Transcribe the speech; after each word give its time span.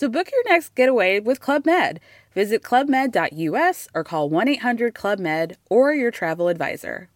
So 0.00 0.08
book 0.08 0.30
your 0.32 0.42
next 0.50 0.74
getaway 0.74 1.20
with 1.20 1.40
Club 1.40 1.66
Med. 1.66 2.00
Visit 2.34 2.62
clubmed.us 2.62 3.86
or 3.94 4.02
call 4.02 4.30
1 4.30 4.48
800 4.48 4.94
Club 4.94 5.18
Med 5.18 5.58
or 5.68 5.92
your 5.92 6.10
travel 6.10 6.48
advisor. 6.48 7.08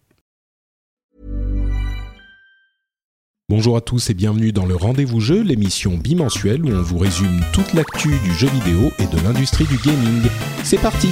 Bonjour 3.49 3.75
à 3.75 3.81
tous 3.81 4.11
et 4.11 4.13
bienvenue 4.13 4.51
dans 4.51 4.67
le 4.67 4.75
Rendez-vous 4.75 5.19
Jeu, 5.19 5.41
l'émission 5.41 5.97
bimensuelle 5.97 6.63
où 6.63 6.69
on 6.69 6.81
vous 6.83 6.99
résume 6.99 7.41
toute 7.53 7.73
l'actu 7.73 8.09
du 8.23 8.33
jeu 8.33 8.49
vidéo 8.49 8.91
et 8.99 9.07
de 9.07 9.23
l'industrie 9.23 9.65
du 9.65 9.77
gaming. 9.77 10.21
C'est 10.63 10.79
parti! 10.79 11.09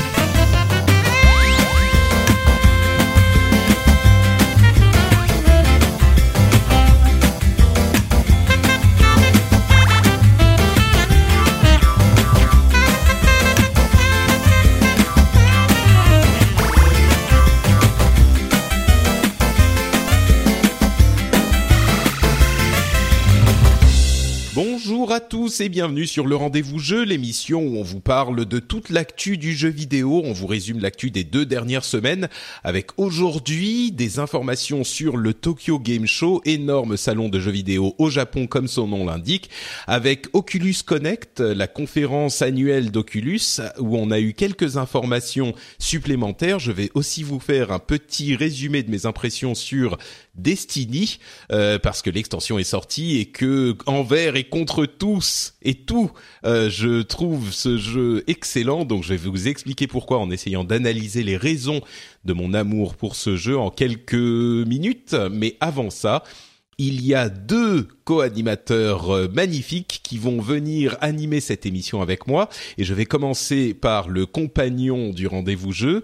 Bonjour 25.03 25.15
à 25.15 25.19
tous 25.19 25.59
et 25.59 25.67
bienvenue 25.67 26.07
sur 26.07 26.25
le 26.25 26.37
Rendez-vous 26.37 26.79
Jeu, 26.79 27.03
l'émission 27.03 27.61
où 27.61 27.75
on 27.75 27.83
vous 27.83 27.99
parle 27.99 28.45
de 28.45 28.59
toute 28.59 28.89
l'actu 28.89 29.37
du 29.37 29.53
jeu 29.53 29.67
vidéo. 29.67 30.21
On 30.23 30.31
vous 30.31 30.47
résume 30.47 30.79
l'actu 30.79 31.11
des 31.11 31.25
deux 31.25 31.45
dernières 31.45 31.83
semaines 31.83 32.29
avec 32.63 32.91
aujourd'hui 32.95 33.91
des 33.91 34.19
informations 34.19 34.85
sur 34.85 35.17
le 35.17 35.33
Tokyo 35.33 35.77
Game 35.77 36.05
Show, 36.05 36.41
énorme 36.45 36.95
salon 36.95 37.27
de 37.27 37.37
jeux 37.37 37.51
vidéo 37.51 37.95
au 37.97 38.09
Japon 38.09 38.47
comme 38.47 38.69
son 38.69 38.87
nom 38.87 39.03
l'indique, 39.03 39.49
avec 39.87 40.27
Oculus 40.31 40.77
Connect, 40.85 41.41
la 41.41 41.67
conférence 41.67 42.41
annuelle 42.41 42.89
d'Oculus 42.89 43.59
où 43.79 43.97
on 43.97 44.09
a 44.09 44.21
eu 44.21 44.33
quelques 44.33 44.77
informations 44.77 45.53
supplémentaires. 45.79 46.59
Je 46.59 46.71
vais 46.71 46.91
aussi 46.93 47.23
vous 47.23 47.41
faire 47.41 47.73
un 47.73 47.79
petit 47.79 48.37
résumé 48.37 48.83
de 48.83 48.89
mes 48.89 49.05
impressions 49.05 49.53
sur 49.53 49.97
Destiny 50.35 51.19
euh, 51.51 51.77
parce 51.77 52.01
que 52.01 52.09
l'extension 52.09 52.57
est 52.57 52.63
sortie 52.63 53.17
et 53.19 53.27
que 53.27 53.75
envers 53.85 54.35
et 54.35 54.45
contre 54.45 54.85
tous 54.85 55.53
et 55.61 55.75
tout, 55.75 56.11
euh, 56.45 56.69
je 56.71 57.03
trouve 57.03 57.53
ce 57.53 57.77
jeu 57.77 58.23
excellent. 58.27 58.83
Donc 58.85 59.03
je 59.03 59.09
vais 59.09 59.17
vous 59.17 59.47
expliquer 59.47 59.85
pourquoi 59.85 60.17
en 60.19 60.31
essayant 60.31 60.63
d'analyser 60.63 61.23
les 61.23 61.37
raisons 61.37 61.81
de 62.25 62.33
mon 62.33 62.53
amour 62.53 62.95
pour 62.95 63.15
ce 63.15 63.35
jeu 63.35 63.57
en 63.57 63.69
quelques 63.69 64.13
minutes. 64.13 65.15
Mais 65.31 65.55
avant 65.59 65.89
ça, 65.89 66.23
il 66.77 67.05
y 67.05 67.13
a 67.13 67.29
deux 67.29 67.87
co-animateurs 68.03 69.11
euh, 69.11 69.27
magnifiques 69.31 70.01
qui 70.03 70.17
vont 70.17 70.41
venir 70.41 70.97
animer 71.01 71.39
cette 71.39 71.65
émission 71.65 72.01
avec 72.01 72.27
moi 72.27 72.49
et 72.77 72.83
je 72.83 72.93
vais 72.93 73.05
commencer 73.05 73.73
par 73.73 74.09
le 74.09 74.25
compagnon 74.25 75.11
du 75.11 75.27
rendez-vous 75.27 75.71
jeu, 75.71 76.03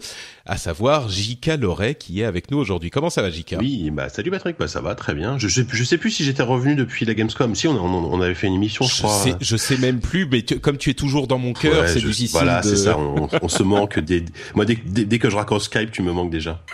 à 0.50 0.58
savoir 0.58 1.10
Jika 1.10 1.58
Loret 1.58 1.94
qui 1.94 2.22
est 2.22 2.26
avec 2.26 2.50
nous 2.50 2.58
aujourd'hui. 2.58 2.90
Comment 2.90 3.12
ça 3.12 3.22
va 3.22 3.30
Jika 3.30 3.58
Oui, 3.60 3.92
bah 3.92 4.10
salut 4.10 4.32
Patrick, 4.32 4.58
bah 4.58 4.68
ça 4.68 4.82
va 4.82 4.96
très 4.96 5.14
bien. 5.14 5.38
Je 5.38 5.48
sais, 5.48 5.64
je 5.72 5.84
sais 5.84 5.98
plus 6.00 6.10
si 6.10 6.24
j'étais 6.24 6.42
revenu 6.42 6.76
depuis 6.76 7.06
la 7.06 7.14
Gamescom. 7.14 7.54
Si 7.54 7.68
on, 7.68 7.74
on, 7.74 8.12
on 8.12 8.22
avait 8.22 8.34
fait 8.34 8.48
une 8.48 8.56
émission, 8.56 8.84
je, 8.86 8.96
je 8.96 9.02
crois. 9.04 9.24
Sais, 9.24 9.36
je 9.40 9.56
sais 9.56 9.78
même 9.78 10.00
plus, 10.00 10.26
mais 10.26 10.42
tu, 10.42 10.60
comme 10.60 10.78
tu 10.78 10.90
es 10.90 10.94
toujours 10.96 11.28
dans 11.28 11.38
mon 11.38 11.54
cœur, 11.54 11.84
Ouais, 11.84 11.88
c'est 11.88 12.00
difficile. 12.00 12.30
Voilà, 12.32 12.62
de... 12.62 12.68
c'est 12.68 12.78
ça. 12.78 12.98
On, 12.98 13.30
on 13.42 13.48
se 13.48 13.62
manque. 13.62 14.00
Dès, 14.00 14.26
moi, 14.56 14.66
dès, 14.66 14.76
dès, 14.84 15.06
dès 15.06 15.20
que 15.20 15.30
je 15.30 15.36
raccroche 15.36 15.64
Skype, 15.64 15.92
tu 15.92 16.02
me 16.02 16.12
manques 16.12 16.32
déjà. 16.32 16.64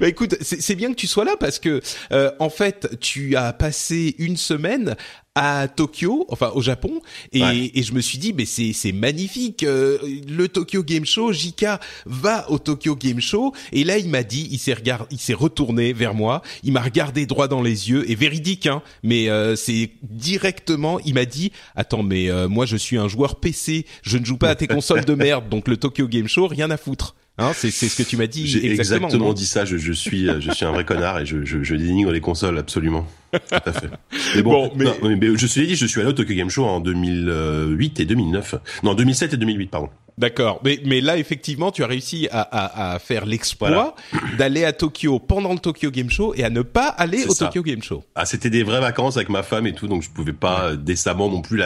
Bah 0.00 0.08
écoute, 0.08 0.36
c'est 0.40 0.60
c'est 0.60 0.74
bien 0.74 0.90
que 0.90 0.96
tu 0.96 1.06
sois 1.06 1.24
là 1.24 1.34
parce 1.38 1.58
que 1.58 1.80
euh, 2.12 2.30
en 2.38 2.50
fait, 2.50 2.96
tu 3.00 3.36
as 3.36 3.52
passé 3.52 4.14
une 4.18 4.36
semaine 4.36 4.96
à 5.34 5.66
Tokyo, 5.68 6.26
enfin 6.28 6.52
au 6.54 6.62
Japon, 6.62 7.00
et, 7.32 7.42
Ouais. 7.42 7.70
et 7.74 7.82
je 7.82 7.92
me 7.92 8.00
suis 8.00 8.18
dit, 8.18 8.32
mais 8.32 8.44
c'est 8.44 8.72
c'est 8.72 8.92
magnifique, 8.92 9.64
euh, 9.64 9.98
le 10.28 10.46
Tokyo 10.48 10.82
Game 10.84 11.04
Show, 11.04 11.32
Jika 11.32 11.80
va 12.06 12.48
au 12.50 12.58
Tokyo 12.58 12.94
Game 12.94 13.20
Show, 13.20 13.52
et 13.72 13.82
là 13.82 13.98
il 13.98 14.08
m'a 14.08 14.22
dit, 14.22 14.48
il 14.52 14.58
s'est 14.58 14.74
regard, 14.74 15.06
il 15.10 15.18
s'est 15.18 15.34
retourné 15.34 15.92
vers 15.92 16.14
moi, 16.14 16.42
il 16.62 16.72
m'a 16.72 16.82
regardé 16.82 17.26
droit 17.26 17.48
dans 17.48 17.62
les 17.62 17.90
yeux, 17.90 18.08
et 18.08 18.14
véridique, 18.14 18.66
hein, 18.66 18.80
mais 19.02 19.28
euh, 19.28 19.56
c'est 19.56 19.90
directement, 20.02 21.00
il 21.00 21.14
m'a 21.14 21.24
dit, 21.24 21.50
attends, 21.74 22.02
mais 22.04 22.30
euh, 22.30 22.48
moi 22.48 22.64
je 22.66 22.76
suis 22.76 22.96
un 22.96 23.08
joueur 23.08 23.36
PC, 23.40 23.86
je 24.02 24.18
ne 24.18 24.24
joue 24.24 24.36
pas 24.36 24.50
à 24.50 24.54
tes 24.54 24.66
consoles 24.68 25.04
de 25.04 25.14
merde, 25.14 25.48
donc 25.48 25.66
le 25.68 25.76
Tokyo 25.76 26.06
Game 26.06 26.28
Show, 26.28 26.46
rien 26.46 26.70
à 26.70 26.76
foutre. 26.76 27.16
Hein, 27.36 27.50
c'est 27.52 27.72
c'est 27.72 27.88
ce 27.88 28.00
que 28.00 28.08
tu 28.08 28.16
m'as 28.16 28.28
dit 28.28 28.46
J'ai 28.46 28.70
exactement. 28.70 29.32
dit 29.32 29.46
ça. 29.46 29.64
Je, 29.64 29.76
je 29.76 29.92
suis, 29.92 30.28
euh, 30.28 30.40
je 30.40 30.52
suis 30.52 30.64
un 30.64 30.70
vrai 30.70 30.84
connard 30.84 31.18
et 31.18 31.26
je, 31.26 31.44
je, 31.44 31.64
je 31.64 31.74
dénigre 31.74 32.12
les 32.12 32.20
consoles 32.20 32.56
absolument. 32.58 33.06
Tout 33.32 33.38
à 33.50 33.72
fait. 33.72 33.88
Mais 34.36 34.42
bon, 34.42 34.68
Bon, 34.68 34.72
mais- 34.76 34.84
non, 34.84 34.94
mais, 35.02 35.16
mais 35.16 35.36
je 35.36 35.46
suis 35.46 35.66
dit, 35.66 35.74
je 35.74 35.86
suis 35.86 36.00
allé 36.00 36.10
au 36.10 36.12
Tokyo 36.12 36.34
Game 36.34 36.48
Show 36.48 36.64
en 36.64 36.78
2008 36.78 37.98
et 37.98 38.04
2009. 38.04 38.54
Non, 38.84 38.94
2007 38.94 39.34
et 39.34 39.36
2008, 39.36 39.66
pardon. 39.68 39.88
D'accord, 40.16 40.60
mais 40.64 40.78
mais 40.84 41.00
là 41.00 41.16
effectivement 41.18 41.72
tu 41.72 41.82
as 41.82 41.88
réussi 41.88 42.28
à 42.30 42.40
à, 42.40 42.94
à 42.94 42.98
faire 43.00 43.26
l'exploit 43.26 43.68
Voilà. 43.68 43.94
d'aller 44.38 44.64
à 44.64 44.72
Tokyo 44.72 45.18
pendant 45.18 45.52
le 45.52 45.58
Tokyo 45.58 45.90
Game 45.90 46.08
Show 46.08 46.34
et 46.36 46.44
à 46.44 46.50
ne 46.50 46.62
pas 46.62 46.86
aller 46.86 47.24
au 47.26 47.34
ça. 47.34 47.46
Tokyo 47.46 47.62
Game 47.64 47.82
Show. 47.82 48.04
Ah, 48.14 48.24
c'était 48.24 48.50
des 48.50 48.62
vraies 48.62 48.80
vacances 48.80 49.16
avec 49.16 49.28
ma 49.28 49.42
femme 49.42 49.66
et 49.66 49.72
tout, 49.72 49.88
donc 49.88 50.02
je 50.02 50.10
pouvais 50.10 50.32
pas 50.32 50.66
euh, 50.66 50.76
décemment 50.76 51.28
non 51.28 51.42
plus 51.42 51.60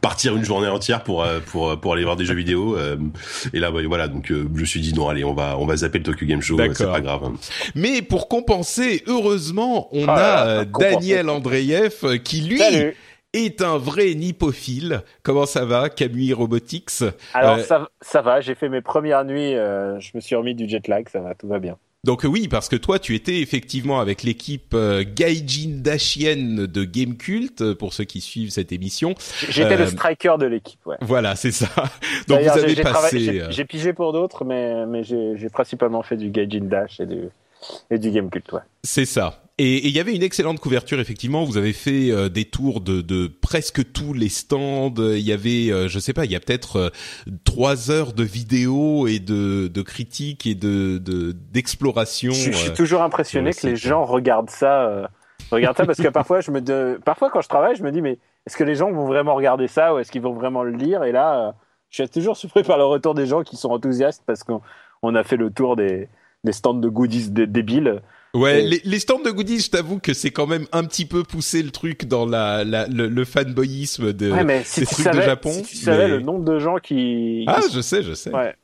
partir 0.00 0.34
une 0.34 0.44
journée 0.44 0.68
entière 0.68 1.02
pour 1.04 1.22
euh, 1.22 1.40
pour 1.44 1.78
pour 1.78 1.92
aller 1.92 2.04
voir 2.04 2.16
des 2.16 2.24
jeux 2.24 2.34
vidéo. 2.34 2.74
euh, 2.78 2.96
et 3.52 3.58
là, 3.58 3.70
voilà, 3.70 4.08
donc 4.08 4.30
euh, 4.32 4.48
je 4.54 4.60
me 4.60 4.64
suis 4.64 4.80
dit 4.80 4.94
non, 4.94 5.08
allez, 5.10 5.22
on 5.24 5.34
va 5.34 5.58
on 5.58 5.66
va 5.66 5.76
zapper 5.76 5.98
le 5.98 6.04
Tokyo 6.04 6.24
Game 6.24 6.40
Show, 6.40 6.56
c'est 6.74 6.86
pas 6.86 7.00
grave. 7.02 7.20
hein. 7.24 7.34
Mais 7.74 8.00
pour 8.00 8.28
compenser, 8.28 9.02
heureusement, 9.08 9.88
on 9.94 10.06
Ah 10.08 10.14
a 10.14 10.46
euh. 10.60 10.64
Daniel 10.78 11.28
Andreev 11.28 11.92
euh, 12.04 12.16
qui 12.16 12.40
lui 12.40 12.58
Salut. 12.58 12.96
Est 13.32 13.62
un 13.62 13.78
vrai 13.78 14.14
nipophile. 14.14 15.02
Comment 15.22 15.46
ça 15.46 15.64
va, 15.64 15.88
Camille 15.90 16.32
Robotics? 16.32 17.02
Alors 17.34 17.56
Euh, 17.58 17.62
ça, 17.62 17.88
ça 18.00 18.22
va, 18.22 18.40
j'ai 18.40 18.54
fait 18.54 18.68
mes 18.68 18.80
premières 18.82 19.24
nuits, 19.24 19.54
euh, 19.54 19.98
je 20.00 20.10
me 20.14 20.20
suis 20.20 20.34
remis 20.36 20.54
du 20.54 20.68
jet 20.68 20.86
lag, 20.88 21.08
ça 21.08 21.20
va, 21.20 21.34
tout 21.34 21.48
va 21.48 21.58
bien. 21.58 21.76
Donc 22.02 22.24
euh, 22.24 22.28
oui, 22.28 22.48
parce 22.48 22.70
que 22.70 22.76
toi, 22.76 22.98
tu 22.98 23.14
étais 23.14 23.40
effectivement 23.40 24.00
avec 24.00 24.22
l'équipe 24.22 24.72
euh, 24.72 25.04
Gaijin 25.06 25.82
Dashien 25.82 26.66
de 26.66 26.84
Game 26.84 27.16
Cult, 27.18 27.60
euh, 27.60 27.74
pour 27.74 27.92
ceux 27.92 28.04
qui 28.04 28.22
suivent 28.22 28.48
cette 28.50 28.72
émission. 28.72 29.14
J'étais 29.50 29.74
Euh, 29.74 29.78
le 29.78 29.86
striker 29.86 30.36
de 30.40 30.46
l'équipe, 30.46 30.80
ouais. 30.86 30.96
Voilà, 31.02 31.36
c'est 31.36 31.52
ça. 31.52 31.68
Donc 32.26 32.38
vous 32.38 32.44
j'ai- 32.44 32.50
avez 32.50 32.74
j'ai 32.74 32.82
passé. 32.82 32.92
travaillé- 32.94 33.42
j'ai- 33.50 33.62
euh, 33.62 33.66
pigé 33.66 33.92
pour 33.92 34.14
d'autres, 34.14 34.46
mais, 34.46 34.86
mais 34.86 35.04
j'ai 35.04 35.36
j'ai 35.36 35.50
principalement 35.50 36.02
fait 36.02 36.16
du 36.16 36.30
Gaijin 36.30 36.64
Dash 36.64 37.00
et 37.00 37.06
du, 37.06 37.28
et 37.90 37.98
du 37.98 38.10
Game 38.10 38.30
Cult, 38.30 38.50
ouais. 38.52 38.60
C'est 38.82 39.04
ça. 39.04 39.42
Et 39.62 39.86
il 39.86 39.94
y 39.94 40.00
avait 40.00 40.14
une 40.14 40.22
excellente 40.22 40.58
couverture 40.58 41.00
effectivement. 41.00 41.44
Vous 41.44 41.58
avez 41.58 41.74
fait 41.74 42.10
euh, 42.10 42.30
des 42.30 42.46
tours 42.46 42.80
de, 42.80 43.02
de 43.02 43.26
presque 43.26 43.92
tous 43.92 44.14
les 44.14 44.30
stands. 44.30 44.94
Il 44.96 45.18
y 45.18 45.32
avait, 45.32 45.70
euh, 45.70 45.86
je 45.86 45.98
sais 45.98 46.14
pas, 46.14 46.24
il 46.24 46.30
y 46.30 46.34
a 46.36 46.40
peut-être 46.40 46.76
euh, 46.76 46.88
trois 47.44 47.90
heures 47.90 48.14
de 48.14 48.22
vidéos 48.24 49.06
et 49.06 49.18
de, 49.18 49.68
de 49.68 49.82
critiques 49.82 50.46
et 50.46 50.54
de 50.54 50.96
de- 50.96 51.32
d'exploration. 51.52 52.32
Je, 52.32 52.52
je 52.52 52.56
suis 52.56 52.70
euh. 52.70 52.74
toujours 52.74 53.02
impressionné 53.02 53.52
que 53.52 53.66
le 53.66 53.72
les 53.72 53.76
gens 53.76 54.02
regardent 54.04 54.48
ça, 54.48 54.82
euh, 54.88 55.06
regardent 55.50 55.76
ça 55.76 55.84
parce 55.84 56.00
que 56.00 56.08
parfois 56.08 56.40
je 56.40 56.50
me, 56.50 56.62
de- 56.62 56.98
parfois 57.04 57.28
quand 57.30 57.42
je 57.42 57.48
travaille, 57.48 57.76
je 57.76 57.82
me 57.82 57.92
dis 57.92 58.00
mais 58.00 58.18
est-ce 58.46 58.56
que 58.56 58.64
les 58.64 58.76
gens 58.76 58.90
vont 58.90 59.04
vraiment 59.04 59.34
regarder 59.34 59.68
ça 59.68 59.92
ou 59.94 59.98
est-ce 59.98 60.10
qu'ils 60.10 60.22
vont 60.22 60.32
vraiment 60.32 60.62
le 60.62 60.72
lire? 60.72 61.04
Et 61.04 61.12
là, 61.12 61.48
euh, 61.48 61.52
je 61.90 62.02
suis 62.02 62.08
toujours 62.10 62.38
surpris 62.38 62.62
par 62.62 62.78
le 62.78 62.84
retour 62.84 63.14
des 63.14 63.26
gens 63.26 63.42
qui 63.42 63.56
sont 63.56 63.68
enthousiastes 63.70 64.22
parce 64.26 64.42
qu'on 64.42 64.62
on 65.02 65.14
a 65.14 65.22
fait 65.22 65.36
le 65.36 65.50
tour 65.50 65.76
des, 65.76 66.08
des 66.44 66.52
stands 66.52 66.72
de 66.72 66.88
goodies 66.88 67.28
dé- 67.30 67.46
débiles. 67.46 68.00
Ouais, 68.32 68.62
les, 68.62 68.80
les 68.84 68.98
stands 69.00 69.20
de 69.22 69.30
goodies, 69.30 69.60
je 69.60 69.70
t'avoue 69.70 69.98
que 69.98 70.12
c'est 70.14 70.30
quand 70.30 70.46
même 70.46 70.66
un 70.72 70.84
petit 70.84 71.04
peu 71.04 71.24
poussé 71.24 71.62
le 71.62 71.70
truc 71.70 72.04
dans 72.04 72.26
la, 72.26 72.62
la 72.64 72.86
le, 72.86 73.08
le 73.08 73.24
fanboyisme 73.24 74.12
de. 74.12 74.30
Ouais, 74.30 74.44
mais 74.44 74.62
si 74.64 74.80
des 74.80 74.86
trucs 74.86 74.98
de 75.06 75.12
savais, 75.12 75.22
Japon, 75.26 75.50
si 75.52 75.62
tu 75.62 75.76
savais 75.76 76.04
mais- 76.06 76.14
le 76.16 76.20
nombre 76.20 76.44
de 76.44 76.58
gens 76.60 76.76
qui. 76.76 77.44
Ah, 77.48 77.60
je 77.72 77.80
sais, 77.80 78.02
je 78.04 78.14
sais. 78.14 78.30
Ouais. 78.32 78.54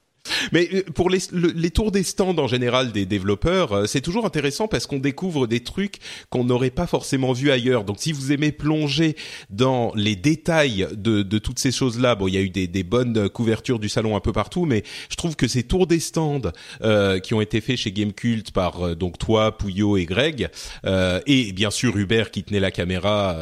Mais 0.52 0.68
euh, 0.72 0.82
pour 0.94 1.10
les, 1.10 1.18
les 1.32 1.70
tours 1.70 1.92
des 1.92 2.02
stands 2.02 2.38
en 2.38 2.46
général 2.46 2.92
des 2.92 3.06
développeurs, 3.06 3.72
euh, 3.72 3.86
c'est 3.86 4.00
toujours 4.00 4.26
intéressant 4.26 4.68
parce 4.68 4.86
qu'on 4.86 4.98
découvre 4.98 5.46
des 5.46 5.60
trucs 5.60 5.98
qu'on 6.30 6.44
n'aurait 6.44 6.70
pas 6.70 6.86
forcément 6.86 7.32
vu 7.32 7.50
ailleurs. 7.50 7.84
Donc 7.84 7.96
si 7.98 8.12
vous 8.12 8.32
aimez 8.32 8.52
plonger 8.52 9.16
dans 9.50 9.92
les 9.94 10.16
détails 10.16 10.86
de, 10.92 11.22
de 11.22 11.38
toutes 11.38 11.58
ces 11.58 11.72
choses-là, 11.72 12.14
bon, 12.14 12.28
il 12.28 12.34
y 12.34 12.38
a 12.38 12.40
eu 12.40 12.50
des, 12.50 12.66
des, 12.66 12.82
bonnes 12.82 13.28
couvertures 13.28 13.78
du 13.78 13.88
salon 13.88 14.16
un 14.16 14.20
peu 14.20 14.32
partout, 14.32 14.64
mais 14.64 14.82
je 15.10 15.16
trouve 15.16 15.36
que 15.36 15.48
ces 15.48 15.62
tours 15.62 15.86
des 15.86 16.00
stands 16.00 16.52
euh, 16.82 17.18
qui 17.18 17.34
ont 17.34 17.40
été 17.40 17.60
faits 17.60 17.76
chez 17.76 17.92
Gamecult 17.92 18.50
par 18.52 18.82
euh, 18.82 18.94
donc 18.94 19.18
toi, 19.18 19.56
Pouillot 19.56 19.96
et 19.96 20.04
Greg, 20.04 20.48
euh, 20.84 21.20
et 21.26 21.52
bien 21.52 21.70
sûr 21.70 21.96
Hubert 21.96 22.30
qui 22.30 22.44
tenait 22.44 22.60
la 22.60 22.70
caméra 22.70 23.36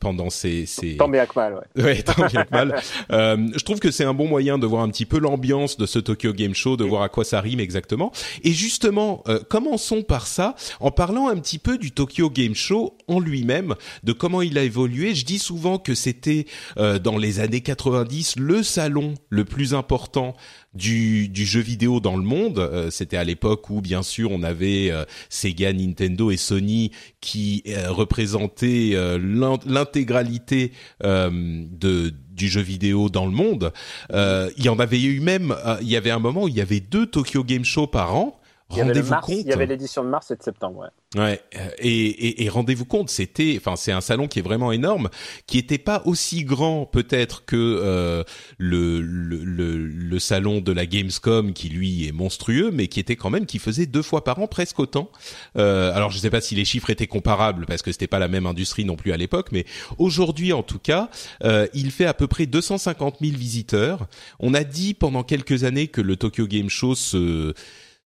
pendant 0.00 0.30
ces, 0.30 0.66
ces... 0.66 0.96
Tant 0.96 1.08
bien 1.08 1.26
que 1.26 1.32
mal, 1.36 1.54
ouais. 1.76 1.82
Ouais, 1.82 2.02
tant 2.02 2.26
bien 2.26 2.44
que 2.44 2.50
mal. 2.50 2.82
je 3.10 3.64
trouve 3.64 3.80
que 3.80 3.90
c'est 3.90 4.04
un 4.04 4.14
bon 4.14 4.28
moyen 4.28 4.58
de 4.58 4.66
voir 4.66 4.82
un 4.82 4.88
petit 4.88 5.06
peu 5.06 5.18
l'ambiance 5.18 5.76
de 5.76 5.86
ce 5.86 5.98
Tokyo 5.98 6.21
Game 6.30 6.54
Show, 6.54 6.76
de 6.76 6.84
voir 6.84 7.02
à 7.02 7.08
quoi 7.08 7.24
ça 7.24 7.40
rime 7.40 7.60
exactement. 7.60 8.12
Et 8.44 8.52
justement, 8.52 9.22
euh, 9.28 9.40
commençons 9.48 10.02
par 10.02 10.26
ça, 10.26 10.54
en 10.80 10.90
parlant 10.90 11.28
un 11.28 11.36
petit 11.36 11.58
peu 11.58 11.78
du 11.78 11.90
Tokyo 11.90 12.30
Game 12.30 12.54
Show 12.54 12.96
en 13.08 13.18
lui-même, 13.18 13.74
de 14.04 14.12
comment 14.12 14.42
il 14.42 14.58
a 14.58 14.62
évolué. 14.62 15.14
Je 15.14 15.24
dis 15.24 15.38
souvent 15.38 15.78
que 15.78 15.94
c'était 15.94 16.46
euh, 16.78 16.98
dans 16.98 17.18
les 17.18 17.40
années 17.40 17.60
90 17.60 18.36
le 18.38 18.62
salon 18.62 19.14
le 19.28 19.44
plus 19.44 19.74
important 19.74 20.36
du, 20.74 21.28
du 21.28 21.44
jeu 21.44 21.60
vidéo 21.60 22.00
dans 22.00 22.16
le 22.16 22.22
monde. 22.22 22.58
Euh, 22.58 22.90
c'était 22.90 23.16
à 23.16 23.24
l'époque 23.24 23.68
où, 23.70 23.80
bien 23.80 24.02
sûr, 24.02 24.30
on 24.30 24.42
avait 24.42 24.92
Sega, 25.28 25.72
Nintendo 25.72 26.30
et 26.30 26.36
Sony 26.36 26.92
qui 27.20 27.64
représentaient 27.88 28.94
l'intégralité 29.18 30.72
de 31.02 32.12
du 32.42 32.48
jeu 32.48 32.60
vidéo 32.60 33.08
dans 33.08 33.24
le 33.24 33.30
monde. 33.30 33.72
Euh, 34.12 34.50
il 34.56 34.64
y 34.64 34.68
en 34.68 34.80
avait 34.80 35.00
eu 35.00 35.20
même, 35.20 35.54
euh, 35.64 35.76
il 35.80 35.88
y 35.88 35.96
avait 35.96 36.10
un 36.10 36.18
moment 36.18 36.42
où 36.42 36.48
il 36.48 36.56
y 36.56 36.60
avait 36.60 36.80
deux 36.80 37.06
Tokyo 37.06 37.44
Game 37.44 37.64
Show 37.64 37.86
par 37.86 38.16
an. 38.16 38.40
Rendez-vous 38.72 39.14
compte. 39.14 39.28
Il 39.28 39.46
y 39.46 39.52
avait 39.52 39.66
l'édition 39.66 40.04
de 40.04 40.08
mars 40.08 40.30
et 40.30 40.36
de 40.36 40.42
septembre. 40.42 40.80
Ouais. 40.80 40.88
Ouais, 41.14 41.42
euh, 41.56 41.68
et, 41.78 41.90
et, 41.90 42.44
et 42.44 42.48
rendez-vous 42.48 42.86
compte, 42.86 43.10
c'était, 43.10 43.54
enfin, 43.58 43.76
c'est 43.76 43.92
un 43.92 44.00
salon 44.00 44.28
qui 44.28 44.38
est 44.38 44.42
vraiment 44.42 44.72
énorme, 44.72 45.10
qui 45.46 45.58
était 45.58 45.76
pas 45.76 46.00
aussi 46.06 46.44
grand 46.44 46.86
peut-être 46.86 47.44
que 47.44 47.56
euh, 47.56 48.24
le, 48.56 49.02
le, 49.02 49.44
le, 49.44 49.76
le, 49.76 50.18
salon 50.18 50.62
de 50.62 50.72
la 50.72 50.86
Gamescom, 50.86 51.52
qui 51.52 51.68
lui 51.68 52.08
est 52.08 52.12
monstrueux, 52.12 52.70
mais 52.72 52.88
qui 52.88 52.98
était 52.98 53.16
quand 53.16 53.28
même, 53.28 53.44
qui 53.44 53.58
faisait 53.58 53.84
deux 53.84 54.00
fois 54.00 54.24
par 54.24 54.38
an 54.38 54.46
presque 54.46 54.78
autant. 54.78 55.10
Euh, 55.58 55.94
alors, 55.94 56.10
je 56.10 56.16
sais 56.16 56.30
pas 56.30 56.40
si 56.40 56.54
les 56.54 56.64
chiffres 56.64 56.88
étaient 56.88 57.06
comparables 57.06 57.66
parce 57.66 57.82
que 57.82 57.92
c'était 57.92 58.06
pas 58.06 58.18
la 58.18 58.28
même 58.28 58.46
industrie 58.46 58.86
non 58.86 58.96
plus 58.96 59.12
à 59.12 59.18
l'époque, 59.18 59.48
mais 59.52 59.66
aujourd'hui, 59.98 60.54
en 60.54 60.62
tout 60.62 60.78
cas, 60.78 61.10
euh, 61.44 61.66
il 61.74 61.90
fait 61.90 62.06
à 62.06 62.14
peu 62.14 62.26
près 62.26 62.46
250 62.46 63.16
000 63.20 63.36
visiteurs. 63.36 64.06
On 64.40 64.54
a 64.54 64.64
dit 64.64 64.94
pendant 64.94 65.24
quelques 65.24 65.64
années 65.64 65.88
que 65.88 66.00
le 66.00 66.16
Tokyo 66.16 66.46
Game 66.46 66.70
Show 66.70 66.94
se 66.94 67.52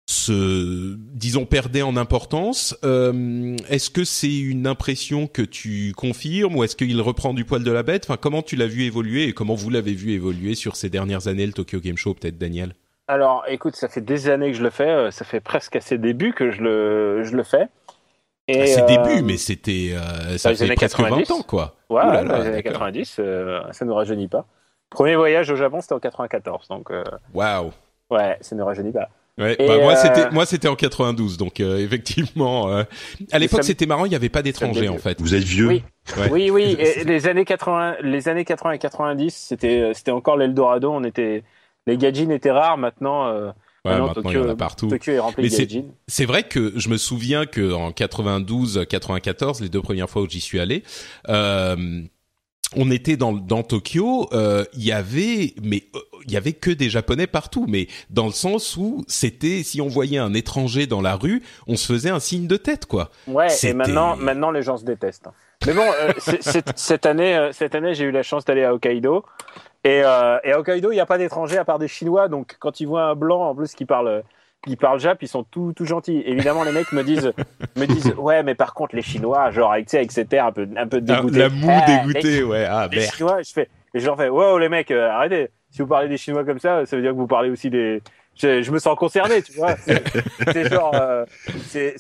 se, 0.08 0.96
disons, 0.98 1.46
perdait 1.46 1.82
en 1.82 1.98
importance. 1.98 2.78
Euh, 2.86 3.58
est-ce 3.70 3.90
que 3.90 4.06
c'est 4.06 4.36
une 4.36 4.66
impression 4.66 5.28
que 5.28 5.42
tu 5.42 5.94
confirmes 5.96 6.56
ou 6.56 6.64
est-ce 6.64 6.78
qu'il 6.78 7.00
reprend 7.02 7.34
du 7.34 7.44
poil 7.44 7.64
de 7.64 7.72
la 7.72 7.84
bête? 7.84 8.06
Enfin, 8.06 8.18
comment 8.20 8.42
tu 8.42 8.56
l'as 8.56 8.68
vu 8.68 8.84
évoluer 8.84 9.26
et 9.26 9.34
comment 9.34 9.56
vous 9.56 9.70
l'avez 9.70 9.94
vu 9.94 10.14
évoluer 10.14 10.56
sur 10.56 10.78
ces 10.78 10.90
dernières 10.90 11.28
années 11.28 11.46
le 11.46 11.52
Tokyo 11.52 11.80
Game 11.80 11.98
Show, 11.98 12.14
peut-être, 12.14 12.38
Daniel? 12.38 12.74
Alors, 13.10 13.44
écoute, 13.48 13.76
ça 13.76 13.90
fait 13.90 14.02
des 14.02 14.30
années 14.30 14.52
que 14.52 14.58
je 14.58 14.64
le 14.64 14.70
fais. 14.70 14.90
Euh, 14.90 15.12
ça 15.12 15.26
fait 15.26 15.42
presque 15.42 15.76
à 15.76 15.82
ses 15.82 15.98
débuts 15.98 16.34
que 16.34 16.52
je 16.52 16.62
le, 16.62 17.24
je 17.24 17.36
le 17.36 17.44
fais. 17.44 17.68
Et 18.48 18.62
à 18.62 18.66
ses 18.66 18.82
euh, 18.82 18.86
débuts, 18.86 19.22
mais 19.24 19.36
c'était 19.36 19.94
euh, 19.94 20.38
ça 20.38 20.56
fait 20.56 20.74
presque 20.74 20.80
90. 20.80 21.28
20 21.28 21.32
ans, 21.32 21.42
quoi. 21.42 21.76
Ouais, 21.90 22.06
là, 22.06 22.24
dans 22.24 22.38
les 22.38 22.48
années 22.48 22.64
90, 22.64 23.20
ça 23.72 23.86
ne 23.86 23.92
rajeunit 23.92 24.30
pas. 24.30 24.46
Premier 24.90 25.18
voyage 25.18 25.50
au 25.50 25.58
Japon, 25.58 25.82
c'était 25.82 25.96
en 25.96 26.00
94, 26.00 26.70
donc. 26.70 26.92
Waouh. 27.34 27.72
Ouais, 28.10 28.38
ça 28.40 28.56
ne 28.56 28.64
rajeunit 28.64 28.94
pas. 28.94 29.10
Ouais, 29.38 29.56
bah 29.60 29.78
moi 29.80 29.96
c'était 29.96 30.26
euh, 30.26 30.32
moi 30.32 30.48
c'était 30.48 30.68
en 30.68 30.76
92 30.76 31.38
donc 31.38 31.60
euh, 31.60 31.78
effectivement 31.78 32.72
euh, 32.72 32.84
à 33.32 33.38
l'époque 33.38 33.64
c'était 33.64 33.86
marrant 33.86 34.06
il 34.06 34.10
n'y 34.10 34.16
avait 34.16 34.30
pas 34.30 34.42
d'étrangers 34.42 34.90
en 34.90 34.98
fait. 34.98 35.22
Vous 35.22 35.36
êtes 35.36 35.44
vieux. 35.44 35.68
Oui 35.68 35.84
oui, 36.32 36.50
oui. 36.50 36.76
Et 36.80 37.04
les 37.04 37.28
années 37.28 37.46
80 37.46 37.98
les 38.02 38.30
années 38.30 38.46
80 38.46 38.72
et 38.72 38.80
90 38.80 39.32
c'était 39.32 39.92
c'était 39.94 40.12
encore 40.12 40.38
l'Eldorado 40.38 40.92
on 40.92 41.04
était 41.04 41.44
les 41.86 41.98
gadgets 41.98 42.32
étaient 42.32 42.52
rares 42.52 42.78
maintenant. 42.78 43.54
Ouais, 43.86 43.98
maintenant, 43.98 44.14
Tokyo, 44.14 44.30
il 44.32 44.36
y 44.36 44.40
en 44.40 44.50
a 44.50 44.56
partout. 44.56 44.88
Tokyo 44.88 45.14
est 45.14 45.20
rempli 45.20 45.50
de 45.50 45.84
C'est 46.08 46.26
vrai 46.26 46.44
que 46.44 46.74
je 46.76 46.90
me 46.90 46.98
souviens 46.98 47.46
que 47.46 47.74
en 47.74 47.92
92, 47.92 48.86
94, 48.90 49.62
les 49.62 49.70
deux 49.70 49.82
premières 49.82 50.10
fois 50.10 50.24
où 50.24 50.30
j'y 50.30 50.42
suis 50.42 50.60
allé, 50.60 50.84
euh, 51.30 52.02
on 52.76 52.92
était 52.92 53.16
dans, 53.16 53.34
dans 53.34 53.64
Tokyo, 53.64 54.28
euh, 54.34 54.66
il 54.74 54.86
y 54.86 54.92
avait, 54.92 55.54
mais 55.62 55.84
euh, 55.96 56.00
il 56.26 56.32
y 56.32 56.38
avait 56.38 56.54
que 56.54 56.70
des 56.70 56.90
Japonais 56.90 57.28
partout, 57.28 57.66
mais 57.68 57.88
dans 58.10 58.26
le 58.26 58.32
sens 58.32 58.76
où 58.76 59.06
c'était, 59.08 59.64
si 59.64 59.80
on 59.80 59.88
voyait 59.88 60.18
un 60.18 60.34
étranger 60.34 60.86
dans 60.86 61.02
la 61.02 61.16
rue, 61.16 61.42
on 61.68 61.78
se 61.78 61.92
faisait 61.92 62.10
un 62.10 62.20
signe 62.20 62.48
de 62.48 62.58
tête, 62.58 62.86
quoi. 62.86 63.10
Ouais. 63.28 63.48
Et 63.64 63.74
maintenant, 63.74 64.18
maintenant 64.18 64.52
les 64.52 64.62
gens 64.62 64.78
se 64.78 64.84
détestent. 64.84 65.30
Mais 65.66 65.74
bon, 65.74 65.86
euh, 66.02 66.14
cette 66.76 67.06
année, 67.06 67.50
cette 67.54 67.74
année, 67.74 67.94
j'ai 67.94 68.06
eu 68.06 68.12
la 68.12 68.24
chance 68.24 68.44
d'aller 68.46 68.64
à 68.64 68.74
Hokkaido. 68.74 69.24
Et, 69.84 70.00
et 70.00 70.04
à 70.04 70.60
Hokkaido, 70.60 70.92
il 70.92 70.96
n'y 70.96 71.00
a 71.00 71.06
pas 71.06 71.18
d'étrangers 71.18 71.58
à 71.58 71.64
part 71.64 71.80
des 71.80 71.88
Chinois. 71.88 72.28
Donc, 72.28 72.58
quand 72.60 72.82
ils 72.82 72.86
voient 72.86 73.06
un 73.06 73.16
blanc 73.16 73.50
en 73.50 73.56
plus 73.56 73.74
qui 73.74 73.86
parle 73.86 74.24
ils 74.68 74.78
parlent 74.78 75.00
jap, 75.00 75.22
ils 75.22 75.28
sont 75.28 75.44
tout, 75.44 75.74
tout 75.76 75.86
gentils. 75.86 76.24
Évidemment, 76.26 76.64
les 76.64 76.72
mecs 76.72 76.92
me 76.92 77.04
disent, 77.04 77.32
me 77.76 77.86
disent, 77.86 78.14
ouais, 78.18 78.44
mais 78.44 78.56
par 78.56 78.74
contre, 78.74 78.96
les 78.96 79.02
Chinois, 79.02 79.52
genre, 79.52 79.72
avec, 79.72 79.94
avec 79.94 80.12
cet 80.12 80.34
air 80.34 80.46
un 80.46 80.52
peu, 80.52 80.68
un 80.76 80.88
peu 80.88 81.02
dégoûté. 81.02 81.40
La, 81.40 81.50
moue 81.50 81.68
ah, 81.70 81.86
dégoûtée, 81.86 82.44
ouais, 82.44 82.66
ah, 82.66 82.88
Les 82.92 83.02
Chinois, 83.02 83.42
je 83.42 83.52
fais, 83.52 83.70
et 83.94 84.00
je 84.00 84.06
leur 84.06 84.18
fais, 84.18 84.30
wow, 84.30 84.58
les 84.58 84.70
mecs, 84.70 84.92
euh, 84.92 85.10
arrêtez. 85.10 85.50
Si 85.70 85.82
vous 85.82 85.88
parlez 85.88 86.08
des 86.08 86.18
Chinois 86.18 86.44
comme 86.44 86.60
ça, 86.60 86.86
ça 86.86 86.96
veut 86.96 87.02
dire 87.02 87.12
que 87.12 87.18
vous 87.18 87.28
parlez 87.28 87.50
aussi 87.50 87.70
des, 87.70 88.02
je, 88.40 88.72
me 88.72 88.80
sens 88.80 88.96
concerné, 88.98 89.42
tu 89.42 89.54
vois. 89.54 89.76
C'est 90.54 90.70
genre, 90.70 90.92
euh, 90.94 91.26
c'est 91.68 91.96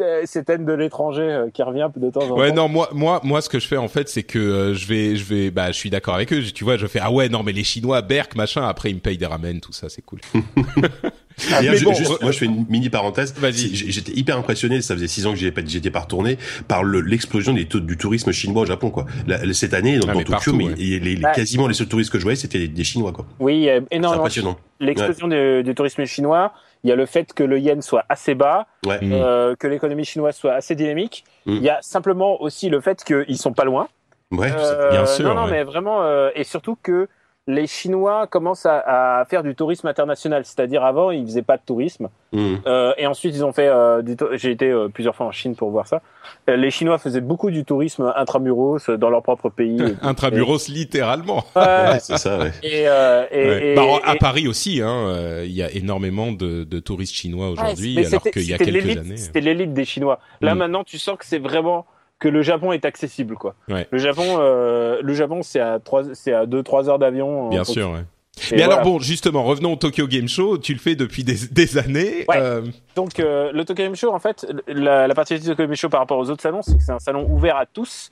euh, 0.00 0.22
cette 0.24 0.48
haine 0.48 0.64
de 0.64 0.72
l'étranger 0.72 1.22
euh, 1.22 1.50
qui 1.50 1.62
revient 1.62 1.88
de 1.94 2.10
temps 2.10 2.22
en 2.22 2.28
temps. 2.28 2.38
Ouais, 2.38 2.52
non, 2.52 2.68
moi, 2.68 2.88
moi, 2.92 3.20
moi, 3.24 3.40
ce 3.40 3.48
que 3.48 3.58
je 3.58 3.66
fais 3.66 3.76
en 3.76 3.88
fait, 3.88 4.08
c'est 4.08 4.22
que 4.22 4.72
je 4.74 4.86
vais, 4.86 5.16
je 5.16 5.24
vais, 5.24 5.50
bah, 5.50 5.72
je 5.72 5.76
suis 5.76 5.90
d'accord 5.90 6.14
avec 6.14 6.32
eux. 6.32 6.42
Tu 6.42 6.64
vois, 6.64 6.76
je 6.76 6.86
fais 6.86 7.00
ah 7.02 7.10
ouais, 7.10 7.28
non, 7.28 7.42
mais 7.42 7.52
les 7.52 7.64
Chinois, 7.64 8.02
Berk, 8.02 8.36
machin. 8.36 8.66
Après, 8.66 8.90
ils 8.90 8.94
me 8.94 9.00
payent 9.00 9.18
des 9.18 9.26
ramen, 9.26 9.60
tout 9.60 9.72
ça, 9.72 9.88
c'est 9.88 10.02
cool. 10.02 10.20
Ah, 11.52 11.62
mais 11.62 11.80
bon, 11.80 11.92
juste, 11.94 12.20
moi, 12.22 12.32
je 12.32 12.38
fais 12.38 12.46
une 12.46 12.66
mini 12.68 12.90
parenthèse. 12.90 13.34
J'étais 13.52 14.12
hyper 14.12 14.36
impressionné. 14.36 14.80
Ça 14.82 14.94
faisait 14.94 15.08
six 15.08 15.26
ans 15.26 15.32
que 15.32 15.38
j'étais 15.38 15.90
pas 15.90 16.00
retourné 16.00 16.38
par 16.68 16.84
l'explosion 16.84 17.52
des 17.52 17.66
taux 17.66 17.80
du 17.80 17.96
tourisme 17.96 18.32
chinois 18.32 18.62
au 18.62 18.66
Japon, 18.66 18.90
quoi. 18.90 19.06
cette 19.52 19.74
année, 19.74 19.98
dans, 19.98 20.08
ah, 20.08 20.24
Tokyo, 20.24 20.52
mais 20.52 20.68
les, 20.76 21.16
bah, 21.16 21.32
quasiment 21.32 21.66
les 21.66 21.74
seuls 21.74 21.88
touristes 21.88 22.10
que 22.10 22.18
je 22.18 22.24
voyais, 22.24 22.36
c'était 22.36 22.68
des 22.68 22.84
Chinois, 22.84 23.12
quoi. 23.12 23.26
Oui, 23.38 23.68
énormément. 23.90 24.22
Impressionnant 24.22 24.58
l'explosion 24.80 25.28
du, 25.28 25.74
tourisme 25.74 26.04
chinois, 26.04 26.52
il 26.82 26.90
y 26.90 26.92
a 26.92 26.96
le 26.96 27.06
fait 27.06 27.32
que 27.32 27.44
le 27.44 27.58
yen 27.58 27.82
soit 27.82 28.04
assez 28.08 28.34
bas, 28.34 28.66
euh, 28.88 29.54
que 29.56 29.66
l'économie 29.66 30.04
chinoise 30.04 30.36
soit 30.36 30.54
assez 30.54 30.74
dynamique. 30.74 31.24
Mm. 31.46 31.52
Il 31.52 31.62
y 31.62 31.68
a 31.68 31.78
simplement 31.82 32.40
aussi 32.42 32.68
le 32.68 32.80
fait 32.80 33.04
qu'ils 33.04 33.38
sont 33.38 33.52
pas 33.52 33.64
loin. 33.64 33.88
Ouais, 34.32 34.50
euh, 34.52 34.90
bien 34.90 35.06
sûr. 35.06 35.28
Non, 35.28 35.34
non, 35.34 35.46
mais 35.48 35.64
vraiment, 35.64 36.02
euh, 36.02 36.30
et 36.34 36.44
surtout 36.44 36.76
que 36.82 37.08
les 37.50 37.66
Chinois 37.66 38.26
commencent 38.26 38.66
à, 38.66 39.24
faire 39.28 39.42
du 39.42 39.54
tourisme 39.54 39.86
international. 39.86 40.44
C'est-à-dire 40.44 40.84
avant, 40.84 41.10
ils 41.10 41.24
faisaient 41.24 41.42
pas 41.42 41.56
de 41.56 41.62
tourisme. 41.64 42.08
Hmm. 42.32 42.56
Euh, 42.66 42.92
et 42.96 43.06
ensuite, 43.06 43.34
ils 43.34 43.44
ont 43.44 43.52
fait 43.52 43.68
euh, 43.68 44.02
du. 44.02 44.16
J'ai 44.34 44.50
été 44.52 44.70
euh, 44.70 44.88
plusieurs 44.88 45.14
fois 45.16 45.26
en 45.26 45.32
Chine 45.32 45.56
pour 45.56 45.70
voir 45.70 45.86
ça. 45.86 46.00
les 46.48 46.70
Chinois 46.70 46.98
faisaient 46.98 47.20
beaucoup 47.20 47.50
du 47.50 47.64
tourisme 47.64 48.12
intramuros 48.16 48.88
dans 48.90 49.10
leur 49.10 49.22
propre 49.22 49.48
pays. 49.48 49.80
intramuros, 50.02 50.68
littéralement. 50.68 51.44
Ouais, 51.56 51.98
c'est 52.00 52.18
ça. 52.18 52.38
Ouais. 52.38 52.52
Et, 52.62 52.82
et, 52.82 53.74
bah, 53.74 53.82
à 54.04 54.14
Paris 54.16 54.48
aussi, 54.48 54.80
hein, 54.82 55.42
il 55.44 55.52
y 55.52 55.62
a 55.62 55.70
énormément 55.72 56.32
de, 56.32 56.64
de 56.64 56.80
touristes 56.80 57.14
chinois 57.14 57.50
aujourd'hui, 57.50 58.04
alors 58.06 58.22
qu'il 58.22 58.48
y 58.48 58.54
a 58.54 58.58
quelques 58.58 58.96
années. 58.96 59.16
C'était 59.16 59.40
l'élite 59.40 59.74
des 59.74 59.84
Chinois. 59.84 60.20
Là, 60.40 60.54
hmm. 60.54 60.58
maintenant, 60.58 60.84
tu 60.84 60.98
sens 60.98 61.18
que 61.18 61.26
c'est 61.26 61.38
vraiment 61.38 61.86
que 62.20 62.28
le 62.28 62.42
Japon 62.42 62.72
est 62.72 62.84
accessible 62.84 63.34
quoi. 63.34 63.56
Le 63.66 63.98
Japon 63.98 64.36
euh, 64.38 65.00
le 65.02 65.14
Japon 65.14 65.40
c'est 65.42 65.58
à 65.58 65.80
trois 65.80 66.14
c'est 66.14 66.32
à 66.32 66.46
2 66.46 66.62
3 66.62 66.88
heures 66.88 66.98
d'avion. 66.98 67.48
Bien 67.48 67.64
sûr 67.64 67.90
ouais. 67.90 68.04
Mais 68.52 68.62
alors 68.62 68.82
bon, 68.82 69.00
justement, 69.00 69.42
revenons 69.42 69.74
au 69.74 69.76
Tokyo 69.76 70.06
Game 70.06 70.28
Show. 70.28 70.56
Tu 70.56 70.72
le 70.72 70.78
fais 70.78 70.94
depuis 70.94 71.24
des, 71.24 71.48
des 71.50 71.76
années. 71.76 72.24
Ouais. 72.28 72.38
Euh... 72.38 72.62
Donc 72.94 73.18
euh, 73.18 73.50
le 73.52 73.64
Tokyo 73.64 73.82
Game 73.82 73.96
Show, 73.96 74.14
en 74.14 74.18
fait, 74.18 74.46
la, 74.66 75.06
la 75.06 75.14
particularité 75.14 75.50
du 75.50 75.56
Tokyo 75.56 75.66
Game 75.66 75.74
Show 75.74 75.88
par 75.88 76.00
rapport 76.00 76.16
aux 76.16 76.30
autres 76.30 76.40
salons, 76.40 76.62
c'est 76.62 76.78
que 76.78 76.82
c'est 76.82 76.92
un 76.92 77.00
salon 77.00 77.26
ouvert 77.28 77.56
à 77.56 77.66
tous. 77.66 78.10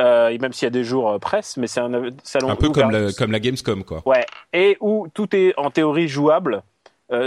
Et 0.00 0.38
même 0.38 0.52
s'il 0.52 0.66
y 0.66 0.66
a 0.66 0.70
des 0.70 0.82
jours 0.82 1.20
presse, 1.20 1.56
mais 1.56 1.68
c'est 1.68 1.78
un 1.78 2.10
salon 2.24 2.50
un 2.50 2.56
peu 2.56 2.70
comme 2.70 2.90
la, 2.90 3.12
comme 3.12 3.30
la 3.30 3.38
Gamescom 3.38 3.84
quoi. 3.84 4.02
Ouais. 4.04 4.26
Et 4.52 4.76
où 4.80 5.06
tout 5.14 5.34
est 5.36 5.54
en 5.56 5.70
théorie 5.70 6.08
jouable. 6.08 6.64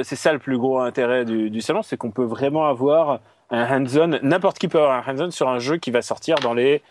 C'est 0.03 0.17
ça 0.17 0.33
le 0.33 0.39
plus 0.39 0.57
gros 0.57 0.79
intérêt 0.79 1.23
du, 1.23 1.49
du 1.49 1.61
salon, 1.61 1.83
c'est 1.83 1.95
qu'on 1.95 2.11
peut 2.11 2.25
vraiment 2.25 2.65
avoir 2.65 3.21
un 3.49 3.81
hands-on, 3.81 4.19
n'importe 4.23 4.59
qui 4.59 4.67
peut 4.67 4.79
avoir 4.79 5.07
un 5.07 5.11
hands-on 5.11 5.31
sur 5.31 5.49
un 5.49 5.59
jeu 5.59 5.77
qui 5.77 5.91
va 5.91 6.01
sortir 6.01 6.37
dans 6.39 6.53
les 6.53 6.81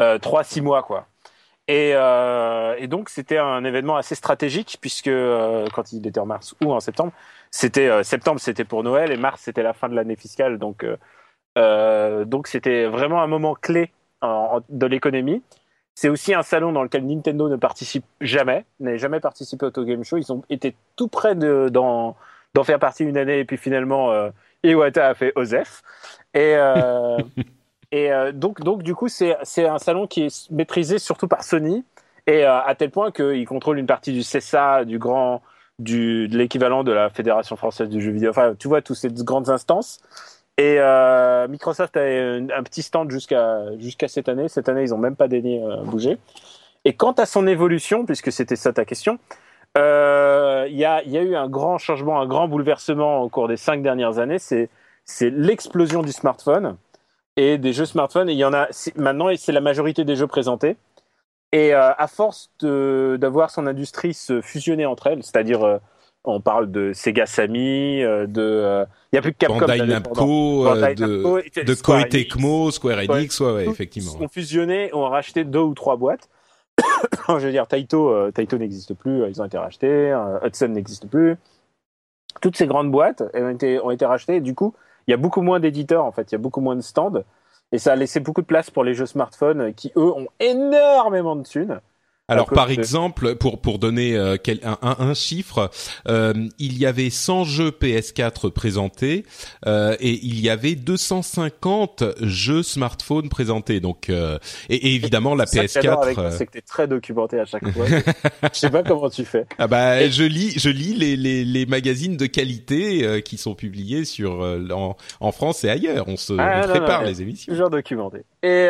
euh, 0.00 0.18
3-6 0.18 0.62
mois, 0.62 0.82
quoi. 0.82 1.06
Et, 1.66 1.92
euh, 1.94 2.74
et 2.78 2.88
donc 2.88 3.08
c'était 3.08 3.38
un 3.38 3.64
événement 3.64 3.96
assez 3.96 4.14
stratégique 4.14 4.76
puisque 4.82 5.08
euh, 5.08 5.66
quand 5.72 5.92
il 5.92 6.06
était 6.06 6.20
en 6.20 6.26
mars 6.26 6.54
ou 6.62 6.72
en 6.72 6.80
septembre, 6.80 7.12
c'était 7.50 7.88
euh, 7.88 8.02
septembre 8.02 8.38
c'était 8.38 8.64
pour 8.64 8.82
Noël 8.82 9.10
et 9.10 9.16
mars 9.16 9.40
c'était 9.42 9.62
la 9.62 9.72
fin 9.72 9.88
de 9.88 9.94
l'année 9.94 10.16
fiscale, 10.16 10.58
donc 10.58 10.84
donc 11.56 12.48
c'était 12.48 12.86
vraiment 12.86 13.22
un 13.22 13.28
moment 13.28 13.54
clé 13.54 13.92
de 14.22 14.86
l'économie. 14.86 15.42
C'est 15.94 16.08
aussi 16.08 16.34
un 16.34 16.42
salon 16.42 16.72
dans 16.72 16.82
lequel 16.82 17.06
Nintendo 17.06 17.48
ne 17.48 17.56
participe 17.56 18.04
jamais, 18.20 18.64
n'a 18.80 18.96
jamais 18.96 19.20
participé 19.20 19.66
au 19.66 19.70
Tokyo 19.70 19.86
Game 19.86 20.02
Show. 20.02 20.16
Ils 20.16 20.32
ont 20.32 20.42
été 20.50 20.74
tout 20.96 21.06
près 21.06 21.36
d'en 21.36 22.16
faire 22.64 22.80
partie 22.80 23.04
une 23.04 23.16
année 23.16 23.38
et 23.38 23.44
puis 23.44 23.56
finalement 23.56 24.12
Iwata 24.64 25.08
a 25.08 25.14
fait 25.14 25.32
Osef. 25.36 25.82
Et 26.34 26.56
et 27.92 28.10
donc 28.32 28.60
donc 28.60 28.82
du 28.82 28.94
coup 28.94 29.08
c'est 29.08 29.36
un 29.66 29.78
salon 29.78 30.06
qui 30.08 30.24
est 30.24 30.50
maîtrisé 30.50 30.98
surtout 30.98 31.28
par 31.28 31.44
Sony 31.44 31.84
et 32.26 32.44
à 32.44 32.74
tel 32.76 32.90
point 32.90 33.12
qu'il 33.12 33.46
contrôle 33.46 33.78
une 33.78 33.86
partie 33.86 34.12
du 34.12 34.20
CSA, 34.20 34.84
du 34.84 34.98
grand 34.98 35.42
du, 35.78 36.28
de 36.28 36.38
l'équivalent 36.38 36.84
de 36.84 36.92
la 36.92 37.10
Fédération 37.10 37.56
française 37.56 37.88
du 37.88 38.00
jeu 38.00 38.12
vidéo. 38.12 38.30
Enfin, 38.30 38.54
tu 38.58 38.68
vois, 38.68 38.82
toutes 38.82 38.96
ces 38.96 39.08
grandes 39.08 39.50
instances. 39.50 40.00
Et 40.56 40.76
euh, 40.78 41.48
Microsoft 41.48 41.96
a 41.96 42.02
un, 42.02 42.48
un 42.50 42.62
petit 42.62 42.82
stand 42.82 43.10
jusqu'à 43.10 43.76
jusqu'à 43.78 44.08
cette 44.08 44.28
année. 44.28 44.48
Cette 44.48 44.68
année, 44.68 44.82
ils 44.82 44.94
ont 44.94 44.98
même 44.98 45.16
pas 45.16 45.26
daigné 45.26 45.62
euh, 45.62 45.82
bouger. 45.82 46.18
Et 46.84 46.94
quant 46.94 47.12
à 47.12 47.26
son 47.26 47.46
évolution, 47.46 48.06
puisque 48.06 48.30
c'était 48.30 48.56
ça 48.56 48.72
ta 48.72 48.84
question, 48.84 49.18
euh, 49.76 50.66
il 50.68 50.76
y, 50.76 50.84
a, 50.84 51.02
y 51.04 51.18
a 51.18 51.22
eu 51.22 51.34
un 51.34 51.48
grand 51.48 51.78
changement, 51.78 52.20
un 52.20 52.26
grand 52.26 52.48
bouleversement 52.48 53.22
au 53.22 53.28
cours 53.28 53.48
des 53.48 53.56
cinq 53.56 53.82
dernières 53.82 54.18
années. 54.18 54.38
C'est 54.38 54.68
l'explosion 55.30 56.02
du 56.02 56.12
smartphone 56.12 56.76
et 57.36 57.58
des 57.58 57.72
jeux 57.72 57.86
smartphones. 57.86 58.28
Et 58.28 58.32
il 58.32 58.38
y 58.38 58.44
en 58.44 58.52
a 58.54 58.68
maintenant, 58.96 59.28
et 59.28 59.36
c'est 59.36 59.52
la 59.52 59.60
majorité 59.60 60.04
des 60.04 60.16
jeux 60.16 60.26
présentés. 60.26 60.76
Et 61.52 61.74
euh, 61.74 61.92
à 61.96 62.08
force 62.08 62.50
d'avoir 62.60 63.50
son 63.50 63.66
industrie 63.66 64.14
se 64.14 64.40
fusionner 64.40 64.86
entre 64.86 65.06
elles, 65.06 65.22
c'est-à-dire 65.22 65.62
euh, 65.62 65.78
on 66.24 66.40
parle 66.40 66.70
de 66.72 66.92
Sega 66.92 67.26
Sammy, 67.26 68.02
euh, 68.02 68.26
de 68.26 68.84
il 69.12 69.16
y 69.16 69.18
a 69.18 69.22
plus 69.22 69.32
que 69.32 69.38
Capcom, 69.38 69.60
Bandai 69.60 69.86
Namco, 69.86 70.64
de, 70.64 71.62
de 71.64 71.74
Koei 71.74 72.08
Tecmo, 72.08 72.72
Square 72.72 72.98
Enix, 73.08 73.38
ouais, 73.38 73.52
ouais, 73.52 73.68
effectivement. 73.68 74.16
Ils 74.18 74.24
ont 74.24 74.28
fusionné, 74.28 74.92
ont 74.94 75.08
racheté 75.08 75.44
deux 75.44 75.60
ou 75.60 75.74
trois 75.74 75.96
boîtes. 75.96 76.28
Je 77.28 77.46
veux 77.46 77.50
dire, 77.50 77.66
Taito, 77.66 78.30
Taito 78.32 78.58
n'existe 78.58 78.94
plus, 78.94 79.28
ils 79.28 79.40
ont 79.40 79.44
été 79.44 79.58
rachetés, 79.58 80.16
Hudson 80.42 80.68
n'existe 80.68 81.08
plus. 81.08 81.36
Toutes 82.40 82.56
ces 82.56 82.66
grandes 82.66 82.90
boîtes 82.90 83.22
ont 83.34 83.48
été, 83.90 84.06
rachetées. 84.06 84.36
Et 84.36 84.40
du 84.40 84.54
coup, 84.54 84.74
il 85.06 85.10
y 85.10 85.14
a 85.14 85.16
beaucoup 85.16 85.42
moins 85.42 85.60
d'éditeurs 85.60 86.04
en 86.04 86.12
fait, 86.12 86.32
il 86.32 86.34
y 86.34 86.36
a 86.36 86.38
beaucoup 86.38 86.60
moins 86.60 86.76
de 86.76 86.80
stands. 86.80 87.22
Et 87.72 87.78
ça 87.78 87.92
a 87.92 87.96
laissé 87.96 88.20
beaucoup 88.20 88.42
de 88.42 88.46
place 88.46 88.70
pour 88.70 88.84
les 88.84 88.94
jeux 88.94 89.06
smartphones 89.06 89.74
qui, 89.74 89.92
eux, 89.96 90.12
ont 90.12 90.28
énormément 90.40 91.36
de 91.36 91.42
thunes. 91.42 91.80
Alors 92.26 92.48
par 92.48 92.70
exemple, 92.70 93.34
pour 93.34 93.60
pour 93.60 93.78
donner 93.78 94.16
euh, 94.16 94.36
un, 94.62 94.96
un, 94.98 95.12
chiffre, 95.12 95.70
euh, 96.08 96.32
il 96.58 96.78
y 96.78 96.86
avait 96.86 97.10
100 97.10 97.44
jeux 97.44 97.68
PS4 97.68 98.50
présentés 98.50 99.26
euh, 99.66 99.94
et 100.00 100.18
il 100.22 100.40
y 100.40 100.48
avait 100.48 100.74
250 100.74 102.02
jeux 102.22 102.62
smartphones 102.62 103.28
présentés. 103.28 103.80
Donc 103.80 104.08
et, 104.08 104.14
et, 104.70 104.94
évidemment 104.94 105.34
la 105.34 105.44
PS4. 105.44 106.30
C'est 106.30 106.46
que 106.46 106.52
t'es 106.52 106.62
très 106.62 106.88
documenté 106.88 107.38
à 107.38 107.44
chaque 107.44 107.68
fois. 107.68 107.84
je 108.54 108.58
sais 108.58 108.70
pas 108.70 108.82
comment 108.82 109.10
tu 109.10 109.24
fais. 109.26 109.44
Ah 109.58 109.68
bah 109.68 110.08
je 110.08 110.24
lis 110.24 110.58
je 110.58 110.68
lis 110.68 110.94
les 110.94 111.16
les, 111.16 111.44
les 111.44 111.66
magazines 111.66 112.16
de 112.16 112.26
qualité 112.26 113.22
qui 113.22 113.36
sont 113.36 113.54
publiés 113.54 114.04
sur 114.04 114.40
en, 114.40 114.96
en, 115.20 115.32
France 115.32 115.64
et 115.64 115.70
ailleurs. 115.70 116.06
On 116.08 116.16
se 116.16 116.32
ah, 116.38 116.66
prépare 116.68 117.04
les 117.04 117.22
émissions. 117.22 117.52
Toujours 117.52 117.70
documenté. 117.70 118.24
Et 118.42 118.68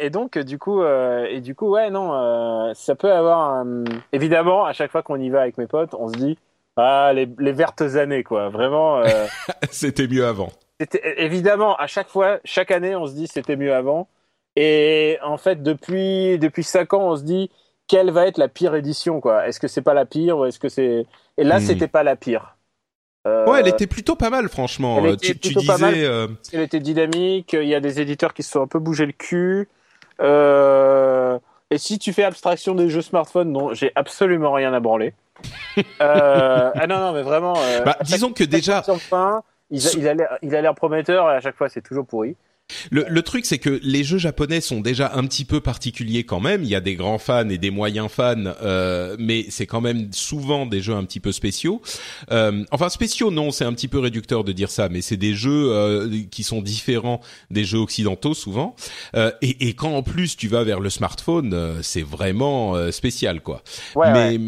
et 0.00 0.10
donc 0.10 0.38
du 0.38 0.58
coup 0.58 0.82
et 0.84 1.40
du 1.40 1.54
coup 1.54 1.70
ouais 1.70 1.90
non 1.90 2.74
ça 2.74 2.95
peut 2.96 3.12
avoir 3.12 3.64
évidemment 4.12 4.64
à 4.64 4.72
chaque 4.72 4.90
fois 4.90 5.02
qu'on 5.02 5.20
y 5.20 5.30
va 5.30 5.42
avec 5.42 5.58
mes 5.58 5.66
potes, 5.66 5.94
on 5.94 6.08
se 6.08 6.14
dit 6.14 6.38
ah 6.76 7.12
les, 7.14 7.28
les 7.38 7.52
vertes 7.52 7.82
années 7.82 8.24
quoi, 8.24 8.48
vraiment. 8.48 8.98
Euh, 8.98 9.26
c'était 9.70 10.08
mieux 10.08 10.26
avant. 10.26 10.50
évidemment 11.16 11.76
à 11.76 11.86
chaque 11.86 12.08
fois, 12.08 12.38
chaque 12.44 12.70
année, 12.70 12.96
on 12.96 13.06
se 13.06 13.12
dit 13.12 13.26
c'était 13.26 13.56
mieux 13.56 13.74
avant. 13.74 14.08
Et 14.56 15.18
en 15.22 15.36
fait, 15.36 15.62
depuis 15.62 16.38
depuis 16.38 16.64
cinq 16.64 16.94
ans, 16.94 17.10
on 17.10 17.16
se 17.16 17.22
dit 17.22 17.50
quelle 17.88 18.10
va 18.10 18.26
être 18.26 18.38
la 18.38 18.48
pire 18.48 18.74
édition 18.74 19.20
quoi? 19.20 19.46
Est-ce 19.46 19.60
que 19.60 19.68
c'est 19.68 19.82
pas 19.82 19.94
la 19.94 20.06
pire 20.06 20.38
ou 20.38 20.44
est-ce 20.44 20.58
que 20.58 20.68
c'est 20.68 21.06
Et 21.36 21.44
là, 21.44 21.58
hmm. 21.58 21.62
c'était 21.62 21.88
pas 21.88 22.02
la 22.02 22.16
pire. 22.16 22.56
Euh, 23.26 23.44
ouais, 23.46 23.60
elle 23.60 23.68
était 23.68 23.88
plutôt 23.88 24.14
pas 24.14 24.30
mal, 24.30 24.48
franchement. 24.48 25.04
Elle 25.04 25.16
tu, 25.16 25.36
tu 25.36 25.54
disais, 25.54 26.04
euh, 26.04 26.28
Elle 26.52 26.60
était 26.60 26.78
dynamique. 26.78 27.54
Il 27.54 27.66
y 27.66 27.74
a 27.74 27.80
des 27.80 28.00
éditeurs 28.00 28.32
qui 28.32 28.44
se 28.44 28.52
sont 28.52 28.62
un 28.62 28.66
peu 28.68 28.78
bougé 28.78 29.04
le 29.04 29.12
cul. 29.12 29.68
Euh, 30.20 31.38
et 31.70 31.78
si 31.78 31.98
tu 31.98 32.12
fais 32.12 32.24
abstraction 32.24 32.74
des 32.74 32.88
jeux 32.88 33.02
smartphones, 33.02 33.50
non, 33.50 33.74
j'ai 33.74 33.92
absolument 33.94 34.52
rien 34.52 34.72
à 34.72 34.80
branler. 34.80 35.14
euh, 36.00 36.70
ah 36.74 36.86
non, 36.86 36.98
non, 36.98 37.12
mais 37.12 37.22
vraiment. 37.22 37.54
Euh, 37.58 37.82
bah, 37.82 37.96
disons 38.02 38.32
que 38.32 38.44
déjà. 38.44 38.82
Fin, 38.98 39.42
il, 39.70 40.08
a 40.08 40.14
l'air, 40.14 40.38
il 40.42 40.54
a 40.54 40.62
l'air 40.62 40.74
prometteur 40.74 41.30
et 41.30 41.34
à 41.34 41.40
chaque 41.40 41.56
fois 41.56 41.68
c'est 41.68 41.82
toujours 41.82 42.06
pourri. 42.06 42.36
Le, 42.90 43.06
le, 43.08 43.22
truc, 43.22 43.46
c'est 43.46 43.58
que 43.58 43.80
les 43.82 44.04
jeux 44.04 44.18
japonais 44.18 44.60
sont 44.60 44.80
déjà 44.80 45.12
un 45.14 45.24
petit 45.26 45.44
peu 45.44 45.60
particuliers 45.60 46.24
quand 46.24 46.40
même. 46.40 46.62
Il 46.62 46.68
y 46.68 46.74
a 46.74 46.80
des 46.80 46.94
grands 46.94 47.18
fans 47.18 47.48
et 47.48 47.58
des 47.58 47.70
moyens 47.70 48.08
fans, 48.10 48.34
euh, 48.62 49.16
mais 49.18 49.46
c'est 49.50 49.66
quand 49.66 49.80
même 49.80 50.08
souvent 50.12 50.66
des 50.66 50.80
jeux 50.80 50.94
un 50.94 51.04
petit 51.04 51.20
peu 51.20 51.32
spéciaux. 51.32 51.80
Euh, 52.30 52.64
enfin, 52.72 52.88
spéciaux, 52.88 53.30
non, 53.30 53.50
c'est 53.50 53.64
un 53.64 53.72
petit 53.72 53.88
peu 53.88 53.98
réducteur 53.98 54.44
de 54.44 54.52
dire 54.52 54.70
ça, 54.70 54.88
mais 54.88 55.00
c'est 55.00 55.16
des 55.16 55.34
jeux 55.34 55.72
euh, 55.72 56.22
qui 56.30 56.42
sont 56.42 56.62
différents 56.62 57.20
des 57.50 57.64
jeux 57.64 57.78
occidentaux 57.78 58.34
souvent. 58.34 58.74
Euh, 59.14 59.30
et, 59.42 59.68
et, 59.68 59.74
quand 59.74 59.94
en 59.94 60.02
plus 60.02 60.36
tu 60.36 60.48
vas 60.48 60.64
vers 60.64 60.80
le 60.80 60.90
smartphone, 60.90 61.52
euh, 61.54 61.82
c'est 61.82 62.02
vraiment 62.02 62.90
spécial, 62.90 63.40
quoi. 63.40 63.62
Ouais, 63.94 64.12
mais 64.12 64.38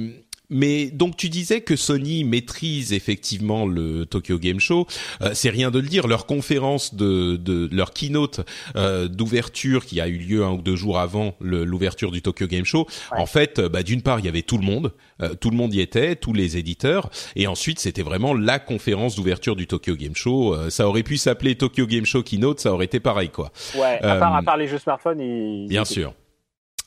mais 0.51 0.87
donc 0.87 1.17
tu 1.17 1.29
disais 1.29 1.61
que 1.61 1.77
Sony 1.77 2.25
maîtrise 2.25 2.93
effectivement 2.93 3.67
le 3.67 4.07
Tokyo 4.07 4.39
Game 4.39 4.61
Show. 4.61 4.87
Euh, 5.23 5.31
c'est 5.35 5.51
rien 5.51 5.71
de 5.71 5.79
le 5.79 5.89
dire. 5.89 6.07
Leur 6.07 6.27
conférence 6.27 6.95
de, 6.95 7.37
de 7.37 7.69
leur 7.73 7.93
keynote 7.93 8.41
euh, 8.77 9.09
d'ouverture 9.09 9.85
qui 9.85 10.01
a 10.01 10.09
eu 10.09 10.19
lieu 10.19 10.45
un 10.45 10.53
ou 10.53 10.63
deux 10.63 10.77
jours 10.77 10.99
avant 10.99 11.35
l'ouverture 11.41 12.11
du 12.11 12.23
Tokyo 12.23 12.47
Game 12.47 12.65
Show. 12.65 12.87
En 13.17 13.27
fait, 13.27 13.59
euh, 13.59 13.69
bah, 13.69 13.83
d'une 13.83 14.03
part 14.03 14.21
il 14.21 14.27
y 14.27 14.29
avait 14.29 14.43
tout 14.43 14.59
le 14.59 14.65
monde, 14.65 14.93
euh, 15.23 15.35
tout 15.35 15.51
le 15.51 15.57
monde 15.57 15.75
y 15.75 15.81
était, 15.81 16.17
tous 16.17 16.33
les 16.33 16.57
éditeurs, 16.57 17.11
et 17.37 17.47
ensuite 17.47 17.79
c'était 17.79 18.03
vraiment 18.03 18.35
la 18.35 18.59
conférence 18.59 19.17
d'ouverture 19.17 19.57
du 19.57 19.67
Tokyo 19.67 19.97
Game 19.97 20.15
Show. 20.15 20.57
ça 20.71 20.89
aurait 20.89 21.03
pu 21.03 21.17
s'appeler 21.17 21.57
Tokyo 21.57 21.87
Game 21.87 22.05
Show 22.05 22.23
Keynote, 22.23 22.61
ça 22.61 22.73
aurait 22.73 22.87
été 22.87 23.01
pareil 23.01 23.29
quoi. 23.29 23.53
Ouais. 23.75 23.99
À 24.03 24.17
part, 24.17 24.35
à 24.35 24.43
part 24.43 24.57
les 24.57 24.69
jeux 24.69 24.79
smartphones, 24.79 25.21
ils... 25.21 25.67
bien 25.69 25.85
sûr. 25.85 26.15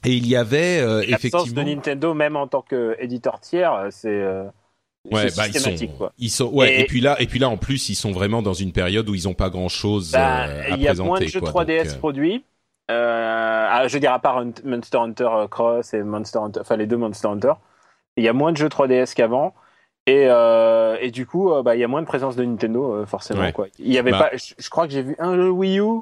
Et 0.04 0.14
il 0.14 0.28
y 0.28 0.36
avait 0.36 0.80
euh, 0.80 1.04
effectivement 1.08 1.64
de 1.64 1.70
Nintendo 1.70 2.14
même 2.14 2.36
en 2.36 2.48
tant 2.48 2.62
qu'éditeur 2.62 3.40
tiers, 3.40 3.74
euh, 3.74 3.88
c'est 3.92 4.10
euh, 4.10 4.46
Ouais, 5.10 5.28
bah 5.36 5.48
ils 5.48 5.60
sont, 5.60 5.88
quoi. 5.98 6.14
ils 6.20 6.30
sont, 6.30 6.46
ouais, 6.52 6.82
et, 6.82 6.86
puis 6.86 7.02
là, 7.02 7.20
et 7.20 7.26
puis 7.26 7.40
là, 7.40 7.50
en 7.50 7.58
plus, 7.58 7.90
ils 7.90 7.96
sont 7.96 8.12
vraiment 8.12 8.44
dans 8.44 8.54
une 8.54 8.72
période 8.72 9.10
où 9.10 9.16
ils 9.16 9.28
ont 9.28 9.34
pas 9.34 9.50
grand 9.50 9.68
chose 9.68 10.12
bah, 10.12 10.46
euh, 10.46 10.60
à 10.60 10.78
présenter. 10.78 10.78
Il 10.78 10.84
y 10.84 10.88
a 10.88 11.04
moins 11.04 11.20
de 11.20 11.26
jeux 11.26 11.40
3DS 11.40 11.98
produits. 11.98 12.44
Euh, 12.92 13.88
je 13.88 13.94
veux 13.94 14.00
dire, 14.00 14.14
à 14.14 14.20
part 14.20 14.44
Monster 14.64 14.98
Hunter 14.98 15.30
Cross 15.50 15.96
et 15.96 16.04
Monster 16.04 16.40
Hunter, 16.40 16.60
enfin 16.60 16.76
les 16.76 16.86
deux 16.86 16.98
Monster 16.98 17.30
Hunter, 17.30 17.54
il 18.16 18.24
y 18.24 18.28
a 18.28 18.34
moins 18.34 18.52
de 18.52 18.58
jeux 18.58 18.68
3DS 18.68 19.16
qu'avant. 19.16 19.56
Et, 20.06 20.28
euh, 20.28 20.98
et 21.00 21.10
du 21.10 21.26
coup, 21.26 21.52
bah, 21.64 21.76
il 21.76 21.80
y 21.80 21.84
a 21.84 21.88
moins 21.88 22.02
de 22.02 22.08
présence 22.08 22.36
de 22.36 22.44
Nintendo, 22.44 23.04
forcément. 23.08 23.52
Quoi. 23.54 23.68
Il 23.80 23.92
y 23.92 23.98
avait 23.98 24.12
bah. 24.12 24.30
pas, 24.30 24.38
je, 24.38 24.54
je, 24.58 24.70
crois 24.70 24.86
que 24.86 24.94
j'ai 24.94 25.02
vu 25.02 25.16
un 25.18 25.36
jeu 25.36 25.50
Wii 25.50 25.80
U 25.80 26.02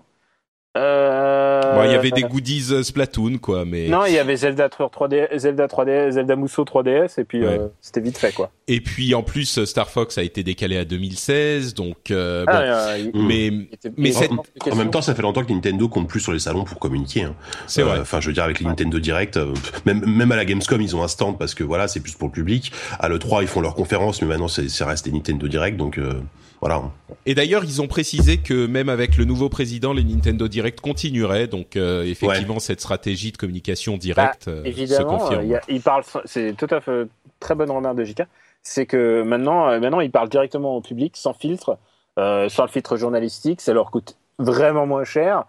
euh... 0.77 1.83
il 1.85 1.91
y 1.91 1.95
avait 1.95 2.11
des 2.11 2.21
goodies 2.21 2.67
euh, 2.71 2.83
Splatoon, 2.83 3.39
quoi, 3.39 3.65
mais 3.65 3.87
non, 3.87 4.05
il 4.05 4.13
y 4.13 4.19
avait 4.19 4.35
Zelda 4.35 4.67
3D, 4.67 5.35
Zelda 5.35 5.65
3D, 5.65 6.11
Zelda 6.11 6.35
Musso 6.35 6.63
3DS, 6.63 7.19
et 7.19 7.23
puis 7.23 7.43
euh, 7.43 7.67
c'était 7.81 8.01
vite 8.01 8.19
fait, 8.19 8.31
quoi. 8.31 8.51
Et 8.67 8.79
puis 8.79 9.15
en 9.15 9.23
plus, 9.23 9.65
Star 9.65 9.89
Fox 9.89 10.19
a 10.19 10.23
été 10.23 10.43
décalé 10.43 10.77
à 10.77 10.85
2016, 10.85 11.73
donc 11.73 12.11
euh, 12.11 12.45
ah, 12.47 12.93
mais 13.15 13.51
mais 13.97 14.11
en, 14.71 14.75
même 14.75 14.91
temps, 14.91 15.01
ça 15.01 15.15
fait 15.15 15.23
longtemps 15.23 15.43
que 15.43 15.51
Nintendo 15.51 15.89
compte 15.89 16.07
plus 16.07 16.19
sur 16.19 16.33
les 16.33 16.39
salons 16.39 16.65
pour 16.65 16.77
communiquer. 16.77 17.23
Hein. 17.23 17.35
C'est 17.65 17.81
vrai. 17.81 17.99
Enfin, 17.99 18.21
je 18.21 18.27
veux 18.27 18.33
dire, 18.33 18.43
avec 18.43 18.59
les 18.59 18.67
Nintendo 18.67 18.99
Direct, 18.99 19.39
même 19.85 20.05
même 20.05 20.31
à 20.31 20.35
la 20.35 20.45
Gamescom, 20.45 20.79
ils 20.79 20.95
ont 20.95 21.03
un 21.03 21.07
stand 21.07 21.39
parce 21.39 21.55
que 21.55 21.63
voilà, 21.63 21.87
c'est 21.87 21.99
plus 21.99 22.13
pour 22.13 22.27
le 22.27 22.33
public. 22.33 22.71
À 22.99 23.09
le 23.09 23.17
3, 23.17 23.41
ils 23.41 23.47
font 23.47 23.61
leurs 23.61 23.75
conférences, 23.75 24.21
mais 24.21 24.27
maintenant, 24.27 24.47
c'est 24.47 24.83
reste 24.83 25.05
des 25.05 25.11
Nintendo 25.11 25.47
Direct, 25.47 25.77
donc. 25.77 25.99
Voilà. 26.61 26.81
Et 27.25 27.35
d'ailleurs, 27.35 27.63
ils 27.63 27.81
ont 27.81 27.87
précisé 27.87 28.37
que 28.37 28.65
même 28.65 28.89
avec 28.89 29.17
le 29.17 29.25
nouveau 29.25 29.49
président, 29.49 29.93
les 29.93 30.03
Nintendo 30.03 30.47
Direct 30.47 30.81
continueraient. 30.81 31.47
Donc, 31.47 31.75
euh, 31.75 32.03
effectivement, 32.03 32.59
cette 32.59 32.81
stratégie 32.81 33.31
de 33.31 33.37
communication 33.37 33.97
directe 33.97 34.47
bah, 34.47 34.63
euh, 34.65 34.87
se 34.87 35.03
confirme. 35.03 35.59
il 35.69 35.81
parle, 35.81 36.03
c'est 36.25 36.53
tout 36.57 36.67
à 36.69 36.81
fait 36.81 37.07
très 37.39 37.55
bonne 37.55 37.71
remarque 37.71 37.97
de 37.97 38.03
JK. 38.03 38.23
C'est 38.61 38.85
que 38.85 39.23
maintenant, 39.23 39.69
euh, 39.69 39.79
maintenant, 39.79 40.01
ils 40.01 40.11
parlent 40.11 40.29
directement 40.29 40.75
au 40.75 40.81
public, 40.81 41.15
sans 41.15 41.33
filtre, 41.33 41.77
sans 42.17 42.63
le 42.63 42.69
filtre 42.69 42.97
journalistique. 42.97 43.61
Ça 43.61 43.73
leur 43.73 43.89
coûte 43.89 44.17
vraiment 44.37 44.85
moins 44.85 45.05
cher 45.05 45.45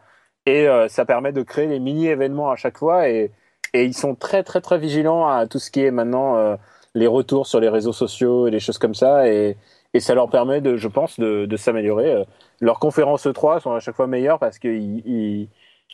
et 0.46 0.66
ça 0.88 1.04
permet 1.04 1.32
de 1.32 1.42
créer 1.42 1.66
des 1.66 1.80
mini 1.80 2.06
événements 2.06 2.50
à 2.50 2.56
chaque 2.56 2.78
fois. 2.78 3.08
Et, 3.08 3.32
et 3.74 3.84
ils 3.84 3.94
sont 3.94 4.14
très, 4.14 4.44
très, 4.44 4.60
très 4.60 4.78
vigilants 4.78 5.26
à 5.26 5.48
tout 5.48 5.58
ce 5.58 5.72
qui 5.72 5.82
est 5.82 5.90
maintenant 5.90 6.56
les 6.94 7.08
retours 7.08 7.48
sur 7.48 7.58
les 7.58 7.68
réseaux 7.68 7.92
sociaux 7.92 8.46
et 8.46 8.52
des 8.52 8.60
choses 8.60 8.78
comme 8.78 8.94
ça. 8.94 9.26
Et 9.28 9.56
et 9.94 10.00
ça 10.00 10.14
leur 10.14 10.30
permet 10.30 10.60
de, 10.60 10.76
je 10.76 10.88
pense, 10.88 11.18
de, 11.18 11.46
de 11.46 11.56
s'améliorer. 11.56 12.12
Euh, 12.12 12.24
leurs 12.60 12.78
conférences 12.78 13.26
E3 13.26 13.60
sont 13.60 13.72
à 13.72 13.80
chaque 13.80 13.96
fois 13.96 14.06
meilleures 14.06 14.38
parce 14.38 14.58
qu'ils 14.58 15.02
ils, 15.06 15.48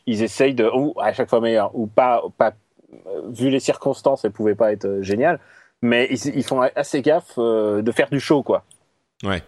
ils, 0.06 0.22
essayent 0.22 0.54
de, 0.54 0.68
ou 0.72 0.94
à 1.00 1.12
chaque 1.12 1.28
fois 1.28 1.40
meilleures, 1.40 1.74
ou 1.74 1.86
pas, 1.86 2.22
pas, 2.36 2.52
vu 3.28 3.50
les 3.50 3.60
circonstances, 3.60 4.24
elles 4.24 4.32
pouvaient 4.32 4.54
pas 4.54 4.72
être 4.72 4.86
euh, 4.86 5.02
géniales, 5.02 5.40
mais 5.82 6.08
ils, 6.10 6.36
ils 6.36 6.44
font 6.44 6.60
assez 6.60 7.02
gaffe 7.02 7.34
euh, 7.38 7.82
de 7.82 7.92
faire 7.92 8.10
du 8.10 8.20
show, 8.20 8.42
quoi. 8.42 8.64
Ouais. 9.22 9.42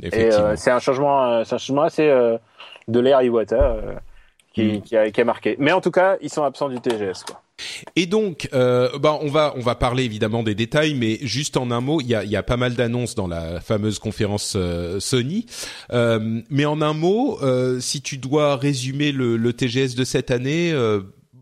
Effectivement. 0.00 0.52
Et 0.52 0.56
c'est 0.56 0.70
un 0.70 0.78
changement, 0.78 1.44
c'est 1.44 1.56
un 1.56 1.58
changement 1.58 1.82
assez 1.82 2.06
de 2.06 3.00
l'air 3.00 3.20
Iwata 3.20 4.00
qui, 4.58 4.78
mm. 4.78 4.82
qui, 4.82 4.96
a, 4.96 5.10
qui 5.10 5.20
a 5.20 5.24
marqué. 5.24 5.56
Mais 5.58 5.72
en 5.72 5.80
tout 5.80 5.90
cas, 5.90 6.16
ils 6.20 6.30
sont 6.30 6.42
absents 6.42 6.68
du 6.68 6.80
TGS, 6.80 7.24
quoi. 7.26 7.42
Et 7.96 8.06
donc, 8.06 8.48
euh, 8.52 8.88
bah, 9.00 9.18
on 9.20 9.26
va 9.26 9.52
on 9.56 9.60
va 9.60 9.74
parler 9.74 10.04
évidemment 10.04 10.44
des 10.44 10.54
détails, 10.54 10.94
mais 10.94 11.18
juste 11.22 11.56
en 11.56 11.72
un 11.72 11.80
mot, 11.80 12.00
il 12.00 12.06
y 12.06 12.14
a, 12.14 12.22
y 12.22 12.36
a 12.36 12.42
pas 12.44 12.56
mal 12.56 12.74
d'annonces 12.74 13.16
dans 13.16 13.26
la 13.26 13.60
fameuse 13.60 13.98
conférence 13.98 14.54
euh, 14.56 15.00
Sony. 15.00 15.46
Euh, 15.92 16.40
mais 16.50 16.66
en 16.66 16.80
un 16.82 16.92
mot, 16.92 17.38
euh, 17.42 17.80
si 17.80 18.00
tu 18.00 18.16
dois 18.16 18.54
résumer 18.54 19.10
le, 19.10 19.36
le 19.36 19.52
TGS 19.52 19.96
de 19.96 20.04
cette 20.04 20.30
année, 20.30 20.72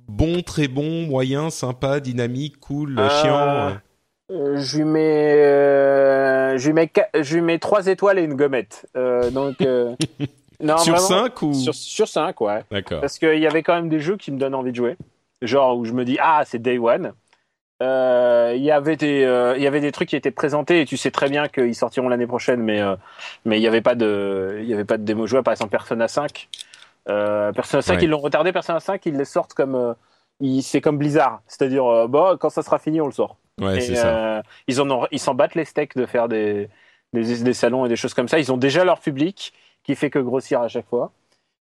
bon, 0.08 0.40
très 0.40 0.68
bon, 0.68 1.02
moyen, 1.02 1.50
sympa, 1.50 2.00
dynamique, 2.00 2.58
cool, 2.60 2.96
chiant. 3.20 3.76
je 4.30 4.76
lui 4.78 4.84
mets, 4.84 6.58
je 6.58 6.66
lui 6.66 6.72
mets, 6.72 6.90
je 7.20 7.34
lui 7.34 7.42
mets 7.42 7.58
trois 7.58 7.88
étoiles 7.88 8.18
et 8.18 8.22
une 8.22 8.36
gommette. 8.36 8.86
donc. 9.32 9.56
non, 10.60 10.78
sur 10.78 10.98
5 10.98 11.42
ou 11.42 11.54
sur, 11.54 11.74
sur 11.74 12.08
5, 12.08 12.40
ouais. 12.40 12.64
D'accord. 12.70 13.00
Parce 13.00 13.18
qu'il 13.18 13.38
y 13.38 13.46
avait 13.46 13.62
quand 13.62 13.74
même 13.74 13.88
des 13.88 14.00
jeux 14.00 14.16
qui 14.16 14.32
me 14.32 14.38
donnent 14.38 14.54
envie 14.54 14.70
de 14.70 14.76
jouer. 14.76 14.96
Genre 15.42 15.76
où 15.76 15.84
je 15.84 15.92
me 15.92 16.04
dis 16.04 16.18
ah 16.20 16.42
c'est 16.46 16.58
day 16.58 16.78
one. 16.78 17.12
Euh, 17.82 18.54
il 18.56 18.62
y 18.62 18.70
avait 18.70 18.96
des 18.96 19.22
euh, 19.24 19.54
il 19.56 19.62
y 19.62 19.66
avait 19.66 19.80
des 19.80 19.92
trucs 19.92 20.08
qui 20.08 20.16
étaient 20.16 20.30
présentés 20.30 20.80
et 20.80 20.86
tu 20.86 20.96
sais 20.96 21.10
très 21.10 21.28
bien 21.28 21.46
qu'ils 21.48 21.74
sortiront 21.74 22.08
l'année 22.08 22.26
prochaine 22.26 22.62
mais 22.62 22.80
euh, 22.80 22.96
mais 23.44 23.58
il 23.58 23.62
y 23.62 23.66
avait 23.66 23.82
pas 23.82 23.94
de 23.94 24.60
il 24.62 24.66
y 24.66 24.72
avait 24.72 24.86
pas 24.86 24.96
de 24.96 25.04
démo 25.04 25.26
jouable. 25.26 25.44
Par 25.44 25.52
exemple 25.52 25.72
Persona 25.72 26.08
5 26.08 26.48
Persona 27.04 27.82
5 27.82 28.02
ils 28.02 28.08
l'ont 28.08 28.18
retardé. 28.18 28.52
Persona 28.52 28.80
5 28.80 29.04
ils 29.04 29.16
les 29.16 29.26
sortent 29.26 29.52
comme 29.52 29.94
c'est 30.62 30.80
comme 30.80 30.96
Blizzard. 30.96 31.42
C'est-à-dire 31.46 32.08
bon 32.08 32.38
quand 32.38 32.48
ça 32.48 32.62
sera 32.62 32.78
fini 32.78 33.00
on 33.02 33.06
le 33.06 33.12
sort. 33.12 33.36
Ouais, 33.60 33.80
ça. 33.80 34.42
ils 34.68 34.80
en 34.80 34.90
ont, 34.90 35.06
ils 35.10 35.18
s'en 35.18 35.34
battent 35.34 35.54
les 35.54 35.64
steaks 35.64 35.96
de 35.96 36.04
faire 36.04 36.28
des, 36.28 36.68
des 37.14 37.42
des 37.42 37.54
salons 37.54 37.86
et 37.86 37.88
des 37.90 37.96
choses 37.96 38.14
comme 38.14 38.28
ça. 38.28 38.38
Ils 38.38 38.52
ont 38.52 38.58
déjà 38.58 38.84
leur 38.84 39.00
public 39.00 39.52
qui 39.86 39.94
fait 39.94 40.10
que 40.10 40.18
grossir 40.18 40.60
à 40.60 40.68
chaque 40.68 40.88
fois 40.88 41.12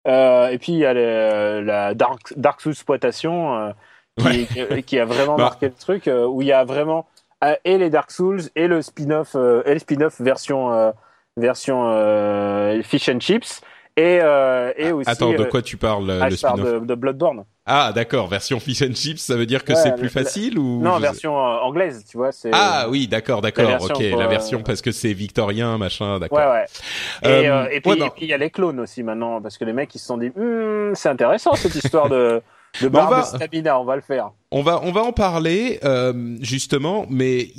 euh, 0.07 0.47
et 0.49 0.57
puis 0.57 0.73
il 0.73 0.79
y 0.79 0.85
a 0.85 0.93
la 0.93 1.93
Dark, 1.93 2.33
Dark 2.37 2.61
Souls 2.61 2.71
exploitation 2.71 3.57
euh, 3.57 3.71
qui, 4.17 4.83
qui, 4.83 4.99
a 4.99 5.05
vraiment 5.05 5.35
bah. 5.37 5.43
marqué 5.43 5.67
le 5.67 5.73
truc, 5.73 6.07
euh, 6.07 6.25
où 6.25 6.41
il 6.41 6.47
y 6.47 6.53
a 6.53 6.63
vraiment 6.63 7.07
et 7.65 7.77
les 7.77 7.89
Dark 7.91 8.09
Souls 8.09 8.41
et 8.55 8.67
le 8.67 8.81
spin-off 8.81 9.35
et 9.35 9.73
le 9.73 9.79
spin-off 9.79 10.19
version 10.19 10.93
version 11.35 12.81
fish 12.83 13.09
and 13.09 13.19
chips 13.19 13.61
et, 13.97 14.19
euh, 14.21 14.71
et 14.77 14.91
aussi. 14.91 15.09
Attends, 15.09 15.33
de 15.33 15.43
quoi 15.43 15.61
tu 15.61 15.75
parles 15.75 16.09
ah, 16.21 16.29
le 16.29 16.35
spin-off? 16.35 16.81
de, 16.81 16.85
de, 16.85 16.95
Bloodborne. 16.95 17.43
Ah, 17.69 17.91
d'accord. 17.93 18.27
Version 18.27 18.59
fish 18.61 18.81
and 18.81 18.93
chips, 18.93 19.21
ça 19.21 19.35
veut 19.35 19.45
dire 19.45 19.65
que 19.65 19.75
c'est 19.75 19.95
plus 19.95 20.09
facile 20.09 20.57
ou 20.57 20.81
Non, 20.81 20.99
version 20.99 21.35
anglaise, 21.35 22.05
tu 22.09 22.17
vois. 22.17 22.29
Ah 22.53 22.87
oui, 22.89 23.07
d'accord, 23.07 23.41
d'accord. 23.41 23.81
Ok, 23.81 23.99
la 24.17 24.27
version 24.27 24.63
parce 24.63 24.81
que 24.81 24.91
c'est 24.91 25.13
victorien, 25.13 25.77
machin, 25.77 26.17
d'accord. 26.17 26.37
Ouais, 26.39 26.45
ouais. 26.45 26.65
Et, 27.23 27.49
euh, 27.49 27.67
et 27.69 27.81
puis 27.81 27.91
il 28.21 28.27
y 28.27 28.33
a 28.33 28.37
les 28.37 28.49
clones 28.49 28.79
aussi 28.79 29.03
maintenant, 29.03 29.41
parce 29.41 29.57
que 29.57 29.65
les 29.65 29.73
mecs 29.73 29.93
ils 29.93 29.99
se 29.99 30.05
sont 30.05 30.17
dit, 30.17 30.31
hm, 30.35 30.93
c'est 30.95 31.09
intéressant 31.09 31.53
cette 31.55 31.75
histoire 31.75 32.07
de 32.09 32.41
de 32.81 32.87
barre 32.87 33.09
va... 33.09 33.21
de 33.21 33.25
stamina, 33.25 33.79
on 33.79 33.85
va 33.85 33.95
le 33.95 34.01
faire. 34.01 34.31
On 34.51 34.61
va 34.61 34.81
on 34.83 34.91
va 34.91 35.03
en 35.03 35.11
parler 35.11 35.79
euh, 35.83 36.37
justement, 36.41 37.05
mais 37.09 37.49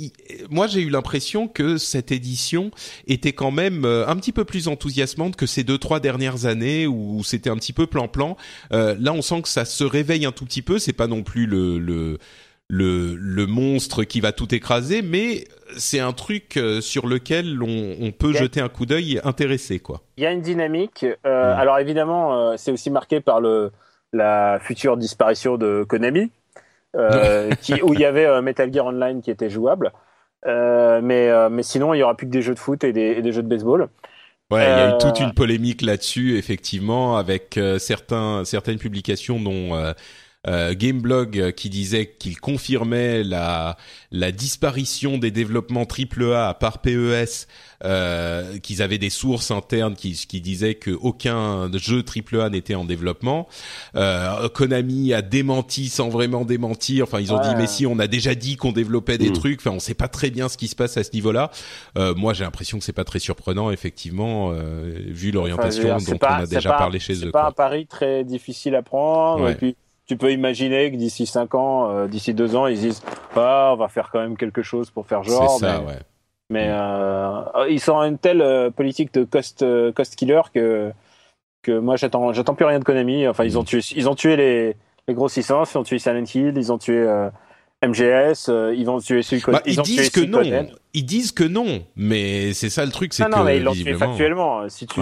moi 0.49 0.67
j'ai 0.67 0.81
eu 0.81 0.89
l'impression 0.89 1.47
que 1.47 1.77
cette 1.77 2.11
édition 2.11 2.71
était 3.07 3.33
quand 3.33 3.51
même 3.51 3.85
euh, 3.85 4.07
un 4.07 4.15
petit 4.15 4.31
peu 4.31 4.43
plus 4.43 4.67
enthousiasmante 4.67 5.35
que 5.35 5.45
ces 5.45 5.63
deux 5.63 5.77
trois 5.77 5.99
dernières 5.99 6.45
années 6.45 6.87
où 6.87 7.23
c'était 7.23 7.49
un 7.49 7.57
petit 7.57 7.73
peu 7.73 7.85
plan-plan. 7.85 8.37
Euh, 8.71 8.95
là, 8.99 9.13
on 9.13 9.21
sent 9.21 9.43
que 9.43 9.49
ça 9.49 9.65
se 9.65 9.83
réveille 9.83 10.25
un 10.25 10.31
tout 10.31 10.45
petit 10.45 10.61
peu. 10.61 10.79
C'est 10.79 10.93
pas 10.93 11.07
non 11.07 11.23
plus 11.23 11.45
le 11.45 11.77
le 11.79 12.17
le, 12.71 13.15
le 13.15 13.47
monstre 13.47 14.03
qui 14.03 14.21
va 14.21 14.31
tout 14.31 14.53
écraser, 14.53 15.01
mais 15.01 15.45
c'est 15.77 15.99
un 15.99 16.13
truc 16.13 16.55
euh, 16.55 16.81
sur 16.81 17.07
lequel 17.07 17.61
on, 17.63 17.95
on 17.99 18.11
peut 18.11 18.31
jeter 18.31 18.61
un 18.61 18.69
coup 18.69 18.85
d'œil 18.85 19.19
intéressé, 19.23 19.79
quoi. 19.79 20.01
Il 20.17 20.23
y 20.23 20.27
a 20.27 20.31
une 20.31 20.41
dynamique. 20.41 21.03
Euh, 21.25 21.55
mm. 21.55 21.59
Alors 21.59 21.79
évidemment, 21.79 22.37
euh, 22.37 22.53
c'est 22.57 22.71
aussi 22.71 22.91
marqué 22.91 23.21
par 23.21 23.41
le 23.41 23.71
la 24.13 24.59
future 24.61 24.97
disparition 24.97 25.57
de 25.57 25.83
Konami, 25.87 26.31
euh, 26.95 27.51
qui, 27.61 27.81
où 27.81 27.93
il 27.93 27.99
y 27.99 28.05
avait 28.05 28.25
euh, 28.25 28.41
Metal 28.41 28.73
Gear 28.73 28.85
Online 28.85 29.21
qui 29.21 29.31
était 29.31 29.49
jouable. 29.49 29.91
Euh, 30.45 31.01
mais, 31.03 31.29
mais 31.49 31.63
sinon, 31.63 31.93
il 31.93 31.99
y 31.99 32.03
aura 32.03 32.15
plus 32.15 32.27
que 32.27 32.31
des 32.31 32.41
jeux 32.41 32.53
de 32.53 32.59
foot 32.59 32.83
et 32.83 32.93
des, 32.93 33.01
et 33.01 33.21
des 33.21 33.31
jeux 33.31 33.43
de 33.43 33.47
baseball. 33.47 33.89
Ouais, 34.51 34.63
il 34.63 34.67
y 34.67 34.81
a 34.81 34.95
eu 34.95 34.97
toute 34.97 35.19
une 35.19 35.33
polémique 35.33 35.83
là-dessus, 35.83 36.37
effectivement, 36.37 37.17
avec 37.17 37.59
certains, 37.77 38.43
certaines 38.45 38.79
publications 38.79 39.39
dont 39.39 39.93
euh, 40.47 40.73
Gameblog 40.73 41.37
euh, 41.37 41.51
qui 41.51 41.69
disait 41.69 42.15
qu'il 42.17 42.39
confirmait 42.39 43.23
la 43.23 43.75
la 44.11 44.31
disparition 44.31 45.17
des 45.17 45.31
développements 45.31 45.85
AAA 45.85 46.47
à 46.47 46.53
part 46.53 46.79
PES, 46.79 47.47
euh, 47.83 48.57
qu'ils 48.59 48.81
avaient 48.81 48.97
des 48.97 49.09
sources 49.09 49.51
internes 49.51 49.95
qui 49.95 50.13
qui 50.13 50.39
disaient 50.39 50.75
que 50.75 50.91
aucun 50.91 51.69
jeu 51.73 52.03
AAA 52.03 52.49
n'était 52.51 52.75
en 52.75 52.85
développement. 52.85 53.47
Euh, 53.95 54.47
Konami 54.49 55.13
a 55.13 55.21
démenti 55.21 55.89
sans 55.89 56.07
vraiment 56.07 56.45
démentir. 56.45 57.03
Enfin, 57.03 57.19
ils 57.19 57.33
ont 57.33 57.41
dit 57.41 57.55
mais 57.57 57.67
si 57.67 57.85
on 57.85 57.99
a 57.99 58.07
déjà 58.07 58.33
dit 58.33 58.55
qu'on 58.55 58.71
développait 58.71 59.17
des 59.17 59.31
mm. 59.31 59.33
trucs. 59.33 59.59
Enfin, 59.59 59.71
on 59.71 59.79
sait 59.79 59.93
pas 59.93 60.07
très 60.07 60.29
bien 60.29 60.47
ce 60.47 60.57
qui 60.57 60.69
se 60.69 60.75
passe 60.75 60.95
à 60.95 61.03
ce 61.03 61.11
niveau-là. 61.13 61.51
Euh, 61.97 62.15
moi, 62.15 62.33
j'ai 62.33 62.45
l'impression 62.45 62.79
que 62.79 62.85
c'est 62.85 62.93
pas 62.93 63.03
très 63.03 63.19
surprenant, 63.19 63.71
effectivement, 63.71 64.51
vu 64.51 65.31
l'orientation 65.31 65.97
dont 65.97 66.19
on 66.21 66.25
a 66.25 66.45
déjà 66.45 66.71
parlé 66.73 66.99
chez 66.99 67.13
eux. 67.13 67.25
C'est 67.25 67.31
pas 67.31 67.47
un 67.47 67.51
pari 67.51 67.87
très 67.87 68.23
difficile 68.23 68.75
à 68.75 68.81
prendre. 68.81 69.49
Et 69.49 69.55
puis 69.55 69.75
tu 70.09 70.17
peux 70.17 70.31
imaginer 70.31 70.91
que 70.91 70.95
d'ici 70.95 71.27
5 71.27 71.53
ans, 71.53 71.91
euh, 71.91 72.07
d'ici 72.07 72.33
2 72.33 72.55
ans, 72.55 72.65
ils 72.65 72.79
disent 72.79 73.03
ah, 73.35 73.69
on 73.73 73.77
va 73.77 73.87
faire 73.87 74.09
quand 74.11 74.19
même 74.19 74.35
quelque 74.35 74.63
chose 74.63 74.89
pour 74.89 75.05
faire 75.05 75.23
genre. 75.23 75.51
C'est 75.51 75.65
ça, 75.65 75.79
mais, 75.79 75.87
ouais. 75.87 75.99
Mais 76.49 76.67
euh, 76.69 77.43
ils 77.69 77.79
sont 77.79 78.01
une 78.01 78.17
telle 78.17 78.41
euh, 78.41 78.71
politique 78.71 79.13
de 79.13 79.23
cost, 79.23 79.61
euh, 79.61 79.91
cost 79.91 80.15
killer 80.15 80.41
que, 80.51 80.91
que 81.61 81.77
moi, 81.77 81.95
j'attends, 81.95 82.33
j'attends 82.33 82.55
plus 82.55 82.65
rien 82.65 82.79
de 82.79 82.83
Konami. 82.83 83.27
Enfin, 83.27 83.43
ils 83.43 83.59
ont 83.59 83.63
tué, 83.63 83.81
ils 83.95 84.09
ont 84.09 84.15
tué 84.15 84.35
les, 84.35 84.75
les 85.07 85.13
grossissances, 85.13 85.73
ils 85.73 85.77
ont 85.77 85.83
tué 85.83 85.99
Silent 85.99 86.23
Hill, 86.23 86.53
ils 86.55 86.71
ont 86.71 86.79
tué 86.79 87.05
MGS, 87.85 88.49
ils 88.75 88.83
vont 88.85 88.99
tuer 88.99 89.21
Suicode. 89.21 89.53
Bah, 89.53 89.61
ils, 89.67 89.73
ils 89.73 89.81
disent 89.83 90.09
que 90.09 90.21
non. 90.21 90.41
Ils 90.95 91.05
disent 91.05 91.31
que 91.31 91.43
non, 91.43 91.83
mais 91.95 92.53
c'est 92.53 92.71
ça 92.71 92.83
le 92.83 92.91
truc, 92.91 93.13
c'est 93.13 93.25
que. 93.25 93.29
Non, 93.29 93.43
mais 93.43 93.57
ils 93.57 93.63
l'ont 93.63 93.73
tué 93.73 93.93
factuellement. 93.93 94.67
Si 94.69 94.87
tu, 94.87 95.01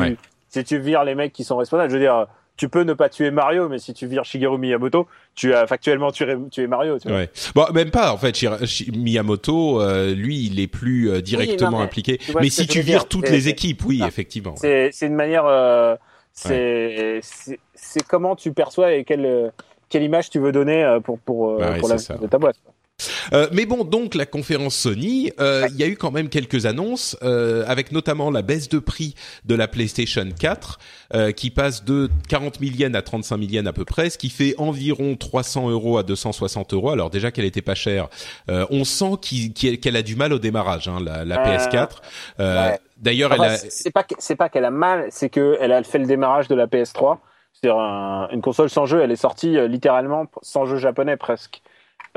si 0.49 0.63
tu 0.65 0.79
vires 0.79 1.05
les 1.05 1.15
mecs 1.15 1.31
qui 1.31 1.45
sont 1.45 1.55
responsables, 1.55 1.89
je 1.89 1.95
veux 1.95 2.01
dire 2.01 2.27
tu 2.57 2.69
peux 2.69 2.81
ne 2.81 2.93
pas 2.93 3.07
tuer 3.07 3.29
Mario, 3.29 3.69
mais 3.69 3.77
si 3.77 3.93
tu 3.93 4.07
vires 4.07 4.25
Shigeru 4.25 4.57
Miyamoto, 4.57 5.07
tu 5.35 5.53
as 5.53 5.67
factuellement 5.67 6.11
tué, 6.11 6.35
tué 6.51 6.65
Mario. 6.65 6.97
Tu 6.97 7.07
vois. 7.07 7.19
Ouais. 7.19 7.29
Bon, 7.53 7.67
même 7.71 7.91
pas 7.91 8.11
en 8.11 8.17
fait. 8.17 8.35
Miyamoto, 8.91 9.79
euh, 9.79 10.13
lui, 10.15 10.47
il 10.47 10.59
est 10.59 10.67
plus 10.67 11.09
euh, 11.09 11.21
directement 11.21 11.79
impliqué. 11.79 12.19
mais 12.41 12.49
si 12.49 12.65
tu 12.67 12.81
vires 12.81 13.07
toutes 13.07 13.29
les 13.29 13.47
équipes, 13.47 13.85
oui, 13.85 14.01
effectivement. 14.05 14.55
C'est 14.57 14.91
une 15.01 15.15
manière. 15.15 15.45
Euh, 15.45 15.95
c'est 16.33 17.21
comment 18.07 18.35
tu 18.35 18.51
perçois 18.51 18.93
et 18.93 19.05
quelle 19.05 19.53
quelle 19.89 20.03
image 20.03 20.29
tu 20.29 20.39
veux 20.39 20.51
donner 20.51 20.97
pour 21.03 21.19
pour, 21.19 21.57
bah 21.57 21.75
pour 21.79 21.87
la 21.87 21.95
de 21.95 22.27
ta 22.27 22.37
boîte. 22.37 22.57
Euh, 23.33 23.47
mais 23.51 23.65
bon, 23.65 23.83
donc 23.83 24.15
la 24.15 24.25
conférence 24.25 24.75
Sony, 24.75 25.31
euh, 25.39 25.67
il 25.69 25.77
y 25.77 25.83
a 25.83 25.87
eu 25.87 25.95
quand 25.95 26.11
même 26.11 26.29
quelques 26.29 26.65
annonces, 26.65 27.17
euh, 27.23 27.63
avec 27.67 27.91
notamment 27.91 28.31
la 28.31 28.41
baisse 28.41 28.69
de 28.69 28.79
prix 28.79 29.15
de 29.45 29.55
la 29.55 29.67
PlayStation 29.67 30.25
4, 30.39 30.79
qui 31.35 31.51
passe 31.51 31.85
de 31.85 32.09
40 32.27 32.59
000 32.59 32.75
yens 32.75 32.95
à 32.95 33.01
35 33.01 33.37
000 33.39 33.51
yens 33.51 33.67
à 33.67 33.73
peu 33.73 33.85
près, 33.85 34.09
ce 34.09 34.17
qui 34.17 34.29
fait 34.29 34.55
environ 34.57 35.15
300 35.15 35.69
euros 35.69 35.97
à 35.97 36.03
260 36.03 36.73
euros. 36.73 36.89
Alors 36.89 37.09
déjà 37.09 37.31
qu'elle 37.31 37.45
était 37.45 37.61
pas 37.61 37.75
chère, 37.75 38.09
on 38.47 38.83
sent 38.83 39.17
qu'elle 39.81 39.95
a 39.95 40.01
du 40.01 40.15
mal 40.15 40.33
au 40.33 40.39
démarrage, 40.39 40.87
hein, 40.87 40.99
la, 41.03 41.23
la 41.23 41.37
PS4. 41.45 42.77
D'ailleurs, 42.97 43.31
elle 43.33 43.41
a... 43.41 43.57
c'est 43.57 43.91
pas 43.91 44.03
c'est 44.17 44.35
pas 44.35 44.49
qu'elle 44.49 44.65
a 44.65 44.71
mal, 44.71 45.05
c'est 45.11 45.29
qu'elle 45.29 45.71
a 45.71 45.83
fait 45.83 45.99
le 45.99 46.07
démarrage 46.07 46.47
de 46.47 46.55
la 46.55 46.65
PS3. 46.65 47.19
C'est 47.53 47.69
une 47.69 48.41
console 48.41 48.69
sans 48.69 48.85
jeu, 48.85 49.01
elle 49.01 49.11
est 49.11 49.15
sortie 49.15 49.55
littéralement 49.67 50.25
sans 50.41 50.65
jeu 50.65 50.77
japonais 50.77 51.15
presque. 51.15 51.61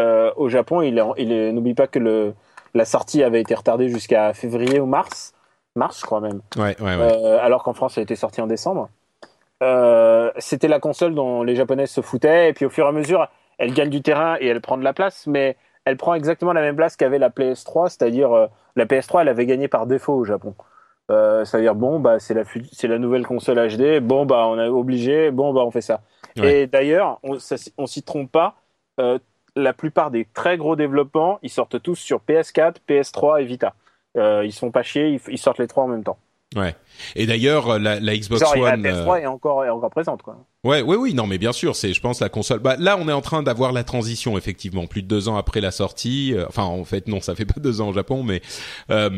Euh, 0.01 0.33
au 0.37 0.49
Japon, 0.49 0.83
il, 0.83 1.03
il 1.19 1.55
n'oublie 1.55 1.75
pas 1.75 1.87
que 1.87 1.99
le, 1.99 2.35
la 2.75 2.85
sortie 2.85 3.23
avait 3.23 3.41
été 3.41 3.55
retardée 3.55 3.89
jusqu'à 3.89 4.33
février 4.33 4.81
ou 4.81 4.87
mars. 4.87 5.35
Mars, 5.77 6.01
je 6.01 6.07
crois 6.07 6.21
même. 6.21 6.41
Ouais, 6.57 6.77
ouais, 6.81 6.97
ouais. 6.97 7.25
Euh, 7.25 7.39
alors 7.41 7.63
qu'en 7.63 7.75
France, 7.75 7.97
elle 7.97 8.05
était 8.05 8.17
sortie 8.17 8.41
en 8.41 8.47
décembre. 8.47 8.89
Euh, 9.63 10.31
c'était 10.39 10.69
la 10.69 10.81
console 10.81 11.15
dont 11.15 11.43
les 11.43 11.55
Japonais 11.55 11.87
se 11.87 12.01
foutaient. 12.01 12.49
Et 12.49 12.53
puis 12.53 12.65
au 12.65 12.71
fur 12.71 12.87
et 12.87 12.89
à 12.89 12.93
mesure, 12.93 13.29
elle 13.59 13.75
gagne 13.75 13.91
du 13.91 14.03
terrain 14.03 14.37
et 14.41 14.47
elle 14.47 14.61
prend 14.61 14.79
de 14.79 14.85
la 14.85 14.93
place. 14.93 15.27
Mais 15.27 15.57
elle 15.85 15.97
prend 15.97 16.15
exactement 16.15 16.53
la 16.53 16.63
même 16.63 16.77
place 16.77 16.97
qu'avait 16.97 17.19
la 17.19 17.31
PS3. 17.31 17.89
C'est-à-dire, 17.89 18.49
la 18.77 18.87
PS3, 18.87 19.23
elle 19.23 19.29
avait 19.29 19.47
gagné 19.47 19.69
par 19.69 19.87
défaut 19.87 20.15
au 20.15 20.25
Japon. 20.25 20.55
c'est-à-dire 21.09 21.75
bon 21.75 21.99
bah 21.99 22.19
c'est 22.21 22.35
la 22.89 22.99
nouvelle 22.99 23.27
console 23.27 23.59
HD 23.69 23.99
bon 23.99 24.27
bah 24.27 24.47
on 24.47 24.57
est 24.61 24.69
obligé 24.69 25.33
bon 25.33 25.53
bah 25.53 25.63
on 25.65 25.73
fait 25.73 25.81
ça 25.81 26.03
et 26.37 26.69
d'ailleurs 26.69 27.19
on, 27.25 27.37
on 27.79 27.87
s'y 27.87 28.03
trompe 28.05 28.31
pas 28.31 28.55
la 29.57 29.73
plupart 29.73 30.11
des 30.11 30.27
très 30.33 30.57
gros 30.57 30.77
développements, 30.77 31.39
ils 31.43 31.51
sortent 31.51 31.83
tous 31.83 31.97
sur 31.97 32.21
PS4, 32.29 32.77
PS3 32.89 33.43
et 33.43 33.45
Vita. 33.45 33.75
Euh, 34.17 34.45
ils 34.45 34.53
sont 34.53 34.71
pas 34.71 34.83
chiés, 34.83 35.21
ils, 35.29 35.39
sortent 35.39 35.59
les 35.59 35.69
trois 35.69 35.85
en 35.85 35.89
même 35.89 36.03
temps. 36.05 36.19
Ouais. 36.57 36.75
Et 37.15 37.27
d'ailleurs, 37.27 37.79
la, 37.79 38.01
la 38.01 38.17
Xbox 38.17 38.43
One. 38.55 38.83
La 38.83 38.93
PS3 38.93 39.21
est 39.21 39.27
encore, 39.27 39.65
est 39.65 39.71
encore 39.71 39.91
présente, 39.91 40.23
quoi. 40.23 40.37
Ouais, 40.63 40.83
oui, 40.83 40.97
oui, 40.97 41.15
non, 41.15 41.27
mais 41.27 41.39
bien 41.39 41.53
sûr, 41.53 41.75
c'est, 41.75 41.95
je 41.95 42.03
pense, 42.03 42.21
la 42.21 42.29
console. 42.29 42.59
Bah, 42.59 42.77
là, 42.79 42.99
on 43.01 43.09
est 43.09 43.15
en 43.15 43.23
train 43.23 43.43
d'avoir 43.43 43.73
la 43.73 43.83
transition, 43.83 44.37
effectivement, 44.37 44.87
plus 44.87 45.01
de 45.01 45.07
deux 45.07 45.27
ans 45.27 45.39
après 45.39 45.63
la 45.63 45.71
sortie. 45.71 46.35
Euh, 46.35 46.45
enfin, 46.49 46.65
en 46.65 46.85
fait, 46.85 47.09
non, 47.09 47.23
ça 47.23 47.35
fait 47.35 47.47
pas 47.47 47.59
deux 47.59 47.81
ans 47.81 47.89
au 47.89 47.93
Japon, 47.95 48.23
mais 48.23 48.43
euh, 48.91 49.09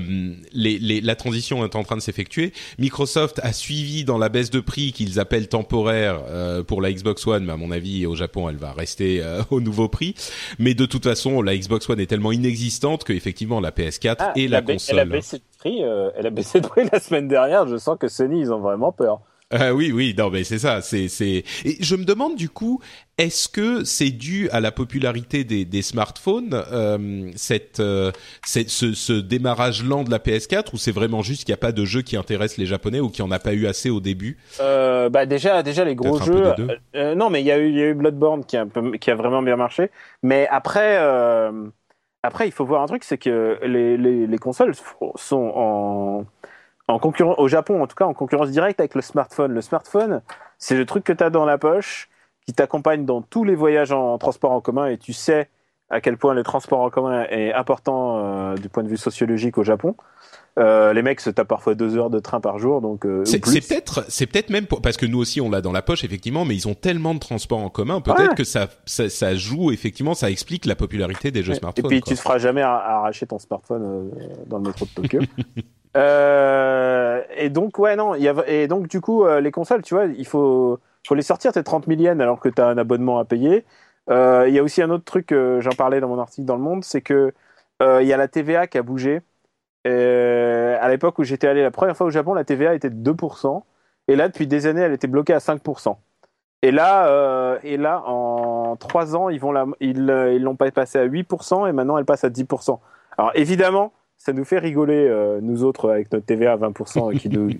les, 0.53 0.79
les, 0.79 1.01
la 1.01 1.17
transition 1.17 1.65
est 1.65 1.75
en 1.75 1.83
train 1.83 1.97
de 1.97 2.01
s'effectuer. 2.01 2.53
Microsoft 2.79 3.41
a 3.43 3.53
suivi 3.53 4.05
dans 4.05 4.19
la 4.19 4.29
baisse 4.29 4.51
de 4.51 4.61
prix 4.61 4.93
qu'ils 4.93 5.19
appellent 5.19 5.49
temporaire 5.49 6.21
euh, 6.29 6.63
pour 6.63 6.81
la 6.81 6.93
Xbox 6.93 7.27
One, 7.27 7.45
mais 7.45 7.55
à 7.55 7.57
mon 7.57 7.73
avis, 7.73 8.07
au 8.07 8.15
Japon, 8.15 8.49
elle 8.49 8.59
va 8.59 8.71
rester 8.73 9.21
euh, 9.21 9.43
au 9.51 9.61
nouveau 9.61 9.89
prix. 9.89 10.15
Mais 10.61 10.75
de 10.75 10.87
toute 10.87 11.03
façon, 11.03 11.43
la 11.43 11.57
Xbox 11.57 11.91
One 11.91 11.99
est 11.99 12.07
tellement 12.07 12.31
inexistante 12.31 13.03
que 13.03 13.13
effectivement, 13.13 13.59
la 13.59 13.73
PS4 13.73 14.17
ah, 14.21 14.33
et 14.37 14.47
la, 14.47 14.63
console. 14.63 14.95
Elle 14.95 15.01
a 15.01 15.05
baissé 15.07 15.39
de 15.39 15.43
prix. 15.59 15.81
elle 15.81 16.27
a 16.27 16.31
baissé 16.31 16.61
de 16.61 16.69
prix 16.69 16.89
la 16.93 17.01
semaine 17.01 17.27
dernière. 17.27 17.67
Je 17.67 17.79
sens 17.79 17.99
que 17.99 18.07
Sony, 18.07 18.43
ils 18.43 18.53
ont 18.53 18.61
vraiment 18.61 18.93
peur. 18.93 19.23
Euh, 19.53 19.71
oui, 19.71 19.93
oui, 19.93 20.15
non, 20.17 20.31
mais 20.31 20.45
c'est 20.45 20.59
ça. 20.59 20.81
C'est, 20.81 21.09
c'est. 21.09 21.45
Et 21.65 21.77
je 21.81 21.97
me 21.97 22.05
demande 22.05 22.37
du 22.37 22.49
coup, 22.49 22.81
est-ce 23.19 23.49
que 23.49 23.85
c'est 23.85 24.11
dû 24.11 24.49
à 24.51 24.61
la 24.61 24.73
popularité 24.73 25.45
des, 25.45 25.65
des 25.65 25.83
smartphones, 25.83 26.65
euh, 26.73 27.31
cette, 27.37 27.81
euh, 27.81 28.11
cette, 28.45 28.71
ce, 28.71 28.95
ce, 28.95 29.13
démarrage 29.13 29.85
lent 29.85 30.05
de 30.05 30.11
la 30.11 30.19
PS4, 30.19 30.73
ou 30.73 30.79
c'est 30.79 30.93
vraiment 30.93 31.23
juste 31.23 31.45
qu'il 31.45 31.53
n'y 31.53 31.57
a 31.57 31.59
pas 31.59 31.73
de 31.73 31.85
jeu 31.85 32.03
qui 32.03 32.17
intéresse 32.17 32.57
les 32.57 32.67
Japonais 32.67 33.01
ou 33.01 33.09
qu'il 33.11 33.25
n'y 33.25 33.31
en 33.31 33.35
a 33.35 33.39
pas 33.39 33.53
eu 33.53 33.67
assez 33.67 33.91
au 33.91 34.01
début? 34.01 34.39
Euh, 34.61 35.09
Bah 35.09 35.27
déjà, 35.27 35.63
déjà 35.63 35.85
les 35.85 35.95
gros 35.95 36.21
jeux. 36.21 36.55
Euh, 36.95 37.15
non, 37.15 37.29
mais 37.29 37.41
il 37.43 37.47
y 37.47 37.53
a 37.53 37.59
eu, 37.59 37.69
il 37.69 37.77
y 37.77 37.83
a 37.83 37.89
eu 37.89 37.95
Bloodborne 37.95 38.45
qui 38.45 38.57
a, 38.57 38.67
qui 39.01 39.11
a 39.11 39.15
vraiment 39.15 39.43
bien 39.43 39.57
marché. 39.57 39.91
Mais 40.23 40.49
après. 40.51 40.99
Après, 42.25 42.47
il 42.47 42.53
faut 42.53 42.65
voir 42.65 42.83
un 42.83 42.87
truc, 42.87 43.03
c'est 43.03 43.19
que 43.19 43.59
les, 43.65 43.97
les, 43.97 44.29
les 44.29 44.39
consoles 44.39 44.75
sont 45.17 45.53
en, 45.57 46.25
en 46.89 46.99
concurrence, 46.99 47.37
au 47.39 47.49
Japon 47.49 47.83
en 47.83 47.87
tout 47.87 47.95
cas, 47.95 48.07
en 48.07 48.15
concurrence 48.15 48.51
directe 48.51 48.81
avec 48.81 48.95
le 48.95 49.03
smartphone. 49.03 49.53
Le 49.53 49.61
smartphone, 49.61 50.23
c'est 50.59 50.77
le 50.77 50.87
truc 50.87 51.05
que 51.05 51.13
tu 51.13 51.25
as 51.25 51.31
dans 51.31 51.45
la 51.45 51.59
poche, 51.59 52.09
qui 52.47 52.53
t'accompagne 52.53 53.05
dans 53.05 53.23
tous 53.23 53.45
les 53.45 53.55
voyages 53.55 53.93
en, 53.93 54.19
transport 54.19 54.53
en 54.53 54.61
commun, 54.61 54.87
et 54.87 54.99
tu 54.99 55.13
sais 55.13 55.49
à 55.91 56.01
quel 56.01 56.17
point 56.17 56.33
le 56.33 56.43
transport 56.43 56.81
en 56.81 56.89
commun 56.89 57.25
est 57.29 57.53
important 57.53 58.25
euh, 58.25 58.55
du 58.55 58.71
point 58.71 58.83
de 58.83 58.89
vue 58.89 58.97
sociologique 58.97 59.59
au 59.59 59.63
Japon. 59.63 59.95
Euh, 60.59 60.95
les 60.95 61.03
mecs 61.03 61.21
se 61.21 61.29
tapent 61.29 61.49
parfois 61.49 61.75
deux 61.75 61.97
heures 61.97 62.11
de 62.11 62.19
train 62.19 62.41
par 62.41 62.59
jour, 62.59 62.81
donc 62.81 63.07
euh, 63.07 63.25
c'est 63.25 63.41
peut-être, 63.41 64.05
c'est 64.09 64.27
peut-être 64.27 64.51
même 64.51 64.67
parce 64.67 64.97
que 64.97 65.07
nous 65.07 65.19
aussi 65.19 65.41
on 65.41 65.51
l'a 65.51 65.61
dans 65.61 65.73
la 65.73 65.81
poche 65.81 66.05
effectivement, 66.05 66.45
mais 66.45 66.55
ils 66.55 66.69
ont 66.69 66.75
tellement 66.75 67.15
de 67.15 67.19
transports 67.19 67.61
en 67.61 67.71
commun, 67.71 68.01
peut-être 68.01 68.35
que 68.35 68.45
ça, 68.45 68.69
ça, 68.85 69.09
ça, 69.09 69.35
joue 69.35 69.71
effectivement, 69.71 70.15
ça 70.15 70.31
explique 70.31 70.67
la 70.67 70.75
popularité 70.75 71.31
des 71.31 71.43
jeux 71.43 71.55
smartphones. 71.55 71.87
Et 71.87 71.89
puis 71.89 72.03
tu 72.03 72.15
te 72.15 72.21
feras 72.21 72.39
jamais 72.39 72.63
arracher 72.63 73.27
ton 73.27 73.39
smartphone 73.39 74.11
dans 74.47 74.59
le 74.59 74.65
métro 74.65 74.87
de 74.87 74.91
Tokyo. 74.91 75.21
Euh, 75.97 77.23
et 77.37 77.51
donc, 77.51 77.79
ouais, 77.79 77.97
non, 77.97 78.15
y 78.15 78.29
a, 78.29 78.35
et 78.47 78.67
donc, 78.69 78.89
du 78.89 79.01
coup, 79.01 79.25
euh, 79.25 79.41
les 79.41 79.51
consoles, 79.51 79.83
tu 79.83 79.95
vois, 79.95 80.07
il 80.07 80.27
faut, 80.27 80.79
faut 81.07 81.15
les 81.15 81.23
sortir, 81.23 81.53
tes 81.53 81.63
30 81.63 81.87
000 81.87 82.01
yens 82.01 82.21
alors 82.21 82.41
que 82.41 82.49
tu 82.49 82.61
as 82.61 82.67
un 82.67 82.79
abonnement 82.79 83.19
à 83.19 83.25
payer. 83.25 83.65
Euh, 84.11 84.47
il 84.49 84.55
y 84.55 84.59
a 84.59 84.63
aussi 84.63 84.83
un 84.83 84.91
autre 84.91 85.05
truc, 85.05 85.35
j'en 85.61 85.71
parlais 85.77 86.01
dans 86.01 86.09
mon 86.09 86.19
article 86.19 86.47
dans 86.47 86.57
Le 86.57 86.63
Monde, 86.63 86.85
c'est 86.85 87.03
que 87.03 87.33
il 87.81 88.07
y 88.07 88.13
a 88.13 88.17
la 88.17 88.29
TVA 88.29 88.69
qui 88.69 88.79
a 88.79 88.83
bougé. 88.83 89.23
à 89.85 90.89
l'époque 90.89 91.19
où 91.19 91.25
j'étais 91.25 91.49
allé 91.49 91.63
la 91.63 91.71
première 91.73 91.97
fois 91.97 92.07
au 92.07 92.11
Japon, 92.11 92.35
la 92.35 92.45
TVA 92.45 92.75
était 92.75 92.91
de 92.91 93.13
2%. 93.13 93.65
Et 94.09 94.17
là, 94.17 94.29
depuis 94.29 94.47
des 94.47 94.67
années, 94.67 94.83
elle 94.83 94.93
était 94.93 95.09
bloquée 95.09 95.35
à 95.35 95.39
5%. 95.39 95.97
Et 96.63 96.71
là, 96.71 97.59
et 97.65 97.77
là 97.77 98.03
en 98.07 98.77
3 98.77 99.17
ans, 99.17 99.29
ils 99.31 99.41
vont 99.41 99.53
la, 99.53 99.67
ils 99.81 100.05
l'ont 100.07 100.57
pas 100.57 100.71
passé 100.71 100.99
à 100.99 101.07
8% 101.07 101.69
et 101.69 101.73
maintenant 101.73 101.99
elle 101.99 102.05
passe 102.05 102.25
à 102.25 102.31
10%. 102.31 102.79
Alors 103.19 103.33
évidemment, 103.35 103.93
ça 104.25 104.33
nous 104.33 104.45
fait 104.45 104.61
rigoler, 104.61 105.09
euh, 105.09 105.41
nous 105.43 105.65
autres, 105.65 105.91
avec 105.91 106.13
notre 106.13 106.25
TVA 106.25 106.53
à 106.53 106.57
20% 106.57 107.19
qui, 107.19 107.29
nous, 107.29 107.51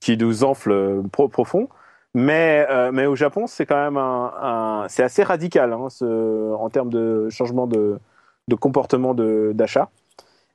qui 0.00 0.16
nous 0.16 0.42
enfle 0.42 0.72
euh, 0.72 1.02
profond. 1.12 1.68
Mais, 2.14 2.66
euh, 2.68 2.90
mais 2.92 3.06
au 3.06 3.14
Japon, 3.14 3.46
c'est 3.46 3.64
quand 3.64 3.76
même 3.76 3.96
un, 3.96 4.86
c'est 4.88 5.04
assez 5.04 5.22
radical 5.22 5.72
hein, 5.72 5.88
ce, 5.88 6.52
en 6.54 6.68
termes 6.68 6.90
de 6.90 7.28
changement 7.30 7.68
de, 7.68 8.00
de 8.48 8.54
comportement 8.56 9.14
d'achat. 9.14 9.90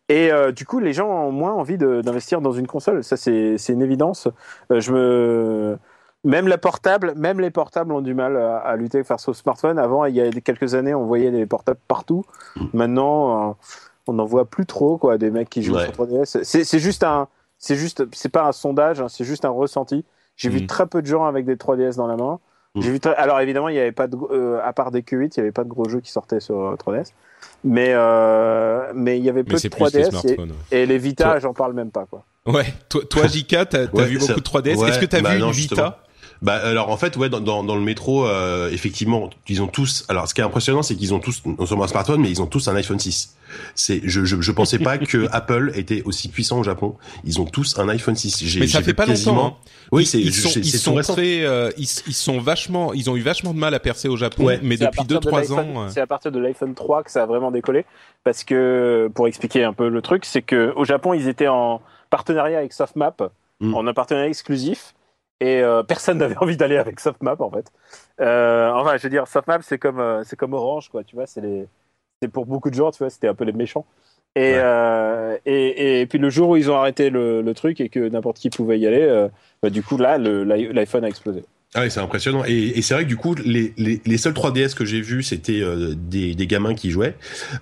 Et 0.09 0.29
du 0.55 0.67
coup, 0.67 0.79
les 0.79 0.93
gens 0.93 1.09
ont 1.09 1.31
moins 1.31 1.53
envie 1.53 1.79
d'investir 1.79 2.39
dans 2.39 2.51
une 2.51 2.67
console. 2.67 3.03
Ça, 3.03 3.17
c'est 3.17 3.57
une 3.69 3.81
évidence. 3.81 4.27
je 4.69 4.91
me... 4.91 5.77
Même 6.23 6.47
la 6.47 6.59
portable, 6.59 7.13
même 7.15 7.39
les 7.39 7.49
portables 7.49 7.91
ont 7.91 8.01
du 8.01 8.13
mal 8.13 8.37
à, 8.37 8.57
à, 8.57 8.75
lutter 8.75 9.03
face 9.03 9.27
au 9.27 9.33
smartphone. 9.33 9.79
Avant, 9.79 10.05
il 10.05 10.15
y 10.15 10.21
a 10.21 10.29
quelques 10.41 10.75
années, 10.75 10.93
on 10.93 11.05
voyait 11.05 11.31
des 11.31 11.47
portables 11.47 11.79
partout. 11.87 12.23
Maintenant, 12.73 13.57
on 14.07 14.13
n'en 14.13 14.25
voit 14.25 14.45
plus 14.45 14.65
trop 14.65 14.97
quoi 14.97 15.17
des 15.17 15.31
mecs 15.31 15.49
qui 15.49 15.63
jouent 15.63 15.79
sur 15.79 15.91
3DS. 15.91 16.43
C'est 16.43 16.79
juste 16.79 17.03
un 17.03 17.27
c'est 17.57 17.75
juste 17.75 18.03
c'est 18.13 18.29
pas 18.29 18.47
un 18.47 18.51
sondage, 18.51 19.01
hein, 19.01 19.07
c'est 19.09 19.23
juste 19.23 19.45
un 19.45 19.49
ressenti. 19.49 20.05
J'ai 20.35 20.49
vu 20.49 20.63
mm. 20.63 20.67
très 20.67 20.85
peu 20.87 21.01
de 21.01 21.07
gens 21.07 21.25
avec 21.25 21.45
des 21.45 21.55
3DS 21.55 21.95
dans 21.95 22.07
la 22.07 22.17
main. 22.17 22.39
Mm. 22.75 22.81
J'ai 22.81 22.91
vu 22.91 22.99
alors 23.17 23.39
évidemment 23.39 23.69
il 23.69 23.75
y 23.75 23.79
avait 23.79 23.91
pas 23.91 24.07
de 24.07 24.17
euh, 24.31 24.59
à 24.63 24.73
part 24.73 24.91
des 24.91 25.01
Q8, 25.01 25.33
il 25.33 25.37
y 25.37 25.39
avait 25.39 25.51
pas 25.51 25.63
de 25.63 25.69
gros 25.69 25.87
jeux 25.87 26.01
qui 26.01 26.11
sortaient 26.11 26.39
sur 26.39 26.75
3DS. 26.75 26.97
Euh, 26.97 27.03
mais 27.63 27.91
euh, 27.93 28.91
mais 28.93 29.17
il 29.17 29.23
y 29.23 29.29
avait 29.29 29.43
peu 29.43 29.55
de 29.55 29.59
3DS 29.59 30.53
et, 30.71 30.85
les 30.85 30.97
Vita, 30.97 31.39
j'en 31.39 31.53
parle 31.53 31.73
même 31.73 31.91
pas 31.91 32.05
quoi. 32.05 32.23
Ouais, 32.45 32.65
toi, 32.89 33.01
toi 33.09 33.27
JK, 33.27 33.69
t'as 33.69 33.79
as 33.81 34.05
vu 34.05 34.19
beaucoup 34.19 34.33
de 34.33 34.39
3DS. 34.39 34.87
Est-ce 34.87 34.99
que 34.99 35.05
t'as 35.05 35.21
bah 35.21 35.35
vu 35.35 35.41
une 35.41 35.51
Vita 35.51 36.04
bah 36.45 36.57
alors 36.63 36.91
en 36.91 36.97
fait 36.97 37.17
ouais 37.17 37.27
dans, 37.27 37.39
dans, 37.39 37.63
dans 37.63 37.75
le 37.75 37.81
métro 37.81 38.27
euh, 38.27 38.69
effectivement 38.69 39.31
ils 39.47 39.63
ont 39.63 39.67
tous 39.67 40.05
alors 40.09 40.27
ce 40.27 40.35
qui 40.35 40.41
est 40.41 40.43
impressionnant 40.43 40.83
c'est 40.83 40.95
qu'ils 40.95 41.11
ont 41.15 41.19
tous 41.19 41.41
non 41.43 41.65
seulement 41.65 41.85
un 41.85 41.87
smartphone 41.87 42.21
mais 42.21 42.29
ils 42.29 42.39
ont 42.39 42.45
tous 42.45 42.67
un 42.67 42.75
iPhone 42.75 42.99
6. 42.99 43.35
C'est 43.73 44.01
je, 44.03 44.25
je 44.25 44.39
je 44.39 44.51
pensais 44.51 44.77
pas 44.77 44.99
que 44.99 45.27
Apple 45.31 45.71
était 45.73 46.03
aussi 46.03 46.29
puissant 46.29 46.59
au 46.59 46.63
Japon. 46.63 46.97
Ils 47.23 47.41
ont 47.41 47.45
tous 47.45 47.79
un 47.79 47.89
iPhone 47.89 48.15
6. 48.15 48.59
Mais 48.59 48.67
ça 48.67 48.83
fait 48.83 48.93
pas 48.93 49.07
quasiment... 49.07 49.35
longtemps. 49.35 49.57
Hein. 49.59 49.69
Oui, 49.91 50.05
c'est 50.05 50.19
ils 50.19 50.33
sont, 50.33 50.49
ils 50.59 50.65
sont 50.65 50.95
très 51.01 51.43
euh, 51.45 51.71
ils, 51.77 51.87
ils, 52.07 52.13
sont 52.13 52.39
vachement 52.39 52.93
ils 52.93 53.09
ont 53.09 53.15
eu 53.15 53.21
vachement 53.21 53.53
de 53.53 53.59
mal 53.59 53.73
à 53.73 53.79
percer 53.79 54.07
au 54.07 54.17
Japon 54.17 54.45
ouais. 54.45 54.59
mais 54.61 54.77
depuis 54.77 55.03
2 55.03 55.19
3 55.19 55.53
ans 55.53 55.57
euh. 55.59 55.89
c'est 55.89 56.01
à 56.01 56.07
partir 56.07 56.31
de 56.31 56.39
l'iPhone 56.39 56.75
3 56.75 57.03
que 57.03 57.11
ça 57.11 57.23
a 57.23 57.25
vraiment 57.25 57.49
décollé 57.49 57.85
parce 58.23 58.43
que 58.43 59.09
pour 59.15 59.27
expliquer 59.27 59.63
un 59.63 59.73
peu 59.73 59.89
le 59.89 60.01
truc 60.01 60.25
c'est 60.25 60.41
que 60.43 60.73
au 60.75 60.85
Japon 60.85 61.13
ils 61.13 61.27
étaient 61.27 61.47
en 61.47 61.81
partenariat 62.09 62.59
avec 62.59 62.73
Softmap 62.73 63.31
mm. 63.61 63.73
en 63.73 63.87
un 63.87 63.93
partenariat 63.93 64.27
exclusif 64.27 64.93
et 65.39 65.61
euh, 65.61 65.83
personne 65.83 66.17
n'avait 66.19 66.37
envie 66.37 66.57
d'aller 66.57 66.77
avec 66.77 66.99
Softmap 66.99 67.41
en 67.41 67.51
fait. 67.51 67.71
Euh, 68.21 68.71
enfin, 68.71 68.97
je 68.97 69.03
veux 69.03 69.09
dire, 69.09 69.27
Softmap 69.27 69.63
c'est 69.63 69.77
comme 69.77 69.99
euh, 69.99 70.23
c'est 70.23 70.35
comme 70.35 70.53
Orange 70.53 70.89
quoi, 70.89 71.03
tu 71.03 71.15
vois, 71.15 71.27
c'est 71.27 71.41
les 71.41 71.67
c'est 72.21 72.29
pour 72.29 72.45
beaucoup 72.45 72.69
de 72.69 72.75
gens, 72.75 72.91
tu 72.91 72.99
vois, 72.99 73.09
c'était 73.09 73.27
un 73.27 73.35
peu 73.35 73.43
les 73.43 73.51
méchants. 73.51 73.85
Et, 74.37 74.55
et, 75.45 76.01
et, 76.01 76.05
puis 76.07 76.17
le 76.17 76.29
jour 76.29 76.49
où 76.49 76.57
ils 76.57 76.69
ont 76.69 76.75
arrêté 76.75 77.09
le, 77.09 77.41
le 77.41 77.53
truc 77.53 77.79
et 77.79 77.87
que 77.87 78.09
n'importe 78.09 78.37
qui 78.37 78.49
pouvait 78.49 78.77
y 78.77 78.85
aller, 78.85 79.29
bah, 79.63 79.69
du 79.69 79.81
coup 79.81 79.97
là, 79.97 80.17
l'iPhone 80.17 81.05
a 81.05 81.07
explosé. 81.07 81.45
Ah 81.75 81.81
oui, 81.81 81.91
c'est 81.91 81.99
impressionnant. 81.99 82.43
Et, 82.47 82.77
et 82.77 82.81
c'est 82.81 82.93
vrai 82.93 83.03
que 83.03 83.09
du 83.09 83.17
coup, 83.17 83.35
les, 83.35 83.73
les, 83.77 84.01
les 84.05 84.17
seuls 84.17 84.31
3DS 84.31 84.75
que 84.75 84.85
j'ai 84.85 85.01
vus, 85.01 85.23
c'était 85.23 85.59
euh, 85.59 85.93
des, 85.93 86.33
des 86.33 86.47
gamins 86.47 86.73
qui 86.73 86.89
jouaient. 86.89 87.15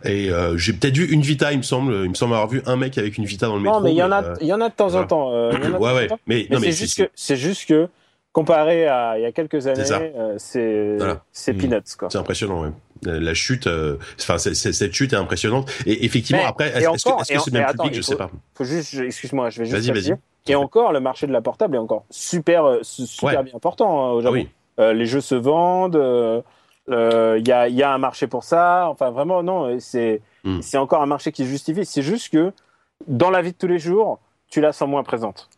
Et 0.06 0.30
euh, 0.30 0.56
j'ai 0.56 0.74
peut-être 0.74 0.96
vu 0.96 1.12
une 1.12 1.22
Vita, 1.22 1.52
il 1.52 1.58
me 1.58 1.64
semble. 1.64 1.94
Il 2.04 2.10
me 2.12 2.14
semble 2.14 2.36
avoir 2.36 2.48
vu 2.48 2.62
un 2.68 2.76
mec 2.76 2.96
avec 3.00 3.18
une 3.18 3.26
Vita 3.26 3.48
dans 3.48 3.56
le 3.56 3.62
métro. 3.62 3.80
Non, 3.80 3.84
mais 3.84 3.92
il 3.92 3.98
y 3.98 4.04
en 4.04 4.12
a, 4.12 4.24
euh, 4.24 4.36
il 4.40 4.48
y 4.48 4.54
en 4.54 4.62
a 4.62 4.70
de 4.70 4.76
temps 4.76 4.94
en 4.94 5.08
temps. 5.08 5.32
ouais, 5.32 5.94
ouais. 5.94 6.08
Mais, 6.28 6.48
mais, 6.52 6.60
c'est 6.60 6.72
juste 6.72 6.98
que, 6.98 7.10
c'est 7.16 7.38
juste 7.38 7.68
que 7.68 7.90
comparé 8.32 8.88
à 8.88 9.18
il 9.18 9.24
y 9.24 9.26
a 9.26 9.32
quelques 9.32 9.66
années, 9.66 9.84
c'est 10.38 11.54
hmm. 11.54 11.58
peanuts 11.58 11.96
quoi. 11.98 12.10
C'est 12.12 12.20
impressionnant, 12.20 12.62
ouais. 12.62 12.70
La 13.06 13.34
chute, 13.34 13.68
enfin 14.22 14.38
cette 14.38 14.94
chute 14.94 15.14
est 15.14 15.18
impressionnante. 15.18 15.72
Et 15.88 16.06
effectivement, 16.06 16.46
après, 16.46 16.68
est-ce 16.70 17.34
que 17.34 17.40
c'est 17.40 17.52
même 17.52 17.66
public, 17.66 17.96
je 17.96 18.02
sais 18.02 18.16
pas. 18.16 18.30
Faut 18.54 18.64
juste, 18.64 18.94
excuse-moi, 18.94 19.50
je 19.50 19.60
vais 19.60 19.66
juste. 19.66 19.90
Vas-y, 19.90 19.92
vas-y. 19.92 20.18
Et 20.48 20.56
encore, 20.56 20.92
le 20.92 21.00
marché 21.00 21.28
de 21.28 21.32
la 21.32 21.42
portable 21.42 21.76
est 21.76 21.80
encore 21.80 22.04
super, 22.10 22.66
euh, 22.66 22.80
super 22.84 23.44
bien 23.44 23.56
important 23.56 24.06
hein, 24.06 24.12
au 24.12 24.22
Japon. 24.22 24.46
Ah 24.78 24.82
euh, 24.82 24.94
les 24.94 25.06
jeux 25.06 25.22
se 25.22 25.36
vendent, 25.36 25.96
il 26.88 26.94
euh, 26.94 27.40
y, 27.40 27.52
a, 27.52 27.70
y, 27.70 27.84
a, 27.84 27.94
un 27.94 27.98
marché 27.98 28.28
pour 28.28 28.44
ça. 28.44 28.88
Enfin, 28.90 29.12
vraiment, 29.12 29.44
non, 29.44 29.80
c'est 29.80 30.22
hmm. 30.44 30.62
c'est 30.62 30.78
encore 30.78 31.02
un 31.02 31.06
marché 31.06 31.32
qui 31.32 31.44
se 31.44 31.50
justifie. 31.50 31.86
C'est 31.86 32.02
juste 32.02 32.34
que 32.34 32.52
dans 33.08 33.30
la 33.30 33.42
vie 33.42 33.52
de 33.52 33.58
tous 33.58 33.68
les 33.68 33.80
jours, 33.80 34.20
tu 34.50 34.62
la 34.62 34.74
sens 34.74 34.90
moins 34.90 35.04
présente. 35.04 35.50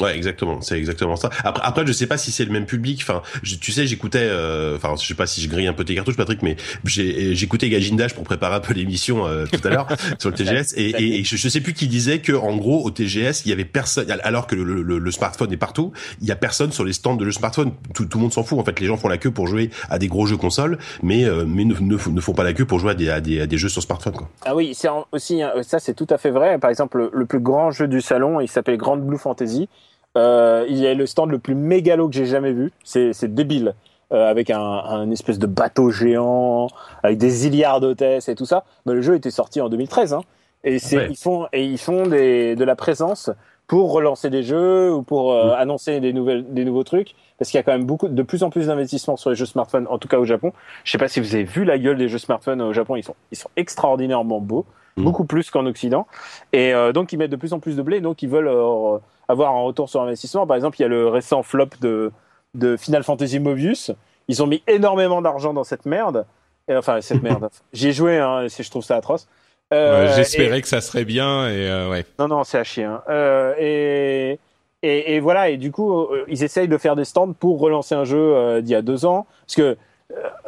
Ouais, 0.00 0.16
exactement, 0.16 0.60
c'est 0.60 0.76
exactement 0.76 1.14
ça. 1.14 1.30
Après, 1.44 1.62
après, 1.64 1.86
je 1.86 1.92
sais 1.92 2.08
pas 2.08 2.18
si 2.18 2.32
c'est 2.32 2.44
le 2.44 2.50
même 2.50 2.66
public. 2.66 2.98
Enfin, 3.00 3.22
tu 3.44 3.70
sais, 3.70 3.86
j'écoutais, 3.86 4.26
euh, 4.28 4.74
enfin, 4.74 4.96
je 5.00 5.06
sais 5.06 5.14
pas 5.14 5.28
si 5.28 5.40
je 5.40 5.48
grille 5.48 5.68
un 5.68 5.72
peu 5.72 5.84
tes 5.84 5.94
cartouches, 5.94 6.16
Patrick, 6.16 6.42
mais 6.42 6.56
j'écoutais 6.84 7.68
Gagindage 7.68 8.12
pour 8.12 8.24
préparer 8.24 8.56
un 8.56 8.60
peu 8.60 8.74
l'émission 8.74 9.24
euh, 9.24 9.44
tout 9.46 9.60
à 9.62 9.70
l'heure 9.70 9.86
sur 10.18 10.30
le 10.30 10.34
TGS, 10.34 10.74
et, 10.76 11.20
et, 11.20 11.22
je, 11.22 11.36
je, 11.36 11.48
sais 11.48 11.60
plus 11.60 11.74
qui 11.74 11.86
disait 11.86 12.18
que, 12.18 12.32
en 12.32 12.56
gros, 12.56 12.84
au 12.84 12.90
TGS, 12.90 13.42
il 13.44 13.50
y 13.50 13.52
avait 13.52 13.64
personne, 13.64 14.10
alors 14.24 14.48
que 14.48 14.56
le, 14.56 14.82
le, 14.82 14.98
le, 14.98 15.10
smartphone 15.12 15.52
est 15.52 15.56
partout, 15.56 15.92
il 16.20 16.26
y 16.26 16.32
a 16.32 16.36
personne 16.36 16.72
sur 16.72 16.82
les 16.82 16.92
stands 16.92 17.14
de 17.14 17.24
le 17.24 17.30
smartphone. 17.30 17.70
Tout, 17.94 18.06
tout 18.06 18.18
le 18.18 18.22
monde 18.22 18.32
s'en 18.32 18.42
fout. 18.42 18.58
En 18.58 18.64
fait, 18.64 18.80
les 18.80 18.88
gens 18.88 18.96
font 18.96 19.06
la 19.06 19.18
queue 19.18 19.30
pour 19.30 19.46
jouer 19.46 19.70
à 19.90 20.00
des 20.00 20.08
gros 20.08 20.26
jeux 20.26 20.36
consoles, 20.36 20.76
mais 21.04 21.24
euh, 21.24 21.44
mais 21.46 21.64
ne, 21.64 21.74
ne, 21.78 22.20
font 22.20 22.34
pas 22.34 22.42
la 22.42 22.52
queue 22.52 22.64
pour 22.64 22.80
jouer 22.80 22.90
à 22.90 22.94
des, 22.94 23.10
à 23.10 23.20
des, 23.20 23.42
à 23.42 23.46
des 23.46 23.58
jeux 23.58 23.68
sur 23.68 23.80
smartphone. 23.80 24.14
Quoi. 24.14 24.28
Ah 24.44 24.56
oui, 24.56 24.74
c'est 24.74 24.88
aussi 25.12 25.40
ça, 25.62 25.78
c'est 25.78 25.94
tout 25.94 26.08
à 26.10 26.18
fait 26.18 26.30
vrai. 26.30 26.58
Par 26.58 26.70
exemple, 26.70 27.10
le, 27.12 27.26
plus 27.26 27.38
grand 27.38 27.70
jeu 27.70 27.86
du 27.86 28.00
salon, 28.00 28.40
il 28.40 28.48
s'appelle 28.48 28.76
Grand 28.76 28.96
Blue 28.96 29.18
Fantasy. 29.18 29.68
Euh, 30.16 30.64
il 30.68 30.76
y 30.76 30.86
a 30.86 30.94
le 30.94 31.06
stand 31.06 31.30
le 31.30 31.38
plus 31.38 31.54
mégalo 31.54 32.08
que 32.08 32.14
j'ai 32.14 32.26
jamais 32.26 32.52
vu. 32.52 32.72
C'est 32.84 33.34
débile. 33.34 33.74
Euh, 34.12 34.30
avec 34.30 34.50
un, 34.50 34.60
un, 34.60 35.10
espèce 35.10 35.38
de 35.38 35.46
bateau 35.46 35.90
géant, 35.90 36.68
avec 37.02 37.16
des 37.16 37.48
milliards 37.48 37.80
d'hôtesses 37.80 38.28
et 38.28 38.34
tout 38.34 38.44
ça. 38.44 38.64
Mais 38.84 38.92
le 38.92 39.00
jeu 39.00 39.14
était 39.14 39.30
sorti 39.30 39.62
en 39.62 39.70
2013. 39.70 40.12
Hein. 40.12 40.20
Et 40.62 40.78
c'est 40.78 41.06
ils 41.08 41.16
font 41.16 41.46
et 41.52 41.64
ils 41.64 41.78
font 41.78 42.06
des, 42.06 42.54
de 42.54 42.64
la 42.64 42.76
présence 42.76 43.30
pour 43.66 43.92
relancer 43.92 44.30
des 44.30 44.42
jeux 44.42 44.92
ou 44.92 45.02
pour 45.02 45.32
euh, 45.32 45.48
mm. 45.48 45.58
annoncer 45.58 46.00
des 46.00 46.12
nouvelles 46.12 46.52
des 46.52 46.64
nouveaux 46.64 46.84
trucs 46.84 47.14
parce 47.38 47.50
qu'il 47.50 47.58
y 47.58 47.60
a 47.60 47.62
quand 47.62 47.72
même 47.72 47.86
beaucoup 47.86 48.08
de 48.08 48.22
plus 48.22 48.42
en 48.42 48.50
plus 48.50 48.66
d'investissements 48.66 49.16
sur 49.16 49.30
les 49.30 49.36
jeux 49.36 49.46
smartphones 49.46 49.86
en 49.88 49.98
tout 49.98 50.08
cas 50.08 50.18
au 50.18 50.24
Japon. 50.24 50.52
Je 50.84 50.92
sais 50.92 50.98
pas 50.98 51.08
si 51.08 51.20
vous 51.20 51.34
avez 51.34 51.44
vu 51.44 51.64
la 51.64 51.78
gueule 51.78 51.96
des 51.96 52.08
jeux 52.08 52.18
smartphones 52.18 52.60
au 52.62 52.72
Japon, 52.72 52.96
ils 52.96 53.02
sont 53.02 53.16
ils 53.32 53.38
sont 53.38 53.50
extraordinairement 53.56 54.40
beaux, 54.40 54.66
mm. 54.96 55.04
beaucoup 55.04 55.24
plus 55.24 55.50
qu'en 55.50 55.66
occident 55.66 56.06
et 56.52 56.74
euh, 56.74 56.92
donc 56.92 57.12
ils 57.12 57.18
mettent 57.18 57.30
de 57.30 57.36
plus 57.36 57.52
en 57.52 57.58
plus 57.58 57.76
de 57.76 57.82
blé 57.82 58.00
donc 58.00 58.22
ils 58.22 58.28
veulent 58.28 58.48
euh, 58.48 58.98
avoir 59.28 59.54
un 59.54 59.62
retour 59.62 59.88
sur 59.88 60.02
investissement. 60.02 60.46
Par 60.46 60.56
exemple, 60.56 60.78
il 60.78 60.82
y 60.82 60.86
a 60.86 60.88
le 60.88 61.08
récent 61.08 61.42
flop 61.42 61.70
de 61.80 62.12
de 62.54 62.76
Final 62.76 63.02
Fantasy 63.02 63.40
Mobius. 63.40 63.90
Ils 64.28 64.42
ont 64.42 64.46
mis 64.46 64.62
énormément 64.66 65.20
d'argent 65.20 65.52
dans 65.52 65.64
cette 65.64 65.86
merde. 65.86 66.24
Et, 66.68 66.76
enfin, 66.76 67.00
cette 67.00 67.22
merde. 67.24 67.50
J'y 67.72 67.88
ai 67.88 67.92
joué, 67.92 68.18
hein, 68.18 68.46
je 68.46 68.70
trouve 68.70 68.84
ça 68.84 68.96
atroce. 68.96 69.28
Euh, 69.72 70.14
J'espérais 70.14 70.60
que 70.60 70.68
ça 70.68 70.80
serait 70.80 71.04
bien 71.04 71.48
et 71.48 71.68
euh, 71.68 71.90
ouais. 71.90 72.04
Non 72.18 72.28
non 72.28 72.44
c'est 72.44 72.58
à 72.58 72.64
chier. 72.64 72.84
Hein. 72.84 73.02
Euh, 73.08 73.54
et, 73.58 74.38
et, 74.82 75.14
et 75.16 75.20
voilà 75.20 75.48
et 75.48 75.56
du 75.56 75.72
coup 75.72 76.02
euh, 76.02 76.24
ils 76.28 76.44
essayent 76.44 76.68
de 76.68 76.78
faire 76.78 76.96
des 76.96 77.04
stands 77.04 77.32
pour 77.32 77.58
relancer 77.58 77.94
un 77.94 78.04
jeu 78.04 78.18
euh, 78.18 78.60
d'il 78.60 78.70
y 78.70 78.74
a 78.74 78.82
deux 78.82 79.06
ans 79.06 79.26
parce 79.46 79.56
que 79.56 79.76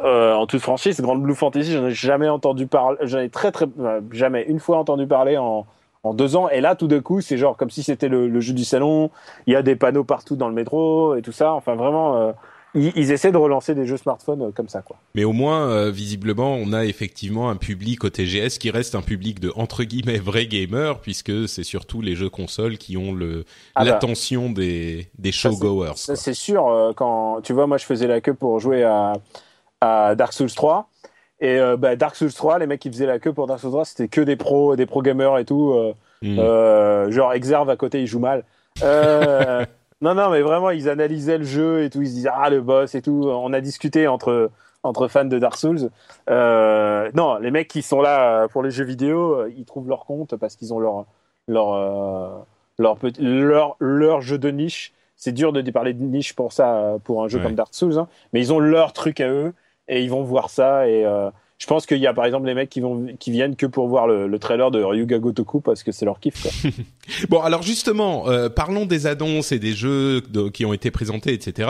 en 0.01 0.45
toute 0.45 0.61
franchise 0.61 1.01
Grand 1.01 1.15
Blue 1.15 1.33
Fantasy 1.33 1.73
j'en 1.73 1.87
ai 1.87 1.91
jamais 1.91 2.29
entendu 2.29 2.67
parler 2.67 2.99
j'en 3.01 3.19
ai 3.19 3.29
très 3.29 3.51
très 3.51 3.65
jamais 4.11 4.43
une 4.43 4.59
fois 4.59 4.77
entendu 4.77 5.07
parler 5.07 5.35
en 5.37 5.65
en 6.03 6.13
deux 6.13 6.35
ans 6.35 6.49
et 6.49 6.61
là 6.61 6.75
tout 6.75 6.87
d'un 6.87 7.01
coup 7.01 7.21
c'est 7.21 7.37
genre 7.37 7.57
comme 7.57 7.69
si 7.69 7.83
c'était 7.83 8.07
le, 8.07 8.27
le, 8.27 8.39
jeu 8.39 8.53
du 8.53 8.63
salon 8.63 9.09
il 9.45 9.53
y 9.53 9.55
a 9.55 9.61
des 9.61 9.75
panneaux 9.75 10.03
partout 10.03 10.35
dans 10.35 10.47
le 10.47 10.53
métro 10.53 11.15
et 11.15 11.21
tout 11.21 11.31
ça 11.31 11.53
enfin 11.53 11.75
vraiment 11.75 12.33
ils, 12.77 13.11
essaient 13.11 13.31
de 13.31 13.37
relancer 13.37 13.75
des 13.75 13.85
jeux 13.85 13.97
smartphones 13.97 14.41
euh, 14.41 14.51
comme 14.51 14.69
ça, 14.69 14.81
quoi. 14.81 14.97
Mais 15.15 15.23
au 15.23 15.33
moins, 15.33 15.67
euh, 15.67 15.91
visiblement, 15.91 16.55
on 16.55 16.73
a 16.73 16.85
effectivement 16.85 17.49
un 17.49 17.55
public 17.55 18.03
au 18.03 18.09
TGS 18.09 18.57
qui 18.59 18.69
reste 18.71 18.95
un 18.95 19.01
public 19.01 19.39
de 19.39 19.51
entre 19.55 19.83
guillemets 19.83 20.19
vrais 20.19 20.47
gamers, 20.47 20.99
puisque 20.99 21.47
c'est 21.47 21.63
surtout 21.63 22.01
les 22.01 22.15
jeux 22.15 22.29
consoles 22.29 22.77
qui 22.77 22.97
ont 22.97 23.13
le 23.13 23.45
ah 23.75 23.83
bah. 23.83 23.91
l'attention 23.91 24.49
des 24.51 25.09
des 25.17 25.31
showgoers. 25.31 25.93
C'est 25.95 26.33
sûr. 26.33 26.67
Euh, 26.67 26.93
quand 26.93 27.41
tu 27.41 27.53
vois, 27.53 27.67
moi, 27.67 27.77
je 27.77 27.85
faisais 27.85 28.07
la 28.07 28.21
queue 28.21 28.33
pour 28.33 28.59
jouer 28.59 28.83
à 28.83 29.13
à 29.81 30.15
Dark 30.15 30.33
Souls 30.33 30.51
3. 30.51 30.89
Et 31.39 31.59
bah, 31.77 31.95
Dark 31.95 32.15
Souls 32.15 32.33
3, 32.33 32.59
les 32.59 32.67
mecs 32.67 32.79
qui 32.79 32.89
faisaient 32.89 33.05
la 33.05 33.19
queue 33.19 33.31
pour 33.31 33.45
Dark 33.45 33.59
Souls 33.59 33.71
3, 33.71 33.85
c'était 33.85 34.07
que 34.07 34.21
des 34.21 34.35
pros, 34.35 34.75
des 34.75 34.85
pro 34.85 35.01
gamers 35.01 35.37
et 35.37 35.45
tout. 35.45 35.75
Hmm. 36.21 36.35
genre 37.09 37.33
Exerve 37.33 37.69
à 37.69 37.75
côté, 37.75 38.01
il 38.01 38.07
joue 38.07 38.19
mal. 38.19 38.43
Non, 39.99 40.13
non, 40.13 40.29
mais 40.29 40.41
vraiment, 40.41 40.69
ils 40.69 40.89
analysaient 40.89 41.39
le 41.39 41.43
jeu 41.43 41.83
et 41.83 41.89
tout. 41.89 42.01
Ils 42.01 42.09
se 42.09 42.13
disaient, 42.13 42.29
ah, 42.31 42.49
le 42.49 42.61
boss 42.61 42.93
et 42.93 43.01
tout. 43.01 43.23
On 43.27 43.51
a 43.51 43.61
discuté 43.61 44.07
entre, 44.07 44.51
entre 44.83 45.07
fans 45.07 45.25
de 45.25 45.39
Dark 45.39 45.57
Souls. 45.57 45.89
Euh, 46.29 47.09
non, 47.15 47.37
les 47.37 47.51
mecs 47.51 47.67
qui 47.67 47.81
sont 47.81 48.01
là 48.01 48.47
pour 48.49 48.61
les 48.61 48.71
jeux 48.71 48.83
vidéo, 48.83 49.33
euh, 49.33 49.53
ils 49.55 49.65
trouvent 49.65 49.89
leur 49.89 50.05
compte 50.05 50.35
parce 50.35 50.55
qu'ils 50.55 50.73
ont 50.73 50.79
leur, 50.79 51.05
leur, 51.47 51.73
euh, 51.73 52.29
leur, 52.77 52.97
leur, 53.19 53.75
leur 53.79 54.21
jeu 54.21 54.37
de 54.37 54.49
niche. 54.49 54.93
C'est 55.15 55.31
dur 55.31 55.51
de 55.51 55.71
parler 55.71 55.93
de 55.93 56.03
niche 56.03 56.35
pour 56.35 56.53
ça, 56.53 56.97
pour 57.03 57.23
un 57.23 57.27
jeu 57.27 57.39
comme 57.39 57.55
Dark 57.55 57.73
Souls, 57.73 57.97
hein. 57.97 58.07
mais 58.33 58.39
ils 58.39 58.53
ont 58.53 58.59
leur 58.59 58.93
truc 58.93 59.19
à 59.19 59.27
eux 59.27 59.51
et 59.87 60.03
ils 60.03 60.09
vont 60.09 60.23
voir 60.23 60.49
ça 60.49 60.87
et 60.87 61.05
je 61.59 61.65
pense 61.65 61.87
qu'il 61.87 61.97
y 61.97 62.05
a 62.05 62.13
par 62.13 62.25
exemple 62.25 62.45
les 62.45 62.53
mecs 62.53 62.69
qui 62.69 62.81
vont 62.81 63.07
qui 63.19 63.31
viennent 63.31 63.55
que 63.55 63.65
pour 63.65 63.87
voir 63.87 64.05
le, 64.05 64.27
le 64.27 64.39
trailer 64.39 64.69
de 64.69 64.83
Ryuga 64.83 65.17
Gotoku 65.17 65.59
parce 65.59 65.81
que 65.81 65.91
c'est 65.91 66.05
leur 66.05 66.19
kiff 66.19 66.43
quoi. 66.43 66.51
bon 67.29 67.41
alors 67.41 67.63
justement 67.63 68.29
euh, 68.29 68.47
parlons 68.47 68.85
des 68.85 69.07
annonces 69.07 69.51
et 69.51 69.57
des 69.57 69.73
jeux 69.73 70.21
qui 70.53 70.65
ont 70.65 70.73
été 70.73 70.91
présentés 70.91 71.33
etc. 71.33 71.69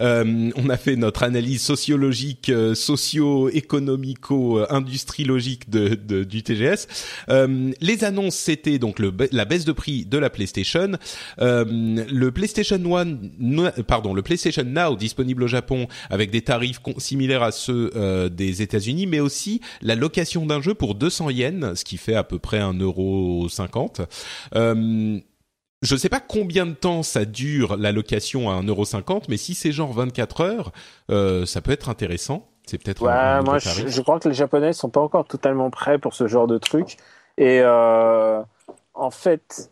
Euh, 0.00 0.50
on 0.56 0.68
a 0.68 0.76
fait 0.76 0.96
notre 0.96 1.22
analyse 1.22 1.62
sociologique, 1.62 2.48
euh, 2.48 2.74
socio-économico, 2.74 4.58
euh, 4.58 4.66
industrie 4.70 5.22
logique 5.22 5.70
de, 5.70 5.94
de, 5.94 6.24
du 6.24 6.42
TGS. 6.42 6.88
Euh, 7.28 7.70
les 7.80 8.02
annonces 8.02 8.34
c'était 8.34 8.80
donc 8.80 8.98
le, 8.98 9.12
la 9.30 9.44
baisse 9.44 9.64
de 9.64 9.72
prix 9.72 10.06
de 10.06 10.18
la 10.18 10.30
PlayStation, 10.30 10.90
le 11.38 12.28
PlayStation 12.30 12.80
One 12.84 13.30
pardon 13.86 14.12
le 14.12 14.22
PlayStation 14.22 14.64
Now 14.64 14.96
disponible 14.96 15.44
au 15.44 15.48
Japon 15.48 15.86
avec 16.10 16.32
des 16.32 16.42
tarifs 16.42 16.80
similaires 16.98 17.44
à 17.44 17.52
ceux 17.52 18.28
des 18.30 18.62
États-Unis 18.62 19.06
mais 19.06 19.19
aussi 19.20 19.60
la 19.82 19.94
location 19.94 20.46
d'un 20.46 20.60
jeu 20.60 20.74
pour 20.74 20.94
200 20.94 21.30
yens, 21.30 21.74
ce 21.78 21.84
qui 21.84 21.96
fait 21.96 22.14
à 22.14 22.24
peu 22.24 22.38
près 22.38 22.60
1,50€. 22.60 24.06
Euh, 24.54 25.20
je 25.82 25.94
ne 25.94 25.98
sais 25.98 26.08
pas 26.10 26.20
combien 26.20 26.66
de 26.66 26.74
temps 26.74 27.02
ça 27.02 27.24
dure 27.24 27.76
la 27.76 27.92
location 27.92 28.50
à 28.50 28.60
1,50€, 28.60 29.24
mais 29.28 29.38
si 29.38 29.54
c'est 29.54 29.72
genre 29.72 29.92
24 29.92 30.40
heures, 30.42 30.72
euh, 31.10 31.46
ça 31.46 31.62
peut 31.62 31.72
être 31.72 31.88
intéressant. 31.88 32.46
C'est 32.66 32.82
peut-être. 32.82 33.02
Ouais, 33.02 33.42
moi 33.42 33.58
je, 33.58 34.00
crois 34.02 34.20
que 34.20 34.28
les 34.28 34.34
Japonais 34.34 34.72
sont 34.72 34.90
pas 34.90 35.00
encore 35.00 35.24
totalement 35.24 35.70
prêts 35.70 35.98
pour 35.98 36.14
ce 36.14 36.28
genre 36.28 36.46
de 36.46 36.58
truc. 36.58 36.98
Et 37.38 37.60
euh, 37.62 38.42
en 38.92 39.10
fait, 39.10 39.70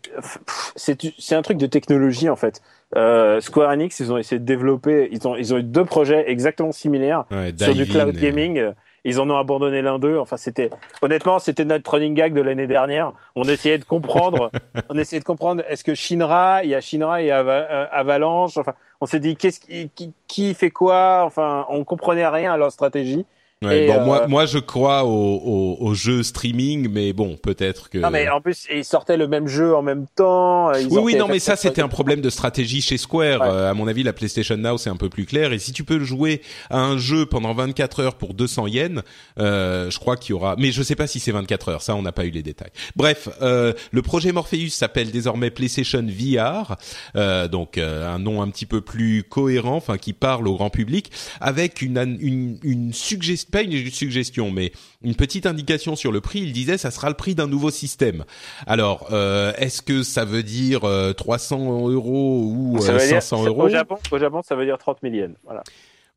c'est 0.77 1.35
un 1.35 1.43
truc 1.43 1.59
de 1.59 1.67
technologie 1.67 2.31
en 2.31 2.37
fait. 2.37 2.63
Euh, 2.97 3.43
Square 3.43 3.71
Enix, 3.71 4.01
ils 4.01 4.11
ont 4.11 4.17
essayé 4.17 4.39
de 4.39 4.47
développer, 4.47 5.11
ils 5.13 5.29
ont 5.29 5.37
ils 5.37 5.53
ont 5.53 5.59
eu 5.59 5.63
deux 5.63 5.85
projets 5.85 6.31
exactement 6.31 6.73
similaires 6.73 7.27
sur 7.59 7.75
du 7.75 7.87
cloud 7.87 8.17
gaming. 8.17 8.73
Ils 9.09 9.21
en 9.21 9.31
ont 9.31 9.39
abandonné 9.39 9.81
l'un 9.81 9.99
d'eux. 9.99 10.19
Enfin, 10.19 10.37
c'était 10.37 10.69
honnêtement, 11.01 11.39
c'était 11.39 11.65
notre 11.65 11.91
running 11.91 12.13
gag 12.13 12.35
de 12.35 12.43
l'année 12.43 12.67
dernière. 12.67 13.15
On 13.37 13.45
essayait 13.45 13.79
de 13.79 13.85
comprendre. 13.85 14.51
on 14.91 14.99
essayait 14.99 15.21
de 15.21 15.25
comprendre. 15.25 15.63
Est-ce 15.67 15.83
que 15.83 15.95
Shinra, 15.95 16.63
il 16.63 16.69
y 16.69 16.75
a 16.75 16.83
Shinra 16.83 17.23
et 17.23 17.33
euh, 17.33 17.87
Avalanche? 17.91 18.59
Enfin, 18.59 18.75
on 19.01 19.07
s'est 19.07 19.19
dit 19.19 19.35
qu'est-ce 19.35 19.61
qui, 19.61 19.89
qui, 19.95 20.13
qui, 20.27 20.53
fait 20.53 20.69
quoi? 20.69 21.23
Enfin, 21.25 21.65
on 21.71 21.85
comprenait 21.85 22.29
rien 22.29 22.53
à 22.53 22.59
leur 22.59 22.71
stratégie. 22.71 23.25
Ouais, 23.61 23.89
bon, 23.89 24.05
moi, 24.05 24.23
euh, 24.23 24.29
moi, 24.29 24.47
je 24.47 24.59
crois 24.59 25.03
au, 25.03 25.09
au, 25.09 25.77
au, 25.81 25.93
jeu 25.93 26.23
streaming, 26.23 26.89
mais 26.89 27.13
bon, 27.13 27.37
peut-être 27.37 27.91
que. 27.91 27.99
Non, 27.99 28.11
mais 28.11 28.29
en 28.29 28.41
plus, 28.41 28.69
ils 28.73 28.85
sortaient 28.85 29.17
le 29.17 29.27
même 29.27 29.49
jeu 29.49 29.75
en 29.75 29.83
même 29.83 30.07
temps. 30.15 30.71
oui, 30.71 31.01
oui, 31.03 31.17
non, 31.17 31.27
mais 31.27 31.41
ça, 31.41 31.57
c'était 31.57 31.83
un 31.83 31.89
problème 31.89 32.21
de 32.21 32.31
stratégie 32.31 32.81
chez 32.81 32.99
Square. 32.99 33.43
Euh, 33.43 33.69
à 33.69 33.75
mon 33.75 33.89
avis, 33.89 34.05
la 34.05 34.13
PlayStation 34.13 34.57
Now, 34.57 34.79
c'est 34.79 34.91
un 34.91 34.97
peu 34.97 35.09
plus 35.09 35.27
clair. 35.27 35.53
Et 35.53 35.59
si 35.59 35.73
tu 35.73 35.83
peux 35.83 35.99
jouer 36.05 36.41
à 36.71 36.79
un 36.79 36.99
jeu 36.99 37.27
pendant 37.27 37.53
24 37.53 38.01
heures 38.01 38.15
pour 38.15 38.33
200 38.33 38.69
yens, 38.69 39.03
euh, 39.41 39.91
je 39.91 39.99
crois 39.99 40.17
qu'il 40.17 40.31
y 40.31 40.33
aura. 40.35 40.55
Mais 40.57 40.71
je 40.71 40.81
sais 40.85 40.95
pas 40.95 41.09
si 41.09 41.19
c'est 41.19 41.33
24 41.33 41.71
heures. 41.71 41.83
Ça, 41.83 41.97
on 41.97 42.03
n'a 42.03 42.13
pas 42.13 42.27
eu 42.27 42.31
les 42.31 42.45
détails. 42.45 42.71
Bref, 42.95 43.29
euh, 43.43 43.73
le 43.91 44.03
projet 44.03 44.31
Morpheus 44.31 44.69
s'appelle 44.69 45.11
désormais 45.11 45.51
PlayStation 45.51 46.07
VR, 46.07 46.77
euh, 47.17 47.49
donc 47.49 47.77
un 47.77 48.21
nom 48.21 48.41
un 48.41 48.49
petit 48.51 48.67
peu 48.67 48.83
plus 48.83 49.25
cohérent, 49.25 49.75
enfin 49.75 49.99
qui 49.99 50.13
parle 50.13 50.47
au 50.47 50.55
grand 50.55 50.71
public, 50.71 51.11
avec 51.41 51.83
une 51.83 51.99
une, 51.99 52.59
une 52.63 52.93
suggestion 52.93 53.48
pas 53.51 53.63
une 53.63 53.91
suggestion, 53.91 54.51
mais 54.51 54.73
une 55.03 55.15
petite 55.15 55.47
indication 55.47 55.97
sur 55.97 56.13
le 56.13 56.21
prix. 56.21 56.41
Il 56.41 56.53
disait 56.53 56.79
ça 56.79 56.91
sera 56.91 57.09
le 57.09 57.15
prix 57.15 57.35
d'un 57.35 57.47
nouveau 57.47 57.71
système. 57.71 58.25
Alors, 58.67 59.09
euh, 59.13 59.53
est-ce 59.57 59.83
que 59.83 60.03
ça 60.03 60.25
veut 60.25 60.43
dire 60.43 60.83
300 61.17 61.57
euh, 61.59 61.93
euros 61.93 62.53
ou 62.55 62.79
500 62.81 63.43
euh, 63.43 63.49
euros 63.49 63.65
au 63.65 63.69
Japon, 63.69 63.97
au 64.11 64.19
Japon, 64.19 64.43
ça 64.43 64.55
veut 64.55 64.65
dire 64.65 64.79
30 64.79 64.99
000 65.03 65.15
yens. 65.15 65.37
Voilà. 65.45 65.63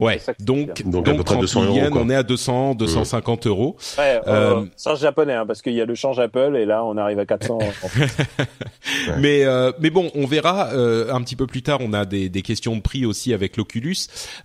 Ouais, 0.02 0.20
donc, 0.40 0.82
donc, 0.84 1.06
donc 1.06 1.24
30 1.24 1.42
200 1.42 1.66
euros, 1.66 1.80
on 1.92 2.10
est 2.10 2.16
à 2.16 2.24
200, 2.24 2.74
250 2.74 3.46
euros. 3.46 3.78
Ouais, 4.00 4.20
euh, 4.28 4.66
euh, 4.88 4.96
japonais, 4.96 5.36
hein, 5.36 5.46
parce 5.46 5.62
qu'il 5.62 5.74
y 5.74 5.82
a 5.82 5.86
le 5.86 5.94
change 5.94 6.20
Apple 6.20 6.58
et 6.58 6.66
là 6.66 6.84
on 6.84 6.98
arrive 6.98 7.20
à 7.20 7.28
400. 7.28 7.60
Mais 9.20 9.46
euh, 9.46 9.72
mais 9.80 9.92
bon, 9.92 10.10
on 10.16 10.26
verra 10.26 10.70
euh, 10.74 11.14
un 11.14 11.22
petit 11.22 11.36
peu 11.36 11.46
plus 11.46 11.62
tard. 11.62 11.80
On 11.82 11.94
a 11.94 12.06
des, 12.06 12.30
des 12.30 12.42
questions 12.42 12.76
de 12.76 12.82
prix 12.82 13.06
aussi 13.06 13.32
avec 13.32 13.58
l'Oculus. 13.58 13.96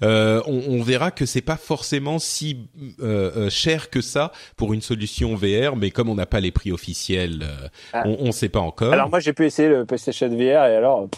Euh, 0.02 0.42
on, 0.46 0.62
on, 0.68 0.82
verra 0.82 1.10
que 1.10 1.24
c'est 1.24 1.40
pas 1.40 1.56
forcément 1.56 2.18
si 2.18 2.68
euh, 3.00 3.48
cher 3.48 3.88
que 3.88 4.02
ça 4.02 4.32
pour 4.56 4.74
une 4.74 4.82
solution 4.82 5.36
VR, 5.36 5.74
mais 5.76 5.90
comme 5.90 6.10
on 6.10 6.14
n'a 6.14 6.26
pas 6.26 6.40
les 6.40 6.52
prix 6.52 6.70
officiels, 6.70 7.46
ah. 7.94 8.02
on, 8.04 8.16
on 8.20 8.32
sait 8.32 8.50
pas 8.50 8.60
encore. 8.60 8.92
Alors 8.92 9.08
moi 9.08 9.20
j'ai 9.20 9.32
pu 9.32 9.46
essayer 9.46 9.68
le 9.68 9.86
PlayStation 9.86 10.28
VR 10.28 10.66
et 10.66 10.76
alors. 10.76 11.08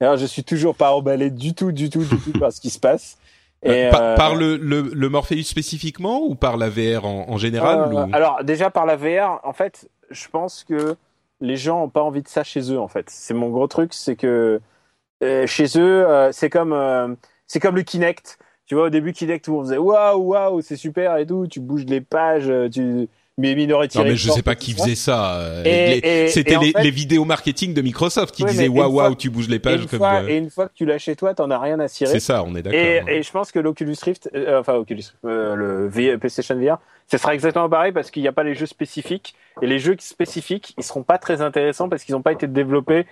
Alors, 0.00 0.16
je 0.16 0.26
suis 0.26 0.42
toujours 0.42 0.74
pas 0.74 0.90
emballé 0.92 1.30
du 1.30 1.54
tout, 1.54 1.70
du 1.70 1.88
tout, 1.88 2.02
du 2.02 2.16
tout 2.16 2.32
par 2.32 2.52
ce 2.52 2.60
qui 2.60 2.70
se 2.70 2.80
passe. 2.80 3.18
Euh, 3.64 3.90
euh, 3.92 4.16
par, 4.16 4.34
le, 4.34 4.56
le, 4.56 4.80
le, 4.82 5.08
Morpheus 5.08 5.44
spécifiquement 5.44 6.22
ou 6.24 6.34
par 6.34 6.56
la 6.56 6.68
VR 6.68 7.04
en, 7.04 7.28
en 7.28 7.36
général 7.36 7.94
euh, 7.94 8.06
Alors 8.12 8.42
déjà 8.42 8.70
par 8.70 8.86
la 8.86 8.96
VR, 8.96 9.40
en 9.44 9.52
fait, 9.52 9.88
je 10.10 10.26
pense 10.28 10.64
que 10.64 10.96
les 11.40 11.56
gens 11.56 11.84
ont 11.84 11.88
pas 11.88 12.02
envie 12.02 12.22
de 12.22 12.28
ça 12.28 12.42
chez 12.42 12.72
eux. 12.72 12.80
En 12.80 12.88
fait, 12.88 13.08
c'est 13.08 13.34
mon 13.34 13.50
gros 13.50 13.68
truc, 13.68 13.94
c'est 13.94 14.16
que 14.16 14.60
chez 15.46 15.66
eux, 15.76 16.06
c'est 16.32 16.50
comme 16.50 17.16
c'est 17.46 17.60
comme 17.60 17.76
le 17.76 17.82
Kinect. 17.82 18.38
Tu 18.66 18.74
vois, 18.74 18.84
au 18.84 18.90
début 18.90 19.12
Kinect, 19.12 19.44
tout 19.44 19.52
le 19.52 19.56
monde 19.58 19.66
faisait 19.66 19.78
waouh 19.78 20.18
waouh, 20.18 20.60
c'est 20.60 20.76
super 20.76 21.16
et 21.16 21.26
tout. 21.26 21.46
Tu 21.46 21.60
bouges 21.60 21.84
les 21.84 22.00
pages, 22.00 22.52
tu 22.72 23.08
mais 23.38 23.54
Minority 23.54 23.98
Non 23.98 24.04
mais 24.04 24.16
je 24.16 24.30
sais 24.30 24.42
pas 24.42 24.54
qui 24.54 24.72
faisait 24.72 24.94
ça. 24.94 25.36
Euh, 25.36 26.28
c'était 26.28 26.58
les, 26.58 26.72
les, 26.82 26.90
vidéos 26.90 27.24
marketing 27.24 27.72
de 27.72 27.80
Microsoft 27.80 28.34
qui 28.34 28.44
disaient 28.44 28.68
waouh 28.68 28.92
waouh 28.92 29.14
tu 29.14 29.30
bouges 29.30 29.48
les 29.48 29.58
pages. 29.58 29.80
Et 29.80 29.82
une, 29.82 29.88
fois, 29.88 30.22
et 30.30 30.36
une 30.36 30.50
fois 30.50 30.68
que 30.68 30.74
tu 30.74 30.84
l'as 30.84 30.98
chez 30.98 31.16
toi, 31.16 31.34
t'en 31.34 31.50
as 31.50 31.58
rien 31.58 31.80
à 31.80 31.88
cirer. 31.88 32.10
C'est 32.10 32.20
ça, 32.20 32.44
on 32.46 32.54
est 32.54 32.62
d'accord. 32.62 32.78
Et, 32.78 33.02
et, 33.08 33.22
je 33.22 33.30
pense 33.32 33.50
que 33.50 33.58
l'Oculus 33.58 33.96
Rift, 34.02 34.30
euh, 34.34 34.60
enfin 34.60 34.74
Oculus, 34.74 35.04
euh, 35.24 35.88
le 35.88 36.18
PlayStation 36.18 36.56
VR, 36.56 36.78
ce 37.10 37.18
sera 37.18 37.34
exactement 37.34 37.68
pareil 37.68 37.92
parce 37.92 38.10
qu'il 38.10 38.22
n'y 38.22 38.28
a 38.28 38.32
pas 38.32 38.42
les 38.42 38.54
jeux 38.54 38.66
spécifiques 38.66 39.34
et 39.60 39.66
les 39.66 39.78
jeux 39.78 39.96
spécifiques, 39.98 40.74
ils 40.78 40.84
seront 40.84 41.02
pas 41.02 41.18
très 41.18 41.40
intéressants 41.42 41.88
parce 41.88 42.04
qu'ils 42.04 42.14
n'ont 42.14 42.22
pas 42.22 42.32
été 42.32 42.46
développés 42.46 43.06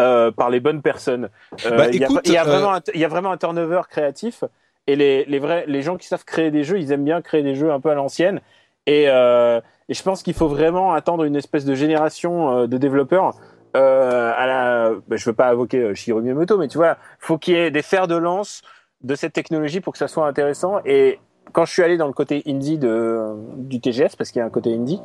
euh, 0.00 0.30
par 0.30 0.50
les 0.50 0.60
bonnes 0.60 0.82
personnes. 0.82 1.28
Bah, 1.64 1.88
il 1.88 1.96
y, 1.96 1.98
y, 1.98 2.36
a 2.36 2.44
vraiment, 2.44 2.80
il 2.94 3.00
y 3.00 3.04
a 3.04 3.08
vraiment 3.08 3.30
un 3.32 3.36
turnover 3.36 3.82
créatif 3.88 4.44
et 4.86 4.96
les, 4.96 5.24
les 5.24 5.38
vrais, 5.38 5.64
les 5.66 5.82
gens 5.82 5.96
qui 5.96 6.06
savent 6.06 6.24
créer 6.24 6.50
des 6.50 6.64
jeux, 6.64 6.78
ils 6.78 6.92
aiment 6.92 7.04
bien 7.04 7.22
créer 7.22 7.42
des 7.42 7.54
jeux 7.54 7.72
un 7.72 7.80
peu 7.80 7.90
à 7.90 7.94
l'ancienne 7.94 8.40
Et, 8.86 9.08
euh, 9.08 9.60
je 9.88 10.02
pense 10.02 10.22
qu'il 10.22 10.34
faut 10.34 10.48
vraiment 10.48 10.92
attendre 10.92 11.24
une 11.24 11.36
espèce 11.36 11.64
de 11.64 11.74
génération 11.74 12.58
euh, 12.58 12.66
de 12.66 12.78
développeurs. 12.78 13.34
Euh, 13.76 14.32
à 14.36 14.46
la, 14.46 14.90
ben, 15.08 15.16
je 15.16 15.24
veux 15.24 15.34
pas 15.34 15.50
invoquer 15.50 15.78
euh, 15.78 15.94
Shigeru 15.94 16.22
Miyamoto, 16.22 16.58
mais 16.58 16.68
tu 16.68 16.78
vois, 16.78 16.96
faut 17.18 17.38
qu'il 17.38 17.54
y 17.54 17.56
ait 17.56 17.72
des 17.72 17.82
fers 17.82 18.06
de 18.06 18.14
lance 18.14 18.62
de 19.02 19.14
cette 19.16 19.32
technologie 19.32 19.80
pour 19.80 19.92
que 19.92 19.98
ça 19.98 20.06
soit 20.06 20.26
intéressant. 20.28 20.80
Et 20.84 21.18
quand 21.52 21.64
je 21.64 21.72
suis 21.72 21.82
allé 21.82 21.96
dans 21.96 22.06
le 22.06 22.12
côté 22.12 22.42
indie 22.46 22.78
de, 22.78 23.34
du 23.56 23.80
TGS, 23.80 24.16
parce 24.16 24.30
qu'il 24.30 24.38
y 24.38 24.42
a 24.42 24.46
un 24.46 24.50
côté 24.50 24.74
indie, 24.74 25.00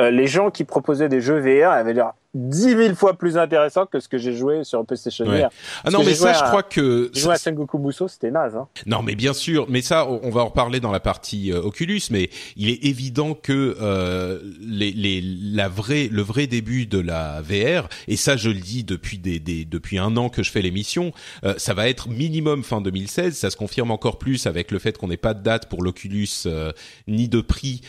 euh, 0.00 0.10
les 0.10 0.26
gens 0.26 0.50
qui 0.50 0.64
proposaient 0.64 1.08
des 1.08 1.20
jeux 1.20 1.38
VR 1.38 1.70
avaient 1.70 1.92
l'air 1.92 2.14
dix 2.34 2.74
mille 2.76 2.94
fois 2.94 3.14
plus 3.16 3.38
intéressant 3.38 3.86
que 3.86 4.00
ce 4.00 4.08
que 4.08 4.18
j'ai 4.18 4.34
joué 4.34 4.62
sur 4.62 4.84
PlayStation 4.84 5.24
VR. 5.24 5.48
Ah 5.84 5.90
non, 5.90 6.04
mais 6.04 6.14
ça, 6.14 6.34
je 6.34 6.42
crois 6.44 6.62
que 6.62 7.10
joué 7.14 7.32
à 7.32 7.38
Sengoku 7.38 7.78
Muso, 7.78 8.06
c'était 8.06 8.30
naze. 8.30 8.56
Hein. 8.56 8.68
Non, 8.86 9.02
mais 9.02 9.14
bien 9.14 9.32
sûr, 9.32 9.66
mais 9.68 9.80
ça, 9.80 10.06
on 10.06 10.30
va 10.30 10.42
en 10.42 10.46
reparler 10.48 10.80
dans 10.80 10.92
la 10.92 11.00
partie 11.00 11.52
euh, 11.52 11.62
Oculus, 11.62 12.02
mais 12.10 12.28
il 12.56 12.68
est 12.68 12.84
évident 12.84 13.34
que 13.34 13.76
euh, 13.80 14.40
les, 14.60 14.92
les, 14.92 15.22
la 15.22 15.68
vraie, 15.68 16.08
le 16.10 16.22
vrai 16.22 16.46
début 16.46 16.86
de 16.86 16.98
la 16.98 17.40
VR, 17.40 17.88
et 18.08 18.16
ça, 18.16 18.36
je 18.36 18.50
le 18.50 18.60
dis 18.60 18.84
depuis 18.84 19.18
des, 19.18 19.38
des 19.40 19.64
depuis 19.64 19.98
un 19.98 20.16
an 20.16 20.28
que 20.28 20.42
je 20.42 20.50
fais 20.50 20.62
l'émission, 20.62 21.12
euh, 21.44 21.54
ça 21.56 21.72
va 21.72 21.88
être 21.88 22.08
minimum 22.08 22.62
fin 22.62 22.80
2016. 22.80 23.36
Ça 23.36 23.50
se 23.50 23.56
confirme 23.56 23.90
encore 23.90 24.18
plus 24.18 24.46
avec 24.46 24.70
le 24.70 24.78
fait 24.78 24.98
qu'on 24.98 25.08
n'ait 25.08 25.16
pas 25.16 25.34
de 25.34 25.42
date 25.42 25.68
pour 25.68 25.82
l'Oculus 25.82 26.28
euh, 26.46 26.72
ni 27.06 27.28
de 27.28 27.40
prix, 27.40 27.80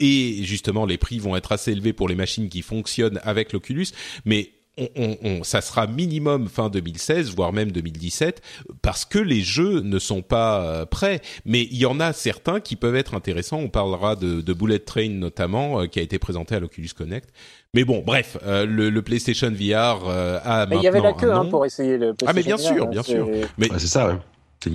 et 0.00 0.40
justement, 0.42 0.86
les 0.86 0.98
prix 0.98 1.18
vont 1.18 1.36
être 1.36 1.52
assez 1.52 1.72
élevés 1.72 1.92
pour 1.92 2.08
les 2.08 2.14
machines 2.14 2.48
qui 2.48 2.62
fonctionnent 2.62 3.20
avec 3.24 3.52
l'Oculus 3.52 3.73
mais 4.24 4.50
on, 4.76 5.44
ça 5.44 5.60
sera 5.60 5.86
minimum 5.86 6.48
fin 6.48 6.68
2016, 6.68 7.34
voire 7.34 7.52
même 7.52 7.70
2017, 7.70 8.42
parce 8.82 9.04
que 9.04 9.18
les 9.18 9.40
jeux 9.40 9.80
ne 9.80 9.98
sont 9.98 10.22
pas 10.22 10.62
euh, 10.62 10.84
prêts. 10.84 11.20
Mais 11.44 11.62
il 11.62 11.76
y 11.76 11.86
en 11.86 12.00
a 12.00 12.12
certains 12.12 12.60
qui 12.60 12.76
peuvent 12.76 12.96
être 12.96 13.14
intéressants. 13.14 13.58
On 13.58 13.68
parlera 13.68 14.16
de, 14.16 14.52
Bullet 14.52 14.80
Train 14.80 15.10
notamment, 15.10 15.80
euh, 15.80 15.86
qui 15.86 16.00
a 16.00 16.02
été 16.02 16.18
présenté 16.18 16.54
à 16.56 16.60
l'Oculus 16.60 16.90
Connect. 16.96 17.30
Mais 17.72 17.84
bon, 17.84 18.02
bref, 18.04 18.36
euh, 18.44 18.66
le, 18.66 19.02
PlayStation 19.02 19.50
VR 19.50 20.08
a 20.08 20.66
maintenant. 20.66 20.80
Il 20.80 20.84
y 20.84 20.88
avait 20.88 21.00
la 21.00 21.12
queue 21.12 21.32
hein, 21.32 21.46
pour 21.46 21.64
essayer 21.66 21.96
le 21.98 22.14
PlayStation 22.14 22.28
Ah 22.28 22.32
mais 22.32 22.42
bien 22.42 22.56
sûr, 22.56 22.86
bien 22.88 23.02
sûr. 23.02 23.28
Mais 23.58 23.68
c'est 23.78 23.86
ça. 23.86 24.08
Ouais. 24.08 24.14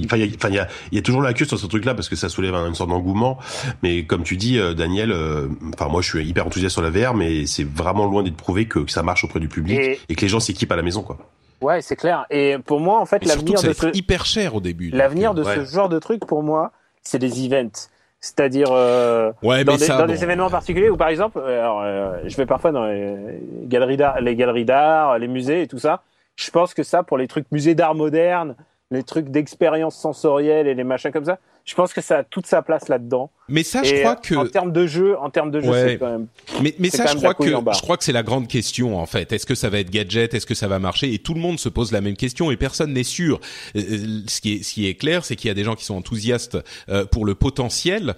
Enfin, 0.06 0.18
il 0.18 0.54
y, 0.54 0.60
a, 0.60 0.68
y 0.92 0.98
a 0.98 1.02
toujours 1.02 1.22
la 1.22 1.34
queue 1.34 1.46
sur 1.46 1.60
ce 1.60 1.68
truc-là 1.68 1.96
parce 1.96 2.10
que 2.10 2.16
ça 2.16 2.30
soulève 2.30 2.54
une 2.56 2.76
sorte 2.76 2.90
d'engouement. 2.90 3.38
Mais 3.84 4.06
comme 4.06 4.24
tu 4.24 4.38
dis, 4.38 4.60
euh, 4.60 4.74
Daniel, 4.74 5.12
euh, 5.12 5.48
enfin 5.74 5.90
moi 5.90 6.02
je 6.02 6.10
suis 6.10 6.26
hyper 6.26 6.46
enthousiaste 6.46 6.74
sur 6.74 6.82
la 6.82 6.90
VR, 6.90 7.14
mais 7.14 7.46
c'est 7.46 7.68
vraiment 7.68 8.06
loin 8.06 8.24
d'être 8.24 8.38
prouvé 8.38 8.66
que, 8.66 8.90
ça 8.90 9.04
marche 9.04 9.24
auprès 9.24 9.40
du 9.40 9.48
public 9.48 10.00
et, 10.08 10.16
que 10.16 10.22
les 10.22 10.28
gens 10.28 10.40
s'équipent 10.40 10.72
à 10.72 10.76
la 10.76 10.82
maison, 10.82 11.04
quoi. 11.04 11.18
Ouais, 11.62 11.82
c'est 11.82 11.98
clair. 11.98 12.26
Et 12.30 12.58
pour 12.66 12.80
moi, 12.80 13.02
en 13.02 13.06
fait, 13.06 13.26
l'avenir 13.26 13.62
de 13.62 13.74
ce... 13.74 13.88
hyper 13.94 14.26
cher 14.26 14.56
au 14.56 14.62
début. 14.62 14.90
L'avenir 14.92 15.34
de 15.34 15.44
ce 15.44 15.66
genre 15.66 15.90
de 15.90 16.00
truc, 16.00 16.26
pour 16.26 16.42
moi, 16.42 16.72
c'est 17.04 17.20
des 17.20 17.46
events. 17.46 17.90
C'est-à-dire 18.22 18.68
euh, 18.72 19.32
ouais, 19.44 19.64
dans, 19.64 19.78
des, 19.78 19.88
dans 19.88 20.06
des, 20.06 20.24
événements 20.24 20.50
particuliers 20.50 20.90
où 20.90 20.98
par 20.98 21.08
exemple, 21.08 21.40
alors, 21.40 21.82
je 22.26 22.36
vais 22.36 22.46
parfois 22.46 22.74
dans 22.74 22.86
les 22.86 23.40
galeries 23.64 23.96
d'art, 23.96 24.20
les 24.20 24.36
galeries 24.36 24.66
d'art, 24.66 25.18
les 25.18 25.30
musées 25.30 25.62
et 25.62 25.68
tout 25.68 25.80
ça. 25.80 26.02
Je 26.36 26.50
pense 26.52 26.74
que 26.74 26.84
ça, 26.84 27.04
pour 27.04 27.18
les 27.18 27.28
trucs 27.28 27.50
musées 27.52 27.76
d'art 27.76 27.96
moderne, 27.96 28.56
les 28.92 29.04
trucs 29.04 29.30
d'expérience 29.30 29.96
sensorielle 29.96 30.68
et 30.68 30.76
les 30.76 30.84
machins 30.84 31.12
comme 31.12 31.26
ça, 31.26 31.40
je 31.70 31.76
pense 31.76 31.94
que 31.94 32.02
ça 32.02 32.18
a 32.18 32.24
toute 32.24 32.48
sa 32.48 32.64
place 32.64 32.90
là-dedans. 32.90 33.30
Mais 33.48 33.62
ça, 33.62 33.84
je 33.84 33.94
crois 34.00 34.16
que 34.16 34.34
en 34.34 34.48
termes 34.48 34.72
de 34.72 34.88
jeu, 34.88 35.16
en 35.20 35.30
termes 35.30 35.52
de 35.52 35.62
jeu, 35.62 35.72
c'est 35.72 35.98
quand 36.00 36.10
même. 36.12 36.28
Mais 36.64 36.74
mais 36.80 36.90
ça, 36.90 37.06
je 37.06 37.18
crois 37.18 37.36
que 37.36 37.46
je 37.46 37.82
crois 37.82 37.98
que 37.98 38.04
c'est 38.04 38.12
la 38.12 38.24
grande 38.24 38.48
question 38.48 38.98
en 38.98 39.06
fait. 39.06 39.32
Est-ce 39.32 39.46
que 39.46 39.54
ça 39.54 39.70
va 39.70 39.80
être 39.80 39.92
gadget? 39.92 40.34
Est-ce 40.34 40.48
que 40.48 40.56
ça 40.56 40.68
va 40.68 40.80
marcher? 40.80 41.14
Et 41.14 41.20
tout 41.20 41.36
le 41.36 41.40
monde 41.40 41.60
se 41.60 41.70
pose 41.70 41.92
la 41.92 42.02
même 42.02 42.16
question 42.16 42.50
et 42.50 42.58
personne 42.58 42.94
n'est 42.94 43.04
sûr. 43.04 43.40
Euh, 43.76 43.82
euh, 43.82 44.22
ce 44.28 44.42
qui 44.42 44.56
est 44.56 44.64
ce 44.64 44.74
qui 44.74 44.88
est 44.88 44.96
clair, 44.96 45.24
c'est 45.24 45.36
qu'il 45.36 45.48
y 45.48 45.52
a 45.52 45.54
des 45.54 45.64
gens 45.64 45.76
qui 45.76 45.86
sont 45.86 45.96
enthousiastes 45.96 46.58
euh, 46.90 47.06
pour 47.06 47.24
le 47.24 47.36
potentiel, 47.36 48.16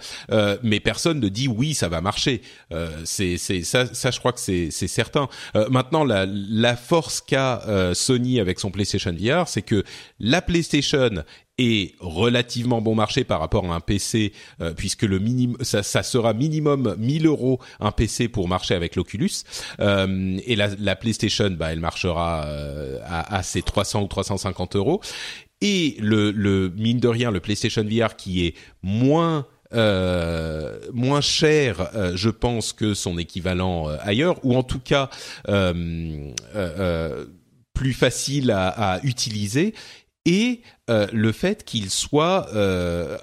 mais 0.64 0.80
personne 0.80 1.20
ne 1.20 1.28
dit 1.28 1.50
oui, 1.50 1.74
ça 1.74 1.90
va 1.90 2.00
marcher. 2.00 2.42
c'est 3.04 3.38
c'est 3.38 3.64
ça 3.64 3.86
ça 3.94 4.12
je 4.12 4.20
crois 4.20 4.32
que 4.32 4.40
c'est 4.40 4.72
c'est 4.72 4.88
certain. 4.88 5.28
maintenant, 5.70 6.06
la 6.06 6.26
la 6.26 6.78
force 6.78 7.20
qu'a 7.20 7.62
Sony 7.94 8.40
avec 8.40 8.62
son 8.62 8.72
PlayStation 8.72 9.14
VR, 9.14 9.50
c'est 9.50 9.62
que 9.62 9.84
la 10.20 10.42
PlayStation 10.42 11.24
est 11.62 11.96
relativement 12.00 12.82
bon 12.82 12.96
marché 12.96 13.24
par 13.24 13.40
rapport 13.40 13.66
à 13.72 13.76
un 13.76 13.80
PC, 13.80 14.34
puisque 14.76 15.04
le 15.04 15.20
minimum, 15.20 15.58
ça, 15.62 16.04
sera 16.04 16.34
minimum 16.34 16.96
1000 16.98 17.28
euros 17.28 17.60
un 17.80 17.92
PC 17.92 18.28
pour 18.28 18.48
marcher 18.48 18.76
avec 18.76 18.96
l'Oculus. 18.96 19.32
Euh, 19.80 20.38
et 20.46 20.56
la, 20.56 20.70
la, 20.80 20.96
PlayStation, 20.96 21.50
bah, 21.52 21.72
elle 21.72 21.80
marchera 21.80 22.46
euh, 22.46 23.00
à, 23.06 23.36
à 23.36 23.44
ses 23.44 23.62
300 23.62 24.04
ou 24.04 24.08
350 24.08 24.76
euros. 24.76 25.02
Et 25.62 25.96
le, 26.00 26.32
le 26.32 26.70
mine 26.76 27.00
de 27.00 27.08
rien, 27.08 27.32
le 27.32 27.40
PlayStation 27.40 27.84
VR 27.84 28.16
qui 28.16 28.46
est 28.46 28.56
moins 28.82 29.46
euh, 29.74 30.80
moins 30.92 31.22
cher, 31.22 31.92
euh, 31.96 32.12
je 32.16 32.30
pense, 32.30 32.74
que 32.74 32.94
son 32.94 33.18
équivalent 33.18 33.90
euh, 33.90 33.96
ailleurs, 34.02 34.38
ou 34.44 34.56
en 34.58 34.64
tout 34.64 34.80
cas 34.80 35.10
plus 37.74 37.94
facile 37.94 38.52
à, 38.52 38.68
à 38.68 39.04
utiliser, 39.04 39.74
et 40.26 40.62
le 40.90 41.32
fait 41.32 41.64
qu'il 41.64 41.90
soit, 41.90 42.48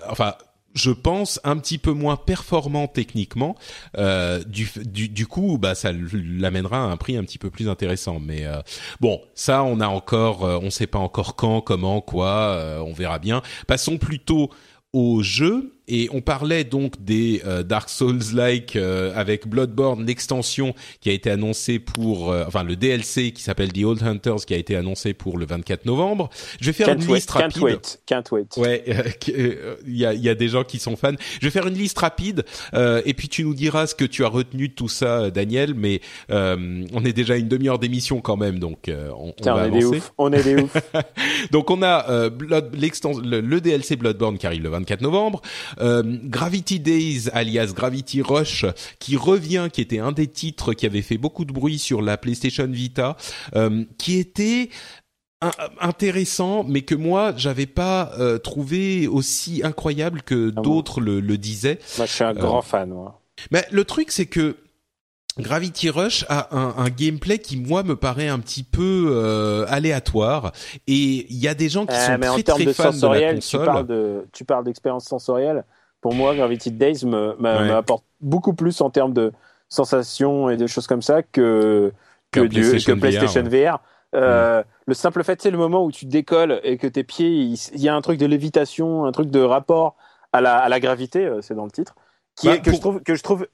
enfin, 0.08 0.34
je 0.78 0.90
pense, 0.90 1.40
un 1.44 1.56
petit 1.58 1.78
peu 1.78 1.92
moins 1.92 2.16
performant 2.16 2.86
techniquement. 2.86 3.56
Euh, 3.96 4.42
du, 4.44 4.70
du, 4.84 5.08
du, 5.08 5.26
coup, 5.26 5.58
bah, 5.58 5.74
ça 5.74 5.92
l'amènera 5.92 6.78
à 6.78 6.86
un 6.86 6.96
prix 6.96 7.16
un 7.16 7.24
petit 7.24 7.38
peu 7.38 7.50
plus 7.50 7.68
intéressant. 7.68 8.20
Mais 8.20 8.46
euh, 8.46 8.60
bon, 9.00 9.20
ça, 9.34 9.64
on 9.64 9.80
a 9.80 9.88
encore, 9.88 10.44
euh, 10.44 10.58
on 10.62 10.70
sait 10.70 10.86
pas 10.86 10.98
encore 10.98 11.36
quand, 11.36 11.60
comment, 11.60 12.00
quoi. 12.00 12.80
on 12.84 12.92
verra 12.92 13.18
bien. 13.18 13.42
Passons 13.66 13.98
plutôt 13.98 14.50
au 14.92 15.22
jeu 15.22 15.77
et 15.88 16.08
on 16.12 16.20
parlait 16.20 16.64
donc 16.64 17.02
des 17.02 17.42
euh, 17.46 17.62
Dark 17.62 17.88
Souls-like 17.88 18.76
euh, 18.76 19.12
avec 19.14 19.48
Bloodborne, 19.48 20.04
l'extension 20.06 20.74
qui 21.00 21.10
a 21.10 21.12
été 21.12 21.30
annoncée 21.30 21.78
pour, 21.78 22.30
euh, 22.30 22.44
enfin 22.46 22.62
le 22.62 22.76
DLC 22.76 23.32
qui 23.32 23.42
s'appelle 23.42 23.72
The 23.72 23.84
Old 23.84 24.02
Hunters 24.02 24.44
qui 24.46 24.54
a 24.54 24.58
été 24.58 24.76
annoncé 24.76 25.14
pour 25.14 25.38
le 25.38 25.46
24 25.46 25.86
novembre. 25.86 26.28
Je 26.60 26.66
vais 26.66 26.72
faire 26.72 26.90
une 26.90 27.04
liste 27.06 27.30
rapide. 27.30 27.54
Can't 27.54 27.62
wait, 27.62 28.00
can't 28.06 28.24
wait. 28.30 28.56
Ouais, 28.58 28.84
il 29.86 29.96
y 29.96 30.04
a, 30.04 30.12
y 30.12 30.28
a 30.28 30.34
des 30.34 30.48
gens 30.48 30.64
qui 30.64 30.78
sont 30.78 30.96
fans. 30.96 31.12
Je 31.40 31.46
vais 31.46 31.50
faire 31.50 31.66
une 31.66 31.74
liste 31.74 31.98
rapide 31.98 32.44
et 32.74 33.14
puis 33.14 33.28
tu 33.28 33.44
nous 33.44 33.54
diras 33.54 33.86
ce 33.86 33.94
que 33.94 34.04
tu 34.04 34.24
as 34.24 34.28
retenu 34.28 34.68
de 34.68 34.74
tout 34.74 34.88
ça, 34.88 35.30
Daniel. 35.30 35.74
Mais 35.74 36.00
on 36.28 37.04
est 37.04 37.12
déjà 37.12 37.36
une 37.36 37.48
demi-heure 37.48 37.78
d'émission 37.78 38.20
quand 38.20 38.36
même, 38.36 38.58
donc 38.58 38.90
on, 38.90 39.32
on, 39.40 39.44
va 39.44 39.54
on 39.54 39.64
est 39.64 39.70
Des 39.70 39.84
ouf. 39.84 40.12
On 40.18 40.32
est 40.32 40.42
des 40.42 40.56
ouf. 40.56 40.76
donc 41.50 41.70
on 41.70 41.82
a 41.82 42.28
Blood, 42.28 42.74
le, 42.74 43.40
le 43.40 43.60
DLC 43.60 43.96
Bloodborne 43.96 44.38
qui 44.38 44.46
arrive 44.46 44.62
le 44.62 44.70
24 44.70 45.00
novembre. 45.00 45.40
Euh, 45.80 46.02
Gravity 46.24 46.80
Days, 46.80 47.28
alias 47.32 47.72
Gravity 47.74 48.22
Rush, 48.22 48.66
qui 48.98 49.16
revient, 49.16 49.68
qui 49.72 49.80
était 49.80 49.98
un 49.98 50.12
des 50.12 50.26
titres 50.26 50.72
qui 50.72 50.86
avait 50.86 51.02
fait 51.02 51.18
beaucoup 51.18 51.44
de 51.44 51.52
bruit 51.52 51.78
sur 51.78 52.02
la 52.02 52.16
PlayStation 52.16 52.66
Vita, 52.66 53.16
euh, 53.56 53.84
qui 53.96 54.18
était 54.18 54.70
intéressant, 55.80 56.64
mais 56.64 56.82
que 56.82 56.96
moi 56.96 57.32
j'avais 57.36 57.66
pas 57.66 58.10
euh, 58.18 58.38
trouvé 58.38 59.06
aussi 59.06 59.60
incroyable 59.62 60.22
que 60.22 60.52
ah 60.56 60.60
d'autres 60.60 61.00
le, 61.00 61.20
le, 61.20 61.38
disaient. 61.38 61.78
Moi, 61.96 62.06
je 62.06 62.12
suis 62.12 62.24
un 62.24 62.34
grand 62.34 62.62
fan. 62.62 62.88
Moi. 62.90 63.20
Mais 63.52 63.64
le 63.70 63.84
truc, 63.84 64.10
c'est 64.10 64.26
que 64.26 64.56
Gravity 65.38 65.90
Rush 65.90 66.24
a 66.28 66.56
un, 66.56 66.74
un, 66.76 66.88
gameplay 66.88 67.38
qui 67.38 67.56
moi 67.56 67.82
me 67.82 67.96
paraît 67.96 68.28
un 68.28 68.38
petit 68.38 68.62
peu 68.64 69.08
euh, 69.10 69.64
aléatoire 69.68 70.52
et 70.86 71.26
il 71.30 71.36
y 71.36 71.48
a 71.48 71.54
des 71.54 71.68
gens 71.68 71.86
qui 71.86 71.94
sont 71.94 72.18
très 72.18 72.42
très 72.42 72.72
fans 72.72 72.92
de 72.92 73.06
la 73.14 73.34
console. 73.34 73.38
Tu 73.40 73.58
parles 73.66 73.86
de 73.86 74.26
tu 74.32 74.44
parles 74.44 74.64
d'expérience 74.64 75.04
sensorielle 75.04 75.64
pour 76.00 76.14
moi, 76.14 76.34
Gravity 76.34 76.70
Days 76.70 77.04
m'apporte 77.04 78.04
beaucoup 78.20 78.54
plus 78.54 78.80
en 78.80 78.90
termes 78.90 79.12
de 79.12 79.32
sensations 79.68 80.48
et 80.48 80.56
de 80.56 80.66
choses 80.66 80.86
comme 80.86 81.02
ça 81.02 81.22
que, 81.22 81.92
que, 82.30 82.40
PlayStation, 82.40 83.42
VR. 83.42 83.80
Euh, 84.14 84.62
le 84.86 84.94
simple 84.94 85.22
fait, 85.22 85.42
c'est 85.42 85.50
le 85.50 85.58
moment 85.58 85.84
où 85.84 85.92
tu 85.92 86.06
décolles 86.06 86.60
et 86.62 86.78
que 86.78 86.86
tes 86.86 87.04
pieds, 87.04 87.28
il, 87.28 87.58
y 87.80 87.88
a 87.88 87.94
un 87.94 88.00
truc 88.00 88.18
de 88.18 88.26
lévitation, 88.26 89.04
un 89.04 89.12
truc 89.12 89.30
de 89.30 89.40
rapport 89.40 89.96
à 90.32 90.40
la, 90.40 90.56
à 90.56 90.68
la 90.68 90.80
gravité, 90.80 91.26
euh, 91.26 91.42
c'est 91.42 91.54
dans 91.54 91.64
le 91.64 91.70
titre, 91.70 91.94
qui 92.34 92.46
bah, 92.46 92.54
est, 92.54 92.62
que, 92.62 92.72
je 92.72 92.80
trouve, 92.80 93.02
que 93.02 93.14
je 93.14 93.22
trouve 93.22 93.46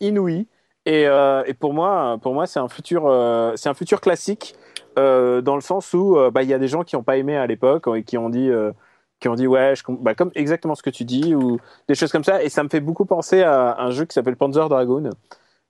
inouï. 0.00 0.46
Et, 0.86 1.06
euh, 1.06 1.42
et, 1.46 1.54
pour 1.54 1.72
moi, 1.72 2.18
pour 2.20 2.34
moi, 2.34 2.46
c'est 2.46 2.60
un 2.60 2.68
futur, 2.68 3.04
c'est 3.56 3.68
un 3.68 3.74
futur 3.74 4.00
classique 4.00 4.54
dans 4.96 5.54
le 5.54 5.60
sens 5.60 5.92
où 5.94 6.16
bah, 6.32 6.42
il 6.42 6.48
y 6.48 6.54
a 6.54 6.58
des 6.58 6.68
gens 6.68 6.84
qui 6.84 6.96
n'ont 6.96 7.02
pas 7.02 7.16
aimé 7.16 7.36
à 7.36 7.46
l'époque 7.46 7.88
et 7.94 8.02
qui 8.04 8.18
ont 8.18 8.30
dit 8.30 8.50
qui 9.20 9.28
ont 9.28 9.34
dit 9.34 9.46
ouais, 9.46 9.74
je, 9.74 9.82
bah, 9.88 10.14
comme 10.14 10.30
exactement 10.34 10.74
ce 10.74 10.82
que 10.82 10.90
tu 10.90 11.04
dis 11.04 11.34
ou 11.34 11.58
des 11.88 11.94
choses 11.94 12.12
comme 12.12 12.24
ça. 12.24 12.42
Et 12.42 12.50
ça 12.50 12.62
me 12.62 12.68
fait 12.68 12.80
beaucoup 12.80 13.06
penser 13.06 13.42
à 13.42 13.80
un 13.80 13.90
jeu 13.90 14.04
qui 14.04 14.12
s'appelle 14.12 14.36
Panzer 14.36 14.68
Dragoon 14.68 15.10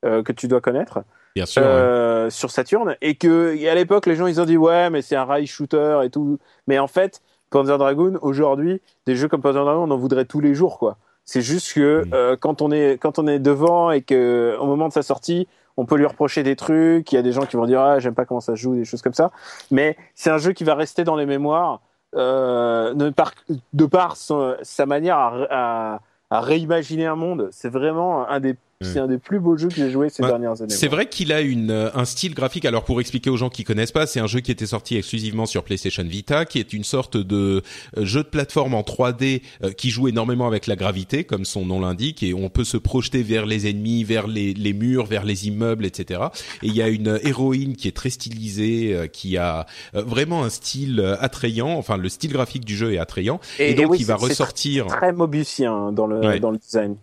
euh, 0.04 0.22
que 0.24 0.32
tu 0.32 0.48
dois 0.48 0.60
connaître. 0.60 1.04
Bien 1.36 1.46
sûr. 1.46 1.62
Euh, 1.64 2.30
sur 2.30 2.50
Saturn 2.50 2.96
et 3.00 3.14
que 3.16 3.68
à 3.68 3.74
l'époque 3.74 4.06
les 4.06 4.14
gens 4.14 4.26
ils 4.26 4.40
ont 4.40 4.44
dit 4.44 4.56
ouais 4.56 4.88
mais 4.90 5.02
c'est 5.02 5.16
un 5.16 5.24
rail 5.24 5.46
shooter 5.46 6.00
et 6.04 6.10
tout. 6.10 6.38
Mais 6.66 6.78
en 6.78 6.86
fait 6.86 7.22
Panzer 7.50 7.78
Dragoon 7.78 8.18
aujourd'hui 8.22 8.80
des 9.06 9.16
jeux 9.16 9.28
comme 9.28 9.40
Panzer 9.40 9.64
Dragoon 9.64 9.84
on 9.84 9.90
en 9.90 9.96
voudrait 9.96 10.24
tous 10.24 10.40
les 10.40 10.54
jours 10.54 10.78
quoi. 10.78 10.98
C'est 11.24 11.42
juste 11.42 11.72
que 11.74 12.04
mm. 12.04 12.14
euh, 12.14 12.36
quand 12.36 12.62
on 12.62 12.70
est 12.70 12.98
quand 12.98 13.18
on 13.18 13.26
est 13.26 13.38
devant 13.38 13.90
et 13.90 14.02
que 14.02 14.56
au 14.60 14.66
moment 14.66 14.88
de 14.88 14.92
sa 14.92 15.02
sortie 15.02 15.48
on 15.76 15.86
peut 15.86 15.96
lui 15.96 16.06
reprocher 16.06 16.42
des 16.44 16.54
trucs, 16.54 17.10
il 17.10 17.16
y 17.16 17.18
a 17.18 17.22
des 17.22 17.32
gens 17.32 17.46
qui 17.46 17.56
vont 17.56 17.66
dire 17.66 17.80
ah 17.80 17.98
j'aime 17.98 18.14
pas 18.14 18.24
comment 18.24 18.40
ça 18.40 18.54
se 18.54 18.60
joue, 18.60 18.76
des 18.76 18.84
choses 18.84 19.02
comme 19.02 19.14
ça. 19.14 19.32
Mais 19.70 19.96
c'est 20.14 20.30
un 20.30 20.38
jeu 20.38 20.52
qui 20.52 20.64
va 20.64 20.74
rester 20.74 21.04
dans 21.04 21.16
les 21.16 21.26
mémoires 21.26 21.80
euh, 22.14 22.94
de 22.94 23.10
par, 23.10 23.32
de 23.72 23.86
par 23.86 24.16
sa 24.16 24.86
manière 24.86 25.16
à, 25.50 26.00
à, 26.30 26.40
réimaginer 26.40 27.06
un 27.06 27.16
monde, 27.16 27.48
c'est 27.50 27.68
vraiment 27.68 28.28
un 28.28 28.38
des 28.38 28.54
c'est 28.80 28.98
un 28.98 29.06
des 29.06 29.18
plus 29.18 29.40
beaux 29.40 29.56
jeux 29.56 29.68
que 29.68 29.74
j'ai 29.74 29.90
joué 29.90 30.08
ces 30.08 30.22
dernières 30.22 30.60
années. 30.60 30.74
C'est 30.74 30.88
vrai 30.88 31.08
qu'il 31.08 31.32
a 31.32 31.40
une 31.40 31.70
euh, 31.70 31.90
un 31.94 32.04
style 32.04 32.34
graphique. 32.34 32.64
Alors 32.64 32.84
pour 32.84 33.00
expliquer 33.00 33.30
aux 33.30 33.36
gens 33.36 33.48
qui 33.48 33.64
connaissent 33.64 33.92
pas, 33.92 34.06
c'est 34.06 34.20
un 34.20 34.26
jeu 34.26 34.40
qui 34.40 34.50
était 34.50 34.66
sorti 34.66 34.96
exclusivement 34.96 35.46
sur 35.46 35.64
PlayStation 35.64 36.02
Vita, 36.04 36.44
qui 36.44 36.58
est 36.58 36.72
une 36.72 36.84
sorte 36.84 37.16
de 37.16 37.62
euh, 37.96 38.04
jeu 38.04 38.22
de 38.22 38.28
plateforme 38.28 38.74
en 38.74 38.82
3D 38.82 39.42
euh, 39.62 39.72
qui 39.72 39.90
joue 39.90 40.08
énormément 40.08 40.46
avec 40.46 40.66
la 40.66 40.76
gravité, 40.76 41.24
comme 41.24 41.44
son 41.44 41.64
nom 41.64 41.80
l'indique, 41.80 42.22
et 42.22 42.34
on 42.34 42.48
peut 42.48 42.64
se 42.64 42.76
projeter 42.76 43.22
vers 43.22 43.46
les 43.46 43.68
ennemis, 43.68 44.04
vers 44.04 44.26
les, 44.26 44.54
les 44.54 44.72
murs, 44.72 45.06
vers 45.06 45.24
les 45.24 45.46
immeubles, 45.46 45.86
etc. 45.86 46.20
Et 46.62 46.68
il 46.68 46.74
y 46.74 46.82
a 46.82 46.88
une 46.88 47.18
héroïne 47.22 47.76
qui 47.76 47.88
est 47.88 47.96
très 47.96 48.10
stylisée, 48.10 49.08
qui 49.12 49.36
a 49.36 49.66
vraiment 49.92 50.44
un 50.44 50.50
style 50.50 51.16
attrayant. 51.20 51.70
Enfin, 51.76 51.96
le 51.96 52.08
style 52.08 52.32
graphique 52.32 52.64
du 52.64 52.76
jeu 52.76 52.92
est 52.92 52.98
attrayant, 52.98 53.40
et, 53.58 53.74
donc 53.74 53.98
il 53.98 54.06
va 54.06 54.16
ressortir 54.16 54.86
très 54.86 55.12
Mobiusien 55.12 55.92
dans 55.92 56.06
le 56.06 56.38
dans 56.38 56.50
le 56.50 56.58
design. 56.58 56.96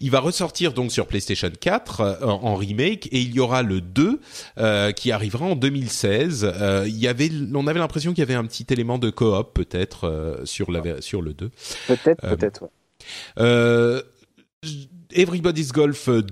Il 0.00 0.10
va 0.10 0.20
ressortir 0.20 0.72
donc 0.72 0.92
sur 0.92 1.06
PlayStation 1.06 1.50
4 1.58 2.00
euh, 2.00 2.26
en 2.26 2.54
remake 2.54 3.06
et 3.12 3.20
il 3.20 3.34
y 3.34 3.40
aura 3.40 3.62
le 3.62 3.80
2 3.80 4.20
euh, 4.58 4.92
qui 4.92 5.12
arrivera 5.12 5.46
en 5.46 5.56
2016. 5.56 6.44
Euh, 6.44 6.84
il 6.86 6.96
y 6.96 7.08
avait, 7.08 7.30
on 7.54 7.66
avait 7.66 7.78
l'impression 7.78 8.12
qu'il 8.12 8.20
y 8.20 8.22
avait 8.22 8.34
un 8.34 8.44
petit 8.44 8.66
élément 8.70 8.98
de 8.98 9.10
coop 9.10 9.54
peut-être 9.54 10.40
sur 10.44 10.70
la 10.70 11.00
sur 11.00 11.22
le 11.22 11.34
2. 11.34 11.50
Peut-être, 11.88 12.36
peut-être. 12.36 12.62
Ouais. 13.36 14.02
Everybody's 15.14 15.72
Golf, 15.72 16.08
euh, 16.08 16.22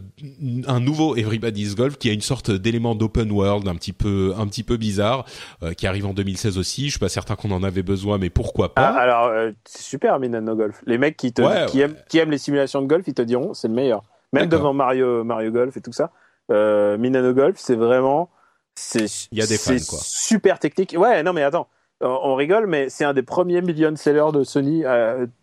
un 0.66 0.80
nouveau 0.80 1.16
Everybody's 1.16 1.74
Golf 1.74 1.98
qui 1.98 2.10
a 2.10 2.12
une 2.12 2.20
sorte 2.20 2.50
d'élément 2.50 2.94
d'open 2.94 3.30
world 3.30 3.68
un 3.68 3.74
petit 3.74 3.92
peu 3.92 4.34
un 4.36 4.46
petit 4.46 4.62
peu 4.62 4.76
bizarre, 4.76 5.24
euh, 5.62 5.72
qui 5.72 5.86
arrive 5.86 6.06
en 6.06 6.14
2016 6.14 6.58
aussi. 6.58 6.86
Je 6.86 6.90
suis 6.90 6.98
pas 6.98 7.08
certain 7.08 7.36
qu'on 7.36 7.50
en 7.50 7.62
avait 7.62 7.82
besoin, 7.82 8.18
mais 8.18 8.30
pourquoi 8.30 8.74
pas? 8.74 8.88
Ah, 8.88 8.98
Alors 8.98 9.26
euh, 9.26 9.52
c'est 9.64 9.82
super 9.82 10.18
Minano 10.18 10.56
Golf. 10.56 10.82
Les 10.86 10.98
mecs 10.98 11.16
qui 11.16 11.32
te 11.32 11.66
qui, 11.70 11.80
Aiment, 11.80 11.96
qui 12.08 12.18
aiment 12.18 12.30
les 12.30 12.38
simulations 12.38 12.82
de 12.82 12.86
golf, 12.86 13.04
ils 13.06 13.14
te 13.14 13.22
diront 13.22 13.54
c'est 13.54 13.68
le 13.68 13.74
meilleur. 13.74 14.02
Même 14.32 14.48
devant 14.48 14.72
Mario 14.72 15.22
Mario 15.22 15.52
Golf 15.52 15.76
et 15.76 15.80
tout 15.80 15.92
ça, 15.92 16.10
Minano 16.48 17.32
Golf 17.32 17.56
c'est 17.58 17.76
vraiment 17.76 18.30
c'est 18.74 19.06
il 19.30 19.38
y 19.38 19.42
a 19.42 19.46
des 19.46 19.58
fans 19.58 19.76
quoi. 19.88 19.98
Super 20.02 20.58
technique. 20.58 20.94
Ouais 20.98 21.22
non 21.22 21.32
mais 21.32 21.42
attends, 21.42 21.68
on 22.00 22.34
rigole 22.34 22.66
mais 22.66 22.88
c'est 22.88 23.04
un 23.04 23.14
des 23.14 23.22
premiers 23.22 23.62
million 23.62 23.94
sellers 23.94 24.32
de 24.32 24.42
Sony 24.42 24.82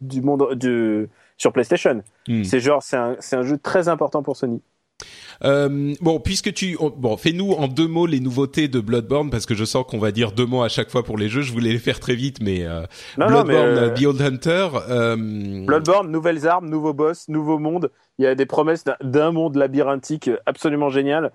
du 0.01 0.21
monde 0.21 0.55
du 0.55 1.07
sur 1.41 1.51
PlayStation. 1.51 2.03
Hmm. 2.27 2.43
C'est 2.43 2.59
genre, 2.59 2.83
c'est 2.83 2.97
un, 2.97 3.17
un, 3.31 3.41
jeu 3.41 3.57
très 3.57 3.87
important 3.87 4.21
pour 4.21 4.37
Sony. 4.37 4.61
Euh, 5.43 5.95
bon, 5.99 6.19
puisque 6.19 6.53
tu 6.53 6.77
bon, 6.77 7.17
fais-nous 7.17 7.53
en 7.53 7.67
deux 7.67 7.87
mots 7.87 8.05
les 8.05 8.19
nouveautés 8.19 8.67
de 8.67 8.79
Bloodborne 8.79 9.31
parce 9.31 9.47
que 9.47 9.55
je 9.55 9.65
sens 9.65 9.83
qu'on 9.87 9.97
va 9.97 10.11
dire 10.11 10.33
deux 10.33 10.45
mots 10.45 10.61
à 10.61 10.69
chaque 10.69 10.91
fois 10.91 11.01
pour 11.01 11.17
les 11.17 11.29
jeux. 11.29 11.41
Je 11.41 11.51
voulais 11.51 11.71
les 11.71 11.79
faire 11.79 11.99
très 11.99 12.13
vite, 12.13 12.37
mais 12.43 12.63
euh, 12.63 12.83
Bloodborne, 13.17 13.49
euh, 13.55 13.89
The 13.89 14.05
Old 14.05 14.21
Hunter. 14.21 14.67
Bloodborne, 15.65 16.11
nouvelles 16.11 16.47
armes, 16.47 16.69
nouveaux 16.69 16.93
boss, 16.93 17.27
nouveau 17.27 17.57
monde. 17.57 17.89
Il 18.19 18.25
y 18.25 18.27
a 18.27 18.35
des 18.35 18.45
promesses 18.45 18.83
d'un 19.01 19.31
monde 19.31 19.55
labyrinthique 19.55 20.29
absolument 20.45 20.89
génial. 20.89 21.31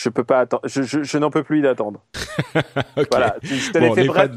Je 0.00 0.08
peux 0.08 0.24
pas 0.24 0.40
attendre. 0.40 0.62
Je, 0.66 0.82
je, 0.82 1.18
n'en 1.18 1.30
peux 1.30 1.42
plus 1.42 1.60
d'attendre. 1.60 2.00
Voilà. 3.10 3.36
Je 3.42 3.70
te 3.70 3.78
bon, 3.78 3.94
fait 3.94 4.04
bref. 4.04 4.30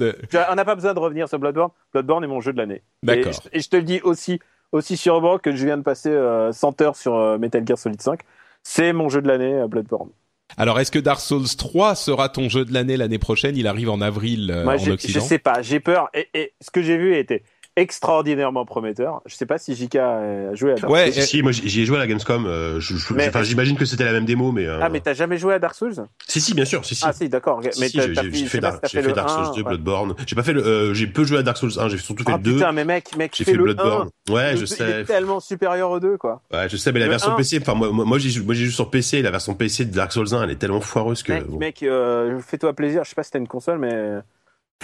On 0.49 0.55
n'a 0.55 0.65
pas 0.65 0.75
besoin 0.75 0.93
de 0.93 0.99
revenir 0.99 1.27
sur 1.27 1.39
Bloodborne. 1.39 1.71
Bloodborne 1.91 2.23
est 2.23 2.27
mon 2.27 2.41
jeu 2.41 2.53
de 2.53 2.57
l'année. 2.57 2.81
D'accord. 3.01 3.33
Et, 3.51 3.59
je 3.59 3.69
te 3.69 3.75
le 3.75 3.83
dis 3.83 4.01
aussi 4.01 4.39
aussi 4.71 4.97
sûrement 4.97 5.37
que 5.37 5.55
je 5.55 5.65
viens 5.65 5.77
de 5.77 5.83
passer 5.83 6.11
100 6.51 6.81
heures 6.81 6.95
sur 6.95 7.37
Metal 7.37 7.65
Gear 7.65 7.77
Solid 7.77 8.01
5 8.01 8.21
c'est 8.63 8.93
mon 8.93 9.09
jeu 9.09 9.21
de 9.21 9.27
l'année, 9.27 9.59
à 9.59 9.67
Bloodborne. 9.67 10.09
Alors, 10.57 10.79
est-ce 10.79 10.91
que 10.91 10.99
Dark 10.99 11.19
Souls 11.19 11.47
3 11.57 11.95
sera 11.95 12.29
ton 12.29 12.47
jeu 12.47 12.63
de 12.63 12.73
l'année 12.73 12.97
l'année 12.97 13.19
prochaine? 13.19 13.57
Il 13.57 13.67
arrive 13.67 13.89
en 13.89 14.01
avril 14.01 14.51
euh, 14.51 14.65
en 14.65 14.73
Occident. 14.75 15.13
Je 15.13 15.19
sais 15.19 15.39
pas, 15.39 15.61
j'ai 15.61 15.79
peur. 15.79 16.09
et, 16.13 16.53
ce 16.61 16.71
que 16.71 16.81
j'ai 16.81 16.97
vu 16.97 17.15
était 17.15 17.43
extraordinairement 17.75 18.65
prometteur. 18.65 19.21
Je 19.25 19.35
sais 19.35 19.45
pas 19.45 19.57
si 19.57 19.75
JK 19.75 19.95
a 19.95 20.53
joué 20.55 20.73
à 20.73 20.75
Dark 20.75 20.91
ouais, 20.91 21.11
Souls. 21.11 21.21
Ouais, 21.21 21.25
si, 21.25 21.41
moi 21.41 21.51
j'y 21.51 21.81
ai 21.81 21.85
joué 21.85 21.97
à 21.97 21.99
la 21.99 22.07
Gamescom. 22.07 22.45
Euh, 22.45 22.79
j'imagine 22.79 23.77
que 23.77 23.85
c'était 23.85 24.03
la 24.03 24.11
même 24.11 24.25
démo, 24.25 24.51
mais. 24.51 24.65
Euh... 24.65 24.79
Ah, 24.81 24.89
mais 24.89 24.99
t'as 24.99 25.13
jamais 25.13 25.37
joué 25.37 25.55
à 25.55 25.59
Dark 25.59 25.75
Souls? 25.75 25.95
Si, 26.27 26.41
si, 26.41 26.53
bien 26.53 26.65
sûr, 26.65 26.85
si, 26.85 26.95
si. 26.95 27.03
Ah, 27.05 27.13
si, 27.13 27.29
d'accord. 27.29 27.61
mais 27.61 27.71
si, 27.71 27.99
j'ai 27.99 28.13
fait, 28.45 28.59
Dark, 28.59 28.87
fait, 28.87 29.13
Dark 29.13 29.29
Souls 29.29 29.55
2, 29.55 29.63
Bloodborne. 29.63 30.15
J'ai 30.27 30.35
pas 30.35 30.43
fait 30.43 30.53
le, 30.53 30.63
euh, 30.63 30.93
j'ai 30.93 31.07
peu 31.07 31.23
joué 31.23 31.39
à 31.39 31.43
Dark 31.43 31.57
Souls 31.57 31.79
1, 31.79 31.89
j'ai 31.89 31.97
surtout 31.97 32.23
fait 32.23 32.33
ah, 32.33 32.37
le 32.37 32.43
2. 32.43 32.53
Putain, 32.55 32.71
mais 32.71 32.85
mec, 32.85 33.15
mec, 33.17 33.33
j'ai 33.35 33.43
fait 33.43 33.53
le 33.53 33.63
Bloodborne. 33.63 34.09
1. 34.29 34.33
Ouais, 34.33 34.57
je 34.57 34.65
sais. 34.65 34.83
Il 34.83 34.89
est 34.89 35.05
tellement 35.05 35.39
supérieur 35.39 35.89
aux 35.89 35.99
deux, 35.99 36.17
quoi. 36.17 36.41
Ouais, 36.51 36.69
je 36.69 36.77
sais, 36.77 36.91
mais 36.91 36.99
la 36.99 37.07
version 37.07 37.35
PC, 37.35 37.59
enfin, 37.61 37.73
moi, 37.73 37.89
moi, 37.91 38.17
j'ai 38.19 38.29
joué 38.29 38.69
sur 38.69 38.89
PC, 38.89 39.21
la 39.21 39.31
version 39.31 39.55
PC 39.55 39.85
de 39.85 39.91
Dark 39.91 40.11
Souls 40.11 40.33
1, 40.33 40.43
elle 40.43 40.51
est 40.51 40.55
tellement 40.55 40.81
foireuse 40.81 41.23
que. 41.23 41.33
Mec, 41.57 41.81
euh, 41.83 42.39
fais-toi 42.39 42.73
plaisir. 42.73 43.03
Je 43.03 43.09
sais 43.09 43.15
pas 43.15 43.23
si 43.23 43.31
t'as 43.31 43.39
une 43.39 43.47
console, 43.47 43.79
mais. 43.79 44.19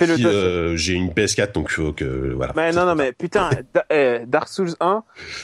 Euh, 0.02 0.76
j'ai 0.76 0.94
une 0.94 1.10
PS4, 1.10 1.54
donc 1.54 1.70
faut 1.70 1.92
que 1.92 2.34
voilà. 2.34 2.54
Mais 2.56 2.72
non, 2.72 2.86
non, 2.86 2.96
mais 2.96 3.12
putain, 3.12 3.50
eh, 3.90 4.22
Dark 4.26 4.48
Souls 4.48 4.76
1, 4.80 5.04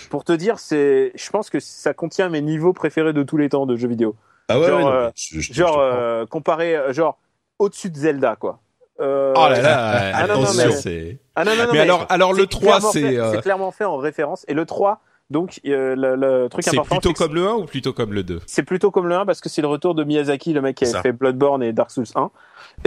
pour 0.09 0.23
te 0.23 0.31
dire, 0.31 0.59
c'est, 0.59 1.11
je 1.15 1.29
pense 1.29 1.49
que 1.49 1.59
ça 1.59 1.93
contient 1.93 2.29
mes 2.29 2.41
niveaux 2.41 2.73
préférés 2.73 3.13
de 3.13 3.23
tous 3.23 3.37
les 3.37 3.49
temps 3.49 3.65
de 3.65 3.75
jeux 3.75 3.87
vidéo. 3.87 4.15
Ah 4.47 4.59
ouais, 4.59 4.67
genre, 4.67 4.87
euh, 4.87 5.09
genre 5.33 5.79
euh, 5.79 6.25
comparé, 6.25 6.77
genre 6.91 7.17
au-dessus 7.59 7.89
de 7.89 7.97
Zelda, 7.97 8.35
quoi. 8.35 8.59
oh 8.99 9.03
là 9.03 9.61
là, 9.61 10.11
ah, 10.15 10.27
non, 10.27 10.41
non, 10.41 10.53
mais, 10.55 11.17
ah, 11.35 11.43
non, 11.43 11.55
non, 11.55 11.63
mais, 11.73 11.79
alors, 11.79 12.05
alors 12.09 12.33
le 12.33 12.45
3, 12.45 12.81
c'est, 12.81 13.17
c'est 13.31 13.41
clairement 13.41 13.71
fait 13.71 13.85
en 13.85 13.97
référence. 13.97 14.45
Et 14.47 14.53
le 14.53 14.65
3, 14.65 15.01
donc 15.31 15.59
le, 15.63 15.95
le, 15.95 16.47
truc 16.49 16.67
important, 16.67 16.99
c'est 17.01 17.01
plutôt 17.01 17.13
comme 17.13 17.33
le 17.33 17.47
1 17.47 17.53
ou 17.53 17.65
plutôt 17.65 17.93
comme 17.93 18.13
le 18.13 18.23
2 18.23 18.41
C'est 18.45 18.63
plutôt 18.63 18.91
comme 18.91 19.07
le 19.07 19.15
1 19.15 19.25
parce 19.25 19.41
que 19.41 19.49
c'est 19.49 19.61
le 19.61 19.67
retour 19.67 19.95
de 19.95 20.03
Miyazaki, 20.03 20.53
le 20.53 20.61
mec 20.61 20.77
qui 20.77 20.85
a 20.85 21.01
fait 21.01 21.11
Bloodborne 21.11 21.63
et 21.63 21.73
Dark 21.73 21.89
Souls 21.89 22.05
1. 22.13 22.29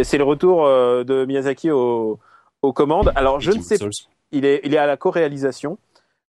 C'est 0.03 0.19
le 0.19 0.25
retour 0.25 0.67
euh, 0.67 1.05
de 1.05 1.25
Miyazaki 1.25 1.71
aux, 1.71 2.19
aux 2.63 2.73
commandes. 2.73 3.13
Alors 3.17 3.41
je 3.41 3.53
ne 3.53 3.61
sais, 3.61 3.79
pas, 3.79 3.87
il 4.33 4.45
est, 4.45 4.61
il 4.65 4.75
est 4.75 4.79
à 4.79 4.87
la 4.87 4.97
co-réalisation. 4.97 5.79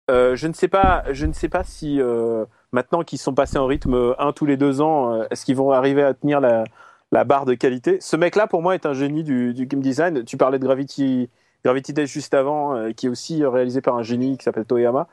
Euh, 0.09 0.35
je 0.35 0.47
ne 0.47 0.53
sais 0.53 0.67
pas, 0.67 1.03
je 1.11 1.25
ne 1.25 1.33
sais 1.33 1.49
pas 1.49 1.63
si 1.63 2.01
euh, 2.01 2.45
maintenant 2.71 3.03
qu'ils 3.03 3.19
sont 3.19 3.33
passés 3.33 3.57
en 3.57 3.67
rythme 3.67 4.15
un 4.17 4.31
tous 4.31 4.45
les 4.45 4.57
deux 4.57 4.81
ans, 4.81 5.13
euh, 5.13 5.27
est-ce 5.29 5.45
qu'ils 5.45 5.55
vont 5.55 5.71
arriver 5.71 6.01
à 6.01 6.13
tenir 6.15 6.39
la, 6.39 6.63
la 7.11 7.23
barre 7.23 7.45
de 7.45 7.53
qualité? 7.53 7.97
Ce 8.01 8.15
mec-là, 8.15 8.47
pour 8.47 8.61
moi, 8.63 8.73
est 8.73 8.87
un 8.87 8.93
génie 8.93 9.23
du, 9.23 9.53
du 9.53 9.67
game 9.67 9.81
design. 9.81 10.23
Tu 10.25 10.35
parlais 10.35 10.57
de 10.57 10.65
Gravity, 10.65 11.29
Gravity 11.63 11.93
Dash 11.93 12.09
juste 12.09 12.33
avant, 12.33 12.91
qui 12.93 13.05
est 13.05 13.09
aussi 13.09 13.45
réalisé 13.45 13.81
par 13.81 13.95
un 13.95 14.03
génie 14.03 14.37
qui 14.37 14.43
s'appelle 14.43 14.65
Toyama. 14.65 15.07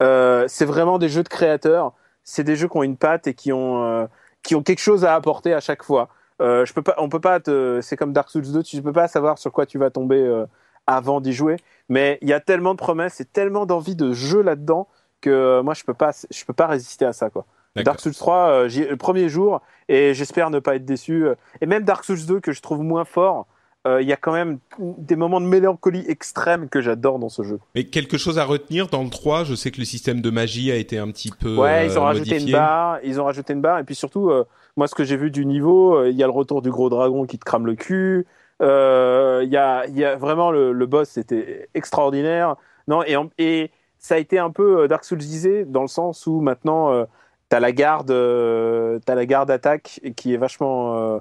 c'est 0.00 0.66
vraiment 0.66 0.98
des 0.98 1.08
jeux 1.08 1.22
de 1.22 1.28
créateurs. 1.28 1.92
C'est 2.24 2.44
des 2.44 2.56
jeux 2.56 2.68
qui 2.68 2.76
ont 2.76 2.82
une 2.82 2.96
patte 2.96 3.26
et 3.26 3.34
qui 3.34 3.52
ont, 3.52 4.08
qui 4.42 4.54
ont 4.54 4.62
quelque 4.62 4.80
chose 4.80 5.04
à 5.04 5.14
apporter 5.14 5.54
à 5.54 5.60
chaque 5.60 5.82
fois. 5.82 6.08
Euh, 6.42 6.66
je 6.66 6.72
peux 6.72 6.82
pas, 6.82 6.94
on 6.98 7.08
peut 7.08 7.20
pas 7.20 7.40
te, 7.40 7.80
c'est 7.82 7.96
comme 7.96 8.12
Dark 8.12 8.28
Souls 8.28 8.50
2, 8.52 8.62
tu 8.62 8.82
peux 8.82 8.92
pas 8.92 9.08
savoir 9.08 9.38
sur 9.38 9.52
quoi 9.52 9.64
tu 9.64 9.78
vas 9.78 9.90
tomber 9.90 10.18
euh, 10.18 10.44
avant 10.86 11.20
d'y 11.20 11.32
jouer. 11.32 11.56
Mais 11.88 12.18
il 12.20 12.28
y 12.28 12.32
a 12.32 12.40
tellement 12.40 12.72
de 12.72 12.78
promesses 12.78 13.20
et 13.20 13.24
tellement 13.24 13.64
d'envie 13.64 13.94
de 13.94 14.12
jeu 14.12 14.42
là-dedans 14.42 14.88
que 15.20 15.30
euh, 15.30 15.62
moi 15.62 15.74
je 15.74 15.84
peux 15.84 15.94
pas, 15.94 16.10
je 16.30 16.44
peux 16.44 16.52
pas 16.52 16.66
résister 16.66 17.04
à 17.04 17.12
ça 17.12 17.30
quoi. 17.30 17.46
Dark 17.76 18.00
Souls 18.00 18.14
3, 18.14 18.64
le 18.66 18.96
premier 18.96 19.30
jour 19.30 19.62
et 19.88 20.12
j'espère 20.12 20.50
ne 20.50 20.58
pas 20.58 20.74
être 20.74 20.84
déçu. 20.84 21.24
Et 21.62 21.66
même 21.66 21.84
Dark 21.84 22.04
Souls 22.04 22.26
2 22.26 22.38
que 22.40 22.52
je 22.52 22.60
trouve 22.60 22.82
moins 22.82 23.06
fort, 23.06 23.46
il 23.84 24.06
y 24.06 24.12
a 24.12 24.16
quand 24.16 24.32
même 24.32 24.58
des 24.78 25.16
moments 25.16 25.40
de 25.40 25.46
mélancolie 25.46 26.04
extrême 26.06 26.68
que 26.68 26.80
j'adore 26.80 27.18
dans 27.18 27.28
ce 27.28 27.42
jeu. 27.42 27.58
Mais 27.74 27.84
quelque 27.84 28.16
chose 28.16 28.38
à 28.38 28.44
retenir 28.44 28.88
dans 28.88 29.02
le 29.02 29.10
3, 29.10 29.44
je 29.44 29.54
sais 29.54 29.70
que 29.70 29.78
le 29.78 29.84
système 29.84 30.20
de 30.20 30.30
magie 30.30 30.70
a 30.70 30.76
été 30.76 30.98
un 30.98 31.08
petit 31.08 31.30
peu 31.30 31.56
Ouais, 31.56 31.86
ils 31.86 31.98
ont 31.98 32.02
rajouté 32.04 32.40
une 32.40 32.52
barre, 32.52 33.00
ils 33.02 33.20
ont 33.20 33.24
rajouté 33.24 33.52
une 33.52 33.60
barre 33.60 33.80
et 33.80 33.84
puis 33.84 33.96
surtout 33.96 34.30
moi, 34.76 34.88
ce 34.88 34.94
que 34.94 35.04
j'ai 35.04 35.16
vu 35.16 35.30
du 35.30 35.44
niveau, 35.44 35.96
euh, 35.96 36.10
il 36.10 36.16
y 36.16 36.22
a 36.22 36.26
le 36.26 36.32
retour 36.32 36.62
du 36.62 36.70
gros 36.70 36.88
dragon 36.88 37.26
qui 37.26 37.38
te 37.38 37.44
crame 37.44 37.66
le 37.66 37.74
cul. 37.74 38.26
Euh, 38.62 39.42
il 39.44 39.50
y, 39.50 39.56
a, 39.56 39.86
y 39.88 40.04
a 40.04 40.16
vraiment 40.16 40.50
le, 40.50 40.72
le 40.72 40.86
boss, 40.86 41.10
c'était 41.10 41.68
extraordinaire. 41.74 42.56
Non, 42.88 43.02
et, 43.04 43.16
et 43.38 43.70
ça 43.98 44.14
a 44.14 44.18
été 44.18 44.38
un 44.38 44.50
peu 44.50 44.82
euh, 44.82 44.88
Dark 44.88 45.04
Soulsisé 45.04 45.64
dans 45.64 45.82
le 45.82 45.88
sens 45.88 46.26
où 46.26 46.40
maintenant 46.40 46.92
euh, 46.92 47.04
t'as 47.48 47.60
la 47.60 47.72
garde, 47.72 48.10
euh, 48.10 48.98
t'as 49.04 49.14
la 49.14 49.26
garde 49.26 49.50
attaque 49.50 50.00
qui 50.16 50.32
est 50.32 50.38
vachement, 50.38 51.20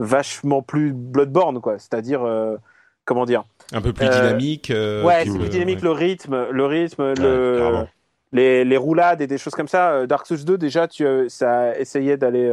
vachement 0.00 0.62
plus 0.62 0.92
Bloodborne, 0.92 1.60
quoi. 1.60 1.78
C'est-à-dire, 1.78 2.26
comment 3.04 3.26
dire 3.26 3.44
Un 3.72 3.80
peu 3.80 3.92
plus 3.92 4.08
dynamique. 4.08 4.72
ouais, 4.74 5.24
c'est 5.24 5.38
plus 5.38 5.48
dynamique 5.48 5.82
le 5.82 5.92
rythme, 5.92 6.48
le 6.50 6.66
rythme, 6.66 7.12
le, 7.14 7.84
les, 8.32 8.64
les, 8.64 8.76
roulades 8.76 9.20
et 9.20 9.28
des 9.28 9.38
choses 9.38 9.54
comme 9.54 9.68
ça. 9.68 10.06
Dark 10.06 10.26
Souls 10.26 10.44
2, 10.44 10.58
déjà, 10.58 10.88
tu, 10.88 11.06
ça 11.28 11.78
essayait 11.78 12.16
d'aller 12.16 12.50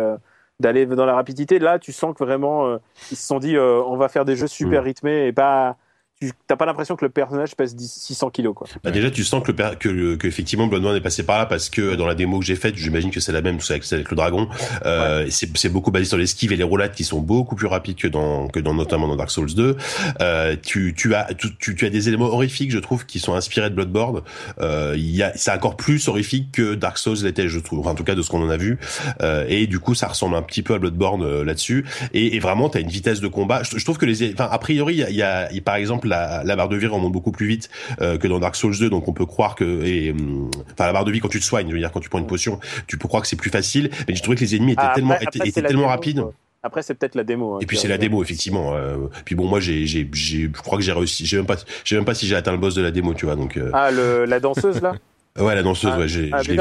d'aller 0.60 0.86
dans 0.86 1.06
la 1.06 1.14
rapidité. 1.14 1.60
Là, 1.60 1.80
tu 1.80 1.92
sens 1.92 2.16
que 2.16 2.24
vraiment, 2.24 2.68
euh, 2.68 2.78
ils 3.12 3.18
se 3.18 3.28
sont 3.28 3.40
dit, 3.40 3.56
euh, 3.56 3.82
on 3.84 3.98
va 3.98 4.10
faire 4.10 4.26
des 4.26 4.36
jeux 4.36 4.48
super 4.48 4.82
mm. 4.82 4.86
rythmés 4.86 5.28
et 5.28 5.34
pas 5.34 5.78
tu 6.20 6.32
t'as 6.48 6.56
pas 6.56 6.66
l'impression 6.66 6.96
que 6.96 7.06
le 7.06 7.10
personnage 7.10 7.56
pèse 7.56 7.76
600 7.78 8.32
kilos 8.32 8.56
quoi. 8.56 8.68
Bah 8.84 8.90
déjà 8.90 9.12
tu 9.12 9.24
sens 9.24 9.44
que 9.44 9.52
le 9.52 9.76
que, 9.76 10.16
que 10.16 10.28
effectivement 10.28 10.66
Bloodborne 10.66 10.96
est 10.96 11.02
passé 11.02 11.24
par 11.24 11.38
là 11.38 11.46
parce 11.46 11.70
que 11.70 11.94
dans 11.96 12.08
la 12.08 12.16
démo 12.16 12.40
que 12.40 12.46
j'ai 12.46 12.56
faite, 12.56 12.76
j'imagine 12.76 13.12
que 13.12 13.20
c'est 13.20 13.32
la 13.32 13.42
même, 13.42 13.58
tout 13.58 13.66
ça 13.66 13.76
avec, 13.76 13.92
avec 13.92 14.10
le 14.10 14.16
dragon. 14.16 14.50
Euh, 14.86 15.28
c'est 15.30 15.70
beaucoup 15.70 15.92
basé 15.92 16.06
sur 16.06 16.18
l'esquive 16.18 16.52
et 16.52 16.56
les 16.56 16.64
roulades 16.64 16.94
qui 16.94 17.04
sont 17.04 17.20
beaucoup 17.20 17.56
plus 17.56 17.68
rapides 17.68 17.98
que 17.98 18.08
dans 18.08 18.48
que 18.48 18.60
dans 18.60 18.74
notamment 18.74 19.08
dans 19.08 19.16
Dark 19.16 19.30
Souls 19.30 19.54
2. 19.54 19.78
Euh, 20.22 20.56
tu 20.64 20.96
tu 20.98 21.14
as 21.14 21.34
tu, 21.36 21.76
tu, 21.76 21.86
as 21.86 21.90
des 21.90 22.08
éléments 22.08 22.26
horrifiques 22.26 22.72
je 22.72 22.80
trouve 22.80 23.06
qui 23.06 23.20
sont 23.20 23.36
inspirés 23.36 23.70
de 23.70 23.76
Bloodborne. 23.76 24.22
Euh, 24.60 24.96
il 24.98 25.16
y 25.16 25.22
a 25.22 25.34
c'est 25.36 25.52
encore 25.52 25.78
plus 25.78 26.08
horrifique 26.08 26.52
que 26.52 26.74
Dark 26.74 26.98
Souls 26.98 27.18
l'était 27.24 27.48
je 27.48 27.60
trouve. 27.60 27.88
en 27.88 27.96
tout 27.96 28.04
cas 28.04 28.16
de 28.16 28.24
ce 28.24 28.30
qu'on 28.30 28.42
en 28.42 28.50
a 28.50 28.58
vu. 28.58 28.80
Euh, 29.22 29.46
et 29.48 29.68
du 29.68 29.80
coup 29.80 29.94
ça 29.94 30.08
ressemble 30.08 30.36
un 30.36 30.42
petit 30.42 30.64
peu 30.64 30.74
à 30.74 30.80
Bloodborne 30.80 31.22
euh, 31.22 31.44
là-dessus. 31.44 31.86
Et, 32.14 32.36
et 32.36 32.40
vraiment 32.40 32.70
t'as 32.70 32.80
une 32.80 32.90
vitesse 32.90 33.20
de 33.20 33.28
combat. 33.28 33.62
Je, 33.62 33.78
je 33.78 33.84
trouve 33.84 34.00
que 34.00 34.08
les 34.08 34.34
enfin 34.34 34.50
a 34.52 34.58
priori 34.58 34.96
il 34.96 35.16
y 35.16 35.22
a, 35.22 35.52
y 35.52 35.58
a 35.60 35.62
par 35.64 35.76
exemple 35.76 36.07
exemple, 36.08 36.28
la, 36.38 36.44
la, 36.44 36.56
barre 36.56 36.70
de 36.70 36.78
vie 36.78 36.88
remonte 36.88 37.12
beaucoup 37.12 37.32
plus 37.32 37.48
vite 37.48 37.70
euh, 38.02 38.18
que 38.18 38.28
dans 38.28 38.40
Dark 38.40 38.56
Souls 38.56 38.78
2, 38.78 38.90
donc 38.90 39.08
on 39.08 39.14
peut 39.14 39.26
croire 39.26 39.56
que, 39.56 39.84
et, 39.84 40.12
hum, 40.12 40.50
enfin 40.74 40.86
la 40.86 40.94
barre 40.94 41.06
de 41.06 41.12
vie 41.12 41.20
quand 41.20 41.30
tu 41.30 41.40
te 41.40 41.46
soignes, 41.46 41.68
je 41.68 41.74
veux 41.74 41.80
dire 41.80 41.92
quand 41.92 42.00
tu 42.00 42.10
prends 42.10 42.20
une 42.20 42.28
potion, 42.28 42.60
tu 42.88 42.98
peux 42.98 43.08
croire 43.08 43.22
que 43.22 43.28
c'est 43.28 43.36
plus 43.36 43.50
facile, 43.50 43.90
mais 44.08 44.16
je 44.16 44.22
trouvais 44.22 44.36
que 44.36 44.42
les 44.42 44.56
ennemis 44.56 44.74
étaient 44.74 44.82
ah, 44.84 44.94
tellement, 44.96 45.20
étaient, 45.20 45.62
tellement 45.62 45.88
rapides. 45.88 46.24
Après, 46.64 46.82
c'est 46.82 46.96
peut-être 46.96 47.16
la 47.16 47.24
démo. 47.24 47.56
Hein, 47.56 47.60
et 47.62 47.66
puis 47.66 47.78
c'est 47.78 47.88
la 47.88 47.98
démo, 47.98 48.22
effectivement. 48.24 48.74
Euh, 48.76 49.08
puis 49.26 49.36
bon, 49.36 49.46
moi, 49.46 49.60
j'ai, 49.60 49.86
j'ai, 49.86 50.10
je 50.12 50.48
crois 50.48 50.78
que 50.78 50.84
j'ai 50.84 50.92
réussi. 50.92 51.26
Je 51.26 51.30
sais 51.30 51.36
même 51.38 51.46
pas, 51.46 51.56
je 51.56 51.90
sais 51.90 51.96
même 51.96 52.04
pas 52.04 52.16
si 52.16 52.28
j'ai 52.28 52.36
atteint 52.36 52.52
le 52.52 52.58
boss 52.58 52.76
de 52.76 52.82
la 52.82 52.92
démo, 52.92 53.14
tu 53.14 53.26
vois. 53.26 53.36
Donc. 53.36 53.58
Euh... 53.58 53.70
Ah, 53.74 53.92
le, 53.92 54.26
la 54.26 54.40
danseuse 54.40 54.82
là? 54.82 54.94
ouais, 55.40 55.56
la 55.56 55.64
danseuse. 55.64 55.92
Ah, 55.94 56.00
ouais, 56.00 56.08
j'ai, 56.08 56.30
ah, 56.34 56.42
je 56.42 56.48
l'ai 56.48 56.54
vu, 56.56 56.58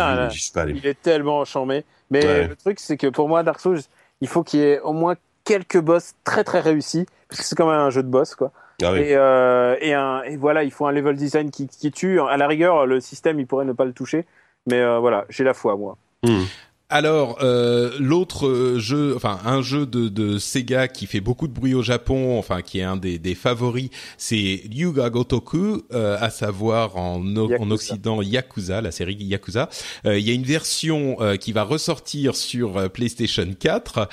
pas 0.53 0.63
allé. 0.63 0.75
Il 0.77 0.87
est 0.87 1.01
tellement 1.01 1.41
enchanté. 1.41 1.85
Mais 2.11 2.47
le 2.47 2.55
truc, 2.55 2.79
c'est 2.79 2.97
que 2.97 3.09
pour 3.09 3.29
moi, 3.29 3.43
Dark 3.43 3.59
Souls, 3.59 3.81
il 4.21 4.29
faut 4.29 4.45
qu'il 4.45 4.61
y 4.61 4.63
ait 4.63 4.81
au 4.81 4.93
moins 4.93 5.17
quelques 5.45 5.81
boss 5.81 6.15
très 6.25 6.45
très 6.45 6.61
réussis, 6.61 7.07
parce 7.29 7.41
que 7.41 7.47
c'est 7.47 7.57
quand 7.57 7.71
même 7.71 7.81
un 7.81 7.91
jeu 7.91 8.03
de 8.03 8.09
boss, 8.09 8.35
quoi. 8.35 8.53
Ah 8.83 8.93
oui. 8.93 9.01
et, 9.01 9.17
euh, 9.17 9.77
et, 9.81 9.95
un, 9.95 10.23
et 10.23 10.37
voilà, 10.37 10.63
il 10.65 10.71
faut 10.71 10.87
un 10.87 10.93
level 10.93 11.17
design 11.17 11.51
qui, 11.51 11.67
qui 11.67 11.91
tue. 11.91 12.21
À 12.21 12.37
la 12.37 12.47
rigueur, 12.47 12.87
le 12.87 13.01
système, 13.01 13.41
il 13.41 13.47
pourrait 13.47 13.65
ne 13.65 13.73
pas 13.73 13.85
le 13.85 13.93
toucher. 13.93 14.27
Mais 14.67 14.81
euh, 14.81 14.99
voilà, 14.99 15.25
j'ai 15.29 15.45
la 15.45 15.55
foi, 15.55 15.77
moi. 15.77 15.97
Hmm. 16.23 16.45
Alors 16.89 17.39
euh, 17.43 17.91
l'autre 17.99 18.47
euh, 18.47 18.79
jeu, 18.79 19.15
enfin 19.17 19.41
un 19.45 19.61
jeu 19.61 19.87
de, 19.87 20.09
de, 20.09 20.39
Sega 20.39 20.87
qui 20.87 21.07
fait 21.07 21.21
beaucoup 21.21 21.49
de 21.49 21.53
bruit 21.53 21.75
au 21.75 21.83
Japon, 21.83 22.39
enfin 22.39 22.63
qui 22.63 22.79
est 22.79 22.85
un 22.85 22.97
des, 22.97 23.19
des 23.19 23.35
favoris, 23.35 23.91
c'est 24.19 24.63
Yuga 24.71 25.11
Gotoku, 25.11 25.83
euh, 25.93 26.17
à 26.21 26.31
savoir 26.31 26.97
en, 26.97 27.21
en 27.37 27.71
Occident 27.73 28.23
Yakuza, 28.23 28.81
la 28.81 28.93
série 28.93 29.17
Yakuza. 29.17 29.69
Euh, 30.07 30.17
il 30.17 30.29
y 30.29 30.31
a 30.31 30.35
une 30.35 30.45
version 30.45 31.17
qui 31.41 31.53
va 31.53 31.65
ressortir 31.65 32.37
sur 32.37 32.91
PlayStation 32.91 33.47
4. 33.59 34.09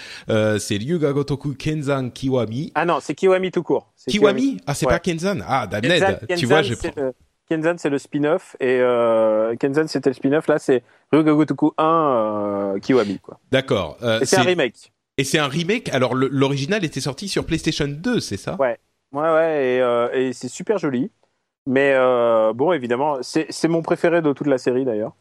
c'est 0.59 0.77
Yuga 0.77 1.11
Gotoku 1.11 1.53
Kenzan 1.53 2.09
Kiwami. 2.09 2.71
Ah 2.73 2.85
non, 2.85 2.97
c'est 3.01 3.13
Kiwami 3.13 3.51
tout 3.51 3.63
court. 3.63 3.93
Kiwami, 4.07 4.57
Ah 4.65 4.73
c'est 4.73 4.87
pas 4.87 4.99
Kenzan. 4.99 5.41
Ah 5.47 5.67
Kenzan, 5.67 6.17
tu 6.37 6.47
vois, 6.47 6.63
j'ai 6.63 6.75
Kenzan, 7.49 7.75
c'est 7.77 7.89
le 7.89 7.97
spin-off 7.97 8.55
et 8.59 8.79
euh, 8.79 9.55
Kenzan, 9.55 9.87
c'était 9.87 10.09
le 10.09 10.13
spin-off. 10.13 10.47
Là, 10.47 10.59
c'est 10.59 10.83
Ryugagotoku 11.11 11.73
1 11.77 11.83
euh, 11.85 12.79
Kiwami, 12.79 13.19
quoi. 13.19 13.39
D'accord. 13.51 13.97
Euh, 14.01 14.21
et 14.21 14.25
c'est 14.25 14.37
un 14.37 14.43
remake. 14.43 14.91
Et 15.17 15.23
c'est 15.23 15.39
un 15.39 15.47
remake. 15.47 15.89
Alors, 15.89 16.15
l'original 16.15 16.83
était 16.85 17.01
sorti 17.01 17.27
sur 17.27 17.45
PlayStation 17.45 17.87
2, 17.87 18.19
c'est 18.19 18.37
ça? 18.37 18.55
Ouais. 18.59 18.77
Ouais, 19.11 19.31
ouais. 19.31 19.65
Et, 19.65 19.81
euh, 19.81 20.09
et 20.13 20.33
c'est 20.33 20.47
super 20.47 20.77
joli. 20.77 21.11
Mais 21.65 21.93
bon, 22.53 22.73
évidemment, 22.73 23.19
c'est 23.21 23.67
mon 23.67 23.81
préféré 23.81 24.21
de 24.21 24.33
toute 24.33 24.47
la 24.47 24.57
série 24.57 24.83
d'ailleurs. 24.83 25.13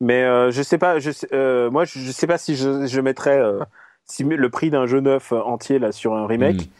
Mais 0.00 0.24
je 0.50 0.62
sais 0.62 0.78
pas. 0.78 0.98
Je 0.98 1.12
sais, 1.12 1.28
moi, 1.70 1.84
je, 1.84 2.10
sais 2.10 2.26
pas 2.26 2.38
si 2.38 2.56
je, 2.56 2.86
je 2.86 3.00
mettrais 3.00 3.40
si 4.04 4.24
le 4.24 4.50
prix 4.50 4.70
d'un 4.70 4.86
jeu 4.86 4.98
neuf 4.98 5.30
entier 5.32 5.78
là 5.78 5.92
sur 5.92 6.14
un 6.14 6.26
remake. 6.26 6.62
Hmm. 6.62 6.70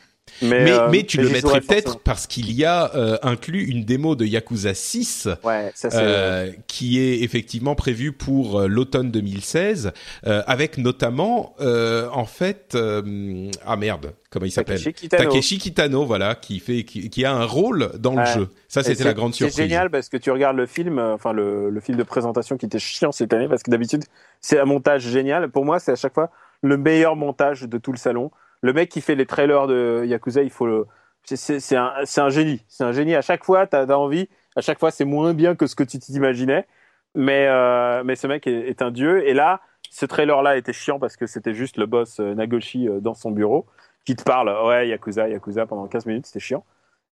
Mais, 0.42 0.70
euh, 0.70 0.88
mais, 0.90 1.04
tu 1.04 1.18
le 1.18 1.30
mettrais 1.30 1.60
peut-être 1.60 1.98
parce 2.00 2.26
qu'il 2.26 2.52
y 2.52 2.64
a 2.64 2.94
euh, 2.94 3.16
inclus 3.22 3.64
une 3.64 3.84
démo 3.84 4.16
de 4.16 4.26
Yakuza 4.26 4.74
6 4.74 5.28
ouais, 5.44 5.70
ça, 5.74 5.88
euh, 5.94 6.52
qui 6.66 7.00
est 7.00 7.22
effectivement 7.22 7.74
prévue 7.74 8.12
pour 8.12 8.60
euh, 8.60 8.66
l'automne 8.66 9.10
2016 9.10 9.92
avec 10.24 10.78
notamment 10.78 11.54
en 11.58 12.24
fait 12.26 12.76
ah 12.76 13.76
merde 13.76 14.12
comment 14.30 14.44
il 14.44 14.50
s'appelle? 14.50 14.82
Takeshi 15.08 15.58
Kitano 15.58 16.04
voilà 16.04 16.34
qui 16.34 16.60
fait 16.60 16.84
qui, 16.84 17.24
a 17.24 17.32
un 17.32 17.44
rôle 17.44 17.92
dans 17.98 18.14
le 18.14 18.26
jeu. 18.26 18.48
Ça 18.68 18.82
c'était 18.82 19.04
la 19.04 19.14
grande 19.14 19.34
surprise. 19.34 19.56
c'est 19.56 19.62
génial 19.62 19.90
parce 19.90 20.08
que 20.08 20.16
tu 20.16 20.30
regardes 20.30 20.56
le 20.56 20.66
film 20.66 20.98
enfin 20.98 21.32
le, 21.32 21.70
le 21.70 21.80
film 21.80 21.96
de 21.96 22.02
présentation 22.02 22.56
qui 22.56 22.66
était 22.66 22.78
chiant 22.78 23.12
cette 23.12 23.32
année 23.32 23.48
parce 23.48 23.62
que 23.62 23.70
d'habitude 23.70 24.04
c'est 24.40 24.58
un 24.58 24.66
montage 24.66 25.02
génial. 25.02 25.48
Pour 25.48 25.64
moi 25.64 25.78
c'est 25.78 25.92
à 25.92 25.96
chaque 25.96 26.14
fois 26.14 26.30
le 26.62 26.76
meilleur 26.76 27.16
montage 27.16 27.62
de 27.62 27.78
tout 27.78 27.92
le 27.92 27.98
salon 27.98 28.30
le 28.62 28.72
mec 28.72 28.88
qui 28.90 29.00
fait 29.00 29.14
les 29.14 29.26
trailers 29.26 29.66
de 29.66 30.04
Yakuza, 30.06 30.42
il 30.42 30.50
faut. 30.50 30.86
C'est 31.24 31.76
un, 31.76 31.92
un, 32.16 32.28
génie. 32.30 32.64
C'est 32.68 32.84
un 32.84 32.92
génie. 32.92 33.14
À 33.14 33.22
chaque 33.22 33.44
fois, 33.44 33.66
tu 33.66 33.76
as, 33.76 33.98
envie. 33.98 34.28
À 34.54 34.60
chaque 34.60 34.78
fois, 34.78 34.90
c'est 34.90 35.04
moins 35.04 35.34
bien 35.34 35.56
que 35.56 35.66
ce 35.66 35.74
que 35.74 35.82
tu 35.82 35.98
t'imaginais. 35.98 36.66
Mais, 37.14 37.46
euh, 37.48 38.04
mais 38.04 38.14
ce 38.14 38.26
mec 38.26 38.46
est, 38.46 38.82
un 38.82 38.90
dieu. 38.90 39.26
Et 39.26 39.34
là, 39.34 39.60
ce 39.90 40.06
trailer-là 40.06 40.56
était 40.56 40.72
chiant 40.72 40.98
parce 40.98 41.16
que 41.16 41.26
c'était 41.26 41.54
juste 41.54 41.78
le 41.78 41.86
boss 41.86 42.20
euh, 42.20 42.34
Nagoshi 42.34 42.88
euh, 42.88 43.00
dans 43.00 43.14
son 43.14 43.30
bureau 43.30 43.66
qui 44.04 44.14
te 44.14 44.22
parle. 44.22 44.50
Ouais, 44.66 44.88
Yakuza, 44.88 45.28
Yakuza 45.28 45.66
pendant 45.66 45.88
15 45.88 46.06
minutes, 46.06 46.26
c'était 46.26 46.40
chiant. 46.40 46.64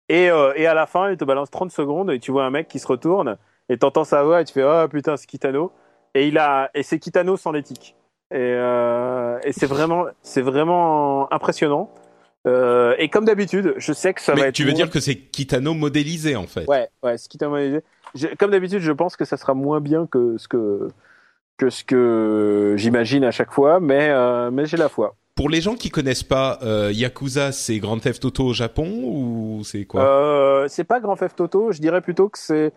Et, 0.07 0.25
et 0.55 0.67
à 0.67 0.73
la 0.75 0.85
fin, 0.85 1.09
il 1.09 1.17
te 1.17 1.25
balance 1.25 1.49
30 1.49 1.71
secondes 1.71 2.11
et 2.11 2.19
tu 2.19 2.31
vois 2.31 2.45
un 2.45 2.51
mec 2.51 2.67
qui 2.67 2.77
se 2.77 2.85
retourne 2.85 3.37
et 3.69 3.77
t'entends 3.77 4.03
sa 4.03 4.23
voix 4.23 4.41
et 4.41 4.45
tu 4.45 4.53
fais 4.53 4.63
Oh 4.63 4.87
putain, 4.87 5.17
c'est 5.17 5.25
Kitano. 5.25 5.71
Et, 6.13 6.27
il 6.27 6.37
a, 6.37 6.69
et 6.73 6.83
c'est 6.83 6.99
Kitano 6.99 7.37
sans 7.37 7.51
l'éthique. 7.51 7.95
Et, 8.31 8.37
euh, 8.37 9.39
et 9.43 9.53
c'est 9.53 9.67
vraiment, 9.67 10.05
c'est 10.21 10.41
vraiment 10.41 11.31
impressionnant. 11.31 11.91
Euh, 12.47 12.95
et 12.99 13.09
comme 13.09 13.25
d'habitude, 13.25 13.73
je 13.77 13.93
sais 13.93 14.13
que 14.13 14.21
ça 14.21 14.33
Mais 14.35 14.41
va 14.41 14.47
être. 14.47 14.55
Tu 14.55 14.65
veux 14.65 14.73
dire 14.73 14.89
que 14.89 14.99
c'est 14.99 15.15
Kitano 15.15 15.73
modélisé 15.73 16.35
en 16.35 16.47
fait? 16.47 16.67
Ouais, 16.67 16.87
ouais, 17.03 17.17
c'est 17.17 17.27
Kitano 17.27 17.51
modélisé. 17.51 17.81
comme 18.37 18.51
d'habitude, 18.51 18.79
je 18.79 18.91
pense 18.91 19.15
que 19.15 19.25
ça 19.25 19.37
sera 19.37 19.53
moins 19.53 19.79
bien 19.79 20.05
que 20.07 20.37
ce 20.37 20.47
que 20.47 20.87
que 21.57 21.69
ce 21.69 21.83
que 21.83 22.75
j'imagine 22.77 23.23
à 23.23 23.31
chaque 23.31 23.51
fois, 23.51 23.79
mais 23.79 24.09
euh, 24.09 24.51
mais 24.51 24.65
j'ai 24.65 24.77
la 24.77 24.89
foi. 24.89 25.15
Pour 25.35 25.49
les 25.49 25.59
gens 25.59 25.75
qui 25.75 25.89
connaissent 25.89 26.23
pas 26.23 26.59
euh, 26.61 26.91
Yakuza, 26.93 27.51
c'est 27.51 27.79
Grand 27.79 27.99
Theft 27.99 28.23
Auto 28.23 28.45
au 28.45 28.53
Japon 28.53 29.01
ou 29.03 29.61
c'est 29.63 29.85
quoi? 29.85 30.65
C'est 30.69 30.85
pas 30.85 30.99
Grand 30.99 31.15
Theft 31.15 31.41
Auto, 31.41 31.71
je 31.71 31.81
dirais 31.81 32.01
plutôt 32.01 32.29
que 32.29 32.37
c'est 32.37 32.71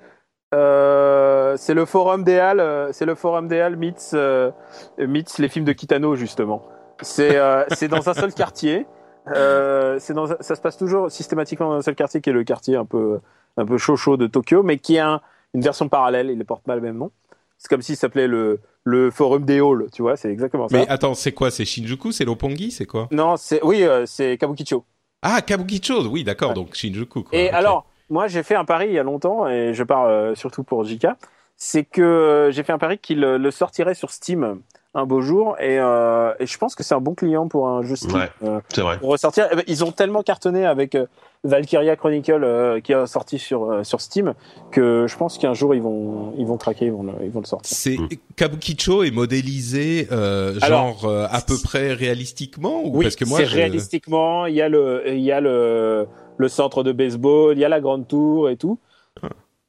euh, 0.55 1.57
c'est 1.59 1.75
le 1.75 1.85
forum 1.85 2.25
des 2.25 2.39
Halles, 2.39 2.61
euh, 2.61 2.93
c'est 2.93 3.05
le 3.05 3.15
forum 3.15 3.49
des 3.49 3.61
Halles 3.61 3.77
meets, 3.77 4.15
euh, 4.15 4.51
meets 4.99 5.39
les 5.39 5.49
films 5.49 5.65
de 5.65 5.73
Kitano 5.73 6.17
justement. 6.17 6.63
C'est 7.03 7.37
euh, 7.37 7.65
c'est 7.75 7.89
dans 7.89 8.09
un 8.09 8.15
seul 8.15 8.33
quartier. 8.33 8.87
c'est 9.27 10.15
dans 10.15 10.27
ça 10.27 10.55
se 10.55 10.61
passe 10.61 10.79
toujours 10.79 11.11
systématiquement 11.11 11.71
dans 11.71 11.77
un 11.77 11.83
seul 11.83 11.95
quartier 11.95 12.21
qui 12.21 12.31
est 12.31 12.33
le 12.33 12.45
quartier 12.45 12.77
un 12.77 12.87
peu 12.87 13.21
un 13.57 13.67
peu 13.67 13.77
chaud 13.77 13.97
chaud 13.97 14.17
de 14.17 14.27
Tokyo, 14.27 14.63
mais 14.63 14.79
qui 14.79 14.99
a 14.99 15.21
une 15.53 15.61
version 15.61 15.89
parallèle. 15.89 16.31
Il 16.31 16.39
ne 16.39 16.45
porte 16.45 16.65
pas 16.65 16.77
le 16.77 16.81
même 16.81 16.97
nom. 16.97 17.11
C'est 17.59 17.69
comme 17.69 17.83
s'il 17.83 17.97
s'appelait 17.97 18.29
le 18.29 18.61
le 18.85 19.11
forum 19.11 19.45
des 19.45 19.61
halls, 19.61 19.89
tu 19.93 20.01
vois, 20.01 20.17
c'est 20.17 20.31
exactement 20.31 20.69
ça. 20.69 20.79
Mais 20.79 20.89
attends, 20.89 21.13
c'est 21.13 21.33
quoi? 21.33 21.51
C'est 21.51 21.67
Shinjuku? 21.67 22.11
C'est 22.13 22.25
Lopongi? 22.25 22.71
C'est 22.71 22.87
quoi? 22.87 23.09
Non, 23.11 23.37
c'est 23.37 23.63
oui, 23.63 23.85
c'est 24.07 24.39
Kabukicho. 24.39 24.87
Ah, 25.21 25.43
Kabukicho, 25.43 26.07
oui, 26.07 26.25
d'accord, 26.25 26.55
donc 26.55 26.75
Shinjuku. 26.75 27.25
Quoi. 27.25 27.39
Et 27.39 27.51
alors, 27.51 27.85
moi, 28.11 28.29
j'ai 28.29 28.43
fait 28.43 28.55
un 28.55 28.65
pari 28.65 28.87
il 28.87 28.93
y 28.93 28.99
a 28.99 29.03
longtemps, 29.03 29.49
et 29.49 29.75
je 29.75 29.83
parle 29.85 30.11
euh, 30.11 30.35
surtout 30.35 30.63
pour 30.63 30.85
Jika, 30.85 31.17
c'est 31.59 31.85
que 31.85 32.01
euh, 32.01 32.51
j'ai 32.53 32.63
fait 32.63 32.73
un 32.73 32.79
pari 32.79 32.99
qu'il 32.99 33.21
le 33.21 33.51
sortirait 33.51 33.95
sur 33.95 34.11
Steam 34.11 34.61
un 34.95 35.05
beau 35.05 35.21
jour 35.21 35.57
et, 35.61 35.79
euh, 35.79 36.33
et 36.41 36.47
je 36.47 36.57
pense 36.57 36.75
que 36.75 36.83
c'est 36.83 36.95
un 36.95 37.01
bon 37.01 37.15
client 37.15 37.47
pour 37.47 37.69
un 37.69 37.83
jeu 37.83 37.95
Steam 37.95 38.15
ouais, 38.15 38.31
euh, 38.43 38.61
c'est 38.71 38.81
vrai. 38.81 38.99
pour 38.99 39.11
ressortir 39.11 39.47
eh 39.53 39.57
ben, 39.57 39.65
ils 39.67 39.85
ont 39.85 39.93
tellement 39.93 40.23
cartonné 40.23 40.65
avec 40.65 40.97
Valkyria 41.45 41.95
Chronicle 41.95 42.81
qui 42.83 42.95
a 42.95 43.07
sorti 43.07 43.39
sur 43.39 43.85
sur 43.85 44.01
Steam 44.01 44.35
que 44.71 45.07
je 45.07 45.17
pense 45.17 45.37
qu'un 45.37 45.53
jour 45.53 45.75
ils 45.75 45.83
vont 45.83 46.33
ils 46.39 46.47
vont 46.47 46.57
craquer 46.57 46.87
ils 46.87 46.93
vont 46.93 47.03
le, 47.03 47.13
ils 47.23 47.31
vont 47.31 47.41
le 47.41 47.47
sortir 47.47 47.77
c'est 47.77 47.99
mm. 47.99 48.09
Kabukicho 48.35 49.03
est 49.03 49.11
modélisé 49.11 50.09
genre 50.11 51.07
à 51.31 51.41
peu 51.43 51.57
près 51.63 51.93
réalistiquement 51.93 52.81
ou 52.83 52.99
oui, 52.99 53.05
parce 53.05 53.17
que 53.17 53.27
moi 53.27 53.41
c'est 53.41 53.45
réalistiquement 53.45 54.47
il 54.47 54.55
y 54.55 54.63
a 54.63 54.71
le 54.71 55.03
il 55.09 55.21
y 55.21 55.33
a 55.33 55.41
le 55.41 56.09
le 56.39 56.49
centre 56.49 56.83
de 56.83 56.93
baseball, 56.93 57.57
il 57.57 57.61
y 57.61 57.65
a 57.65 57.69
la 57.69 57.81
grande 57.81 58.09
tour 58.09 58.49
et 58.49 58.57
tout. 58.57 58.79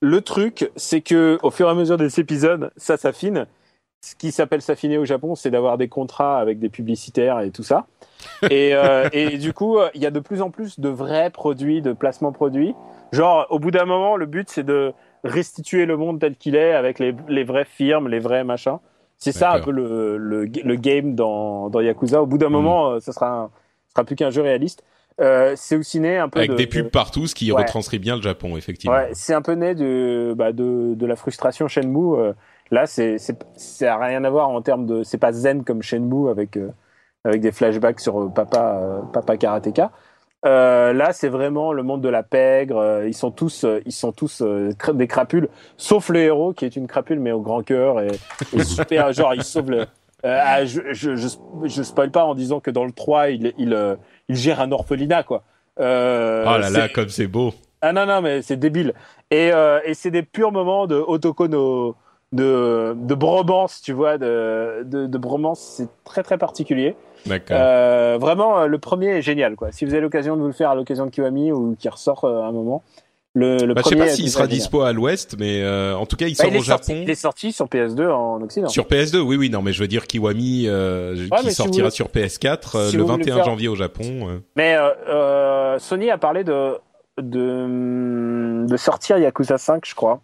Le 0.02 0.22
truc, 0.22 0.72
c'est 0.78 1.02
que 1.02 1.38
au 1.44 1.52
fur 1.52 1.68
et 1.68 1.72
à 1.72 1.74
mesure 1.74 1.98
des 1.98 2.20
épisodes, 2.20 2.72
ça 2.78 2.96
s'affine. 2.96 3.48
Ce 4.02 4.16
qui 4.16 4.32
s'appelle 4.32 4.62
s'affiner 4.62 4.98
au 4.98 5.04
Japon, 5.04 5.36
c'est 5.36 5.52
d'avoir 5.52 5.78
des 5.78 5.90
contrats 5.90 6.40
avec 6.40 6.58
des 6.60 6.70
publicitaires 6.70 7.42
et 7.42 7.52
tout 7.52 7.64
ça. 7.64 7.88
Et, 8.50 8.74
euh, 8.74 9.10
et 9.14 9.38
du 9.38 9.54
coup, 9.54 9.78
il 9.94 10.02
y 10.02 10.06
a 10.06 10.12
de 10.12 10.20
plus 10.20 10.42
en 10.42 10.50
plus 10.50 10.80
de 10.80 10.90
vrais 10.90 11.30
produits, 11.30 11.82
de 11.82 11.94
placements 11.94 12.34
produits. 12.34 12.76
Genre, 13.12 13.46
au 13.50 13.60
bout 13.60 13.72
d'un 13.72 13.86
moment, 13.86 14.18
le 14.18 14.26
but, 14.26 14.50
c'est 14.50 14.64
de 14.64 14.94
restituer 15.24 15.86
le 15.86 15.98
monde 15.98 16.20
tel 16.20 16.36
qu'il 16.36 16.56
est 16.56 16.74
avec 16.74 17.00
les, 17.00 17.16
les 17.28 17.44
vraies 17.44 17.66
firmes, 17.66 18.08
les 18.08 18.20
vrais 18.20 18.44
machins. 18.44 18.78
C'est 19.18 19.34
ça 19.34 19.52
un 19.52 19.60
peu 19.60 19.72
le, 19.72 20.18
le, 20.18 20.46
le 20.46 20.76
game 20.76 21.16
dans, 21.16 21.70
dans 21.70 21.82
Yakuza. 21.82 22.22
Au 22.22 22.26
bout 22.26 22.38
d'un 22.38 22.50
mm. 22.50 22.54
moment, 22.54 22.92
euh, 22.92 23.00
ça 23.00 23.12
sera, 23.12 23.52
sera 23.90 24.06
plus 24.06 24.16
qu'un 24.16 24.30
jeu 24.30 24.42
réaliste. 24.42 24.84
Euh, 25.22 25.54
c'est 25.56 25.76
aussi 25.76 26.00
né 26.00 26.18
un 26.18 26.30
peu 26.30 26.40
avec 26.40 26.56
des 26.56 26.68
pubs 26.68 26.90
partout, 26.90 27.28
ce 27.28 27.36
qui 27.36 27.52
retranscrit 27.52 28.00
bien 28.00 28.16
le 28.16 28.22
Japon, 28.22 28.56
effectivement. 28.58 28.96
Ouais, 28.96 29.10
c'est 29.14 29.34
un 29.34 29.42
peu 29.42 29.54
né 29.54 29.76
de, 29.76 30.34
bah, 30.36 30.52
de, 30.52 30.94
de 30.96 31.06
la 31.06 31.16
frustration 31.16 31.68
Shenmue. 31.68 32.18
Euh, 32.18 32.34
là, 32.72 32.86
c'est 32.86 33.18
c'est 33.56 33.88
a 33.88 33.98
rien 33.98 34.24
à 34.24 34.30
voir 34.30 34.50
en 34.50 34.62
termes 34.62 34.86
de, 34.86 35.04
c'est 35.04 35.18
pas 35.18 35.34
zen 35.34 35.64
comme 35.64 35.82
Shenmue 35.82 36.30
avec 36.30 36.56
euh, 36.56 36.70
avec 37.26 37.42
des 37.42 37.52
flashbacks 37.52 38.00
sur 38.00 38.34
papa 38.34 39.02
papa 39.12 39.36
karatéka. 39.36 39.92
là, 40.44 41.12
c'est 41.12 41.30
vraiment 41.30 41.74
le 41.74 41.84
monde 41.84 42.02
de 42.02 42.10
la 42.10 42.24
pègre. 42.24 43.04
ils 43.06 43.14
sont 43.14 43.32
tous, 43.32 43.66
ils 43.86 43.92
sont 43.92 44.14
tous 44.14 44.42
des 44.94 45.08
crapules, 45.08 45.50
sauf 45.76 46.10
le 46.10 46.20
héros 46.20 46.54
qui 46.54 46.64
est 46.64 46.78
une 46.78 46.88
crapule 46.88 47.20
mais 47.20 47.34
au 47.34 47.42
grand 47.42 47.62
cœur 47.62 48.00
et, 48.00 48.12
et 48.54 48.64
super. 48.64 49.12
genre, 49.12 49.34
il 49.34 49.44
sauve 49.44 49.72
le. 49.72 49.86
Ah, 50.24 50.66
je, 50.66 50.82
je, 50.92 51.16
je, 51.16 51.28
je, 51.64 51.84
spoil 51.84 52.12
pas 52.12 52.26
en 52.26 52.36
disant 52.36 52.60
que 52.60 52.72
dans 52.72 52.86
le 52.86 52.92
3, 52.92 53.30
il, 53.30 53.54
il, 53.58 53.98
il 54.28 54.36
gère 54.36 54.60
un 54.60 54.72
orphelinat, 54.72 55.24
quoi. 55.24 55.44
Euh, 55.80 56.44
oh 56.46 56.58
là 56.58 56.70
là, 56.70 56.90
comme 56.90 57.10
c'est 57.10 57.28
beau. 57.28 57.54
Ah 57.82 57.94
non, 57.94 58.06
non, 58.06 58.22
mais 58.22 58.42
c'est 58.42 58.58
débile. 58.58 58.94
Et, 59.32 59.52
euh, 59.54 59.80
et 59.86 59.94
c'est 59.94 60.12
des 60.12 60.24
purs 60.24 60.52
moments 60.52 60.88
de 60.88 60.96
Otoko 60.96 61.48
de, 61.48 61.94
de 62.32 63.16
bromance, 63.16 63.82
tu 63.82 63.94
vois, 63.94 64.18
de, 64.18 64.84
de, 64.84 65.08
de 65.08 65.18
bromance, 65.18 65.60
c'est 65.60 65.88
très 66.04 66.22
très 66.22 66.38
particulier. 66.38 66.96
D'accord. 67.26 67.58
Euh, 67.60 68.18
vraiment, 68.20 68.68
le 68.68 68.78
premier 68.78 69.18
est 69.18 69.22
génial, 69.22 69.56
quoi. 69.56 69.72
Si 69.72 69.86
vous 69.86 69.94
avez 69.94 70.02
l'occasion 70.02 70.36
de 70.36 70.42
vous 70.42 70.48
le 70.48 70.54
faire 70.54 70.70
à 70.70 70.76
l'occasion 70.76 71.06
de 71.06 71.12
Kiwami 71.12 71.52
ou 71.52 71.76
qui 71.80 71.88
ressort 71.88 72.26
à 72.26 72.48
un 72.48 72.52
moment, 72.52 72.84
Le, 73.36 73.58
le 73.58 73.74
bah, 73.76 73.82
je 73.84 73.90
sais 73.90 73.96
pas 73.96 74.08
s'il 74.08 74.30
sera 74.30 74.48
dispo 74.48 74.82
à 74.82 74.92
l'Ouest, 74.92 75.36
mais 75.38 75.62
euh, 75.62 75.96
en 75.96 76.08
tout 76.08 76.16
cas, 76.16 76.26
il 76.26 76.36
bah, 76.36 76.46
sort 76.46 76.56
au 76.56 76.64
Japon. 76.64 77.00
il 77.04 77.10
est 77.10 77.16
sorti 77.16 77.52
sur 77.52 77.68
PS2 77.68 78.10
en 78.10 78.42
Occident. 78.42 78.70
Sur 78.70 78.86
PS2, 78.86 79.20
oui, 79.20 79.36
oui, 79.36 79.50
non, 79.52 79.62
mais 79.62 79.72
je 79.72 79.82
veux 79.82 79.88
dire 79.88 80.08
Kiwami 80.08 80.64
euh, 80.68 81.28
qui 81.42 81.52
sortira 81.52 81.92
sur 81.92 82.08
PS4 82.08 82.72
euh, 82.76 82.92
le 82.92 83.04
21 83.04 83.44
janvier 83.44 83.68
au 83.68 83.76
Japon. 83.76 84.42
Mais 84.56 84.78
Sony 85.78 86.10
a 86.10 86.18
parlé 86.18 86.44
de 86.44 86.78
de, 87.22 88.66
de 88.66 88.78
sortir 88.78 89.18
Yakuza 89.18 89.58
5, 89.58 89.86
je 89.86 89.94
crois. 89.94 90.22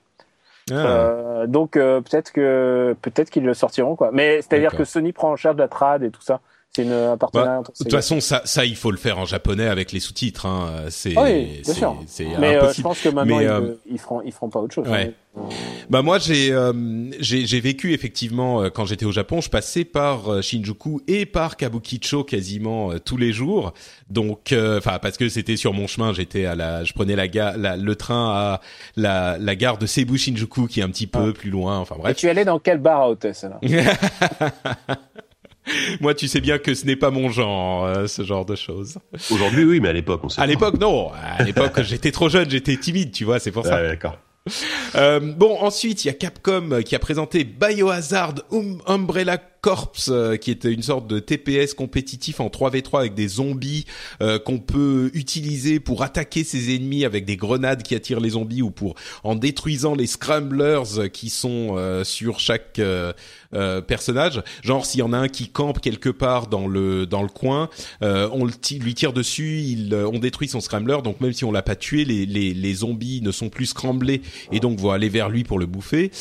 Ah. 0.71 1.43
donc 1.45 1.73
peut-être 1.73 2.31
que 2.31 2.95
peut-être 3.03 3.29
qu'ils 3.29 3.43
le 3.43 3.53
sortiront 3.53 3.95
quoi. 3.95 4.09
Mais 4.13 4.41
c'est-à-dire 4.41 4.75
que 4.75 4.83
Sony 4.83 5.11
prend 5.11 5.31
en 5.31 5.35
charge 5.35 5.57
la 5.57 5.67
trad 5.67 6.01
et 6.03 6.09
tout 6.09 6.21
ça. 6.23 6.39
C'est 6.75 6.81
une 6.81 6.91
un 6.91 7.15
partenariat. 7.15 7.61
Bah, 7.61 7.71
de 7.71 7.83
toute 7.85 7.91
façon, 7.91 8.19
ça, 8.19 8.41
ça, 8.43 8.65
il 8.65 8.75
faut 8.75 8.91
le 8.91 8.97
faire 8.97 9.17
en 9.17 9.23
japonais 9.23 9.67
avec 9.67 9.93
les 9.93 10.01
sous-titres. 10.01 10.45
Hein. 10.45 10.87
C'est, 10.89 11.17
oui, 11.17 11.61
bien 11.63 11.73
sûr. 11.73 11.95
Mais 12.37 12.57
euh, 12.57 12.73
je 12.73 12.81
pense 12.81 12.99
que 12.99 13.07
maintenant 13.07 13.39
ils, 13.39 13.47
euh, 13.47 13.75
ils, 13.89 13.97
feront, 13.97 14.21
ils 14.25 14.33
feront 14.33 14.49
pas 14.49 14.59
autre 14.59 14.73
chose. 14.73 14.89
Ouais. 14.89 15.13
Bah 15.89 16.01
moi, 16.01 16.19
j'ai, 16.19 16.51
euh, 16.51 16.73
j'ai, 17.21 17.45
j'ai 17.45 17.61
vécu 17.61 17.93
effectivement 17.93 18.69
quand 18.69 18.85
j'étais 18.85 19.05
au 19.05 19.13
Japon, 19.13 19.39
je 19.39 19.49
passais 19.49 19.85
par 19.85 20.43
Shinjuku 20.43 21.01
et 21.07 21.25
par 21.25 21.55
Kabukicho 21.55 22.25
quasiment 22.25 22.91
tous 22.99 23.15
les 23.15 23.31
jours. 23.31 23.73
Donc, 24.09 24.53
enfin 24.53 24.99
parce 25.01 25.15
que 25.15 25.29
c'était 25.29 25.55
sur 25.55 25.71
mon 25.71 25.87
chemin, 25.87 26.11
j'étais 26.11 26.45
à 26.45 26.55
la, 26.55 26.83
je 26.83 26.91
prenais 26.91 27.15
la, 27.15 27.29
gare, 27.29 27.55
le 27.57 27.95
train 27.95 28.31
à 28.33 28.61
la, 28.97 29.37
la 29.37 29.55
gare 29.55 29.77
de 29.77 29.85
Seibu 29.85 30.17
Shinjuku 30.17 30.67
qui 30.67 30.81
est 30.81 30.83
un 30.83 30.89
petit 30.89 31.07
peu 31.07 31.29
ah. 31.29 31.33
plus 31.33 31.49
loin. 31.49 31.79
Enfin 31.79 31.95
bref. 31.97 32.11
Et 32.11 32.15
tu 32.15 32.27
allais 32.27 32.45
dans 32.45 32.59
quel 32.59 32.79
bar 32.79 33.01
à 33.01 33.09
hôtesse 33.09 33.45
là 33.45 33.59
Moi, 36.01 36.13
tu 36.13 36.27
sais 36.27 36.41
bien 36.41 36.57
que 36.57 36.73
ce 36.73 36.85
n'est 36.85 36.95
pas 36.95 37.11
mon 37.11 37.29
genre, 37.29 37.85
euh, 37.85 38.07
ce 38.07 38.23
genre 38.23 38.45
de 38.45 38.55
choses. 38.55 38.97
Aujourd'hui, 39.31 39.63
oui, 39.63 39.79
mais 39.79 39.89
à 39.89 39.93
l'époque, 39.93 40.21
on 40.23 40.29
sait. 40.29 40.41
À 40.41 40.45
l'époque, 40.45 40.79
non. 40.79 41.11
À 41.13 41.43
l'époque, 41.45 41.81
j'étais 41.81 42.11
trop 42.11 42.29
jeune, 42.29 42.49
j'étais 42.49 42.77
timide, 42.77 43.11
tu 43.11 43.25
vois, 43.25 43.39
c'est 43.39 43.51
pour 43.51 43.65
ça. 43.65 43.77
Ah, 43.77 43.83
d'accord. 43.83 44.17
Euh, 44.95 45.19
bon, 45.19 45.57
ensuite, 45.59 46.05
il 46.05 46.07
y 46.07 46.11
a 46.11 46.13
Capcom 46.13 46.81
qui 46.85 46.95
a 46.95 46.99
présenté 46.99 47.43
Biohazard 47.43 48.35
um, 48.51 48.79
Umbrella 48.85 49.39
Corps, 49.65 49.93
euh, 50.09 50.37
qui 50.37 50.51
est 50.51 50.63
une 50.65 50.83
sorte 50.83 51.07
de 51.07 51.17
TPS 51.17 51.73
compétitif 51.73 52.39
en 52.39 52.49
3v3 52.49 52.99
avec 52.99 53.15
des 53.15 53.27
zombies 53.27 53.87
euh, 54.21 54.37
qu'on 54.37 54.59
peut 54.59 55.09
utiliser 55.15 55.79
pour 55.79 56.03
attaquer 56.03 56.43
ses 56.43 56.75
ennemis 56.75 57.03
avec 57.03 57.25
des 57.25 57.35
grenades 57.35 57.81
qui 57.81 57.95
attirent 57.95 58.19
les 58.19 58.29
zombies 58.29 58.61
ou 58.61 58.69
pour 58.69 58.93
en 59.23 59.33
détruisant 59.33 59.95
les 59.95 60.05
scramblers 60.05 61.09
qui 61.11 61.31
sont 61.31 61.77
euh, 61.77 62.03
sur 62.03 62.39
chaque 62.39 62.79
personnage. 63.87 64.43
Genre 64.63 64.85
s'il 64.85 64.99
y 64.99 65.03
en 65.03 65.13
a 65.13 65.17
un 65.17 65.29
qui 65.29 65.47
campe 65.47 65.79
quelque 65.79 66.09
part 66.09 66.45
dans 66.45 66.67
le 66.67 67.07
dans 67.07 67.23
le 67.23 67.29
coin, 67.29 67.69
on 68.01 68.45
lui 68.45 68.93
tire 68.93 69.13
dessus, 69.13 69.61
il, 69.61 69.95
on 69.95 70.19
détruit 70.19 70.49
son 70.49 70.59
scrambler. 70.59 70.97
Donc 71.03 71.21
même 71.21 71.33
si 71.33 71.45
on 71.45 71.51
l'a 71.51 71.63
pas 71.63 71.77
tué, 71.77 72.05
les, 72.05 72.25
les, 72.25 72.53
les 72.53 72.73
zombies 72.73 73.21
ne 73.21 73.31
sont 73.31 73.49
plus 73.49 73.67
scramblés 73.67 74.21
et 74.51 74.59
donc 74.59 74.77
vont 74.77 74.91
aller 74.91 75.09
vers 75.09 75.29
lui 75.29 75.43
pour 75.43 75.57
le 75.57 75.65
bouffer. 75.65 76.11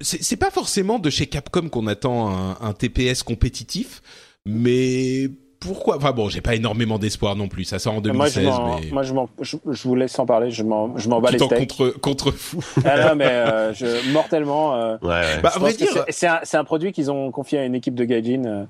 c'est 0.00 0.36
pas 0.36 0.50
forcément 0.50 0.98
de 0.98 1.10
chez 1.10 1.26
Capcom 1.26 1.68
qu'on 1.68 1.86
attend 1.86 2.30
un 2.30 2.47
un, 2.60 2.72
TPS 2.72 3.22
compétitif, 3.22 4.02
mais 4.44 5.28
pourquoi? 5.60 5.96
Enfin 5.96 6.12
bon, 6.12 6.28
j'ai 6.28 6.40
pas 6.40 6.54
énormément 6.54 6.98
d'espoir 6.98 7.36
non 7.36 7.48
plus. 7.48 7.64
Ça 7.64 7.78
sort 7.78 7.94
en 7.94 8.00
2016. 8.00 8.44
Moi, 8.44 8.80
je, 8.80 8.86
mais... 8.86 8.90
moi, 8.92 9.02
je, 9.40 9.56
je, 9.70 9.88
vous 9.88 9.94
laisse 9.94 10.18
en 10.18 10.26
parler. 10.26 10.50
Je 10.50 10.62
m'en, 10.62 10.96
je 10.96 11.08
m'en 11.08 11.20
bats 11.20 11.30
les 11.30 11.38
steaks. 11.38 11.68
contre 11.68 12.00
contre 12.00 12.30
fou. 12.30 12.62
ah 12.84 13.08
non, 13.08 13.16
mais 13.16 13.26
euh, 13.26 13.72
je, 13.74 14.12
mortellement. 14.12 14.74
Euh, 14.74 14.96
ouais, 15.02 15.40
Bah, 15.42 15.52
à 15.54 15.58
vrai 15.58 15.72
dire, 15.74 16.04
c'est 16.08 16.26
un, 16.26 16.40
un, 16.52 16.64
produit 16.64 16.92
qu'ils 16.92 17.10
ont 17.10 17.30
confié 17.30 17.58
à 17.58 17.64
une 17.64 17.74
équipe 17.74 17.94
de 17.94 18.04
gaijin. 18.04 18.44
Euh, 18.44 18.64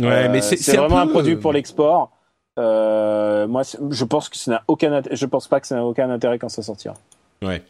ouais, 0.00 0.28
mais 0.28 0.42
c'est 0.42 0.76
vraiment 0.76 0.98
un, 0.98 1.06
produit 1.06 1.36
pour 1.36 1.52
l'export. 1.52 2.10
moi, 2.56 3.62
je 3.90 4.04
pense 4.04 4.28
que 4.28 4.36
ça 4.36 4.50
n'a 4.50 4.62
aucun, 4.68 5.02
je 5.10 5.26
pense 5.26 5.48
pas 5.48 5.60
que 5.60 5.66
ça 5.66 5.76
n'a 5.76 5.84
aucun 5.84 6.10
intérêt 6.10 6.38
quand 6.38 6.48
ça 6.48 6.62
sortira. 6.62 6.94
Ouais, 7.42 7.62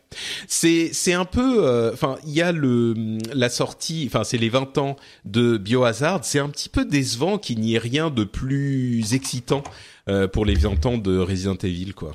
c'est 0.46 0.90
c'est 0.92 1.12
un 1.12 1.24
peu, 1.24 1.66
euh, 1.66 1.92
enfin 1.92 2.16
il 2.24 2.32
y 2.32 2.40
a 2.40 2.52
le 2.52 2.94
la 3.34 3.48
sortie, 3.48 4.04
enfin 4.06 4.22
c'est 4.22 4.38
les 4.38 4.48
20 4.48 4.78
ans 4.78 4.94
de 5.24 5.56
Biohazard, 5.56 6.24
c'est 6.24 6.38
un 6.38 6.48
petit 6.48 6.68
peu 6.68 6.84
décevant 6.84 7.36
qu'il 7.36 7.58
n'y 7.58 7.74
ait 7.74 7.78
rien 7.78 8.10
de 8.10 8.22
plus 8.22 9.12
excitant 9.14 9.64
euh, 10.08 10.28
pour 10.28 10.44
les 10.44 10.54
20 10.54 10.86
ans 10.86 10.98
de 10.98 11.18
Resident 11.18 11.56
Evil 11.56 11.94
quoi. 11.94 12.12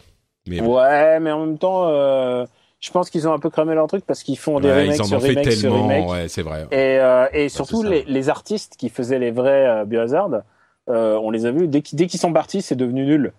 Mais 0.47 0.61
ouais, 0.61 1.19
mais 1.19 1.31
en 1.31 1.45
même 1.45 1.57
temps, 1.57 1.89
euh, 1.89 2.45
je 2.79 2.89
pense 2.89 3.09
qu'ils 3.09 3.27
ont 3.27 3.33
un 3.33 3.39
peu 3.39 3.49
cramé 3.49 3.75
leur 3.75 3.87
truc 3.87 4.05
parce 4.05 4.23
qu'ils 4.23 4.39
font 4.39 4.61
des 4.61 4.71
remakes 4.71 5.05
sur 5.05 5.21
remakes 5.21 5.43
tellement, 5.43 5.59
sur 5.59 5.73
remakes. 5.73 6.09
Ouais, 6.09 6.27
c'est 6.29 6.43
vrai. 6.43 6.67
Et 6.71 6.99
et 7.37 7.49
surtout 7.49 7.83
les, 7.83 8.05
les 8.05 8.29
artistes 8.29 8.77
qui 8.77 8.87
faisaient 8.87 9.19
les 9.19 9.31
vrais 9.31 9.85
Biohazard, 9.85 10.29
on 10.87 11.31
les 11.31 11.45
a 11.45 11.51
vus 11.51 11.67
dès 11.67 11.81
qu'ils 11.81 12.19
sont 12.19 12.31
partis, 12.31 12.61
c'est 12.61 12.77
devenu 12.77 13.05
nul. 13.05 13.33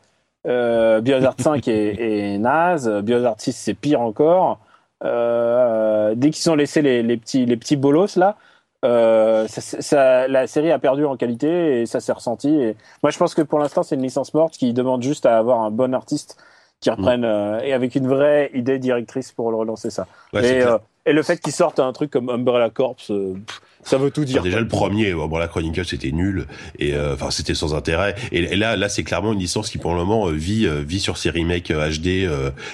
Euh, 0.46 1.00
Biohazard 1.00 1.36
5 1.38 1.68
est, 1.68 2.34
est, 2.34 2.38
naze. 2.38 2.88
Biohazard 2.88 3.36
6 3.38 3.52
c'est 3.52 3.74
pire 3.74 4.00
encore. 4.00 4.58
Euh, 5.04 6.14
dès 6.16 6.30
qu'ils 6.30 6.50
ont 6.50 6.54
laissé 6.54 6.82
les, 6.82 7.02
les, 7.02 7.16
petits 7.16 7.44
les 7.44 7.56
petits 7.56 7.76
bolos 7.76 8.16
là, 8.16 8.36
euh, 8.84 9.46
ça, 9.48 9.60
ça, 9.60 10.28
la 10.28 10.46
série 10.46 10.70
a 10.70 10.78
perdu 10.78 11.04
en 11.04 11.16
qualité 11.16 11.82
et 11.82 11.86
ça 11.86 12.00
s'est 12.00 12.12
ressenti. 12.12 12.48
Et 12.48 12.76
moi 13.02 13.10
je 13.10 13.18
pense 13.18 13.34
que 13.34 13.42
pour 13.42 13.58
l'instant 13.58 13.82
c'est 13.82 13.96
une 13.96 14.02
licence 14.02 14.34
morte 14.34 14.54
qui 14.54 14.72
demande 14.72 15.02
juste 15.02 15.26
à 15.26 15.38
avoir 15.38 15.60
un 15.60 15.70
bon 15.70 15.94
artiste 15.94 16.36
qui 16.82 16.90
reprenne 16.90 17.24
euh, 17.24 17.60
et 17.60 17.72
avec 17.72 17.94
une 17.94 18.08
vraie 18.08 18.50
idée 18.52 18.78
directrice 18.78 19.32
pour 19.32 19.50
le 19.50 19.56
relancer 19.56 19.88
ça. 19.88 20.06
Ouais, 20.32 20.46
et, 20.46 20.62
euh, 20.62 20.78
et, 21.06 21.12
le 21.12 21.22
fait 21.22 21.38
qu'ils 21.38 21.52
sortent 21.52 21.78
un 21.78 21.92
truc 21.92 22.10
comme 22.10 22.28
Umbrella 22.28 22.70
Corps, 22.70 22.96
euh, 23.10 23.34
ça 23.82 23.98
veut 23.98 24.10
tout 24.10 24.24
dire. 24.24 24.42
déjà 24.42 24.60
le 24.60 24.68
premier, 24.68 25.12
bon, 25.12 25.38
la 25.38 25.48
Chronicle 25.48 25.84
c'était 25.84 26.12
nul 26.12 26.46
et 26.78 26.94
euh, 26.94 27.14
enfin 27.14 27.30
c'était 27.30 27.54
sans 27.54 27.74
intérêt. 27.74 28.14
Et, 28.30 28.56
là, 28.56 28.76
là 28.76 28.88
c'est 28.88 29.02
clairement 29.02 29.32
une 29.32 29.38
licence 29.38 29.70
qui 29.70 29.78
pour 29.78 29.92
le 29.92 29.98
moment 29.98 30.28
euh, 30.28 30.32
vit 30.32 30.66
euh, 30.66 30.82
vit 30.86 31.00
sur 31.00 31.16
ses 31.16 31.30
remakes 31.30 31.72
HD 31.72 32.28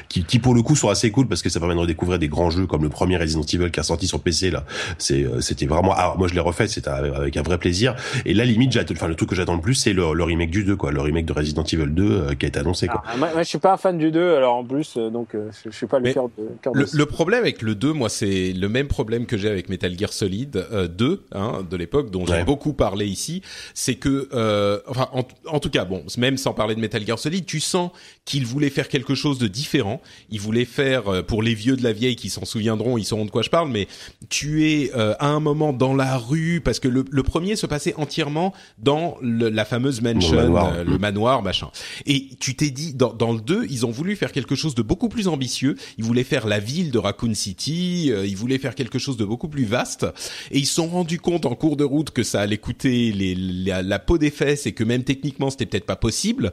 qui, 0.08 0.24
qui 0.24 0.38
pour 0.38 0.54
le 0.54 0.62
coup 0.62 0.76
sont 0.76 0.88
assez 0.88 1.10
cool 1.10 1.26
parce 1.26 1.42
que 1.42 1.48
ça 1.48 1.60
permet 1.60 1.74
de 1.74 1.80
redécouvrir 1.80 2.18
des 2.18 2.28
grands 2.28 2.50
jeux 2.50 2.66
comme 2.66 2.82
le 2.82 2.88
premier 2.90 3.16
Resident 3.16 3.42
Evil 3.42 3.70
qui 3.70 3.80
a 3.80 3.82
sorti 3.82 4.06
sur 4.06 4.20
PC 4.20 4.50
là. 4.50 4.64
C'est 4.98 5.26
c'était 5.40 5.66
vraiment. 5.66 5.94
Alors 5.94 6.18
moi 6.18 6.28
je 6.28 6.34
l'ai 6.34 6.40
refait, 6.40 6.68
c'était 6.68 6.90
avec 6.90 7.36
un 7.36 7.42
vrai 7.42 7.58
plaisir. 7.58 7.94
Et 8.26 8.34
là 8.34 8.44
limite, 8.44 8.78
enfin 8.92 9.08
le 9.08 9.14
truc 9.14 9.30
que 9.30 9.34
j'attends 9.34 9.56
le 9.56 9.60
plus 9.60 9.74
c'est 9.74 9.92
le, 9.92 10.12
le, 10.12 10.24
remake 10.24 10.50
du 10.50 10.64
2 10.64 10.76
quoi, 10.76 10.92
le 10.92 11.00
remake 11.00 11.24
de 11.24 11.32
Resident 11.32 11.64
Evil 11.64 11.86
2 11.86 12.34
qui 12.34 12.44
a 12.44 12.48
été 12.48 12.58
annoncé 12.58 12.86
quoi. 12.86 13.02
Ah, 13.06 13.16
moi, 13.16 13.30
je 13.38 13.44
suis 13.44 13.58
pas 13.58 13.72
un 13.72 13.76
fan 13.76 13.96
du 13.96 14.10
2 14.10 14.36
alors 14.36 14.56
en 14.56 14.64
plus 14.64 14.96
donc 14.96 15.28
je, 15.64 15.70
suis 15.70 15.86
pas 15.86 15.98
le 15.98 16.12
cœur 16.12 16.28
de, 16.36 16.48
le, 16.72 16.86
le, 16.92 17.06
problème 17.06 17.40
avec 17.40 17.62
le 17.62 17.74
2 17.74 17.92
moi 17.92 18.08
c'est 18.08 18.52
le 18.52 18.68
même 18.68 18.88
problème 18.88 19.26
que 19.26 19.36
j'ai 19.36 19.48
avec 19.48 19.68
Metal 19.68 19.96
Gear 19.98 20.12
Solid 20.12 20.66
2 20.98 21.24
hein, 21.32 21.66
de 21.68 21.76
l'époque 21.76 22.10
dont 22.10 22.26
j'ai 22.26 22.44
beaucoup 22.44 22.74
parlé 22.74 23.06
ici, 23.06 23.40
c'est 23.72 23.94
que, 23.94 24.28
euh, 24.34 24.80
enfin, 24.86 25.08
en, 25.46 25.60
tout 25.60 25.70
cas, 25.70 25.84
bon, 25.84 26.02
même 26.18 26.36
sans 26.36 26.52
parler 26.52 26.74
de 26.74 26.80
Metal 26.80 27.06
Gear 27.06 27.18
Solid, 27.18 27.46
tu 27.46 27.60
sens 27.60 27.90
qu'il 28.24 28.44
voulait 28.44 28.68
faire 28.68 28.88
quelque 28.88 29.14
chose 29.14 29.38
de 29.38 29.48
différent. 29.48 30.02
Il 30.28 30.40
voulait 30.40 30.64
faire, 30.66 31.08
euh, 31.08 31.22
pour 31.22 31.42
les 31.42 31.54
vieux 31.54 31.76
de 31.76 31.82
la 31.82 31.92
vieille 31.92 32.16
qui 32.16 32.28
s'en 32.28 32.44
souviendront, 32.44 32.98
ils 32.98 33.04
sauront 33.04 33.24
de 33.24 33.30
quoi 33.30 33.42
je 33.42 33.50
parle, 33.50 33.70
mais 33.70 33.88
tu 34.28 34.66
es 34.66 34.90
euh, 34.94 35.14
à 35.18 35.28
un 35.28 35.40
moment 35.40 35.72
dans 35.72 35.94
la 35.94 36.18
rue 36.18 36.60
parce 36.62 36.80
que 36.80 36.88
le, 36.88 37.04
le 37.10 37.22
premier 37.22 37.56
se 37.56 37.66
passait 37.66 37.94
entièrement 37.96 38.52
dans 38.78 39.16
le, 39.22 39.48
la 39.48 39.64
fameuse 39.64 40.02
mansion, 40.02 40.32
le 40.32 40.42
manoir, 40.42 40.72
euh, 40.74 40.84
le 40.84 40.98
manoir 40.98 41.42
machin. 41.42 41.70
Et 42.06 42.28
tu 42.40 42.54
t'es 42.54 42.70
dit, 42.70 42.92
dans, 42.94 43.12
dans 43.12 43.32
le 43.32 43.40
2, 43.40 43.66
ils 43.70 43.86
ont 43.86 43.90
voulu 43.90 44.16
faire 44.16 44.32
quelque 44.32 44.54
chose 44.54 44.74
de 44.74 44.82
beaucoup 44.82 45.08
plus 45.08 45.28
ambitieux. 45.28 45.76
Ils 45.96 46.04
voulaient 46.04 46.24
faire 46.24 46.46
la 46.46 46.58
ville 46.58 46.90
de 46.90 46.98
Raccoon 46.98 47.34
City. 47.34 48.06
ils 48.08 48.36
voulaient 48.36 48.58
faire 48.58 48.74
quelque 48.74 48.98
chose 48.98 49.16
de 49.16 49.24
beaucoup 49.24 49.48
plus 49.48 49.64
vaste. 49.64 50.06
Et 50.50 50.58
ils 50.58 50.66
se 50.66 50.74
sont 50.90 51.06
compte 51.22 51.46
en 51.46 51.54
cours 51.54 51.76
de 51.76 51.84
route 51.84 52.10
que 52.10 52.22
ça 52.22 52.40
allait 52.40 52.58
coûter 52.58 53.12
la, 53.12 53.98
peau 53.98 54.18
des 54.18 54.30
fesses 54.30 54.66
et 54.66 54.72
que 54.72 54.84
même 54.84 55.04
techniquement 55.04 55.50
c'était 55.50 55.66
peut-être 55.66 55.86
pas 55.86 55.96
possible. 55.96 56.52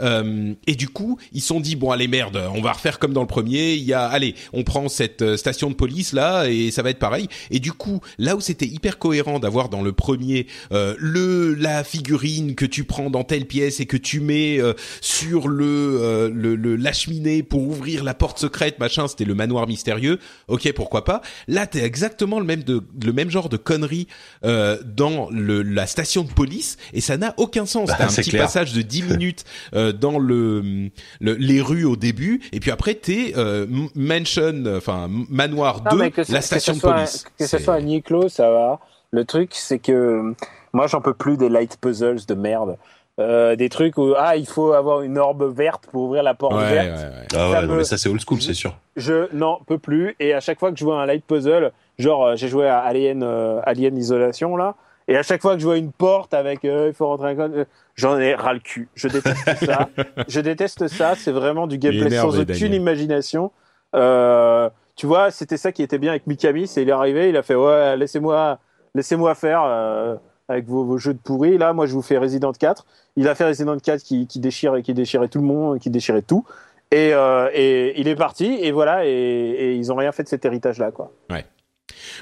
Euh, 0.00 0.54
et 0.66 0.74
du 0.74 0.88
coup, 0.88 1.18
ils 1.32 1.40
se 1.40 1.48
sont 1.48 1.60
dit 1.60 1.76
bon 1.76 1.90
allez 1.90 2.08
merde, 2.08 2.40
on 2.54 2.60
va 2.60 2.72
refaire 2.72 2.98
comme 2.98 3.12
dans 3.12 3.22
le 3.22 3.26
premier. 3.26 3.74
Il 3.74 3.84
y 3.84 3.92
a 3.92 4.06
allez, 4.06 4.34
on 4.52 4.64
prend 4.64 4.88
cette 4.88 5.22
euh, 5.22 5.36
station 5.36 5.70
de 5.70 5.74
police 5.74 6.12
là 6.12 6.48
et 6.48 6.70
ça 6.70 6.82
va 6.82 6.90
être 6.90 6.98
pareil. 6.98 7.28
Et 7.50 7.58
du 7.58 7.72
coup, 7.72 8.00
là 8.18 8.36
où 8.36 8.40
c'était 8.40 8.66
hyper 8.66 8.98
cohérent 8.98 9.38
d'avoir 9.38 9.68
dans 9.68 9.82
le 9.82 9.92
premier 9.92 10.46
euh, 10.72 10.94
le 10.98 11.54
la 11.54 11.84
figurine 11.84 12.54
que 12.54 12.64
tu 12.64 12.84
prends 12.84 13.10
dans 13.10 13.24
telle 13.24 13.46
pièce 13.46 13.80
et 13.80 13.86
que 13.86 13.96
tu 13.96 14.20
mets 14.20 14.58
euh, 14.58 14.74
sur 15.00 15.48
le, 15.48 15.64
euh, 15.66 16.30
le, 16.32 16.56
le 16.56 16.76
la 16.76 16.92
cheminée 16.92 17.42
pour 17.42 17.62
ouvrir 17.62 18.04
la 18.04 18.14
porte 18.14 18.38
secrète 18.38 18.78
machin, 18.78 19.08
c'était 19.08 19.24
le 19.24 19.34
manoir 19.34 19.66
mystérieux. 19.66 20.18
Ok, 20.48 20.70
pourquoi 20.72 21.04
pas. 21.04 21.22
Là, 21.48 21.66
t'es 21.66 21.82
exactement 21.82 22.38
le 22.38 22.46
même 22.46 22.62
de 22.62 22.82
le 23.04 23.12
même 23.12 23.30
genre 23.30 23.48
de 23.48 23.56
conneries 23.76 24.08
euh, 24.44 24.78
dans 24.84 25.28
le, 25.30 25.62
la 25.62 25.86
station 25.86 26.22
de 26.22 26.32
police 26.32 26.78
et 26.92 27.00
ça 27.00 27.16
n'a 27.16 27.34
aucun 27.36 27.66
sens. 27.66 27.88
Bah, 27.88 27.96
T'as 27.98 28.04
un 28.04 28.08
petit 28.08 28.36
passage 28.36 28.72
de 28.72 28.82
10 28.82 29.02
minutes 29.02 29.44
euh, 29.74 29.92
dans 29.92 30.18
le, 30.18 30.90
le, 31.20 31.34
les 31.34 31.60
rues 31.60 31.84
au 31.84 31.96
début 31.96 32.40
et 32.52 32.60
puis 32.60 32.70
après 32.70 32.94
t'es 32.94 33.34
euh, 33.36 33.66
mansion, 33.94 34.64
enfin 34.76 35.08
manoir 35.28 35.82
2, 35.90 36.10
la 36.28 36.40
station 36.40 36.74
de 36.74 36.80
police. 36.80 37.24
que 37.38 37.46
ce 37.46 37.58
soit 37.58 37.74
à 37.74 37.80
Niclo, 37.80 38.28
ça 38.28 38.50
va. 38.50 38.80
Le 39.12 39.24
truc, 39.24 39.50
c'est 39.54 39.78
que 39.78 40.34
moi, 40.72 40.86
j'en 40.86 41.00
peux 41.00 41.14
plus 41.14 41.36
des 41.36 41.48
light 41.48 41.78
puzzles 41.80 42.26
de 42.26 42.34
merde. 42.34 42.76
Euh, 43.18 43.56
des 43.56 43.70
trucs 43.70 43.96
où 43.96 44.12
ah 44.14 44.36
il 44.36 44.46
faut 44.46 44.74
avoir 44.74 45.00
une 45.00 45.16
orbe 45.16 45.50
verte 45.56 45.86
pour 45.90 46.02
ouvrir 46.02 46.22
la 46.22 46.34
porte 46.34 46.54
verte. 46.54 46.98
Ouais, 46.98 47.04
ouais. 47.04 47.26
Ah 47.34 47.50
ouais, 47.50 47.66
non, 47.66 47.76
mais 47.76 47.84
ça 47.84 47.96
c'est 47.96 48.10
old 48.10 48.20
school, 48.20 48.42
c'est 48.42 48.52
sûr. 48.52 48.76
Je 48.94 49.34
n'en 49.34 49.58
peux 49.66 49.78
plus 49.78 50.14
et 50.20 50.34
à 50.34 50.40
chaque 50.40 50.58
fois 50.58 50.70
que 50.70 50.78
je 50.78 50.84
vois 50.84 51.00
un 51.00 51.06
light 51.06 51.24
puzzle, 51.24 51.72
genre 51.98 52.26
euh, 52.26 52.36
j'ai 52.36 52.48
joué 52.48 52.66
à 52.66 52.80
Alien 52.80 53.22
euh, 53.22 53.60
Alien 53.64 53.96
Isolation 53.96 54.56
là 54.56 54.74
et 55.08 55.16
à 55.16 55.22
chaque 55.22 55.40
fois 55.40 55.54
que 55.54 55.60
je 55.60 55.66
vois 55.66 55.76
une 55.76 55.92
porte 55.92 56.34
avec 56.34 56.60
il 56.64 56.92
faut 56.92 57.06
rentrer 57.06 57.30
un 57.30 57.36
code, 57.36 57.66
j'en 57.94 58.18
ai 58.18 58.34
ras 58.34 58.54
le 58.54 58.58
cul. 58.58 58.88
Je 58.96 59.06
déteste 59.06 59.64
ça. 59.64 59.88
je 60.28 60.40
déteste 60.40 60.88
ça, 60.88 61.14
c'est 61.14 61.30
vraiment 61.30 61.68
du 61.68 61.78
gameplay 61.78 62.10
sans 62.16 62.36
aucune 62.40 62.74
imagination. 62.74 63.52
tu 63.92 65.06
vois, 65.06 65.30
c'était 65.30 65.58
ça 65.58 65.70
qui 65.70 65.84
était 65.84 65.98
bien 65.98 66.10
avec 66.10 66.26
Mikami, 66.26 66.66
c'est 66.66 66.82
il 66.82 66.88
est 66.88 66.92
arrivé, 66.92 67.28
il 67.28 67.36
a 67.36 67.44
fait 67.44 67.54
ouais, 67.54 67.96
laissez-moi, 67.96 68.58
laissez-moi 68.96 69.36
faire 69.36 70.18
avec 70.48 70.66
vos, 70.66 70.98
jeux 70.98 71.14
de 71.14 71.20
pourri. 71.20 71.56
Là, 71.56 71.72
moi, 71.72 71.86
je 71.86 71.92
vous 71.92 72.02
fais 72.02 72.18
Resident 72.18 72.50
4. 72.50 72.84
Il 73.14 73.28
a 73.28 73.36
fait 73.36 73.44
Resident 73.44 73.78
4 73.78 74.02
qui, 74.02 74.26
qui 74.26 74.40
déchire, 74.40 74.82
qui 74.82 74.92
déchirait 74.92 75.28
tout 75.28 75.38
le 75.38 75.46
monde, 75.46 75.78
qui 75.78 75.90
déchirait 75.90 76.22
tout. 76.22 76.44
Et, 76.90 77.12
et 77.54 78.00
il 78.00 78.08
est 78.08 78.16
parti. 78.16 78.58
Et 78.60 78.72
voilà. 78.72 79.06
Et, 79.06 79.10
et 79.10 79.74
ils 79.76 79.92
ont 79.92 79.96
rien 79.96 80.10
fait 80.10 80.24
de 80.24 80.28
cet 80.28 80.44
héritage-là, 80.44 80.90
quoi. 80.90 81.12
Ouais. 81.30 81.44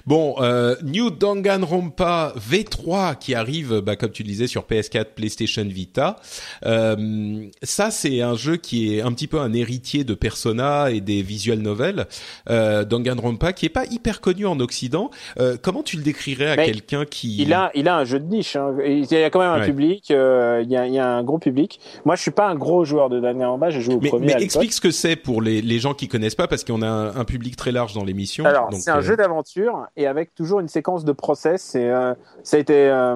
Bon, 0.07 0.37
euh, 0.41 0.77
New 0.83 1.11
Danganronpa 1.11 2.35
V3 2.39 3.19
qui 3.19 3.35
arrive, 3.35 3.81
bah, 3.81 3.97
comme 3.97 4.11
tu 4.11 4.23
le 4.23 4.29
disais, 4.29 4.47
sur 4.47 4.63
PS4, 4.63 5.15
PlayStation 5.15 5.65
Vita. 5.65 6.17
Euh, 6.65 7.47
ça, 7.63 7.91
c'est 7.91 8.21
un 8.21 8.35
jeu 8.35 8.57
qui 8.57 8.95
est 8.95 9.03
un 9.03 9.13
petit 9.13 9.27
peu 9.27 9.41
un 9.41 9.53
héritier 9.53 10.05
de 10.05 10.15
Persona 10.15 10.91
et 10.91 11.01
des 11.01 11.23
visual 11.23 11.59
novels. 11.59 12.07
Euh, 12.51 12.85
Danganronpa, 12.85 13.53
qui 13.53 13.67
est 13.67 13.71
pas 13.71 13.85
hyper 13.91 14.21
connu 14.21 14.47
en 14.47 14.61
Occident. 14.61 15.11
Euh, 15.39 15.57
comment 15.61 15.83
tu 15.83 15.97
le 15.97 16.03
décrirais 16.03 16.51
à 16.51 16.57
quelqu'un 16.57 17.05
qui 17.05 17.37
Il 17.39 17.53
a, 17.53 17.71
il 17.75 17.89
a 17.89 17.97
un 17.97 18.05
jeu 18.05 18.21
de 18.21 18.27
niche. 18.27 18.57
Hein. 18.57 18.75
Il 18.85 19.05
y 19.05 19.17
a 19.17 19.31
quand 19.31 19.41
même 19.41 19.63
un 19.63 19.65
public. 19.65 20.11
Euh, 20.11 20.63
il 20.65 20.71
y, 20.71 20.77
a, 20.77 20.87
il 20.87 20.95
y, 20.95 20.99
a, 20.99 21.09
un 21.09 21.23
gros 21.23 21.39
public. 21.39 21.81
Moi, 22.05 22.17
je 22.17 22.23
suis 22.23 22.31
pas 22.31 22.49
un 22.49 22.55
gros 22.55 22.85
joueur 22.85 23.09
de 23.09 23.21
Danganronpa. 23.21 23.71
J'ai 23.71 23.81
joué 23.81 23.95
au 23.95 24.01
mais, 24.01 24.09
premier. 24.09 24.35
Mais 24.35 24.43
explique 24.43 24.73
ce 24.73 24.81
que 24.81 24.91
c'est 24.91 25.17
pour 25.17 25.43
les, 25.43 25.63
les 25.63 25.79
gens 25.79 25.95
qui 25.95 26.09
connaissent 26.09 26.35
pas, 26.35 26.49
parce 26.49 26.65
qu'on 26.65 26.83
a 26.83 26.89
un, 26.89 27.17
un, 27.17 27.25
public 27.25 27.57
très 27.57 27.73
large 27.73 27.95
dans 27.95 28.05
l'émission. 28.05 28.45
Alors, 28.45 28.69
c'est 28.73 28.91
un 28.91 29.01
jeu 29.01 29.17
d'aventure 29.17 29.64
et 29.97 30.07
avec 30.07 30.35
toujours 30.35 30.61
une 30.61 30.69
séquence 30.69 31.05
de 31.05 31.13
process. 31.13 31.75
Et 31.75 31.89
euh, 31.89 32.15
ça 32.43 32.57
a 32.57 32.61
été 32.61 32.89
euh, 32.89 33.15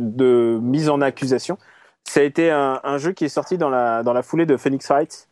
de 0.00 0.58
mise 0.62 0.88
en 0.88 1.00
accusation. 1.00 1.58
Ça 2.04 2.20
a 2.20 2.22
été 2.22 2.50
un, 2.50 2.98
jeu 2.98 3.12
qui 3.12 3.26
est 3.26 3.28
sorti 3.28 3.58
dans 3.58 3.68
la 3.68 4.02
dans 4.02 4.12
la 4.12 4.22
foulée 4.22 4.46
de 4.46 4.56
Phoenix 4.56 4.88
Wright. 4.88 5.28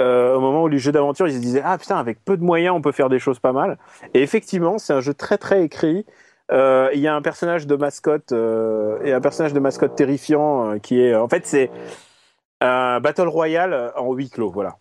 Euh, 0.00 0.34
au 0.34 0.40
moment 0.40 0.62
où 0.64 0.68
les 0.68 0.78
jeux 0.78 0.92
d'aventure, 0.92 1.26
ils 1.26 1.34
se 1.34 1.40
disaient 1.40 1.62
ah 1.64 1.78
putain 1.78 1.96
avec 1.96 2.24
peu 2.24 2.36
de 2.36 2.44
moyens 2.44 2.74
on 2.76 2.80
peut 2.80 2.92
faire 2.92 3.08
des 3.08 3.18
choses 3.18 3.38
pas 3.40 3.52
mal. 3.52 3.78
Et 4.14 4.22
effectivement, 4.22 4.78
c'est 4.78 4.92
un 4.92 5.00
jeu 5.00 5.14
très 5.14 5.38
très 5.38 5.62
écrit. 5.62 6.06
Il 6.50 7.00
y 7.00 7.06
a 7.06 7.14
un 7.14 7.22
personnage 7.22 7.66
de 7.66 7.76
mascotte 7.76 8.32
et 8.32 9.12
un 9.12 9.20
personnage 9.20 9.52
de 9.52 9.60
mascotte 9.60 9.94
terrifiant 9.94 10.78
qui 10.80 11.00
est 11.00 11.14
en 11.14 11.28
fait 11.28 11.46
c'est 11.46 11.70
un 12.60 13.00
battle 13.00 13.28
royale 13.28 13.92
en 13.96 14.12
huis 14.12 14.30
clos, 14.30 14.50
voilà. 14.50 14.78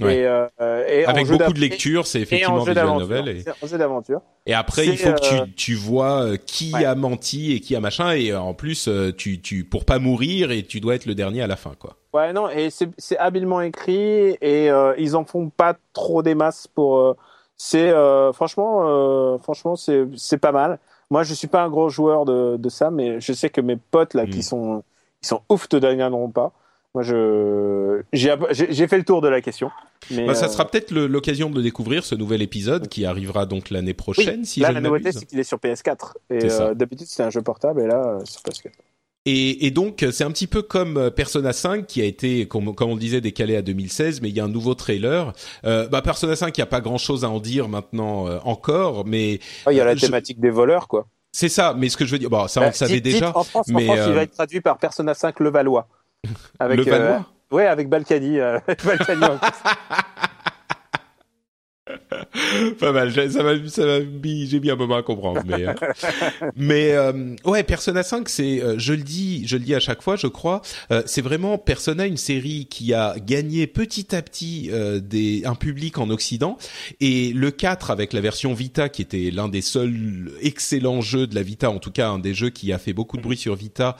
Et, 0.00 0.26
euh, 0.26 0.86
et 0.88 1.04
Avec 1.06 1.26
beaucoup 1.26 1.52
de 1.52 1.58
lecture, 1.58 2.06
c'est 2.06 2.20
effectivement 2.20 2.62
visual 2.62 2.86
novel. 2.86 3.28
Et... 3.28 3.44
Un 3.62 3.66
jeu 3.66 3.78
d'aventure. 3.78 4.20
Et 4.46 4.54
après, 4.54 4.86
il 4.86 4.96
faut 4.96 5.12
que 5.12 5.20
tu, 5.20 5.34
euh, 5.34 5.46
tu 5.56 5.74
vois 5.74 6.22
euh, 6.22 6.36
qui 6.36 6.72
ouais. 6.72 6.84
a 6.84 6.94
menti 6.94 7.52
et 7.52 7.60
qui 7.60 7.74
a 7.74 7.80
machin. 7.80 8.12
Et 8.12 8.34
en 8.34 8.54
plus, 8.54 8.88
tu, 9.16 9.40
tu 9.40 9.64
pour 9.64 9.84
pas 9.84 9.98
mourir 9.98 10.52
et 10.52 10.62
tu 10.62 10.80
dois 10.80 10.94
être 10.94 11.06
le 11.06 11.14
dernier 11.14 11.42
à 11.42 11.46
la 11.46 11.56
fin, 11.56 11.72
quoi. 11.78 11.96
Ouais, 12.14 12.32
non, 12.32 12.48
et 12.48 12.70
c'est 12.70 13.18
habilement 13.18 13.60
écrit 13.60 14.36
et 14.40 14.70
euh, 14.70 14.94
ils 14.98 15.14
en 15.14 15.24
font 15.24 15.50
pas 15.50 15.76
trop 15.92 16.22
des 16.22 16.34
masses 16.34 16.66
pour. 16.66 17.16
c'est 17.56 17.92
franchement, 18.32 19.38
franchement, 19.38 19.76
c'est 19.76 20.04
c'est 20.16 20.38
pas 20.38 20.52
mal. 20.52 20.78
Moi, 21.10 21.22
je 21.22 21.34
suis 21.34 21.48
pas 21.48 21.62
un 21.62 21.70
gros 21.70 21.88
joueur 21.88 22.24
de, 22.24 22.56
de 22.58 22.68
ça, 22.68 22.90
mais 22.90 23.18
je 23.20 23.32
sais 23.32 23.48
que 23.48 23.62
mes 23.62 23.76
potes 23.76 24.14
là, 24.14 24.26
qui 24.26 24.38
mm. 24.38 24.42
sont 24.42 24.82
qui 25.20 25.28
sont 25.28 25.42
ouf, 25.48 25.68
te 25.68 25.76
gagneront 25.76 26.30
pas. 26.30 26.52
Moi, 26.94 27.02
je 27.02 28.02
j'ai 28.12 28.86
fait 28.86 28.98
le 28.98 29.04
tour 29.04 29.20
de 29.20 29.28
la 29.28 29.40
question. 29.40 29.70
Mais 30.10 30.26
bah, 30.26 30.34
ça 30.34 30.46
euh, 30.46 30.48
sera 30.48 30.66
peut-être 30.66 30.92
l'occasion 30.92 31.50
de 31.50 31.60
découvrir, 31.60 32.04
ce 32.04 32.14
nouvel 32.14 32.40
épisode 32.42 32.88
qui 32.88 33.04
arrivera 33.04 33.46
donc 33.46 33.70
l'année 33.70 33.94
prochaine. 33.94 34.44
si 34.44 34.60
là, 34.60 34.72
la 34.72 34.80
nouveauté, 34.80 35.12
c'est 35.12 35.26
qu'il 35.26 35.38
est 35.38 35.44
sur 35.44 35.58
PS4. 35.58 36.14
Et 36.30 36.38
euh, 36.44 36.74
d'habitude, 36.74 37.06
c'est 37.08 37.22
un 37.22 37.30
jeu 37.30 37.42
portable, 37.42 37.82
et 37.82 37.86
là, 37.86 38.18
euh, 38.20 38.24
sur 38.24 38.40
PS4. 38.42 38.70
Et, 39.26 39.66
et, 39.66 39.70
donc, 39.70 40.06
c'est 40.10 40.24
un 40.24 40.30
petit 40.30 40.46
peu 40.46 40.62
comme 40.62 41.10
Persona 41.10 41.52
5 41.52 41.86
qui 41.86 42.00
a 42.00 42.04
été, 42.04 42.48
comme, 42.48 42.74
comme, 42.74 42.90
on 42.90 42.94
le 42.94 43.00
disait, 43.00 43.20
décalé 43.20 43.56
à 43.56 43.62
2016, 43.62 44.22
mais 44.22 44.30
il 44.30 44.36
y 44.36 44.40
a 44.40 44.44
un 44.44 44.48
nouveau 44.48 44.74
trailer. 44.74 45.34
Euh, 45.66 45.86
bah, 45.88 46.00
Persona 46.00 46.34
5, 46.34 46.56
il 46.56 46.60
n'y 46.60 46.62
a 46.62 46.66
pas 46.66 46.80
grand-chose 46.80 47.26
à 47.26 47.28
en 47.28 47.38
dire 47.38 47.68
maintenant 47.68 48.26
euh, 48.26 48.38
encore, 48.44 49.06
mais... 49.06 49.40
il 49.70 49.76
y 49.76 49.80
a 49.80 49.84
la 49.84 49.96
thématique 49.96 50.40
des 50.40 50.48
voleurs, 50.48 50.88
quoi. 50.88 51.06
C'est 51.30 51.50
ça, 51.50 51.74
mais 51.76 51.90
ce 51.90 51.98
que 51.98 52.06
je 52.06 52.12
veux 52.12 52.18
dire, 52.18 52.30
bon, 52.30 52.48
ça 52.48 52.62
on 52.62 52.66
le 52.68 52.72
savait 52.72 53.02
déjà. 53.02 53.36
En 53.36 53.44
France, 53.44 53.66
mais 53.68 53.86
en 53.90 53.94
France, 53.94 54.06
il 54.08 54.14
va 54.14 54.22
être 54.22 54.32
traduit 54.32 54.62
par 54.62 54.78
Persona 54.78 55.12
5 55.12 55.40
Le 55.40 55.50
Valois. 55.50 55.86
Avec, 56.58 56.78
le 56.78 56.84
Valois 56.84 57.26
euh, 57.52 57.54
Ouais, 57.54 57.66
avec 57.66 57.88
Balkany. 57.88 58.38
Euh, 58.40 58.58
Balkany 58.84 59.20
pas 62.78 62.92
mal. 62.92 63.12
Ça 63.12 63.42
m'a, 63.42 63.68
ça 63.68 63.86
m'a 63.86 64.00
j'ai 64.22 64.60
mis 64.60 64.70
un 64.70 64.76
moment 64.76 64.96
à 64.96 65.02
comprendre. 65.02 65.42
Mais, 65.46 65.66
euh, 65.66 65.74
mais 66.56 66.92
euh, 66.92 67.34
ouais, 67.44 67.62
Persona 67.62 68.02
5, 68.02 68.28
c'est, 68.28 68.62
euh, 68.62 68.74
je 68.78 68.92
le 68.92 69.02
dis, 69.02 69.46
je 69.46 69.56
le 69.56 69.64
dis 69.64 69.74
à 69.74 69.80
chaque 69.80 70.02
fois, 70.02 70.16
je 70.16 70.26
crois, 70.26 70.62
c'est 71.06 71.22
vraiment 71.22 71.58
Persona, 71.58 72.06
une 72.06 72.16
série 72.16 72.66
qui 72.66 72.94
a 72.94 73.16
gagné 73.18 73.66
petit 73.66 74.14
à 74.14 74.22
petit 74.22 74.70
des, 75.02 75.42
un 75.44 75.54
public 75.54 75.98
en 75.98 76.10
Occident. 76.10 76.56
Et 77.00 77.32
le 77.32 77.50
4 77.50 77.90
avec 77.90 78.12
la 78.12 78.20
version 78.20 78.54
Vita, 78.54 78.88
qui 78.88 79.02
était 79.02 79.30
l'un 79.30 79.48
des 79.48 79.62
seuls 79.62 80.30
excellents 80.40 81.00
jeux 81.00 81.26
de 81.26 81.34
la 81.34 81.42
Vita, 81.42 81.70
en 81.70 81.78
tout 81.78 81.90
cas 81.90 82.08
un 82.08 82.18
des 82.18 82.34
jeux 82.34 82.50
qui 82.50 82.72
a 82.72 82.78
fait 82.78 82.92
beaucoup 82.92 83.16
de 83.16 83.22
bruit 83.22 83.36
sur 83.36 83.54
Vita, 83.54 83.96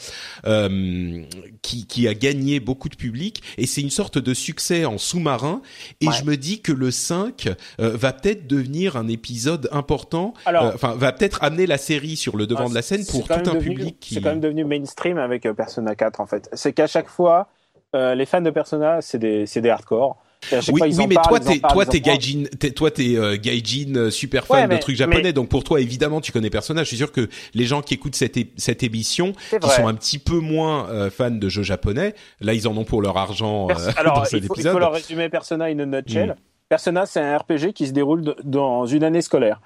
qui, 1.62 1.86
qui 1.86 2.09
a 2.09 2.14
gagné 2.14 2.61
beaucoup 2.61 2.89
de 2.89 2.97
public. 2.97 3.43
Et 3.57 3.66
c'est 3.66 3.80
une 3.80 3.91
sorte 3.91 4.18
de 4.18 4.34
succès 4.34 4.84
en 4.84 4.99
sous-marin. 4.99 5.62
Et 6.01 6.07
je 6.18 6.24
me 6.24 6.36
dis 6.36 6.61
que 6.61 6.72
le 6.72 6.91
5 6.91 7.49
euh, 7.81 7.97
va 7.97 8.12
peut-être 8.12 8.47
devenir 8.47 8.97
un 8.97 9.09
épisode 9.09 9.68
important. 9.72 10.35
Euh, 10.47 10.72
enfin, 10.74 10.95
va 10.97 11.12
peut-être 11.12 11.43
amener 11.43 11.66
la 11.66 11.79
série 11.79 12.16
sur 12.16 12.37
le 12.37 12.47
devant 12.47 12.68
de 12.68 12.74
la 12.74 12.83
scène 12.83 13.05
pour 13.07 13.26
tout 13.26 13.33
un 13.33 13.57
public 13.57 13.99
qui. 14.01 14.14
C'est 14.14 14.20
quand 14.20 14.31
même 14.31 14.41
devenu 14.41 14.64
mainstream 14.64 15.18
avec 15.18 15.47
euh, 15.47 15.55
Persona 15.55 15.95
4 15.95 16.20
en 16.20 16.26
fait. 16.26 16.49
C'est 16.53 16.72
qu'à 16.72 16.87
chaque 16.87 17.09
fois, 17.09 17.49
les 17.95 18.26
fans 18.26 18.41
de 18.41 18.51
Persona, 18.51 19.01
c'est 19.01 19.18
des, 19.18 19.70
hardcore. 19.70 20.16
Oui, 20.53 20.83
oui 20.83 21.07
mais 21.09 21.16
toi, 21.16 21.41
t'es, 21.41 21.59
toi, 21.59 21.85
t'es 21.85 22.01
gaijin, 22.01 22.45
t'es, 22.61 22.70
toi, 22.70 22.93
t'es 22.93 23.16
euh, 23.16 23.37
gaijin 23.37 24.09
super 24.11 24.47
fan 24.47 24.70
de 24.70 24.76
trucs 24.76 24.97
japonais, 24.97 25.33
donc 25.33 25.49
pour 25.49 25.64
toi, 25.64 25.81
évidemment, 25.81 26.20
tu 26.20 26.33
connais 26.33 26.51
Persona. 26.51 26.83
Je 26.83 26.89
suis 26.89 26.97
sûr 26.97 27.12
que 27.12 27.29
les 27.55 27.64
gens 27.64 27.83
qui 27.83 27.95
écoutent 27.95 28.14
cette, 28.14 28.39
cette 28.57 28.83
émission, 28.83 29.33
qui 29.33 29.70
sont 29.70 29.87
un 29.87 29.95
petit 29.95 30.18
peu 30.18 30.39
moins 30.39 31.11
fans 31.11 31.31
de 31.31 31.49
jeux 31.49 31.62
japonais, 31.62 32.14
là, 32.41 32.55
ils 32.55 32.66
en 32.66 32.76
ont 32.76 32.85
pour 32.85 33.03
leur 33.03 33.16
argent 33.16 33.68
Alors, 33.97 34.14
dans 34.16 34.24
cet 34.24 34.43
il 34.43 34.47
faut, 34.47 34.55
épisode. 34.55 34.72
Il 34.72 34.74
faut 34.74 34.81
leur 34.81 34.93
résumer 34.93 35.29
Persona 35.29 35.66
in 35.66 35.79
a 35.79 35.87
nutshell. 35.87 36.31
Mm. 36.31 36.35
Persona, 36.68 37.06
c'est 37.06 37.20
un 37.20 37.38
RPG 37.38 37.72
qui 37.74 37.86
se 37.86 37.92
déroule 37.92 38.34
dans 38.44 38.84
une 38.84 39.02
année 39.02 39.22
scolaire. 39.22 39.60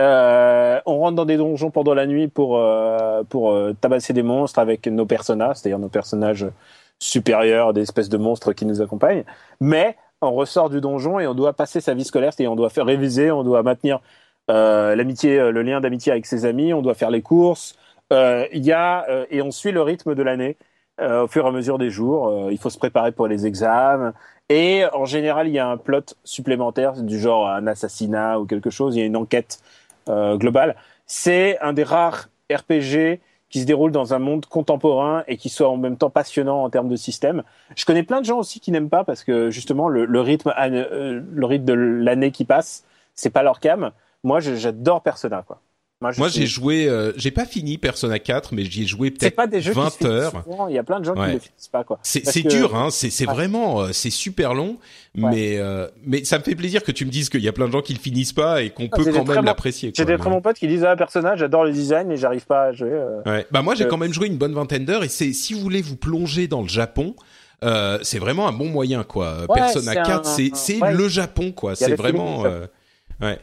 Euh, 0.00 0.80
on 0.86 0.98
rentre 0.98 1.16
dans 1.16 1.24
des 1.26 1.36
donjons 1.36 1.70
pendant 1.70 1.92
la 1.92 2.06
nuit 2.06 2.28
pour, 2.28 2.56
euh, 2.56 3.22
pour 3.24 3.50
euh, 3.52 3.74
tabasser 3.78 4.12
des 4.12 4.22
monstres 4.22 4.58
avec 4.58 4.86
nos 4.86 5.04
personnages, 5.06 5.56
c'est-à-dire 5.56 5.78
nos 5.78 5.88
personnages 5.88 6.46
supérieurs, 7.00 7.74
des 7.74 7.82
espèces 7.82 8.08
de 8.08 8.16
monstres 8.16 8.52
qui 8.52 8.64
nous 8.64 8.80
accompagnent. 8.80 9.24
Mais 9.60 9.96
on 10.22 10.32
ressort 10.32 10.70
du 10.70 10.80
donjon 10.80 11.18
et 11.20 11.26
on 11.26 11.34
doit 11.34 11.52
passer 11.52 11.80
sa 11.80 11.94
vie 11.94 12.04
scolaire, 12.04 12.32
c'est-à-dire 12.32 12.52
on 12.52 12.56
doit 12.56 12.70
faire 12.70 12.86
réviser, 12.86 13.30
on 13.30 13.44
doit 13.44 13.62
maintenir 13.62 14.00
euh, 14.50 14.96
l'amitié, 14.96 15.50
le 15.50 15.62
lien 15.62 15.80
d'amitié 15.80 16.12
avec 16.12 16.26
ses 16.26 16.46
amis, 16.46 16.72
on 16.72 16.80
doit 16.80 16.94
faire 16.94 17.10
les 17.10 17.22
courses. 17.22 17.76
Il 18.10 18.64
y 18.64 18.72
a 18.72 19.06
et 19.30 19.42
on 19.42 19.50
suit 19.50 19.72
le 19.72 19.82
rythme 19.82 20.14
de 20.14 20.22
l'année. 20.22 20.56
au 21.00 21.26
fur 21.28 21.44
et 21.44 21.48
à 21.48 21.52
mesure 21.52 21.78
des 21.78 21.90
jours. 21.90 22.50
il 22.50 22.58
faut 22.58 22.70
se 22.70 22.78
préparer 22.78 23.12
pour 23.12 23.28
les 23.28 23.46
examens. 23.46 24.14
Et 24.48 24.84
en 24.92 25.04
général, 25.04 25.48
il 25.48 25.54
y 25.54 25.58
a 25.58 25.68
un 25.68 25.76
plot 25.76 26.14
supplémentaire 26.24 26.94
du 27.02 27.18
genre 27.20 27.48
un 27.48 27.66
assassinat 27.66 28.40
ou 28.40 28.46
quelque 28.46 28.70
chose. 28.70 28.96
Il 28.96 29.00
y 29.00 29.02
a 29.02 29.06
une 29.06 29.16
enquête 29.16 29.60
euh, 30.08 30.36
globale. 30.36 30.76
C'est 31.06 31.58
un 31.60 31.72
des 31.72 31.84
rares 31.84 32.28
RPG 32.50 33.20
qui 33.50 33.60
se 33.60 33.66
déroule 33.66 33.92
dans 33.92 34.14
un 34.14 34.18
monde 34.18 34.46
contemporain 34.46 35.24
et 35.26 35.36
qui 35.36 35.48
soit 35.48 35.68
en 35.68 35.76
même 35.76 35.96
temps 35.96 36.10
passionnant 36.10 36.62
en 36.64 36.70
termes 36.70 36.88
de 36.88 36.96
système. 36.96 37.42
Je 37.76 37.84
connais 37.84 38.02
plein 38.02 38.20
de 38.20 38.26
gens 38.26 38.38
aussi 38.38 38.60
qui 38.60 38.72
n'aiment 38.72 38.90
pas 38.90 39.04
parce 39.04 39.24
que 39.24 39.50
justement 39.50 39.88
le, 39.88 40.04
le 40.04 40.20
rythme, 40.20 40.52
euh, 40.58 41.22
le 41.30 41.46
rythme 41.46 41.64
de 41.64 41.72
l'année 41.72 42.30
qui 42.30 42.44
passe, 42.44 42.84
c'est 43.14 43.30
pas 43.30 43.42
leur 43.42 43.60
cam. 43.60 43.90
Moi, 44.24 44.40
j'adore 44.40 45.02
Persona, 45.02 45.42
quoi. 45.46 45.60
Moi, 46.00 46.28
j'ai 46.28 46.46
joué, 46.46 46.88
euh, 46.88 47.12
j'ai 47.16 47.32
pas 47.32 47.44
fini 47.44 47.76
Persona 47.76 48.20
4, 48.20 48.54
mais 48.54 48.64
j'y 48.64 48.84
ai 48.84 48.86
joué 48.86 49.10
peut-être 49.10 49.36
20 49.36 50.04
heures. 50.04 50.44
Il 50.68 50.74
y 50.74 50.78
a 50.78 50.84
plein 50.84 51.00
de 51.00 51.04
gens 51.04 51.14
qui 51.14 51.20
ne 51.20 51.38
finissent 51.40 51.68
pas, 51.72 51.82
quoi. 51.82 51.98
C'est 52.02 52.46
dur, 52.46 52.76
hein. 52.76 52.88
C'est 52.90 53.24
vraiment, 53.24 53.80
euh, 53.80 53.88
c'est 53.92 54.10
super 54.10 54.54
long, 54.54 54.76
mais 55.14 55.58
euh, 55.58 55.88
mais 56.04 56.22
ça 56.24 56.38
me 56.38 56.44
fait 56.44 56.54
plaisir 56.54 56.84
que 56.84 56.92
tu 56.92 57.04
me 57.04 57.10
dises 57.10 57.28
qu'il 57.28 57.40
y 57.40 57.48
a 57.48 57.52
plein 57.52 57.66
de 57.66 57.72
gens 57.72 57.82
qui 57.82 57.94
le 57.94 57.98
finissent 57.98 58.32
pas 58.32 58.62
et 58.62 58.70
qu'on 58.70 58.88
ah, 58.92 58.96
peut 58.96 59.12
quand 59.12 59.24
même 59.24 59.44
l'apprécier. 59.44 59.92
J'ai 59.94 60.04
des 60.04 60.16
très 60.16 60.30
bons 60.30 60.40
potes 60.40 60.56
qui 60.56 60.68
disent 60.68 60.84
ah 60.84 60.94
personnage, 60.94 61.40
j'adore 61.40 61.64
le 61.64 61.72
design, 61.72 62.06
mais 62.06 62.16
j'arrive 62.16 62.46
pas 62.46 62.64
à 62.64 62.72
jouer. 62.72 62.92
Ouais. 63.26 63.46
Bah 63.50 63.62
moi, 63.62 63.74
j'ai 63.74 63.86
quand 63.88 63.96
même 63.96 64.12
joué 64.12 64.28
une 64.28 64.38
bonne 64.38 64.54
vingtaine 64.54 64.84
d'heures 64.84 65.04
et 65.04 65.08
c'est 65.08 65.32
si 65.32 65.52
vous 65.54 65.60
voulez 65.60 65.82
vous 65.82 65.96
plonger 65.96 66.46
dans 66.46 66.62
le 66.62 66.68
Japon. 66.68 67.16
Euh, 67.64 67.98
c'est 68.02 68.20
vraiment 68.20 68.46
un 68.46 68.52
bon 68.52 68.68
moyen 68.68 69.02
quoi. 69.02 69.46
Persona 69.52 69.96
4, 69.96 70.24
c'est 70.24 70.50
c'est 70.54 70.78
le 70.92 71.08
Japon 71.08 71.50
quoi. 71.50 71.74
C'est 71.74 71.96
vraiment. 71.96 72.44
Ouais. 73.20 73.38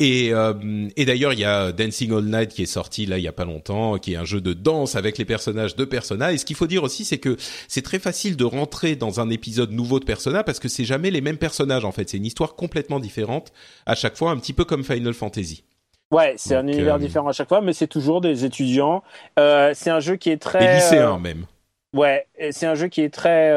Et, 0.00 0.34
euh, 0.34 0.52
et 0.96 1.06
d'ailleurs, 1.06 1.32
il 1.32 1.38
y 1.38 1.44
a 1.44 1.72
Dancing 1.72 2.12
All 2.12 2.24
Night 2.24 2.50
qui 2.50 2.62
est 2.62 2.66
sorti 2.66 3.06
là 3.06 3.16
il 3.16 3.24
y 3.24 3.28
a 3.28 3.32
pas 3.32 3.46
longtemps, 3.46 3.98
qui 3.98 4.12
est 4.12 4.16
un 4.16 4.24
jeu 4.24 4.40
de 4.40 4.52
danse 4.52 4.96
avec 4.96 5.16
les 5.16 5.24
personnages 5.24 5.76
de 5.76 5.84
Persona. 5.84 6.32
Et 6.32 6.38
ce 6.38 6.44
qu'il 6.44 6.56
faut 6.56 6.66
dire 6.66 6.82
aussi, 6.82 7.04
c'est 7.04 7.18
que 7.18 7.36
c'est 7.66 7.82
très 7.82 7.98
facile 7.98 8.36
de 8.36 8.44
rentrer 8.44 8.96
dans 8.96 9.20
un 9.20 9.30
épisode 9.30 9.72
nouveau 9.72 9.98
de 9.98 10.04
Persona 10.04 10.44
parce 10.44 10.58
que 10.58 10.68
c'est 10.68 10.84
jamais 10.84 11.10
les 11.10 11.22
mêmes 11.22 11.38
personnages 11.38 11.84
en 11.84 11.92
fait. 11.92 12.10
C'est 12.10 12.18
une 12.18 12.26
histoire 12.26 12.54
complètement 12.54 13.00
différente 13.00 13.52
à 13.86 13.94
chaque 13.94 14.16
fois, 14.16 14.30
un 14.30 14.36
petit 14.36 14.52
peu 14.52 14.64
comme 14.64 14.84
Final 14.84 15.14
Fantasy. 15.14 15.64
Ouais, 16.10 16.34
c'est 16.36 16.54
un 16.54 16.66
univers 16.66 16.96
euh, 16.96 16.98
différent 16.98 17.28
à 17.28 17.32
chaque 17.32 17.48
fois, 17.48 17.62
mais 17.62 17.72
c'est 17.72 17.86
toujours 17.86 18.20
des 18.20 18.44
étudiants. 18.44 19.02
Euh, 19.38 19.72
c'est 19.74 19.90
un 19.90 20.00
jeu 20.00 20.16
qui 20.16 20.30
est 20.30 20.36
très. 20.36 20.60
Des 20.60 20.74
lycéens 20.74 21.18
même. 21.18 21.46
Ouais, 21.94 22.26
c'est 22.50 22.66
un 22.66 22.74
jeu 22.74 22.88
qui 22.88 23.00
est 23.00 23.12
très. 23.12 23.52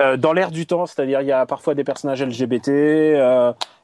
Euh 0.00 0.16
dans 0.16 0.32
l'air 0.32 0.50
du 0.50 0.66
temps, 0.66 0.86
c'est-à-dire 0.86 1.20
il 1.20 1.26
y 1.26 1.32
a 1.32 1.46
parfois 1.46 1.74
des 1.74 1.84
personnages 1.84 2.22
LGBT. 2.22 2.68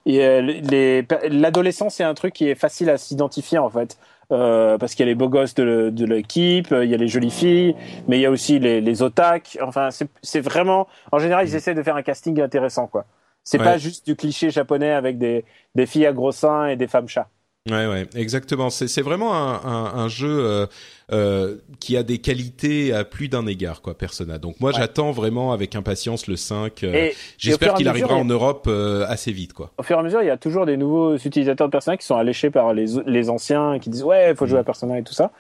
et 0.07 1.05
l'adolescence, 1.31 1.95
c'est 1.97 2.05
un 2.05 2.15
truc 2.15 2.33
qui 2.35 2.49
est 2.49 2.55
facile 2.55 2.91
à 2.91 2.97
s'identifier 2.99 3.59
en 3.59 3.71
fait. 3.71 3.99
parce 4.29 4.95
qu'il 4.95 5.05
y 5.05 5.09
a 5.09 5.11
les 5.11 5.15
beaux 5.15 5.29
gosses 5.29 5.55
de, 5.55 5.91
de 5.91 6.05
l'équipe, 6.07 6.69
il 6.71 6.89
y 6.91 6.95
a 6.95 6.97
les 6.97 7.09
jolies 7.09 7.31
filles, 7.31 7.77
mais 8.09 8.19
il 8.19 8.23
y 8.23 8.27
a 8.27 8.31
aussi 8.31 8.59
les, 8.59 8.81
les 8.81 9.03
otak. 9.03 9.59
Enfin, 9.63 9.89
c'est 10.23 10.41
vraiment, 10.41 10.89
en 11.13 11.19
général, 11.19 11.47
ils 11.49 11.55
essaient 11.55 11.75
de 11.75 11.83
faire 11.83 11.97
un 11.97 12.03
casting 12.03 12.41
intéressant, 12.41 12.87
quoi. 12.87 13.07
C'est 13.45 13.61
pas 13.61 13.79
juste 13.79 14.05
du 14.07 14.17
cliché 14.17 14.51
japonais 14.51 14.91
avec 14.93 15.19
des, 15.19 15.45
des 15.77 15.87
filles 15.87 16.07
à 16.07 16.13
gros 16.13 16.33
seins 16.33 16.67
et 16.67 16.77
des 16.77 16.89
femmes 16.89 17.09
chats. 17.09 17.29
Ouais, 17.67 17.87
ouais, 17.87 18.07
exactement. 18.15 18.71
C'est 18.71 19.03
vraiment 19.03 19.35
un, 19.35 19.61
un, 19.65 19.95
un 19.97 20.09
jeu 20.09 20.29
euh, 20.29 20.67
euh, 21.13 21.57
qui 21.81 21.97
a 21.97 22.03
des 22.03 22.19
qualités 22.19 22.93
à 22.93 23.05
plus 23.05 23.29
d'un 23.29 23.47
égard, 23.47 23.83
quoi, 23.83 23.97
Persona. 23.97 24.39
Donc 24.39 24.61
moi, 24.61 24.73
j'attends 24.73 25.11
vraiment 25.11 25.53
avec 25.53 25.75
impatience 25.75 26.27
le 26.27 26.37
5. 26.37 26.85
Euh, 26.85 27.11
J'espère 27.39 27.75
qu'il 27.75 27.89
arrivera 27.89 28.15
en 28.15 28.25
Europe 28.25 28.67
euh, 28.69 29.05
assez 29.09 29.33
vite, 29.33 29.53
quoi. 29.53 29.73
Au 29.79 29.83
fur 29.83 29.97
et 29.97 30.01
à 30.01 30.03
mesure, 30.03 30.23
il 30.23 30.27
y 30.27 30.31
a 30.31 30.37
toujours 30.37 30.67
des 30.67 30.77
nouveaux 30.77 31.17
utilisateurs 31.17 31.69
de 31.69 31.73
Persona 31.73 31.97
qui 31.97 32.07
sont 32.07 32.17
alléchés 32.17 32.51
par 32.51 32.73
les, 32.73 32.87
les 33.07 33.31
anciens, 33.31 33.79
qui 33.79 33.91
disent 33.91 34.05
ouais, 34.05 34.31
il 34.31 34.37
faut 34.37 34.47
jouer 34.47 34.59
à 34.59 34.63
mm. 34.63 34.67
Persona 34.67 34.99
et 34.99 35.03
tout 35.03 35.15
ça. 35.15 35.33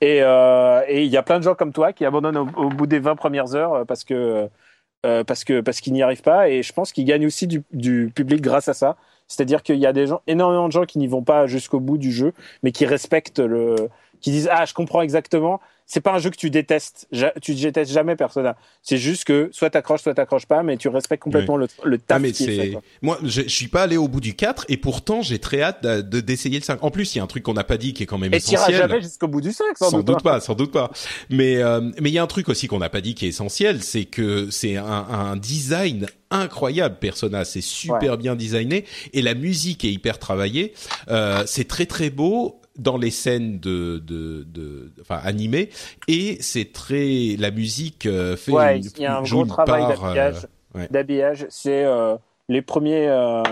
Et 0.00 0.18
il 0.18 1.10
y 1.10 1.16
a 1.16 1.22
plein 1.22 1.38
de 1.38 1.44
gens 1.44 1.54
comme 1.54 1.72
toi 1.72 1.92
qui 1.92 2.04
abandonnent 2.04 2.36
au, 2.36 2.48
au 2.56 2.68
bout 2.68 2.86
des 2.86 2.98
20 2.98 3.16
premières 3.16 3.54
heures 3.54 3.84
parce 3.86 4.04
que 4.04 4.48
euh, 5.06 5.22
parce 5.22 5.44
que 5.44 5.60
parce 5.60 5.80
qu'ils 5.80 5.92
n'y 5.92 6.02
arrivent 6.02 6.22
pas 6.22 6.48
et 6.48 6.64
je 6.64 6.72
pense 6.72 6.92
qu'ils 6.92 7.04
gagnent 7.04 7.26
aussi 7.26 7.46
du, 7.46 7.62
du, 7.72 8.10
public 8.12 8.40
grâce 8.40 8.66
à 8.68 8.74
ça. 8.74 8.96
C'est-à-dire 9.28 9.62
qu'il 9.62 9.76
y 9.76 9.86
a 9.86 9.92
des 9.92 10.06
gens, 10.06 10.22
énormément 10.26 10.66
de 10.66 10.72
gens 10.72 10.84
qui 10.84 10.98
n'y 10.98 11.06
vont 11.06 11.22
pas 11.22 11.46
jusqu'au 11.46 11.80
bout 11.80 11.98
du 11.98 12.10
jeu, 12.10 12.32
mais 12.62 12.72
qui 12.72 12.86
respectent 12.86 13.40
le, 13.40 13.76
qui 14.20 14.30
disent 14.30 14.48
ah 14.50 14.64
je 14.64 14.74
comprends 14.74 15.02
exactement 15.02 15.60
c'est 15.88 16.02
pas 16.02 16.12
un 16.12 16.18
jeu 16.18 16.28
que 16.28 16.36
tu 16.36 16.50
détestes. 16.50 17.08
Tu 17.40 17.54
détestes 17.54 17.90
jamais 17.90 18.14
Persona. 18.14 18.56
C'est 18.82 18.98
juste 18.98 19.24
que 19.24 19.48
soit 19.52 19.70
t'accroches, 19.70 20.02
soit 20.02 20.12
t'accroches 20.12 20.44
pas, 20.44 20.62
mais 20.62 20.76
tu 20.76 20.88
respectes 20.88 21.22
complètement 21.22 21.56
le, 21.56 21.66
le 21.82 21.98
taf 21.98 22.22
ah, 22.22 22.30
qui 22.30 22.76
Moi, 23.00 23.18
je, 23.22 23.42
je, 23.42 23.48
suis 23.48 23.68
pas 23.68 23.84
allé 23.84 23.96
au 23.96 24.06
bout 24.06 24.20
du 24.20 24.34
4 24.34 24.66
et 24.68 24.76
pourtant 24.76 25.22
j'ai 25.22 25.38
très 25.38 25.62
hâte 25.62 25.82
de 25.82 26.20
d'essayer 26.20 26.58
le 26.58 26.64
5. 26.64 26.84
En 26.84 26.90
plus, 26.90 27.14
il 27.14 27.18
y 27.18 27.20
a 27.22 27.24
un 27.24 27.26
truc 27.26 27.42
qu'on 27.42 27.54
n'a 27.54 27.64
pas 27.64 27.78
dit 27.78 27.94
qui 27.94 28.02
est 28.02 28.06
quand 28.06 28.18
même 28.18 28.34
et 28.34 28.36
essentiel. 28.36 28.74
Et 28.74 28.76
jamais 28.76 29.00
jusqu'au 29.00 29.28
bout 29.28 29.40
du 29.40 29.50
5, 29.50 29.64
sans, 29.78 29.90
sans 29.90 30.02
doute, 30.02 30.22
pas. 30.22 30.40
Sans 30.40 30.54
doute 30.54 30.72
pas. 30.72 30.90
Mais 31.30 31.56
euh, 31.56 31.80
mais 32.00 32.10
il 32.10 32.12
y 32.12 32.18
a 32.18 32.22
un 32.22 32.26
truc 32.26 32.50
aussi 32.50 32.68
qu'on 32.68 32.78
n'a 32.78 32.90
pas 32.90 33.00
dit 33.00 33.14
qui 33.14 33.24
est 33.24 33.30
essentiel, 33.30 33.82
c'est 33.82 34.04
que 34.04 34.50
c'est 34.50 34.76
un, 34.76 34.84
un 34.84 35.36
design 35.36 36.06
incroyable 36.30 36.96
Persona, 37.00 37.46
c'est 37.46 37.62
super 37.62 38.18
bien 38.18 38.36
designé 38.36 38.84
et 39.14 39.22
la 39.22 39.34
musique 39.34 39.84
est 39.84 39.92
hyper 39.92 40.18
travaillée. 40.18 40.74
Euh, 41.08 41.44
c'est 41.46 41.66
très 41.66 41.86
très 41.86 42.10
beau 42.10 42.60
dans 42.78 42.96
les 42.96 43.10
scènes 43.10 43.58
de, 43.58 43.98
de, 43.98 44.44
de 44.44 44.92
enfin 45.00 45.20
animées 45.24 45.70
et 46.06 46.38
c'est 46.40 46.72
très 46.72 47.36
la 47.38 47.50
musique 47.50 48.06
euh, 48.06 48.36
fait 48.36 48.52
ouais, 48.52 48.80
il 48.80 49.02
y 49.02 49.06
a 49.06 49.18
un 49.18 49.22
gros 49.22 49.44
travail 49.44 49.88
d'habillage 49.88 50.46
euh, 50.76 50.86
d'habillage 50.90 51.46
c'est 51.50 51.84
euh, 51.84 52.16
les 52.48 52.62
premiers 52.62 53.08
euh, 53.08 53.42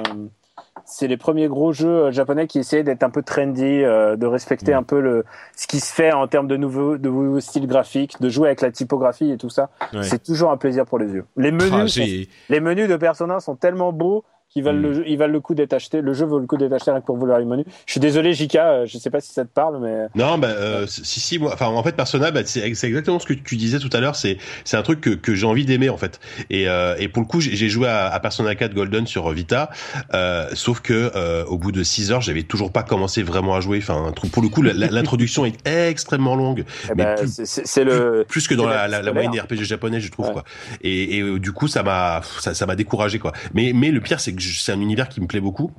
c'est 0.85 1.09
les 1.09 1.17
premiers 1.17 1.49
gros 1.49 1.73
jeux 1.73 2.13
japonais 2.13 2.47
qui 2.47 2.61
essayaient 2.61 2.85
d'être 2.85 3.03
un 3.03 3.11
peu 3.11 3.23
trendy, 3.23 3.83
de 3.83 4.27
respecter 4.27 4.73
mm. 4.73 4.79
un 4.79 4.83
peu 4.85 5.01
le 5.01 5.25
ce 5.57 5.67
qui 5.67 5.81
se 5.81 5.93
fait 5.93 6.13
en 6.13 6.29
termes 6.29 6.47
de 6.47 6.57
nouveaux 6.57 6.97
de 6.97 7.09
nouveaux 7.09 7.41
styles 7.41 7.67
graphiques, 7.67 8.21
de 8.21 8.29
jouer 8.29 8.49
avec 8.49 8.61
la 8.61 8.71
typographie 8.71 9.33
et 9.33 9.37
tout 9.37 9.51
ça. 9.51 9.71
C'est 10.03 10.23
toujours 10.23 10.53
un 10.53 10.57
plaisir 10.57 10.85
pour 10.85 10.99
les 10.99 11.13
yeux. 11.13 11.25
Les 11.37 11.51
menus, 11.51 11.99
ah, 11.99 12.05
les 12.51 12.61
menus 12.61 12.89
de 12.89 12.97
Persona 12.97 13.41
sont 13.41 13.57
tellement 13.57 13.93
beaux 13.93 14.25
qui 14.49 14.63
valent, 14.63 14.81
le, 14.81 15.01
hmm. 15.01 15.05
ils 15.07 15.19
valent 15.19 15.33
le 15.33 15.41
coup 15.41 15.55
d'être 15.55 15.73
achetés. 15.73 16.01
Le 16.01 16.13
jeu 16.15 16.25
vaut 16.25 16.39
le 16.39 16.47
coup 16.47 16.57
d'être 16.57 16.73
acheté 16.73 16.93
pour 17.05 17.17
vouloir 17.17 17.39
les 17.39 17.45
menus. 17.45 17.67
Je 17.87 17.93
suis 17.93 18.01
désolé, 18.01 18.33
Jika, 18.33 18.69
euh, 18.69 18.87
je 18.87 18.99
sais 18.99 19.11
pas 19.11 19.21
si 19.21 19.33
ça 19.33 19.45
te 19.45 19.53
parle, 19.53 19.81
mais. 19.81 20.07
Non, 20.15 20.39
bah, 20.39 20.49
euh, 20.49 20.87
si, 20.87 21.21
si, 21.21 21.39
moi, 21.39 21.51
enfin, 21.53 21.67
en 21.67 21.83
fait, 21.83 21.97
Persona, 21.97 22.31
bah, 22.31 22.41
c'est 22.45 22.63
exactement 22.63 23.19
ce 23.19 23.27
que 23.27 23.35
tu 23.35 23.57
disais 23.57 23.79
tout 23.79 23.91
à 23.93 24.01
l'heure. 24.01 24.17
C'est, 24.17 24.39
c'est 24.65 24.77
un 24.77 24.83
truc 24.83 25.01
que, 25.01 25.11
que 25.11 25.35
j'ai 25.35 25.47
envie 25.47 25.67
d'aimer, 25.67 25.91
en 25.91 25.97
fait. 25.97 26.21
Et, 26.49 26.69
euh, 26.69 26.95
et 26.99 27.09
pour 27.09 27.23
le 27.23 27.29
coup, 27.29 27.41
j'ai 27.41 27.69
joué 27.69 27.89
à, 27.89 28.07
à, 28.07 28.21
Persona 28.21 28.55
4 28.55 28.73
Golden 28.73 29.07
sur 29.07 29.31
Vita, 29.31 29.71
euh, 30.15 30.49
sauf 30.55 30.81
que, 30.81 31.13
euh, 31.15 31.45
au 31.45 31.59
bout 31.59 31.73
de 31.73 31.83
6 31.83 32.13
heures, 32.13 32.21
j'avais 32.23 32.45
toujours 32.45 32.73
pas 32.73 32.83
commencé 32.83 33.23
vraiment 33.23 33.55
à 33.57 33.61
jouer. 33.61 33.79
Enfin, 33.79 34.13
pour 34.33 34.43
le 34.43 34.49
coup, 34.49 34.63
l'introduction 34.63 35.45
est 35.45 35.67
extrêmement 35.67 36.37
longue. 36.37 36.65
Eh 36.85 36.95
mais 36.97 37.17
ben, 37.17 37.27
c'est 37.27 37.85
le. 37.85 38.25
Plus 38.29 38.49
que 38.49 38.55
dans 38.55 38.67
la, 38.67 38.89
la, 38.89 39.03
la, 39.03 39.13
moyenne 39.13 39.33
des 39.33 39.41
RPG 39.41 39.65
japonais, 39.65 40.01
je 40.01 40.11
trouve, 40.11 40.33
quoi. 40.33 40.45
Et, 40.83 41.19
et 41.19 41.39
du 41.39 41.53
coup, 41.53 41.69
ça 41.69 41.83
m'a, 41.83 42.23
ça, 42.41 42.55
ça 42.55 42.65
m'a 42.65 42.77
découragé, 42.77 43.19
quoi. 43.19 43.33
Mais, 43.53 43.73
mais 43.75 43.91
le 43.91 44.01
pire, 44.01 44.21
c'est 44.21 44.33
que 44.33 44.46
c'est 44.53 44.73
un 44.73 44.81
univers 44.81 45.09
qui 45.09 45.21
me 45.21 45.27
plaît 45.27 45.41
beaucoup. 45.41 45.71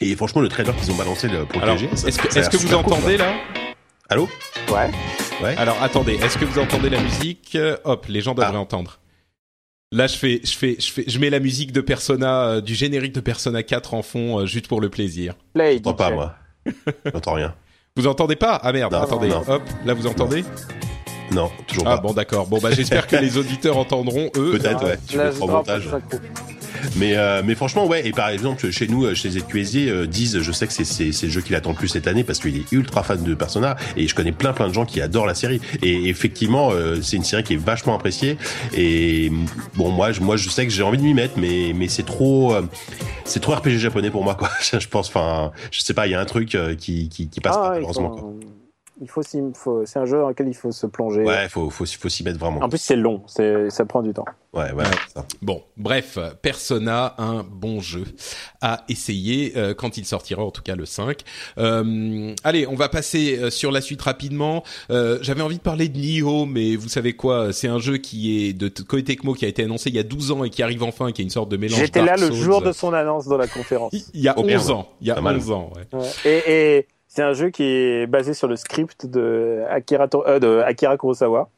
Et 0.00 0.14
franchement, 0.14 0.40
le 0.40 0.48
trailer 0.48 0.76
qu'ils 0.76 0.90
ont 0.92 0.96
balancé 0.96 1.28
pour 1.28 1.60
le 1.64 1.72
Est-ce 1.72 2.18
que, 2.18 2.38
est 2.38 2.50
que 2.50 2.56
vous 2.56 2.74
entendez 2.74 3.16
là 3.16 3.32
Allô 4.08 4.28
Ouais. 4.68 4.90
Ouais. 5.42 5.56
Alors 5.56 5.82
attendez, 5.82 6.14
est-ce 6.14 6.38
que 6.38 6.44
vous 6.44 6.58
entendez 6.58 6.90
la 6.90 7.00
musique? 7.00 7.56
Hop, 7.84 8.06
les 8.08 8.20
gens 8.20 8.34
devraient 8.34 8.52
ah. 8.54 8.60
entendre. 8.60 9.00
Là, 9.92 10.06
je 10.08 10.16
fais, 10.16 10.40
je 10.44 10.56
fais, 10.56 10.76
je 10.78 10.90
fais, 10.90 11.04
je 11.06 11.18
mets 11.18 11.30
la 11.30 11.38
musique 11.38 11.72
de 11.72 11.80
Persona, 11.80 12.46
euh, 12.46 12.60
du 12.60 12.74
générique 12.74 13.14
de 13.14 13.20
Persona 13.20 13.62
4 13.62 13.94
en 13.94 14.02
fond, 14.02 14.40
euh, 14.40 14.46
juste 14.46 14.66
pour 14.66 14.80
le 14.80 14.90
plaisir. 14.90 15.34
Play. 15.54 15.74
J'entends 15.76 15.94
pas 15.94 16.10
moi. 16.10 16.34
J'entends 17.12 17.34
rien. 17.34 17.54
Vous 17.96 18.06
entendez 18.06 18.36
pas? 18.36 18.60
Ah 18.62 18.72
merde, 18.72 18.94
attendez. 18.94 19.30
Hop, 19.30 19.62
là 19.84 19.94
vous 19.94 20.06
entendez? 20.06 20.44
Non, 21.30 21.50
toujours 21.66 21.84
ah, 21.86 21.90
pas. 21.90 21.96
Ah 21.96 22.00
bon, 22.02 22.12
d'accord. 22.12 22.46
Bon 22.46 22.58
bah 22.58 22.70
j'espère 22.72 23.06
que 23.06 23.16
les 23.16 23.38
auditeurs 23.38 23.76
entendront 23.76 24.30
eux. 24.36 24.52
Peut-être, 24.52 24.84
ouais. 24.84 24.98
Tu 25.08 25.16
le 25.16 25.32
montage. 25.38 25.88
Mais, 26.96 27.16
euh, 27.16 27.42
mais 27.44 27.54
franchement, 27.54 27.86
ouais. 27.86 28.06
Et 28.06 28.12
par 28.12 28.28
exemple, 28.28 28.70
chez 28.70 28.88
nous, 28.88 29.14
chez 29.14 29.30
ZQSD, 29.30 29.88
euh, 29.88 30.06
disent, 30.06 30.40
je 30.40 30.52
sais 30.52 30.66
que 30.66 30.72
c'est, 30.72 30.84
c'est, 30.84 31.12
c'est 31.12 31.26
le 31.26 31.32
jeu 31.32 31.40
qu'il 31.40 31.54
attend 31.54 31.70
le 31.70 31.76
plus 31.76 31.88
cette 31.88 32.06
année 32.06 32.24
parce 32.24 32.38
qu'il 32.38 32.56
est 32.56 32.72
ultra 32.72 33.02
fan 33.02 33.22
de 33.22 33.34
Persona 33.34 33.76
et 33.96 34.06
je 34.08 34.14
connais 34.14 34.32
plein 34.32 34.52
plein 34.52 34.68
de 34.68 34.74
gens 34.74 34.84
qui 34.84 35.00
adorent 35.00 35.26
la 35.26 35.34
série. 35.34 35.60
Et 35.82 36.08
effectivement, 36.08 36.70
euh, 36.72 37.00
c'est 37.02 37.16
une 37.16 37.24
série 37.24 37.44
qui 37.44 37.54
est 37.54 37.58
vachement 37.58 37.94
appréciée. 37.94 38.38
Et 38.74 39.30
bon, 39.74 39.90
moi, 39.90 40.12
je, 40.12 40.20
moi, 40.20 40.36
je 40.36 40.48
sais 40.48 40.66
que 40.66 40.72
j'ai 40.72 40.82
envie 40.82 40.98
de 40.98 41.02
m'y 41.02 41.14
mettre, 41.14 41.38
mais, 41.38 41.72
mais 41.74 41.88
c'est 41.88 42.04
trop, 42.04 42.54
euh, 42.54 42.62
c'est 43.24 43.40
trop 43.40 43.54
RPG 43.54 43.78
japonais 43.78 44.10
pour 44.10 44.24
moi, 44.24 44.34
quoi. 44.34 44.50
je 44.60 44.86
pense, 44.88 45.08
enfin, 45.08 45.52
je 45.70 45.80
sais 45.80 45.94
pas, 45.94 46.06
il 46.06 46.12
y 46.12 46.14
a 46.14 46.20
un 46.20 46.24
truc 46.24 46.54
euh, 46.54 46.74
qui, 46.74 47.08
qui, 47.08 47.28
qui 47.28 47.40
passe 47.40 47.56
ah, 47.56 47.62
pas, 47.62 47.70
malheureusement, 47.74 48.10
quoi 48.10 48.34
il 49.00 49.08
faut, 49.08 49.22
faut 49.54 49.84
c'est 49.84 49.98
un 49.98 50.06
jeu 50.06 50.18
dans 50.18 50.28
lequel 50.28 50.48
il 50.48 50.54
faut 50.54 50.72
se 50.72 50.86
plonger. 50.86 51.22
Ouais, 51.22 51.48
faut, 51.48 51.68
faut, 51.70 51.84
faut 51.84 52.08
s'y 52.08 52.24
mettre 52.24 52.38
vraiment. 52.38 52.62
En 52.62 52.68
plus, 52.68 52.78
c'est 52.78 52.96
long, 52.96 53.22
c'est, 53.26 53.68
ça 53.70 53.84
prend 53.84 54.02
du 54.02 54.12
temps. 54.12 54.24
Ouais, 54.54 54.72
ouais. 54.72 54.84
Ça. 55.14 55.26
Bon, 55.42 55.62
bref, 55.76 56.18
Persona, 56.40 57.14
un 57.18 57.44
bon 57.44 57.80
jeu 57.80 58.04
à 58.62 58.84
essayer 58.88 59.52
euh, 59.56 59.74
quand 59.74 59.98
il 59.98 60.06
sortira, 60.06 60.42
en 60.42 60.50
tout 60.50 60.62
cas 60.62 60.76
le 60.76 60.86
5. 60.86 61.20
Euh, 61.58 62.34
allez, 62.42 62.66
on 62.66 62.74
va 62.74 62.88
passer 62.88 63.38
euh, 63.38 63.50
sur 63.50 63.70
la 63.70 63.82
suite 63.82 64.00
rapidement. 64.00 64.62
Euh, 64.90 65.18
j'avais 65.20 65.42
envie 65.42 65.58
de 65.58 65.62
parler 65.62 65.90
de 65.90 65.98
Nioh, 65.98 66.46
mais 66.46 66.74
vous 66.76 66.88
savez 66.88 67.12
quoi, 67.12 67.52
c'est 67.52 67.68
un 67.68 67.78
jeu 67.78 67.98
qui 67.98 68.46
est 68.46 68.54
de 68.54 68.68
Koei 68.68 69.04
Tecmo 69.04 69.34
qui 69.34 69.44
a 69.44 69.48
été 69.48 69.64
annoncé 69.64 69.90
il 69.90 69.96
y 69.96 69.98
a 69.98 70.04
12 70.04 70.32
ans 70.32 70.44
et 70.44 70.50
qui 70.50 70.62
arrive 70.62 70.82
enfin, 70.82 71.12
qui 71.12 71.20
est 71.20 71.24
une 71.24 71.30
sorte 71.30 71.50
de 71.50 71.58
mélange. 71.58 71.78
J'étais 71.78 72.02
là 72.02 72.16
le 72.16 72.32
jour 72.32 72.62
de 72.62 72.72
son 72.72 72.94
annonce 72.94 73.26
dans 73.26 73.36
la 73.36 73.48
conférence. 73.48 73.92
il 73.92 74.20
y 74.20 74.28
a 74.28 74.38
11 74.38 74.70
ans. 74.70 74.88
Il 75.02 75.08
y 75.08 75.10
a 75.10 75.22
11 75.22 75.50
ans, 75.50 75.70
ouais. 75.76 75.98
ouais. 75.98 76.08
Et, 76.24 76.76
et 76.78 76.86
c'est 77.08 77.22
un 77.22 77.32
jeu 77.32 77.50
qui 77.50 77.64
est 77.64 78.06
basé 78.06 78.34
sur 78.34 78.48
le 78.48 78.56
script 78.56 79.06
de 79.06 79.62
Akira, 79.70 80.08
euh, 80.26 80.38
de 80.38 80.60
Akira 80.60 80.96
Kurosawa 80.96 81.48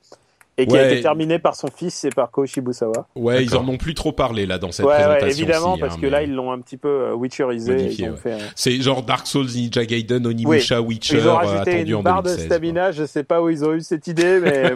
et 0.58 0.66
qui 0.66 0.76
a 0.76 0.90
été 0.90 1.00
terminé 1.00 1.38
par 1.38 1.54
son 1.54 1.68
fils 1.68 2.04
et 2.04 2.10
par 2.10 2.32
Ko 2.32 2.44
Shibusawa. 2.44 3.06
Ouais, 3.14 3.44
ils 3.44 3.56
en 3.56 3.66
ont 3.68 3.76
plus 3.76 3.94
trop 3.94 4.10
parlé 4.10 4.44
là 4.44 4.58
dans 4.58 4.72
cette 4.72 4.84
ouais, 4.84 4.94
présentation. 4.94 5.26
Ouais, 5.26 5.32
évidemment, 5.32 5.78
parce 5.78 5.94
hein, 5.94 5.98
que 6.00 6.06
là 6.06 6.22
ils 6.24 6.34
l'ont 6.34 6.50
un 6.50 6.58
petit 6.60 6.76
peu 6.76 6.88
euh, 6.88 7.14
Witcherisé. 7.14 7.76
Ouais. 7.76 8.38
C'est 8.56 8.80
genre 8.82 9.04
Dark 9.04 9.26
Souls, 9.28 9.46
Ninja 9.46 9.86
Gaiden, 9.86 10.26
Onimusha, 10.26 10.80
oui. 10.80 10.88
Witcher. 10.88 11.18
Ils 11.18 11.28
ont 11.28 11.36
rajouté 11.36 11.70
attendu 11.70 11.94
une 11.94 12.02
barre 12.02 12.24
de 12.24 12.30
stamina. 12.30 12.90
Je 12.90 13.04
sais 13.04 13.22
pas 13.22 13.40
où 13.40 13.48
ils 13.48 13.64
ont 13.64 13.72
eu 13.72 13.80
cette 13.80 14.08
idée, 14.08 14.40
mais 14.40 14.72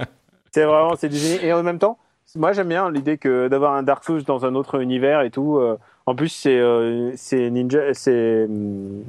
c'est 0.52 0.64
vraiment 0.64 0.96
c'est 0.96 1.10
du 1.10 1.18
génie. 1.18 1.44
Et 1.44 1.52
en 1.52 1.62
même 1.62 1.78
temps, 1.78 1.98
moi 2.34 2.52
j'aime 2.54 2.68
bien 2.68 2.90
l'idée 2.90 3.18
que 3.18 3.48
d'avoir 3.48 3.74
un 3.74 3.82
Dark 3.82 4.04
Souls 4.04 4.24
dans 4.24 4.46
un 4.46 4.54
autre 4.54 4.80
univers 4.80 5.20
et 5.20 5.30
tout. 5.30 5.58
Euh, 5.58 5.76
en 6.06 6.14
plus, 6.14 6.30
c'est 6.30 6.62
c'est 7.16 7.50
Ninja, 7.50 7.92
c'est 7.92 8.44
hum, 8.44 9.04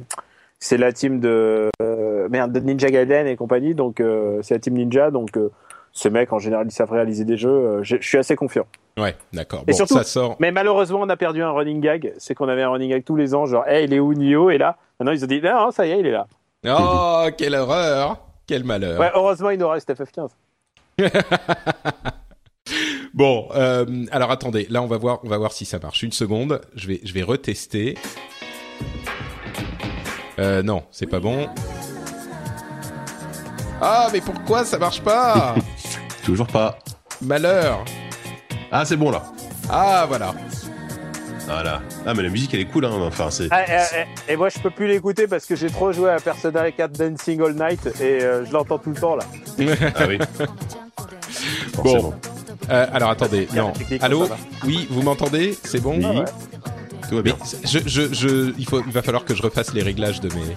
c'est 0.60 0.78
la 0.78 0.92
team 0.92 1.20
de 1.20 1.70
euh, 1.82 2.28
merde 2.30 2.52
de 2.52 2.60
Ninja 2.60 2.90
Gaiden 2.90 3.28
et 3.28 3.36
compagnie, 3.36 3.76
donc 3.76 4.00
euh, 4.00 4.40
c'est 4.42 4.56
la 4.56 4.60
team 4.60 4.74
Ninja, 4.74 5.12
donc 5.12 5.38
euh, 5.38 5.50
ces 5.94 6.10
mecs 6.10 6.34
en 6.34 6.40
général 6.40 6.68
ils 6.68 6.72
savent 6.72 6.92
réaliser 6.92 7.26
des 7.26 7.38
jeux. 7.38 7.80
je 7.84 7.98
suis 8.02 8.18
assez 8.18 8.36
confiant. 8.36 8.66
Ouais, 8.98 9.16
d'accord. 9.32 9.64
Bon, 9.66 9.74
surtout, 9.74 9.94
ça 9.94 10.04
sort. 10.04 10.38
Mais 10.40 10.52
malheureusement, 10.52 11.00
on 11.02 11.10
a 11.10 11.18
perdu 11.18 11.44
un 11.44 11.52
running 11.52 11.82
gag. 11.82 12.14
C'est 12.18 12.34
qu'on 12.34 12.50
avait 12.50 12.64
un 12.64 12.70
running 12.70 12.90
gag 12.90 13.04
tous 13.04 13.16
les 13.16 13.36
ans, 13.36 13.46
genre, 13.46 13.68
hey, 13.68 13.86
il 13.86 13.94
est 13.94 14.00
où 14.00 14.14
Nio? 14.14 14.50
Et 14.50 14.58
là, 14.58 14.78
maintenant 15.00 15.14
ils 15.14 15.24
ont 15.24 15.28
dit, 15.28 15.40
non, 15.40 15.70
ça 15.70 15.86
y 15.86 15.92
est, 15.92 16.00
il 16.00 16.08
est 16.08 16.12
là. 16.12 16.28
Oh, 16.68 17.28
quelle 17.38 17.54
horreur 17.54 18.18
Quel 18.48 18.64
malheur. 18.64 19.00
Ouais, 19.00 19.12
heureusement, 19.14 19.52
il 19.52 19.60
nous 19.60 19.70
reste 19.70 19.94
FF15. 19.94 20.30
bon, 23.14 23.48
euh, 23.56 23.86
alors 24.12 24.32
attendez, 24.32 24.66
là 24.72 24.82
on 24.82 24.88
va 24.88 24.98
voir, 24.98 25.20
on 25.24 25.30
va 25.30 25.38
voir 25.38 25.52
si 25.52 25.66
ça 25.66 25.78
marche. 25.78 26.02
Une 26.02 26.12
seconde, 26.12 26.62
je 26.76 26.88
vais, 26.88 27.00
je 27.04 27.14
vais 27.14 27.22
retester. 27.22 27.96
Euh, 30.40 30.62
non, 30.62 30.84
c'est 30.92 31.08
pas 31.08 31.20
bon. 31.20 31.48
Ah, 33.82 34.08
mais 34.12 34.22
pourquoi 34.22 34.66
ça 34.66 34.78
marche 34.78 35.02
pas 35.02 35.56
Toujours 36.24 36.48
pas. 36.48 36.78
Malheur. 37.22 37.84
Ah, 38.72 38.86
c'est 38.86 38.98
bon 38.98 39.12
là. 39.12 39.24
Ah, 39.70 40.06
voilà. 40.08 40.34
Voilà. 41.46 41.82
Ah, 42.06 42.14
mais 42.14 42.24
la 42.24 42.30
musique 42.30 42.54
elle 42.54 42.60
est 42.60 42.66
cool, 42.66 42.86
hein. 42.86 42.92
Enfin, 43.02 43.30
c'est. 43.32 43.48
Ah, 43.52 43.64
et, 44.28 44.36
moi, 44.36 44.50
je 44.50 44.60
peux 44.60 44.70
plus 44.70 44.88
l'écouter 44.88 45.28
parce 45.28 45.46
que 45.46 45.56
j'ai 45.56 45.70
trop 45.70 45.92
joué 45.92 46.12
à 46.12 46.20
Persona 46.20 46.72
4 46.72 46.92
Dancing 46.92 47.42
All 47.42 47.54
Night 47.54 47.86
et 48.02 48.22
euh, 48.22 48.46
je 48.46 48.52
l'entends 48.52 48.78
tout 48.78 48.90
le 48.90 49.00
temps 49.00 49.16
là. 49.16 49.24
ah 49.96 50.04
oui. 50.08 50.20
Bon. 51.84 52.12
alors 52.70 53.12
attendez, 53.12 53.48
non. 53.54 53.72
Allô 54.02 54.28
Oui, 54.66 54.88
vous 54.90 55.04
m'entendez? 55.04 55.56
C'est 55.64 55.80
bon? 55.80 56.00
Oui. 56.00 56.24
Tout 57.10 57.16
va 57.16 57.22
bien. 57.22 57.38
Je, 57.64 57.80
je, 57.86 58.14
je, 58.14 58.54
il, 58.58 58.66
faut, 58.66 58.82
il 58.86 58.92
va 58.92 59.02
falloir 59.02 59.24
que 59.26 59.34
je 59.34 59.42
refasse 59.42 59.74
les 59.74 59.82
réglages 59.82 60.20
de 60.20 60.28
mes. 60.34 60.56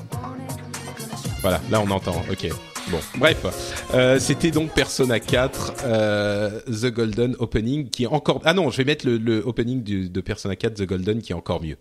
Voilà, 1.43 1.61
là 1.71 1.81
on 1.81 1.91
entend. 1.91 2.23
Ok. 2.31 2.49
Bon, 2.89 2.99
bref, 3.19 3.87
euh, 3.95 4.19
c'était 4.19 4.51
donc 4.51 4.73
Persona 4.73 5.21
4 5.21 5.75
euh, 5.85 6.61
The 6.63 6.87
Golden 6.87 7.37
Opening 7.39 7.89
qui 7.89 8.05
est 8.05 8.09
encore. 8.09 8.41
Ah 8.45 8.53
non, 8.53 8.71
je 8.71 8.79
vais 8.79 8.85
mettre 8.85 9.07
le, 9.07 9.17
le 9.17 9.39
opening 9.47 9.83
du, 9.83 10.11
de 10.11 10.21
Persona 10.21 10.57
4 10.57 10.75
The 10.75 10.83
Golden 10.87 11.23
qui 11.23 11.33
est 11.33 11.37
encore 11.37 11.63
mieux. 11.63 11.77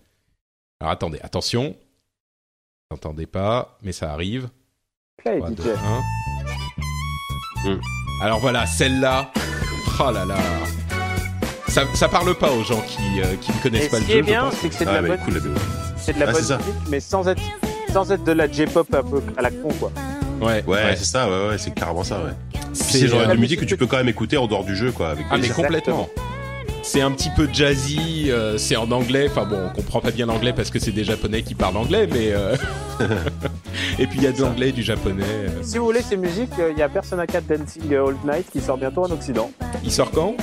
Alors 0.80 0.92
attendez, 0.92 1.20
attention. 1.24 1.76
Vous 2.90 2.96
n'entendez 2.96 3.26
pas, 3.26 3.78
mais 3.82 3.92
ça 3.92 4.12
arrive. 4.12 4.50
Play, 5.18 5.40
3, 5.40 5.50
2, 5.52 5.64
1. 7.66 7.80
Alors 8.22 8.40
voilà, 8.40 8.66
celle-là. 8.66 9.32
Oh 10.00 10.12
là 10.12 10.26
là. 10.26 10.38
Ça, 11.70 11.84
ça 11.94 12.08
parle 12.10 12.34
pas 12.36 12.52
aux 12.52 12.64
gens 12.64 12.82
qui, 12.82 13.22
euh, 13.22 13.36
qui 13.40 13.52
ne 13.52 13.58
connaissent 13.62 13.86
Et 13.86 13.90
pas 13.90 13.98
ce 13.98 14.02
le 14.02 14.08
qui 14.08 14.12
jeu. 14.14 14.18
est 14.18 14.22
je 14.22 14.26
bien, 14.26 14.44
pense. 14.46 14.54
c'est 14.62 14.70
que 14.70 14.76
c'est 14.76 14.86
de 14.86 14.90
Ah, 14.90 15.02
la 15.02 15.08
bonne, 15.08 15.18
cool 15.20 15.34
la 15.36 15.40
BO. 15.40 15.50
c'est 15.98 16.14
de 16.14 16.20
la 16.20 16.26
Ah, 16.28 16.32
bonne 16.32 16.42
c'est 16.42 16.48
ça. 16.48 16.58
musique, 16.58 16.74
mais 16.90 17.00
sans 17.00 17.28
être, 17.28 17.42
sans 17.94 18.12
être 18.12 18.24
de 18.24 18.32
la 18.32 18.52
J-pop 18.52 18.88
un 18.94 19.04
peu 19.04 19.22
à 19.38 19.42
la 19.42 19.52
con, 19.52 19.70
quoi. 19.80 19.92
Ouais, 20.42 20.64
Ouais, 20.66 20.96
c'est 20.98 21.06
ça, 21.06 21.30
ouais, 21.30 21.50
ouais, 21.50 21.58
c'est 21.58 21.74
carrément 21.74 22.04
ça, 22.04 22.18
ouais. 22.18 22.32
C'est 22.74 22.84
C'est 22.98 23.02
le 23.02 23.08
genre 23.08 23.20
euh, 23.22 23.24
de 23.26 23.30
la 23.30 23.36
musique 23.36 23.60
que 23.60 23.66
tu 23.66 23.78
peux 23.78 23.88
quand 23.88 23.98
même 23.98 24.10
écouter 24.10 24.38
en 24.38 24.48
dehors 24.48 24.64
du 24.64 24.76
jeu, 24.76 24.92
quoi. 24.92 25.10
Avec 25.10 25.26
Ah 25.30 25.34
mais 25.34 25.40
plaisir. 25.40 25.56
complètement. 25.56 26.10
C'est 26.82 27.02
un 27.02 27.12
petit 27.12 27.30
peu 27.36 27.48
jazzy, 27.52 28.28
euh, 28.32 28.58
c'est 28.58 28.76
en 28.78 28.90
anglais. 28.92 29.28
Enfin 29.30 29.46
bon, 29.46 29.60
on 29.66 29.70
comprend 29.76 30.00
pas 30.00 30.12
bien 30.12 30.26
l'anglais 30.26 30.54
parce 30.54 30.70
que 30.72 30.80
c'est 30.80 30.92
des 30.94 31.04
japonais 31.04 31.44
qui 31.44 31.54
parlent 31.54 31.76
anglais, 31.78 32.08
mais 32.12 32.32
euh, 32.32 32.56
et 34.00 34.08
puis 34.08 34.20
il 34.20 34.24
y 34.24 34.28
a 34.28 34.32
de 34.32 34.42
l'anglais, 34.42 34.70
et 34.70 34.72
du 34.72 34.82
japonais. 34.82 35.24
euh. 35.28 35.50
Si 35.62 35.78
vous 35.78 35.86
voulez 35.86 36.02
ces 36.02 36.18
musiques, 36.18 36.58
euh, 36.58 36.72
il 36.72 36.80
y 36.80 36.82
a 36.82 36.90
Persona 36.90 37.28
4 37.28 37.46
Dancing 37.46 37.94
All 37.94 38.16
Night 38.26 38.50
qui 38.52 38.62
sort 38.62 38.78
bientôt 38.78 39.04
en 39.04 39.12
Occident. 39.12 39.52
Il 39.84 39.92
sort 39.92 40.10
quand? 40.10 40.36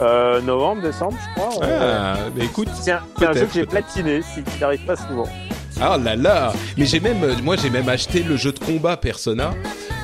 Euh, 0.00 0.40
novembre, 0.40 0.82
décembre, 0.82 1.16
je 1.20 1.40
crois. 1.40 1.66
Ah, 1.66 2.16
mais 2.34 2.44
écoute, 2.46 2.68
C'est 2.80 2.92
un, 2.92 3.32
jeu 3.32 3.46
que 3.46 3.52
j'ai 3.52 3.66
platiné, 3.66 4.22
si 4.22 4.42
qui 4.42 4.60
n'arrive 4.60 4.84
pas 4.84 4.96
souvent. 4.96 5.28
ah 5.80 5.98
là 5.98 6.16
là. 6.16 6.52
Mais 6.78 6.86
j'ai 6.86 7.00
même, 7.00 7.22
euh, 7.22 7.34
moi 7.42 7.56
j'ai 7.56 7.70
même 7.70 7.88
acheté 7.88 8.22
le 8.22 8.36
jeu 8.36 8.52
de 8.52 8.58
combat 8.58 8.96
Persona. 8.96 9.52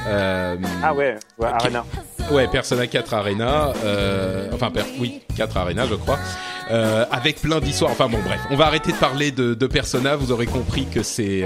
Euh, 0.09 0.57
Ah 0.83 0.95
ouais, 0.95 1.17
ouais. 1.39 1.47
Arena. 1.49 1.85
Ouais, 2.31 2.47
Persona 2.49 2.87
4 2.87 3.15
Arena, 3.15 3.73
euh, 3.85 4.51
enfin 4.53 4.73
oui, 4.99 5.23
4 5.37 5.57
Arena 5.57 5.87
je 5.87 5.95
crois, 5.95 6.19
euh, 6.73 7.05
avec 7.13 7.41
plein 7.41 7.61
d'histoires. 7.61 7.93
Enfin 7.93 8.09
bon 8.09 8.19
bref, 8.25 8.41
on 8.51 8.57
va 8.57 8.67
arrêter 8.67 8.91
de 8.91 8.97
parler 8.97 9.31
de, 9.31 9.55
de 9.55 9.67
Persona, 9.69 10.17
vous 10.17 10.33
aurez 10.33 10.47
compris 10.47 10.87
que 10.87 11.05
c'est 11.05 11.45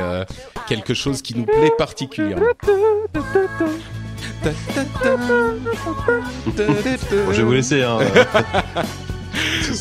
quelque 0.66 0.94
chose 0.94 1.20
qui 1.20 1.36
nous 1.36 1.44
plaît 1.44 1.72
particulièrement. 1.76 2.46
Bon, 6.56 7.32
je 7.32 7.36
vais 7.36 7.42
vous 7.42 7.52
laisser, 7.52 7.82
hein. 7.82 7.98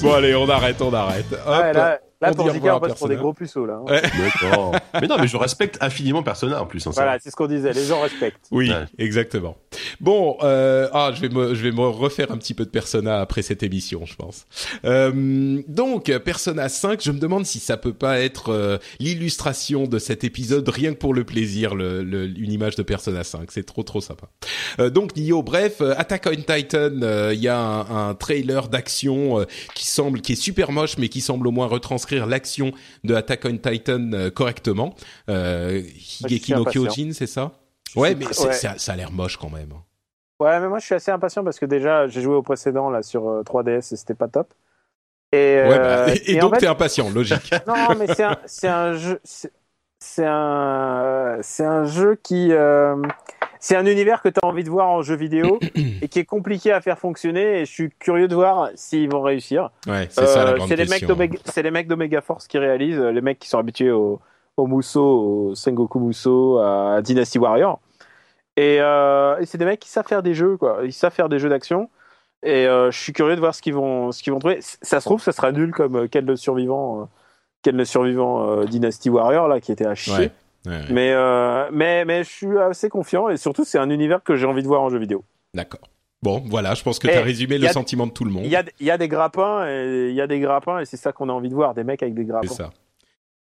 Bon 0.01 0.13
allez, 0.13 0.35
on 0.35 0.47
arrête, 0.49 0.81
on 0.81 0.93
arrête. 0.93 1.25
Hop. 1.33 1.61
Ouais, 1.61 1.73
là, 1.73 1.99
là 2.21 2.33
pour 2.33 2.45
revoir 2.45 2.77
on 2.77 2.79
passe 2.79 2.97
pour 2.99 3.07
des 3.07 3.15
gros 3.15 3.33
puceaux, 3.33 3.65
là. 3.65 3.79
hein. 3.81 3.91
Ouais. 3.91 4.01
Mais 5.01 5.07
non, 5.07 5.17
mais 5.19 5.27
je 5.27 5.37
respecte 5.37 5.77
infiniment 5.81 6.23
Persona 6.23 6.61
en 6.61 6.65
plus. 6.65 6.85
Hein. 6.85 6.91
Voilà, 6.93 7.17
c'est 7.19 7.29
ce 7.29 7.35
qu'on 7.35 7.47
disait, 7.47 7.71
les 7.73 7.85
gens 7.85 8.01
respectent. 8.01 8.45
Oui, 8.51 8.69
Ouais. 8.69 8.85
exactement. 8.97 9.55
Bon, 10.01 10.37
euh, 10.43 10.87
ah, 10.93 11.11
je 11.13 11.21
vais 11.21 11.29
me, 11.29 11.53
je 11.55 11.63
vais 11.63 11.71
me 11.71 11.81
refaire 11.87 12.31
un 12.31 12.37
petit 12.37 12.53
peu 12.53 12.65
de 12.65 12.69
Persona 12.69 13.19
après 13.21 13.41
cette 13.41 13.63
émission, 13.63 14.05
je 14.05 14.15
pense. 14.15 14.45
Euh, 14.85 15.61
donc, 15.67 16.11
Persona 16.19 16.67
5, 16.69 17.01
je 17.01 17.11
me 17.11 17.19
demande 17.19 17.45
si 17.45 17.59
ça 17.59 17.77
peut 17.77 17.93
pas 17.93 18.19
être 18.19 18.49
euh, 18.51 18.77
l'illustration 18.99 19.85
de 19.85 19.99
cet 19.99 20.23
épisode, 20.23 20.67
rien 20.69 20.93
que 20.93 20.97
pour 20.99 21.13
le 21.13 21.23
plaisir, 21.23 21.75
le, 21.75 22.03
le- 22.03 22.25
une 22.25 22.51
image 22.51 22.75
de 22.75 22.83
Persona 22.83 23.23
5. 23.23 23.51
C'est 23.51 23.65
trop, 23.65 23.83
trop 23.83 24.01
sympa. 24.01 24.27
Euh, 24.79 24.89
donc, 24.89 25.15
Nioh, 25.15 25.43
bref, 25.43 25.81
Attack 25.81 26.27
on 26.31 26.35
Titan, 26.35 27.01
euh, 27.01 27.31
il 27.33 27.39
y 27.39 27.47
a 27.47 27.57
un, 27.59 28.09
un 28.09 28.15
trailer 28.15 28.67
d'action 28.67 29.39
euh, 29.39 29.45
qui 29.75 29.85
semble, 29.87 30.21
qui 30.21 30.33
est 30.33 30.41
super 30.41 30.71
moche, 30.71 30.97
mais 30.97 31.09
qui 31.09 31.21
semble 31.21 31.47
au 31.47 31.51
moins 31.51 31.67
retranscrire 32.09 32.25
l'action 32.27 32.71
de 33.03 33.15
Attack 33.15 33.45
on 33.45 33.57
Titan 33.57 34.11
euh, 34.13 34.29
correctement. 34.29 34.95
Euh, 35.29 35.81
Higeki 36.21 36.53
no. 36.53 36.65
Kyojin, 36.65 37.11
c'est 37.13 37.27
ça? 37.27 37.51
Ouais, 37.95 38.15
mais 38.15 38.27
Ouais. 38.27 38.33
ça, 38.53 38.77
ça 38.77 38.93
a 38.93 38.95
l'air 38.95 39.11
moche 39.11 39.37
quand 39.37 39.49
même. 39.49 39.73
Ouais, 40.39 40.59
mais 40.59 40.69
moi 40.69 40.79
je 40.79 40.85
suis 40.85 40.95
assez 40.95 41.11
impatient 41.11 41.43
parce 41.43 41.59
que 41.59 41.65
déjà 41.65 42.07
j'ai 42.07 42.21
joué 42.21 42.33
au 42.35 42.41
précédent 42.41 42.89
là 42.89 43.03
sur 43.03 43.27
euh, 43.27 43.43
3DS 43.43 43.93
et 43.93 43.97
c'était 43.97 44.13
pas 44.13 44.27
top. 44.29 44.53
Et, 45.31 45.37
Ouais, 45.37 45.77
euh, 45.77 46.05
bah, 46.07 46.13
et, 46.25 46.33
et 46.33 46.37
en 46.39 46.45
donc 46.45 46.53
fait- 46.55 46.61
t'es 46.61 46.67
impatient, 46.67 47.09
logique. 47.09 47.51
Non, 47.67 47.95
mais 47.97 48.07
c'est 48.13 48.23
un, 48.23 48.37
c'est 48.45 48.67
un 48.67 48.93
jeu. 48.93 49.19
C'est- 49.99 50.25
un, 50.25 51.37
c'est 51.41 51.65
un 51.65 51.85
jeu 51.85 52.17
qui, 52.21 52.51
euh, 52.51 52.95
c'est 53.59 53.75
un 53.75 53.85
univers 53.85 54.21
que 54.21 54.29
tu 54.29 54.39
as 54.41 54.45
envie 54.47 54.63
de 54.63 54.69
voir 54.69 54.87
en 54.89 55.01
jeu 55.01 55.15
vidéo 55.15 55.59
et 56.01 56.07
qui 56.07 56.19
est 56.19 56.25
compliqué 56.25 56.71
à 56.71 56.81
faire 56.81 56.97
fonctionner. 56.97 57.61
Et 57.61 57.65
je 57.65 57.71
suis 57.71 57.89
curieux 57.99 58.27
de 58.27 58.35
voir 58.35 58.69
s'ils 58.75 59.09
vont 59.11 59.21
réussir. 59.21 59.69
Ouais, 59.87 60.07
c'est 60.09 60.25
ça 60.25 60.43
la 60.45 60.51
Euh, 60.51 60.55
grande 60.55 60.69
c'est 60.69 60.75
les 60.75 60.85
mecs 60.85 61.05
d'Omega, 61.05 61.39
c'est 61.45 61.61
les 61.63 61.71
mecs 61.71 61.87
d'Omega 61.87 62.21
Force 62.21 62.47
qui 62.47 62.57
réalisent, 62.57 62.99
les 62.99 63.21
mecs 63.21 63.39
qui 63.39 63.49
sont 63.49 63.59
habitués 63.59 63.91
au, 63.91 64.19
au 64.57 64.67
Muso, 64.67 65.03
au 65.03 65.55
Sengoku 65.55 65.99
Muso, 65.99 66.57
à 66.59 67.01
Dynasty 67.01 67.37
Warrior. 67.39 67.79
Et, 68.57 68.77
euh, 68.81 69.37
et 69.39 69.45
c'est 69.45 69.57
des 69.57 69.65
mecs 69.65 69.79
qui 69.79 69.89
savent 69.89 70.07
faire 70.07 70.23
des 70.23 70.33
jeux, 70.33 70.57
quoi. 70.57 70.79
Ils 70.83 70.91
savent 70.93 71.13
faire 71.13 71.29
des 71.29 71.39
jeux 71.39 71.49
d'action. 71.49 71.89
Et 72.41 72.65
je 72.67 72.89
suis 72.97 73.11
curieux 73.11 73.35
de 73.35 73.41
voir 73.41 73.53
ce 73.53 73.61
qu'ils 73.61 73.73
vont, 73.73 74.13
ce 74.13 74.23
qu'ils 74.23 74.31
vont 74.31 74.39
trouver. 74.39 74.59
Ça 74.61 75.01
se 75.01 75.05
trouve, 75.05 75.21
ça 75.21 75.33
sera 75.33 75.51
nul 75.51 75.71
comme 75.73 76.07
quel 76.07 76.23
le 76.25 76.37
survivant, 76.37 77.09
euh, 77.59 77.63
quel 77.63 77.75
le 77.75 77.85
survivant 77.85 78.49
euh, 78.49 78.65
Dynasty 78.65 79.09
Warrior 79.09 79.47
là, 79.47 79.59
qui 79.59 79.71
était 79.71 79.85
à 79.85 79.95
chier. 79.95 80.13
Ouais, 80.13 80.31
ouais, 80.65 80.71
ouais. 80.71 80.85
Mais, 80.89 81.11
euh, 81.13 81.69
mais, 81.71 82.05
mais 82.05 82.23
je 82.23 82.29
suis 82.29 82.57
assez 82.57 82.89
confiant 82.89 83.29
et 83.29 83.37
surtout, 83.37 83.65
c'est 83.65 83.77
un 83.77 83.89
univers 83.89 84.23
que 84.23 84.35
j'ai 84.35 84.45
envie 84.45 84.63
de 84.63 84.67
voir 84.67 84.81
en 84.81 84.89
jeu 84.89 84.97
vidéo. 84.99 85.23
D'accord. 85.53 85.81
Bon, 86.21 86.43
voilà, 86.47 86.73
je 86.73 86.83
pense 86.83 86.99
que 86.99 87.07
Eh, 87.07 87.13
t'as 87.13 87.21
résumé 87.21 87.57
le 87.57 87.67
sentiment 87.69 88.05
de 88.05 88.11
tout 88.11 88.25
le 88.25 88.31
monde. 88.31 88.43
Il 88.43 88.51
y 88.51 88.55
a, 88.57 88.63
il 88.79 88.85
y 88.85 88.91
a 88.91 88.97
des 88.97 89.07
grappins 89.07 89.65
et 89.67 90.09
il 90.09 90.15
y 90.15 90.21
a 90.21 90.27
des 90.27 90.39
grappins 90.39 90.79
et 90.79 90.85
c'est 90.85 90.97
ça 90.97 91.13
qu'on 91.13 91.29
a 91.29 91.31
envie 91.31 91.49
de 91.49 91.55
voir, 91.55 91.73
des 91.73 91.85
mecs 91.85 92.03
avec 92.03 92.13
des 92.13 92.25
grappins. 92.25 92.47
C'est 92.47 92.55
ça. 92.55 92.71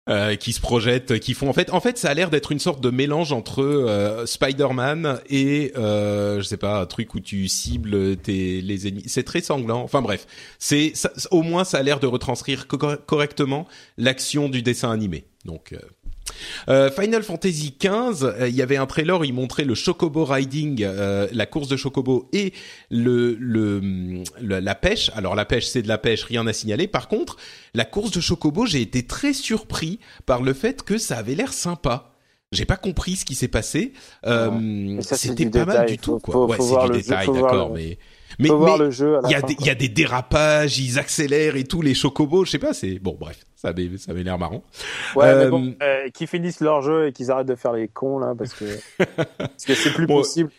Euh, 0.08 0.36
qui 0.36 0.54
se 0.54 0.60
projettent, 0.62 1.18
qui 1.18 1.34
font 1.34 1.50
en 1.50 1.52
fait, 1.52 1.70
en 1.70 1.80
fait, 1.80 1.98
ça 1.98 2.08
a 2.08 2.14
l'air 2.14 2.30
d'être 2.30 2.50
une 2.50 2.58
sorte 2.58 2.80
de 2.80 2.88
mélange 2.88 3.30
entre 3.30 3.62
euh, 3.62 4.24
Spider-Man 4.24 5.20
et 5.28 5.72
euh, 5.76 6.38
je 6.38 6.44
sais 6.44 6.56
pas, 6.56 6.80
un 6.80 6.86
truc 6.86 7.14
où 7.14 7.20
tu 7.20 7.46
cibles 7.46 8.16
tes 8.16 8.62
les 8.62 8.88
ennemis. 8.88 9.04
C'est 9.06 9.22
très 9.22 9.42
sanglant. 9.42 9.82
Enfin 9.82 10.00
bref, 10.00 10.26
c'est 10.58 10.94
au 11.30 11.42
moins 11.42 11.64
ça 11.64 11.76
a 11.76 11.82
l'air 11.82 12.00
de 12.00 12.06
retranscrire 12.06 12.66
co- 12.68 12.96
correctement 13.04 13.68
l'action 13.98 14.48
du 14.48 14.62
dessin 14.62 14.90
animé. 14.90 15.24
Donc 15.44 15.74
euh, 16.68 16.90
Final 16.90 17.22
Fantasy 17.22 17.74
XV, 17.80 18.24
euh, 18.24 18.48
il 18.48 18.54
y 18.54 18.62
avait 18.62 18.76
un 18.76 18.86
trailer, 18.86 19.24
il 19.24 19.32
montrait 19.34 19.64
le 19.64 19.74
Chocobo 19.74 20.24
Riding, 20.24 20.82
euh, 20.84 21.26
la 21.32 21.46
course 21.46 21.68
de 21.68 21.76
Chocobo 21.76 22.28
et 22.32 22.52
le, 22.90 23.36
le, 23.40 23.80
le- 24.40 24.60
la 24.60 24.74
pêche. 24.74 25.10
Alors 25.14 25.34
la 25.34 25.44
pêche, 25.44 25.66
c'est 25.66 25.82
de 25.82 25.88
la 25.88 25.98
pêche, 25.98 26.24
rien 26.24 26.46
à 26.46 26.52
signaler. 26.52 26.86
Par 26.88 27.08
contre, 27.08 27.36
la 27.74 27.84
course 27.84 28.10
de 28.10 28.20
Chocobo, 28.20 28.66
j'ai 28.66 28.80
été 28.82 29.02
très 29.06 29.32
surpris 29.32 29.98
par 30.26 30.42
le 30.42 30.52
fait 30.52 30.82
que 30.82 30.98
ça 30.98 31.16
avait 31.18 31.34
l'air 31.34 31.52
sympa. 31.52 32.12
J'ai 32.50 32.64
pas 32.64 32.76
compris 32.76 33.16
ce 33.16 33.24
qui 33.26 33.34
s'est 33.34 33.48
passé. 33.48 33.92
C'est 35.02 35.16
C'était 35.28 35.44
pas 35.50 35.66
mal 35.66 35.76
du 35.86 35.98
tout, 35.98 36.18
quoi. 36.18 36.32
faut- 36.34 36.46
ouais, 36.46 36.56
c'est 36.56 36.74
du 36.92 36.98
détail, 37.02 37.26
d'accord, 37.42 37.70
mais 37.74 37.98
mais 38.38 38.48
il 39.24 39.30
y 39.30 39.34
a 39.34 39.42
des 39.42 39.54
quoi. 39.54 39.64
il 39.64 39.66
y 39.66 39.70
a 39.70 39.74
des 39.74 39.88
dérapages, 39.88 40.78
ils 40.78 40.98
accélèrent 40.98 41.56
et 41.56 41.64
tout 41.64 41.82
les 41.82 41.94
chocobos, 41.94 42.44
je 42.44 42.50
sais 42.52 42.58
pas, 42.58 42.72
c'est 42.74 42.98
bon 42.98 43.16
bref, 43.18 43.44
ça 43.56 43.68
avait 43.68 43.90
ça 43.98 44.12
avait 44.12 44.22
l'air 44.22 44.38
marrant. 44.38 44.62
Ouais, 45.16 45.26
Euh, 45.26 45.44
mais 45.44 45.50
bon, 45.50 45.74
euh, 45.82 46.08
qu'ils 46.10 46.26
finissent 46.26 46.60
leur 46.60 46.82
jeu 46.82 47.08
et 47.08 47.12
qu'ils 47.12 47.30
arrêtent 47.30 47.46
de 47.48 47.54
faire 47.56 47.72
les 47.72 47.88
cons 47.88 48.18
là, 48.18 48.34
parce 48.36 48.54
que 48.54 48.64
parce 49.38 49.64
que 49.66 49.74
c'est 49.74 49.92
plus 49.92 50.06
Bon, 50.06 50.18
possible. 50.18 50.50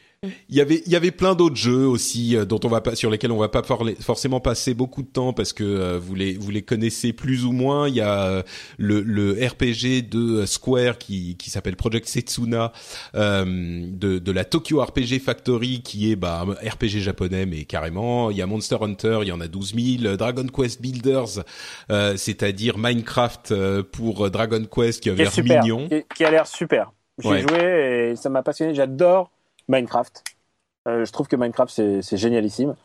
Il 0.50 0.56
y 0.56 0.60
avait 0.60 0.84
il 0.86 0.92
y 0.92 0.98
avait 0.98 1.12
plein 1.12 1.34
d'autres 1.34 1.56
jeux 1.56 1.88
aussi 1.88 2.36
euh, 2.36 2.44
dont 2.44 2.60
on 2.66 2.68
va 2.68 2.82
pas 2.82 2.94
sur 2.94 3.10
lesquels 3.10 3.32
on 3.32 3.38
va 3.38 3.48
pas 3.48 3.64
for- 3.64 3.88
forcément 4.02 4.42
passer 4.42 4.74
beaucoup 4.74 5.02
de 5.02 5.08
temps 5.08 5.32
parce 5.32 5.54
que 5.54 5.64
euh, 5.64 5.98
vous 5.98 6.14
les 6.14 6.34
vous 6.38 6.52
les 6.52 6.62
connaissez 6.62 7.14
plus 7.14 7.46
ou 7.46 7.54
moins. 7.54 7.88
Il 7.88 7.96
y 7.96 8.02
a 8.02 8.24
euh, 8.26 8.44
le 8.78 9.00
le 9.02 9.32
RPG 9.32 10.10
de 10.10 10.46
Square 10.46 10.98
qui 10.98 11.38
qui 11.38 11.50
s'appelle 11.50 11.78
Project 11.78 12.06
Setsuna 12.06 12.74
euh, 13.16 13.46
de 13.46 14.20
de 14.20 14.32
la 14.34 14.44
Tokyo 14.44 14.82
RPG 14.82 15.20
Factory 15.24 15.82
qui 15.84 16.12
est 16.12 16.18
bah 16.18 16.46
un 16.46 16.52
RPG 16.70 17.00
japonais 17.00 17.46
mais 17.46 17.64
carrément. 17.64 18.30
Il 18.30 18.36
y 18.36 18.42
a 18.42 18.46
Monster 18.46 18.76
Hunter, 18.82 19.20
il 19.22 19.30
y 19.30 19.32
en 19.32 19.40
a 19.40 19.48
12 19.48 19.74
000. 20.02 20.18
Dragon 20.18 20.48
Quest 20.48 20.82
Builders, 20.82 21.46
euh, 21.92 22.18
c'est-à-dire 22.18 22.78
Minecraft 22.78 23.52
euh, 23.54 23.84
pour 23.90 24.30
Dragon 24.30 24.66
Quest 24.66 25.02
qui 25.02 25.12
a 25.12 25.14
l'air 25.14 25.32
mignon. 25.42 25.88
qui, 25.88 26.04
qui 26.14 26.26
a 26.26 26.32
l'air 26.32 26.46
super. 26.46 26.92
J'ai 27.24 27.30
Ouais. 27.30 27.42
joué 27.42 28.10
et 28.12 28.16
ça 28.18 28.30
m'a 28.30 28.44
passionné. 28.44 28.74
J'adore 28.76 29.32
Minecraft. 29.70 30.24
Euh, 30.88 31.06
je 31.06 31.12
trouve 31.12 31.28
que 31.28 31.36
Minecraft 31.36 32.02
c'est 32.02 32.18
génialissime. 32.18 32.76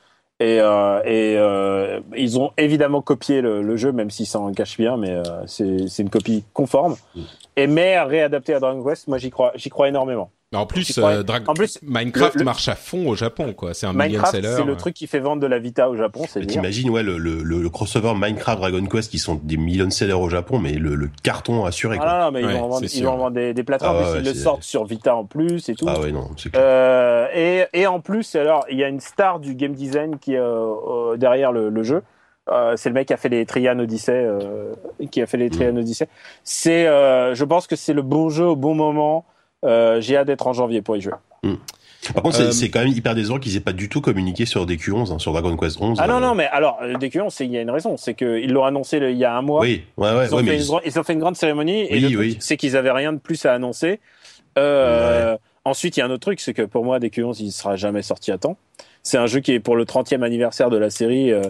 Et, 0.40 0.58
euh, 0.60 1.00
et 1.04 1.36
euh, 1.38 2.00
ils 2.16 2.38
ont 2.40 2.52
évidemment 2.56 3.02
copié 3.02 3.40
le, 3.40 3.62
le 3.62 3.76
jeu, 3.76 3.92
même 3.92 4.10
s'ils 4.10 4.26
s'en 4.26 4.50
cachent 4.52 4.78
bien, 4.78 4.96
mais 4.96 5.22
c'est 5.46 5.98
une 5.98 6.10
copie 6.10 6.44
conforme. 6.52 6.96
Mm. 7.14 7.20
Et 7.56 7.66
mais 7.66 8.00
réadapté 8.00 8.54
à 8.54 8.60
Dragon 8.60 8.82
Quest, 8.84 9.08
moi 9.08 9.18
j'y 9.18 9.30
crois, 9.30 9.52
j'y 9.54 9.70
crois 9.70 9.88
énormément. 9.88 10.30
En 10.54 10.66
plus, 10.66 10.98
euh, 10.98 11.22
en 11.46 11.54
plus 11.54 11.78
Minecraft 11.82 12.42
marche 12.42 12.68
à 12.68 12.74
fond 12.74 13.08
au 13.08 13.14
Japon, 13.14 13.52
quoi. 13.52 13.74
C'est 13.74 13.86
un 13.86 13.92
million 13.92 14.24
seller. 14.24 14.54
C'est 14.56 14.64
le 14.64 14.76
truc 14.76 14.94
qui 14.94 15.06
fait 15.06 15.20
vendre 15.20 15.42
de 15.42 15.46
la 15.46 15.58
Vita 15.58 15.88
au 15.90 15.96
Japon, 15.96 16.24
c'est 16.28 16.46
T'imagines, 16.46 16.90
ouais, 16.90 17.02
le, 17.02 17.18
le, 17.18 17.42
le, 17.42 17.70
crossover 17.70 18.14
Minecraft 18.14 18.58
Dragon 18.60 18.84
Quest 18.86 19.10
qui 19.10 19.18
sont 19.18 19.40
des 19.42 19.56
million 19.56 19.90
sellers 19.90 20.12
au 20.12 20.28
Japon, 20.28 20.58
mais 20.58 20.72
le, 20.72 20.94
le 20.94 21.10
carton 21.22 21.64
assuré. 21.64 21.98
Quoi. 21.98 22.06
Ah 22.08 22.24
non, 22.24 22.30
mais 22.32 22.42
ils 22.42 22.48
vont 22.48 22.68
vendre, 22.68 22.86
ils 22.92 23.04
vont 23.04 23.16
vendre 23.16 23.34
des, 23.34 23.54
des 23.54 23.64
plateformes, 23.64 24.02
ah 24.04 24.18
ils 24.18 24.24
le 24.24 24.34
sortent 24.34 24.62
sur 24.62 24.84
Vita 24.84 25.14
en 25.14 25.24
plus 25.24 25.68
et 25.68 25.74
tout. 25.74 25.86
Ah 25.88 26.00
ouais, 26.00 26.12
non, 26.12 26.30
c'est 26.36 26.50
clair. 26.50 26.62
Euh, 26.64 27.26
et, 27.34 27.66
et 27.72 27.86
en 27.86 28.00
plus, 28.00 28.34
alors, 28.36 28.64
il 28.70 28.78
y 28.78 28.84
a 28.84 28.88
une 28.88 29.00
star 29.00 29.40
du 29.40 29.54
game 29.54 29.72
design 29.72 30.18
qui 30.18 30.34
est 30.34 30.38
euh, 30.38 31.16
derrière 31.16 31.52
le, 31.52 31.68
le 31.68 31.82
jeu. 31.82 32.02
Euh, 32.50 32.74
c'est 32.76 32.90
le 32.90 32.94
mec 32.94 33.08
qui 33.08 33.14
a 33.14 33.16
fait 33.16 33.30
les 33.30 33.46
Trian 33.46 33.78
Odyssey, 33.78 34.12
euh, 34.12 34.74
qui 35.10 35.22
a 35.22 35.26
fait 35.26 35.38
les 35.38 35.48
Trian 35.48 35.72
mm. 35.72 35.78
Odyssey. 35.78 36.08
C'est, 36.42 36.86
euh, 36.86 37.34
je 37.34 37.44
pense 37.44 37.66
que 37.66 37.76
c'est 37.76 37.94
le 37.94 38.02
bon 38.02 38.28
jeu 38.28 38.44
au 38.44 38.56
bon 38.56 38.74
moment. 38.74 39.24
J'ai 39.64 40.16
hâte 40.16 40.26
d'être 40.26 40.46
en 40.46 40.52
janvier 40.52 40.82
pour 40.82 40.96
y 40.96 41.00
jouer. 41.00 41.14
Mm. 41.42 41.54
Par 42.12 42.22
contre, 42.22 42.52
c'est 42.52 42.68
quand 42.68 42.80
même 42.80 42.92
hyper 42.92 43.14
décevant 43.14 43.38
qu'ils 43.38 43.56
aient 43.56 43.60
pas 43.60 43.72
du 43.72 43.88
tout 43.88 44.02
communiqué 44.02 44.44
sur 44.44 44.66
DQ11, 44.66 45.10
hein, 45.10 45.18
sur 45.18 45.32
Dragon 45.32 45.56
Quest 45.56 45.80
11. 45.80 45.98
Ah 46.02 46.06
non, 46.06 46.20
non, 46.20 46.34
mais 46.34 46.46
alors, 46.48 46.78
DQ11, 46.82 47.34
il 47.40 47.52
y 47.52 47.56
a 47.56 47.62
une 47.62 47.70
raison. 47.70 47.96
C'est 47.96 48.12
qu'ils 48.12 48.52
l'ont 48.52 48.64
annoncé 48.64 48.98
il 48.98 49.16
y 49.16 49.24
a 49.24 49.34
un 49.34 49.40
mois. 49.40 49.62
Oui, 49.62 49.84
ouais, 49.96 50.14
ouais. 50.14 50.26
Ils 50.26 50.34
ont, 50.34 50.38
fait, 50.44 50.56
une, 50.56 50.80
ils 50.84 50.98
ont 50.98 51.02
fait 51.02 51.12
une 51.14 51.18
grande 51.20 51.36
cérémonie. 51.36 51.86
et 51.88 52.14
oui. 52.14 52.36
c'est 52.40 52.58
qu'ils 52.58 52.76
avaient 52.76 52.90
rien 52.90 53.14
de 53.14 53.18
plus 53.18 53.46
à 53.46 53.54
annoncer. 53.54 54.00
Ensuite, 55.66 55.96
il 55.96 56.00
y 56.00 56.02
a 56.02 56.06
un 56.06 56.10
autre 56.10 56.20
truc, 56.20 56.40
c'est 56.40 56.52
que 56.52 56.60
pour 56.60 56.84
moi, 56.84 56.98
DQ11, 56.98 57.36
il 57.40 57.50
sera 57.50 57.76
jamais 57.76 58.02
sorti 58.02 58.30
à 58.30 58.36
temps 58.36 58.58
c'est 59.04 59.18
un 59.18 59.26
jeu 59.26 59.40
qui 59.40 59.52
est 59.52 59.60
pour 59.60 59.76
le 59.76 59.84
30e 59.84 60.22
anniversaire 60.22 60.70
de 60.70 60.78
la 60.78 60.90
série, 60.90 61.30
euh, 61.30 61.42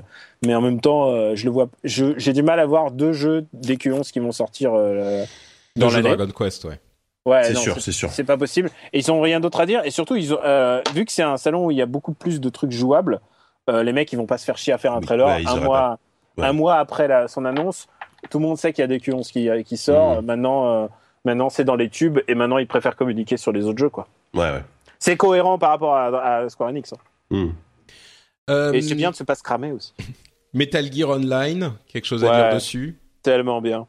mais 0.44 0.54
en 0.54 0.60
même 0.60 0.80
temps, 0.80 1.10
euh, 1.10 1.36
je 1.36 1.44
le 1.44 1.52
vois, 1.52 1.68
j'ai 1.84 2.32
du 2.32 2.42
mal 2.42 2.58
à 2.58 2.66
voir 2.66 2.90
deux 2.90 3.12
jeux 3.12 3.46
d'Eq11 3.54 4.10
qui 4.10 4.18
vont 4.18 4.32
sortir 4.32 4.72
euh, 4.74 5.24
dans 5.76 5.88
l'année. 5.88 6.14
Dragon 6.16 6.32
Quest, 6.36 6.64
ouais. 6.64 6.80
Ouais, 7.24 7.44
c'est 7.44 7.54
sûr, 7.54 7.80
c'est 7.80 7.92
sûr. 7.92 8.10
C'est 8.10 8.24
pas 8.24 8.36
possible. 8.36 8.70
Et 8.92 8.98
ils 8.98 9.10
ont 9.10 9.20
rien 9.20 9.40
d'autre 9.40 9.60
à 9.60 9.66
dire. 9.66 9.82
Et 9.84 9.90
surtout, 9.90 10.16
ils 10.16 10.34
ont, 10.34 10.38
vu 10.94 11.04
que 11.04 11.12
c'est 11.12 11.22
un 11.22 11.36
salon 11.36 11.66
où 11.66 11.70
il 11.70 11.76
y 11.76 11.82
a 11.82 11.86
beaucoup 11.86 12.12
plus 12.12 12.40
de 12.40 12.48
trucs 12.50 12.72
jouables, 12.72 13.20
les 13.68 13.92
mecs, 13.92 14.12
ils 14.12 14.16
vont 14.16 14.26
pas 14.26 14.36
se 14.36 14.44
faire 14.44 14.58
chier 14.58 14.74
à 14.74 14.78
faire 14.78 14.92
un 14.92 15.00
trailer 15.00 15.26
un 15.26 15.56
mois, 15.60 15.98
un 16.36 16.52
mois 16.52 16.76
après 16.76 17.08
la, 17.08 17.28
son 17.28 17.46
annonce. 17.46 17.86
Tout 18.30 18.38
le 18.38 18.46
monde 18.46 18.58
sait 18.58 18.72
qu'il 18.72 18.82
y 18.82 18.84
a 18.84 18.88
des 18.88 18.98
Q11 18.98 19.30
qui, 19.30 19.48
qui 19.64 19.76
sort. 19.78 20.20
Mmh. 20.20 20.26
Maintenant, 20.26 20.90
maintenant, 21.24 21.48
c'est 21.48 21.64
dans 21.64 21.76
les 21.76 21.88
tubes 21.88 22.20
et 22.28 22.34
maintenant, 22.34 22.58
ils 22.58 22.66
préfèrent 22.66 22.96
communiquer 22.96 23.38
sur 23.38 23.52
les 23.52 23.64
autres 23.64 23.78
jeux, 23.78 23.90
quoi. 23.90 24.06
Ouais, 24.34 24.50
ouais. 24.50 24.62
C'est 24.98 25.16
cohérent 25.16 25.58
par 25.58 25.70
rapport 25.70 25.96
à, 25.96 26.48
Square 26.48 26.70
Enix. 26.70 26.92
Hein. 27.30 27.48
Euh, 28.50 28.72
et 28.72 28.82
c'est 28.82 28.94
bien 28.94 29.10
de 29.10 29.16
se 29.16 29.22
pas 29.22 29.34
se 29.34 29.42
cramer 29.42 29.72
aussi. 29.72 29.92
Metal 30.52 30.92
Gear 30.92 31.10
Online, 31.10 31.72
quelque 31.88 32.06
chose 32.06 32.24
à 32.24 32.36
dire 32.36 32.54
dessus? 32.54 32.98
Tellement 33.22 33.60
bien. 33.60 33.86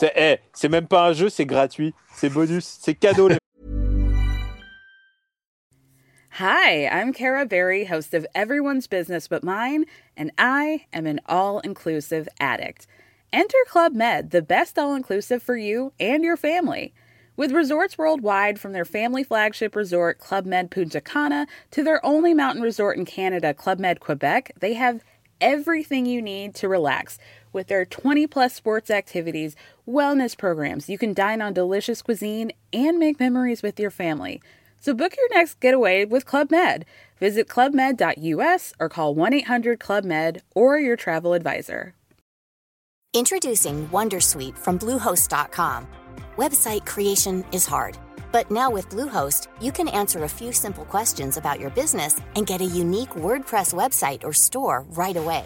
C'est 0.00 0.12
hey, 0.16 0.38
eh, 0.64 0.68
même 0.68 0.88
pas 0.88 1.06
un 1.06 1.12
jeu, 1.12 1.28
c'est 1.28 1.46
gratuit. 1.46 1.94
C'est 2.16 2.28
bonus, 2.28 2.64
c'est 2.64 2.94
cadeau. 2.94 3.28
Hi, 6.30 6.86
I'm 6.88 7.12
Kara 7.12 7.46
Berry, 7.46 7.84
host 7.84 8.12
of 8.12 8.26
Everyone's 8.34 8.88
Business 8.88 9.28
But 9.28 9.44
Mine, 9.44 9.84
and 10.16 10.32
I 10.36 10.86
am 10.92 11.06
an 11.06 11.20
all 11.26 11.60
inclusive 11.60 12.28
addict. 12.40 12.88
Enter 13.32 13.56
Club 13.68 13.94
Med, 13.94 14.32
the 14.32 14.42
best 14.42 14.80
all 14.80 14.96
inclusive 14.96 15.44
for 15.44 15.56
you 15.56 15.92
and 16.00 16.24
your 16.24 16.36
family. 16.36 16.92
With 17.36 17.52
resorts 17.52 17.96
worldwide, 17.96 18.58
from 18.58 18.72
their 18.72 18.84
family 18.84 19.22
flagship 19.22 19.76
resort, 19.76 20.18
Club 20.18 20.44
Med 20.44 20.72
Punta 20.72 21.00
Cana, 21.00 21.46
to 21.70 21.84
their 21.84 22.04
only 22.04 22.34
mountain 22.34 22.62
resort 22.62 22.96
in 22.96 23.04
Canada, 23.04 23.54
Club 23.54 23.78
Med 23.78 24.00
Quebec, 24.00 24.50
they 24.58 24.74
have 24.74 25.04
everything 25.40 26.06
you 26.06 26.22
need 26.22 26.54
to 26.56 26.68
relax. 26.68 27.18
With 27.52 27.68
their 27.68 27.84
20 27.84 28.26
plus 28.26 28.54
sports 28.54 28.90
activities, 28.90 29.54
wellness 29.88 30.36
programs, 30.36 30.88
you 30.88 30.98
can 30.98 31.14
dine 31.14 31.42
on 31.42 31.52
delicious 31.52 32.02
cuisine 32.02 32.52
and 32.72 32.98
make 32.98 33.20
memories 33.20 33.62
with 33.62 33.80
your 33.80 33.90
family. 33.90 34.42
So 34.80 34.94
book 34.94 35.14
your 35.16 35.28
next 35.36 35.60
getaway 35.60 36.04
with 36.04 36.26
Club 36.26 36.50
Med. 36.50 36.84
Visit 37.18 37.48
clubmed.us 37.48 38.72
or 38.78 38.88
call 38.88 39.14
1 39.14 39.32
800 39.32 39.80
Club 39.80 40.04
Med 40.04 40.42
or 40.54 40.78
your 40.78 40.96
travel 40.96 41.32
advisor. 41.32 41.94
Introducing 43.14 43.88
Wondersuite 43.88 44.58
from 44.58 44.78
Bluehost.com 44.78 45.86
Website 46.36 46.84
creation 46.84 47.44
is 47.52 47.64
hard, 47.64 47.96
but 48.32 48.50
now 48.50 48.68
with 48.68 48.88
Bluehost, 48.88 49.46
you 49.60 49.70
can 49.70 49.86
answer 49.86 50.24
a 50.24 50.28
few 50.28 50.52
simple 50.52 50.84
questions 50.84 51.36
about 51.36 51.60
your 51.60 51.70
business 51.70 52.20
and 52.34 52.44
get 52.44 52.60
a 52.60 52.64
unique 52.64 53.10
WordPress 53.10 53.72
website 53.72 54.24
or 54.24 54.32
store 54.32 54.84
right 54.96 55.16
away. 55.16 55.44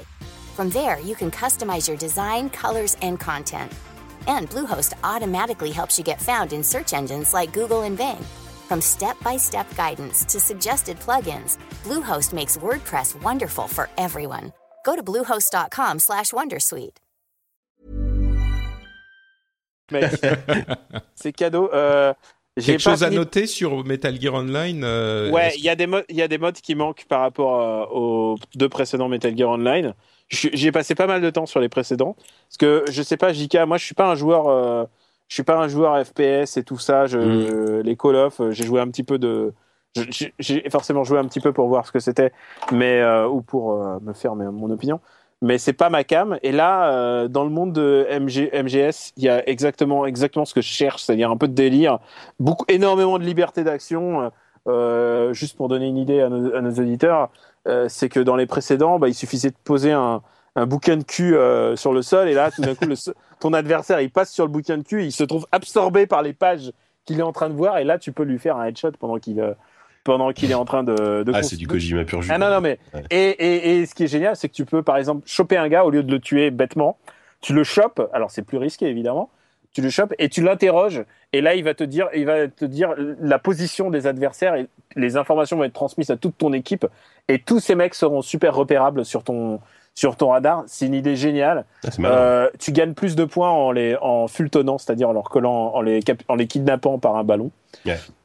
From 0.56 0.70
there, 0.70 0.98
you 1.00 1.14
can 1.14 1.30
customize 1.30 1.86
your 1.86 1.98
design, 1.98 2.48
colors, 2.48 2.96
and 3.02 3.20
content. 3.20 3.70
And 4.26 4.50
Bluehost 4.50 4.94
automatically 5.04 5.70
helps 5.70 5.98
you 5.98 6.04
get 6.04 6.20
found 6.20 6.52
in 6.52 6.64
search 6.64 6.92
engines 6.92 7.34
like 7.34 7.52
Google 7.52 7.82
and 7.82 7.96
Bing. 7.96 8.24
From 8.68 8.80
step-by-step 8.80 9.76
guidance 9.76 10.24
to 10.24 10.40
suggested 10.40 10.98
plugins, 10.98 11.58
Bluehost 11.84 12.32
makes 12.32 12.56
WordPress 12.56 13.22
wonderful 13.22 13.68
for 13.68 13.88
everyone. 13.98 14.52
Go 14.84 14.96
to 14.96 15.02
bluehost.com/wondersuite. 15.02 16.96
c'est 21.14 21.32
cadeau. 21.32 21.70
Euh, 21.72 22.12
Quelque 22.60 22.80
chose 22.80 23.04
à 23.04 23.10
noter 23.10 23.46
sur 23.46 23.84
Metal 23.84 24.20
Gear 24.20 24.34
Online 24.34 24.82
euh, 24.84 25.30
Ouais, 25.30 25.52
il 25.56 25.62
y 25.62 25.68
a 25.68 25.76
des 25.76 25.86
modes, 25.86 26.04
il 26.08 26.16
y 26.16 26.22
a 26.22 26.28
des 26.28 26.38
modes 26.38 26.56
qui 26.56 26.74
manquent 26.74 27.04
par 27.06 27.20
rapport 27.20 27.60
euh, 27.60 27.86
aux 27.96 28.36
deux 28.56 28.68
précédents 28.68 29.08
Metal 29.08 29.36
Gear 29.36 29.50
Online. 29.50 29.94
J'ai 30.28 30.72
passé 30.72 30.94
pas 30.94 31.06
mal 31.06 31.22
de 31.22 31.30
temps 31.30 31.46
sur 31.46 31.60
les 31.60 31.68
précédents 31.68 32.14
parce 32.14 32.58
que 32.58 32.84
je 32.90 33.02
sais 33.02 33.16
pas, 33.16 33.32
JK, 33.32 33.56
moi 33.66 33.78
je 33.78 33.84
suis 33.84 33.94
pas 33.94 34.10
un 34.10 34.14
joueur, 34.14 34.88
je 35.28 35.34
suis 35.34 35.42
pas 35.42 35.56
un 35.56 35.68
joueur 35.68 36.04
FPS 36.04 36.56
et 36.58 36.64
tout 36.64 36.78
ça. 36.78 37.06
Je, 37.06 37.18
mm. 37.18 37.80
les 37.80 37.96
Call 37.96 38.16
of, 38.16 38.40
j'ai 38.50 38.64
joué 38.64 38.80
un 38.80 38.88
petit 38.88 39.04
peu 39.04 39.18
de, 39.18 39.54
j'ai 39.94 40.68
forcément 40.70 41.02
joué 41.02 41.18
un 41.18 41.24
petit 41.24 41.40
peu 41.40 41.52
pour 41.52 41.68
voir 41.68 41.86
ce 41.86 41.92
que 41.92 41.98
c'était, 41.98 42.32
mais 42.72 43.02
ou 43.24 43.40
pour 43.40 43.82
me 44.02 44.12
faire 44.12 44.34
mon 44.34 44.70
opinion 44.70 45.00
mais 45.42 45.58
c'est 45.58 45.72
pas 45.72 45.90
ma 45.90 46.04
cam. 46.04 46.38
Et 46.42 46.52
là, 46.52 46.92
euh, 46.92 47.28
dans 47.28 47.44
le 47.44 47.50
monde 47.50 47.72
de 47.72 48.06
MG, 48.10 48.50
MGS, 48.52 49.12
il 49.16 49.24
y 49.24 49.28
a 49.28 49.48
exactement, 49.48 50.06
exactement 50.06 50.44
ce 50.44 50.54
que 50.54 50.60
je 50.60 50.68
cherche, 50.68 51.02
c'est-à-dire 51.02 51.30
un 51.30 51.36
peu 51.36 51.48
de 51.48 51.54
délire, 51.54 51.98
beaucoup, 52.40 52.64
énormément 52.68 53.18
de 53.18 53.24
liberté 53.24 53.64
d'action. 53.64 54.30
Euh, 54.66 55.32
juste 55.32 55.56
pour 55.56 55.68
donner 55.68 55.86
une 55.86 55.96
idée 55.96 56.20
à 56.20 56.28
nos, 56.28 56.54
à 56.54 56.60
nos 56.60 56.72
auditeurs, 56.72 57.30
euh, 57.66 57.86
c'est 57.88 58.08
que 58.08 58.20
dans 58.20 58.36
les 58.36 58.46
précédents, 58.46 58.98
bah, 58.98 59.08
il 59.08 59.14
suffisait 59.14 59.50
de 59.50 59.56
poser 59.64 59.92
un, 59.92 60.22
un 60.56 60.66
bouquin 60.66 60.96
de 60.96 61.04
cul 61.04 61.34
euh, 61.34 61.76
sur 61.76 61.92
le 61.92 62.02
sol, 62.02 62.28
et 62.28 62.34
là, 62.34 62.50
tout 62.50 62.62
d'un 62.62 62.74
coup, 62.74 62.86
le, 62.86 62.94
ton 63.40 63.52
adversaire, 63.52 64.00
il 64.00 64.10
passe 64.10 64.32
sur 64.32 64.44
le 64.44 64.50
bouquin 64.50 64.78
de 64.78 64.82
cul, 64.82 65.04
il 65.04 65.12
se 65.12 65.24
trouve 65.24 65.46
absorbé 65.52 66.06
par 66.06 66.22
les 66.22 66.32
pages 66.32 66.72
qu'il 67.04 67.18
est 67.20 67.24
en 67.24 67.32
train 67.32 67.48
de 67.48 67.54
voir, 67.54 67.78
et 67.78 67.84
là, 67.84 67.98
tu 67.98 68.12
peux 68.12 68.22
lui 68.22 68.38
faire 68.38 68.56
un 68.56 68.64
headshot 68.64 68.92
pendant 68.98 69.18
qu'il 69.18 69.40
euh, 69.40 69.54
pendant 70.04 70.32
qu'il 70.32 70.50
est 70.50 70.54
en 70.54 70.64
train 70.64 70.84
de. 70.84 71.22
de 71.22 71.32
ah, 71.34 71.42
c'est 71.42 71.56
du 71.56 71.66
Kojima 71.66 72.04
pur 72.04 72.22
jus. 72.22 72.30
Ah 72.32 72.38
non, 72.38 72.48
non, 72.48 72.62
mais. 72.62 72.78
Et, 73.10 73.28
et, 73.28 73.80
et 73.80 73.86
ce 73.86 73.94
qui 73.94 74.04
est 74.04 74.08
génial, 74.08 74.36
c'est 74.36 74.48
que 74.48 74.54
tu 74.54 74.64
peux, 74.64 74.82
par 74.82 74.96
exemple, 74.96 75.22
choper 75.26 75.58
un 75.58 75.68
gars 75.68 75.84
au 75.84 75.90
lieu 75.90 76.02
de 76.02 76.10
le 76.10 76.18
tuer 76.18 76.50
bêtement. 76.50 76.96
Tu 77.40 77.52
le 77.52 77.62
chopes, 77.62 78.08
alors 78.12 78.30
c'est 78.30 78.42
plus 78.42 78.58
risqué 78.58 78.86
évidemment. 78.86 79.30
Tu 79.72 79.82
le 79.82 79.90
chopes 79.90 80.14
et 80.18 80.28
tu 80.28 80.42
l'interroges. 80.42 81.04
Et 81.32 81.40
là, 81.40 81.54
il 81.54 81.64
va 81.64 81.74
te 81.74 81.84
dire, 81.84 82.08
il 82.14 82.24
va 82.24 82.48
te 82.48 82.64
dire 82.64 82.94
la 82.96 83.38
position 83.38 83.90
des 83.90 84.06
adversaires 84.06 84.54
et 84.54 84.66
les 84.96 85.16
informations 85.16 85.56
vont 85.56 85.64
être 85.64 85.74
transmises 85.74 86.10
à 86.10 86.16
toute 86.16 86.38
ton 86.38 86.52
équipe. 86.52 86.86
Et 87.28 87.38
tous 87.38 87.60
ces 87.60 87.74
mecs 87.74 87.94
seront 87.94 88.22
super 88.22 88.54
repérables 88.54 89.04
sur 89.04 89.22
ton, 89.24 89.60
sur 89.94 90.16
ton 90.16 90.28
radar. 90.28 90.64
C'est 90.66 90.86
une 90.86 90.94
idée 90.94 91.16
géniale. 91.16 91.66
Ah, 91.84 91.90
euh, 92.04 92.50
tu 92.58 92.72
gagnes 92.72 92.94
plus 92.94 93.14
de 93.14 93.24
points 93.24 93.50
en 93.50 93.72
les 93.72 93.96
en 94.00 94.26
fultonnant, 94.26 94.78
c'est-à-dire 94.78 95.10
en 95.10 95.12
leur 95.12 95.28
collant, 95.28 95.74
en 95.74 95.82
les, 95.82 96.00
en 96.28 96.34
les 96.34 96.46
kidnappant 96.46 96.98
par 96.98 97.16
un 97.16 97.24
ballon. 97.24 97.50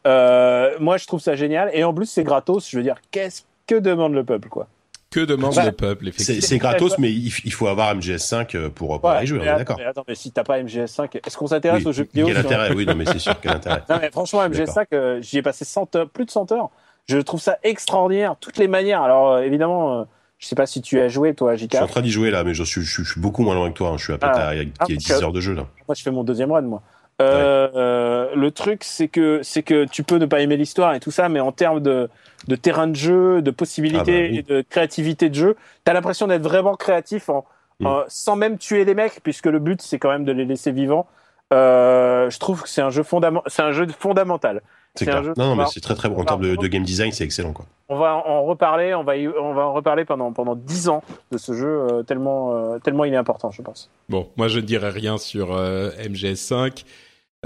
Euh, 0.07 0.71
moi, 0.79 0.95
je 0.97 1.05
trouve 1.05 1.19
ça 1.19 1.35
génial. 1.35 1.69
Et 1.73 1.83
en 1.83 1.93
plus, 1.93 2.05
c'est 2.05 2.23
gratos. 2.23 2.69
Je 2.69 2.77
veux 2.77 2.83
dire, 2.83 2.95
qu'est-ce 3.11 3.43
que 3.67 3.75
demande 3.75 4.13
le 4.13 4.23
peuple, 4.23 4.47
quoi? 4.47 4.67
Que 5.13 5.19
demande 5.25 5.55
le 5.55 5.71
peuple, 5.71 6.07
effectivement. 6.07 6.41
C'est 6.41 6.57
gratos, 6.57 6.97
mais 6.97 7.11
il, 7.11 7.53
faut 7.53 7.67
avoir 7.67 7.95
MGS5 7.95 8.55
euh, 8.55 8.69
pour, 8.69 8.99
pour 8.99 9.15
y 9.21 9.27
jouer, 9.27 9.39
on 9.39 9.43
est 9.43 9.45
d'accord. 9.45 9.77
Mais 9.77 9.85
attends, 9.85 10.03
mais 10.07 10.15
si 10.15 10.31
t'as 10.31 10.43
pas 10.43 10.61
MGS5, 10.61 11.19
est-ce 11.25 11.37
qu'on 11.37 11.47
s'intéresse 11.47 11.85
aux 11.85 11.91
jeux 11.91 12.03
vidéo 12.03 12.27
Quel 12.27 12.37
intérêt? 12.37 12.73
Oui, 12.73 12.85
non, 12.85 12.95
mais 12.95 13.05
c'est 13.05 13.19
sûr, 13.19 13.39
quel 13.39 13.51
intérêt. 13.55 13.83
non, 13.89 13.97
mais 14.01 14.09
franchement, 14.11 14.47
MGS5, 14.47 15.21
j'y 15.21 15.37
ai 15.37 15.41
passé 15.41 15.65
100 15.65 15.95
heures, 15.95 16.09
plus 16.09 16.25
de 16.25 16.31
100 16.31 16.51
heures. 16.51 16.69
Je 17.07 17.17
trouve 17.17 17.41
ça 17.41 17.57
extraordinaire, 17.63 18.35
toutes 18.39 18.57
les 18.57 18.67
manières. 18.67 19.01
Alors, 19.01 19.39
évidemment, 19.39 20.07
je 20.39 20.47
sais 20.47 20.55
pas 20.55 20.65
si 20.65 20.81
tu 20.81 20.99
as 20.99 21.07
joué, 21.07 21.33
toi, 21.33 21.55
JK. 21.55 21.71
Je 21.71 21.77
suis 21.77 21.83
en 21.83 21.87
train 21.87 22.01
d'y 22.01 22.11
jouer 22.11 22.31
là, 22.31 22.43
mais 22.43 22.53
je 22.53 22.63
suis, 22.63 22.81
je, 22.81 23.03
suis 23.03 23.21
beaucoup 23.21 23.43
moins 23.43 23.55
loin 23.55 23.69
que 23.69 23.77
toi. 23.77 23.89
Hein. 23.89 23.97
Je 23.97 24.03
suis 24.03 24.13
à 24.13 24.17
peu 24.17 24.27
près 24.27 24.41
ah. 24.41 24.55
il 24.55 24.67
y 24.67 24.71
a 24.79 24.85
10 24.95 25.11
ah, 25.11 25.23
heures 25.23 25.31
de 25.31 25.41
jeu 25.41 25.53
là. 25.53 25.67
Moi, 25.87 25.95
je 25.95 26.01
fais 26.01 26.11
mon 26.11 26.23
deuxième 26.23 26.51
run, 26.51 26.63
moi. 26.63 26.81
Euh, 27.21 27.69
euh, 27.75 28.35
le 28.35 28.51
truc, 28.51 28.83
c'est 28.83 29.07
que 29.07 29.41
c'est 29.43 29.63
que 29.63 29.85
tu 29.85 30.03
peux 30.03 30.17
ne 30.17 30.25
pas 30.25 30.41
aimer 30.41 30.57
l'histoire 30.57 30.95
et 30.95 30.99
tout 30.99 31.11
ça, 31.11 31.29
mais 31.29 31.39
en 31.39 31.51
termes 31.51 31.79
de, 31.79 32.09
de 32.47 32.55
terrain 32.55 32.87
de 32.87 32.95
jeu, 32.95 33.41
de 33.41 33.51
possibilités 33.51 34.25
ah 34.27 34.31
bah 34.31 34.37
et 34.37 34.41
de 34.41 34.61
créativité 34.67 35.29
de 35.29 35.35
jeu, 35.35 35.55
t'as 35.83 35.93
l'impression 35.93 36.27
d'être 36.27 36.43
vraiment 36.43 36.75
créatif 36.75 37.29
en, 37.29 37.45
mm. 37.79 37.87
sans 38.07 38.35
même 38.35 38.57
tuer 38.57 38.85
les 38.85 38.93
mecs, 38.93 39.21
puisque 39.23 39.47
le 39.47 39.59
but 39.59 39.81
c'est 39.81 39.99
quand 39.99 40.09
même 40.09 40.25
de 40.25 40.31
les 40.31 40.45
laisser 40.45 40.71
vivants. 40.71 41.07
Euh, 41.53 42.29
je 42.29 42.39
trouve 42.39 42.63
que 42.63 42.69
c'est 42.69 42.81
un 42.81 42.89
jeu 42.89 43.03
fondamental. 43.03 43.51
C'est 43.51 43.61
un 43.61 43.71
jeu 43.71 43.87
fondamental. 43.99 44.61
C'est 44.95 45.05
clair. 45.05 45.23
non, 45.23 45.47
non, 45.47 45.55
mais 45.55 45.65
c'est 45.65 45.79
très 45.79 45.95
très 45.95 46.07
bon 46.07 46.21
en 46.21 46.25
termes 46.25 46.55
de, 46.55 46.67
game 46.67 46.83
design, 46.83 47.11
c'est 47.11 47.23
excellent 47.23 47.51
quoi. 47.51 47.65
On 47.89 47.97
va 47.97 48.15
en 48.15 48.43
reparler, 48.43 48.93
on 48.93 49.03
va 49.03 49.13
on 49.15 49.53
va 49.53 49.63
en 49.63 49.73
reparler 49.73 50.05
pendant 50.05 50.31
pendant 50.31 50.55
dix 50.55 50.87
ans 50.87 51.03
de 51.31 51.37
ce 51.37 51.53
jeu 51.53 51.67
euh, 51.67 52.03
tellement 52.03 52.53
euh, 52.53 52.79
tellement 52.79 53.03
il 53.03 53.13
est 53.13 53.17
important, 53.17 53.49
je 53.49 53.61
pense. 53.63 53.89
Bon, 54.07 54.29
moi 54.37 54.47
je 54.47 54.59
ne 54.59 54.65
dirais 54.65 54.89
rien 54.89 55.17
sur 55.17 55.51
euh, 55.51 55.89
MGS5. 55.99 56.85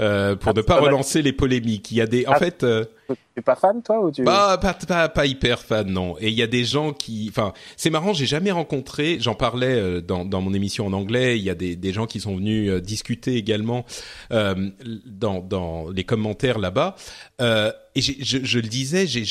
Euh, 0.00 0.36
pour 0.36 0.54
ne 0.54 0.62
pas 0.62 0.80
relancer 0.80 1.22
les 1.22 1.32
polémiques. 1.32 1.90
Il 1.90 1.96
y 1.96 2.00
a 2.00 2.06
des, 2.06 2.26
en 2.26 2.32
ah, 2.32 2.38
fait, 2.38 2.62
euh, 2.62 2.84
tu 3.08 3.14
es 3.36 3.42
pas 3.42 3.56
fan 3.56 3.82
toi 3.82 4.00
ou 4.00 4.10
tu 4.10 4.22
Bah 4.22 4.58
pas, 4.60 4.74
pas, 4.74 5.08
pas 5.08 5.26
hyper 5.26 5.60
fan 5.60 5.90
non. 5.90 6.16
Et 6.20 6.28
il 6.28 6.34
y 6.34 6.42
a 6.42 6.46
des 6.46 6.64
gens 6.64 6.92
qui, 6.92 7.26
enfin, 7.30 7.52
c'est 7.76 7.90
marrant, 7.90 8.12
j'ai 8.12 8.26
jamais 8.26 8.50
rencontré. 8.50 9.18
J'en 9.20 9.34
parlais 9.34 9.74
euh, 9.74 10.00
dans, 10.00 10.24
dans 10.24 10.40
mon 10.40 10.52
émission 10.52 10.86
en 10.86 10.92
anglais. 10.92 11.38
Il 11.38 11.44
y 11.44 11.50
a 11.50 11.54
des, 11.54 11.76
des 11.76 11.92
gens 11.92 12.06
qui 12.06 12.20
sont 12.20 12.36
venus 12.36 12.70
euh, 12.70 12.80
discuter 12.80 13.36
également 13.36 13.86
euh, 14.32 14.70
dans, 15.06 15.40
dans 15.40 15.88
les 15.90 16.04
commentaires 16.04 16.58
là-bas. 16.58 16.96
Euh, 17.40 17.72
et 17.94 18.00
je, 18.00 18.12
je, 18.20 18.58
le 18.58 18.68
disais, 18.68 19.06
j'ai 19.06 19.24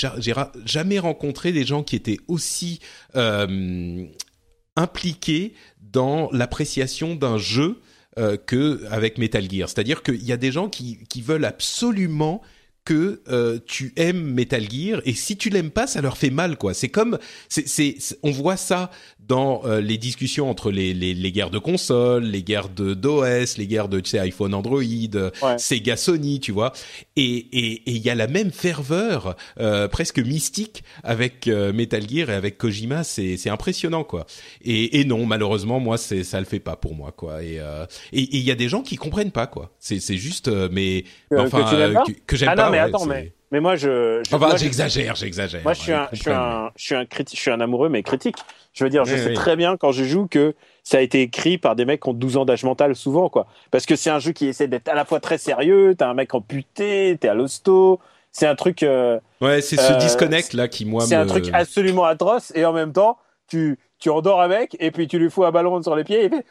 jamais 0.65 0.99
rencontré 0.99 1.52
des 1.52 1.65
gens 1.65 1.84
qui 1.84 1.95
étaient 1.95 2.19
aussi 2.27 2.80
impliqués 4.76 5.53
dans 5.81 6.30
l'appréciation 6.31 7.15
d'un 7.15 7.38
jeu 7.38 7.81
euh, 8.18 8.38
que 8.38 8.85
avec 8.89 9.18
Metal 9.18 9.49
Gear. 9.49 9.69
C'est-à-dire 9.69 10.03
qu'il 10.03 10.23
y 10.23 10.31
a 10.31 10.38
des 10.38 10.52
gens 10.52 10.69
qui, 10.69 10.99
qui 11.10 11.22
veulent 11.22 11.45
absolument 11.45 12.41
que 12.88 13.22
euh, 13.27 13.60
tu 13.65 13.91
aimes 13.98 14.34
Metal 14.34 14.64
Gear 14.72 15.02
et 15.03 15.14
si 15.14 15.35
tu 15.35 15.49
l'aimes 15.49 15.72
pas 15.72 15.88
ça 15.88 15.99
leur 15.99 16.18
fait 16.18 16.30
mal 16.30 16.57
quoi 16.57 16.73
c'est 16.73 16.88
comme 16.88 17.19
c'est 17.49 17.68
c'est 17.68 17.98
on 18.23 18.31
voit 18.31 18.56
ça 18.56 18.91
dans 19.27 19.61
euh, 19.65 19.81
les 19.81 19.97
discussions 19.97 20.49
entre 20.49 20.71
les, 20.71 20.93
les, 20.93 21.13
les 21.13 21.31
guerres 21.31 21.49
de 21.49 21.59
consoles 21.59 22.23
les 22.23 22.43
guerres 22.43 22.69
de 22.69 22.93
d'OS 22.93 23.57
les 23.57 23.67
guerres 23.67 23.89
de 23.89 23.99
tu 23.99 24.11
sais 24.11 24.19
iPhone 24.19 24.53
Android 24.53 24.81
Sega 25.57 25.97
Sony 25.97 26.39
tu 26.39 26.51
vois. 26.51 26.73
Et 27.15 27.37
et 27.37 27.81
il 27.87 27.97
y 27.97 28.09
a 28.09 28.15
la 28.15 28.27
même 28.27 28.51
ferveur 28.51 29.35
euh, 29.59 29.87
presque 29.87 30.19
mystique 30.19 30.83
avec 31.03 31.47
Metal 31.47 32.07
Gear 32.07 32.29
et 32.29 32.33
avec 32.33 32.57
Kojima. 32.57 33.03
C'est 33.03 33.37
c'est 33.37 33.49
impressionnant 33.49 34.03
quoi. 34.03 34.25
Et 34.63 34.99
et 34.99 35.05
non 35.05 35.25
malheureusement 35.25 35.79
moi 35.79 35.97
c'est 35.97 36.23
ça 36.23 36.39
le 36.39 36.45
fait 36.45 36.59
pas 36.59 36.75
pour 36.75 36.95
moi 36.95 37.11
quoi. 37.11 37.43
Et 37.43 37.55
et 37.55 38.37
il 38.37 38.43
y 38.43 38.51
a 38.51 38.55
des 38.55 38.69
gens 38.69 38.81
qui 38.81 38.95
comprennent 38.95 39.31
pas 39.31 39.47
quoi. 39.47 39.71
C'est 39.79 39.99
c'est 39.99 40.17
juste 40.17 40.49
mais 40.71 41.03
enfin 41.35 41.63
que, 42.25 42.35
j'aime 42.35 42.49
ah 42.49 42.55
pas 42.55 42.69
mais 42.69 42.79
attends, 42.79 43.05
mais, 43.05 43.33
mais 43.52 43.61
moi, 43.61 43.76
je. 43.76 44.22
enfin, 44.34 44.57
j'exagère, 44.57 45.15
j'exagère. 45.15 45.61
Moi, 45.64 45.74
je 45.74 45.82
suis, 45.82 45.94
un, 45.94 46.10
je, 46.11 46.22
suis 46.22 46.32
un, 46.32 46.72
je, 46.76 46.84
suis 46.84 46.95
un 46.95 47.06
je 47.10 47.36
suis 47.36 47.52
un 47.52 47.61
amoureux, 47.61 47.90
mais 47.90 48.03
critique. 48.03 48.36
Je 48.74 48.84
veux 48.84 48.90
dire, 48.90 49.06
je 49.06 49.15
sais 49.15 49.34
très 49.34 49.56
bien 49.56 49.78
quand 49.78 49.91
je 49.91 50.03
joue 50.03 50.28
que 50.28 50.53
ça 50.84 50.98
a 50.98 51.02
été 51.02 51.22
écrit 51.22 51.57
par 51.57 51.76
des 51.76 51.86
mecs 51.86 52.02
qui 52.02 52.10
ont 52.10 52.14
12 52.14 52.38
ans 52.38 52.45
d'âge 52.45 52.64
mental, 52.64 52.95
souvent, 52.95 53.30
quoi. 53.30 53.48
Parce 53.72 53.86
que 53.86 53.95
c'est 53.95 54.10
un 54.10 54.19
jeu 54.19 54.34
qui 54.34 54.48
essaie 54.48 54.68
d'être 54.68 54.88
à 54.90 54.95
la 54.95 55.06
fois 55.06 55.19
très 55.19 55.38
sérieux, 55.38 55.95
t'as 55.98 56.10
un 56.10 56.14
mec 56.14 56.34
amputé, 56.34 57.18
t'es 57.19 57.28
à 57.28 57.34
l'hosto. 57.34 57.99
C'est 58.32 58.48
un 58.48 58.56
truc. 58.56 58.84
Euh, 58.84 59.19
ouais, 59.41 59.61
c'est 59.61 59.78
ce 59.78 59.94
euh, 59.94 59.95
disconnect 59.95 60.53
là 60.53 60.68
qui, 60.68 60.86
moi, 60.86 61.06
C'est 61.06 61.15
un 61.15 61.26
truc 61.26 61.49
absolument 61.53 62.03
atroce, 62.03 62.52
et 62.53 62.65
en 62.65 62.74
même 62.74 62.94
temps, 62.94 63.18
tu, 63.48 63.80
tu 63.98 64.10
endors 64.10 64.41
avec, 64.41 64.76
et 64.80 64.91
puis 64.91 65.07
tu 65.07 65.18
lui 65.18 65.30
fous 65.30 65.45
un 65.45 65.52
ballon 65.52 65.82
sur 65.82 65.95
les 65.95 66.03
pieds, 66.03 66.22
et 66.22 66.26
il 66.26 66.30
fait 66.30 66.45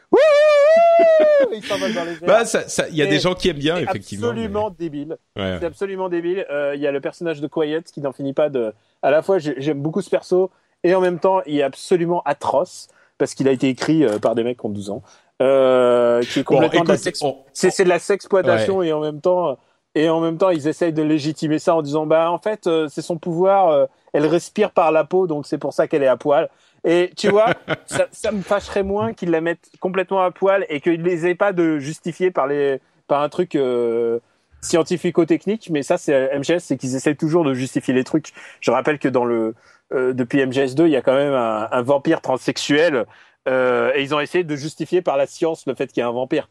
il 1.53 1.65
s'envole 1.65 1.93
dans 1.93 2.05
les 2.05 2.13
airs. 2.13 2.27
Bah, 2.27 2.45
ça, 2.45 2.89
y 2.89 3.03
a 3.03 3.07
des 3.07 3.19
gens 3.19 3.35
qui 3.35 3.49
aiment 3.49 3.59
bien, 3.59 3.77
effectivement. 3.77 4.29
Absolument 4.29 4.71
débile. 4.71 5.17
C'est 5.37 5.65
absolument 5.65 6.09
débile. 6.09 6.47
Euh, 6.51 6.75
il 6.75 6.81
y 6.81 6.87
a 6.87 6.93
le 6.93 7.01
personnage 7.01 7.41
de 7.41 7.47
Quiet 7.47 7.83
qui 7.83 8.01
n'en 8.01 8.13
finit 8.13 8.33
pas 8.33 8.49
de. 8.49 8.73
À 9.03 9.11
la 9.11 9.23
fois, 9.23 9.39
j'aime 9.39 9.81
beaucoup 9.81 10.03
ce 10.03 10.11
perso, 10.11 10.51
et 10.83 10.95
en 10.95 11.01
même 11.01 11.19
temps, 11.19 11.43
il 11.47 11.59
est 11.59 11.63
absolument 11.63 12.23
atroce 12.25 12.89
parce 13.19 13.35
qu'il 13.35 13.49
a 13.49 13.53
été 13.53 13.69
écrit 13.69 14.05
euh, 14.05 14.19
par 14.19 14.35
des 14.35 14.45
mecs 14.45 14.59
qui 14.59 14.67
ont 14.67 14.71
12 14.71 14.91
ans. 14.91 15.03
Euh, 15.43 16.23
qui 16.23 16.41
est 16.41 16.45
complètement 16.45 16.85
de 16.85 16.89
la 16.89 16.97
sex... 16.97 17.23
c'est 17.53 17.85
de 17.85 17.89
la 17.89 17.99
sexploitation 17.99 18.83
et 18.83 18.93
en 18.93 19.01
même 19.01 19.21
temps 19.21 19.59
et 19.97 20.11
en 20.11 20.21
même 20.21 20.37
temps 20.37 20.51
ils 20.51 20.69
essayent 20.69 20.93
de 20.93 21.03
légitimer 21.03 21.59
ça 21.59 21.75
en 21.75 21.83
disant 21.83 22.07
bah 22.07 22.31
en 22.31 22.39
fait 22.39 22.67
euh, 22.67 22.87
c'est 22.89 23.03
son 23.03 23.17
pouvoir 23.17 23.69
euh, 23.69 23.87
elle 24.13 24.27
respire 24.27 24.71
par 24.71 24.93
la 24.93 25.05
peau 25.05 25.27
donc 25.27 25.47
c'est 25.47 25.59
pour 25.59 25.73
ça 25.73 25.89
qu'elle 25.89 26.03
est 26.05 26.09
à 26.09 26.17
poil 26.17 26.49
et 26.85 27.11
tu 27.17 27.31
vois, 27.31 27.55
ça, 27.87 28.07
ça, 28.13 28.31
me 28.31 28.43
fâcherait 28.43 28.85
moins 28.85 29.13
qu'ils 29.13 29.31
la 29.31 29.41
mettent 29.41 29.71
complètement 29.81 30.23
à 30.23 30.31
poil 30.31 30.65
et 30.69 30.81
qu'ils 30.81 31.03
les 31.03 31.27
aient 31.27 31.35
pas 31.35 31.53
de 31.53 31.79
justifier 31.79 32.31
par 32.31 32.47
les 32.47 32.81
par 33.09 33.23
un 33.23 33.29
truc 33.29 33.57
euh, 33.57 34.21
scientifico-technique. 34.61 35.69
Mais 35.71 35.83
ça, 35.83 35.99
c'est 35.99 36.39
MGS, 36.39 36.61
c'est 36.61 36.77
qu'ils 36.77 36.95
essaient 36.95 37.17
toujours 37.17 37.43
de 37.43 37.55
justifier 37.55 37.93
les 37.93 38.05
trucs. 38.05 38.33
Je 38.61 38.71
rappelle 38.71 39.01
que 39.01 39.09
dans 39.09 39.25
le 39.25 39.55
depuis 39.91 40.39
MGS2, 40.39 40.83
il 40.87 40.91
y 40.91 40.97
a 40.97 41.03
quand 41.03 41.15
même 41.15 41.33
un, 41.33 41.69
un 41.73 41.83
vampire 41.83 42.21
transsexuel 42.21 43.05
et 43.49 44.03
ils 44.03 44.15
ont 44.15 44.21
essayé 44.21 44.45
de 44.45 44.57
justifier 44.57 45.03
par 45.03 45.17
la 45.17 45.27
science 45.27 45.67
le 45.67 45.75
fait 45.75 45.89
qu'il 45.89 46.03
y 46.03 46.05
a 46.05 46.09
un 46.09 46.13
vampire. 46.13 46.49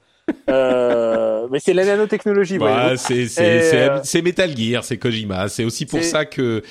Euh, 0.49 1.47
mais 1.51 1.59
c'est 1.59 1.73
la 1.73 1.85
nanotechnologie. 1.85 2.57
Bah, 2.57 2.97
c'est 2.97 3.27
c'est 3.27 4.21
Metal 4.21 4.55
Gear, 4.55 4.83
c'est 4.83 4.97
Kojima. 4.97 5.47
C'est 5.49 5.63
aussi 5.63 5.85
pour 5.85 6.03
ça 6.03 6.25
que 6.25 6.63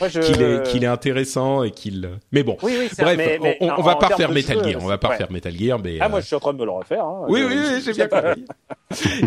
qu'il 0.71 0.85
est 0.85 0.89
intéressant 0.89 1.63
et 1.63 1.71
qu'il. 1.71 2.09
Mais 2.33 2.43
bon. 2.43 2.57
Oui, 2.63 2.77
oui, 2.79 2.89
Bref, 2.99 3.41
on, 3.61 3.71
on, 3.79 3.83
va 3.83 3.97
pas 3.97 4.17
faire 4.17 4.31
Metal 4.31 4.63
Gear. 4.65 4.83
On 4.83 4.87
va 4.87 4.99
pas 4.99 5.17
faire 5.17 5.31
Metal 5.31 5.55
Gear, 5.57 5.79
mais. 5.83 5.99
Ah 6.01 6.09
moi, 6.09 6.21
je 6.21 6.27
suis 6.27 6.37
en 6.37 6.41
train 6.41 6.53
de 6.53 6.59
me 6.59 6.65
le 6.65 6.71
refaire. 6.71 7.05
Hein, 7.05 7.25
oui, 7.29 7.43
oui, 7.47 7.55
oui, 7.57 7.83
j'ai 7.85 7.93
bien 7.93 8.09
compris. 8.09 8.45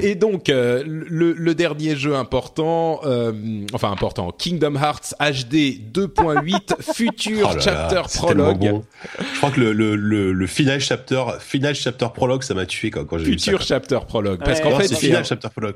et 0.02 0.16
donc 0.16 0.50
euh, 0.50 0.84
le, 0.86 1.34
le 1.34 1.56
dernier 1.56 1.96
jeu 1.96 2.16
important, 2.16 3.02
euh, 3.06 3.34
enfin 3.74 3.92
important, 3.92 4.32
Kingdom 4.32 4.76
Hearts 4.76 5.14
HD 5.20 5.80
2.8 5.94 6.82
Future 6.94 7.52
oh 7.54 7.60
Chapter 7.60 8.02
Prologue. 8.16 8.82
Je 9.20 9.38
crois 9.38 9.52
que 9.52 9.60
le, 9.60 9.74
le, 9.74 10.32
le, 10.32 10.48
final 10.48 10.80
chapter, 10.80 11.24
final 11.40 11.76
chapter 11.76 12.08
prologue, 12.14 12.44
ça 12.44 12.54
m'a 12.54 12.66
tué 12.66 12.92
quand, 12.92 13.06
quand 13.06 13.18
j'ai 13.18 13.26
vu 13.26 13.40
ça. 13.40 13.52
Future 13.52 13.62
Chapter 13.62 14.00
Prologue. 14.08 14.17
Parce 14.40 14.62
qu'en 14.62 14.78
fait, 14.78 14.88
c'est 14.88 14.96
Final 14.96 15.26
Chapter 15.26 15.50
Prologue. 15.50 15.76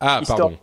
ah, 0.00 0.20
pardon. 0.26 0.56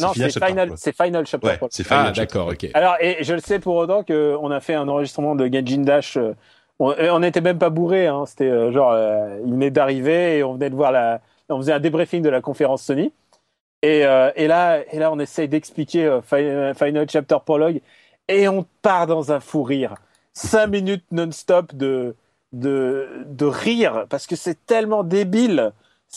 Non, 0.00 0.12
c'est 0.14 0.30
Final, 0.44 0.72
c'est 0.76 0.96
Final 0.96 1.26
Chapter 1.26 1.48
ouais, 1.48 1.58
Ah, 1.90 2.12
d'accord, 2.14 2.48
ok. 2.48 2.68
Alors, 2.74 2.96
et 3.00 3.24
je 3.24 3.34
le 3.34 3.40
sais 3.40 3.58
pour 3.58 3.74
autant 3.76 4.04
qu'on 4.04 4.50
a 4.50 4.60
fait 4.60 4.74
un 4.74 4.86
enregistrement 4.86 5.34
de 5.34 5.46
Genshin 5.46 5.82
Dash. 5.82 6.16
Euh, 6.16 6.34
on 6.80 7.18
n'était 7.18 7.40
même 7.40 7.58
pas 7.58 7.70
bourré, 7.70 8.06
hein, 8.06 8.24
c'était 8.24 8.44
euh, 8.44 8.70
genre, 8.70 8.92
euh, 8.92 9.40
il 9.44 9.52
venait 9.52 9.72
d'arriver 9.72 10.38
et 10.38 10.44
on 10.44 10.54
venait 10.54 10.70
de 10.70 10.76
voir 10.76 10.92
la, 10.92 11.20
on 11.48 11.56
faisait 11.58 11.72
un 11.72 11.80
débriefing 11.80 12.22
de 12.22 12.28
la 12.28 12.40
conférence 12.40 12.82
Sony. 12.84 13.12
Et, 13.82 14.00
et 14.00 14.48
là, 14.48 14.80
et 14.92 14.98
là, 14.98 15.12
on 15.12 15.20
essaye 15.20 15.46
d'expliquer 15.46 16.18
Final 16.24 17.08
Chapter 17.08 17.36
Prologue 17.44 17.80
et 18.26 18.48
on 18.48 18.66
part 18.82 19.06
dans 19.06 19.30
un 19.30 19.38
fou 19.38 19.62
rire. 19.62 19.94
Cinq 20.32 20.66
minutes 20.66 21.04
non-stop 21.12 21.72
de, 21.76 22.16
de, 22.52 23.08
de 23.26 23.44
rire 23.46 24.06
parce 24.08 24.26
que 24.26 24.34
c'est 24.34 24.66
tellement 24.66 25.04
débile. 25.04 25.72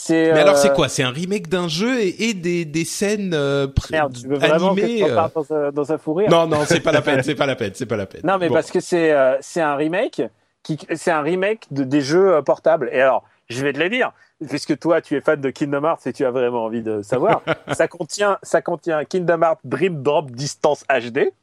Mais 0.09 0.29
alors 0.31 0.57
c'est 0.57 0.71
euh, 0.71 0.73
quoi? 0.73 0.87
C'est 0.87 1.03
un 1.03 1.11
remake 1.11 1.49
d'un 1.49 1.67
jeu 1.67 1.99
et, 1.99 2.33
des, 2.33 2.63
des 2.63 2.85
scènes 2.85 3.33
euh, 3.33 3.67
Merde, 3.91 4.17
tu 4.17 4.27
veux 4.27 4.37
vraiment 4.37 4.71
animées 4.71 5.03
euh... 5.03 5.27
dans, 5.35 5.53
un, 5.53 5.71
dans 5.71 5.91
un 5.91 5.97
fou 5.97 6.13
rire 6.13 6.29
Non 6.29 6.47
non, 6.47 6.63
c'est 6.65 6.79
pas 6.79 6.93
la 6.93 7.01
peine, 7.01 7.21
c'est 7.23 7.35
pas 7.35 7.45
la 7.45 7.57
peine, 7.57 7.71
c'est 7.75 7.85
pas 7.85 7.97
la 7.97 8.05
peine. 8.05 8.21
Non 8.23 8.37
mais 8.37 8.49
parce 8.49 8.71
que 8.71 8.79
c'est 8.79 9.11
euh, 9.11 9.37
c'est 9.41 9.61
un 9.61 9.75
remake 9.75 10.21
qui 10.63 10.77
c'est 10.95 11.11
un 11.11 11.21
remake 11.21 11.65
de 11.71 11.83
des 11.83 12.01
jeux 12.01 12.41
portables. 12.43 12.89
Et 12.93 13.01
alors, 13.01 13.23
je 13.49 13.61
vais 13.63 13.73
te 13.73 13.79
le 13.79 13.89
dire, 13.89 14.13
puisque 14.47 14.79
toi 14.79 15.01
tu 15.01 15.17
es 15.17 15.21
fan 15.21 15.41
de 15.41 15.49
Kingdom 15.49 15.83
Hearts 15.83 16.07
et 16.07 16.13
tu 16.13 16.25
as 16.25 16.31
vraiment 16.31 16.65
envie 16.65 16.83
de 16.83 17.01
savoir, 17.01 17.41
ça 17.73 17.89
contient 17.89 18.37
ça 18.43 18.61
contient 18.61 19.03
Kingdom 19.03 19.41
Hearts 19.41 19.61
Dream 19.65 20.01
Drop 20.01 20.31
Distance 20.31 20.85
HD. 20.89 21.33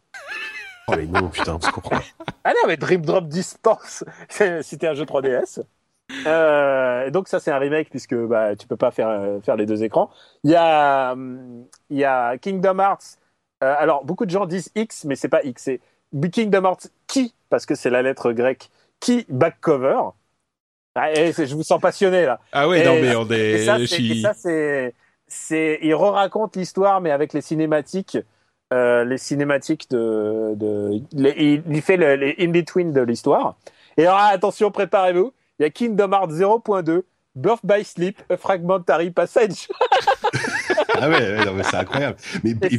Oh 0.89 0.95
mais 0.97 1.05
non, 1.05 1.29
putain, 1.29 1.59
je 1.63 1.71
comprends. 1.71 2.01
Ah 2.45 2.51
non, 2.51 2.67
mais 2.67 2.79
Dream 2.79 3.05
Drop 3.05 3.29
Distance, 3.29 4.05
c'était 4.63 4.87
un 4.87 4.95
jeu 4.95 5.05
3DS. 5.05 5.61
Euh, 6.27 7.11
donc 7.11 7.29
ça 7.29 7.39
c'est 7.39 7.51
un 7.51 7.59
remake 7.59 7.91
puisque 7.91 8.15
bah 8.15 8.57
tu 8.57 8.67
peux 8.67 8.77
pas 8.77 8.91
faire 8.91 9.09
euh, 9.09 9.41
faire 9.41 9.57
les 9.57 9.67
deux 9.67 9.85
écrans. 9.85 10.11
Il 10.43 10.51
y 10.51 10.57
a 10.57 11.15
il 11.91 11.99
y 11.99 12.05
a 12.05 12.39
Kingdom 12.39 12.79
Hearts. 12.79 13.19
Euh, 13.63 13.75
alors 13.79 14.05
beaucoup 14.05 14.25
de 14.25 14.31
gens 14.31 14.47
disent 14.47 14.71
X 14.75 15.05
mais 15.05 15.17
c'est 15.17 15.29
pas 15.29 15.43
X, 15.43 15.63
c'est 15.65 15.81
Kingdom 16.31 16.65
Hearts 16.65 16.89
qui 17.07 17.35
parce 17.51 17.67
que 17.67 17.75
c'est 17.75 17.91
la 17.91 18.03
lettre 18.03 18.33
grecque 18.33 18.71
qui 19.01 19.27
back 19.29 19.61
cover. 19.61 20.01
Ah, 20.95 21.13
je 21.15 21.55
vous 21.55 21.63
sens 21.63 21.81
passionné 21.81 22.25
là. 22.25 22.41
Ah 22.53 22.69
ouais 22.69 22.85
non 22.85 22.95
mais 22.95 23.15
on 23.15 23.27
est. 23.31 23.69
Et 23.69 24.23
ça 24.23 24.35
c'est 24.35 24.95
c'est 25.27 25.79
il 25.83 25.95
re-raconte 25.95 26.57
l'histoire 26.57 27.01
mais 27.01 27.11
avec 27.11 27.33
les 27.33 27.43
cinématiques. 27.43 28.19
Euh, 28.71 29.03
les 29.05 29.17
cinématiques 29.17 29.89
de, 29.91 30.53
de 30.55 31.01
il 31.13 31.81
fait 31.81 31.97
le, 31.97 32.17
les 32.17 32.37
in 32.39 32.51
between 32.51 32.93
de 32.93 33.01
l'histoire. 33.01 33.57
Et 33.97 34.05
alors 34.05 34.19
attention, 34.19 34.71
préparez-vous 34.71 35.33
il 35.59 35.63
y 35.63 35.67
a 35.67 35.71
Kingdom 35.71 36.13
Hearts 36.13 36.33
0.2, 36.33 37.03
Birth 37.35 37.61
by 37.65 37.85
Sleep, 37.85 38.21
A 38.31 38.37
Fragmentary 38.37 39.11
Passage. 39.11 39.69
ah 40.95 41.09
ouais, 41.09 41.49
ouais 41.49 41.63
c'est 41.63 41.77
incroyable. 41.77 42.17
Mais, 42.43 42.51
et, 42.51 42.55
puis, 42.55 42.79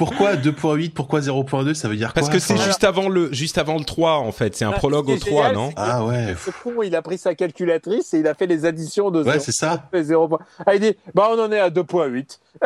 pourquoi 0.00 0.34
2.8 0.34 0.92
Pourquoi 0.92 1.20
0.2 1.20 1.74
Ça 1.74 1.86
veut 1.86 1.96
dire 1.96 2.14
quoi 2.14 2.22
Parce 2.22 2.30
que 2.30 2.38
c'est 2.38 2.56
juste 2.56 2.84
avant 2.84 3.10
le 3.10 3.30
juste 3.34 3.58
avant 3.58 3.76
le 3.76 3.84
3 3.84 4.14
en 4.14 4.32
fait, 4.32 4.56
c'est 4.56 4.64
un 4.64 4.70
ah, 4.70 4.78
prologue 4.78 5.10
au 5.10 5.18
3, 5.18 5.52
non 5.52 5.72
Ah 5.76 6.06
ouais. 6.06 6.34
Ce 6.42 6.50
con, 6.50 6.82
il 6.82 6.96
a 6.96 7.02
pris 7.02 7.18
sa 7.18 7.34
calculatrice 7.34 8.14
et 8.14 8.20
il 8.20 8.26
a 8.26 8.32
fait 8.32 8.46
les 8.46 8.64
additions 8.64 9.10
de 9.10 9.22
Ouais, 9.22 9.38
c'est 9.40 9.52
ça. 9.52 9.90
0. 9.92 10.38
Ah, 10.64 10.74
il 10.74 10.80
dit 10.80 10.96
"Bah 11.12 11.28
on 11.30 11.38
en 11.38 11.52
est 11.52 11.58
à 11.60 11.68
2.8." 11.68 12.38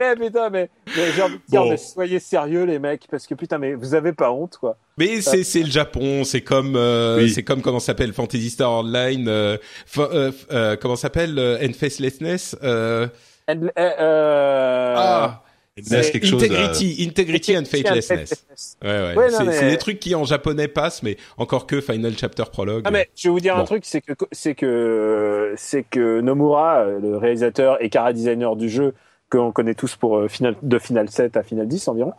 eh 0.00 0.16
putain 0.18 0.50
mais, 0.50 0.70
mais 0.88 1.12
j'ai 1.14 1.22
envie 1.22 1.34
de 1.34 1.42
dire 1.48 1.64
mais 1.66 1.76
soyez 1.76 2.18
sérieux 2.18 2.64
les 2.64 2.80
mecs 2.80 3.06
parce 3.08 3.28
que 3.28 3.36
putain 3.36 3.58
mais 3.58 3.74
vous 3.74 3.94
avez 3.94 4.12
pas 4.12 4.32
honte 4.32 4.56
quoi. 4.56 4.76
Mais 4.98 5.20
c'est 5.20 5.44
c'est 5.44 5.62
le 5.62 5.70
Japon, 5.70 6.24
c'est 6.24 6.40
comme 6.40 6.74
euh, 6.74 7.28
c'est 7.28 7.44
comme 7.44 7.62
comment 7.62 7.78
s'appelle 7.78 8.12
Fantasy 8.12 8.50
Star 8.50 8.72
Online 8.72 9.28
euh, 9.28 9.56
euh, 9.98 10.32
euh, 10.50 10.76
comment 10.80 10.96
s'appelle 10.96 11.38
Endfacelessness 11.62 12.56
euh... 12.64 13.06
euh... 13.48 14.94
Ah 14.96 15.42
Integrity, 15.78 17.02
integrity 17.02 17.56
and 17.56 17.64
faithlessness. 17.64 18.46
Ouais, 18.82 19.14
ouais. 19.16 19.30
c'est 19.30 19.70
des 19.70 19.78
trucs 19.78 20.00
qui 20.00 20.14
en 20.14 20.24
japonais 20.24 20.68
passent, 20.68 21.02
mais 21.02 21.16
encore 21.38 21.66
que 21.66 21.80
Final 21.80 22.12
Chapter 22.18 22.44
Prologue. 22.52 22.82
Ah 22.84 22.90
mais 22.90 23.08
je 23.16 23.28
vais 23.28 23.32
vous 23.32 23.40
dire 23.40 23.56
un 23.56 23.64
truc, 23.64 23.86
c'est 23.86 24.02
que 24.02 24.12
c'est 24.32 24.54
que 24.54 25.54
c'est 25.56 25.82
que 25.82 26.20
Nomura, 26.20 26.84
le 26.84 27.16
réalisateur 27.16 27.82
et 27.82 27.88
cara 27.88 28.12
designer 28.12 28.54
du 28.54 28.68
jeu, 28.68 28.92
qu'on 29.30 29.50
connaît 29.50 29.74
tous 29.74 29.96
pour 29.96 30.18
euh, 30.18 30.28
final, 30.28 30.56
de 30.60 30.78
Final 30.78 31.08
7 31.08 31.38
à 31.38 31.42
Final 31.42 31.66
10 31.66 31.88
environ, 31.88 32.12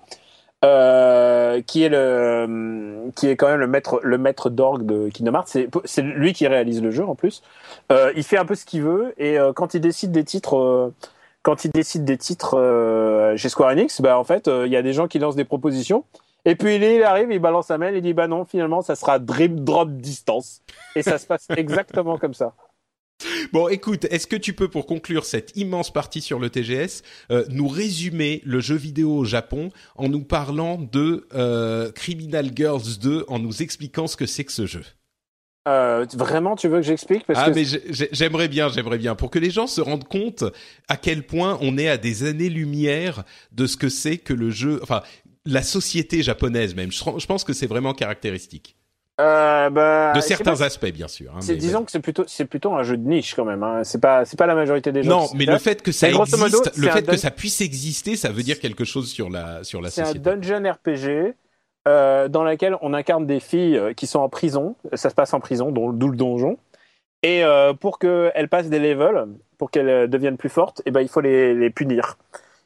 euh, 0.64 1.62
qui 1.62 1.84
est 1.84 1.90
le 1.90 3.12
qui 3.16 3.28
est 3.28 3.36
quand 3.36 3.50
même 3.50 3.60
le 3.60 3.68
maître 3.68 4.00
le 4.02 4.18
maître 4.18 4.50
d'orgue 4.50 4.86
de 4.86 5.10
Kingdom 5.10 5.34
Hearts. 5.34 5.48
C'est 5.48 5.70
c'est 5.86 6.02
lui 6.02 6.34
qui 6.34 6.48
réalise 6.48 6.82
le 6.82 6.90
jeu 6.90 7.06
en 7.06 7.16
plus. 7.16 7.44
Euh, 7.92 8.12
il 8.16 8.24
fait 8.24 8.38
un 8.38 8.46
peu 8.46 8.56
ce 8.56 8.66
qu'il 8.66 8.82
veut 8.82 9.14
et 9.18 9.38
euh, 9.38 9.54
quand 9.54 9.74
il 9.74 9.82
décide 9.82 10.12
des 10.12 10.24
titres 10.24 10.58
euh, 10.58 10.94
quand 11.44 11.66
il 11.66 11.72
décide 11.72 12.04
des 12.04 12.18
titres 12.18 12.58
euh, 12.58 13.38
chez 13.38 13.50
Square 13.50 13.72
Enix, 13.72 14.02
bah 14.02 14.18
en 14.18 14.24
fait, 14.24 14.48
il 14.48 14.72
y 14.72 14.76
a 14.76 14.82
des 14.82 14.94
gens 14.94 15.08
qui 15.08 15.20
lancent 15.20 15.36
des 15.36 15.46
propositions. 15.46 16.04
Et 16.46 16.56
puis 16.56 16.76
il 16.76 17.04
arrive, 17.04 17.32
il 17.32 17.40
balance 17.40 17.72
un 17.72 17.78
mail, 17.78 17.96
il 17.96 18.02
dit 18.02 18.14
bah 18.14 18.28
non, 18.28 18.44
finalement 18.44 18.82
ça 18.82 18.96
sera 18.96 19.20
Dream 19.20 19.62
Drop 19.62 19.90
Distance. 19.92 20.62
Et 20.96 21.04
ça 21.04 21.18
se 21.18 21.26
passe 21.26 21.48
exactement 21.56 22.18
comme 22.18 22.34
ça. 22.34 22.54
Bon, 23.52 23.68
écoute, 23.70 24.06
est-ce 24.06 24.28
que 24.28 24.36
tu 24.36 24.54
peux, 24.54 24.68
pour 24.68 24.86
conclure 24.86 25.26
cette 25.26 25.56
immense 25.56 25.92
partie 25.92 26.22
sur 26.22 26.40
le 26.40 26.50
TGS, 26.50 27.04
euh, 27.32 27.46
nous 27.50 27.68
résumer 27.68 28.42
le 28.44 28.60
jeu 28.60 28.76
vidéo 28.76 29.16
au 29.16 29.26
Japon 29.26 29.70
en 29.96 30.10
nous 30.10 30.24
parlant 30.24 30.78
de 30.78 31.28
euh, 31.34 31.92
Criminal 31.92 32.52
Girls 32.54 32.98
2, 33.02 33.26
en 33.28 33.40
nous 33.40 33.62
expliquant 33.62 34.08
ce 34.08 34.18
que 34.18 34.26
c'est 34.26 34.44
que 34.44 34.52
ce 34.52 34.66
jeu? 34.66 34.84
Euh, 35.68 36.06
vraiment, 36.14 36.56
tu 36.56 36.68
veux 36.68 36.78
que 36.78 36.86
j'explique? 36.86 37.24
Ah, 37.34 37.50
mais 37.54 37.64
j'aimerais 37.90 38.48
bien, 38.48 38.70
j'aimerais 38.70 38.98
bien, 38.98 39.16
pour 39.16 39.32
que 39.32 39.40
les 39.40 39.50
gens 39.50 39.68
se 39.68 39.80
rendent 39.80 40.08
compte 40.08 40.44
à 40.90 40.98
quel 40.98 41.24
point 41.24 41.58
on 41.62 41.78
est 41.78 41.88
à 41.88 41.98
des 41.98 42.26
années-lumière 42.26 43.24
de 43.52 43.66
ce 43.66 43.78
que 43.78 43.90
c'est 43.90 44.18
que 44.18 44.34
le 44.34 44.50
jeu, 44.50 44.80
enfin, 44.84 45.02
la 45.46 45.62
société 45.62 46.22
japonaise 46.22 46.76
même. 46.76 46.92
Je 46.92 47.26
pense 47.26 47.44
que 47.44 47.54
c'est 47.54 47.68
vraiment 47.68 47.94
caractéristique. 47.94 48.76
Euh, 49.22 49.70
bah, 49.70 50.12
de 50.14 50.22
certains 50.22 50.62
aspects, 50.62 50.92
bien 50.92 51.08
sûr. 51.08 51.34
Hein, 51.36 51.40
disons 51.56 51.84
que 51.84 51.92
c'est 51.92 52.00
plutôt, 52.00 52.24
c'est 52.28 52.46
plutôt 52.46 52.74
un 52.74 52.82
jeu 52.82 52.98
de 52.98 53.08
niche 53.08 53.36
quand 53.36 53.46
même. 53.46 53.62
Hein. 53.62 53.84
C'est 53.84 54.02
pas, 54.02 54.26
c'est 54.26 54.38
pas 54.38 54.48
la 54.48 54.56
majorité 54.56 54.92
des 54.92 55.04
gens. 55.04 55.22
Non, 55.22 55.30
mais 55.36 55.46
le 55.46 55.60
fait 55.60 55.84
que 55.84 55.92
ça 55.92 56.10
existe, 56.10 56.78
le 56.78 56.90
fait 56.90 57.06
que 57.06 57.18
ça 57.18 57.30
puisse 57.30 57.62
exister, 57.62 58.16
ça 58.16 58.32
veut 58.32 58.42
dire 58.42 58.60
quelque 58.60 58.86
chose 58.86 59.12
sur 59.12 59.30
la, 59.30 59.64
sur 59.64 59.82
la 59.82 59.92
société. 59.92 60.20
C'est 60.24 60.30
un 60.30 60.38
dungeon 60.38 60.72
RPG 60.72 61.36
euh, 61.88 62.28
dans 62.28 62.44
lequel 62.44 62.78
on 62.82 62.94
incarne 62.94 63.26
des 63.26 63.40
filles 63.40 63.78
euh, 63.78 63.94
qui 63.94 64.08
sont 64.08 64.20
en 64.20 64.30
prison. 64.30 64.76
Ça 64.94 65.10
se 65.10 65.16
passe 65.16 65.34
en 65.34 65.40
prison, 65.40 65.72
d'où 65.72 66.10
le 66.10 66.18
donjon. 66.18 66.58
Et 67.24 67.44
euh, 67.44 67.74
pour 67.74 68.00
qu'elles 68.00 68.50
passent 68.50 68.70
des 68.70 68.80
levels, 68.80 69.28
pour 69.58 69.72
qu'elles 69.72 70.10
deviennent 70.10 70.38
plus 70.38 70.50
fortes, 70.50 70.82
et 70.82 70.84
eh 70.88 70.92
ben 70.92 71.02
il 71.02 71.08
faut 71.08 71.22
les, 71.22 71.54
les 71.54 71.70
punir. 71.70 72.18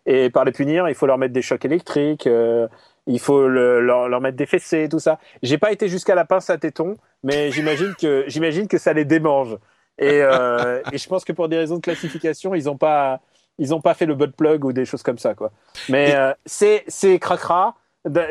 Et 0.07 0.29
par 0.29 0.45
les 0.45 0.53
punir, 0.53 0.87
il 0.87 0.95
faut 0.95 1.05
leur 1.05 1.17
mettre 1.17 1.33
des 1.33 1.41
chocs 1.41 1.63
électriques. 1.65 2.27
Euh, 2.27 2.67
il 3.07 3.19
faut 3.19 3.47
le, 3.47 3.81
leur, 3.81 4.09
leur, 4.09 4.21
mettre 4.21 4.37
des 4.37 4.45
fessées, 4.45 4.87
tout 4.89 4.99
ça. 4.99 5.19
J'ai 5.43 5.57
pas 5.57 5.71
été 5.71 5.89
jusqu'à 5.89 6.15
la 6.15 6.25
pince 6.25 6.49
à 6.49 6.57
téton, 6.57 6.97
mais 7.23 7.51
j'imagine 7.51 7.93
que 7.93 8.23
j'imagine 8.27 8.67
que 8.67 8.77
ça 8.77 8.93
les 8.93 9.05
démange. 9.05 9.57
Et, 9.99 10.21
euh, 10.21 10.81
et, 10.91 10.97
je 10.97 11.07
pense 11.07 11.25
que 11.25 11.33
pour 11.33 11.49
des 11.49 11.57
raisons 11.57 11.75
de 11.75 11.81
classification, 11.81 12.55
ils 12.55 12.69
ont 12.69 12.77
pas 12.77 13.19
ils 13.59 13.73
ont 13.73 13.81
pas 13.81 13.95
fait 13.95 14.05
le 14.05 14.13
butt 14.13 14.33
plug 14.35 14.63
ou 14.63 14.71
des 14.71 14.85
choses 14.85 15.03
comme 15.03 15.17
ça 15.17 15.33
quoi. 15.33 15.51
Mais 15.89 16.15
euh, 16.15 16.33
c'est 16.45 16.83
c'est 16.87 17.19
cracra, 17.19 17.75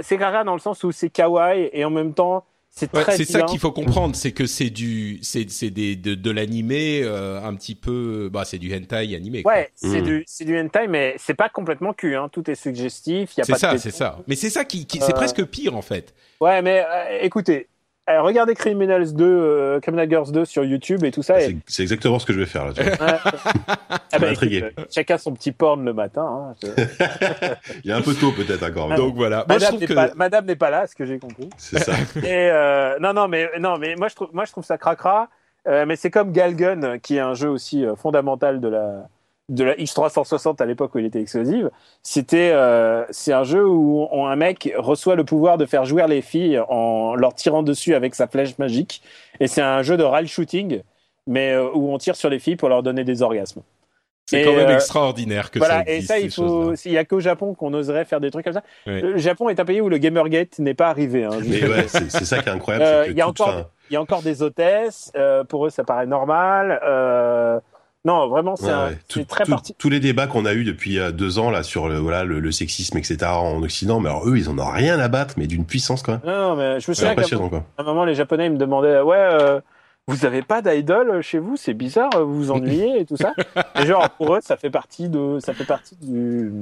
c'est 0.02 0.16
cracra 0.16 0.44
dans 0.44 0.54
le 0.54 0.60
sens 0.60 0.82
où 0.84 0.92
c'est 0.92 1.10
kawaii 1.10 1.70
et 1.72 1.84
en 1.84 1.90
même 1.90 2.14
temps 2.14 2.44
c'est 2.76 2.90
c'est 2.94 3.24
ça 3.24 3.42
qu'il 3.42 3.58
faut 3.58 3.72
comprendre, 3.72 4.14
c'est 4.14 4.32
que 4.32 4.44
c'est 4.44 4.68
du, 4.68 5.18
c'est 5.22 5.50
c'est 5.50 5.70
des 5.70 5.96
de, 5.96 6.14
de 6.14 6.30
l'animé 6.30 7.00
euh, 7.02 7.42
un 7.42 7.54
petit 7.54 7.74
peu, 7.74 8.28
bah 8.30 8.44
c'est 8.44 8.58
du 8.58 8.74
hentai 8.76 9.14
animé. 9.16 9.40
Ouais, 9.46 9.70
c'est 9.74 10.02
mm. 10.02 10.04
du 10.04 10.24
c'est 10.26 10.44
du 10.44 10.60
hentai, 10.60 10.86
mais 10.86 11.14
c'est 11.18 11.32
pas 11.32 11.48
complètement 11.48 11.94
cul, 11.94 12.16
hein. 12.16 12.28
Tout 12.30 12.50
est 12.50 12.54
suggestif. 12.54 13.30
C'est 13.34 13.56
ça, 13.56 13.78
c'est 13.78 13.90
ça. 13.90 14.18
Mais 14.26 14.36
c'est 14.36 14.50
ça 14.50 14.66
qui, 14.66 14.86
qui 14.86 14.98
c'est 15.00 15.12
euh, 15.12 15.16
presque 15.16 15.42
pire 15.46 15.74
en 15.74 15.80
fait. 15.80 16.14
Ouais, 16.38 16.60
mais 16.60 16.84
euh, 16.86 17.20
écoutez, 17.22 17.68
euh, 18.08 18.22
regardez 18.22 18.54
Criminals 18.54 19.14
2, 19.14 19.24
euh, 19.24 19.80
Criminal 19.80 20.08
Girls 20.08 20.30
2 20.30 20.44
sur 20.44 20.64
YouTube 20.64 21.02
et 21.04 21.10
tout 21.10 21.22
ça. 21.22 21.38
C'est 21.66 21.82
exactement 21.82 22.20
ce 22.20 22.26
que 22.26 22.32
je 22.32 22.38
vais 22.38 22.46
faire 22.46 22.66
là. 22.66 22.72
Tu 22.72 22.82
vois. 22.82 22.96
ah 24.12 24.18
bah, 24.18 24.32
écoute, 24.32 24.48
euh, 24.52 24.70
chacun 24.90 25.18
son 25.18 25.32
petit 25.34 25.50
porn 25.50 25.84
le 25.84 25.92
matin. 25.92 26.54
Hein, 26.62 26.68
Il 27.84 27.90
y 27.90 27.92
a 27.92 27.96
un 27.96 28.02
peu 28.02 28.14
tôt 28.14 28.30
peut-être 28.30 28.62
encore. 28.62 28.94
Donc 28.94 29.16
voilà. 29.16 29.44
Madame 29.48 29.76
n'est 29.78 29.88
pas, 29.88 30.10
Madame 30.14 30.46
pas, 30.54 30.70
là, 30.70 30.86
ce 30.86 30.94
que 30.94 31.04
j'ai 31.04 31.18
compris. 31.18 31.50
C'est 31.56 31.80
ça. 31.80 31.94
Et 32.16 32.48
euh, 32.50 32.96
non, 33.00 33.12
non, 33.12 33.26
mais 33.26 33.50
non, 33.58 33.76
mais 33.76 33.96
moi 33.96 34.06
je 34.06 34.14
trouve, 34.14 34.28
moi 34.32 34.44
je 34.44 34.52
trouve 34.52 34.64
ça 34.64 34.78
cracra. 34.78 35.28
Euh, 35.66 35.84
mais 35.84 35.96
c'est 35.96 36.12
comme 36.12 36.30
Galgun, 36.30 36.98
qui 36.98 37.16
est 37.16 37.20
un 37.20 37.34
jeu 37.34 37.48
aussi 37.48 37.84
fondamental 37.96 38.60
de 38.60 38.68
la 38.68 39.08
de 39.48 39.62
la 39.62 39.74
X360 39.74 40.60
à 40.60 40.66
l'époque 40.66 40.94
où 40.94 40.98
il 40.98 41.04
était 41.04 41.20
exclusive, 41.20 41.70
c'était 42.02 42.50
euh, 42.52 43.04
c'est 43.10 43.32
un 43.32 43.44
jeu 43.44 43.66
où 43.66 44.08
on, 44.10 44.26
un 44.26 44.36
mec 44.36 44.72
reçoit 44.76 45.14
le 45.14 45.24
pouvoir 45.24 45.56
de 45.56 45.66
faire 45.66 45.84
jouer 45.84 46.04
les 46.08 46.22
filles 46.22 46.60
en 46.68 47.14
leur 47.14 47.34
tirant 47.34 47.62
dessus 47.62 47.94
avec 47.94 48.14
sa 48.14 48.26
flèche 48.26 48.58
magique 48.58 49.02
et 49.38 49.46
c'est 49.46 49.62
un 49.62 49.82
jeu 49.82 49.96
de 49.96 50.02
rail 50.02 50.26
shooting 50.26 50.82
mais 51.28 51.52
euh, 51.52 51.68
où 51.72 51.92
on 51.92 51.98
tire 51.98 52.16
sur 52.16 52.28
les 52.28 52.38
filles 52.38 52.56
pour 52.56 52.68
leur 52.68 52.82
donner 52.82 53.04
des 53.04 53.22
orgasmes. 53.22 53.62
C'est 54.28 54.42
quand 54.42 54.56
même 54.56 54.68
euh, 54.68 54.74
extraordinaire 54.74 55.52
que 55.52 55.60
voilà, 55.60 55.84
ça 55.84 55.90
existe. 55.92 56.10
Et 56.10 56.14
ça, 56.14 56.18
il 56.18 56.32
faut. 56.32 56.74
Il 56.84 56.90
y 56.90 56.98
a 56.98 57.04
qu'au 57.04 57.20
Japon 57.20 57.54
qu'on 57.54 57.72
oserait 57.74 58.04
faire 58.04 58.20
des 58.20 58.32
trucs 58.32 58.44
comme 58.44 58.54
ça. 58.54 58.64
Le 58.86 59.16
Japon 59.18 59.48
est 59.48 59.60
un 59.60 59.64
pays 59.64 59.80
où 59.80 59.88
le 59.88 59.98
Gamergate 59.98 60.58
n'est 60.58 60.74
pas 60.74 60.88
arrivé. 60.88 61.22
Hein, 61.22 61.38
mais 61.44 61.64
ouais, 61.64 61.86
c'est 61.86 62.10
ça 62.10 62.42
qui 62.42 62.48
est 62.48 62.52
incroyable. 62.52 63.12
Il 63.12 63.16
y 63.16 63.20
a 63.20 63.28
encore, 63.28 63.70
il 63.88 63.94
y 63.94 63.96
a 63.96 64.00
encore 64.00 64.22
des 64.22 64.42
hôtesses. 64.42 65.12
pour 65.48 65.66
eux, 65.66 65.70
ça 65.70 65.84
paraît 65.84 66.06
normal. 66.06 66.80
Non, 68.06 68.28
vraiment, 68.28 68.54
c'est 68.54 69.26
très 69.26 69.44
parti. 69.44 69.74
Tous 69.76 69.90
les 69.90 69.98
débats 69.98 70.28
qu'on 70.28 70.44
a 70.44 70.54
eu 70.54 70.62
depuis 70.62 70.98
euh, 70.98 71.10
deux 71.10 71.40
ans 71.40 71.50
là 71.50 71.64
sur 71.64 71.88
le 71.88 71.98
voilà 71.98 72.24
le, 72.24 72.52
sexisme 72.52 72.96
etc 72.98 73.18
en 73.24 73.60
Occident, 73.62 73.98
mais 73.98 74.08
alors 74.08 74.28
eux 74.28 74.38
ils 74.38 74.48
en 74.48 74.56
ont 74.58 74.70
rien 74.70 75.00
à 75.00 75.08
battre, 75.08 75.34
mais 75.36 75.48
d'une 75.48 75.64
puissance 75.64 76.04
quoi. 76.04 76.20
Non, 76.24 76.54
mais 76.54 76.78
je 76.78 76.88
me 76.88 76.94
souviens 76.94 77.16
qu'à 77.16 77.24
un 77.78 77.82
moment 77.82 78.04
les 78.04 78.14
Japonais 78.14 78.46
ils 78.46 78.52
me 78.52 78.58
demandaient 78.58 79.00
ouais. 79.00 79.16
Euh, 79.18 79.60
vous 80.06 80.24
avez 80.24 80.42
pas 80.42 80.62
d'idole 80.62 81.20
chez 81.20 81.40
vous, 81.40 81.56
c'est 81.56 81.74
bizarre, 81.74 82.10
vous 82.14 82.36
vous 82.36 82.50
ennuyez 82.52 83.00
et 83.00 83.04
tout 83.04 83.16
ça. 83.16 83.34
et 83.74 83.86
genre 83.86 84.08
pour 84.10 84.36
eux, 84.36 84.40
ça 84.40 84.56
fait 84.56 84.70
partie 84.70 85.08
de, 85.08 85.38
ça 85.40 85.52
fait 85.52 85.64
partie 85.64 85.96
du, 86.00 86.52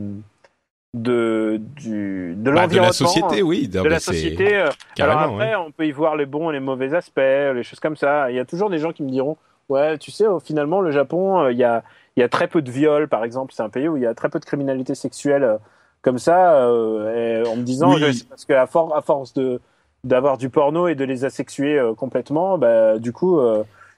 de 0.95 1.61
du 1.77 2.37
de 2.39 2.51
bah, 2.51 2.67
de 2.67 2.79
la 2.79 2.93
société 2.93 3.43
oui 3.43 3.69
de 3.69 3.81
la 3.81 3.99
société 4.01 4.57
euh. 4.57 4.71
alors 4.99 5.19
après 5.19 5.57
on 5.57 5.73
peut 5.73 5.87
y 5.87 5.91
voir 5.91 6.17
les 6.17 6.25
bons 6.25 6.51
et 6.51 6.55
les 6.55 6.61
mauvais 6.61 6.95
aspects 6.95 7.19
les 7.19 7.65
choses 7.65 7.81
comme 7.81 7.97
ça 7.97 8.31
il 8.31 8.37
y 8.37 8.39
a 8.39 8.45
toujours 8.45 8.71
des 8.71 8.79
gens 8.79 8.93
qui 8.93 9.03
me 9.03 9.11
diront 9.11 9.37
Ouais, 9.69 9.99
tu 9.99 10.11
sais, 10.11 10.25
finalement, 10.43 10.81
le 10.81 10.91
Japon, 10.91 11.41
euh, 11.41 11.53
il 11.53 11.59
y, 11.59 11.65
a, 11.65 11.83
y 12.17 12.23
a 12.23 12.29
très 12.29 12.49
peu 12.49 12.63
de 12.63 12.71
viols, 12.71 13.09
par 13.09 13.25
exemple. 13.25 13.53
C'est 13.55 13.63
un 13.63 13.69
pays 13.71 13.89
où 13.89 13.97
il 13.97 14.03
y 14.03 14.07
a 14.07 14.15
très 14.15 14.29
peu 14.29 14.39
de 14.39 14.45
criminalité 14.45 14.95
sexuelle 14.95 15.45
euh, 15.45 15.57
comme 16.03 16.19
ça. 16.19 16.65
Euh, 16.65 17.45
en 17.47 17.57
me 17.57 17.63
disant, 17.63 17.95
parce 18.29 18.45
qu'à 18.45 18.63
à 18.63 18.67
force 18.67 19.33
de 19.35 19.61
d'avoir 20.05 20.37
du 20.37 20.51
porno 20.51 20.87
et 20.87 20.95
de 20.95 21.05
les 21.05 21.25
asexuer 21.25 21.81
complètement, 21.97 22.59
bah, 22.59 22.99
du 22.99 23.11
coup, 23.11 23.41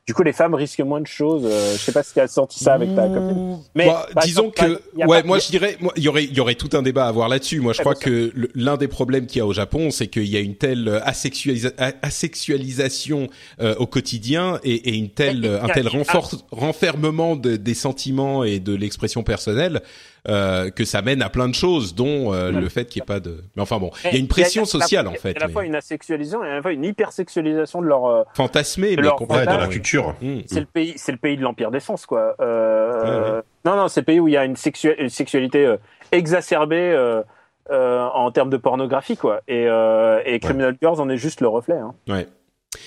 du 0.07 0.15
coup, 0.15 0.23
les 0.23 0.33
femmes 0.33 0.55
risquent 0.55 0.81
moins 0.81 1.01
de 1.01 1.07
choses. 1.09 1.43
Euh, 1.45 1.73
je 1.73 1.79
sais 1.79 1.91
pas 1.91 2.05
si 2.05 2.13
tu 2.13 2.21
as 2.21 2.29
senti 2.29 2.63
ça 2.63 2.75
avec 2.75 2.95
ta 2.95 3.09
copine. 3.09 3.59
Mais 3.75 3.87
bah, 3.87 4.07
disons 4.23 4.53
que, 4.53 4.81
ouais, 5.05 5.25
moi 5.25 5.41
je 5.41 5.49
dirais, 5.49 5.77
il 5.97 6.05
y 6.05 6.09
aurait, 6.09 6.23
il 6.25 6.33
y 6.33 6.39
aurait 6.39 6.55
tout 6.55 6.71
un 6.75 6.83
débat 6.83 7.07
à 7.07 7.09
avoir 7.09 7.29
là-dessus. 7.29 7.59
Moi, 7.59 7.73
je 7.73 7.81
crois 7.81 7.97
que 7.97 8.33
l'un 8.55 8.77
des 8.77 8.87
problèmes 8.87 9.27
qu'il 9.27 9.39
y 9.39 9.41
a 9.41 9.47
au 9.47 9.53
Japon, 9.53 9.91
c'est 9.91 10.07
qu'il 10.07 10.29
y 10.29 10.37
a 10.37 10.41
une 10.41 10.55
telle 10.55 11.03
asexualisation 12.03 13.27
euh, 13.61 13.75
au 13.79 13.89
quotidien 13.89 14.61
et, 14.63 14.91
et 14.91 14.95
une 14.95 15.11
telle, 15.11 15.45
un 15.45 15.67
tel 15.69 15.89
renfermement 16.53 17.35
de, 17.35 17.57
des 17.57 17.75
sentiments 17.75 18.45
et 18.45 18.61
de 18.61 18.77
l'expression 18.77 19.25
personnelle 19.25 19.83
euh, 20.29 20.71
que 20.71 20.85
ça 20.85 21.03
mène 21.03 21.23
à 21.23 21.29
plein 21.29 21.49
de 21.49 21.55
choses, 21.55 21.95
dont 21.95 22.33
euh, 22.33 22.51
le 22.51 22.69
fait 22.69 22.87
qu'il 22.87 23.01
n'y 23.01 23.05
ait 23.05 23.07
pas 23.07 23.21
de. 23.21 23.45
Mais 23.55 23.63
enfin 23.63 23.79
bon, 23.79 23.91
il 24.05 24.13
y 24.13 24.17
a 24.17 24.19
une 24.19 24.29
pression 24.29 24.65
sociale 24.65 25.07
en 25.07 25.13
fait. 25.13 25.33
Il 25.33 25.39
y 25.39 25.43
a 25.43 25.45
à 25.45 25.47
la 25.47 25.53
fois 25.53 25.65
une 25.65 25.75
asexualisation 25.75 26.43
et 26.45 26.49
à 26.49 26.55
la 26.57 26.63
fois 26.63 26.73
une 26.73 26.85
hypersexualisation 26.85 27.81
de 27.81 27.87
leur. 27.87 28.07
Euh, 28.07 28.25
Fantasmé, 28.35 28.97
de 28.97 29.03
mais 29.03 29.09
complètement. 29.11 29.53
Ouais, 29.53 29.59
de 29.59 29.63
la 29.63 29.69
culture. 29.69 30.15
Mmh. 30.21 30.39
C'est 30.47 30.61
le 30.61 30.67
pays, 30.67 30.95
c'est 30.97 31.13
le 31.13 31.19
pays 31.19 31.37
de 31.37 31.43
l'empire 31.43 31.71
d'essence, 31.71 32.07
quoi. 32.07 32.35
Euh, 32.41 33.41
Non, 33.65 33.77
non, 33.77 33.89
c'est 33.89 34.01
le 34.01 34.05
pays 34.07 34.21
où 34.21 34.29
il 34.29 34.35
y 34.35 34.37
a 34.37 34.45
une, 34.45 34.57
une 34.99 35.09
sexualité 35.09 35.77
exacerbée. 36.13 37.23
en 37.71 38.31
termes 38.31 38.51
de 38.51 38.57
pornographie 38.57 39.17
quoi 39.17 39.41
et, 39.49 39.67
et 40.25 40.39
Criminal 40.41 40.77
Girls 40.81 41.01
en 41.01 41.09
est 41.09 41.17
juste 41.17 41.41
le 41.41 41.49
reflet 41.49 41.77
hein. 41.77 41.95
ouais 42.09 42.29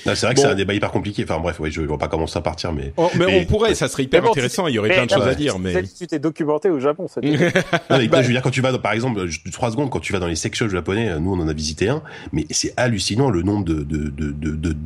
c'est 0.06 0.22
vrai 0.22 0.34
que 0.34 0.42
c'est 0.42 0.48
un 0.48 0.56
débat 0.56 0.74
hyper 0.74 0.92
compliqué. 0.92 1.24
Enfin 1.24 1.40
bref, 1.40 1.58
oui, 1.60 1.72
je 1.72 1.82
ne 1.82 1.88
vois 1.88 1.98
pas 1.98 2.08
comment 2.08 2.28
ça 2.28 2.42
partir, 2.42 2.72
mais. 2.72 2.94
Oh, 2.98 3.10
mais, 3.16 3.42
on 3.42 3.46
pourrait, 3.46 3.76
ça 3.76 3.88
serait 3.88 4.04
hyper 4.04 4.26
intéressant. 4.26 4.68
Il 4.68 4.76
y 4.76 4.80
aurait 4.80 4.90
plein 4.90 5.06
de 5.06 5.10
choses 5.10 5.28
à 5.28 5.36
dire, 5.36 5.60
mais. 5.60 5.84
Tu 5.84 6.08
t'es 6.08 6.20
documenté 6.20 6.70
au 6.70 6.80
Japon, 6.80 7.08
ça. 7.08 7.22
non, 7.90 7.98
mais, 7.98 8.08
bah, 8.08 8.22
je 8.22 8.28
veux 8.28 8.34
dire, 8.34 8.42
quand 8.42 8.50
tu 8.50 8.62
vas, 8.62 8.78
par 8.78 8.94
exemple, 8.94 9.28
trois 9.52 9.72
secondes, 9.72 9.90
quand 9.90 10.00
tu 10.00 10.14
vas 10.14 10.20
dans 10.20 10.28
les 10.28 10.36
sex 10.36 10.58
shops 10.58 10.70
japonais, 10.70 11.20
nous 11.20 11.34
on 11.34 11.40
en 11.40 11.48
a 11.48 11.54
visité 11.54 11.90
un, 11.90 12.02
mais 12.32 12.46
c'est 12.52 12.74
hallucinant 12.78 13.30
le 13.30 13.42
nombre 13.42 13.66
de 13.66 13.84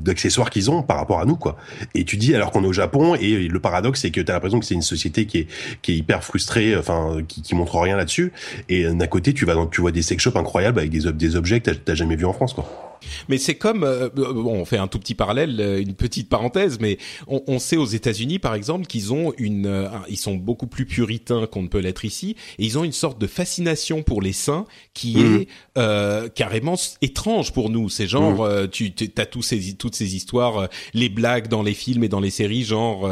d'accessoires 0.04 0.48
de, 0.48 0.50
de, 0.50 0.54
qu'ils 0.54 0.72
ont 0.72 0.84
par 0.84 0.98
rapport 0.98 1.20
à 1.20 1.26
nous, 1.26 1.36
quoi. 1.36 1.58
Et 1.96 2.06
tu 2.06 2.18
dis 2.18 2.36
alors 2.36 2.52
qu'on 2.52 2.64
est 2.64 2.68
au 2.68 2.74
Japon, 2.74 3.16
et 3.16 3.48
le 3.48 3.60
paradoxe 3.60 4.02
c'est 4.02 4.12
que 4.12 4.22
tu 4.22 4.32
as 4.32 4.34
l'impression 4.34 4.60
que 4.60 4.66
c'est 4.66 4.76
une 4.76 4.82
société 4.82 5.26
qui 5.26 5.40
est 5.40 5.48
qui 5.82 5.94
est 5.94 5.96
hyper 5.96 6.24
frustrée, 6.24 6.76
enfin 6.76 7.18
qui, 7.28 7.42
qui 7.42 7.56
montre 7.56 7.78
rien 7.78 7.98
là-dessus, 7.98 8.32
et 8.70 8.86
d'un 8.86 9.08
côté 9.08 9.34
tu 9.34 9.46
vas 9.46 9.54
dans, 9.54 9.68
tu 9.68 9.82
vois 9.82 9.92
des 9.92 10.02
sex 10.02 10.22
shops 10.22 10.36
incroyables 10.36 10.80
avec 10.80 10.92
des 10.92 11.12
des 11.12 11.36
objets 11.36 11.60
que 11.60 11.72
t'as 11.72 11.96
jamais 11.96 12.16
vu 12.16 12.26
en 12.26 12.34
France, 12.34 12.54
quoi. 12.54 12.93
Mais 13.30 13.38
c'est 13.38 13.56
comme, 13.56 13.84
euh, 13.84 14.10
bon, 14.10 14.54
on 14.54 14.66
fait 14.66 14.78
un 14.78 14.88
tout 14.88 15.00
petit 15.00 15.16
parallèle, 15.16 15.60
euh, 15.60 15.82
une 15.82 15.94
petite 15.94 16.30
parenthèse, 16.30 16.80
mais 16.80 16.98
on, 17.28 17.42
on 17.48 17.60
sait 17.60 17.78
aux 17.78 17.86
États-Unis, 17.86 18.40
par 18.40 18.56
exemple, 18.56 18.86
qu'ils 18.86 19.14
ont 19.14 19.34
une, 19.38 19.66
euh, 19.66 19.88
ils 20.10 20.18
sont 20.18 20.36
beaucoup 20.36 20.68
plus 20.68 20.86
puritains 20.86 21.48
qu'on 21.48 21.64
ne 21.64 21.68
peut 21.68 21.80
l'être 21.80 22.06
ici, 22.06 22.36
et 22.60 22.66
ils 22.66 22.78
ont 22.78 22.84
une 22.84 22.92
sorte 22.92 23.20
de 23.20 23.28
fascination 23.28 24.04
pour 24.04 24.22
les 24.22 24.34
saints 24.34 24.66
qui 24.94 25.18
mmh. 25.18 25.36
est 25.36 25.48
euh, 25.78 26.30
carrément 26.30 26.76
étrange 27.02 27.54
pour 27.54 27.70
nous. 27.70 27.90
C'est 27.90 28.08
genre, 28.08 28.48
mmh. 28.48 28.68
tu 28.70 28.94
as 29.18 29.26
tous 29.26 29.42
ces, 29.42 29.74
toutes 29.74 29.96
ces 29.96 30.16
histoires, 30.16 30.70
les 30.94 31.10
blagues 31.10 31.48
dans 31.48 31.64
les 31.64 31.74
films 31.74 32.04
et 32.04 32.10
dans 32.10 32.20
les 32.20 32.30
séries, 32.30 32.64
genre 32.64 33.10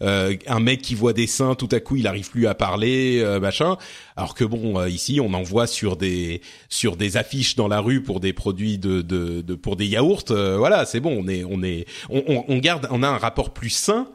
un 0.00 0.60
mec 0.60 0.82
qui 0.82 0.94
voit 0.94 1.12
des 1.12 1.26
saints, 1.26 1.54
tout 1.54 1.68
à 1.72 1.80
coup 1.80 1.96
il 1.96 2.06
arrive 2.06 2.30
plus 2.30 2.46
à 2.46 2.54
parler, 2.54 3.24
machin. 3.40 3.76
Alors 4.16 4.34
que 4.34 4.44
bon, 4.44 4.84
ici 4.86 5.20
on 5.20 5.32
en 5.34 5.42
voit 5.42 5.66
sur 5.66 5.96
des 5.96 6.40
sur 6.68 6.96
des 6.96 7.16
affiches 7.16 7.56
dans 7.56 7.68
la 7.68 7.80
rue 7.80 8.02
pour 8.02 8.20
des 8.20 8.32
produits 8.32 8.78
de, 8.78 9.02
de 9.02 9.29
de, 9.42 9.54
pour 9.54 9.76
des 9.76 9.86
yaourts, 9.86 10.24
euh, 10.30 10.56
voilà, 10.58 10.84
c'est 10.84 11.00
bon, 11.00 11.22
on 11.24 11.28
est, 11.28 11.44
on 11.44 11.62
est, 11.62 11.86
on, 12.08 12.44
on, 12.48 12.58
garde, 12.58 12.88
on 12.90 13.02
a 13.02 13.08
un 13.08 13.18
rapport 13.18 13.50
plus 13.50 13.70
sain. 13.70 14.08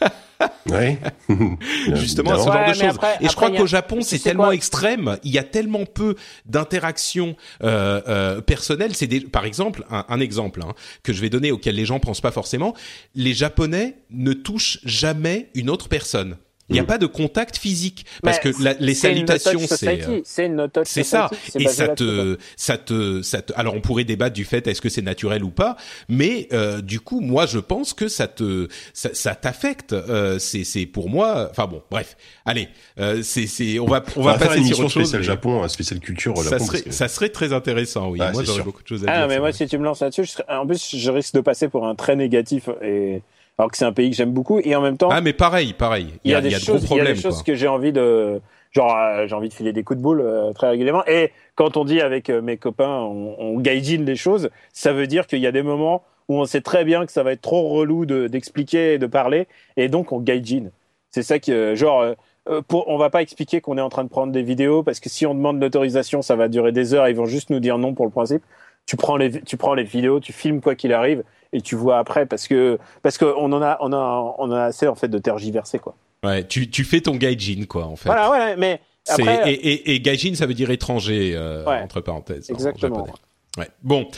ouais. 0.70 0.98
Justement, 1.94 2.38
ce 2.38 2.44
genre 2.44 2.68
de 2.68 2.74
choses. 2.74 2.98
et 3.20 3.28
je 3.28 3.34
crois 3.34 3.50
qu'au 3.50 3.66
Japon, 3.66 4.00
c'est 4.02 4.18
tellement 4.18 4.52
extrême, 4.52 5.18
il 5.24 5.32
y 5.32 5.38
a 5.38 5.44
tellement 5.44 5.84
peu 5.86 6.16
d'interactions 6.46 7.36
euh, 7.62 8.00
euh, 8.08 8.40
personnelles. 8.40 8.94
C'est 8.94 9.08
par 9.30 9.44
exemple 9.44 9.84
un, 9.90 10.04
un 10.08 10.20
exemple 10.20 10.62
hein, 10.62 10.74
que 11.02 11.12
je 11.12 11.20
vais 11.20 11.30
donner 11.30 11.52
auquel 11.52 11.74
les 11.74 11.84
gens 11.84 11.98
pensent 11.98 12.20
pas 12.20 12.30
forcément. 12.30 12.74
Les 13.14 13.34
Japonais 13.34 13.96
ne 14.10 14.32
touchent 14.32 14.78
jamais 14.84 15.50
une 15.54 15.70
autre 15.70 15.88
personne. 15.88 16.36
Il 16.70 16.74
n'y 16.74 16.78
a 16.78 16.84
mm. 16.84 16.86
pas 16.86 16.98
de 16.98 17.06
contact 17.06 17.58
physique 17.58 18.06
parce 18.22 18.38
que 18.38 18.48
les 18.80 18.94
salutations, 18.94 19.60
c'est 19.66 20.08
euh, 20.08 20.68
c'est 20.84 21.02
ça. 21.02 21.28
Et 21.56 21.66
ça 21.68 21.88
te, 21.88 22.38
ça 22.56 22.78
te, 22.78 23.22
ça 23.22 23.42
te. 23.42 23.52
Alors 23.56 23.74
on 23.74 23.80
pourrait 23.80 24.04
débattre 24.04 24.34
du 24.34 24.44
fait 24.44 24.66
est-ce 24.66 24.80
que 24.80 24.88
c'est 24.88 25.02
naturel 25.02 25.44
ou 25.44 25.50
pas, 25.50 25.76
mais 26.08 26.48
euh, 26.52 26.80
du 26.80 27.00
coup, 27.00 27.20
moi, 27.20 27.46
je 27.46 27.58
pense 27.58 27.92
que 27.92 28.08
ça 28.08 28.28
te, 28.28 28.68
ça, 28.92 29.10
ça 29.12 29.34
t'affecte. 29.34 29.92
Euh, 29.92 30.38
c'est, 30.38 30.64
c'est 30.64 30.86
pour 30.86 31.10
moi. 31.10 31.48
Enfin 31.50 31.66
bon, 31.66 31.82
bref. 31.90 32.16
Allez, 32.46 32.68
euh, 32.98 33.20
c'est, 33.22 33.46
c'est, 33.46 33.78
on 33.78 33.86
va, 33.86 34.02
on 34.16 34.22
va, 34.22 34.38
passer 34.38 34.62
sur 34.64 34.80
autre 34.80 34.90
chose. 34.90 35.08
Spécial 35.08 35.22
Japon, 35.22 35.66
spécial 35.68 36.00
culture. 36.00 36.36
Ça 36.38 36.58
serait, 36.58 36.84
ça 36.90 37.08
serait 37.08 37.30
très 37.30 37.52
intéressant. 37.52 38.10
Oui, 38.10 38.18
moi 38.32 38.44
j'aurais 38.44 38.62
beaucoup 38.62 38.82
de 38.82 38.88
choses 38.88 39.04
à 39.04 39.10
ah, 39.10 39.14
dire. 39.14 39.24
Ah, 39.24 39.26
mais 39.26 39.38
moi, 39.40 39.52
si 39.52 39.66
tu 39.66 39.76
me 39.78 39.84
lances 39.84 40.00
là-dessus, 40.00 40.28
en 40.48 40.66
plus, 40.66 40.96
je 40.96 41.10
risque 41.10 41.34
de 41.34 41.40
passer 41.40 41.68
pour 41.68 41.86
un 41.86 41.94
très 41.94 42.16
négatif 42.16 42.68
et 42.82 43.22
alors 43.60 43.70
que 43.70 43.76
c'est 43.76 43.84
un 43.84 43.92
pays 43.92 44.08
que 44.08 44.16
j'aime 44.16 44.32
beaucoup 44.32 44.58
et 44.64 44.74
en 44.74 44.80
même 44.80 44.96
temps. 44.96 45.10
Ah 45.12 45.20
mais 45.20 45.34
pareil, 45.34 45.74
pareil. 45.74 46.14
Il 46.24 46.30
y, 46.30 46.34
a, 46.34 46.40
des 46.40 46.48
choses, 46.48 46.86
il 46.90 46.96
y 46.96 47.00
a 47.00 47.04
des 47.04 47.14
choses 47.14 47.42
que 47.42 47.54
j'ai 47.54 47.68
envie 47.68 47.92
de, 47.92 48.40
genre 48.70 48.96
euh, 48.96 49.26
j'ai 49.26 49.34
envie 49.34 49.50
de 49.50 49.54
filer 49.54 49.74
des 49.74 49.82
coups 49.82 49.98
de 49.98 50.02
boule 50.02 50.22
euh, 50.22 50.54
très 50.54 50.70
régulièrement. 50.70 51.04
Et 51.06 51.30
quand 51.56 51.76
on 51.76 51.84
dit 51.84 52.00
avec 52.00 52.30
euh, 52.30 52.40
mes 52.40 52.56
copains, 52.56 53.00
on, 53.00 53.36
on 53.38 53.60
gaijin 53.60 54.02
les 54.02 54.16
choses, 54.16 54.48
ça 54.72 54.94
veut 54.94 55.06
dire 55.06 55.26
qu'il 55.26 55.40
y 55.40 55.46
a 55.46 55.52
des 55.52 55.62
moments 55.62 56.04
où 56.28 56.38
on 56.38 56.46
sait 56.46 56.62
très 56.62 56.86
bien 56.86 57.04
que 57.04 57.12
ça 57.12 57.22
va 57.22 57.32
être 57.32 57.42
trop 57.42 57.68
relou 57.68 58.06
d'expliquer 58.06 58.94
et 58.94 58.98
de 58.98 59.06
parler, 59.06 59.46
et 59.76 59.88
donc 59.88 60.10
on 60.12 60.20
gaijin. 60.20 60.70
C'est 61.10 61.22
ça 61.22 61.38
que 61.38 61.74
genre. 61.74 62.14
Pour, 62.66 62.88
on 62.88 62.96
va 62.96 63.10
pas 63.10 63.20
expliquer 63.20 63.60
qu'on 63.60 63.76
est 63.76 63.82
en 63.82 63.90
train 63.90 64.02
de 64.02 64.08
prendre 64.08 64.32
des 64.32 64.42
vidéos 64.42 64.82
parce 64.82 64.98
que 64.98 65.10
si 65.10 65.26
on 65.26 65.34
demande 65.34 65.60
l'autorisation, 65.60 66.22
ça 66.22 66.34
va 66.34 66.48
durer 66.48 66.72
des 66.72 66.94
heures. 66.94 67.06
Ils 67.08 67.14
vont 67.14 67.26
juste 67.26 67.50
nous 67.50 67.60
dire 67.60 67.76
non 67.76 67.94
pour 67.94 68.06
le 68.06 68.10
principe. 68.10 68.42
Tu 68.86 68.96
prends 68.96 69.18
les, 69.18 69.42
tu 69.42 69.58
prends 69.58 69.74
les 69.74 69.84
vidéos, 69.84 70.18
tu 70.18 70.32
filmes 70.32 70.62
quoi 70.62 70.74
qu'il 70.74 70.94
arrive 70.94 71.22
et 71.52 71.60
tu 71.60 71.76
vois 71.76 71.98
après 71.98 72.26
parce 72.26 72.46
que 72.48 72.78
parce 73.02 73.18
que 73.18 73.24
on 73.24 73.52
en 73.52 73.62
a 73.62 73.78
on 73.80 73.92
a 73.92 74.34
on 74.38 74.50
a 74.50 74.64
assez 74.64 74.86
en 74.86 74.94
fait 74.94 75.08
de 75.08 75.18
tergiverser 75.18 75.78
quoi. 75.78 75.94
Ouais, 76.24 76.46
tu 76.46 76.68
tu 76.70 76.84
fais 76.84 77.00
ton 77.00 77.16
gaijin 77.16 77.64
quoi 77.66 77.86
en 77.86 77.96
fait. 77.96 78.08
Voilà, 78.08 78.30
ouais, 78.30 78.56
mais 78.56 78.80
après, 79.08 79.50
et, 79.50 79.54
et, 79.54 79.94
et 79.94 80.00
gaijin 80.00 80.34
ça 80.34 80.46
veut 80.46 80.54
dire 80.54 80.70
étranger 80.70 81.32
euh, 81.34 81.64
entre 81.66 82.00
parenthèses. 82.00 82.50
Exactement. 82.50 83.06
Ouais. 83.58 83.68
Bon, 83.82 84.08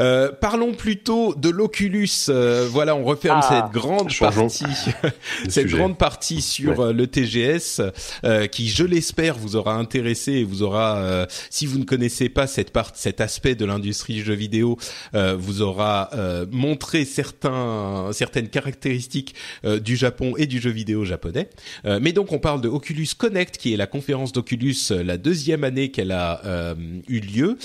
euh, 0.00 0.30
parlons 0.38 0.74
plutôt 0.74 1.34
de 1.34 1.48
l'Oculus. 1.48 2.10
Euh, 2.28 2.68
voilà, 2.70 2.94
on 2.94 3.04
referme 3.04 3.40
ah, 3.42 3.48
cette 3.48 3.72
grande 3.72 4.14
partie, 4.18 4.66
cette 5.48 5.68
grande 5.68 5.96
partie 5.96 6.42
sur 6.42 6.78
euh, 6.78 6.92
le 6.92 7.06
TGS, 7.06 7.80
euh, 8.24 8.46
qui, 8.48 8.68
je 8.68 8.84
l'espère, 8.84 9.38
vous 9.38 9.56
aura 9.56 9.76
intéressé 9.76 10.32
et 10.32 10.44
vous 10.44 10.62
aura, 10.62 11.26
si 11.48 11.64
vous 11.64 11.78
ne 11.78 11.84
connaissez 11.84 12.28
pas 12.28 12.46
cette 12.46 12.70
part, 12.70 12.90
cet 12.94 13.22
aspect 13.22 13.54
de 13.54 13.64
l'industrie 13.64 14.12
du 14.12 14.24
jeu 14.24 14.34
vidéo, 14.34 14.76
vous 15.14 15.62
aura 15.62 16.10
montré 16.50 17.04
certains, 17.04 18.10
certaines 18.12 18.48
caractéristiques 18.48 19.34
du 19.64 19.96
Japon 19.96 20.34
et 20.36 20.46
du 20.46 20.60
jeu 20.60 20.70
vidéo 20.70 21.04
japonais. 21.04 21.48
mais 21.84 22.12
donc, 22.12 22.32
on 22.32 22.38
parle 22.38 22.60
de 22.60 22.68
Oculus 22.68 23.08
Connect, 23.16 23.56
qui 23.56 23.72
est 23.72 23.76
la 23.76 23.86
conférence 23.86 24.32
d'Oculus, 24.32 24.76
la 24.90 25.16
deuxième 25.16 25.64
année 25.64 25.90
qu'elle 25.90 26.12
a 26.12 26.74
eu 27.08 27.20
lieu. 27.20 27.58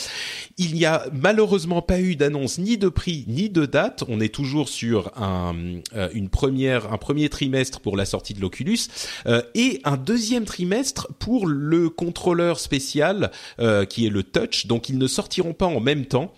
Il 0.57 0.77
y 0.77 0.85
a 0.85 1.05
malheureusement 1.21 1.81
pas 1.81 1.99
eu 1.99 2.15
d'annonce 2.15 2.57
ni 2.57 2.77
de 2.77 2.89
prix 2.89 3.25
ni 3.27 3.49
de 3.49 3.65
date. 3.65 4.03
On 4.07 4.19
est 4.19 4.33
toujours 4.33 4.69
sur 4.69 5.11
un, 5.17 5.55
euh, 5.95 6.09
une 6.13 6.29
première, 6.29 6.93
un 6.93 6.97
premier 6.97 7.29
trimestre 7.29 7.79
pour 7.79 7.97
la 7.97 8.05
sortie 8.05 8.33
de 8.33 8.41
l'Oculus 8.41 8.79
euh, 9.25 9.41
et 9.55 9.81
un 9.83 9.97
deuxième 9.97 10.45
trimestre 10.45 11.07
pour 11.19 11.47
le 11.47 11.89
contrôleur 11.89 12.59
spécial 12.59 13.31
euh, 13.59 13.85
qui 13.85 14.05
est 14.05 14.09
le 14.09 14.23
Touch. 14.23 14.67
Donc 14.67 14.89
ils 14.89 14.97
ne 14.97 15.07
sortiront 15.07 15.53
pas 15.53 15.65
en 15.65 15.79
même 15.79 16.05
temps. 16.05 16.33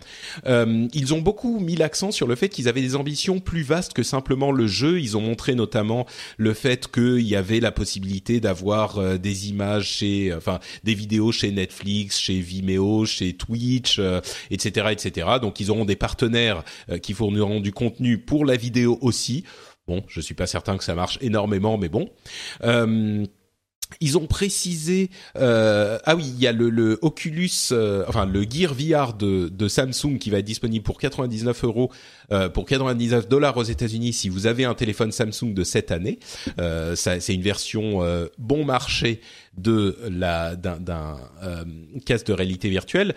ils 0.45 1.13
ont 1.13 1.21
beaucoup 1.21 1.59
mis 1.59 1.75
l'accent 1.75 2.11
sur 2.11 2.27
le 2.27 2.35
fait 2.35 2.49
qu'ils 2.49 2.67
avaient 2.67 2.81
des 2.81 2.95
ambitions 2.95 3.39
plus 3.39 3.63
vastes 3.63 3.93
que 3.93 4.03
simplement 4.03 4.51
le 4.51 4.67
jeu. 4.67 4.99
Ils 4.99 5.17
ont 5.17 5.21
montré 5.21 5.55
notamment 5.55 6.05
le 6.37 6.53
fait 6.53 6.89
qu'il 6.91 7.21
y 7.21 7.35
avait 7.35 7.59
la 7.59 7.71
possibilité 7.71 8.39
d'avoir 8.39 9.19
des 9.19 9.49
images 9.49 9.87
chez, 9.87 10.33
enfin 10.33 10.59
des 10.83 10.93
vidéos 10.93 11.31
chez 11.31 11.51
Netflix, 11.51 12.19
chez 12.19 12.39
Vimeo, 12.39 13.05
chez 13.05 13.33
Twitch, 13.33 13.99
etc 14.51 14.68
Donc 15.39 15.59
ils 15.59 15.71
auront 15.71 15.85
des 15.85 15.95
partenaires 15.95 16.63
euh, 16.89 16.97
qui 16.97 17.13
fourniront 17.13 17.59
du 17.59 17.71
contenu 17.71 18.17
pour 18.17 18.45
la 18.45 18.55
vidéo 18.55 18.97
aussi. 19.01 19.43
Bon, 19.87 20.03
je 20.07 20.21
suis 20.21 20.35
pas 20.35 20.47
certain 20.47 20.77
que 20.77 20.83
ça 20.83 20.95
marche 20.95 21.17
énormément, 21.21 21.77
mais 21.77 21.89
bon. 21.89 22.09
Euh, 22.63 23.25
ils 24.01 24.19
ont 24.19 24.27
précisé 24.27 25.09
euh, 25.35 25.97
ah 26.03 26.15
oui 26.15 26.31
il 26.35 26.39
y 26.39 26.45
a 26.45 26.51
le, 26.51 26.99
Oculus 27.01 27.73
enfin 28.07 28.27
le 28.27 28.43
Gear 28.43 28.71
VR 28.71 29.15
de, 29.15 29.67
Samsung 29.67 30.19
qui 30.19 30.29
va 30.29 30.37
être 30.37 30.45
disponible 30.45 30.83
pour 30.83 30.99
99 30.99 31.63
euros 31.63 31.91
pour 32.53 32.65
99 32.67 33.27
dollars 33.27 33.57
aux 33.57 33.63
États-Unis 33.63 34.13
si 34.13 34.29
vous 34.29 34.45
avez 34.45 34.63
un 34.63 34.75
téléphone 34.75 35.11
Samsung 35.11 35.55
de 35.55 35.63
cette 35.63 35.91
année 35.91 36.19
c'est 36.93 37.33
une 37.33 37.41
version 37.41 38.01
bon 38.37 38.63
marché 38.63 39.21
de 39.57 39.97
la 40.07 40.55
d'un 40.55 41.17
casque 42.05 42.27
de 42.27 42.33
réalité 42.33 42.69
virtuelle 42.69 43.15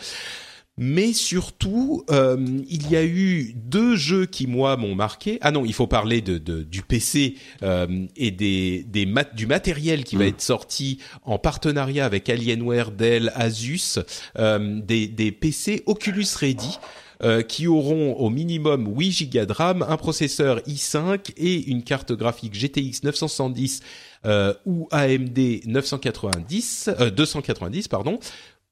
mais 0.78 1.12
surtout, 1.12 2.04
euh, 2.10 2.36
il 2.68 2.90
y 2.90 2.96
a 2.96 3.04
eu 3.04 3.52
deux 3.54 3.94
jeux 3.94 4.24
qui 4.24 4.46
moi 4.46 4.76
m'ont 4.78 4.94
marqué. 4.94 5.38
Ah 5.42 5.50
non, 5.50 5.66
il 5.66 5.74
faut 5.74 5.86
parler 5.86 6.22
de, 6.22 6.38
de 6.38 6.62
du 6.62 6.82
PC 6.82 7.34
euh, 7.62 8.06
et 8.16 8.30
des, 8.30 8.82
des 8.88 9.04
mat 9.04 9.34
du 9.34 9.46
matériel 9.46 10.04
qui 10.04 10.16
va 10.16 10.24
mm. 10.24 10.28
être 10.28 10.40
sorti 10.40 10.98
en 11.24 11.38
partenariat 11.38 12.06
avec 12.06 12.30
Alienware, 12.30 12.90
Dell, 12.90 13.32
Asus, 13.34 13.98
euh, 14.38 14.80
des, 14.80 15.08
des 15.08 15.30
PC 15.30 15.82
Oculus 15.86 16.26
Ready. 16.38 16.78
Euh, 17.24 17.42
qui 17.42 17.68
auront 17.68 18.14
au 18.14 18.30
minimum 18.30 18.92
8 18.98 19.32
Go 19.32 19.44
de 19.44 19.52
RAM, 19.52 19.86
un 19.88 19.96
processeur 19.96 20.58
i5 20.66 21.30
et 21.36 21.70
une 21.70 21.84
carte 21.84 22.10
graphique 22.10 22.52
GTX 22.52 23.04
970 23.04 23.80
euh, 24.26 24.52
ou 24.66 24.88
AMD 24.90 25.38
990, 25.64 26.90
290 27.14 27.86
pardon, 27.86 28.18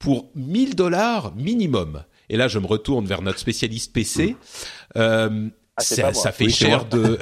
pour 0.00 0.30
1000 0.34 0.74
dollars 0.74 1.32
minimum. 1.36 2.02
Et 2.28 2.36
là, 2.36 2.48
je 2.48 2.58
me 2.58 2.66
retourne 2.66 3.06
vers 3.06 3.22
notre 3.22 3.38
spécialiste 3.38 3.92
PC. 3.92 4.34
Euh, 4.96 5.48
ah, 5.76 5.82
ça, 6.12 6.32
fait 6.32 6.48
cher 6.48 6.84
de 6.86 7.18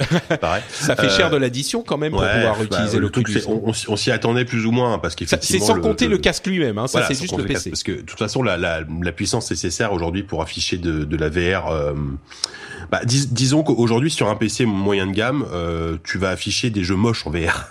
ça 0.69 0.95
fait 0.95 1.09
cher 1.09 1.29
de 1.29 1.37
l'addition 1.37 1.83
quand 1.83 1.97
même 1.97 2.11
pour 2.11 2.21
pouvoir 2.21 2.57
bah, 2.57 2.63
utiliser 2.63 2.99
le, 2.99 3.09
truc. 3.09 3.27
On, 3.47 3.71
on, 3.87 3.95
s'y 3.95 4.11
attendait 4.11 4.45
plus 4.45 4.65
ou 4.65 4.71
moins 4.71 4.99
parce 4.99 5.15
qu'effectivement 5.15 5.65
c'est 5.65 5.73
sans 5.73 5.79
compter 5.79 6.07
le, 6.07 6.17
casque 6.17 6.47
lui-même. 6.47 6.77
Hein, 6.77 6.87
ça 6.87 7.03
c'est 7.07 7.19
juste 7.19 7.37
le 7.37 7.45
PC. 7.45 7.69
parce 7.69 7.83
que 7.83 7.91
de 7.91 8.01
toute 8.01 8.19
façon 8.19 8.43
la, 8.43 8.57
la, 8.57 8.81
la 8.81 9.11
puissance 9.11 9.49
nécessaire 9.49 9.93
aujourd'hui 9.93 10.23
pour 10.23 10.41
afficher 10.41 10.77
de, 10.77 11.03
de 11.03 11.17
la 11.17 11.29
VR. 11.29 11.67
Euh, 11.71 11.93
bah, 12.91 13.01
disons 13.05 13.63
qu'aujourd'hui 13.63 14.09
sur 14.09 14.29
un 14.29 14.35
PC 14.35 14.65
moyen 14.65 15.05
de 15.05 15.11
gamme, 15.11 15.45
euh, 15.51 15.97
tu 16.03 16.17
vas 16.17 16.29
afficher 16.29 16.69
des 16.69 16.83
jeux 16.83 16.95
moches 16.95 17.25
en 17.27 17.31
VR. 17.31 17.67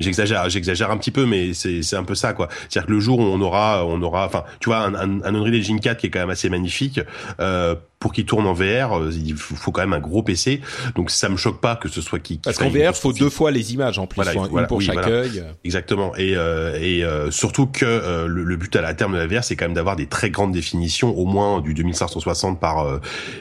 J'exagère, 0.00 0.48
j'exagère 0.48 0.90
un 0.90 0.96
petit 0.96 1.10
peu, 1.10 1.26
mais 1.26 1.52
c'est 1.54 1.96
un 1.96 2.04
peu 2.04 2.14
ça 2.14 2.32
quoi. 2.32 2.48
C'est-à-dire 2.68 2.86
que 2.86 2.92
le 2.92 3.00
jour 3.00 3.18
où 3.18 3.22
on 3.22 3.40
aura, 3.40 3.84
on 3.84 4.00
aura, 4.02 4.26
enfin, 4.26 4.44
tu 4.60 4.68
vois, 4.68 4.78
un, 4.78 4.94
un, 4.94 5.22
un 5.22 5.34
Unreal 5.34 5.56
Engine 5.56 5.80
4 5.80 5.98
qui 5.98 6.06
est 6.06 6.10
quand 6.10 6.20
même 6.20 6.30
assez 6.30 6.48
magnifique. 6.48 7.00
Euh, 7.40 7.74
pour 7.98 8.12
qu'il 8.12 8.24
tourne 8.26 8.46
en 8.46 8.52
VR, 8.52 8.98
euh, 8.98 9.10
il 9.12 9.36
faut 9.36 9.72
quand 9.72 9.80
même 9.80 9.92
un 9.92 9.98
gros 9.98 10.22
PC. 10.22 10.60
Donc 10.94 11.10
ça 11.10 11.28
me 11.28 11.36
choque 11.36 11.60
pas 11.60 11.76
que 11.76 11.88
ce 11.88 12.00
soit 12.00 12.20
qui. 12.20 12.38
Parce 12.38 12.56
qu'en 12.56 12.68
VR, 12.68 12.90
il 12.90 12.94
faut 12.94 13.12
deux 13.12 13.30
fois 13.30 13.50
les 13.50 13.72
images 13.74 13.98
en 13.98 14.06
plus, 14.06 14.22
voilà, 14.22 14.34
une 14.34 14.66
pour 14.66 14.80
chaque 14.80 15.06
œil. 15.06 15.44
Exactement. 15.64 16.14
Et 16.16 16.36
euh, 16.36 16.78
et 16.80 17.04
euh, 17.04 17.30
surtout 17.30 17.66
que 17.66 18.26
le, 18.26 18.56
but 18.56 18.74
à 18.76 18.82
la 18.82 18.94
terme 18.94 19.12
de 19.12 19.18
la 19.18 19.26
VR, 19.26 19.44
c'est 19.44 19.56
quand 19.56 19.66
même 19.66 19.74
d'avoir 19.74 19.96
des 19.96 20.06
très 20.06 20.30
grandes 20.30 20.52
définitions, 20.52 21.16
au 21.16 21.24
moins 21.24 21.60
du 21.60 21.74
2560 21.74 22.60
par 22.60 23.00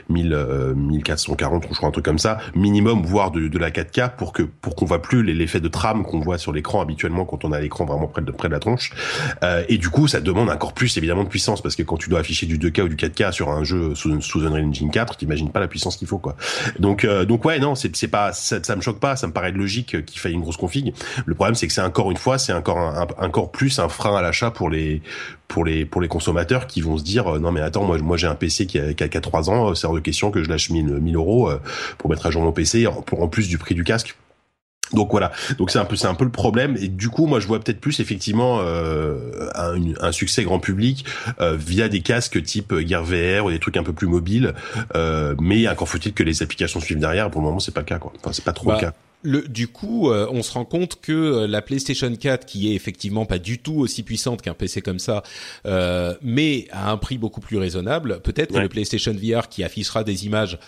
1000 0.09 0.37
1440, 0.75 1.65
je 1.69 1.75
crois 1.75 1.89
un 1.89 1.91
truc 1.91 2.05
comme 2.05 2.19
ça, 2.19 2.37
minimum, 2.55 3.03
voire 3.03 3.31
de, 3.31 3.47
de 3.47 3.59
la 3.59 3.71
4K 3.71 4.15
pour 4.15 4.33
que 4.33 4.43
pour 4.43 4.75
qu'on 4.75 4.85
voit 4.85 5.01
plus 5.01 5.23
l'effet 5.23 5.59
de 5.59 5.67
trame 5.67 6.03
qu'on 6.03 6.19
voit 6.19 6.37
sur 6.37 6.51
l'écran 6.51 6.81
habituellement 6.81 7.25
quand 7.25 7.45
on 7.45 7.51
a 7.51 7.59
l'écran 7.59 7.85
vraiment 7.85 8.07
près 8.07 8.21
de 8.21 8.31
près 8.31 8.47
de 8.47 8.53
la 8.53 8.59
tronche. 8.59 8.91
et 9.67 9.77
du 9.77 9.89
coup, 9.89 10.07
ça 10.07 10.19
demande 10.19 10.49
encore 10.49 10.73
plus 10.73 10.97
évidemment 10.97 11.23
de 11.23 11.29
puissance 11.29 11.61
parce 11.61 11.75
que 11.75 11.83
quand 11.83 11.97
tu 11.97 12.09
dois 12.09 12.19
afficher 12.19 12.45
du 12.45 12.57
2K 12.57 12.81
ou 12.81 12.89
du 12.89 12.95
4K 12.95 13.31
sur 13.31 13.49
un 13.49 13.63
jeu 13.63 13.93
sous, 13.95 14.21
sous 14.21 14.46
Unreal 14.47 14.65
Engine 14.65 14.91
4, 14.91 15.17
t'imagines 15.17 15.49
pas 15.49 15.59
la 15.59 15.67
puissance 15.67 15.97
qu'il 15.97 16.07
faut 16.07 16.17
quoi. 16.17 16.35
Donc 16.79 17.05
donc 17.05 17.45
ouais 17.45 17.59
non 17.59 17.75
c'est 17.75 18.07
pas 18.07 18.33
ça, 18.33 18.63
ça 18.63 18.75
me 18.75 18.81
choque 18.81 18.99
pas, 18.99 19.15
ça 19.15 19.27
me 19.27 19.33
paraît 19.33 19.51
logique 19.51 20.05
qu'il 20.05 20.19
faille 20.19 20.33
une 20.33 20.41
grosse 20.41 20.57
config. 20.57 20.93
Le 21.25 21.35
problème 21.35 21.55
c'est 21.55 21.67
que 21.67 21.73
c'est 21.73 21.81
encore 21.81 22.11
une 22.11 22.17
fois 22.17 22.37
c'est 22.37 22.53
encore 22.53 22.77
un, 22.79 23.07
encore 23.19 23.51
plus 23.51 23.79
un 23.79 23.89
frein 23.89 24.15
à 24.15 24.21
l'achat 24.21 24.51
pour 24.51 24.69
les 24.69 25.01
pour 25.47 25.65
les 25.65 25.85
pour 25.85 26.01
les 26.01 26.07
consommateurs 26.07 26.67
qui 26.67 26.81
vont 26.81 26.97
se 26.97 27.03
dire 27.03 27.39
non 27.39 27.51
mais 27.51 27.61
attends 27.61 27.83
moi 27.83 27.97
moi 27.99 28.17
j'ai 28.17 28.27
un 28.27 28.35
PC 28.35 28.67
qui 28.67 28.79
a, 28.79 28.93
qui 28.93 29.03
a, 29.03 29.21
3 29.21 29.49
ans 29.49 29.75
c'est 29.75 29.87
hors 29.87 29.93
de 29.93 29.99
question 29.99 30.31
que 30.31 30.43
je 30.43 30.49
lâche 30.49 30.69
1000 30.69 30.85
1000 30.85 31.15
euros 31.15 31.51
pour 31.97 32.09
mettre 32.09 32.25
à 32.25 32.31
jour 32.31 32.43
mon 32.43 32.51
PC 32.51 32.87
pour 33.05 33.21
en 33.21 33.27
plus 33.27 33.47
du 33.47 33.57
prix 33.57 33.75
du 33.75 33.83
casque 33.83 34.15
donc 34.93 35.11
voilà, 35.11 35.31
donc 35.57 35.71
c'est 35.71 35.79
un 35.79 35.85
peu 35.85 35.95
c'est 35.95 36.07
un 36.07 36.15
peu 36.15 36.25
le 36.25 36.31
problème. 36.31 36.77
Et 36.79 36.87
du 36.87 37.09
coup 37.09 37.25
moi 37.25 37.39
je 37.39 37.47
vois 37.47 37.59
peut-être 37.59 37.79
plus 37.79 37.99
effectivement 37.99 38.59
euh, 38.61 39.49
un, 39.55 39.79
un, 40.01 40.11
succès 40.11 40.43
grand 40.43 40.59
public 40.59 41.05
euh, 41.41 41.55
via 41.55 41.89
des 41.89 42.01
casques 42.01 42.41
type 42.43 42.73
Gear 42.85 43.03
VR 43.03 43.45
ou 43.45 43.51
des 43.51 43.59
trucs 43.59 43.77
un 43.77 43.83
peu 43.83 43.93
plus 43.93 44.07
mobiles, 44.07 44.53
euh, 44.95 45.35
mais 45.39 45.67
encore 45.67 45.89
faut-il 45.89 46.13
que 46.13 46.23
les 46.23 46.43
applications 46.43 46.79
suivent 46.79 46.99
derrière. 46.99 47.29
Pour 47.29 47.41
le 47.41 47.47
moment 47.47 47.59
c'est 47.59 47.73
pas 47.73 47.81
le 47.81 47.85
cas 47.85 47.99
quoi, 47.99 48.13
enfin 48.17 48.31
c'est 48.33 48.45
pas 48.45 48.53
trop 48.53 48.69
le 48.69 48.75
bah, 48.75 48.81
cas. 48.81 48.93
Le, 49.23 49.47
du 49.47 49.67
coup, 49.67 50.11
euh, 50.11 50.27
on 50.31 50.43
se 50.43 50.51
rend 50.51 50.65
compte 50.65 51.01
que 51.01 51.11
euh, 51.11 51.47
la 51.47 51.63
PlayStation 51.63 52.13
4, 52.15 52.45
qui 52.45 52.71
est 52.71 52.75
effectivement 52.75 53.25
pas 53.25 53.39
du 53.39 53.57
tout 53.57 53.79
aussi 53.79 54.03
puissante 54.03 54.43
qu'un 54.43 54.53
PC 54.53 54.81
comme 54.81 54.99
ça, 54.99 55.23
euh, 55.65 56.13
mais 56.21 56.67
à 56.71 56.91
un 56.91 56.97
prix 56.97 57.17
beaucoup 57.17 57.41
plus 57.41 57.57
raisonnable, 57.57 58.21
peut-être 58.21 58.53
que 58.53 58.59
le 58.59 58.69
PlayStation 58.69 59.13
VR 59.13 59.49
qui 59.49 59.63
affichera 59.63 60.03
des 60.03 60.27
images, 60.27 60.59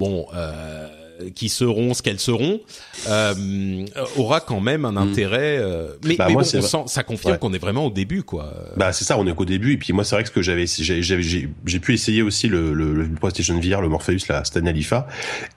bon, 0.00 0.26
euh, 0.34 0.88
qui 1.34 1.48
seront 1.48 1.94
ce 1.94 2.02
qu'elles 2.02 2.20
seront, 2.20 2.60
euh, 3.08 3.84
aura 4.16 4.40
quand 4.40 4.60
même 4.60 4.84
un 4.84 4.92
mm. 4.92 4.98
intérêt. 4.98 5.58
Euh, 5.58 5.88
mais, 6.04 6.16
bah, 6.16 6.28
bon, 6.30 6.42
ça 6.42 7.02
confirme 7.02 7.38
qu'on 7.38 7.52
est 7.52 7.58
vraiment 7.58 7.86
au 7.86 7.90
début, 7.90 8.22
quoi. 8.22 8.52
Bah 8.76 8.92
c'est 8.92 9.04
ça, 9.04 9.18
on 9.18 9.26
est 9.26 9.34
qu'au 9.34 9.44
début. 9.44 9.74
Et 9.74 9.76
puis 9.76 9.92
moi, 9.92 10.04
c'est 10.04 10.14
vrai 10.14 10.22
que 10.22 10.28
ce 10.28 10.34
que 10.34 10.42
j'avais, 10.42 10.66
j'ai 10.66 11.80
pu 11.80 11.94
essayer 11.94 12.22
aussi 12.22 12.48
le, 12.48 12.72
le, 12.72 12.92
le, 12.92 13.08
PlayStation 13.08 13.58
VR, 13.58 13.80
le 13.80 13.88
Morpheus, 13.88 14.18
la 14.28 14.44
Stan 14.44 14.64
Alifa, 14.66 15.06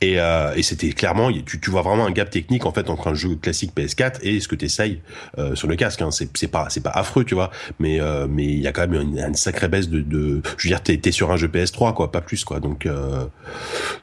et, 0.02 0.19
euh, 0.19 0.53
et 0.56 0.64
c'était 0.64 0.90
clairement, 0.90 1.31
tu, 1.31 1.60
tu 1.60 1.69
vois 1.69 1.81
vraiment 1.81 2.06
un 2.06 2.11
gap 2.11 2.30
technique 2.30 2.65
en 2.65 2.72
fait 2.72 2.90
entre 2.90 3.07
un 3.07 3.14
jeu 3.14 3.36
classique 3.36 3.72
PS4 3.76 4.19
et 4.22 4.40
ce 4.40 4.48
que 4.48 4.56
tu 4.56 4.65
essayes 4.65 5.02
euh, 5.38 5.56
sur 5.56 5.68
le 5.68 5.76
casque. 5.76 6.02
Hein. 6.02 6.10
C'est 6.11 6.48
pas 6.48 6.68
c'est 6.69 6.84
pas 6.84 6.91
affreux, 6.91 7.23
tu 7.23 7.36
vois, 7.36 7.52
mais 7.80 7.99
euh, 7.99 8.27
mais 8.30 8.45
il 8.45 8.60
y 8.60 8.68
a 8.68 8.72
quand 8.72 8.88
même 8.88 9.02
une, 9.02 9.19
une 9.19 9.36
sacrée 9.36 9.68
baisse 9.68 9.90
de, 9.90 10.02
de 10.02 10.41
je 10.57 10.68
veux 10.68 10.69
dire, 10.69 10.81
t'es 10.81 10.99
es 11.03 11.11
sur 11.11 11.31
un 11.31 11.38
jeu 11.38 11.48
PS3, 11.48 11.94
quoi, 11.94 12.11
pas 12.11 12.22
plus, 12.22 12.44
quoi. 12.44 12.60
Donc 12.60 12.88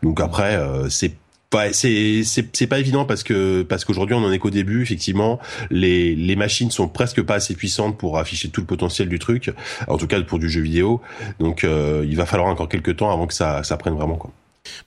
donc 0.03 0.21
après, 0.21 0.61
c'est 0.89 1.13
Ouais, 1.55 1.73
c'est 1.73 2.23
c'est 2.25 2.67
pas 2.67 2.79
évident 2.79 3.07
parce 3.07 3.23
que 3.23 3.63
parce 3.63 3.85
qu'aujourd'hui 3.87 4.15
on 4.15 4.23
en 4.23 4.31
est 4.31 4.39
qu'au 4.39 4.51
début 4.51 4.83
effectivement 4.83 5.39
les 5.71 6.15
les 6.15 6.37
machines 6.37 6.71
sont 6.71 6.87
presque 6.87 7.23
pas 7.23 7.37
assez 7.37 7.55
puissantes 7.55 7.97
pour 7.97 8.19
afficher 8.19 8.51
tout 8.51 8.61
le 8.61 8.67
potentiel 8.67 9.09
du 9.09 9.19
truc 9.19 9.53
en 9.89 9.97
tout 9.97 10.07
cas 10.07 10.21
pour 10.21 10.39
du 10.39 10.51
jeu 10.51 10.61
vidéo 10.61 11.01
donc 11.39 11.65
euh, 11.65 12.05
il 12.07 12.15
va 12.17 12.27
falloir 12.27 12.49
encore 12.49 12.69
quelques 12.69 12.97
temps 12.97 13.11
avant 13.11 13.27
que 13.27 13.33
ça 13.33 13.63
ça 13.63 13.79
prenne 13.79 13.95
vraiment 13.95 14.17
quoi. 14.17 14.33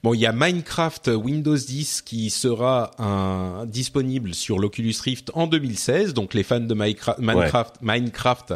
Bon, 0.03 0.14
il 0.14 0.19
y 0.19 0.26
a 0.26 0.34
Minecraft 0.34 1.11
Windows 1.15 1.56
10 1.56 2.02
qui 2.02 2.30
sera 2.30 2.91
un, 2.99 3.65
disponible 3.65 4.34
sur 4.34 4.60
l'Oculus 4.60 4.95
Rift 5.02 5.31
en 5.34 5.48
2016. 5.48 6.14
Donc 6.14 6.34
les 6.34 6.44
fans 6.44 6.60
de 6.60 6.73
Minecraft, 6.73 7.19
Minecraft, 7.19 7.76
Minecraft 7.81 8.53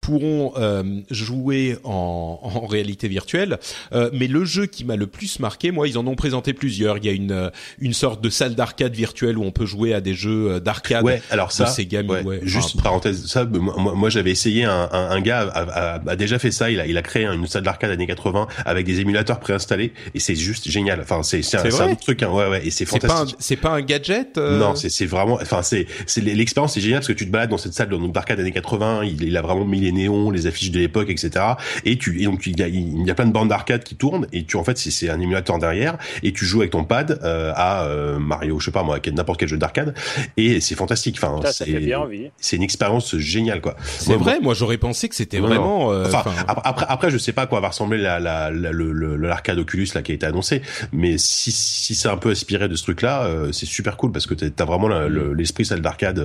pourront 0.00 0.52
euh, 0.56 0.82
jouer 1.10 1.76
en, 1.84 2.38
en, 2.42 2.66
réalité 2.66 3.08
virtuelle. 3.08 3.58
Euh, 3.92 4.10
mais 4.12 4.26
le 4.26 4.44
jeu 4.44 4.66
qui 4.66 4.84
m'a 4.84 4.96
le 4.96 5.06
plus 5.06 5.38
marqué, 5.40 5.70
moi, 5.70 5.88
ils 5.88 5.98
en 5.98 6.06
ont 6.06 6.14
présenté 6.14 6.52
plusieurs. 6.52 6.98
Il 6.98 7.04
y 7.04 7.08
a 7.08 7.12
une 7.12 7.32
euh, 7.32 7.50
une 7.78 7.92
sorte 7.92 8.22
de 8.22 8.30
salle 8.30 8.54
d'arcade 8.54 8.94
virtuelle 8.94 9.38
où 9.38 9.44
on 9.44 9.50
peut 9.50 9.66
jouer 9.66 9.94
à 9.94 10.00
des 10.00 10.14
jeux 10.14 10.52
euh, 10.52 10.60
d'arcade. 10.60 11.04
Ouais, 11.04 11.22
alors 11.30 11.52
ça, 11.52 11.66
c'est 11.66 11.90
ouais, 11.90 12.22
ouais. 12.22 12.40
juste 12.42 12.80
parenthèse, 12.82 13.26
ça, 13.26 13.44
moi, 13.44 13.94
moi 13.94 14.10
j'avais 14.10 14.30
essayé 14.30 14.64
un, 14.64 14.88
un, 14.92 15.10
un 15.10 15.20
gars 15.20 15.40
a, 15.40 15.60
a, 15.60 16.10
a, 16.10 16.16
déjà 16.16 16.38
fait 16.38 16.50
ça. 16.50 16.70
Il 16.70 16.80
a 16.80 16.86
il 16.86 16.96
a 16.96 17.02
créé 17.02 17.26
une 17.26 17.46
salle 17.46 17.62
d'arcade 17.62 17.90
années 17.90 18.06
80 18.06 18.46
avec 18.64 18.86
des 18.86 19.00
émulateurs 19.00 19.40
préinstallés 19.40 19.92
et 20.14 20.20
c'est 20.20 20.34
juste 20.34 20.68
génial. 20.68 21.00
Enfin, 21.00 21.22
c'est 21.22 21.42
c'est 21.42 21.58
un, 21.58 21.90
un, 21.90 21.94
truc, 21.94 22.22
hein, 22.22 22.30
ouais, 22.30 22.48
ouais, 22.48 22.66
et 22.66 22.70
c'est 22.70 22.86
fantastique. 22.86 23.36
C'est 23.38 23.56
pas, 23.56 23.70
un 23.70 23.82
gadget. 23.82 24.36
Non, 24.36 24.74
c'est 24.74 24.88
c'est 24.88 25.06
vraiment, 25.06 25.38
enfin 25.40 25.62
c'est 25.62 25.86
c'est 26.06 26.20
l'expérience 26.20 26.74
c'est 26.74 26.80
génial 26.80 27.00
parce 27.00 27.08
que 27.08 27.12
tu 27.12 27.26
te 27.26 27.30
balades 27.30 27.50
dans 27.50 27.58
cette 27.58 27.74
salle 27.74 27.90
d'arcade 28.12 28.40
années 28.40 28.52
80. 28.52 29.04
Il, 29.04 29.22
il 29.22 29.36
a 29.36 29.42
vraiment 29.42 29.64
mis 29.64 29.80
les 29.80 29.89
néons, 29.92 30.30
les 30.30 30.46
affiches 30.46 30.70
de 30.70 30.78
l'époque, 30.78 31.10
etc. 31.10 31.44
Et 31.84 31.96
tu 31.96 32.20
et 32.20 32.24
donc 32.24 32.46
il 32.46 32.58
y 32.58 32.62
a, 32.62 32.68
il 32.68 33.06
y 33.06 33.10
a 33.10 33.14
plein 33.14 33.26
de 33.26 33.32
bandes 33.32 33.48
d'arcade 33.48 33.84
qui 33.84 33.96
tournent 33.96 34.26
et 34.32 34.44
tu 34.44 34.56
en 34.56 34.64
fait 34.64 34.78
c'est 34.78 35.08
un 35.10 35.20
émulateur 35.20 35.58
derrière 35.58 35.98
et 36.22 36.32
tu 36.32 36.44
joues 36.44 36.60
avec 36.60 36.70
ton 36.72 36.84
pad 36.84 37.18
euh, 37.22 37.52
à 37.54 37.84
euh, 37.84 38.18
Mario, 38.18 38.58
je 38.60 38.66
sais 38.66 38.70
pas 38.70 38.82
moi, 38.82 38.98
n'importe 39.12 39.40
quel 39.40 39.48
jeu 39.48 39.58
d'arcade 39.58 39.94
et 40.36 40.60
c'est 40.60 40.74
fantastique. 40.74 41.18
Enfin, 41.22 41.40
c'est 41.50 41.90
c'est 42.38 42.56
une 42.56 42.62
expérience 42.62 43.16
géniale 43.16 43.60
quoi. 43.60 43.76
C'est 43.82 44.16
vrai, 44.16 44.40
moi 44.40 44.54
j'aurais 44.54 44.78
pensé 44.78 45.08
que 45.08 45.14
c'était 45.14 45.38
vraiment. 45.38 45.92
Euh, 45.92 46.06
enfin, 46.06 46.24
après 46.46 46.86
après 46.88 47.10
je 47.10 47.18
sais 47.18 47.32
pas 47.32 47.46
quoi 47.46 47.60
va 47.60 47.68
ressembler 47.68 47.98
la 47.98 48.20
la, 48.20 48.50
l'arcade 48.50 49.58
Oculus 49.58 49.88
là 49.94 50.02
qui 50.02 50.12
a 50.12 50.14
été 50.14 50.26
annoncé, 50.26 50.62
mais 50.92 51.18
si 51.18 51.52
si 51.52 51.94
c'est 51.94 52.08
un 52.08 52.16
peu 52.16 52.30
inspiré 52.30 52.68
de 52.68 52.74
ce 52.74 52.82
truc 52.82 53.02
là, 53.02 53.28
c'est 53.52 53.66
super 53.66 53.96
cool 53.96 54.12
parce 54.12 54.26
que 54.26 54.34
t'as 54.34 54.64
vraiment 54.64 54.88
mm. 54.88 55.32
l'esprit 55.34 55.64
salle 55.64 55.82
d'arcade 55.82 56.16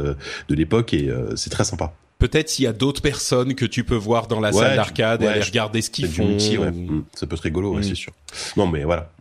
de 0.50 0.56
l'époque 0.56 0.94
et 0.94 1.10
c'est 1.36 1.50
très 1.50 1.64
sympa 1.64 1.94
peut-être 2.28 2.50
s'il 2.50 2.66
y 2.66 2.68
a 2.68 2.74
d'autres 2.74 3.02
personnes 3.02 3.54
que 3.54 3.66
tu 3.66 3.84
peux 3.84 3.96
voir 3.96 4.28
dans 4.28 4.40
la 4.40 4.52
salle 4.52 4.76
d'arcade 4.76 5.22
et 5.22 5.28
aller 5.28 5.42
regarder 5.42 5.82
ce 5.82 5.90
qu'ils 5.90 6.08
font. 6.08 6.36
Mm. 6.36 7.04
Ça 7.14 7.28
peut 7.28 7.36
être 7.36 7.42
rigolo, 7.42 7.74
mm. 7.76 7.84
c'est 7.84 7.96
sûr. 7.96 8.14
Non, 8.58 8.68
mais 8.68 8.84
voilà. 8.84 9.12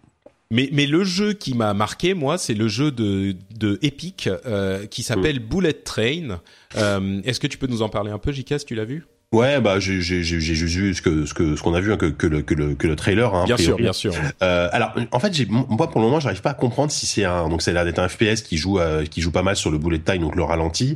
Mais, 0.51 0.69
mais 0.73 0.87
le 0.87 1.05
jeu 1.05 1.33
qui 1.33 1.55
m'a 1.55 1.75
marqué, 1.75 2.15
moi, 2.15 2.39
c'est 2.39 2.55
le 2.55 2.69
jeu 2.69 2.91
de, 2.91 3.35
de 3.59 3.79
Epic 3.83 4.29
euh, 4.29 4.87
qui 4.87 5.03
s'appelle 5.03 5.41
mm. 5.41 5.45
Bullet 5.45 5.73
Train. 5.73 6.41
Euh, 6.77 7.21
Est-ce 7.25 7.41
que 7.41 7.47
tu 7.47 7.59
peux 7.59 7.67
nous 7.67 7.83
en 7.83 7.89
parler 7.89 8.11
un 8.11 8.19
peu, 8.19 8.33
Jika, 8.33 8.59
si 8.59 8.65
tu 8.65 8.75
l'as 8.75 8.85
vu? 8.85 9.07
Ouais, 9.35 9.61
bah 9.61 9.81
j'ai 9.81 10.01
j'ai 10.01 10.23
j'ai 10.23 10.55
vu 10.55 10.95
ce 10.95 11.03
que 11.03 11.27
ce 11.27 11.35
que 11.35 11.57
ce 11.57 11.63
qu'on 11.63 11.75
a 11.75 11.81
vu 11.81 11.93
hein, 11.93 11.97
que 11.97 12.07
que 12.07 12.29
le 12.29 12.43
que 12.43 12.55
le 12.55 12.77
que 12.77 12.87
le 12.87 12.95
trailer. 12.95 13.35
Hein, 13.35 13.47
bien 13.47 13.57
sûr, 13.57 13.77
bien 13.77 13.93
sûr. 13.93 14.13
Euh, 14.45 14.69
alors 14.71 14.95
en 15.11 15.19
fait, 15.19 15.35
j'ai 15.35 15.47
moi 15.51 15.91
pour 15.91 16.01
le 16.01 16.07
moment, 16.07 16.21
j'arrive 16.21 16.41
pas 16.41 16.51
à 16.51 16.55
comprendre 16.55 16.93
si 16.93 17.05
c'est 17.05 17.25
un 17.25 17.49
donc 17.49 17.61
c'est 17.61 17.73
l'air 17.73 17.85
d'être 17.85 17.99
un 17.99 18.09
FPS 18.09 18.43
qui 18.43 18.57
joue 18.57 18.79
euh, 18.79 19.05
qui 19.05 19.21
joue 19.21 19.33
pas 19.33 19.43
mal 19.43 19.57
sur 19.57 19.73
le 19.73 19.79
bullet 19.79 19.99
time 19.99 20.23
donc 20.23 20.37
le 20.37 20.45
ralenti. 20.45 20.95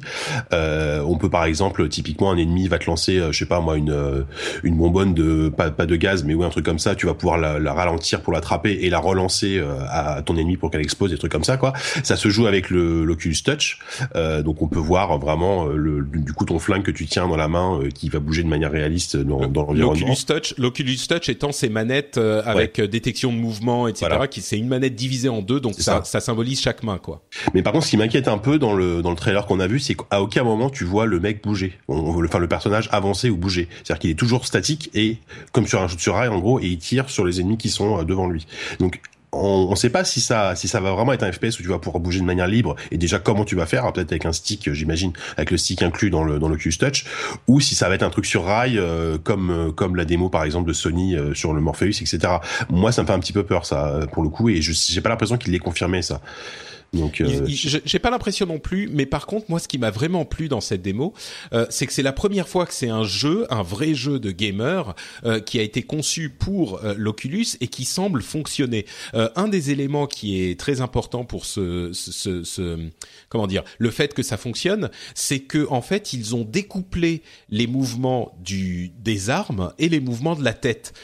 Euh, 0.53 1.03
on 1.05 1.17
peut 1.17 1.31
par 1.31 1.47
exemple 1.47 1.89
typiquement 1.89 2.31
un 2.31 2.37
ennemi 2.37 2.69
va 2.69 2.79
te 2.79 2.87
lancer, 2.87 3.19
euh, 3.19 3.33
je 3.33 3.41
sais 3.41 3.47
pas 3.47 3.61
moi 3.61 3.77
une 3.77 3.91
euh, 3.91 4.23
une 4.63 4.77
bonbonne 4.77 5.15
de 5.15 5.49
pas 5.49 5.73
pas 5.73 5.87
de 5.87 5.97
gaz 5.97 6.23
mais 6.23 6.35
oui 6.35 6.47
un 6.47 6.51
truc 6.51 6.65
comme 6.65 6.79
ça, 6.79 6.95
tu 6.95 7.07
vas 7.07 7.15
pouvoir 7.15 7.39
la, 7.39 7.59
la 7.59 7.73
ralentir 7.73 8.21
pour 8.23 8.33
l'attraper 8.33 8.79
et 8.83 8.89
la 8.89 9.01
relancer 9.01 9.61
à 9.91 10.23
ton 10.23 10.37
ennemi 10.37 10.57
pour 10.57 10.71
qu'elle 10.71 10.81
explose 10.81 11.11
des 11.11 11.19
trucs 11.19 11.33
comme 11.33 11.43
ça 11.43 11.57
quoi. 11.57 11.73
Ça 12.05 12.15
se 12.15 12.29
joue 12.29 12.47
avec 12.47 12.71
le 12.71 13.05
l'Oculus 13.05 13.37
Touch, 13.45 13.81
donc 14.45 14.63
on 14.63 14.69
peut 14.69 14.79
voir 14.79 15.19
vraiment 15.19 15.67
le 15.67 16.03
du 16.03 16.33
coup 16.33 16.45
ton 16.45 16.61
flingue 16.61 16.85
que 16.85 16.93
tu 16.93 17.07
tiens 17.07 17.27
dans 17.27 17.37
la 17.37 17.49
main 17.49 17.81
qui 17.93 18.09
va 18.09 18.21
bouger 18.29 18.43
de 18.43 18.49
manière 18.49 18.71
réaliste 18.71 19.17
dans, 19.17 19.47
dans 19.47 19.63
l'environnement. 19.63 20.07
L'Oculus 20.07 20.25
Touch, 20.27 20.55
l'Oculus 20.59 20.99
Touch 21.09 21.29
étant 21.29 21.53
ces 21.53 21.69
manettes 21.69 22.19
euh, 22.19 22.43
avec 22.45 22.79
euh, 22.79 22.87
détection 22.87 23.33
de 23.33 23.39
mouvement, 23.39 23.89
etc. 23.89 24.07
Qui 24.31 24.41
c'est 24.41 24.59
une 24.59 24.69
manette 24.69 24.95
divisée 24.95 25.29
en 25.29 25.43
deux, 25.43 25.61
donc 25.61 25.75
ça, 25.75 26.05
ça, 26.05 26.21
symbolise 26.21 26.61
chaque 26.61 26.83
main, 26.83 26.99
quoi. 26.99 27.23
Mais 27.55 27.63
par 27.63 27.73
contre, 27.73 27.87
ce 27.87 27.91
qui 27.91 27.97
m'inquiète 27.97 28.29
un 28.29 28.39
peu 28.39 28.59
dans 28.59 28.75
le 28.75 29.03
dans 29.03 29.11
le 29.11 29.17
trailer 29.17 29.47
qu'on 29.47 29.61
a 29.61 29.67
vu, 29.67 29.81
c'est 29.81 29.95
qu'à 29.95 30.23
aucun 30.23 30.45
moment 30.45 30.71
tu 30.71 30.85
vois 30.85 31.07
le 31.07 31.21
mec 31.21 31.43
bouger, 31.43 31.73
on, 31.89 32.25
enfin 32.25 32.39
le 32.39 32.49
personnage 32.49 32.89
avancer 32.93 33.31
ou 33.31 33.37
bouger. 33.37 33.69
C'est-à-dire 33.83 33.99
qu'il 33.99 34.11
est 34.11 34.19
toujours 34.19 34.47
statique 34.47 34.91
et 34.95 35.19
comme 35.53 35.67
sur 35.67 35.83
un 35.83 35.89
jeu 35.89 35.97
de 35.97 36.11
rail 36.11 36.29
en 36.29 36.39
gros, 36.39 36.61
et 36.61 36.67
il 36.67 36.79
tire 36.79 37.11
sur 37.11 37.25
les 37.25 37.41
ennemis 37.41 37.59
qui 37.59 37.71
sont 37.71 37.99
euh, 37.99 38.05
devant 38.05 38.29
lui. 38.29 38.47
Donc 38.79 39.01
on 39.33 39.71
ne 39.71 39.77
sait 39.77 39.91
pas 39.91 40.05
si 40.05 40.21
ça 40.21 40.55
si 40.57 40.69
ça 40.69 40.81
va 40.81 40.93
vraiment 40.93 41.13
être 41.13 41.23
un 41.23 41.31
FPS 41.31 41.59
où 41.59 41.63
tu 41.63 41.69
vas 41.69 41.79
pouvoir 41.79 42.01
bouger 42.01 42.21
de 42.21 42.25
manière 42.25 42.47
libre 42.47 42.77
et 42.91 42.99
déjà 42.99 43.19
comment 43.19 43.45
tu 43.45 43.57
vas 43.57 43.67
faire 43.67 43.91
peut-être 43.93 44.13
avec 44.13 44.27
un 44.27 44.33
stick 44.33 44.73
j'imagine 44.73 45.13
avec 45.37 45.51
le 45.51 45.59
stick 45.59 45.83
inclus 45.83 46.11
dans 46.11 46.25
le 46.25 46.39
dans 46.39 46.49
le 46.49 46.57
Touch 46.57 47.05
ou 47.47 47.61
si 47.61 47.75
ça 47.75 47.89
va 47.89 47.95
être 47.95 48.03
un 48.03 48.11
truc 48.11 48.27
sur 48.27 48.45
rail 48.45 48.79
euh, 48.79 49.19
comme 49.19 49.51
euh, 49.51 49.73
comme 49.73 49.97
la 49.97 50.05
démo 50.05 50.29
par 50.29 50.45
exemple 50.45 50.69
de 50.69 50.73
Sony 50.73 51.15
euh, 51.15 51.35
sur 51.35 51.53
le 51.53 51.61
Morpheus 51.61 52.01
etc 52.01 52.19
moi 52.71 52.93
ça 52.93 53.03
me 53.03 53.07
fait 53.07 53.13
un 53.13 53.21
petit 53.21 53.33
peu 53.33 53.43
peur 53.43 53.67
ça 53.67 54.01
pour 54.13 54.23
le 54.23 54.29
coup 54.29 54.49
et 54.49 54.63
je 54.63 54.73
j'ai 54.73 55.01
pas 55.01 55.09
l'impression 55.11 55.37
qu'il 55.37 55.53
l'ait 55.53 55.59
confirmé 55.59 56.03
ça 56.03 56.21
donc, 56.95 57.21
euh, 57.21 57.47
j'ai 57.47 57.99
pas 57.99 58.11
l'impression 58.11 58.47
non 58.47 58.59
plus, 58.59 58.89
mais 58.91 59.05
par 59.05 59.27
contre, 59.27 59.47
moi, 59.51 59.59
ce 59.59 59.69
qui 59.69 59.77
m'a 59.77 59.91
vraiment 59.91 60.25
plu 60.25 60.49
dans 60.49 60.63
cette 60.63 60.81
démo, 60.81 61.13
euh, 61.53 61.67
c'est 61.69 61.87
que 61.87 61.93
c'est 61.93 62.03
la 62.03 62.13
première 62.13 62.49
fois 62.49 62.65
que 62.65 62.73
c'est 62.73 62.89
un 62.89 63.05
jeu, 63.05 63.47
un 63.51 63.63
vrai 63.63 63.95
jeu 63.95 64.19
de 64.19 64.31
gamer, 64.31 64.95
euh, 65.25 65.41
qui 65.41 65.59
a 65.59 65.63
été 65.63 65.83
conçu 65.83 66.31
pour 66.31 66.83
euh, 66.83 66.95
l'Oculus 66.97 67.47
et 67.61 67.69
qui 67.69 67.85
semble 67.85 68.23
fonctionner. 68.23 68.87
Euh, 69.15 69.29
un 69.37 69.49
des 69.49 69.71
éléments 69.71 70.07
qui 70.07 70.43
est 70.43 70.59
très 70.59 70.81
important 70.81 71.25
pour 71.25 71.45
ce, 71.45 71.91
ce, 71.93 72.43
ce, 72.43 72.89
comment 73.29 73.47
dire, 73.47 73.65
le 73.79 73.91
fait 73.91 74.15
que 74.15 74.23
ça 74.23 74.39
fonctionne, 74.39 74.91
c'est 75.15 75.41
que 75.41 75.67
en 75.71 75.83
fait, 75.83 76.15
ils 76.15 76.35
ont 76.35 76.45
découplé 76.45 77.23
les 77.51 77.67
mouvements 77.67 78.33
du 78.43 78.93
des 78.99 79.29
armes 79.29 79.73
et 79.79 79.91
les 79.91 80.01
mouvements 80.01 80.37
de 80.37 80.45
la 80.45 80.55
tête. 80.55 80.95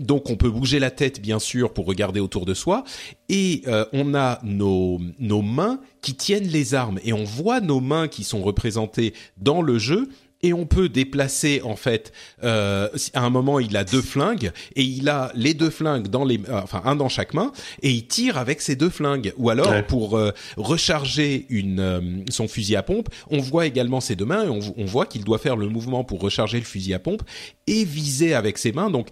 donc, 0.00 0.28
on 0.30 0.36
peut 0.36 0.50
bouger 0.50 0.78
la 0.78 0.90
tête, 0.90 1.20
bien 1.20 1.38
sûr, 1.38 1.72
pour 1.72 1.86
regarder 1.86 2.20
autour 2.20 2.44
de 2.44 2.54
soi, 2.54 2.84
et 3.28 3.62
on 3.92 4.14
a 4.14 4.40
nos 4.42 5.00
nos 5.18 5.42
mains 5.42 5.80
qui 6.02 6.14
tiennent 6.14 6.48
les 6.48 6.74
armes. 6.74 6.98
Et 7.04 7.12
on 7.12 7.24
voit 7.24 7.60
nos 7.60 7.80
mains 7.80 8.08
qui 8.08 8.24
sont 8.24 8.42
représentées 8.42 9.14
dans 9.36 9.62
le 9.62 9.78
jeu. 9.78 10.08
Et 10.42 10.52
on 10.52 10.66
peut 10.66 10.90
déplacer 10.90 11.62
en 11.62 11.74
fait 11.74 12.12
euh, 12.42 12.90
à 13.14 13.22
un 13.22 13.30
moment 13.30 13.60
il 13.60 13.74
a 13.78 13.84
deux 13.84 14.02
flingues 14.02 14.52
et 14.76 14.82
il 14.82 15.08
a 15.08 15.32
les 15.34 15.54
deux 15.54 15.70
flingues 15.70 16.08
dans 16.08 16.22
les 16.22 16.38
euh, 16.50 16.60
enfin 16.62 16.82
un 16.84 16.96
dans 16.96 17.08
chaque 17.08 17.32
main 17.32 17.50
et 17.80 17.90
il 17.90 18.06
tire 18.06 18.36
avec 18.36 18.60
ces 18.60 18.76
deux 18.76 18.90
flingues. 18.90 19.32
Ou 19.38 19.48
alors 19.48 19.86
pour 19.86 20.18
euh, 20.18 20.32
recharger 20.58 21.46
une 21.48 22.26
son 22.28 22.46
fusil 22.46 22.76
à 22.76 22.82
pompe 22.82 23.08
on 23.30 23.38
voit 23.38 23.64
également 23.64 24.02
ses 24.02 24.16
deux 24.16 24.26
mains 24.26 24.44
et 24.44 24.48
on, 24.50 24.60
on 24.76 24.84
voit 24.84 25.06
qu'il 25.06 25.24
doit 25.24 25.38
faire 25.38 25.56
le 25.56 25.68
mouvement 25.68 26.04
pour 26.04 26.20
recharger 26.20 26.58
le 26.58 26.66
fusil 26.66 26.92
à 26.92 26.98
pompe 26.98 27.22
et 27.66 27.84
viser 27.84 28.34
avec 28.34 28.58
ses 28.58 28.72
mains. 28.72 28.90
Donc 28.90 29.08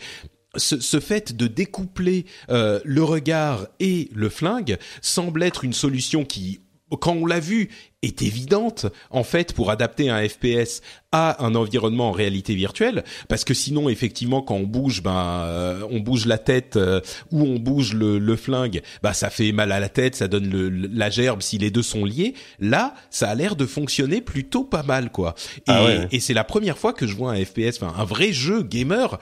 ce, 0.56 0.80
ce, 0.80 1.00
fait 1.00 1.34
de 1.34 1.46
découpler 1.46 2.26
euh, 2.50 2.80
le 2.84 3.02
regard 3.02 3.66
et 3.80 4.08
le 4.12 4.28
flingue 4.28 4.78
semble 5.00 5.42
être 5.42 5.64
une 5.64 5.72
solution 5.72 6.24
qui 6.24 6.60
quand 7.00 7.14
on 7.14 7.26
l'a 7.26 7.40
vu, 7.40 7.70
est 8.02 8.22
évidente 8.22 8.86
en 9.10 9.22
fait 9.22 9.52
pour 9.52 9.70
adapter 9.70 10.10
un 10.10 10.28
FPS 10.28 10.82
à 11.12 11.44
un 11.44 11.54
environnement 11.54 12.08
en 12.08 12.12
réalité 12.12 12.54
virtuelle, 12.54 13.04
parce 13.28 13.44
que 13.44 13.54
sinon 13.54 13.88
effectivement 13.88 14.42
quand 14.42 14.56
on 14.56 14.64
bouge, 14.64 15.02
ben 15.02 15.44
euh, 15.46 15.86
on 15.90 16.00
bouge 16.00 16.26
la 16.26 16.38
tête 16.38 16.76
euh, 16.76 17.00
ou 17.30 17.42
on 17.44 17.58
bouge 17.58 17.94
le, 17.94 18.18
le, 18.18 18.36
flingue, 18.36 18.82
bah 19.02 19.12
ça 19.12 19.30
fait 19.30 19.52
mal 19.52 19.70
à 19.70 19.78
la 19.78 19.88
tête, 19.88 20.16
ça 20.16 20.26
donne 20.26 20.50
le, 20.50 20.68
la 20.68 21.10
gerbe 21.10 21.42
si 21.42 21.58
les 21.58 21.70
deux 21.70 21.82
sont 21.82 22.04
liés. 22.04 22.34
Là, 22.58 22.94
ça 23.10 23.28
a 23.28 23.34
l'air 23.34 23.54
de 23.54 23.66
fonctionner 23.66 24.20
plutôt 24.20 24.64
pas 24.64 24.82
mal 24.82 25.12
quoi. 25.12 25.34
Et, 25.58 25.60
ah 25.68 25.86
et 26.10 26.18
c'est 26.18 26.34
la 26.34 26.44
première 26.44 26.78
fois 26.78 26.92
que 26.92 27.06
je 27.06 27.14
vois 27.14 27.32
un 27.32 27.44
FPS, 27.44 27.80
enfin 27.80 27.94
un 27.96 28.04
vrai 28.04 28.32
jeu 28.32 28.62
gamer 28.62 29.20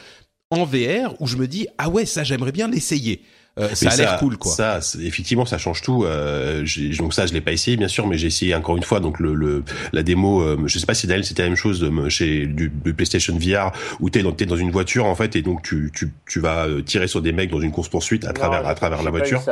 en 0.51 0.65
VR 0.65 1.15
où 1.21 1.27
je 1.27 1.37
me 1.37 1.47
dis 1.47 1.69
ah 1.79 1.89
ouais 1.89 2.05
ça 2.07 2.25
j'aimerais 2.25 2.53
bien 2.53 2.69
l'essayer. 2.69 3.23
Euh, 3.59 3.69
ça 3.75 3.91
a 3.91 3.97
l'air 3.97 4.19
cool 4.19 4.37
quoi. 4.37 4.53
Ça, 4.53 4.79
effectivement, 5.03 5.45
ça 5.45 5.59
change 5.59 5.83
tout. 5.83 6.05
Euh, 6.05 6.65
donc 6.99 7.15
ça, 7.15 7.27
je 7.27 7.33
l'ai 7.33 7.41
pas 7.41 7.53
essayé 7.53 7.77
bien 7.77 7.89
sûr, 7.89 8.07
mais 8.07 8.17
j'ai 8.17 8.29
essayé 8.29 8.55
encore 8.55 8.77
une 8.77 8.83
fois. 8.83 9.01
Donc 9.01 9.19
le, 9.19 9.35
le 9.35 9.65
la 9.93 10.03
démo, 10.03 10.41
euh, 10.41 10.57
je 10.67 10.79
sais 10.79 10.87
pas 10.87 10.95
si 10.95 11.07
Daniel 11.07 11.25
c'était 11.25 11.43
la 11.43 11.49
même 11.49 11.57
chose 11.57 11.83
euh, 11.83 12.09
chez 12.09 12.47
du, 12.47 12.71
PlayStation 12.71 13.37
VR 13.37 13.73
où 13.99 14.09
t'es 14.09 14.23
dans, 14.23 14.35
es 14.37 14.47
dans 14.47 14.57
une 14.57 14.71
voiture 14.71 15.07
en 15.07 15.15
fait 15.15 15.35
et 15.37 15.43
donc 15.43 15.63
tu, 15.63 15.91
tu, 15.95 16.13
tu 16.29 16.41
vas 16.41 16.67
tirer 16.85 17.09
sur 17.09 17.23
des 17.23 17.33
mecs 17.33 17.51
dans 17.51 17.61
une 17.61 17.73
course 17.73 17.89
poursuite 17.89 18.25
à 18.25 18.33
travers 18.33 18.67
à 18.67 18.75
travers 18.75 19.03
la 19.03 19.11
voiture. 19.11 19.43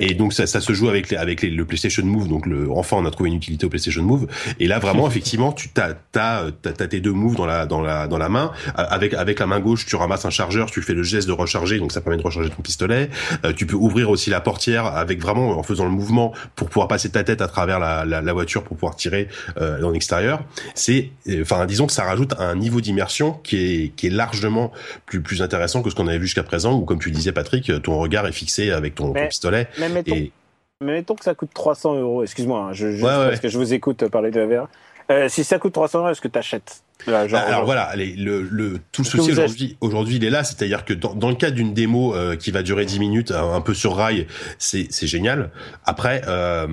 et 0.00 0.14
donc 0.14 0.32
ça, 0.32 0.46
ça 0.46 0.60
se 0.60 0.72
joue 0.72 0.88
avec 0.88 1.10
les, 1.10 1.16
avec 1.16 1.42
les, 1.42 1.50
le 1.50 1.64
PlayStation 1.64 2.04
Move. 2.04 2.28
Donc 2.28 2.46
le 2.46 2.70
enfin 2.72 2.96
on 2.98 3.06
a 3.06 3.10
trouvé 3.10 3.30
une 3.30 3.36
utilité 3.36 3.66
au 3.66 3.68
PlayStation 3.68 4.02
Move. 4.02 4.26
Et 4.58 4.66
là 4.66 4.80
vraiment 4.80 5.06
effectivement 5.08 5.52
tu 5.52 5.68
t'as 5.68 5.94
t'as 6.10 6.50
t'as 6.50 6.72
tes 6.72 7.00
deux 7.00 7.12
moves 7.12 7.36
dans 7.36 7.46
la 7.46 7.66
dans 7.66 7.80
la 7.80 8.08
dans 8.08 8.18
la 8.18 8.28
main. 8.28 8.50
Avec 8.74 9.14
avec 9.14 9.38
la 9.38 9.46
main 9.46 9.60
gauche 9.60 9.86
tu 9.86 9.94
ramasses 9.94 10.24
un 10.24 10.30
chargeur, 10.30 10.70
tu 10.70 10.82
fais 10.82 10.94
le 10.94 11.04
geste 11.04 11.28
de 11.28 11.32
recharger 11.32 11.78
donc 11.78 11.92
ça 11.92 12.00
permet 12.00 12.16
de 12.16 12.22
recharger 12.22 12.50
ton 12.50 12.62
pistolet. 12.62 13.10
Euh, 13.44 13.52
tu 13.52 13.66
peux 13.66 13.76
ouvrir 13.76 14.10
aussi 14.10 14.30
la 14.30 14.40
portière 14.40 14.86
avec 14.86 15.20
vraiment 15.20 15.58
en 15.58 15.62
faisant 15.62 15.84
le 15.84 15.90
mouvement 15.90 16.32
pour 16.56 16.68
pouvoir 16.68 16.88
passer 16.88 17.10
ta 17.10 17.24
tête 17.24 17.40
à 17.40 17.48
travers 17.48 17.78
la, 17.78 18.04
la, 18.04 18.20
la 18.20 18.32
voiture 18.32 18.62
pour 18.62 18.76
pouvoir 18.76 18.96
tirer 18.96 19.28
euh, 19.58 19.80
dans 19.80 19.90
l'extérieur. 19.90 20.42
C'est, 20.74 21.10
euh, 21.28 21.42
enfin, 21.42 21.66
disons 21.66 21.86
que 21.86 21.92
ça 21.92 22.04
rajoute 22.04 22.34
un 22.38 22.56
niveau 22.56 22.80
d'immersion 22.80 23.32
qui 23.32 23.56
est 23.56 23.88
qui 23.96 24.06
est 24.08 24.10
largement 24.10 24.72
plus 25.06 25.20
plus 25.20 25.42
intéressant 25.42 25.82
que 25.82 25.90
ce 25.90 25.94
qu'on 25.94 26.08
avait 26.08 26.18
vu 26.18 26.26
jusqu'à 26.26 26.42
présent. 26.42 26.74
Où 26.74 26.84
comme 26.84 26.98
tu 26.98 27.10
disais, 27.10 27.32
Patrick, 27.32 27.70
ton 27.82 27.98
regard 27.98 28.26
est 28.26 28.32
fixé 28.32 28.70
avec 28.70 28.94
ton, 28.94 29.12
pistolet. 29.12 29.68
Mais 29.78 29.88
mettons, 29.88 30.14
et... 30.14 30.32
mais 30.80 30.92
mettons 30.92 31.14
que 31.14 31.24
ça 31.24 31.34
coûte 31.34 31.50
300 31.54 31.96
euros. 31.96 32.22
Excuse-moi, 32.22 32.60
hein, 32.60 32.72
je, 32.72 33.00
parce 33.00 33.40
que 33.40 33.48
je 33.48 33.58
vous 33.58 33.72
écoute 33.74 34.08
parler 34.08 34.30
de 34.30 34.40
la 34.40 34.46
VR. 34.46 34.68
Euh, 35.10 35.28
si 35.28 35.44
ça 35.44 35.58
coûte 35.58 35.72
300 35.72 36.00
euros, 36.00 36.08
est-ce 36.10 36.20
que 36.20 36.28
tu 36.28 36.38
achètes 36.38 36.82
bah, 37.06 37.20
Alors 37.40 37.64
voilà, 37.64 37.92
le, 37.96 38.42
le, 38.42 38.78
tout 38.92 39.02
le 39.02 39.08
souci 39.08 39.32
aujourd'hui, 39.32 39.76
aujourd'hui, 39.80 40.16
il 40.16 40.24
est 40.24 40.30
là, 40.30 40.44
c'est-à-dire 40.44 40.84
que 40.84 40.92
dans, 40.92 41.14
dans 41.14 41.28
le 41.28 41.36
cas 41.36 41.50
d'une 41.50 41.74
démo 41.74 42.14
euh, 42.14 42.36
qui 42.36 42.50
va 42.50 42.62
durer 42.62 42.84
10 42.84 42.98
minutes, 42.98 43.30
un, 43.30 43.60
peu 43.60 43.74
sur 43.74 43.96
rail, 43.96 44.26
c'est 44.58 44.88
génial. 45.06 45.50
Après, 45.84 46.22
euh, 46.26 46.66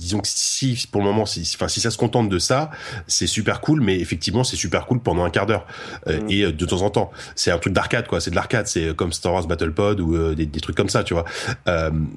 disons 0.00 0.20
que 0.20 0.28
si 0.28 0.86
pour 0.90 1.02
le 1.02 1.06
moment 1.06 1.26
si 1.26 1.40
enfin 1.54 1.68
si 1.68 1.80
ça 1.80 1.90
se 1.90 1.98
contente 1.98 2.28
de 2.28 2.38
ça 2.38 2.70
c'est 3.06 3.26
super 3.26 3.60
cool 3.60 3.80
mais 3.80 3.98
effectivement 3.98 4.44
c'est 4.44 4.56
super 4.56 4.86
cool 4.86 5.00
pendant 5.00 5.24
un 5.24 5.30
quart 5.30 5.46
d'heure. 5.46 5.66
Euh, 6.06 6.20
mm. 6.20 6.30
et 6.30 6.42
euh, 6.42 6.52
de 6.52 6.64
temps 6.64 6.82
en 6.82 6.90
temps. 6.90 7.10
C'est 7.34 7.50
un 7.50 7.58
truc 7.58 7.72
d'arcade 7.72 8.06
quoi. 8.06 8.20
C'est 8.20 8.30
de 8.30 8.36
l'arcade 8.36 8.66
c'est 8.66 8.94
comme 8.94 9.12
Star 9.12 9.32
Wars 9.32 9.46
Battle 9.46 9.72
Pod 9.72 10.00
ou 10.00 10.14
euh, 10.14 10.34
des, 10.34 10.46
des, 10.46 10.60
trucs 10.60 10.76
comme 10.76 10.88
ça 10.88 11.04
tu 11.04 11.14
vois. 11.14 11.24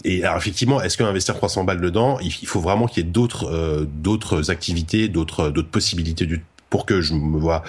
Et 0.03 0.23
alors 0.23 0.37
effectivement 0.37 0.81
est-ce 0.81 0.97
qu'investir 0.97 1.35
300 1.35 1.63
balles 1.63 1.81
dedans 1.81 2.19
il, 2.21 2.31
faut 2.47 2.61
vraiment 2.61 2.87
qu'il 2.87 3.03
y 3.03 3.07
ait 3.07 3.11
d'autres 3.11 3.85
d'autres 3.85 4.51
activités 4.51 5.07
d'autres 5.07 5.49
d'autres 5.49 5.69
possibilités 5.69 6.25
du 6.25 6.43
pour 6.73 6.87
que 6.87 7.01
je 7.01 7.13
me 7.13 7.37
vois 7.37 7.61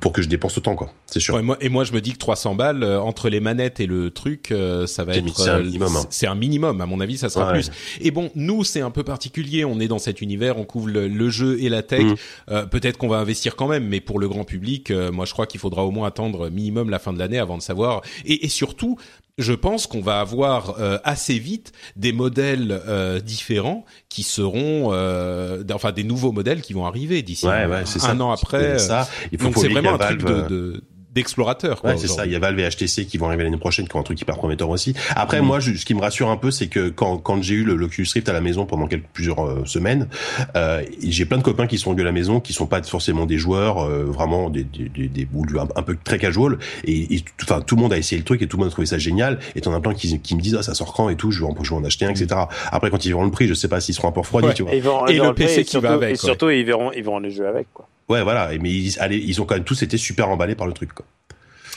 pour 0.00 0.12
que 0.12 0.22
je 0.22 0.28
dépense 0.28 0.56
autant 0.56 0.76
quoi. 0.76 0.90
C'est 1.04 1.20
sûr. 1.20 1.38
Et, 1.38 1.42
moi, 1.42 1.58
et 1.60 1.68
moi 1.68 1.84
je 1.84 1.92
me 1.92 2.00
dis 2.00 2.14
que 2.14 2.18
300 2.18 2.54
balles 2.54 2.82
euh, 2.84 2.98
entre 2.98 3.28
les 3.28 3.38
manettes 3.38 3.80
et 3.80 3.86
le 3.86 4.10
truc 4.10 4.50
euh, 4.50 4.86
ça 4.86 5.04
va 5.04 5.14
être 5.14 5.36
c'est 5.36 5.50
un 5.50 5.58
euh, 5.58 5.62
minimum 5.62 5.94
hein. 5.94 6.06
c'est 6.08 6.26
un 6.26 6.34
minimum 6.34 6.80
à 6.80 6.86
mon 6.86 7.00
avis 7.00 7.18
ça 7.18 7.28
sera 7.28 7.52
plus. 7.52 7.70
et 8.00 8.10
bon 8.10 8.30
nous 8.34 8.64
c'est 8.64 8.80
un 8.80 8.90
peu 8.90 9.04
particulier 9.04 9.66
on 9.66 9.78
est 9.78 9.88
dans 9.88 9.98
cet 9.98 10.22
univers 10.22 10.56
on 10.56 10.64
couvre 10.64 10.88
le, 10.88 11.28
jeu 11.28 11.60
et 11.60 11.68
la 11.68 11.82
tech. 11.82 12.06
Mm. 12.48 12.68
peut-être 12.70 12.96
qu'on 12.96 13.08
va 13.08 13.18
investir 13.18 13.56
quand 13.56 13.68
même 13.68 13.86
mais 13.86 14.00
pour 14.00 14.18
le 14.18 14.26
grand 14.26 14.44
public 14.44 14.90
moi 14.90 15.26
je 15.26 15.34
crois 15.34 15.46
qu'il 15.46 15.60
faudra 15.60 15.84
au 15.84 15.90
moins 15.90 16.08
attendre 16.08 16.48
minimum 16.48 16.88
la 16.88 16.98
fin 16.98 17.12
de 17.12 17.18
l'année 17.18 17.38
avant 17.38 17.58
de 17.58 17.62
savoir. 17.62 18.00
Et, 18.24 18.46
et 18.46 18.48
surtout 18.48 18.96
je 19.38 19.52
pense 19.52 19.86
qu'on 19.86 20.00
va 20.00 20.20
avoir 20.20 20.80
euh, 20.80 20.98
assez 21.04 21.38
vite 21.38 21.72
des 21.94 22.12
modèles 22.12 22.80
euh, 22.86 23.20
différents 23.20 23.84
qui 24.08 24.22
seront, 24.22 24.90
euh, 24.92 25.62
enfin 25.72 25.92
des 25.92 26.04
nouveaux 26.04 26.32
modèles 26.32 26.62
qui 26.62 26.72
vont 26.72 26.86
arriver 26.86 27.22
d'ici 27.22 27.46
un, 27.46 28.20
an 28.20 28.32
après. 28.32 28.78
Ça. 28.78 29.08
Il 29.32 29.38
faut 29.38 29.46
donc 29.46 29.58
c'est 29.58 29.68
vraiment 29.68 29.94
un 29.94 29.98
truc 29.98 30.24
de, 30.24 30.48
de 30.48 30.84
d'explorateurs. 31.16 31.82
Ouais, 31.84 31.96
c'est 31.96 32.08
ça. 32.08 32.26
Il 32.26 32.32
y 32.32 32.36
a 32.36 32.38
Valve 32.38 32.60
et 32.60 32.68
HTC 32.68 33.06
qui 33.06 33.16
vont 33.16 33.26
arriver 33.26 33.42
l'année 33.42 33.56
prochaine, 33.56 33.88
qui 33.88 33.96
ont 33.96 34.00
un 34.00 34.04
truc 34.04 34.20
hyper 34.20 34.36
prometteur 34.36 34.68
aussi. 34.68 34.94
Après, 35.16 35.40
moi, 35.40 35.60
je, 35.60 35.74
ce 35.74 35.84
qui 35.84 35.94
me 35.94 36.00
rassure 36.00 36.28
un 36.28 36.36
peu, 36.36 36.50
c'est 36.50 36.68
que 36.68 36.90
quand, 36.90 37.16
quand 37.16 37.42
j'ai 37.42 37.54
eu 37.54 37.64
le 37.64 37.82
Oculus 37.82 38.06
Rift 38.14 38.28
à 38.28 38.32
la 38.32 38.42
maison 38.42 38.66
pendant 38.66 38.86
quelques, 38.86 39.06
plusieurs 39.12 39.44
euh, 39.44 39.64
semaines, 39.64 40.08
euh, 40.56 40.82
j'ai 41.02 41.24
plein 41.24 41.38
de 41.38 41.42
copains 41.42 41.66
qui 41.66 41.78
sont 41.78 41.92
venus 41.92 42.02
à 42.02 42.04
la 42.04 42.12
maison, 42.12 42.38
qui 42.38 42.52
sont 42.52 42.66
pas 42.66 42.82
forcément 42.82 43.24
des 43.24 43.38
joueurs, 43.38 43.78
euh, 43.78 44.04
vraiment 44.04 44.50
des, 44.50 44.64
des, 44.64 44.88
des, 44.88 45.08
des 45.08 45.28
un, 45.58 45.82
peu 45.82 45.96
très 46.04 46.18
casual. 46.18 46.58
Et, 46.84 47.22
enfin, 47.42 47.62
tout 47.62 47.76
le 47.76 47.82
monde 47.82 47.94
a 47.94 47.98
essayé 47.98 48.18
le 48.18 48.24
truc 48.24 48.42
et 48.42 48.46
tout 48.46 48.58
le 48.58 48.62
monde 48.62 48.68
a 48.68 48.72
trouvé 48.72 48.86
ça 48.86 48.98
génial. 48.98 49.38
Et 49.54 49.62
t'en 49.62 49.72
as 49.72 49.80
plein 49.80 49.94
qui, 49.94 50.20
qui 50.20 50.36
me 50.36 50.40
disent, 50.42 50.56
ah, 50.58 50.62
ça 50.62 50.74
sort 50.74 50.92
quand 50.92 51.08
et 51.08 51.16
tout, 51.16 51.30
je 51.30 51.40
vais 51.40 51.46
en, 51.46 51.56
je 51.62 51.70
vais 51.70 51.76
en 51.76 51.84
acheter 51.84 52.04
un, 52.04 52.10
etc. 52.10 52.28
Après, 52.70 52.90
quand 52.90 53.04
ils 53.06 53.08
verront 53.08 53.24
le 53.24 53.30
prix, 53.30 53.48
je 53.48 53.54
sais 53.54 53.68
pas 53.68 53.80
s'ils 53.80 53.94
seront 53.94 54.08
un 54.08 54.12
peu 54.12 54.20
refroidis, 54.20 54.52
tu 54.54 54.64
vois. 54.64 54.72
Et, 54.74 54.80
le 54.80 55.32
PC 55.32 55.64
qui 55.64 55.78
va 55.78 55.94
avec. 55.94 56.12
Et 56.12 56.16
surtout, 56.16 56.50
ils 56.50 56.64
verront, 56.64 56.92
ils 56.92 57.02
verront 57.02 57.20
les 57.20 57.30
jeux 57.30 57.48
avec, 57.48 57.68
quoi. 57.72 57.88
Ouais, 58.08 58.22
voilà. 58.22 58.50
Mais 58.60 58.70
ils, 58.70 58.98
allez, 59.00 59.18
ils 59.18 59.40
ont 59.40 59.44
quand 59.44 59.54
même 59.54 59.64
tous 59.64 59.82
été 59.82 59.96
super 59.96 60.28
emballés 60.28 60.54
par 60.54 60.66
le 60.66 60.72
truc, 60.72 60.92
quoi. 60.92 61.06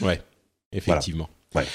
Ouais, 0.01 0.21
effectivement. 0.71 1.29
Ouais. 1.55 1.65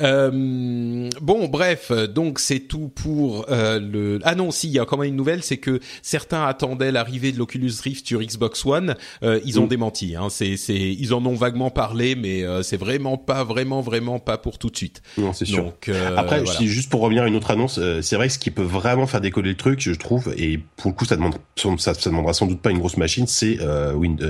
Euh, 0.00 1.10
bon, 1.20 1.48
bref, 1.48 1.92
donc 1.92 2.38
c'est 2.38 2.60
tout 2.60 2.88
pour 2.88 3.46
euh, 3.50 3.78
le. 3.78 4.18
Ah 4.24 4.34
non, 4.34 4.50
si, 4.50 4.68
il 4.68 4.72
y 4.72 4.78
a 4.78 4.84
quand 4.84 4.96
même 4.96 5.08
une 5.08 5.16
nouvelle, 5.16 5.42
c'est 5.42 5.56
que 5.56 5.80
certains 6.02 6.44
attendaient 6.44 6.92
l'arrivée 6.92 7.32
de 7.32 7.38
l'Oculus 7.38 7.72
Rift 7.82 8.06
sur 8.06 8.20
Xbox 8.20 8.64
One. 8.64 8.94
Euh, 9.22 9.40
ils 9.44 9.60
ont 9.60 9.64
mm. 9.64 9.68
démenti. 9.68 10.16
Hein. 10.16 10.28
C'est, 10.30 10.56
c'est, 10.56 10.74
ils 10.74 11.14
en 11.14 11.24
ont 11.26 11.34
vaguement 11.34 11.70
parlé, 11.70 12.14
mais 12.14 12.42
euh, 12.42 12.62
c'est 12.62 12.76
vraiment 12.76 13.16
pas, 13.16 13.44
vraiment, 13.44 13.80
vraiment 13.80 14.18
pas 14.18 14.38
pour 14.38 14.58
tout 14.58 14.70
de 14.70 14.76
suite. 14.76 15.02
Non, 15.16 15.32
c'est 15.32 15.44
sûr. 15.44 15.64
Donc, 15.64 15.88
euh, 15.88 16.16
Après, 16.16 16.44
juste 16.60 16.90
pour 16.90 17.00
revenir 17.00 17.24
à 17.24 17.28
une 17.28 17.36
autre 17.36 17.50
annonce, 17.50 17.80
c'est 18.00 18.16
vrai 18.16 18.28
que 18.28 18.34
ce 18.34 18.38
qui 18.38 18.50
peut 18.50 18.62
vraiment 18.62 19.06
faire 19.06 19.20
décoller 19.20 19.50
le 19.50 19.56
truc, 19.56 19.80
je 19.80 19.92
trouve, 19.92 20.32
et 20.36 20.58
pour 20.76 20.90
le 20.90 20.96
coup, 20.96 21.04
ça 21.04 21.16
demande, 21.16 21.36
ça, 21.56 21.94
ça 21.94 22.10
demandera 22.10 22.32
sans 22.32 22.46
doute 22.46 22.60
pas 22.60 22.70
une 22.70 22.78
grosse 22.78 22.96
machine, 22.96 23.26
c'est 23.26 23.58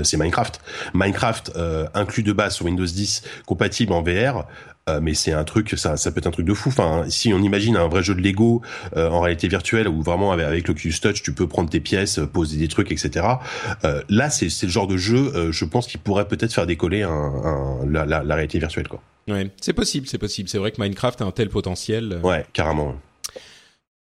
c'est 0.03 0.17
Minecraft. 0.17 0.61
Minecraft 0.93 1.51
inclus 1.93 2.23
de 2.23 2.33
base 2.33 2.55
sur 2.55 2.65
Windows 2.65 2.85
10, 2.85 3.23
compatible 3.45 3.93
en 3.93 4.01
VR. 4.01 4.45
Euh, 4.89 4.99
mais 5.01 5.13
c'est 5.13 5.31
un 5.31 5.43
truc, 5.43 5.73
ça, 5.77 5.97
ça 5.97 6.11
peut 6.11 6.19
être 6.19 6.27
un 6.27 6.31
truc 6.31 6.45
de 6.45 6.53
fou. 6.53 6.69
Enfin, 6.69 7.05
si 7.09 7.33
on 7.33 7.39
imagine 7.39 7.75
un 7.75 7.87
vrai 7.87 8.03
jeu 8.03 8.15
de 8.15 8.21
Lego 8.21 8.61
euh, 8.95 9.09
en 9.09 9.21
réalité 9.21 9.47
virtuelle 9.47 9.87
où 9.87 10.01
vraiment 10.01 10.31
avec, 10.31 10.45
avec 10.45 10.67
l'Oculus 10.67 10.95
Touch, 11.01 11.21
tu 11.21 11.33
peux 11.33 11.47
prendre 11.47 11.69
tes 11.69 11.79
pièces, 11.79 12.19
poser 12.31 12.57
des 12.57 12.67
trucs, 12.67 12.91
etc. 12.91 13.25
Euh, 13.83 14.01
là, 14.09 14.29
c'est 14.29 14.49
le 14.63 14.69
genre 14.69 14.87
de 14.87 14.97
jeu, 14.97 15.51
je 15.51 15.65
pense, 15.65 15.87
qui 15.87 15.97
pourrait 15.97 16.27
peut-être 16.27 16.53
faire 16.53 16.65
décoller 16.65 17.03
un, 17.03 17.79
la, 17.87 18.05
la, 18.05 18.23
la, 18.23 18.35
réalité 18.35 18.59
virtuelle, 18.59 18.87
quoi. 18.87 19.01
Ouais, 19.27 19.51
c'est 19.61 19.73
possible, 19.73 20.07
c'est 20.07 20.17
possible. 20.17 20.49
C'est 20.49 20.57
vrai 20.57 20.71
que 20.71 20.81
Minecraft 20.81 21.21
a 21.21 21.25
un 21.25 21.31
tel 21.31 21.49
potentiel. 21.49 22.19
Ouais, 22.23 22.45
carrément. 22.53 22.95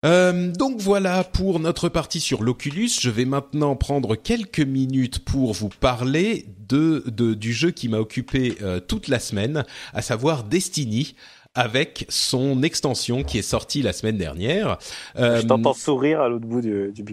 Euh, 0.04 0.52
donc 0.52 0.80
voilà 0.80 1.24
pour 1.24 1.60
notre 1.60 1.88
partie 1.88 2.20
sur 2.20 2.42
l'Oculus. 2.42 2.90
Je 3.00 3.08
vais 3.08 3.24
maintenant 3.24 3.74
prendre 3.74 4.16
quelques 4.16 4.60
minutes 4.60 5.20
pour 5.20 5.54
vous 5.54 5.70
parler 5.70 6.46
du 6.68 7.52
jeu 7.52 7.70
qui 7.70 7.88
m'a 7.88 7.98
occupé 7.98 8.56
euh, 8.62 8.80
toute 8.80 9.08
la 9.08 9.18
semaine, 9.18 9.64
à 9.92 10.02
savoir 10.02 10.44
Destiny 10.44 11.14
avec 11.54 12.06
son 12.08 12.62
extension 12.62 13.22
qui 13.22 13.38
est 13.38 13.42
sortie 13.42 13.82
la 13.82 13.92
semaine 13.92 14.16
dernière. 14.16 14.78
Euh, 15.16 15.40
Je 15.40 15.46
t'entends 15.46 15.72
sourire 15.72 16.20
à 16.20 16.28
l'autre 16.28 16.46
bout 16.46 16.60
du, 16.60 16.92
du. 16.92 17.04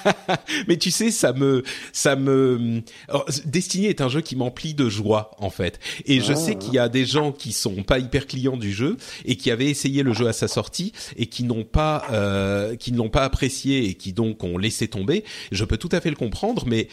Mais 0.68 0.76
tu 0.76 0.90
sais, 0.90 1.10
ça 1.10 1.32
me, 1.32 1.62
ça 1.92 2.16
me, 2.16 2.82
oh, 3.12 3.24
Destiny 3.44 3.86
est 3.86 4.00
un 4.00 4.08
jeu 4.08 4.20
qui 4.20 4.34
m'emplit 4.34 4.74
de 4.74 4.88
joie 4.88 5.30
en 5.38 5.50
fait. 5.50 5.78
Et 6.06 6.20
je 6.20 6.34
sais 6.34 6.52
ah. 6.56 6.58
qu'il 6.58 6.74
y 6.74 6.78
a 6.78 6.88
des 6.88 7.04
gens 7.04 7.30
qui 7.30 7.52
sont 7.52 7.82
pas 7.82 7.98
hyper 7.98 8.26
clients 8.26 8.56
du 8.56 8.72
jeu 8.72 8.96
et 9.24 9.36
qui 9.36 9.50
avaient 9.50 9.70
essayé 9.70 10.02
le 10.02 10.12
jeu 10.12 10.26
à 10.26 10.32
sa 10.32 10.48
sortie 10.48 10.92
et 11.16 11.26
qui 11.26 11.44
n'ont 11.44 11.64
pas, 11.64 12.04
euh, 12.10 12.74
qui 12.76 12.90
ne 12.90 12.98
l'ont 12.98 13.08
pas 13.08 13.22
apprécié 13.22 13.84
et 13.86 13.94
qui 13.94 14.12
donc 14.12 14.42
ont 14.42 14.58
laissé 14.58 14.88
tomber. 14.88 15.24
Je 15.52 15.64
peux 15.64 15.76
tout 15.76 15.90
à 15.92 16.00
fait 16.00 16.10
le 16.10 16.16
comprendre, 16.16 16.64
mais 16.66 16.88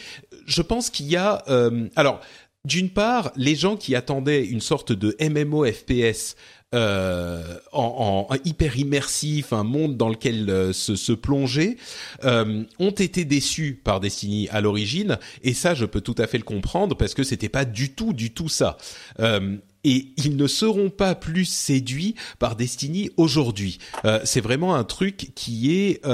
je 0.46 0.62
pense 0.62 0.90
qu'il 0.90 1.06
y 1.06 1.16
a, 1.16 1.42
euh, 1.48 1.88
alors. 1.96 2.20
D'une 2.64 2.90
part, 2.90 3.30
les 3.36 3.54
gens 3.54 3.76
qui 3.76 3.94
attendaient 3.94 4.44
une 4.44 4.60
sorte 4.60 4.92
de 4.92 5.16
MMO 5.22 5.64
FPS 5.64 6.34
euh, 6.74 7.58
en, 7.72 8.26
en, 8.28 8.36
hyper 8.44 8.76
immersif, 8.76 9.52
un 9.52 9.64
monde 9.64 9.96
dans 9.96 10.08
lequel 10.08 10.50
euh, 10.50 10.72
se, 10.72 10.96
se, 10.96 11.12
plonger, 11.12 11.78
euh, 12.24 12.64
ont 12.78 12.90
été 12.90 13.24
déçus 13.24 13.80
par 13.82 14.00
Destiny 14.00 14.48
à 14.50 14.60
l'origine, 14.60 15.18
et 15.42 15.54
ça 15.54 15.74
je 15.74 15.86
peux 15.86 16.02
tout 16.02 16.14
à 16.18 16.26
fait 16.26 16.38
le 16.38 16.44
comprendre 16.44 16.94
parce 16.96 17.14
que 17.14 17.22
c'était 17.22 17.48
pas 17.48 17.64
du 17.64 17.92
tout, 17.92 18.12
du 18.12 18.32
tout 18.32 18.48
ça. 18.48 18.76
Euh, 19.20 19.56
et 19.84 20.08
ils 20.18 20.36
ne 20.36 20.46
seront 20.46 20.90
pas 20.90 21.14
plus 21.14 21.46
séduits 21.46 22.16
par 22.38 22.56
Destiny 22.56 23.10
aujourd'hui. 23.16 23.78
c'est 24.24 24.40
vraiment 24.40 24.74
un 24.74 24.82
truc 24.82 25.30
qui 25.36 25.72
est 25.72 26.04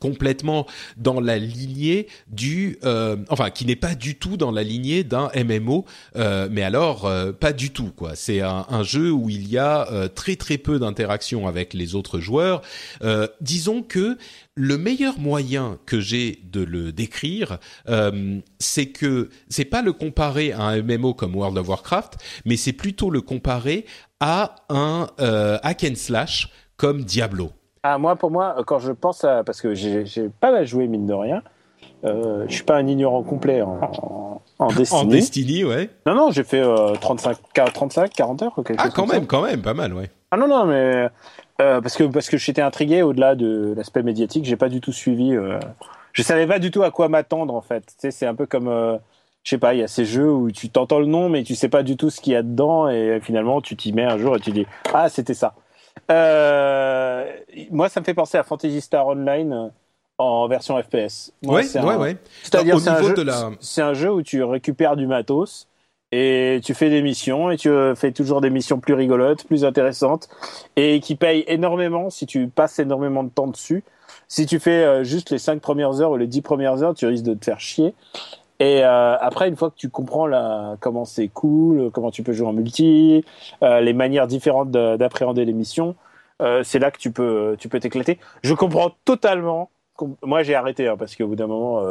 complètement 0.00 0.66
dans 0.96 1.20
la 1.20 1.38
lignée 1.38 2.06
du 2.28 2.78
euh, 2.84 3.16
enfin 3.28 3.50
qui 3.50 3.66
n'est 3.66 3.76
pas 3.76 3.94
du 3.94 4.16
tout 4.16 4.36
dans 4.36 4.50
la 4.50 4.62
lignée 4.62 5.04
d'un 5.04 5.30
MMO 5.34 5.84
euh, 6.16 6.48
mais 6.50 6.62
alors 6.62 7.06
euh, 7.06 7.32
pas 7.32 7.52
du 7.52 7.70
tout 7.70 7.92
quoi. 7.94 8.14
C'est 8.14 8.40
un, 8.40 8.82
jeu 8.82 9.10
où 9.10 9.28
il 9.28 9.48
y 9.48 9.58
a 9.58 9.90
euh, 9.92 10.08
très 10.08 10.36
très 10.36 10.58
peu 10.58 10.78
d'interaction 10.78 11.46
avec 11.46 11.74
les 11.74 11.94
autres 11.94 12.20
joueurs. 12.20 12.62
Disons 13.40 13.82
que 13.82 14.18
le 14.54 14.78
meilleur 14.78 15.18
moyen 15.18 15.78
que 15.86 16.00
j'ai 16.00 16.40
de 16.44 16.62
le 16.62 16.92
décrire 16.92 17.58
c'est 18.58 18.86
que 18.86 19.30
c'est 19.48 19.64
pas 19.64 19.82
le 19.82 19.92
comparer 19.92 20.52
à 20.52 20.62
un 20.62 20.82
MMO 20.82 21.14
comme 21.14 21.36
World 21.36 21.58
of 21.58 21.68
Warcraft 21.68 22.14
mais 22.44 22.56
c'est 22.56 22.72
plutôt 22.72 23.10
le 23.10 23.20
comparer 23.20 23.86
à 24.20 24.56
un 24.68 25.08
hack 25.18 25.84
and 25.84 25.96
slash 25.96 26.48
comme 26.76 27.04
Diablo 27.04 27.52
ah, 27.82 27.98
moi, 27.98 28.16
pour 28.16 28.30
moi, 28.30 28.56
quand 28.66 28.78
je 28.78 28.92
pense 28.92 29.24
à. 29.24 29.44
Parce 29.44 29.60
que 29.60 29.74
j'ai 29.74 30.04
pas 30.40 30.50
mal 30.52 30.66
joué, 30.66 30.86
mine 30.86 31.06
de 31.06 31.14
rien. 31.14 31.42
Euh, 32.04 32.44
je 32.48 32.54
suis 32.54 32.64
pas 32.64 32.76
un 32.76 32.86
ignorant 32.86 33.22
complet 33.22 33.62
en, 33.62 34.40
en, 34.58 34.68
Destiny. 34.72 35.00
en 35.00 35.04
Destiny, 35.04 35.64
ouais. 35.64 35.90
Non, 36.06 36.14
non, 36.14 36.30
j'ai 36.30 36.44
fait 36.44 36.62
35, 37.00 37.36
35, 37.72 38.12
40 38.12 38.42
heures. 38.42 38.54
Quelque 38.54 38.74
ah, 38.78 38.88
quand 38.90 39.06
même, 39.06 39.26
quand 39.26 39.42
même, 39.42 39.62
pas 39.62 39.74
mal, 39.74 39.92
ouais. 39.94 40.10
Ah 40.30 40.36
non, 40.36 40.48
non, 40.48 40.64
mais 40.64 41.08
euh, 41.62 41.80
parce 41.80 41.96
que 41.96 42.04
parce 42.04 42.28
que 42.28 42.36
j'étais 42.36 42.62
intrigué 42.62 43.02
au-delà 43.02 43.34
de 43.34 43.74
l'aspect 43.76 44.02
médiatique, 44.02 44.44
j'ai 44.44 44.56
pas 44.56 44.68
du 44.68 44.80
tout 44.80 44.92
suivi. 44.92 45.34
Euh, 45.34 45.58
je 46.12 46.22
savais 46.22 46.46
pas 46.46 46.58
du 46.58 46.70
tout 46.70 46.82
à 46.82 46.90
quoi 46.90 47.08
m'attendre 47.08 47.54
en 47.54 47.60
fait. 47.60 47.80
Tu 47.86 47.92
sais, 47.98 48.10
c'est 48.10 48.26
un 48.26 48.34
peu 48.34 48.46
comme, 48.46 48.68
euh, 48.68 48.96
je 49.44 49.50
sais 49.50 49.58
pas, 49.58 49.74
il 49.74 49.80
y 49.80 49.82
a 49.82 49.88
ces 49.88 50.04
jeux 50.04 50.30
où 50.30 50.50
tu 50.50 50.70
t'entends 50.70 50.98
le 50.98 51.06
nom 51.06 51.28
mais 51.28 51.42
tu 51.42 51.54
sais 51.54 51.68
pas 51.68 51.82
du 51.82 51.96
tout 51.96 52.10
ce 52.10 52.20
qu'il 52.20 52.32
y 52.32 52.36
a 52.36 52.42
dedans 52.42 52.88
et 52.88 53.20
finalement 53.22 53.60
tu 53.60 53.76
t'y 53.76 53.92
mets 53.92 54.04
un 54.04 54.18
jour 54.18 54.36
et 54.36 54.40
tu 54.40 54.50
dis 54.50 54.66
ah 54.92 55.08
c'était 55.08 55.34
ça. 55.34 55.54
Euh, 56.10 57.30
moi, 57.70 57.88
ça 57.88 58.00
me 58.00 58.04
fait 58.04 58.14
penser 58.14 58.38
à 58.38 58.42
Fantasy 58.42 58.80
Star 58.80 59.06
Online 59.06 59.52
euh, 59.52 59.68
en 60.18 60.48
version 60.48 60.80
FPS. 60.80 61.32
ouais, 61.42 61.64
ouais, 61.78 61.96
ouais. 61.96 62.16
C'est-à-dire, 62.42 62.80
c'est 62.80 62.90
un, 62.90 63.02
jeu, 63.02 63.24
la... 63.24 63.50
un 63.78 63.94
jeu 63.94 64.12
où 64.12 64.22
tu 64.22 64.42
récupères 64.42 64.96
du 64.96 65.06
matos 65.06 65.68
et 66.10 66.60
tu 66.62 66.74
fais 66.74 66.90
des 66.90 67.02
missions 67.02 67.50
et 67.50 67.56
tu 67.56 67.70
euh, 67.70 67.94
fais 67.94 68.12
toujours 68.12 68.40
des 68.40 68.50
missions 68.50 68.78
plus 68.78 68.94
rigolotes, 68.94 69.44
plus 69.44 69.64
intéressantes 69.64 70.28
et 70.76 71.00
qui 71.00 71.14
payent 71.14 71.44
énormément 71.46 72.10
si 72.10 72.26
tu 72.26 72.48
passes 72.48 72.78
énormément 72.78 73.24
de 73.24 73.30
temps 73.30 73.48
dessus. 73.48 73.82
Si 74.28 74.46
tu 74.46 74.60
fais 74.60 75.04
juste 75.04 75.30
les 75.30 75.38
5 75.38 75.60
premières 75.60 76.00
heures 76.00 76.10
ou 76.10 76.16
les 76.16 76.26
10 76.26 76.42
premières 76.42 76.82
heures, 76.82 76.94
tu 76.94 77.06
risques 77.06 77.24
de 77.24 77.34
te 77.34 77.44
faire 77.44 77.60
chier. 77.60 77.94
Et 78.62 78.84
euh, 78.84 79.16
après, 79.18 79.48
une 79.48 79.56
fois 79.56 79.70
que 79.70 79.74
tu 79.74 79.88
comprends 79.88 80.28
la, 80.28 80.76
comment 80.78 81.04
c'est 81.04 81.26
cool, 81.26 81.90
comment 81.90 82.12
tu 82.12 82.22
peux 82.22 82.32
jouer 82.32 82.46
en 82.46 82.52
multi, 82.52 83.24
euh, 83.64 83.80
les 83.80 83.92
manières 83.92 84.28
différentes 84.28 84.70
d'appréhender 84.70 85.44
les 85.44 85.52
missions, 85.52 85.96
euh, 86.40 86.62
c'est 86.62 86.78
là 86.78 86.92
que 86.92 86.98
tu 86.98 87.10
peux 87.10 87.56
tu 87.58 87.68
peux 87.68 87.80
t'éclater. 87.80 88.20
Je 88.44 88.54
comprends 88.54 88.92
totalement. 89.04 89.70
Moi, 90.22 90.44
j'ai 90.44 90.54
arrêté 90.54 90.86
hein, 90.86 90.96
parce 90.96 91.16
qu'au 91.16 91.26
bout 91.26 91.34
d'un 91.34 91.48
moment, 91.48 91.84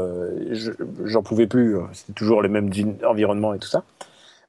j'en 1.04 1.22
pouvais 1.24 1.46
plus. 1.46 1.76
C'était 1.92 2.14
toujours 2.14 2.42
les 2.42 2.50
mêmes 2.50 2.70
environnements 3.06 3.54
et 3.54 3.60
tout 3.60 3.68
ça. 3.68 3.84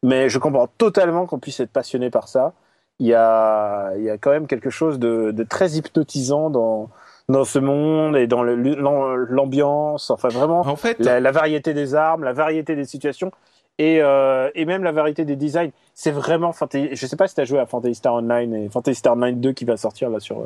Mais 0.04 0.28
je 0.28 0.38
comprends 0.38 0.68
totalement 0.78 1.26
qu'on 1.26 1.40
puisse 1.40 1.58
être 1.58 1.72
passionné 1.72 2.08
par 2.08 2.28
ça. 2.28 2.52
Il 3.00 3.06
y 3.08 3.14
a, 3.14 3.96
il 3.96 4.04
y 4.04 4.10
a 4.10 4.16
quand 4.16 4.30
même 4.30 4.46
quelque 4.46 4.70
chose 4.70 5.00
de, 5.00 5.32
de 5.32 5.42
très 5.42 5.72
hypnotisant 5.72 6.50
dans, 6.50 6.88
dans 7.32 7.44
ce 7.44 7.58
monde 7.58 8.16
et 8.16 8.26
dans 8.26 8.42
l'ambiance, 8.42 10.10
enfin 10.10 10.28
vraiment 10.28 10.60
en 10.60 10.76
fait, 10.76 10.98
la, 11.00 11.32
variété 11.32 11.74
des 11.74 11.94
armes, 11.94 12.22
la 12.24 12.32
variété 12.32 12.76
des 12.76 12.84
situations 12.84 13.32
et, 13.78 14.00
euh, 14.00 14.50
et 14.54 14.64
même 14.64 14.84
la 14.84 14.92
variété 14.92 15.24
des 15.24 15.36
designs. 15.36 15.70
C'est 15.94 16.10
vraiment 16.10 16.52
fantasy. 16.52 16.90
Je 16.92 17.06
sais 17.06 17.16
pas 17.16 17.26
si 17.26 17.34
tu 17.34 17.40
as 17.40 17.44
joué 17.44 17.58
à 17.58 17.66
Fantasy 17.66 17.96
Star 17.96 18.14
Online 18.14 18.54
et 18.54 18.68
Fantasy 18.68 18.96
Star 18.96 19.14
Online 19.14 19.40
2 19.40 19.52
qui 19.52 19.64
va 19.64 19.76
sortir 19.76 20.10
là 20.10 20.20
sur 20.20 20.44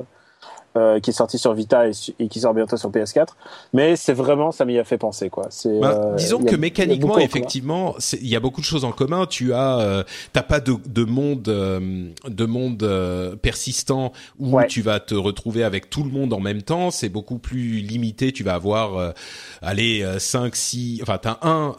euh, 0.77 1.01
qui 1.01 1.11
est 1.11 1.12
sorti 1.12 1.39
sur 1.39 1.55
Vita 1.55 1.89
et, 1.89 2.28
qui 2.28 2.40
sort 2.40 2.55
bientôt 2.55 2.77
sur 2.77 2.90
PS4. 2.90 3.28
Mais 3.73 3.97
c'est 3.97 4.12
vraiment, 4.12 4.53
ça 4.53 4.65
m'y 4.65 4.78
a 4.78 4.85
fait 4.85 4.98
penser, 4.98 5.31
quoi. 5.31 5.47
C'est, 5.51 5.81
bah, 5.81 6.12
euh, 6.12 6.15
disons 6.16 6.43
que 6.43 6.57
mécaniquement, 6.57 7.19
effectivement, 7.19 7.94
il 8.12 8.28
y 8.28 8.36
a 8.36 8.40
beaucoup 8.40 8.61
de 8.61 8.66
choses 8.66 8.85
en 8.85 8.93
commun. 8.93 9.27
Tu 9.27 9.55
as, 9.55 9.78
euh, 9.78 10.05
t'as 10.32 10.43
pas 10.43 10.61
de, 10.61 10.74
de 10.86 11.05
monde, 11.05 11.43
de 11.43 12.47
monde 12.47 13.39
persistant 13.43 14.12
où 14.39 14.61
tu 14.69 14.82
vas 14.82 15.01
te 15.01 15.15
retrouver 15.15 15.65
avec 15.65 15.89
tout 15.90 16.03
le 16.03 16.11
monde 16.11 16.32
en 16.32 16.40
même 16.40 16.62
temps. 16.62 16.90
C'est 16.90 17.09
beaucoup 17.09 17.39
plus 17.39 17.81
limité. 17.81 18.32
Tu 18.32 18.44
vas 18.44 18.55
avoir, 18.55 19.15
allez, 19.62 20.07
5, 20.19 20.55
6, 20.55 21.01
enfin, 21.03 21.19
t'as 21.19 21.39
un 21.43 21.74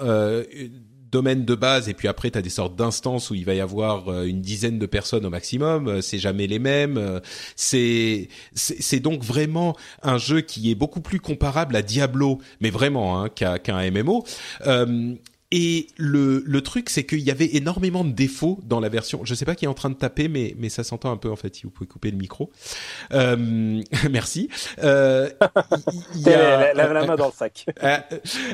domaine 1.12 1.46
de 1.46 1.56
base 1.56 1.90
et 1.90 1.94
puis 1.94 2.08
après 2.08 2.32
tu 2.32 2.38
as 2.38 2.42
des 2.42 2.50
sortes 2.50 2.76
d'instances 2.76 3.30
où 3.30 3.36
il 3.36 3.46
va 3.46 3.54
y 3.54 3.60
avoir 3.60 4.10
euh, 4.10 4.26
une 4.26 4.42
dizaine 4.42 4.80
de 4.80 4.86
personnes 4.86 5.26
au 5.26 5.30
maximum, 5.30 5.88
euh, 5.88 6.02
c'est 6.02 6.20
jamais 6.20 6.48
les 6.48 6.60
mêmes, 6.60 6.98
euh, 6.98 7.20
c'est 7.56 8.30
c'est 8.54 9.00
donc 9.00 9.24
vraiment 9.24 9.76
un 10.04 10.18
jeu 10.18 10.42
qui 10.42 10.72
est 10.72 10.76
beaucoup 10.76 11.02
plus 11.02 11.20
comparable 11.20 11.76
à 11.76 11.82
Diablo, 11.82 12.40
mais 12.62 12.70
vraiment 12.70 13.22
hein, 13.22 13.30
qu'à 13.30 13.60
qu'un 13.60 13.90
MMO. 13.92 14.26
Et 15.52 15.88
le, 15.96 16.44
le 16.46 16.62
truc, 16.62 16.90
c'est 16.90 17.06
qu'il 17.06 17.22
y 17.22 17.32
avait 17.32 17.56
énormément 17.56 18.04
de 18.04 18.12
défauts 18.12 18.60
dans 18.66 18.82
la 18.82 18.90
version. 18.90 19.22
Je 19.24 19.34
sais 19.34 19.46
pas 19.46 19.56
qui 19.56 19.64
est 19.64 19.70
en 19.70 19.74
train 19.74 19.90
de 19.90 19.96
taper, 19.96 20.28
mais, 20.28 20.54
mais 20.58 20.68
ça 20.68 20.84
s'entend 20.84 21.10
un 21.10 21.16
peu 21.16 21.32
en 21.32 21.38
fait. 21.38 21.56
Si 21.56 21.64
vous 21.64 21.70
pouvez 21.70 21.88
couper 21.88 22.12
le 22.12 22.18
micro. 22.18 22.52
Euh, 23.14 23.36
merci. 24.12 24.50
Euh, 24.84 25.30
y 26.16 26.30
a, 26.30 26.74
la, 26.74 26.88
la, 26.88 26.88
main 27.08 27.16
dans 27.16 27.28
le 27.28 27.32
sac. 27.32 27.66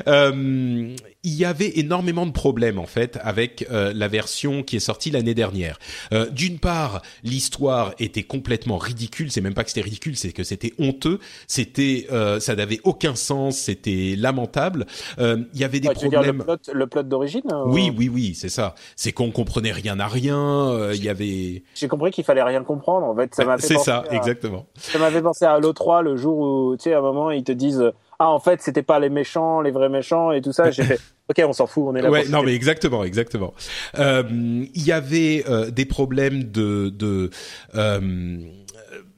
Euh, 0.06 0.94
il 1.24 1.34
y 1.34 1.44
avait 1.44 1.78
énormément 1.78 2.26
de 2.26 2.32
problèmes 2.32 2.78
en 2.78 2.86
fait 2.86 3.18
avec 3.22 3.66
euh, 3.70 3.92
la 3.94 4.08
version 4.08 4.62
qui 4.62 4.76
est 4.76 4.80
sortie 4.80 5.10
l'année 5.10 5.34
dernière. 5.34 5.78
Euh, 6.12 6.30
D'une 6.30 6.58
part, 6.58 7.02
l'histoire 7.22 7.94
était 7.98 8.22
complètement 8.22 8.78
ridicule. 8.78 9.30
C'est 9.30 9.40
même 9.40 9.54
pas 9.54 9.64
que 9.64 9.70
c'était 9.70 9.80
ridicule, 9.80 10.16
c'est 10.16 10.32
que 10.32 10.44
c'était 10.44 10.72
honteux. 10.78 11.18
C'était, 11.46 12.06
ça 12.40 12.54
n'avait 12.54 12.80
aucun 12.84 13.14
sens. 13.14 13.56
C'était 13.56 14.14
lamentable. 14.16 14.86
Il 15.18 15.46
y 15.54 15.64
avait 15.64 15.80
des 15.80 15.90
problèmes 15.90 16.44
le 16.72 16.86
plot 16.86 17.02
d'origine 17.02 17.42
euh, 17.52 17.64
Oui, 17.66 17.92
oui, 17.96 18.08
oui, 18.12 18.34
c'est 18.34 18.48
ça. 18.48 18.74
C'est 18.96 19.12
qu'on 19.12 19.30
comprenait 19.30 19.72
rien 19.72 19.98
à 20.00 20.06
rien. 20.06 20.38
Euh, 20.38 20.92
il 20.94 21.04
y 21.04 21.08
avait. 21.08 21.62
J'ai 21.74 21.88
compris 21.88 22.10
qu'il 22.10 22.24
fallait 22.24 22.42
rien 22.42 22.62
comprendre. 22.62 23.06
En 23.06 23.14
fait, 23.14 23.34
ça 23.34 23.44
m'a 23.44 23.58
C'est 23.58 23.78
ça, 23.78 24.04
exactement. 24.10 24.66
Ça 24.74 24.98
m'avait 24.98 25.22
pensé 25.22 25.44
à 25.44 25.58
l'O3 25.58 26.02
le 26.02 26.16
jour 26.16 26.38
où, 26.38 26.76
tu 26.76 26.84
sais, 26.84 26.94
à 26.94 26.98
un 26.98 27.02
moment 27.02 27.30
ils 27.30 27.44
te 27.44 27.52
disent 27.52 27.92
ah 28.18 28.30
en 28.30 28.38
fait 28.38 28.62
c'était 28.62 28.82
pas 28.82 28.98
les 28.98 29.10
méchants, 29.10 29.60
les 29.60 29.70
vrais 29.70 29.88
méchants 29.88 30.32
et 30.32 30.40
tout 30.40 30.52
ça. 30.52 30.70
J'ai 30.70 30.84
fait 30.84 31.00
ok 31.30 31.42
on 31.48 31.52
s'en 31.52 31.66
fout, 31.66 31.84
on 31.86 31.94
est 31.94 32.02
là. 32.02 32.10
Ouais, 32.10 32.26
non 32.28 32.42
mais 32.42 32.54
exactement, 32.54 33.04
exactement. 33.04 33.54
Euh, 33.98 34.22
il 34.30 34.86
y 34.86 34.92
avait 34.92 35.44
des 35.70 35.84
problèmes 35.84 36.44
de 36.44 36.90
de 36.90 37.30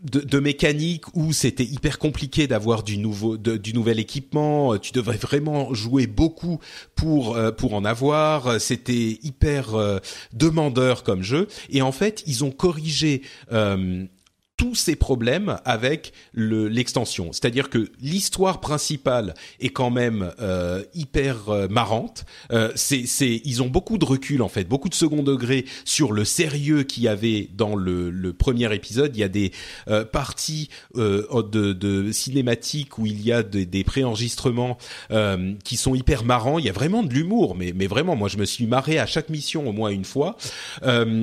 de, 0.03 0.21
de, 0.21 0.39
mécanique 0.39 1.05
où 1.15 1.33
c'était 1.33 1.65
hyper 1.65 1.99
compliqué 1.99 2.47
d'avoir 2.47 2.83
du 2.83 2.99
nouveau 2.99 3.37
du 3.37 3.73
nouvel 3.73 3.99
équipement 3.99 4.77
tu 4.79 4.93
devrais 4.93 5.17
vraiment 5.17 5.75
jouer 5.75 6.07
beaucoup 6.07 6.61
pour 6.95 7.37
euh, 7.37 7.51
pour 7.51 7.75
en 7.75 7.85
avoir 7.85 8.61
c'était 8.61 9.19
hyper 9.23 9.75
euh, 9.75 9.99
demandeur 10.33 11.03
comme 11.03 11.23
jeu 11.23 11.49
et 11.71 11.83
en 11.83 11.93
fait 11.93 12.23
ils 12.27 12.45
ont 12.45 12.51
corrigé 12.51 13.23
euh, 13.53 14.05
tous 14.57 14.75
ces 14.75 14.97
problèmes 14.97 15.59
avec 15.65 16.13
l'extension. 16.35 17.33
C'est-à-dire 17.33 17.69
que 17.69 17.91
l'histoire 18.01 18.61
principale 18.61 19.35
est 19.61 19.69
quand 19.69 19.91
même 19.91 20.33
euh, 20.41 20.83
hyper 20.95 21.51
euh, 21.51 21.69
marrante. 21.69 22.25
Euh, 22.53 22.73
c'est, 22.75 23.41
ils 23.45 23.63
ont 23.63 23.69
beaucoup 23.69 23.99
de 23.99 24.05
recul 24.05 24.43
en 24.43 24.49
fait, 24.49 24.65
beaucoup 24.65 24.89
de 24.89 24.95
second 24.95 25.23
degré 25.23 25.67
sur 25.85 26.13
le 26.13 26.25
sérieux 26.25 26.85
qu'il 26.85 27.03
y 27.03 27.09
avait 27.09 27.49
dans 27.55 27.77
le, 27.77 28.11
le, 28.11 28.33
premier 28.33 28.75
épisode. 28.75 29.15
Il 29.17 29.21
y 29.21 29.25
a 29.25 29.29
des 29.29 29.53
euh, 29.89 30.05
parties 30.05 30.71
euh, 30.97 31.43
de, 31.43 31.73
de 31.73 32.13
cinématiques 32.13 32.99
où 32.99 33.07
il 33.07 33.23
y 33.23 33.33
a 33.33 33.43
des, 33.43 33.67
des 33.67 33.85
préenregistrements 33.85 34.79
qui 35.65 35.77
sont 35.77 35.95
hyper 35.95 36.25
marrants. 36.25 36.59
Il 36.59 36.65
y 36.65 36.69
a 36.69 36.73
vraiment 36.73 37.03
de 37.03 37.13
l'humour, 37.13 37.55
mais, 37.55 37.73
mais 37.75 37.87
vraiment, 37.87 38.17
moi 38.17 38.29
je 38.29 38.37
me 38.37 38.45
suis 38.45 38.67
marré 38.67 38.99
à 38.99 39.07
chaque 39.07 39.29
mission 39.29 39.69
au 39.69 39.73
moins 39.73 39.91
une 39.91 40.05
fois. 40.05 40.37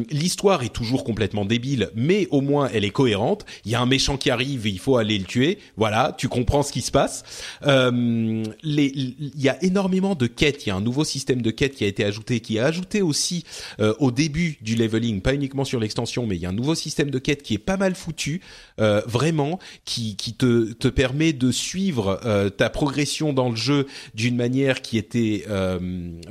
l'histoire 0.10 0.64
est 0.64 0.73
toujours 0.73 1.03
complètement 1.03 1.45
débile, 1.45 1.89
mais 1.95 2.27
au 2.31 2.41
moins 2.41 2.69
elle 2.73 2.85
est 2.85 2.89
cohérente 2.89 3.22
il 3.65 3.71
y 3.71 3.75
a 3.75 3.81
un 3.81 3.85
méchant 3.85 4.17
qui 4.17 4.29
arrive, 4.29 4.67
et 4.67 4.69
il 4.69 4.79
faut 4.79 4.97
aller 4.97 5.17
le 5.17 5.25
tuer. 5.25 5.59
Voilà, 5.77 6.15
tu 6.17 6.27
comprends 6.27 6.63
ce 6.63 6.71
qui 6.71 6.81
se 6.81 6.91
passe. 6.91 7.23
Euh, 7.65 8.43
il 8.63 9.31
y 9.35 9.49
a 9.49 9.63
énormément 9.63 10.15
de 10.15 10.27
quêtes. 10.27 10.65
Il 10.65 10.69
y 10.69 10.71
a 10.71 10.75
un 10.75 10.81
nouveau 10.81 11.03
système 11.03 11.41
de 11.41 11.51
quêtes 11.51 11.75
qui 11.75 11.83
a 11.83 11.87
été 11.87 12.03
ajouté, 12.03 12.39
qui 12.39 12.57
est 12.57 12.61
ajouté 12.61 13.01
aussi 13.01 13.45
euh, 13.79 13.93
au 13.99 14.11
début 14.11 14.57
du 14.61 14.75
leveling, 14.75 15.21
pas 15.21 15.33
uniquement 15.33 15.65
sur 15.65 15.79
l'extension, 15.79 16.27
mais 16.27 16.35
il 16.35 16.41
y 16.41 16.45
a 16.45 16.49
un 16.49 16.53
nouveau 16.53 16.75
système 16.75 17.09
de 17.09 17.19
quêtes 17.19 17.43
qui 17.43 17.53
est 17.53 17.59
pas 17.59 17.77
mal 17.77 17.95
foutu, 17.95 18.41
euh, 18.79 19.01
vraiment, 19.05 19.59
qui, 19.85 20.15
te, 20.15 20.87
permet 20.89 21.33
de 21.33 21.51
suivre 21.51 22.21
ta 22.57 22.69
progression 22.69 23.33
dans 23.33 23.49
le 23.49 23.55
jeu 23.55 23.87
d'une 24.13 24.35
manière 24.35 24.81
qui 24.81 24.97
était 24.97 25.45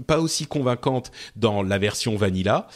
pas 0.06 0.20
aussi 0.20 0.46
convaincante 0.46 1.10
dans 1.36 1.62
la 1.62 1.78
version 1.78 2.16
vanilla. 2.16 2.68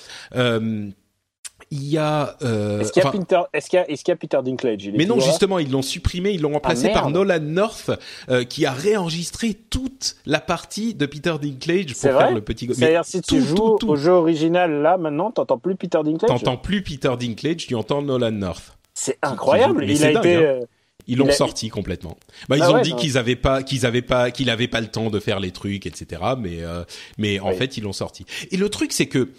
Il 1.70 1.84
y 1.84 1.98
a. 1.98 2.36
Euh, 2.42 2.80
est-ce 2.80 2.92
qu'il 2.92 3.02
y, 3.02 3.06
est 3.06 3.10
qu 3.10 4.10
y, 4.10 4.12
a 4.12 4.16
Peter 4.16 4.38
Dinklage? 4.44 4.90
Mais 4.94 5.04
non, 5.04 5.18
justement, 5.18 5.58
ils 5.58 5.70
l'ont 5.70 5.82
supprimé, 5.82 6.30
ils 6.30 6.40
l'ont 6.40 6.52
remplacé 6.52 6.88
ah, 6.90 6.94
par 6.94 7.10
Nolan 7.10 7.40
North, 7.40 7.90
euh, 8.28 8.44
qui 8.44 8.66
a 8.66 8.72
réenregistré 8.72 9.54
toute 9.54 10.16
la 10.26 10.40
partie 10.40 10.94
de 10.94 11.06
Peter 11.06 11.34
Dinklage 11.40 11.92
pour 11.94 12.02
faire 12.02 12.30
le 12.30 12.40
petit. 12.40 12.68
C'est-à-dire 12.72 13.04
si 13.04 13.20
tu 13.20 13.40
joues 13.40 13.78
au 13.84 13.96
jeu 13.96 14.12
original 14.12 14.70
là 14.82 14.96
maintenant, 14.96 15.30
t'entends 15.30 15.58
plus 15.58 15.76
Peter 15.76 15.98
Dinklage? 16.04 16.28
T'entends 16.28 16.56
plus 16.56 16.82
Peter 16.82 17.12
Dinklage, 17.18 17.66
tu 17.66 17.74
entends 17.74 18.02
Nolan 18.02 18.32
North. 18.32 18.76
C'est 18.94 19.18
incroyable. 19.22 19.84
Il 19.88 20.04
a 20.04 20.10
été. 20.12 20.36
Hein. 20.36 20.60
Euh, 21.08 21.12
Ils 21.12 21.18
l'ont 21.18 21.30
sorti 21.30 21.68
complètement. 21.68 22.16
Bah, 22.48 22.56
ils 22.56 22.60
bah 22.60 22.72
ont 22.72 22.82
dit 22.82 22.94
qu'ils 22.96 23.16
avaient 23.16 23.36
pas, 23.36 23.62
qu'ils 23.62 23.86
avaient 23.86 24.02
pas, 24.02 24.30
qu'il 24.30 24.50
avait 24.50 24.68
pas 24.68 24.80
le 24.80 24.88
temps 24.88 25.10
de 25.10 25.20
faire 25.20 25.40
les 25.40 25.52
trucs, 25.52 25.86
etc. 25.86 26.22
Mais, 26.38 26.62
euh, 26.62 26.84
mais 27.18 27.38
en 27.40 27.52
fait, 27.52 27.76
ils 27.76 27.84
l'ont 27.84 27.92
sorti. 27.92 28.26
Et 28.50 28.56
le 28.56 28.68
truc, 28.68 28.92
c'est 28.92 29.06
que 29.06 29.30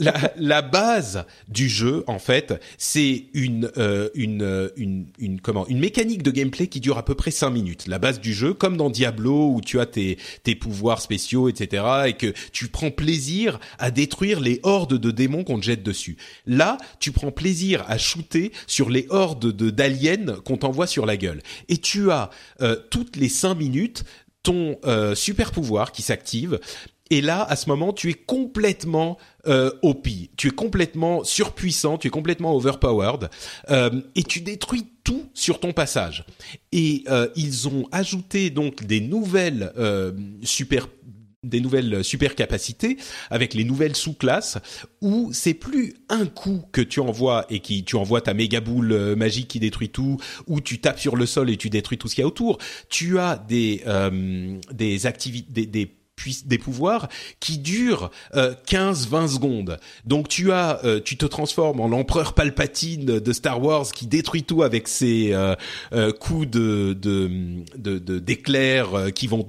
la, 0.00 0.12
la, 0.36 0.62
base 0.62 1.24
du 1.48 1.68
jeu, 1.68 2.04
en 2.06 2.18
fait, 2.18 2.54
c'est 2.78 3.26
une, 3.34 3.70
euh, 3.76 4.08
une, 4.14 4.70
une, 4.76 5.06
une, 5.18 5.40
comment, 5.40 5.66
une 5.68 5.78
mécanique 5.78 6.22
de 6.22 6.30
gameplay 6.30 6.66
qui 6.66 6.80
dure 6.80 6.98
à 6.98 7.04
peu 7.04 7.14
près 7.14 7.30
5 7.30 7.50
minutes. 7.50 7.86
La 7.86 7.98
base 7.98 8.20
du 8.20 8.32
jeu, 8.32 8.54
comme 8.54 8.76
dans 8.76 8.90
Diablo 8.90 9.52
où 9.52 9.60
tu 9.60 9.80
as 9.80 9.86
tes, 9.86 10.18
tes 10.42 10.54
pouvoirs 10.54 11.00
spéciaux, 11.00 11.48
etc. 11.48 11.84
Et 12.06 12.12
que 12.14 12.32
tu 12.52 12.68
prends 12.68 12.90
plaisir 12.90 13.60
à 13.78 13.90
détruire 13.90 14.40
les 14.40 14.60
hordes 14.62 14.98
de 14.98 15.10
démons 15.10 15.44
qu'on 15.44 15.58
te 15.58 15.64
jette 15.64 15.82
dessus. 15.82 16.16
Là, 16.46 16.78
tu 16.98 17.12
prends 17.12 17.30
plaisir 17.30 17.84
à 17.88 17.98
shooter 17.98 18.52
sur 18.66 18.90
les 18.90 19.06
hordes 19.10 19.52
de 19.52 19.70
d'aliens 19.70 20.36
qu'on 20.44 20.56
t'envoie 20.56 20.77
sur 20.86 21.06
la 21.06 21.16
gueule. 21.16 21.42
Et 21.68 21.78
tu 21.78 22.10
as 22.10 22.30
euh, 22.60 22.76
toutes 22.90 23.16
les 23.16 23.28
cinq 23.28 23.54
minutes 23.54 24.04
ton 24.42 24.78
euh, 24.84 25.14
super 25.14 25.52
pouvoir 25.52 25.92
qui 25.92 26.02
s'active. 26.02 26.58
Et 27.10 27.20
là, 27.20 27.42
à 27.42 27.56
ce 27.56 27.68
moment, 27.68 27.92
tu 27.92 28.10
es 28.10 28.14
complètement 28.14 29.16
euh, 29.46 29.70
OP, 29.82 30.08
tu 30.36 30.48
es 30.48 30.50
complètement 30.50 31.24
surpuissant, 31.24 31.96
tu 31.96 32.08
es 32.08 32.10
complètement 32.10 32.54
overpowered, 32.54 33.30
euh, 33.70 34.02
et 34.14 34.22
tu 34.22 34.40
détruis 34.40 34.86
tout 35.04 35.26
sur 35.32 35.60
ton 35.60 35.72
passage. 35.72 36.26
Et 36.72 37.04
ils 37.34 37.68
ont 37.68 37.88
ajouté 37.92 38.50
donc 38.50 38.84
des 38.84 39.00
nouvelles 39.00 39.72
super 40.42 40.86
des 41.44 41.60
nouvelles 41.60 42.02
super 42.02 42.34
capacités 42.34 42.96
avec 43.30 43.54
les 43.54 43.62
nouvelles 43.62 43.94
sous-classes 43.94 44.58
où 45.00 45.30
c'est 45.32 45.54
plus 45.54 45.94
un 46.08 46.26
coup 46.26 46.64
que 46.72 46.80
tu 46.80 46.98
envoies 46.98 47.46
et 47.48 47.60
qui 47.60 47.84
tu 47.84 47.94
envoies 47.94 48.20
ta 48.20 48.34
méga 48.34 48.60
boule 48.60 48.90
euh, 48.92 49.14
magique 49.14 49.46
qui 49.46 49.60
détruit 49.60 49.90
tout 49.90 50.18
ou 50.48 50.60
tu 50.60 50.80
tapes 50.80 50.98
sur 50.98 51.14
le 51.14 51.26
sol 51.26 51.48
et 51.48 51.56
tu 51.56 51.70
détruis 51.70 51.96
tout 51.96 52.08
ce 52.08 52.16
qu'il 52.16 52.22
y 52.22 52.24
a 52.24 52.26
autour. 52.26 52.58
Tu 52.88 53.20
as 53.20 53.36
des 53.36 53.82
euh, 53.86 54.58
des 54.72 55.06
activités 55.06 55.66
des, 55.66 55.94
des 56.46 56.58
pouvoirs 56.58 57.08
qui 57.38 57.58
durent 57.58 58.10
15-20 58.34 59.14
euh, 59.14 59.26
secondes. 59.28 59.78
Donc 60.04 60.28
tu 60.28 60.50
as, 60.50 60.80
tu 61.04 61.16
te 61.16 61.26
transformes 61.26 61.78
en 61.78 61.86
l'empereur 61.86 62.34
Palpatine 62.34 63.04
de 63.20 63.32
Star 63.32 63.62
Wars 63.62 63.86
qui 63.92 64.08
détruit 64.08 64.42
tout 64.42 64.64
avec 64.64 64.88
ses 64.88 65.32
coups 66.18 66.48
de 66.50 66.92
d'éclairs 68.18 69.04
de, 69.04 69.10
qui 69.10 69.28
vont 69.28 69.46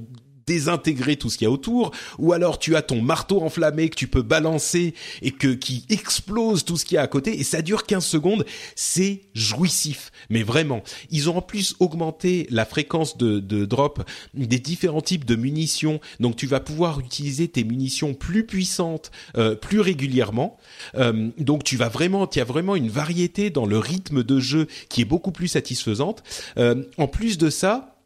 désintégrer 0.49 1.15
tout 1.15 1.29
ce 1.29 1.37
qu'il 1.37 1.45
y 1.45 1.47
a 1.47 1.51
autour, 1.51 1.91
ou 2.17 2.33
alors 2.33 2.57
tu 2.57 2.75
as 2.75 2.81
ton 2.81 3.03
marteau 3.03 3.41
enflammé 3.41 3.87
que 3.89 3.95
tu 3.95 4.07
peux 4.07 4.23
balancer 4.23 4.95
et 5.21 5.29
que 5.29 5.49
qui 5.49 5.85
explose 5.89 6.65
tout 6.65 6.75
ce 6.75 6.85
qu'il 6.85 6.95
y 6.95 6.97
a 6.97 7.03
à 7.03 7.07
côté 7.07 7.39
et 7.39 7.43
ça 7.43 7.61
dure 7.61 7.85
15 7.85 8.03
secondes, 8.03 8.45
c'est 8.75 9.21
jouissif. 9.35 10.11
Mais 10.31 10.41
vraiment, 10.41 10.81
ils 11.11 11.29
ont 11.29 11.37
en 11.37 11.41
plus 11.43 11.75
augmenté 11.79 12.47
la 12.49 12.65
fréquence 12.65 13.15
de, 13.17 13.39
drop 13.65 14.03
des 14.33 14.59
différents 14.59 15.01
types 15.01 15.25
de 15.25 15.35
munitions, 15.35 15.99
donc 16.19 16.35
tu 16.35 16.47
vas 16.47 16.59
pouvoir 16.59 16.99
utiliser 16.99 17.47
tes 17.47 17.63
munitions 17.63 18.15
plus 18.15 18.45
puissantes 18.45 19.11
euh, 19.37 19.53
plus 19.55 19.81
régulièrement. 19.81 20.57
Euh, 20.95 21.29
donc 21.37 21.63
tu 21.63 21.77
vas 21.77 21.89
vraiment, 21.89 22.25
tu 22.25 22.39
as 22.39 22.43
vraiment 22.43 22.75
une 22.75 22.89
variété 22.89 23.51
dans 23.51 23.67
le 23.67 23.77
rythme 23.77 24.23
de 24.23 24.39
jeu 24.39 24.67
qui 24.89 25.01
est 25.01 25.05
beaucoup 25.05 25.31
plus 25.31 25.47
satisfaisante. 25.47 26.23
Euh, 26.57 26.83
en 26.97 27.07
plus 27.07 27.37
de 27.37 27.51
ça, 27.51 27.98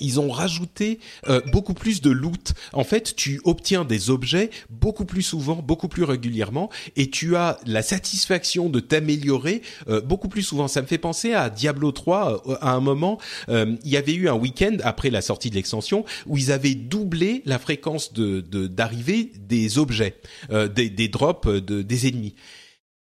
ils 0.00 0.20
ont 0.20 0.30
rajouté 0.30 0.98
euh, 1.28 1.40
beaucoup 1.52 1.74
plus 1.74 2.00
de 2.00 2.10
loot. 2.10 2.54
En 2.72 2.84
fait, 2.84 3.14
tu 3.16 3.40
obtiens 3.44 3.84
des 3.84 4.10
objets 4.10 4.50
beaucoup 4.70 5.04
plus 5.04 5.22
souvent, 5.22 5.56
beaucoup 5.56 5.88
plus 5.88 6.04
régulièrement, 6.04 6.70
et 6.96 7.10
tu 7.10 7.36
as 7.36 7.58
la 7.66 7.82
satisfaction 7.82 8.68
de 8.68 8.80
t'améliorer 8.80 9.62
euh, 9.88 10.00
beaucoup 10.00 10.28
plus 10.28 10.42
souvent. 10.42 10.68
Ça 10.68 10.82
me 10.82 10.86
fait 10.86 10.98
penser 10.98 11.32
à 11.32 11.50
Diablo 11.50 11.92
3. 11.92 12.42
Euh, 12.46 12.56
à 12.60 12.72
un 12.72 12.80
moment, 12.80 13.18
il 13.48 13.78
y 13.84 13.96
avait 13.96 14.14
eu 14.14 14.28
un 14.28 14.34
week-end 14.34 14.76
après 14.82 15.10
la 15.10 15.20
sortie 15.20 15.50
de 15.50 15.54
l'extension 15.54 16.04
où 16.26 16.36
ils 16.36 16.52
avaient 16.52 16.74
doublé 16.74 17.42
la 17.44 17.58
fréquence 17.58 18.12
d'arrivée 18.12 19.32
des 19.38 19.78
objets, 19.78 20.16
des, 20.50 20.90
des 20.90 21.08
drops 21.08 21.46
de, 21.46 21.82
des 21.82 22.08
ennemis 22.08 22.34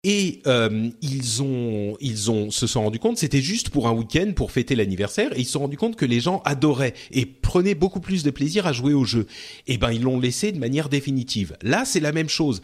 et 0.06 0.40
euh, 0.46 0.88
ils 1.02 1.42
ont 1.42 1.96
ils 2.00 2.30
ont 2.30 2.52
se 2.52 2.68
sont 2.68 2.84
rendu 2.84 3.00
compte 3.00 3.18
c'était 3.18 3.42
juste 3.42 3.70
pour 3.70 3.88
un 3.88 3.92
week-end 3.92 4.32
pour 4.36 4.52
fêter 4.52 4.76
l'anniversaire 4.76 5.36
et 5.36 5.40
ils 5.40 5.44
se 5.44 5.52
sont 5.52 5.60
rendu 5.60 5.76
compte 5.76 5.96
que 5.96 6.06
les 6.06 6.20
gens 6.20 6.42
adoraient 6.44 6.94
et 7.10 7.26
prenaient 7.26 7.74
beaucoup 7.74 7.98
plus 7.98 8.22
de 8.22 8.30
plaisir 8.30 8.68
à 8.68 8.72
jouer 8.72 8.94
au 8.94 9.04
jeu. 9.04 9.26
Et 9.66 9.78
ben 9.78 9.90
ils 9.90 10.02
l'ont 10.02 10.20
laissé 10.20 10.52
de 10.52 10.60
manière 10.60 10.88
définitive. 10.88 11.56
Là 11.60 11.84
c'est 11.84 11.98
la 11.98 12.12
même 12.12 12.28
chose 12.28 12.62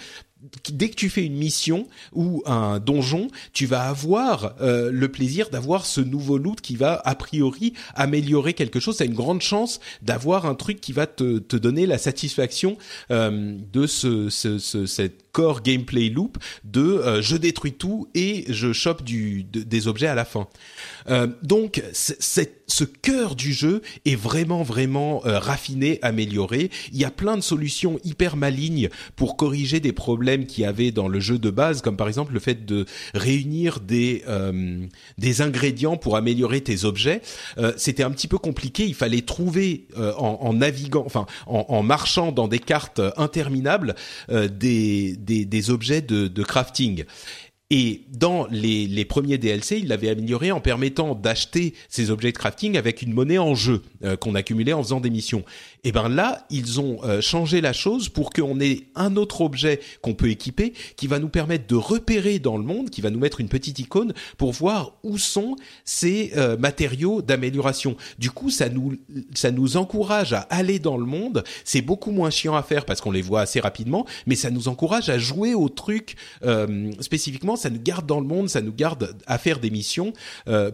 dès 0.73 0.89
que 0.89 0.95
tu 0.95 1.09
fais 1.09 1.25
une 1.25 1.37
mission 1.37 1.87
ou 2.13 2.43
un 2.47 2.81
donjon, 2.81 3.29
tu 3.53 3.67
vas 3.67 3.89
avoir 3.89 4.57
euh, 4.61 4.91
le 4.93 5.09
plaisir 5.09 5.51
d'avoir 5.51 5.87
ce 5.87 6.01
nouveau 6.01 6.39
loot 6.39 6.61
qui 6.61 6.77
va 6.77 7.01
a 7.05 7.15
priori 7.15 7.75
améliorer 7.95 8.53
quelque 8.53 8.81
chose. 8.81 8.97
C'est 8.97 9.07
une 9.07 9.15
grande 9.15 9.41
chance 9.41 9.81
d'avoir 10.03 10.47
un 10.47 10.55
truc 10.55 10.81
qui 10.81 10.93
va 10.93 11.07
te, 11.07 11.39
te 11.39 11.57
donner 11.57 11.87
la 11.87 11.99
satisfaction 11.99 12.77
euh, 13.11 13.57
de 13.73 13.87
ce, 13.87 14.31
ce, 14.31 14.59
ce, 14.59 14.87
cette 14.87 15.22
core 15.33 15.63
gameplay 15.63 16.09
loop 16.09 16.39
de 16.65 16.83
euh, 16.83 17.23
je 17.23 17.37
détruis 17.37 17.73
tout 17.73 18.09
et 18.15 18.45
je 18.49 18.73
chope 18.73 19.03
du, 19.03 19.45
des 19.45 19.89
objets 19.89 20.07
à 20.07 20.15
la 20.15 20.25
fin. 20.25 20.47
Euh, 21.09 21.27
donc 21.43 21.83
ce 21.95 22.85
cœur 22.85 23.35
du 23.35 23.53
jeu 23.53 23.83
est 24.05 24.15
vraiment 24.15 24.63
vraiment 24.63 25.23
euh, 25.27 25.39
raffiné, 25.39 25.99
amélioré. 26.03 26.71
Il 26.93 26.99
y 26.99 27.05
a 27.05 27.11
plein 27.11 27.37
de 27.37 27.43
solutions 27.43 27.99
hyper 28.05 28.37
malignes 28.37 28.89
pour 29.17 29.37
corriger 29.37 29.81
des 29.81 29.93
problèmes 29.93 30.47
qu'il 30.47 30.63
y 30.63 30.67
avait 30.67 30.91
dans 30.91 31.09
le 31.09 31.21
jeu 31.21 31.39
de 31.39 31.51
base, 31.51 31.83
comme 31.83 31.97
par 31.97 32.09
exemple 32.09 32.33
le 32.33 32.41
fait 32.41 32.65
de 32.65 32.87
réunir 33.15 33.81
des 33.81 34.23
euh, 34.29 34.87
des 35.19 35.43
ingrédients 35.43 35.97
pour 35.97 36.17
améliorer 36.17 36.61
tes 36.61 36.85
objets. 36.85 37.23
C'était 37.77 38.03
un 38.03 38.11
petit 38.11 38.29
peu 38.29 38.39
compliqué. 38.39 38.87
Il 38.87 38.95
fallait 38.95 39.23
trouver 39.23 39.87
en, 39.97 40.39
en, 40.41 40.53
naviguant, 40.53 41.03
enfin 41.07 41.27
en, 41.47 41.65
en, 41.69 41.83
marchant 41.83 42.33
dans 42.33 42.49
des 42.49 42.59
cartes 42.59 43.01
interminables 43.17 43.95
des, 44.29 45.17
des, 45.23 45.71
objets 45.71 46.03
de, 46.03 46.29
de 46.29 46.43
crafting. 46.43 47.05
Et 47.75 48.03
dans 48.13 48.47
les, 48.51 48.87
les 48.87 49.07
premiers 49.07 49.39
DLC, 49.39 49.79
il 49.79 49.89
l'avait 49.89 50.11
amélioré 50.11 50.53
en 50.53 50.61
permettant 50.61 51.15
d'acheter 51.15 51.73
ces 51.89 52.11
objets 52.11 52.31
de 52.31 52.37
crafting 52.37 52.77
avec 52.77 53.01
une 53.01 53.15
monnaie 53.15 53.39
en 53.39 53.55
jeu 53.55 53.81
euh, 54.05 54.15
qu'on 54.15 54.35
accumulait 54.35 54.75
en 54.75 54.83
faisant 54.83 55.01
des 55.01 55.09
missions. 55.09 55.43
Et 55.85 55.91
ben 55.91 56.11
là, 56.11 56.47
ils 56.51 56.81
ont 56.81 57.03
euh, 57.03 57.21
changé 57.21 57.63
la 57.63 57.73
chose 57.73 58.11
pour 58.11 58.31
qu'on 58.31 58.61
ait 58.61 58.83
un 58.95 59.17
autre 59.17 59.41
objet 59.41 59.81
qu'on 60.03 60.13
peut 60.13 60.29
équiper 60.29 60.75
qui 60.97 61.07
va 61.07 61.19
nous 61.19 61.31
permettre 61.31 61.67
de 61.67 61.75
repérer 61.75 62.39
dans 62.39 62.59
le 62.59 62.63
monde, 62.63 62.91
qui 62.91 63.01
va 63.01 63.11
nous 63.11 63.19
mettre 63.19 63.41
une 63.41 63.49
petite 63.49 63.79
icône 63.79 64.13
pour 64.37 64.53
voir 64.53 64.93
où 65.03 65.17
sont 65.17 65.57
ces 65.87 66.33
euh, 66.37 66.59
matériaux 66.59 67.23
d'amélioration. 67.23 67.97
Du 68.19 68.31
coup, 68.31 68.51
ça 68.51 68.69
nous 68.69 68.97
ça 69.35 69.51
nous 69.51 69.79
encourage 69.79 70.35
à 70.35 70.41
aller 70.51 70.79
dans 70.79 70.99
le 70.99 71.07
monde. 71.07 71.43
C'est 71.65 71.83
beaucoup 71.83 72.11
moins 72.11 72.31
chiant 72.31 72.55
à 72.55 72.63
faire 72.63 72.85
parce 72.85 73.01
qu'on 73.01 73.11
les 73.11 73.23
voit 73.23 73.41
assez 73.41 73.61
rapidement, 73.61 74.07
mais 74.27 74.37
ça 74.37 74.51
nous 74.51 74.69
encourage 74.69 75.09
à 75.09 75.19
jouer 75.19 75.55
au 75.55 75.69
truc 75.71 76.17
euh, 76.45 76.93
spécifiquement. 77.01 77.57
Ça 77.63 77.71
nous 77.71 77.81
garde 77.81 78.07
dans 78.07 78.21
le 78.21 78.27
monde, 78.27 78.49
ça 78.49 78.61
nous 78.61 78.73
garde 78.73 79.17
à 79.27 79.39
faire 79.39 79.61
des 79.61 79.71
missions 79.71 80.13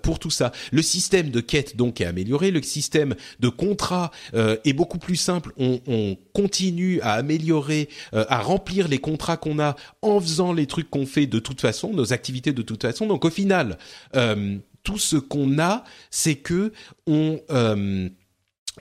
pour 0.02 0.18
tout 0.18 0.30
ça. 0.30 0.52
Le 0.72 0.82
système 0.82 1.30
de 1.30 1.40
quête 1.40 1.76
donc 1.76 2.00
est 2.00 2.04
amélioré, 2.04 2.50
le 2.50 2.62
système 2.62 3.14
de 3.40 3.48
contrat 3.48 4.10
est 4.34 4.72
beaucoup 4.72 4.98
plus 4.98 5.16
simple. 5.16 5.52
On, 5.58 6.16
continue 6.32 7.00
à 7.00 7.14
améliorer, 7.14 7.88
euh, 8.14 8.24
à 8.28 8.38
remplir 8.40 8.86
les 8.86 8.98
contrats 8.98 9.36
qu'on 9.36 9.58
a 9.58 9.74
en 10.02 10.20
faisant 10.20 10.52
les 10.52 10.66
trucs 10.66 10.88
qu'on 10.88 11.04
fait 11.04 11.26
de 11.26 11.40
toute 11.40 11.60
façon, 11.60 11.92
nos 11.92 12.12
activités 12.12 12.52
de 12.52 12.62
toute 12.62 12.82
façon. 12.82 13.06
Donc 13.06 13.24
au 13.24 13.30
final, 13.30 13.76
euh, 14.14 14.56
tout 14.84 14.98
ce 14.98 15.16
qu'on 15.16 15.58
a, 15.58 15.82
c'est 16.10 16.36
que 16.36 16.72
on 17.08 17.40
euh, 17.50 18.08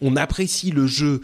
on 0.01 0.15
apprécie 0.15 0.69
le 0.69 0.85
jeu 0.85 1.21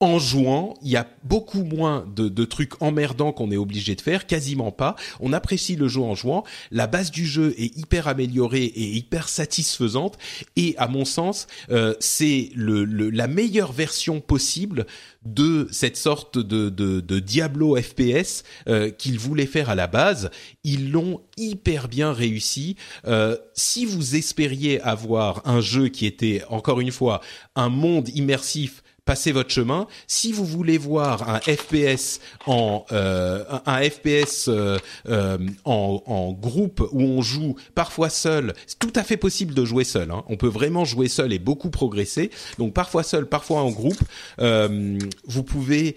en 0.00 0.18
jouant, 0.18 0.74
il 0.82 0.90
y 0.90 0.96
a 0.96 1.06
beaucoup 1.24 1.64
moins 1.64 2.06
de, 2.14 2.28
de 2.28 2.44
trucs 2.44 2.82
emmerdants 2.82 3.32
qu'on 3.32 3.50
est 3.50 3.56
obligé 3.56 3.94
de 3.94 4.00
faire, 4.02 4.26
quasiment 4.26 4.70
pas. 4.70 4.94
On 5.20 5.32
apprécie 5.32 5.74
le 5.74 5.88
jeu 5.88 6.02
en 6.02 6.14
jouant. 6.14 6.44
La 6.70 6.86
base 6.86 7.10
du 7.10 7.24
jeu 7.24 7.54
est 7.56 7.74
hyper 7.78 8.06
améliorée 8.06 8.64
et 8.64 8.90
hyper 8.90 9.30
satisfaisante. 9.30 10.18
Et 10.54 10.74
à 10.76 10.86
mon 10.86 11.06
sens, 11.06 11.46
euh, 11.70 11.94
c'est 11.98 12.50
la 12.56 13.26
meilleure 13.26 13.72
version 13.72 14.20
possible 14.20 14.84
de 15.24 15.66
cette 15.72 15.96
sorte 15.96 16.38
de 16.38 17.20
Diablo 17.20 17.76
FPS 17.80 18.44
euh, 18.68 18.90
qu'ils 18.90 19.18
voulaient 19.18 19.46
faire 19.46 19.70
à 19.70 19.74
la 19.74 19.86
base. 19.86 20.30
Ils 20.62 20.92
l'ont 20.92 21.22
hyper 21.38 21.88
bien 21.88 22.12
réussi. 22.12 22.76
Euh, 23.06 23.36
si 23.54 23.86
vous 23.86 24.14
espériez 24.14 24.78
avoir 24.82 25.40
un 25.48 25.62
jeu 25.62 25.88
qui 25.88 26.04
était 26.04 26.42
encore 26.50 26.80
une 26.80 26.92
fois 26.92 27.22
un 27.54 27.70
monde 27.70 28.10
immersif 28.10 28.82
passez 29.06 29.32
votre 29.32 29.50
chemin. 29.50 29.86
Si 30.06 30.32
vous 30.32 30.44
voulez 30.44 30.76
voir 30.76 31.30
un 31.30 31.40
FPS 31.40 32.20
en 32.44 32.84
euh, 32.92 33.44
un, 33.64 33.88
FPS 33.88 34.48
euh, 34.48 34.78
euh, 35.08 35.38
en, 35.64 36.02
en, 36.04 36.32
groupe 36.32 36.86
où 36.92 37.00
on 37.00 37.22
joue 37.22 37.54
parfois 37.74 38.10
seul, 38.10 38.52
c'est 38.66 38.78
tout 38.78 38.92
à 38.94 39.04
fait 39.04 39.16
possible 39.16 39.54
de 39.54 39.64
jouer 39.64 39.84
seul. 39.84 40.10
Hein. 40.10 40.24
On 40.28 40.36
peut 40.36 40.48
vraiment 40.48 40.84
jouer 40.84 41.08
seul 41.08 41.32
et 41.32 41.38
beaucoup 41.38 41.70
progresser. 41.70 42.30
Donc 42.58 42.74
parfois 42.74 43.04
seul, 43.04 43.26
parfois 43.26 43.62
en 43.62 43.70
groupe. 43.70 44.00
vous 44.38 45.42
pouvez 45.42 45.96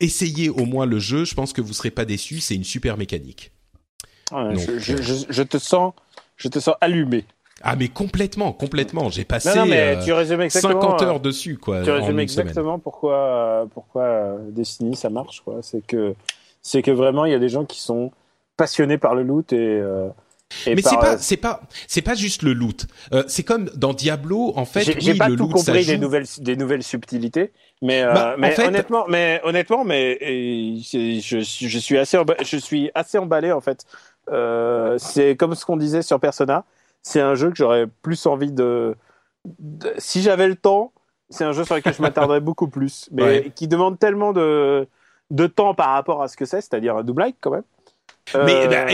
essayer 0.00 0.50
au 0.50 0.66
moins 0.66 0.86
le 0.86 0.98
jeu. 0.98 1.24
Je 1.24 1.34
pense 1.34 1.52
que 1.52 1.60
vous 1.60 1.72
serez 1.72 1.90
pas 1.90 2.04
déçus. 2.04 2.40
C'est 2.40 2.56
une 2.56 2.64
super 2.64 2.96
mécanique. 2.96 3.52
je, 4.32 4.78
je, 4.78 5.24
je, 5.28 5.42
te 5.42 5.58
sens, 5.58 5.94
je 6.36 6.48
te 6.48 6.58
sens 6.58 6.74
allumé. 6.80 7.24
Ah 7.62 7.76
mais 7.76 7.88
complètement, 7.88 8.52
complètement. 8.52 9.10
J'ai 9.10 9.24
passé 9.24 9.54
non, 9.54 9.66
mais 9.66 9.98
tu 10.04 10.12
50 10.50 11.02
heures 11.02 11.20
dessus 11.20 11.58
quoi. 11.58 11.82
Tu 11.82 11.90
résumes 11.90 12.20
exactement 12.20 12.78
pourquoi 12.78 13.66
pourquoi 13.74 14.36
Destiny 14.50 14.96
ça 14.96 15.10
marche 15.10 15.42
quoi. 15.44 15.58
C'est 15.62 15.86
que 15.86 16.14
c'est 16.62 16.82
que 16.82 16.90
vraiment 16.90 17.24
il 17.24 17.32
y 17.32 17.34
a 17.34 17.38
des 17.38 17.48
gens 17.48 17.64
qui 17.64 17.80
sont 17.80 18.12
passionnés 18.56 18.98
par 18.98 19.14
le 19.14 19.22
loot 19.22 19.52
et 19.52 19.82
mais 20.66 20.82
c'est 20.82 20.96
pas, 20.96 21.18
c'est 21.18 21.36
pas, 21.36 21.60
c'est 21.86 22.02
pas 22.02 22.14
juste 22.14 22.42
le 22.42 22.52
loot. 22.52 22.86
Euh, 23.12 23.22
c'est 23.28 23.44
comme 23.44 23.70
dans 23.76 23.94
Diablo, 23.94 24.52
en 24.56 24.64
fait. 24.64 24.82
J'ai 24.82 25.12
oui, 25.12 25.18
pas 25.18 25.28
le 25.28 25.36
tout 25.36 25.44
loot, 25.44 25.52
compris 25.52 25.86
des 25.86 25.96
nouvelles, 25.96 26.26
des 26.38 26.56
nouvelles 26.56 26.82
subtilités, 26.82 27.52
mais, 27.82 28.02
euh, 28.02 28.12
bah, 28.12 28.34
mais 28.36 28.58
honnêtement, 28.60 29.04
mais 29.08 29.40
honnêtement, 29.44 29.84
mais 29.84 30.18
je, 30.20 31.20
je 31.20 31.78
suis 31.78 31.98
assez, 31.98 32.18
je 32.44 32.56
suis 32.56 32.90
assez 32.94 33.18
emballé 33.18 33.52
en 33.52 33.60
fait. 33.60 33.86
Euh, 34.30 34.96
c'est 34.98 35.36
comme 35.36 35.54
ce 35.54 35.64
qu'on 35.64 35.76
disait 35.76 36.02
sur 36.02 36.20
Persona. 36.20 36.64
C'est 37.02 37.20
un 37.20 37.34
jeu 37.34 37.50
que 37.50 37.56
j'aurais 37.56 37.86
plus 38.02 38.26
envie 38.26 38.52
de, 38.52 38.94
de 39.58 39.92
si 39.98 40.22
j'avais 40.22 40.48
le 40.48 40.56
temps. 40.56 40.92
C'est 41.28 41.44
un 41.44 41.52
jeu 41.52 41.64
sur 41.64 41.74
lequel 41.76 41.94
je 41.94 42.02
m'attarderais 42.02 42.40
beaucoup 42.40 42.68
plus, 42.68 43.08
mais 43.12 43.50
qui 43.54 43.68
demande 43.68 43.98
tellement 43.98 44.32
de 44.32 44.86
de 45.30 45.46
temps 45.46 45.74
par 45.74 45.90
rapport 45.90 46.22
à 46.22 46.28
ce 46.28 46.36
que 46.36 46.44
c'est, 46.44 46.60
c'est-à-dire 46.60 46.96
un 46.96 47.04
double 47.04 47.22
like 47.22 47.36
quand 47.40 47.52
même. 47.52 47.62
Mais 48.46 48.68
bah, 48.68 48.86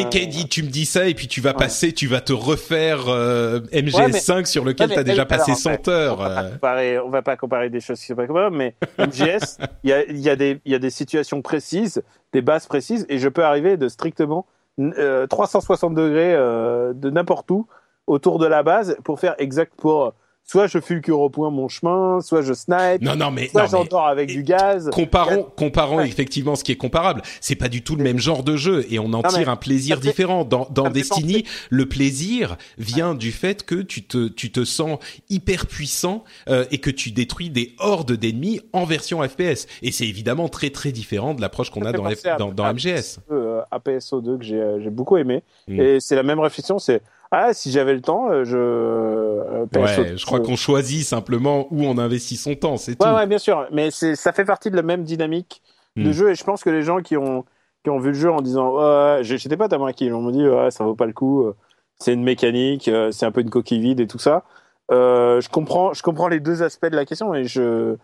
tu 0.49 0.63
me 0.63 0.69
dis 0.69 0.87
ça 0.87 1.09
et 1.09 1.15
puis 1.15 1.29
tu 1.29 1.41
vas 1.41 1.53
passer, 1.53 1.93
tu 1.93 2.07
vas 2.07 2.21
te 2.21 2.33
refaire 2.33 3.09
euh, 3.09 3.61
MGS5 3.73 4.47
sur 4.47 4.65
lequel 4.65 4.91
tu 4.91 4.99
as 4.99 5.05
déjà 5.05 5.27
passé 5.27 5.55
100 5.55 5.89
heures. 5.89 6.21
On 6.21 6.23
va, 6.23 6.29
pas 6.29 6.43
euh. 6.43 6.51
comparer, 6.53 6.99
on 6.99 7.11
va 7.11 7.23
pas 7.23 7.37
comparer 7.37 7.71
des 7.71 7.81
choses 7.81 8.01
qui 8.01 8.07
sont 8.07 8.15
pas 8.15 8.27
comparables, 8.27 8.57
mais 8.57 8.75
MGS, 8.99 9.59
il 9.85 9.91
y 9.91 9.93
a, 9.93 10.11
y, 10.11 10.31
a 10.31 10.37
des, 10.37 10.61
y 10.65 10.75
a 10.75 10.79
des 10.79 10.91
situations 10.91 11.43
précises, 11.43 12.03
des 12.33 12.41
bases 12.41 12.67
précises, 12.67 13.05
et 13.09 13.19
je 13.19 13.29
peux 13.29 13.45
arriver 13.45 13.77
de 13.77 13.89
strictement 13.89 14.47
360 14.79 15.93
euh, 15.93 16.03
degrés 16.03 16.95
de 16.95 17.11
n'importe 17.11 17.51
où 17.51 17.67
autour 18.07 18.39
de 18.39 18.47
la 18.47 18.63
base 18.63 18.97
pour 19.05 19.21
faire 19.21 19.35
exact 19.39 19.73
pour 19.77 20.13
soit 20.47 20.69
je 20.69 20.79
fulgure 20.79 21.21
au 21.21 21.29
point 21.29 21.51
mon 21.51 21.69
chemin, 21.69 22.21
soit 22.21 22.43
je 22.43 22.53
snipe, 22.53 23.03
non, 23.03 23.17
non, 23.17 23.31
mais, 23.31 23.49
soit 23.49 23.67
j'entends 23.67 24.05
avec 24.05 24.29
du 24.29 24.43
gaz. 24.43 24.89
Comparons, 24.93 25.43
comparons 25.57 26.01
effectivement 26.01 26.55
ce 26.55 26.65
qui 26.65 26.73
est 26.73 26.77
comparable. 26.77 27.23
C'est 27.41 27.57
pas 27.57 27.69
du 27.69 27.83
tout 27.83 27.97
le 27.97 28.05
même 28.05 28.19
genre 28.19 28.45
de 28.45 28.57
jeu 28.57 28.87
et 28.91 28.99
on 28.99 29.13
en 29.13 29.23
tire 29.23 29.49
un 29.49 29.57
plaisir 29.57 29.99
différent. 29.99 30.45
Dans, 30.45 30.69
dans 30.71 30.89
Destiny, 30.89 31.45
le 31.71 31.87
plaisir 31.87 32.57
vient 32.79 33.15
du 33.15 33.33
fait 33.33 33.65
que 33.65 33.75
tu 33.75 34.05
te, 34.05 34.29
tu 34.29 34.53
te 34.53 34.65
sens 34.65 34.99
hyper 35.29 35.67
puissant 35.67 36.23
euh, 36.49 36.65
et 36.71 36.79
que 36.79 36.91
tu 36.91 37.11
détruis 37.11 37.51
des 37.51 37.75
hordes 37.79 38.13
d'ennemis 38.13 38.61
en 38.73 38.85
version 38.85 39.27
FPS. 39.27 39.67
Et 39.83 39.91
c'est 39.91 40.07
évidemment 40.07 40.49
très 40.49 40.71
très 40.71 40.93
différent 40.93 41.35
de 41.35 41.41
l'approche 41.41 41.71
qu'on 41.71 41.85
a 41.85 41.93
dans, 41.93 42.09
dans, 42.39 42.53
dans, 42.53 42.73
MGS. 42.73 43.19
Euh, 43.33 43.63
APSO2 43.73 44.39
que 44.39 44.45
j'ai, 44.45 44.77
j'ai 44.81 44.91
beaucoup 44.91 45.17
aimé. 45.17 45.43
Mm. 45.67 45.81
Et 45.81 46.01
c'est 46.01 46.15
la 46.15 46.23
même 46.23 46.39
réflexion, 46.39 46.79
c'est 46.79 47.03
ah, 47.31 47.53
si 47.55 47.73
j'avais 47.73 47.95
le 47.95 48.01
temps, 48.01 48.31
euh, 48.31 48.45
je. 48.45 48.57
Euh, 48.57 49.67
ouais, 49.75 50.17
je 50.17 50.25
crois 50.25 50.41
qu'on 50.41 50.57
choisit 50.57 51.05
simplement 51.05 51.67
où 51.71 51.85
on 51.85 51.99
investit 51.99 52.37
son 52.37 52.55
temps, 52.55 52.77
c'est 52.77 52.95
tout. 52.95 53.07
Ouais, 53.07 53.27
bien 53.27 53.39
sûr, 53.39 53.67
mais 53.73 53.91
c'est 53.91 54.15
ça 54.15 54.33
fait 54.33 54.45
partie 54.45 54.71
de 54.71 54.77
la 54.77 54.83
même 54.83 55.03
dynamique 55.03 55.63
de 55.97 56.11
hmm. 56.11 56.13
jeu 56.13 56.31
et 56.31 56.35
je 56.35 56.45
pense 56.45 56.63
que 56.63 56.71
les 56.71 56.83
gens 56.83 57.01
qui 57.01 57.17
ont 57.17 57.45
qui 57.83 57.91
ont 57.91 57.99
vu 57.99 58.09
le 58.09 58.15
jeu 58.15 58.31
en 58.31 58.43
disant 58.43 58.77
ouais, 58.77 59.21
j'étais 59.23 59.57
pas 59.57 59.69
tellement 59.69 59.91
qui, 59.93 60.11
on 60.13 60.23
me 60.23 60.33
dit 60.33 60.47
ouais, 60.47 60.71
ça 60.71 60.85
vaut 60.85 60.95
pas 60.95 61.07
le 61.07 61.13
coup, 61.13 61.43
euh, 61.43 61.57
c'est 61.99 62.13
une 62.13 62.23
mécanique, 62.23 62.91
c'est 63.11 63.27
un 63.27 63.33
peu 63.33 63.41
une 63.41 63.51
coquille 63.51 63.81
vide 63.81 64.01
et 64.01 64.07
tout 64.07 64.19
ça. 64.19 64.45
Euh, 64.93 65.41
je 65.41 65.49
comprends, 65.49 65.95
je 65.95 66.03
comprends 66.03 66.29
les 66.29 66.39
deux 66.39 66.63
aspects 66.63 66.87
de 66.87 66.97
la 66.97 67.05
question 67.05 67.35
et 67.35 67.45
je 67.45 67.97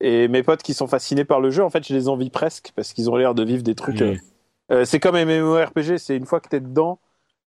et 0.00 0.26
mes 0.26 0.42
potes 0.42 0.62
qui 0.62 0.74
sont 0.74 0.88
fascinés 0.88 1.24
par 1.24 1.40
le 1.40 1.50
jeu, 1.50 1.62
en 1.62 1.70
fait, 1.70 1.86
je 1.86 1.94
les 1.94 2.08
envie 2.08 2.28
presque 2.28 2.72
parce 2.74 2.92
qu'ils 2.92 3.08
ont 3.08 3.16
l'air 3.16 3.34
de 3.34 3.44
vivre 3.44 3.62
des 3.62 3.76
trucs. 3.76 4.00
Hmm. 4.00 4.84
c'est 4.84 4.98
comme 4.98 5.16
MMORPG, 5.16 5.98
c'est 5.98 6.16
une 6.16 6.26
fois 6.26 6.40
que 6.40 6.48
t'es 6.48 6.60
dedans 6.60 6.98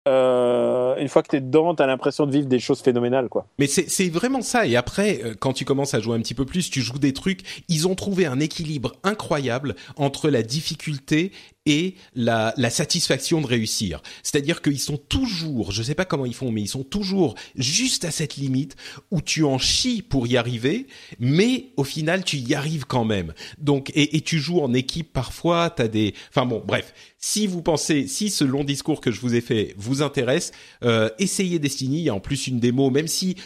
euh, 0.07 0.97
une 0.97 1.09
fois 1.09 1.23
que 1.23 1.28
t'es 1.28 1.41
dedans, 1.41 1.74
t'as 1.74 1.87
l'impression 1.87 2.27
de 2.27 2.33
vivre 2.33 2.47
des 2.47 2.59
choses 2.59 2.81
phénoménales, 2.81 3.28
quoi. 3.28 3.47
Mais 3.59 3.66
c'est 3.66 4.09
vraiment 4.09 4.43
ça. 4.43 4.66
Et 4.66 4.77
après, 4.77 5.20
euh, 5.24 5.35
quand 5.39 5.53
tu 5.53 5.65
commences 5.65 5.95
à 5.95 6.01
jouer 6.01 6.16
un 6.16 6.20
petit 6.20 6.35
peu 6.35 6.45
plus, 6.45 6.70
tu 6.70 6.81
joues 6.81 6.99
des 6.99 7.12
trucs. 7.12 7.65
Ils 7.69 7.89
ont 7.89 7.95
trouvé 7.95 8.27
un 8.27 8.41
équilibre 8.41 8.95
incroyable 9.03 9.74
entre 9.97 10.31
la 10.31 10.43
difficulté 10.43 11.33
et 11.67 11.97
la, 12.15 12.55
la 12.57 12.71
satisfaction 12.71 13.41
de 13.41 13.47
réussir. 13.47 14.03
C'est-à-dire 14.23 14.63
qu'ils 14.63 14.81
sont 14.81 14.97
toujours, 14.97 15.73
je 15.73 15.83
sais 15.83 15.95
pas 15.95 16.05
comment 16.05 16.27
ils 16.27 16.35
font, 16.35 16.51
mais 16.51 16.63
ils 16.63 16.69
sont 16.69 16.85
toujours 16.85 17.35
juste 17.57 18.05
à 18.05 18.11
cette 18.11 18.37
limite 18.37 18.77
où 19.11 19.21
tu 19.21 19.45
en 19.45 19.59
chies 19.59 20.03
pour 20.03 20.27
y 20.27 20.37
arriver, 20.37 20.87
mais 21.19 21.67
au 21.77 21.85
final 21.85 22.25
tu 22.25 22.39
y 22.39 22.55
arrives 22.55 22.87
quand 22.87 23.05
même. 23.05 23.35
Donc 23.59 23.91
et, 23.91 24.17
et 24.17 24.21
tu 24.21 24.39
joues 24.39 24.61
en 24.61 24.73
équipe 24.73 25.13
parfois, 25.13 25.71
t'as 25.71 25.89
des, 25.89 26.15
enfin 26.31 26.47
bon, 26.47 26.63
bref. 26.65 26.95
Si 27.19 27.47
vous 27.47 27.63
pensez, 27.63 28.07
si 28.07 28.31
ce 28.31 28.45
long 28.45 28.63
discours 28.63 29.01
que 29.01 29.11
je 29.11 29.21
vous 29.21 29.35
ai 29.35 29.41
fait 29.41 29.75
vous 29.77 30.03
intéresse, 30.03 30.53
euh, 30.85 31.11
essayez 31.19 31.59
Destiny. 31.59 31.99
Il 31.99 32.05
y 32.05 32.09
a 32.09 32.15
en 32.15 32.21
plus 32.21 32.47
une 32.47 32.61
démo, 32.61 32.91
même 32.91 33.09
si 33.09 33.37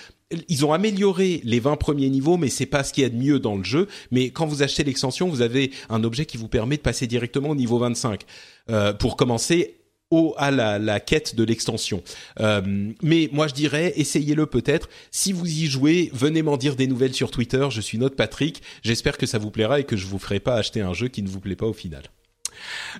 ils 0.48 0.64
ont 0.64 0.72
amélioré 0.72 1.40
les 1.44 1.60
20 1.60 1.76
premiers 1.76 2.08
niveaux, 2.08 2.36
mais 2.36 2.48
c'est 2.48 2.66
pas 2.66 2.84
ce 2.84 2.92
qu'il 2.92 3.02
y 3.02 3.06
a 3.06 3.08
de 3.08 3.16
mieux 3.16 3.38
dans 3.38 3.56
le 3.56 3.64
jeu. 3.64 3.88
Mais 4.10 4.30
quand 4.30 4.46
vous 4.46 4.62
achetez 4.62 4.84
l'extension, 4.84 5.28
vous 5.28 5.42
avez 5.42 5.70
un 5.88 6.04
objet 6.04 6.26
qui 6.26 6.36
vous 6.36 6.48
permet 6.48 6.76
de 6.76 6.82
passer 6.82 7.06
directement 7.06 7.50
au 7.50 7.54
niveau 7.54 7.78
25 7.78 8.22
euh, 8.70 8.92
pour 8.92 9.16
commencer 9.16 9.76
au, 10.10 10.34
à 10.38 10.50
la, 10.50 11.00
quête 11.00 11.36
de 11.36 11.44
l'extension. 11.44 12.02
Euh, 12.40 12.92
mais 13.02 13.28
moi 13.32 13.46
je 13.46 13.54
dirais, 13.54 13.92
essayez-le 13.96 14.46
peut-être. 14.46 14.88
Si 15.10 15.32
vous 15.32 15.46
y 15.46 15.66
jouez, 15.66 16.10
venez 16.12 16.42
m'en 16.42 16.56
dire 16.56 16.76
des 16.76 16.86
nouvelles 16.86 17.14
sur 17.14 17.30
Twitter. 17.30 17.68
Je 17.70 17.80
suis 17.80 17.98
notre 17.98 18.16
Patrick. 18.16 18.62
J'espère 18.82 19.18
que 19.18 19.26
ça 19.26 19.38
vous 19.38 19.50
plaira 19.50 19.80
et 19.80 19.84
que 19.84 19.96
je 19.96 20.06
vous 20.06 20.18
ferai 20.18 20.40
pas 20.40 20.54
acheter 20.54 20.80
un 20.80 20.94
jeu 20.94 21.08
qui 21.08 21.22
ne 21.22 21.28
vous 21.28 21.40
plaît 21.40 21.56
pas 21.56 21.66
au 21.66 21.72
final. 21.72 22.02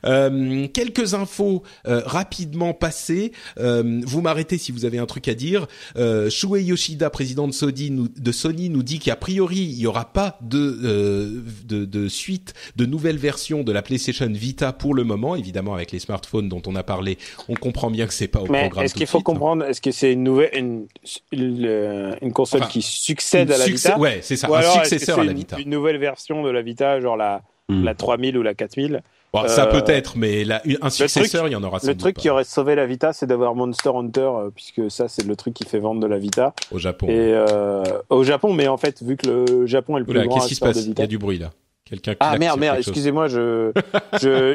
Euh, 0.05 0.67
quelques 0.73 1.15
infos 1.15 1.63
euh, 1.87 2.03
rapidement 2.05 2.75
passées. 2.75 3.33
Euh, 3.59 4.01
vous 4.05 4.21
m'arrêtez 4.21 4.59
si 4.59 4.73
vous 4.73 4.85
avez 4.85 4.99
un 4.99 5.07
truc 5.07 5.29
à 5.29 5.35
dire. 5.35 5.67
Euh, 5.97 6.31
Shuei 6.31 6.65
Yoshida, 6.65 7.11
président 7.11 7.47
de 7.47 7.53
Sony, 7.53 7.91
nous, 7.91 8.09
de 8.09 8.33
Sony, 8.33 8.69
nous 8.69 8.83
dit 8.83 8.99
qu'a 8.99 9.17
priori 9.17 9.59
il 9.59 9.79
n'y 9.79 9.87
aura 9.87 10.13
pas 10.13 10.39
de, 10.41 11.43
de, 11.67 11.85
de 11.85 12.09
suite, 12.09 12.55
de 12.77 12.87
nouvelles 12.87 13.19
versions 13.19 13.63
de 13.63 13.73
la 13.73 13.83
PlayStation 13.83 14.29
Vita 14.31 14.73
pour 14.73 14.95
le 14.95 15.05
moment. 15.05 15.37
Évidemment, 15.37 15.75
avec 15.75 15.93
les 15.93 15.99
smartphones 15.99 16.49
dont 16.49 16.63
on 16.67 16.77
a 16.77 16.83
parlé, 16.83 17.19
on 17.49 17.55
comprend 17.55 17.91
bien 17.91 18.07
que 18.07 18.15
c'est 18.15 18.29
pas 18.29 18.41
au 18.41 18.47
Mais 18.49 18.63
programme. 18.63 18.85
Est-ce 18.85 18.95
qu'il 18.95 19.07
faut 19.07 19.21
comprendre 19.21 19.65
Est-ce 19.65 19.81
que 19.81 19.91
c'est 19.91 20.13
une 20.13 20.25
nouvelle 20.25 20.51
une, 20.53 20.87
une, 21.33 22.33
console 22.33 22.67
qui 22.69 22.83
succède 22.83 23.51
à 23.51 23.59
la 23.59 23.67
Vita 23.67 23.99
Ouais, 23.99 24.21
c'est 24.23 24.37
ça, 24.37 24.49
un 24.49 24.85
successeur 24.85 25.21
à 25.21 25.25
la 25.25 25.33
Vita. 25.33 25.59
Une, 25.59 25.71
nouvelle 25.71 25.99
version 25.99 26.43
de 26.43 26.51
la 26.51 26.63
Vita, 26.63 27.01
genre 27.01 27.17
la 27.17 27.43
hmm. 27.69 27.85
la 27.85 27.95
3000 27.95 28.37
ou 28.37 28.43
la 28.43 28.55
4000 28.55 29.03
ça 29.47 29.67
euh, 29.67 29.81
peut 29.81 29.91
être, 29.91 30.17
mais 30.17 30.45
là, 30.45 30.61
un 30.83 30.91
successeur, 30.91 31.47
il 31.47 31.53
y 31.53 31.57
en 31.57 31.63
aura. 31.63 31.79
Le 31.85 31.97
truc 31.97 32.17
qui 32.17 32.31
aurait 32.31 32.45
sauvé 32.45 32.75
la 32.75 32.87
Vita, 32.87 33.13
c'est 33.13 33.27
d'avoir 33.27 33.55
Monster 33.55 33.91
Hunter, 33.95 34.21
euh, 34.21 34.51
puisque 34.55 34.91
ça, 34.91 35.09
c'est 35.09 35.25
le 35.25 35.37
truc 35.37 35.55
qui 35.55 35.65
fait 35.65 35.79
vendre 35.79 36.01
de 36.01 36.07
la 36.07 36.19
Vita. 36.19 36.55
Au 36.73 36.79
Japon. 36.79 37.07
Et 37.07 37.33
euh, 37.35 37.83
au 38.09 38.25
Japon, 38.25 38.53
mais 38.53 38.69
en 38.69 38.77
fait, 38.77 39.03
vu 39.03 39.17
que 39.17 39.29
le 39.29 39.67
Japon 39.67 39.97
est 39.97 40.01
le 40.01 40.07
plus 40.07 40.19
Oula, 40.19 40.27
grand. 40.27 40.37
Qu'est-ce 40.37 40.49
qui 40.49 40.55
se 40.57 40.61
passe 40.61 40.85
Il 40.85 40.99
y 40.99 41.03
a 41.03 41.07
du 41.07 41.19
bruit 41.19 41.39
là. 41.39 41.51
Quelqu'un 41.85 42.15
Ah 42.21 42.39
merde, 42.39 42.59
merde, 42.59 42.79
excusez-moi, 42.79 43.29
je, 43.29 43.73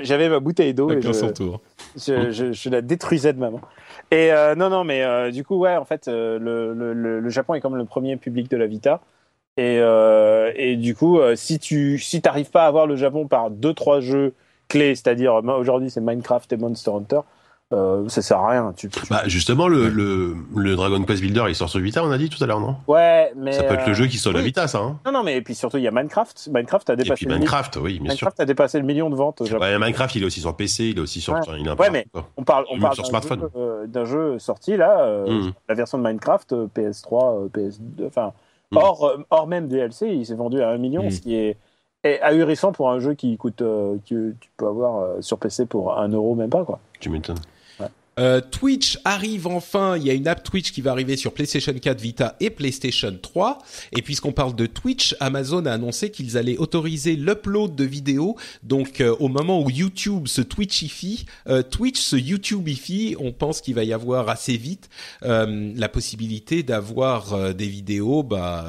j'avais 0.04 0.30
ma 0.30 0.40
bouteille 0.40 0.74
d'eau 0.74 0.90
et 0.90 1.02
je, 1.02 1.12
son 1.12 1.32
tour. 1.32 1.62
Je, 1.98 2.32
je, 2.32 2.54
je, 2.54 2.70
la 2.70 2.82
détruisais 2.82 3.34
de 3.34 3.40
maman. 3.40 3.60
Et 4.12 4.32
euh, 4.32 4.56
non, 4.56 4.70
non, 4.70 4.84
mais 4.86 5.04
euh, 5.04 5.32
du 5.32 5.44
coup, 5.44 5.58
ouais, 5.58 5.76
en 5.76 5.84
fait, 5.84 6.08
le, 6.08 6.38
le, 6.38 6.94
le, 6.94 7.30
Japon 7.30 7.56
est 7.56 7.62
comme 7.62 7.76
le 7.76 7.86
premier 7.86 8.16
public 8.16 8.50
de 8.50 8.58
la 8.58 8.68
Vita. 8.68 9.02
Et, 9.58 9.80
et 10.56 10.76
du 10.76 10.96
coup, 10.96 11.20
si 11.36 11.60
tu 11.60 11.98
si 11.98 12.22
t'arrives 12.22 12.52
pas 12.52 12.66
à 12.66 12.68
avoir 12.68 12.88
le 12.88 12.98
Japon 12.98 13.28
par 13.28 13.50
deux 13.50 13.74
trois 13.74 14.02
jeux 14.02 14.34
clés, 14.68 14.96
c'est-à-dire 14.96 15.36
aujourd'hui 15.36 15.90
c'est 15.90 16.02
Minecraft 16.02 16.52
et 16.54 16.58
Monster 16.58 16.92
Hunter, 16.92 17.20
euh, 17.74 18.08
ça 18.10 18.22
sert 18.22 18.38
à 18.38 18.50
rien. 18.52 18.74
Tu, 18.78 18.90
Bah 19.10 19.24
justement, 19.26 19.68
le, 19.68 19.90
le, 19.90 20.36
le, 20.56 20.76
Dragon 20.76 21.02
Quest 21.04 21.20
Builder, 21.20 21.46
il 21.48 21.56
sort 21.56 21.68
sur 21.68 21.80
Vita, 21.80 22.04
on 22.04 22.12
a 22.12 22.18
dit 22.18 22.30
tout 22.30 22.42
à 22.44 22.46
l'heure, 22.46 22.60
non? 22.60 22.76
Ouais, 22.88 23.34
mais 23.36 23.54
ça 23.54 23.64
peut 23.64 23.74
être 23.74 23.88
le 23.88 23.94
jeu 23.96 24.06
qui 24.06 24.18
sort 24.18 24.32
sur 24.32 24.38
la 24.38 24.46
Vita, 24.46 24.68
ça. 24.68 24.78
Hein 24.78 25.00
non, 25.04 25.12
non, 25.12 25.24
mais 25.24 25.38
et 25.38 25.42
puis 25.42 25.56
surtout 25.56 25.78
il 25.78 25.84
y 25.84 25.88
a 25.88 25.92
Minecraft. 25.92 26.50
Minecraft 26.54 26.92
a 26.92 26.96
dépassé. 26.96 27.24
Et 27.24 27.26
puis 27.26 27.36
Minecraft, 27.36 27.78
oui, 27.78 28.00
bien 28.00 28.10
Minecraft 28.10 28.40
a 28.40 28.46
dépassé 28.46 28.78
le 28.78 28.86
million 28.86 29.10
de 29.10 29.16
ventes. 29.16 29.42
Ouais, 29.42 29.80
Minecraft, 29.80 30.14
il 30.16 30.22
est 30.22 30.26
aussi 30.28 30.42
sur 30.42 30.56
PC, 30.56 30.90
il 30.90 30.98
est 30.98 31.02
aussi 31.02 31.22
sur. 31.22 31.34
Ouais, 31.34 31.40
il 31.60 31.68
ouais 31.68 31.90
mais 31.90 32.06
on 32.38 32.44
parle, 32.44 32.66
on 32.70 32.80
parle 32.80 32.94
sur 32.94 33.08
smartphone. 33.08 33.50
Euh, 33.56 33.88
d'un 33.88 34.06
jeu, 34.06 34.38
sorti 34.38 34.78
là, 34.78 35.02
euh, 35.02 35.26
hmm. 35.26 35.54
la 35.68 35.76
version 35.76 35.98
de 35.98 36.04
Minecraft, 36.04 36.54
PS3, 36.76 37.50
PS2, 37.50 38.06
enfin. 38.06 38.32
Hmm. 38.72 38.78
Hors, 38.78 39.18
hors 39.30 39.48
même 39.48 39.68
DLC, 39.68 40.08
il 40.08 40.26
s'est 40.26 40.36
vendu 40.36 40.62
à 40.62 40.70
un 40.70 40.78
million, 40.78 41.06
hmm. 41.06 41.12
ce 41.12 41.22
qui 41.22 41.36
est 41.36 41.58
et 42.06 42.22
ahurissant 42.22 42.72
pour 42.72 42.92
un 42.92 43.00
jeu 43.00 43.16
qui 43.16 43.36
coûte 43.36 43.62
euh, 43.62 43.98
que 44.08 44.34
tu 44.40 44.50
peux 44.58 44.68
avoir 44.68 45.00
euh, 45.00 45.22
sur 45.22 45.40
PC 45.40 45.66
pour 45.66 45.98
un 45.98 46.08
euro 46.10 46.36
même 46.36 46.50
pas 46.50 46.64
quoi. 46.64 46.80
Tu 47.00 47.10
m'étonnes. 47.10 47.40
Euh, 48.18 48.40
Twitch 48.40 48.98
arrive 49.04 49.46
enfin. 49.46 49.98
Il 49.98 50.04
y 50.04 50.10
a 50.10 50.14
une 50.14 50.30
app 50.30 50.42
Twitch 50.42 50.72
qui 50.72 50.80
va 50.80 50.92
arriver 50.92 51.18
sur 51.18 51.34
PlayStation 51.34 51.74
4 51.74 52.00
Vita 52.00 52.38
et 52.40 52.50
PlayStation 52.50 53.14
3. 53.22 53.58
Et 53.92 54.02
puisqu'on 54.02 54.32
parle 54.32 54.56
de 54.56 54.68
Twitch, 54.68 55.18
Amazon 55.20 55.66
a 55.66 55.74
annoncé 55.74 56.12
qu'ils 56.12 56.38
allaient 56.38 56.56
autoriser 56.56 57.18
l'upload 57.18 57.76
de 57.76 57.84
vidéos. 57.84 58.38
Donc, 58.64 59.04
au 59.20 59.28
moment 59.28 59.62
où 59.62 59.70
YouTube 59.70 60.28
se 60.28 60.42
Twitchifie, 60.42 61.26
Twitch 61.72 62.00
se 62.00 62.16
YouTubeifie, 62.16 63.18
on 63.20 63.34
pense 63.34 63.60
qu'il 63.60 63.76
va 63.76 63.84
y 63.84 63.92
avoir 63.92 64.30
assez 64.30 64.56
vite 64.56 64.90
la 65.22 65.90
possibilité 65.90 66.64
d'avoir 66.64 67.54
des 67.54 67.68
vidéos 67.68 68.24
bah, 68.24 68.64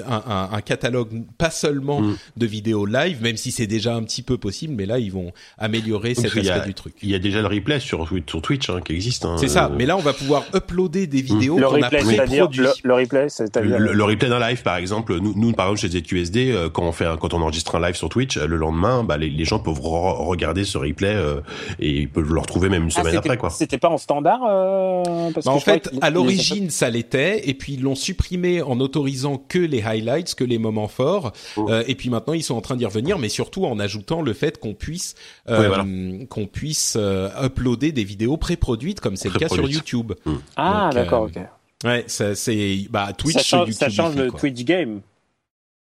un, 0.00 0.48
un, 0.52 0.60
catalogue 0.62 1.22
pas 1.36 1.50
seulement 1.50 2.00
mm. 2.00 2.16
de 2.38 2.46
vidéos 2.46 2.86
live, 2.86 3.20
même 3.20 3.36
si 3.36 3.52
c'est 3.52 3.66
déjà 3.66 3.94
un 3.94 4.02
petit 4.04 4.22
peu 4.22 4.38
possible, 4.38 4.72
mais 4.74 4.86
là 4.86 4.98
ils 4.98 5.12
vont 5.12 5.32
améliorer 5.58 6.14
cet 6.14 6.34
aspect 6.34 6.66
du 6.66 6.72
truc. 6.72 6.94
Il 7.02 7.10
y 7.10 7.14
a 7.14 7.18
déjà 7.18 7.42
le 7.42 7.46
replay 7.46 7.78
sur, 7.78 8.08
sur 8.26 8.42
Twitch 8.42 8.70
hein, 8.70 8.80
qui 8.82 8.94
existe. 8.94 9.26
Hein, 9.26 9.36
c'est 9.38 9.48
ça, 9.48 9.70
mais 9.76 9.84
là 9.84 9.98
on 9.98 10.00
va 10.00 10.14
pouvoir 10.14 10.44
uploader 10.54 11.06
des 11.06 11.20
vidéos 11.20 11.58
mm. 11.58 11.62
qu'on 11.62 11.82
a 11.82 11.90
pré-produit. 11.90 12.62
Le, 12.62 12.70
le, 12.84 12.94
replay, 12.94 13.28
c'est 13.28 13.54
le, 13.56 13.92
le, 13.92 14.04
replay 14.04 14.30
d'un 14.30 14.40
live 14.40 14.62
par 14.62 14.76
exemple. 14.76 15.18
Nous, 15.18 15.34
nous 15.36 15.52
par 15.52 15.66
exemple 15.66 15.80
chez 15.80 16.00
ZQSD, 16.00 16.52
euh, 16.52 16.70
quand 16.70 16.84
on 16.84 16.92
fait 16.92 17.04
quand 17.20 17.34
on 17.34 17.42
enregistre 17.42 17.74
un 17.74 17.80
live 17.80 17.94
sur 17.94 18.08
Twitch, 18.08 18.38
le 18.38 18.56
lendemain, 18.56 19.04
bah, 19.04 19.18
les, 19.18 19.28
les 19.28 19.44
gens 19.44 19.58
peuvent 19.58 19.80
regarder 19.82 20.64
ce 20.64 20.78
replay 20.78 21.14
euh, 21.14 21.42
et 21.80 21.90
ils 21.90 22.08
peuvent 22.08 22.32
le 22.32 22.40
retrouver 22.40 22.70
même 22.70 22.84
une 22.84 22.92
ah, 22.96 23.02
semaine 23.02 23.16
après 23.16 23.36
quoi. 23.36 23.50
C'était 23.50 23.76
pas 23.76 23.90
en 23.90 23.98
standard 23.98 24.40
euh, 24.48 25.30
parce 25.34 25.44
bah, 25.44 25.52
En 25.52 25.60
fait, 25.60 25.90
à 26.00 26.08
l'origine 26.08 26.70
ça 26.70 26.88
l'était 26.88 27.46
et 27.46 27.52
puis 27.52 27.74
ils 27.74 27.82
l'ont 27.82 27.94
supprimé 27.94 28.62
en 28.62 28.80
autorisant 28.80 29.36
que 29.36 29.58
les 29.58 29.81
highlights, 29.84 30.34
que 30.34 30.44
les 30.44 30.58
moments 30.58 30.88
forts. 30.88 31.32
Oh. 31.56 31.68
Euh, 31.68 31.84
et 31.86 31.94
puis 31.94 32.10
maintenant, 32.10 32.34
ils 32.34 32.42
sont 32.42 32.54
en 32.54 32.60
train 32.60 32.76
d'y 32.76 32.86
revenir, 32.86 33.18
mais 33.18 33.28
surtout 33.28 33.64
en 33.64 33.78
ajoutant 33.78 34.22
le 34.22 34.32
fait 34.32 34.58
qu'on 34.58 34.74
puisse 34.74 35.14
euh, 35.48 36.24
qu'on 36.26 36.46
puisse 36.46 36.96
euh, 36.98 37.28
uploader 37.44 37.92
des 37.92 38.04
vidéos 38.04 38.36
pré-produites, 38.36 39.00
comme 39.00 39.16
c'est 39.16 39.32
le 39.32 39.38
cas 39.38 39.48
sur 39.48 39.68
YouTube. 39.68 40.12
Hmm. 40.24 40.36
Ah, 40.56 40.90
d'accord, 40.92 41.22
ok. 41.22 41.38
Ouais, 41.84 42.04
ça 42.06 42.34
c'est 42.34 42.86
bah 42.90 43.12
Twitch, 43.16 43.36
ça 43.36 43.42
change, 43.42 43.68
YouTube 43.68 43.80
ça 43.80 43.88
change 43.90 44.14
le 44.14 44.30
Twitch 44.30 44.64
game. 44.64 45.00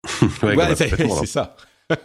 ouais, 0.43 0.75
c'est 0.77 1.27
ça. 1.27 1.57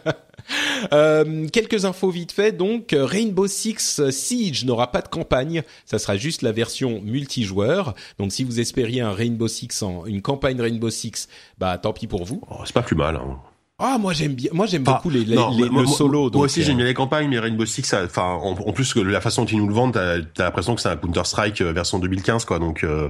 Euh, 0.92 1.46
quelques 1.48 1.84
infos 1.84 2.10
vite 2.10 2.32
fait. 2.32 2.50
Donc, 2.50 2.88
Rainbow 2.92 3.46
Six 3.46 4.10
Siege 4.10 4.64
n'aura 4.64 4.90
pas 4.90 5.00
de 5.00 5.06
campagne. 5.06 5.62
Ça 5.86 6.00
sera 6.00 6.16
juste 6.16 6.42
la 6.42 6.50
version 6.50 7.00
multijoueur. 7.02 7.94
Donc, 8.18 8.32
si 8.32 8.42
vous 8.42 8.58
espériez 8.58 9.00
un 9.00 9.12
Rainbow 9.12 9.46
Six 9.46 9.82
en 9.82 10.06
une 10.06 10.22
campagne 10.22 10.60
Rainbow 10.60 10.90
Six, 10.90 11.28
bah 11.58 11.78
tant 11.78 11.92
pis 11.92 12.08
pour 12.08 12.24
vous. 12.24 12.42
Oh, 12.50 12.62
c'est 12.64 12.74
pas 12.74 12.82
plus 12.82 12.96
mal. 12.96 13.14
Hein. 13.14 13.38
Ah 13.84 13.98
moi 13.98 14.12
j'aime 14.12 14.34
bien, 14.34 14.50
moi 14.52 14.66
j'aime 14.66 14.84
beaucoup 14.84 15.10
les, 15.10 15.24
les, 15.24 15.34
le 15.34 15.86
solo. 15.86 16.30
Moi 16.32 16.44
aussi 16.44 16.62
j'aime 16.62 16.76
bien 16.76 16.86
les 16.86 16.94
campagnes, 16.94 17.28
mais 17.28 17.40
Rainbow 17.40 17.66
Six, 17.66 17.92
enfin 17.94 18.38
en, 18.40 18.54
plus 18.72 18.94
que 18.94 19.00
la 19.00 19.20
façon 19.20 19.42
dont 19.42 19.48
ils 19.48 19.58
nous 19.58 19.66
le 19.66 19.74
vendent, 19.74 19.94
t'as 19.94 20.14
as, 20.14 20.44
l'impression 20.44 20.76
que 20.76 20.80
c'est 20.80 20.88
un 20.88 20.96
Counter 20.96 21.24
Strike 21.24 21.60
euh, 21.60 21.72
version 21.72 21.98
2015 21.98 22.44
quoi. 22.44 22.60
Donc 22.60 22.84
euh, 22.84 23.08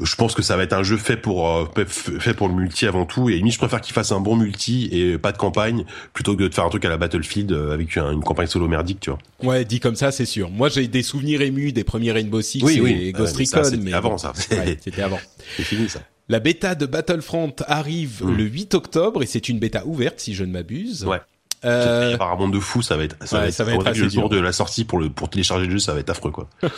je 0.00 0.14
pense 0.16 0.34
que 0.34 0.40
ça 0.40 0.56
va 0.56 0.62
être 0.62 0.72
un 0.72 0.82
jeu 0.82 0.96
fait 0.96 1.18
pour 1.18 1.48
euh, 1.48 1.66
fait 1.86 2.32
pour 2.32 2.48
le 2.48 2.54
multi 2.54 2.86
avant 2.86 3.04
tout. 3.04 3.28
Et 3.28 3.34
limite 3.36 3.52
je 3.52 3.58
préfère 3.58 3.82
qu'ils 3.82 3.92
fassent 3.92 4.12
un 4.12 4.20
bon 4.20 4.36
multi 4.36 4.88
et 4.92 5.18
pas 5.18 5.32
de 5.32 5.38
campagne 5.38 5.84
plutôt 6.14 6.34
que 6.34 6.44
de 6.44 6.54
faire 6.54 6.64
un 6.64 6.70
truc 6.70 6.86
à 6.86 6.88
la 6.88 6.96
Battlefield 6.96 7.52
avec 7.52 7.94
une, 7.96 8.22
campagne 8.22 8.46
solo 8.46 8.66
merdique, 8.66 9.00
tu 9.00 9.10
vois. 9.10 9.18
Ouais, 9.42 9.66
dit 9.66 9.78
comme 9.78 9.96
ça 9.96 10.10
c'est 10.10 10.26
sûr. 10.26 10.48
Moi 10.48 10.70
j'ai 10.70 10.88
des 10.88 11.02
souvenirs 11.02 11.42
émus 11.42 11.72
des 11.72 11.84
premiers 11.84 12.12
Rainbow 12.12 12.40
Six 12.40 12.62
oui, 12.62 12.78
et 12.78 13.12
Ghost 13.12 13.36
Recon, 13.36 13.76
mais, 13.82 13.92
avant 13.92 14.16
ça. 14.16 14.32
c'était 14.34 15.02
avant. 15.02 15.20
C'est 15.56 15.64
fini 15.64 15.88
ça. 15.88 16.00
La 16.28 16.40
bêta 16.40 16.74
de 16.74 16.86
Battlefront 16.86 17.54
arrive 17.66 18.22
mm. 18.24 18.36
le 18.36 18.44
8 18.44 18.74
octobre 18.74 19.22
et 19.22 19.26
c'est 19.26 19.48
une 19.48 19.58
bêta 19.58 19.86
ouverte 19.86 20.20
si 20.20 20.34
je 20.34 20.44
ne 20.44 20.52
m'abuse. 20.52 21.04
Ouais. 21.04 21.20
Euh... 21.64 22.14
Apparemment 22.14 22.48
de 22.48 22.60
fou, 22.60 22.82
ça 22.82 22.96
va 22.96 23.04
être, 23.04 23.16
ça 23.26 23.40
va 23.40 23.48
être, 23.48 23.54
ça 23.54 23.64
va 23.64 23.74
être 23.74 23.98
le 23.98 24.08
jour 24.08 24.28
de 24.28 24.38
la 24.38 24.52
sortie 24.52 24.84
pour 24.84 25.00
le 25.00 25.10
pour 25.10 25.28
télécharger 25.28 25.66
le 25.66 25.72
jeu, 25.72 25.78
ça 25.80 25.92
va 25.92 25.98
être 25.98 26.10
affreux 26.10 26.30
quoi. 26.30 26.48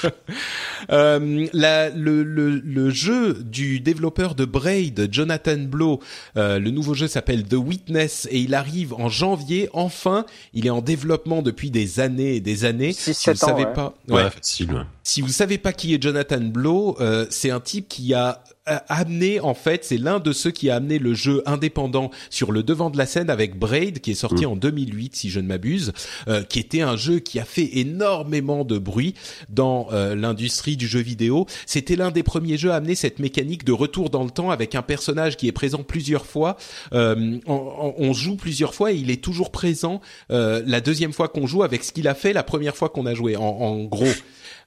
euh, 0.90 1.47
la, 1.52 1.90
le, 1.90 2.22
le, 2.22 2.59
le 2.59 2.90
jeu 2.90 3.35
du 3.35 3.81
développeur 3.81 4.35
de 4.35 4.47
Braid, 4.47 5.09
Jonathan 5.12 5.59
Blow, 5.59 6.01
euh, 6.39 6.59
le 6.59 6.70
nouveau 6.70 6.94
jeu 6.94 7.09
s'appelle 7.09 7.44
The 7.44 7.55
Witness 7.55 8.27
et 8.31 8.40
il 8.40 8.55
arrive 8.55 8.94
en 8.94 9.10
janvier. 9.10 9.68
Enfin, 9.74 10.24
il 10.55 10.66
est 10.66 10.70
en 10.70 10.81
développement 10.81 11.43
depuis 11.43 11.70
des 11.70 12.01
années 12.01 12.36
et 12.36 12.40
des 12.40 12.64
années. 12.64 12.94
si 12.94 13.10
vous 13.10 13.36
savez 13.36 13.66
pas, 13.66 13.94
ouais. 14.09 14.31
facile, 14.31 14.86
si 15.02 15.20
vous 15.20 15.28
savez 15.28 15.59
pas 15.59 15.74
qui 15.74 15.94
est 15.94 16.02
Jonathan 16.02 16.40
Blow, 16.40 16.97
euh, 17.01 17.27
c'est 17.28 17.51
un 17.51 17.60
type 17.60 17.86
qui 17.86 18.14
a 18.14 18.43
amené 18.88 19.40
en 19.40 19.55
fait, 19.55 19.84
c'est 19.84 19.98
l'un 19.98 20.20
de 20.20 20.32
ceux 20.32 20.51
qui 20.51 20.70
a 20.70 20.76
amené 20.76 20.98
le 20.98 21.14
jeu 21.14 21.42
indépendant 21.47 22.10
sur 22.30 22.52
le 22.52 22.62
devant 22.62 22.90
de 22.90 22.98
la 22.98 23.06
scène 23.06 23.30
avec 23.30 23.59
Braid 23.59 24.01
qui 24.01 24.12
est 24.12 24.14
sorti 24.14 24.47
mm. 24.47 24.51
en 24.51 24.56
2008 24.56 25.16
si 25.16 25.30
je 25.30 25.40
ne 25.40 25.47
m'abuse, 25.47 25.92
euh, 26.28 26.42
qui 26.42 26.59
était 26.59 26.80
un 26.80 26.97
jeu 26.97 27.18
qui 27.18 27.38
a 27.38 27.44
fait 27.44 27.78
énormément 27.78 28.64
de 28.64 28.78
bruit 28.78 29.14
dans 29.48 29.88
euh, 29.92 30.14
l'industrie 30.14 30.76
du 30.76 30.86
jeu 30.86 31.01
vidéo. 31.01 31.47
C'était 31.66 31.97
l'un 31.97 32.10
des 32.10 32.22
premiers 32.22 32.56
jeux 32.56 32.70
à 32.70 32.76
amener 32.76 32.94
cette 32.94 33.18
mécanique 33.18 33.64
de 33.64 33.72
retour 33.72 34.10
dans 34.10 34.24
le 34.24 34.30
temps 34.30 34.51
avec 34.51 34.74
un 34.74 34.82
personnage 34.82 35.36
qui 35.36 35.48
est 35.48 35.52
présent 35.52 35.82
plusieurs 35.82 36.26
fois. 36.26 36.56
Euh, 36.92 37.38
on, 37.47 37.94
on, 37.98 38.12
joue 38.12 38.36
plusieurs 38.36 38.74
fois 38.74 38.92
et 38.92 38.97
il 38.97 39.10
est 39.10 39.22
toujours 39.22 39.51
présent 39.51 40.01
la 40.28 40.80
deuxième 40.80 41.12
fois 41.12 41.28
qu'on 41.28 41.47
joue 41.47 41.62
avec 41.62 41.84
ce 41.84 41.92
qu'il 41.92 42.09
a 42.09 42.14
fait 42.14 42.32
la 42.32 42.42
première 42.42 42.76
fois 42.76 42.88
qu'on 42.88 43.06
a 43.06 43.14
joué. 43.14 43.36
En, 43.36 43.42
en 43.42 43.84
gros. 43.84 44.06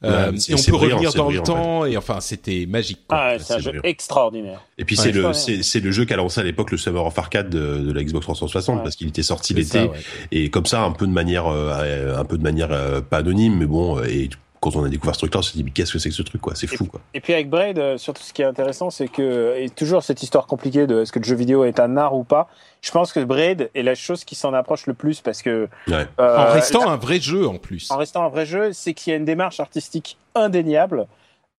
Euh, 0.06 0.32
et 0.50 0.54
on 0.54 0.58
peut 0.58 0.76
revenir 0.76 1.14
dans 1.14 1.30
le 1.30 1.40
temps 1.40 1.86
et 1.86 1.96
enfin 1.96 2.20
c'était 2.20 2.66
magique. 2.68 3.00
Ah, 3.10 3.36
c'est 3.40 3.54
un 3.54 3.60
jeu 3.60 3.80
extraordinaire. 3.84 4.62
Et 4.78 4.86
puis 4.86 4.98
c'est 4.98 5.12
le 5.12 5.32
c'est 5.34 5.80
le 5.80 5.92
jeu 5.92 6.06
qu'a 6.06 6.18
lancé 6.18 6.42
à 6.42 6.44
l'époque 6.44 6.72
le 6.72 6.78
Summer 6.78 7.06
of 7.06 7.18
Arcade 7.18 7.50
de, 7.50 7.78
de 7.78 7.92
la 7.92 8.04
Xbox 8.04 8.26
360 8.26 8.84
parce 8.84 8.96
qu'il 8.96 9.08
était 9.08 9.24
sorti 9.24 9.54
l'été. 9.54 9.90
et 10.32 10.50
comme 10.50 10.66
ça 10.66 10.82
un 10.82 10.92
peu 10.92 11.08
de 11.08 11.12
manière 11.12 11.48
euh, 11.48 12.18
un 12.18 12.26
peu 12.26 12.38
de 12.38 12.44
manière 12.44 12.72
euh, 12.72 13.02
pas 13.02 13.18
anonyme 13.18 13.58
mais 13.58 13.66
bon 13.66 14.02
et 14.04 14.30
quand 14.64 14.78
on 14.78 14.86
a 14.86 14.90
découvert 14.90 15.14
ce 15.14 15.20
truc-là, 15.20 15.40
on 15.40 15.44
s'est 15.44 15.58
dit, 15.58 15.64
mais 15.66 15.72
qu'est-ce 15.72 15.92
que 15.92 16.00
c'est 16.00 16.08
que 16.08 16.16
ce 16.16 16.22
truc, 16.22 16.40
quoi? 16.40 16.56
C'est 16.56 16.68
fou, 16.68 16.86
quoi. 16.86 17.02
Et 17.14 17.20
puis 17.20 17.34
avec 17.34 17.50
Braid, 17.50 17.78
euh, 17.78 17.98
surtout 17.98 18.24
ce 18.24 18.32
qui 18.32 18.44
est 18.44 18.46
intéressant, 18.46 18.90
c'est 18.90 19.10
que, 19.10 19.56
et 19.58 19.70
toujours 19.70 20.04
cette 20.04 20.24
histoire 20.24 20.48
compliquée 20.48 20.88
de 20.88 21.02
est-ce 21.02 21.12
que 21.12 21.20
le 21.20 21.26
jeu 21.26 21.36
vidéo 21.36 21.66
est 21.66 21.82
un 21.82 21.98
art 21.98 22.16
ou 22.16 22.24
pas. 22.24 22.48
Je 22.82 22.90
pense 22.92 23.12
que 23.12 23.20
Braid 23.20 23.70
est 23.76 23.84
la 23.84 23.94
chose 23.94 24.24
qui 24.24 24.36
s'en 24.36 24.54
approche 24.54 24.88
le 24.88 24.94
plus 24.94 25.20
parce 25.20 25.42
que. 25.42 25.68
Euh, 25.90 26.06
en 26.18 26.54
restant 26.54 26.88
un 26.88 26.96
vrai 26.96 27.20
jeu, 27.20 27.46
en 27.46 27.58
plus. 27.58 27.92
En 27.92 27.98
restant 27.98 28.24
un 28.24 28.30
vrai 28.30 28.46
jeu, 28.46 28.72
c'est 28.72 28.94
qu'il 28.94 29.12
y 29.12 29.14
a 29.14 29.18
une 29.18 29.26
démarche 29.26 29.60
artistique 29.60 30.18
indéniable. 30.34 31.08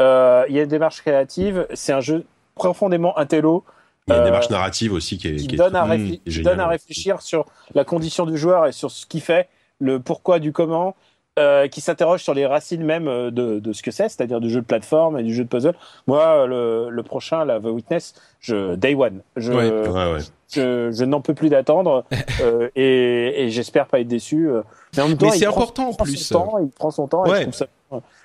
Euh, 0.00 0.46
il 0.48 0.56
y 0.56 0.58
a 0.58 0.62
une 0.62 0.68
démarche 0.68 1.02
créative. 1.02 1.66
C'est 1.74 1.92
un 1.92 2.00
jeu 2.00 2.24
profondément 2.54 3.18
intello. 3.18 3.64
Il 4.06 4.14
y 4.14 4.16
a 4.16 4.20
une 4.20 4.24
démarche 4.24 4.48
narrative 4.48 4.94
aussi 4.94 5.18
qui, 5.18 5.28
est, 5.28 5.36
qui, 5.36 5.56
donne, 5.56 5.76
à 5.76 5.96
qui 5.96 6.42
donne 6.42 6.60
à 6.60 6.68
réfléchir 6.68 7.20
sur 7.20 7.44
la 7.74 7.84
condition 7.84 8.24
du 8.24 8.38
joueur 8.38 8.66
et 8.66 8.72
sur 8.72 8.90
ce 8.90 9.04
qu'il 9.04 9.20
fait, 9.20 9.48
le 9.78 10.00
pourquoi 10.00 10.38
du 10.38 10.52
comment. 10.52 10.94
Euh, 11.36 11.66
qui 11.66 11.80
s'interroge 11.80 12.22
sur 12.22 12.32
les 12.32 12.46
racines 12.46 12.84
même 12.84 13.08
euh, 13.08 13.32
de, 13.32 13.58
de 13.58 13.72
ce 13.72 13.82
que 13.82 13.90
c'est, 13.90 14.08
c'est-à-dire 14.08 14.38
du 14.38 14.48
jeu 14.48 14.60
de 14.60 14.66
plateforme 14.66 15.18
et 15.18 15.24
du 15.24 15.34
jeu 15.34 15.42
de 15.42 15.48
puzzle. 15.48 15.74
Moi, 16.06 16.46
le, 16.46 16.90
le 16.90 17.02
prochain, 17.02 17.44
la 17.44 17.58
The 17.58 17.64
Witness, 17.64 18.14
je 18.38 18.76
day 18.76 18.94
one. 18.94 19.20
Je, 19.34 19.52
ouais. 19.52 19.88
Ouais, 19.88 20.20
je, 20.52 20.92
je 20.92 21.04
n'en 21.04 21.20
peux 21.20 21.34
plus 21.34 21.48
d'attendre 21.48 22.04
euh, 22.40 22.68
et, 22.76 23.46
et 23.46 23.50
j'espère 23.50 23.86
pas 23.88 23.98
être 23.98 24.06
déçu. 24.06 24.48
Euh. 24.48 24.62
Mais 24.96 25.02
en 25.02 25.08
même 25.08 25.18
temps, 25.18 25.30
c'est 25.32 25.44
important 25.46 25.88
en 25.88 25.94
plus. 25.94 26.14
Son 26.18 26.34
temps, 26.34 26.58
il 26.60 26.68
prend 26.68 26.92
son 26.92 27.08
temps. 27.08 27.24
Ouais. 27.24 27.30
Et 27.30 27.36
je 27.38 27.42
trouve 27.42 27.54
ça 27.54 27.66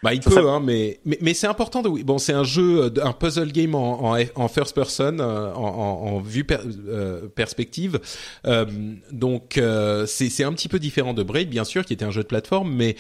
bah, 0.04 0.14
il 0.14 0.22
peut, 0.22 0.50
hein, 0.50 0.62
mais, 0.64 1.00
mais, 1.06 1.18
mais 1.22 1.34
c'est 1.34 1.48
important 1.48 1.82
de, 1.82 1.90
bon, 2.04 2.18
c'est 2.18 2.34
un 2.34 2.44
jeu, 2.44 2.84
euh, 2.84 2.90
un 3.04 3.14
puzzle 3.14 3.52
game 3.52 3.76
en, 3.76 4.16
en, 4.16 4.24
en 4.36 4.48
first 4.48 4.76
person, 4.76 5.20
euh, 5.20 5.54
en, 5.54 5.60
en, 5.60 6.20
vue 6.20 6.46
euh, 6.50 7.28
perspective. 7.28 8.00
Euh, 8.46 8.66
donc, 9.12 9.60
c'est, 10.08 10.30
c'est 10.30 10.44
un 10.44 10.54
petit 10.54 10.70
peu 10.70 10.80
différent 10.80 11.14
de 11.14 11.24
Braid, 11.24 11.50
bien 11.50 11.64
sûr, 11.64 11.86
qui 11.86 11.94
était 11.94 12.06
un 12.06 12.12
jeu 12.12 12.24
de 12.24 12.28
plateforme, 12.28 12.72
mais 12.72 12.96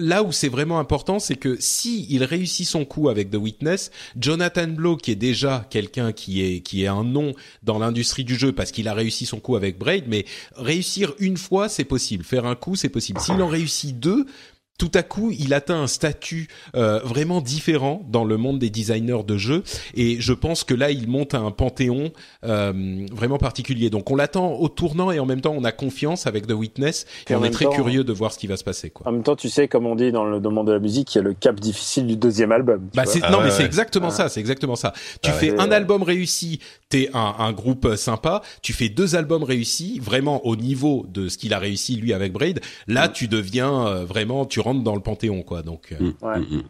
là 0.00 0.22
où 0.22 0.32
c'est 0.32 0.48
vraiment 0.48 0.78
important, 0.80 1.18
c'est 1.18 1.36
que 1.36 1.56
si 1.60 2.06
il 2.10 2.24
réussit 2.24 2.66
son 2.66 2.84
coup 2.84 3.08
avec 3.08 3.30
The 3.30 3.36
Witness, 3.36 3.90
Jonathan 4.18 4.68
Blow, 4.68 4.96
qui 4.96 5.12
est 5.12 5.16
déjà 5.16 5.66
quelqu'un 5.70 6.12
qui 6.12 6.42
est 6.42 6.60
qui 6.60 6.84
est 6.84 6.88
un 6.88 7.04
nom 7.04 7.34
dans 7.62 7.78
l'industrie 7.78 8.24
du 8.24 8.34
jeu 8.34 8.52
parce 8.52 8.72
qu'il 8.72 8.88
a 8.88 8.94
réussi 8.94 9.26
son 9.26 9.38
coup 9.38 9.56
avec 9.56 9.78
Braid, 9.78 10.04
mais 10.08 10.24
réussir 10.56 11.14
une 11.18 11.36
fois, 11.36 11.68
c'est 11.68 11.84
possible. 11.84 12.24
Faire 12.24 12.46
un 12.46 12.56
coup, 12.56 12.74
c'est 12.74 12.88
possible. 12.88 13.20
S'il 13.20 13.40
en 13.42 13.48
réussit 13.48 13.98
deux, 14.00 14.26
tout 14.80 14.90
à 14.94 15.02
coup, 15.02 15.30
il 15.30 15.52
atteint 15.52 15.82
un 15.82 15.86
statut 15.86 16.48
euh, 16.74 17.00
vraiment 17.04 17.42
différent 17.42 18.02
dans 18.08 18.24
le 18.24 18.38
monde 18.38 18.58
des 18.58 18.70
designers 18.70 19.24
de 19.26 19.36
jeux, 19.36 19.62
et 19.94 20.18
je 20.20 20.32
pense 20.32 20.64
que 20.64 20.72
là, 20.72 20.90
il 20.90 21.06
monte 21.06 21.34
à 21.34 21.38
un 21.38 21.50
panthéon 21.50 22.12
euh, 22.44 23.04
vraiment 23.12 23.36
particulier. 23.36 23.90
Donc, 23.90 24.10
on 24.10 24.16
l'attend 24.16 24.54
au 24.54 24.70
tournant, 24.70 25.10
et 25.10 25.18
en 25.20 25.26
même 25.26 25.42
temps, 25.42 25.54
on 25.54 25.64
a 25.64 25.72
confiance 25.72 26.26
avec 26.26 26.46
The 26.46 26.52
Witness, 26.52 27.04
et, 27.28 27.34
on 27.34 27.44
est 27.44 27.50
très 27.50 27.66
curieux 27.66 28.04
de 28.04 28.12
voir 28.14 28.32
ce 28.32 28.38
qui 28.38 28.46
va 28.46 28.56
se 28.56 28.64
passer. 28.64 28.88
Quoi. 28.88 29.06
En 29.06 29.12
même 29.12 29.22
temps, 29.22 29.36
tu 29.36 29.50
sais, 29.50 29.68
comme 29.68 29.84
on 29.84 29.94
dit 29.94 30.12
dans 30.12 30.24
le, 30.24 30.40
monde 30.40 30.68
de 30.68 30.72
la 30.72 30.78
musique, 30.78 31.14
il 31.14 31.18
y 31.18 31.20
a 31.20 31.24
le 31.24 31.34
cap 31.34 31.60
difficile 31.60 32.06
du 32.06 32.16
deuxième 32.16 32.50
album. 32.50 32.88
Bah, 32.94 33.04
non, 33.04 33.38
ah 33.38 33.40
mais 33.44 33.50
c'est 33.50 33.66
exactement 33.66 34.08
ça. 34.08 34.30
C'est 34.30 34.40
exactement 34.40 34.76
ça. 34.76 34.94
Tu 35.20 35.28
ah 35.30 35.34
fais 35.34 35.60
un 35.60 35.70
album 35.70 36.02
réussi, 36.02 36.60
t'es 36.88 37.10
un, 37.12 37.34
un 37.38 37.52
groupe 37.52 37.96
sympa. 37.96 38.40
Tu 38.62 38.72
fais 38.72 38.88
deux 38.88 39.14
albums 39.14 39.44
réussis, 39.44 40.00
vraiment 40.02 40.46
au 40.46 40.56
niveau 40.56 41.04
de 41.12 41.28
ce 41.28 41.36
qu'il 41.36 41.52
a 41.52 41.58
réussi 41.58 41.96
lui 41.96 42.14
avec 42.14 42.32
Braid. 42.32 42.60
Là, 42.88 43.08
mm. 43.08 43.12
tu 43.12 43.28
deviens 43.28 43.86
euh, 43.86 44.04
vraiment, 44.06 44.46
tu 44.46 44.60
dans 44.74 44.94
le 44.94 45.00
panthéon, 45.00 45.42
quoi. 45.42 45.62
Donc. 45.62 45.92
Euh. 45.92 46.04
Mm, 46.04 46.38
mm, 46.38 46.56
mm. 46.56 46.62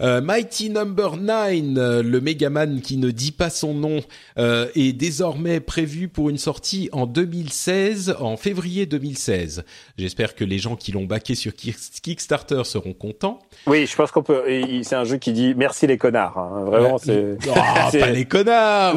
Euh, 0.00 0.20
Mighty 0.20 0.70
Number 0.70 1.16
9, 1.16 1.76
euh, 1.76 2.02
le 2.04 2.20
Megaman 2.20 2.80
qui 2.80 2.96
ne 2.98 3.10
dit 3.10 3.32
pas 3.32 3.50
son 3.50 3.74
nom, 3.74 4.00
est 4.36 4.92
désormais 4.92 5.60
prévu 5.60 6.08
pour 6.08 6.30
une 6.30 6.38
sortie 6.38 6.88
en 6.92 7.06
2016, 7.06 8.16
en 8.20 8.36
février 8.36 8.86
2016. 8.86 9.64
J'espère 9.98 10.34
que 10.34 10.44
les 10.44 10.58
gens 10.58 10.76
qui 10.76 10.92
l'ont 10.92 11.04
baqué 11.04 11.34
sur 11.34 11.52
Kickstarter 11.54 12.62
seront 12.64 12.92
contents. 12.92 13.40
Oui, 13.66 13.86
je 13.86 13.96
pense 13.96 14.12
qu'on 14.12 14.22
peut. 14.22 14.42
C'est 14.82 14.94
un 14.94 15.04
jeu 15.04 15.16
qui 15.16 15.32
dit 15.32 15.54
merci 15.56 15.86
les 15.86 15.98
connards. 15.98 16.38
Hein. 16.38 16.64
Vraiment, 16.64 16.98
c'est. 16.98 17.36
Oh, 17.48 17.52
pas 17.52 18.10
les 18.10 18.24
connards. 18.24 18.94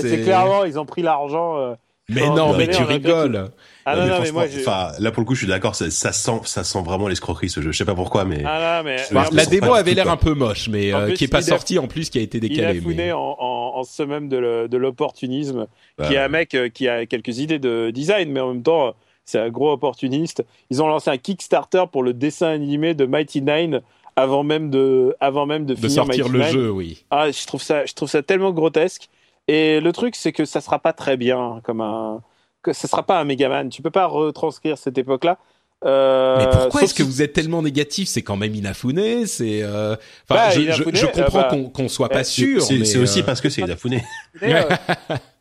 c'est 0.00 0.22
clairement 0.22 0.64
ils 0.64 0.78
ont 0.78 0.86
pris 0.86 1.02
l'argent. 1.02 1.76
mais 2.08 2.28
non, 2.28 2.56
mais 2.56 2.68
tu 2.68 2.82
rigoles. 2.82 3.50
Ah 3.86 3.96
non, 3.96 4.06
non, 4.06 4.20
mais 4.22 4.32
moi, 4.32 4.44
enfin, 4.44 4.92
là 4.98 5.10
pour 5.10 5.20
le 5.20 5.26
coup, 5.26 5.34
je 5.34 5.40
suis 5.40 5.46
d'accord, 5.46 5.74
ça, 5.74 5.90
ça, 5.90 6.12
sent, 6.12 6.40
ça 6.44 6.64
sent 6.64 6.82
vraiment 6.82 7.08
l'escroquerie 7.08 7.50
ce 7.50 7.60
jeu. 7.60 7.72
Je 7.72 7.76
sais 7.76 7.84
pas 7.84 7.94
pourquoi, 7.94 8.24
mais. 8.24 8.42
Ah 8.46 8.82
non, 8.82 8.84
mais 8.84 8.96
la 9.32 9.46
démo 9.46 9.74
avait 9.74 9.94
l'air 9.94 10.10
un 10.10 10.16
peu 10.16 10.34
moche, 10.34 10.68
mais 10.68 10.92
euh, 10.94 11.12
qui 11.12 11.24
est 11.24 11.28
pas 11.28 11.42
sorti 11.42 11.78
en 11.78 11.86
plus, 11.86 12.10
qui 12.10 12.18
a 12.18 12.22
été 12.22 12.40
décalé. 12.40 12.76
Il 12.76 12.78
a 12.78 12.82
fouiné 12.82 13.12
en, 13.12 13.20
en, 13.20 13.72
en, 13.76 13.84
ce 13.84 14.02
même 14.02 14.28
de 14.28 14.76
l'opportunisme, 14.76 15.66
qui 16.06 16.14
est 16.14 16.18
un 16.18 16.28
mec 16.28 16.56
qui 16.72 16.88
a 16.88 17.06
quelques 17.06 17.38
idées 17.38 17.58
de 17.58 17.90
design, 17.90 18.30
mais 18.30 18.40
en 18.40 18.52
même 18.52 18.62
temps, 18.62 18.94
c'est 19.24 19.38
un 19.38 19.50
gros 19.50 19.72
opportuniste. 19.72 20.44
Ils 20.70 20.82
ont 20.82 20.88
lancé 20.88 21.10
un 21.10 21.18
Kickstarter 21.18 21.84
pour 21.90 22.02
le 22.02 22.12
dessin 22.12 22.48
animé 22.48 22.94
de 22.94 23.06
Mighty 23.06 23.42
Nine 23.42 23.80
avant 24.16 24.44
même 24.44 24.70
de, 24.70 25.16
avant 25.20 25.46
même 25.46 25.66
de, 25.66 25.88
sortir 25.88 26.28
le 26.28 26.42
jeu, 26.42 26.70
oui. 26.70 27.04
Ah, 27.10 27.30
je 27.30 27.46
trouve 27.46 27.62
ça, 27.62 27.84
je 27.84 27.94
trouve 27.94 28.08
ça 28.08 28.22
tellement 28.22 28.52
grotesque. 28.52 29.08
Et 29.48 29.80
le 29.80 29.92
truc, 29.92 30.14
c'est 30.16 30.32
que 30.32 30.44
ça 30.44 30.60
sera 30.60 30.78
pas 30.78 30.92
très 30.92 31.16
bien 31.16 31.60
comme 31.64 31.80
un, 31.80 32.22
que 32.64 32.72
ça 32.72 32.88
sera 32.88 33.04
pas 33.04 33.20
un 33.20 33.24
Megaman. 33.24 33.68
Tu 33.68 33.82
peux 33.82 33.90
pas 33.90 34.06
retranscrire 34.06 34.76
cette 34.76 34.98
époque-là. 34.98 35.38
Euh, 35.84 36.38
mais 36.38 36.48
pourquoi 36.50 36.82
est-ce 36.82 36.94
que 36.94 37.02
vous 37.02 37.22
êtes 37.22 37.34
tellement 37.34 37.62
négatif? 37.62 38.08
C'est 38.08 38.22
quand 38.22 38.36
même 38.36 38.54
Inafune. 38.54 39.26
C'est, 39.26 39.62
euh... 39.62 39.96
enfin, 40.28 40.46
bah, 40.46 40.50
je, 40.50 40.62
je, 40.62 41.06
comprends 41.06 41.40
euh, 41.40 41.50
bah, 41.50 41.70
qu'on 41.72 41.88
soit 41.88 42.08
pas 42.08 42.24
sûr. 42.24 42.62
C'est 42.62 42.98
aussi 42.98 43.20
euh, 43.20 43.24
parce 43.24 43.40
que 43.40 43.48
c'est 43.50 43.60
Inafune. 43.60 44.00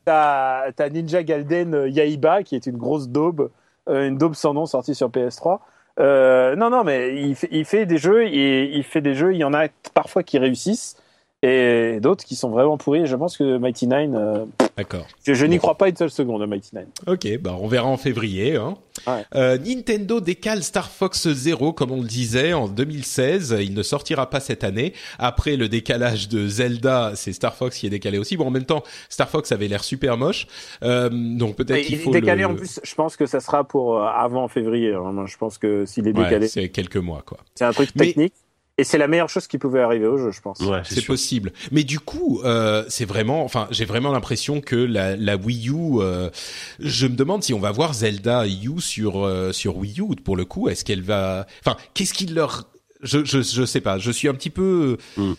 T'as 0.06 0.72
as 0.78 0.90
Ninja 0.90 1.24
Gaiden 1.24 1.88
Yaiba 1.88 2.44
qui 2.44 2.56
est 2.56 2.66
une 2.66 2.76
grosse 2.76 3.08
daube, 3.08 3.50
une 3.88 4.18
daube 4.18 4.36
sans 4.36 4.54
nom 4.54 4.66
sortie 4.66 4.96
sur 4.96 5.10
PS3. 5.10 5.60
non, 6.58 6.70
non, 6.70 6.84
mais 6.84 7.16
il 7.24 7.36
fait, 7.36 7.48
il 7.52 7.64
fait 7.64 7.86
des 7.86 7.98
jeux 7.98 8.28
et 8.28 8.76
il 8.76 8.84
fait 8.84 9.02
des 9.02 9.16
jeux. 9.16 9.34
Il 9.34 9.38
y 9.38 9.46
en 9.46 9.54
a 9.54 9.70
parfois 9.94 10.24
qui 10.24 10.40
réussissent 10.40 10.98
et 11.44 12.00
d'autres 12.00 12.24
qui 12.24 12.36
sont 12.36 12.50
vraiment 12.50 12.78
pourris. 12.78 13.06
Je 13.06 13.16
pense 13.18 13.38
que 13.38 13.58
Mighty 13.58 13.88
Nine. 13.88 14.16
Euh, 14.16 14.46
D'accord. 14.78 15.06
Je, 15.28 15.46
n'y 15.46 15.58
crois 15.58 15.78
pas 15.78 15.90
une 15.90 15.96
seule 15.96 16.10
seconde 16.10 16.42
à 16.42 16.48
Mighty 16.48 16.72
Nine. 16.74 16.88
Ok, 17.06 17.28
bah 17.42 17.58
on 17.60 17.68
verra 17.68 17.88
en 17.88 17.98
février. 17.98 18.56
Hein. 18.56 18.76
Euh, 19.36 19.58
Nintendo 19.58 20.22
décale 20.22 20.64
Star 20.64 20.90
Fox 20.90 21.28
Zero, 21.28 21.74
comme 21.74 21.92
on 21.92 22.02
le 22.02 22.08
disait, 22.08 22.54
en 22.54 22.70
2016. 22.70 23.58
Il 23.60 23.74
ne 23.74 23.84
sortira 23.84 24.30
pas 24.30 24.40
cette 24.40 24.64
année. 24.64 24.94
Après 25.20 25.58
le 25.58 25.68
décalage 25.68 26.30
de 26.30 26.48
Zelda, 26.48 27.12
c'est 27.16 27.34
Star 27.34 27.56
Fox 27.56 27.78
qui 27.78 27.88
est 27.88 27.92
décalé 27.92 28.18
aussi. 28.18 28.38
Bon, 28.38 28.48
en 28.48 28.52
même 28.52 28.66
temps, 28.66 28.84
Star 29.10 29.30
Fox 29.30 29.52
avait 29.52 29.68
l'air 29.68 29.84
super 29.84 30.16
moche. 30.16 30.48
Euh, 30.82 31.10
donc 31.12 31.58
peut-être 31.58 31.86
qu'il 31.86 31.98
faut. 32.00 32.12
Décalé 32.12 32.46
en 32.46 32.56
plus. 32.56 32.80
Je 32.82 32.96
pense 32.96 33.18
que 33.18 33.26
ça 33.26 33.42
sera 33.42 33.66
pour 33.66 33.98
euh, 33.98 34.06
avant 34.06 34.48
février. 34.48 34.94
Hein. 34.94 35.26
Je 35.26 35.38
pense 35.38 35.58
que 35.58 35.86
s'il 35.86 36.08
est 36.08 36.14
décalé. 36.14 36.48
c'est 36.48 36.70
quelques 36.70 36.96
mois, 36.96 37.22
quoi. 37.26 37.40
C'est 37.56 37.66
un 37.66 37.74
truc 37.74 37.94
technique. 37.94 38.34
Et 38.80 38.84
c'est 38.84 38.98
la 38.98 39.08
meilleure 39.08 39.30
chose 39.30 39.46
qui 39.46 39.60
pouvait 39.60 39.82
arriver 39.82 40.08
au 40.08 40.18
jeu, 40.18 40.32
je 40.32 40.42
pense. 40.42 40.60
Ouais, 40.62 40.82
c'est 40.84 41.06
possible. 41.06 41.54
Mais 41.72 41.84
du 41.84 42.00
coup, 42.00 42.42
euh, 42.44 42.84
c'est 42.90 43.06
vraiment, 43.06 43.44
enfin, 43.44 43.68
j'ai 43.70 43.86
vraiment 43.86 44.12
l'impression 44.12 44.62
que 44.62 44.76
la, 44.76 45.16
la 45.16 45.38
Wii 45.38 45.70
U, 45.70 46.00
euh, 46.00 46.32
je 46.80 47.06
me 47.06 47.16
demande 47.16 47.44
si 47.44 47.54
on 47.54 47.60
va 47.60 47.72
voir 47.72 47.94
Zelda 47.94 48.48
U 48.48 48.82
sur 48.82 49.24
euh, 49.24 49.52
sur 49.52 49.78
Wii 49.78 50.02
U 50.02 50.16
pour 50.16 50.36
le 50.36 50.46
coup. 50.46 50.70
Est-ce 50.70 50.84
qu'elle 50.84 51.04
va, 51.04 51.46
enfin, 51.64 51.78
qu'est-ce 51.94 52.16
qu'il 52.16 52.34
leur, 52.34 52.68
je, 53.04 53.24
je 53.24 53.44
je 53.44 53.64
sais 53.64 53.82
pas. 53.82 54.00
Je 54.00 54.10
suis 54.10 54.28
un 54.28 54.34
petit 54.34 54.50
peu. 54.50 54.98
Hmm 55.18 55.34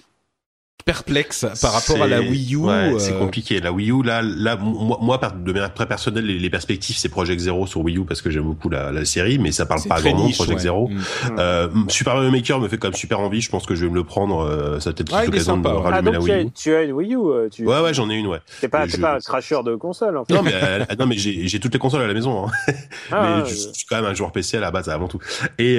perplexe 0.85 1.47
par 1.63 1.73
rapport 1.73 2.03
à 2.03 2.07
la 2.07 2.21
Wii 2.21 2.55
U. 2.55 2.57
Ouais, 2.57 2.93
C'est 2.99 3.13
euh, 3.13 3.19
compliqué. 3.19 3.61
La 3.61 3.73
Wii 3.73 3.91
U, 3.91 4.03
là, 4.03 4.23
là, 4.23 4.57
moi, 4.57 4.99
moi 5.01 5.19
de 5.19 5.53
manière 5.53 5.73
très 5.73 5.87
personnelle, 5.87 6.27
les, 6.27 6.51
perspectives, 6.51 6.97
c'est 6.97 7.09
Project 7.09 7.41
Zero 7.41 7.67
sur 7.67 7.81
Wii 7.81 7.99
U 7.99 8.05
parce 8.05 8.21
que 8.21 8.31
j'aime 8.31 8.45
beaucoup 8.45 8.69
la, 8.69 8.93
la, 8.93 9.05
série, 9.05 9.39
mais 9.39 9.51
ça 9.51 9.67
parle 9.67 9.83
pas 9.89 10.01
grand 10.01 10.15
monde 10.15 10.35
Project 10.35 10.61
Zero. 10.61 10.89
Mm. 10.89 11.01
Euh, 11.39 11.69
Super 11.89 12.15
Mario 12.15 12.31
Maker 12.31 12.61
me 12.61 12.69
fait 12.69 12.77
quand 12.77 12.89
même 12.89 12.95
super 12.95 13.21
envie. 13.21 13.41
Je 13.41 13.51
pense 13.51 13.65
que 13.65 13.75
je 13.75 13.85
vais 13.85 13.91
me 13.91 13.95
le 13.95 14.05
prendre. 14.05 14.41
Euh, 14.41 14.79
ça 14.79 14.93
peut-être 14.93 15.15
ouais, 15.15 15.25
l'occasion 15.25 15.57
de 15.57 15.69
rallumer 15.69 16.11
ah, 16.11 16.13
la 16.13 16.21
Wii 16.21 16.45
U. 16.45 16.51
Tu 16.51 16.75
as 16.75 16.83
une 16.83 16.93
Wii 16.93 17.15
U 17.15 17.19
euh, 17.19 17.49
tu... 17.49 17.67
Ouais, 17.67 17.81
ouais, 17.81 17.95
j'en 17.95 18.11
ai 18.11 18.15
une, 18.15 18.27
ouais. 18.27 18.41
T'es 18.61 18.69
pas, 18.69 18.87
t'es 18.87 18.99
pas 18.99 19.15
un 19.15 19.21
crasher 19.21 19.63
de 19.65 19.77
console. 19.77 20.19
En 20.19 20.25
fait. 20.25 20.35
Non, 20.35 20.43
mais 20.43 20.53
non, 20.99 21.07
mais 21.07 21.17
j'ai 21.17 21.61
toutes 21.61 21.73
les 21.73 21.79
consoles 21.79 22.03
à 22.03 22.07
la 22.07 22.15
maison. 22.15 22.47
Hein. 22.47 22.51
Ah, 23.11 23.43
mais 23.45 23.51
je, 23.51 23.55
suis 23.55 23.87
quand 23.89 23.97
même 23.97 24.07
un 24.07 24.15
joueur 24.15 24.33
PC 24.33 24.57
à 24.57 24.61
la 24.61 24.71
base 24.71 24.89
avant 24.89 25.09
tout. 25.09 25.19
Et 25.59 25.77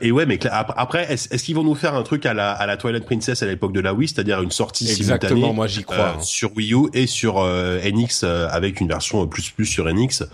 et 0.00 0.12
ouais, 0.12 0.26
mais 0.26 0.38
après, 0.50 1.12
est-ce 1.12 1.42
qu'ils 1.42 1.54
vont 1.54 1.64
nous 1.64 1.74
faire 1.74 1.94
un 1.94 2.02
truc 2.02 2.26
à 2.26 2.34
la 2.34 2.52
à 2.52 2.66
la 2.66 2.76
Twilight 2.76 3.04
Princess 3.04 3.42
à 3.42 3.46
l'époque 3.46 3.72
de 3.72 3.80
la 3.80 3.94
Wii, 3.94 4.08
c'est-à-dire 4.26 4.42
une 4.42 4.50
sortie 4.50 4.90
Exactement, 4.90 5.52
moi 5.52 5.66
j'y 5.66 5.84
crois. 5.84 6.16
Euh, 6.18 6.20
sur 6.20 6.54
Wii 6.56 6.74
U 6.74 6.88
et 6.92 7.06
sur 7.06 7.38
euh, 7.38 7.80
NX 7.80 8.22
euh, 8.24 8.48
avec 8.50 8.80
une 8.80 8.88
version 8.88 9.26
plus 9.26 9.50
plus 9.50 9.66
sur 9.66 9.92
NX, 9.92 10.24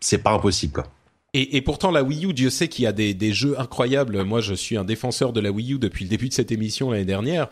c'est 0.00 0.18
pas 0.18 0.32
impossible 0.32 0.72
quoi. 0.72 0.86
Et, 1.34 1.58
et, 1.58 1.60
pourtant 1.60 1.90
la 1.90 2.02
Wii 2.02 2.24
U, 2.24 2.32
Dieu 2.32 2.48
sait 2.48 2.68
qu'il 2.68 2.84
y 2.84 2.86
a 2.86 2.92
des, 2.92 3.12
des, 3.12 3.34
jeux 3.34 3.60
incroyables. 3.60 4.24
Moi, 4.24 4.40
je 4.40 4.54
suis 4.54 4.78
un 4.78 4.84
défenseur 4.84 5.34
de 5.34 5.40
la 5.40 5.50
Wii 5.50 5.74
U 5.74 5.78
depuis 5.78 6.06
le 6.06 6.08
début 6.08 6.30
de 6.30 6.32
cette 6.32 6.50
émission 6.50 6.90
l'année 6.90 7.04
dernière. 7.04 7.48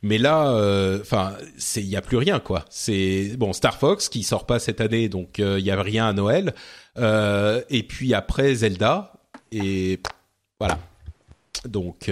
Mais 0.00 0.16
là, 0.16 0.50
enfin, 0.98 1.34
c'est 1.58 1.82
il 1.82 1.88
y 1.88 1.96
a 1.96 2.00
plus 2.00 2.16
rien 2.16 2.40
quoi. 2.40 2.64
C'est 2.70 3.36
bon 3.36 3.52
Star 3.52 3.78
Fox 3.78 4.08
qui 4.08 4.22
sort 4.22 4.46
pas 4.46 4.58
cette 4.58 4.80
année, 4.80 5.10
donc 5.10 5.38
il 5.38 5.60
y 5.60 5.70
a 5.70 5.80
rien 5.80 6.08
à 6.08 6.12
Noël. 6.14 6.54
et 6.96 7.82
puis 7.82 8.14
après 8.14 8.54
Zelda 8.54 9.12
et 9.52 10.00
voilà. 10.58 10.78
Donc 11.66 12.10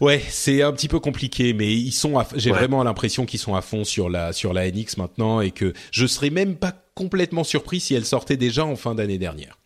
Ouais, 0.00 0.22
c'est 0.28 0.62
un 0.62 0.72
petit 0.72 0.88
peu 0.88 1.00
compliqué, 1.00 1.52
mais 1.52 1.72
ils 1.72 1.92
sont. 1.92 2.14
J'ai 2.34 2.50
vraiment 2.50 2.82
l'impression 2.82 3.26
qu'ils 3.26 3.40
sont 3.40 3.54
à 3.54 3.62
fond 3.62 3.84
sur 3.84 4.08
la 4.08 4.32
sur 4.32 4.52
la 4.52 4.70
NX 4.70 4.96
maintenant 4.98 5.40
et 5.40 5.50
que 5.50 5.72
je 5.90 6.06
serais 6.06 6.30
même 6.30 6.56
pas 6.56 6.72
complètement 6.94 7.44
surpris 7.44 7.80
si 7.80 7.94
elle 7.94 8.04
sortait 8.04 8.36
déjà 8.36 8.64
en 8.64 8.76
fin 8.76 8.94
d'année 8.94 9.18
dernière. 9.18 9.58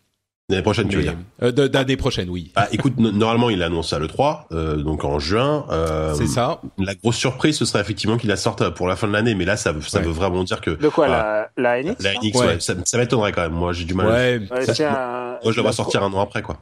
L'année 0.51 0.63
prochaine, 0.63 0.89
tu 0.89 0.97
veux 0.97 1.03
dire 1.03 1.15
euh, 1.43 1.51
D'année 1.51 1.95
prochaine, 1.95 2.29
oui. 2.29 2.51
Ah, 2.55 2.67
écoute, 2.73 2.97
normalement, 2.97 3.49
il 3.49 3.63
annonce 3.63 3.91
ça 3.91 3.99
le 3.99 4.07
3, 4.07 4.47
euh, 4.51 4.75
donc 4.75 5.05
en 5.05 5.17
juin. 5.17 5.65
Euh, 5.69 6.13
c'est 6.13 6.27
ça. 6.27 6.61
La 6.77 6.93
grosse 6.93 7.15
surprise, 7.15 7.57
ce 7.57 7.63
serait 7.63 7.79
effectivement 7.79 8.17
qu'il 8.17 8.27
la 8.27 8.35
sorte 8.35 8.69
pour 8.71 8.89
la 8.89 8.97
fin 8.97 9.07
de 9.07 9.13
l'année, 9.13 9.33
mais 9.33 9.45
là, 9.45 9.55
ça, 9.55 9.73
ça 9.87 10.01
veut 10.01 10.11
vraiment 10.11 10.43
dire 10.43 10.59
que. 10.59 10.71
De 10.71 10.89
quoi, 10.89 11.07
la, 11.07 11.49
la 11.55 11.81
NX 11.81 12.03
La 12.03 12.13
NX, 12.15 12.35
ouais. 12.35 12.59
Ça, 12.59 12.73
ça 12.83 12.97
m'étonnerait 12.97 13.31
quand 13.31 13.43
même. 13.43 13.53
Moi, 13.53 13.71
j'ai 13.71 13.85
du 13.85 13.93
mal. 13.93 14.07
Ouais. 14.07 14.39
moi, 14.39 15.51
je 15.51 15.55
la 15.55 15.61
vois 15.61 15.71
sortir 15.71 16.03
un 16.03 16.11
an 16.11 16.19
après, 16.19 16.41
quoi. 16.41 16.57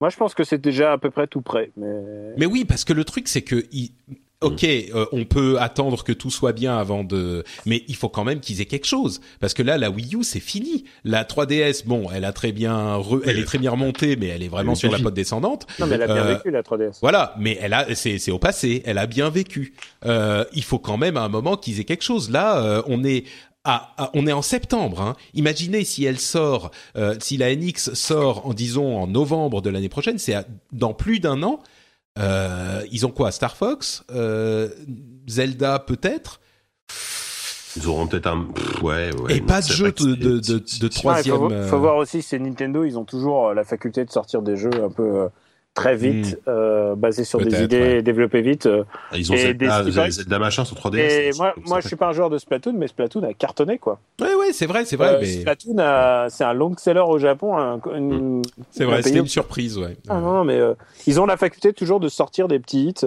Moi, 0.00 0.10
je 0.10 0.16
pense 0.16 0.34
que 0.34 0.44
c'est 0.44 0.60
déjà 0.60 0.92
à 0.92 0.98
peu 0.98 1.10
près 1.10 1.26
tout 1.26 1.40
prêt. 1.40 1.70
Mais, 1.76 2.34
mais 2.36 2.46
oui, 2.46 2.64
parce 2.64 2.84
que 2.84 2.92
le 2.92 3.04
truc, 3.04 3.28
c'est 3.28 3.42
que. 3.42 3.64
Ok, 4.42 4.64
euh, 4.64 5.06
on 5.12 5.24
peut 5.24 5.58
attendre 5.58 6.04
que 6.04 6.12
tout 6.12 6.30
soit 6.30 6.52
bien 6.52 6.76
avant 6.76 7.04
de, 7.04 7.42
mais 7.64 7.84
il 7.88 7.96
faut 7.96 8.10
quand 8.10 8.22
même 8.22 8.40
qu'ils 8.40 8.60
aient 8.60 8.66
quelque 8.66 8.86
chose, 8.86 9.22
parce 9.40 9.54
que 9.54 9.62
là, 9.62 9.78
la 9.78 9.88
Wii 9.88 10.14
U, 10.14 10.24
c'est 10.24 10.40
fini. 10.40 10.84
La 11.04 11.24
3DS, 11.24 11.86
bon, 11.86 12.08
elle 12.14 12.26
a 12.26 12.34
très 12.34 12.52
bien, 12.52 13.00
elle 13.24 13.38
est 13.38 13.46
très 13.46 13.56
bien 13.56 13.70
remontée, 13.70 14.14
mais 14.16 14.26
elle 14.26 14.42
est 14.42 14.48
vraiment 14.48 14.74
sur 14.74 14.92
la 14.92 14.98
pote 14.98 15.14
descendante. 15.14 15.66
Non, 15.78 15.86
mais 15.86 15.94
elle 15.94 16.02
a 16.02 16.06
bien 16.06 16.26
euh, 16.26 16.34
vécu 16.34 16.50
la 16.50 16.60
3DS. 16.60 16.98
Voilà, 17.00 17.34
mais 17.38 17.56
elle 17.62 17.72
a, 17.72 17.94
c'est, 17.94 18.18
c'est 18.18 18.30
au 18.30 18.38
passé, 18.38 18.82
elle 18.84 18.98
a 18.98 19.06
bien 19.06 19.30
vécu. 19.30 19.72
Euh, 20.04 20.44
il 20.52 20.64
faut 20.64 20.78
quand 20.78 20.98
même 20.98 21.16
à 21.16 21.22
un 21.22 21.30
moment 21.30 21.56
qu'ils 21.56 21.80
aient 21.80 21.84
quelque 21.84 22.04
chose. 22.04 22.30
Là, 22.30 22.62
euh, 22.62 22.82
on 22.88 23.04
est 23.04 23.24
on 24.14 24.26
est 24.26 24.32
en 24.32 24.42
septembre. 24.42 25.00
Hein. 25.00 25.16
Imaginez 25.34 25.84
si 25.84 26.04
elle 26.04 26.18
sort, 26.18 26.70
euh, 26.96 27.16
si 27.20 27.36
la 27.36 27.54
NX 27.54 27.94
sort 27.94 28.46
en 28.46 28.54
disons 28.54 28.98
en 28.98 29.06
novembre 29.06 29.62
de 29.62 29.70
l'année 29.70 29.88
prochaine, 29.88 30.18
c'est 30.18 30.34
dans 30.72 30.94
plus 30.94 31.20
d'un 31.20 31.42
an. 31.42 31.60
Euh, 32.18 32.82
ils 32.90 33.04
ont 33.04 33.10
quoi 33.10 33.30
Star 33.30 33.56
Fox, 33.56 34.04
euh, 34.10 34.68
Zelda 35.26 35.78
peut-être? 35.78 36.40
Ils 37.76 37.86
auront 37.88 38.06
peut-être 38.06 38.28
un 38.28 38.48
ouais, 38.82 39.14
ouais 39.20 39.36
et 39.36 39.40
pas 39.42 39.60
de 39.60 39.66
jeu 39.66 39.92
de, 39.92 40.14
de, 40.14 40.38
de, 40.40 40.88
troisième. 40.88 41.34
il 41.50 41.62
faut, 41.64 41.68
faut, 41.68 41.78
voir 41.78 41.96
aussi, 41.96 42.22
c'est 42.22 42.38
Nintendo, 42.38 42.84
ils 42.84 42.98
ont 42.98 43.04
toujours 43.04 43.52
la 43.52 43.64
faculté 43.64 44.02
de 44.02 44.10
sortir 44.10 44.40
des 44.40 44.56
jeux 44.56 44.82
un 44.82 44.88
peu 44.88 45.28
très 45.76 45.94
vite, 45.94 46.38
hmm. 46.38 46.48
euh, 46.48 46.94
basé 46.96 47.22
sur 47.22 47.38
des 47.38 47.62
idées 47.62 48.02
développées 48.02 48.40
vite. 48.40 48.66
Euh, 48.66 48.82
ah, 49.12 49.16
ils 49.16 49.30
ont 49.30 49.36
Zelda, 49.36 49.84
des 49.84 50.10
Zelda 50.10 50.38
machin 50.40 50.64
sur 50.64 50.76
3DS. 50.76 50.98
Et 50.98 51.30
moi, 51.36 51.54
moi 51.66 51.80
je 51.80 51.86
suis 51.86 51.96
pas 51.96 52.08
un 52.08 52.12
joueur 52.12 52.30
de 52.30 52.38
Splatoon, 52.38 52.72
mais 52.72 52.88
Splatoon 52.88 53.22
a 53.22 53.34
cartonné 53.34 53.78
quoi. 53.78 54.00
Ouais, 54.20 54.34
ouais, 54.34 54.52
c'est 54.52 54.66
vrai, 54.66 54.84
c'est 54.86 54.96
vrai. 54.96 55.14
Euh, 55.14 55.18
mais... 55.20 55.26
Splatoon, 55.26 56.28
c'est 56.30 56.44
un 56.44 56.54
long 56.54 56.74
seller 56.76 57.04
au 57.06 57.18
Japon. 57.18 57.78
Hmm. 57.84 58.42
C'est 58.72 58.84
vrai, 58.84 59.02
c'était 59.02 59.18
une 59.18 59.28
surprise, 59.28 59.78
ouais. 59.78 59.96
Ah, 60.08 60.18
non, 60.18 60.44
mais 60.44 60.58
euh, 60.58 60.74
ils 61.06 61.20
ont 61.20 61.26
la 61.26 61.36
faculté 61.36 61.72
toujours 61.72 62.00
de 62.00 62.08
sortir 62.08 62.48
des 62.48 62.58
petits 62.58 62.88
hits 62.88 63.06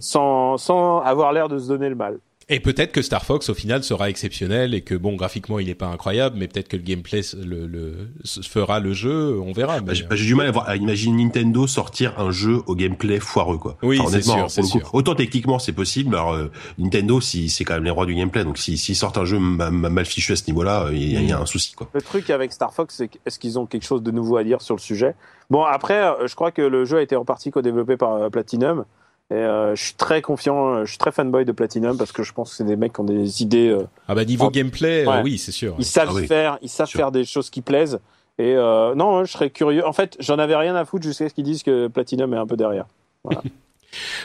sans, 0.00 0.58
sans 0.58 1.00
avoir 1.00 1.32
l'air 1.32 1.48
de 1.48 1.58
se 1.58 1.68
donner 1.68 1.88
le 1.88 1.94
mal. 1.94 2.18
Et 2.50 2.60
peut-être 2.60 2.92
que 2.92 3.02
Star 3.02 3.26
Fox 3.26 3.50
au 3.50 3.54
final 3.54 3.84
sera 3.84 4.08
exceptionnel 4.08 4.72
et 4.72 4.80
que 4.80 4.94
bon 4.94 5.16
graphiquement 5.16 5.58
il 5.58 5.66
n'est 5.66 5.74
pas 5.74 5.88
incroyable, 5.88 6.36
mais 6.38 6.48
peut-être 6.48 6.68
que 6.68 6.76
le 6.76 6.82
gameplay 6.82 7.20
le, 7.36 7.66
le, 7.66 8.10
fera 8.42 8.80
le 8.80 8.94
jeu, 8.94 9.38
on 9.38 9.52
verra. 9.52 9.80
Bah, 9.80 9.92
j'ai 9.92 10.24
du 10.24 10.34
mal 10.34 10.46
à, 10.46 10.50
voir, 10.50 10.68
à, 10.68 10.76
imaginer 10.76 11.24
Nintendo 11.24 11.66
sortir 11.66 12.18
un 12.18 12.30
jeu 12.30 12.62
au 12.66 12.74
gameplay 12.74 13.20
foireux 13.20 13.58
quoi. 13.58 13.76
Oui, 13.82 14.00
c'est 14.08 14.22
sûr, 14.22 14.50
sûr. 14.50 14.94
Autant 14.94 15.14
techniquement 15.14 15.58
c'est 15.58 15.72
possible, 15.72 16.14
alors 16.14 16.32
euh, 16.32 16.50
Nintendo 16.78 17.20
si 17.20 17.50
c'est 17.50 17.64
quand 17.64 17.74
même 17.74 17.84
les 17.84 17.90
rois 17.90 18.06
du 18.06 18.14
gameplay, 18.14 18.44
donc 18.44 18.56
s'ils 18.56 18.78
si, 18.78 18.94
sortent 18.94 19.18
un 19.18 19.26
jeu 19.26 19.38
mal 19.38 20.06
fichu 20.06 20.32
à 20.32 20.36
ce 20.36 20.44
niveau-là, 20.46 20.88
il 20.92 21.28
y, 21.28 21.32
a 21.32 21.38
un 21.38 21.46
souci 21.46 21.74
quoi. 21.74 21.90
Le 21.92 22.00
truc 22.00 22.30
avec 22.30 22.52
Star 22.52 22.72
Fox, 22.72 22.94
c'est 22.96 23.10
est-ce 23.26 23.38
qu'ils 23.38 23.58
ont 23.58 23.66
quelque 23.66 23.84
chose 23.84 24.02
de 24.02 24.10
nouveau 24.10 24.38
à 24.38 24.44
dire 24.44 24.62
sur 24.62 24.74
le 24.74 24.80
sujet? 24.80 25.14
Bon 25.50 25.64
après, 25.64 26.02
euh, 26.02 26.26
je 26.26 26.34
crois 26.34 26.50
que 26.50 26.62
le 26.62 26.86
jeu 26.86 26.98
a 26.98 27.02
été 27.02 27.14
en 27.14 27.26
partie 27.26 27.50
co-développé 27.50 27.98
par 27.98 28.14
euh, 28.14 28.30
Platinum. 28.30 28.84
Et 29.30 29.34
euh, 29.34 29.74
je 29.74 29.84
suis 29.84 29.94
très 29.94 30.22
confiant, 30.22 30.68
euh, 30.68 30.84
je 30.86 30.90
suis 30.90 30.98
très 30.98 31.12
fanboy 31.12 31.44
de 31.44 31.52
Platinum 31.52 31.98
parce 31.98 32.12
que 32.12 32.22
je 32.22 32.32
pense 32.32 32.50
que 32.50 32.56
c'est 32.56 32.64
des 32.64 32.76
mecs 32.76 32.94
qui 32.94 33.00
ont 33.00 33.04
des 33.04 33.42
idées. 33.42 33.68
Euh, 33.68 33.86
ah 34.08 34.14
bah 34.14 34.24
niveau 34.24 34.50
gameplay, 34.50 35.04
oui, 35.22 35.36
c'est 35.36 35.52
sûr. 35.52 35.74
Ils 35.78 35.84
savent 35.84 36.16
ah 36.16 36.26
faire, 36.26 36.58
ils 36.62 36.70
savent 36.70 36.88
faire 36.88 37.12
des 37.12 37.24
choses 37.24 37.50
qui 37.50 37.60
plaisent. 37.60 38.00
Et 38.38 38.54
non, 38.54 39.24
je 39.24 39.32
serais 39.32 39.50
curieux. 39.50 39.86
En 39.86 39.92
fait, 39.92 40.16
j'en 40.20 40.38
avais 40.38 40.56
rien 40.56 40.74
à 40.76 40.84
foutre 40.84 41.04
jusqu'à 41.04 41.28
ce 41.28 41.34
qu'ils 41.34 41.44
disent 41.44 41.62
que 41.62 41.88
Platinum 41.88 42.32
est 42.32 42.38
un 42.38 42.46
peu 42.46 42.56
derrière. 42.56 42.86
Voilà. 43.24 43.42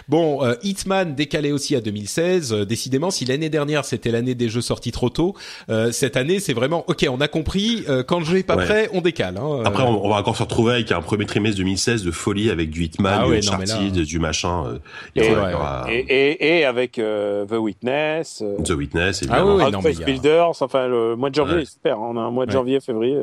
Bon, 0.09 0.43
euh, 0.43 0.55
Hitman 0.63 1.15
décalé 1.15 1.51
aussi 1.51 1.75
à 1.75 1.81
2016. 1.81 2.53
Euh, 2.53 2.65
décidément, 2.65 3.11
si 3.11 3.25
l'année 3.25 3.49
dernière 3.49 3.85
c'était 3.85 4.11
l'année 4.11 4.35
des 4.35 4.49
jeux 4.49 4.61
sortis 4.61 4.91
trop 4.91 5.09
tôt, 5.09 5.35
euh, 5.69 5.91
cette 5.91 6.17
année 6.17 6.39
c'est 6.39 6.53
vraiment 6.53 6.83
ok. 6.87 7.05
On 7.09 7.21
a 7.21 7.27
compris. 7.27 7.85
quand 8.07 8.19
le 8.19 8.25
jeu 8.25 8.37
est 8.37 8.43
pas 8.43 8.57
prêt, 8.57 8.89
on 8.93 9.01
décale. 9.01 9.37
Hein, 9.37 9.61
Après, 9.65 9.83
on, 9.83 10.09
va 10.09 10.17
encore 10.17 10.35
se 10.35 10.43
retrouver 10.43 10.73
avec 10.73 10.91
un 10.91 11.01
premier 11.01 11.25
trimestre 11.25 11.57
2016 11.57 12.03
de 12.03 12.11
folie 12.11 12.49
avec 12.49 12.69
du 12.69 12.83
Hitman, 12.83 13.21
ah, 13.23 13.27
du 13.27 13.37
Uncharted, 13.37 13.93
du 13.93 14.19
machin. 14.19 14.79
Et, 15.15 16.59
et, 16.59 16.65
avec 16.65 16.93
The 16.93 17.53
Witness. 17.53 18.43
The 18.63 18.71
Witness, 18.71 19.23
ah 19.29 19.39
évidemment. 19.39 19.59
Ah 19.61 19.79
oui, 19.83 20.03
Builders. 20.05 20.61
Enfin, 20.61 20.87
le 20.87 21.15
mois 21.15 21.29
de 21.29 21.35
janvier, 21.35 21.65
super. 21.65 21.99
On 21.99 22.17
a 22.17 22.21
un 22.21 22.31
mois 22.31 22.45
de 22.45 22.51
janvier, 22.51 22.79
février. 22.79 23.17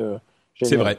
c'est 0.63 0.77
vrai. 0.77 0.99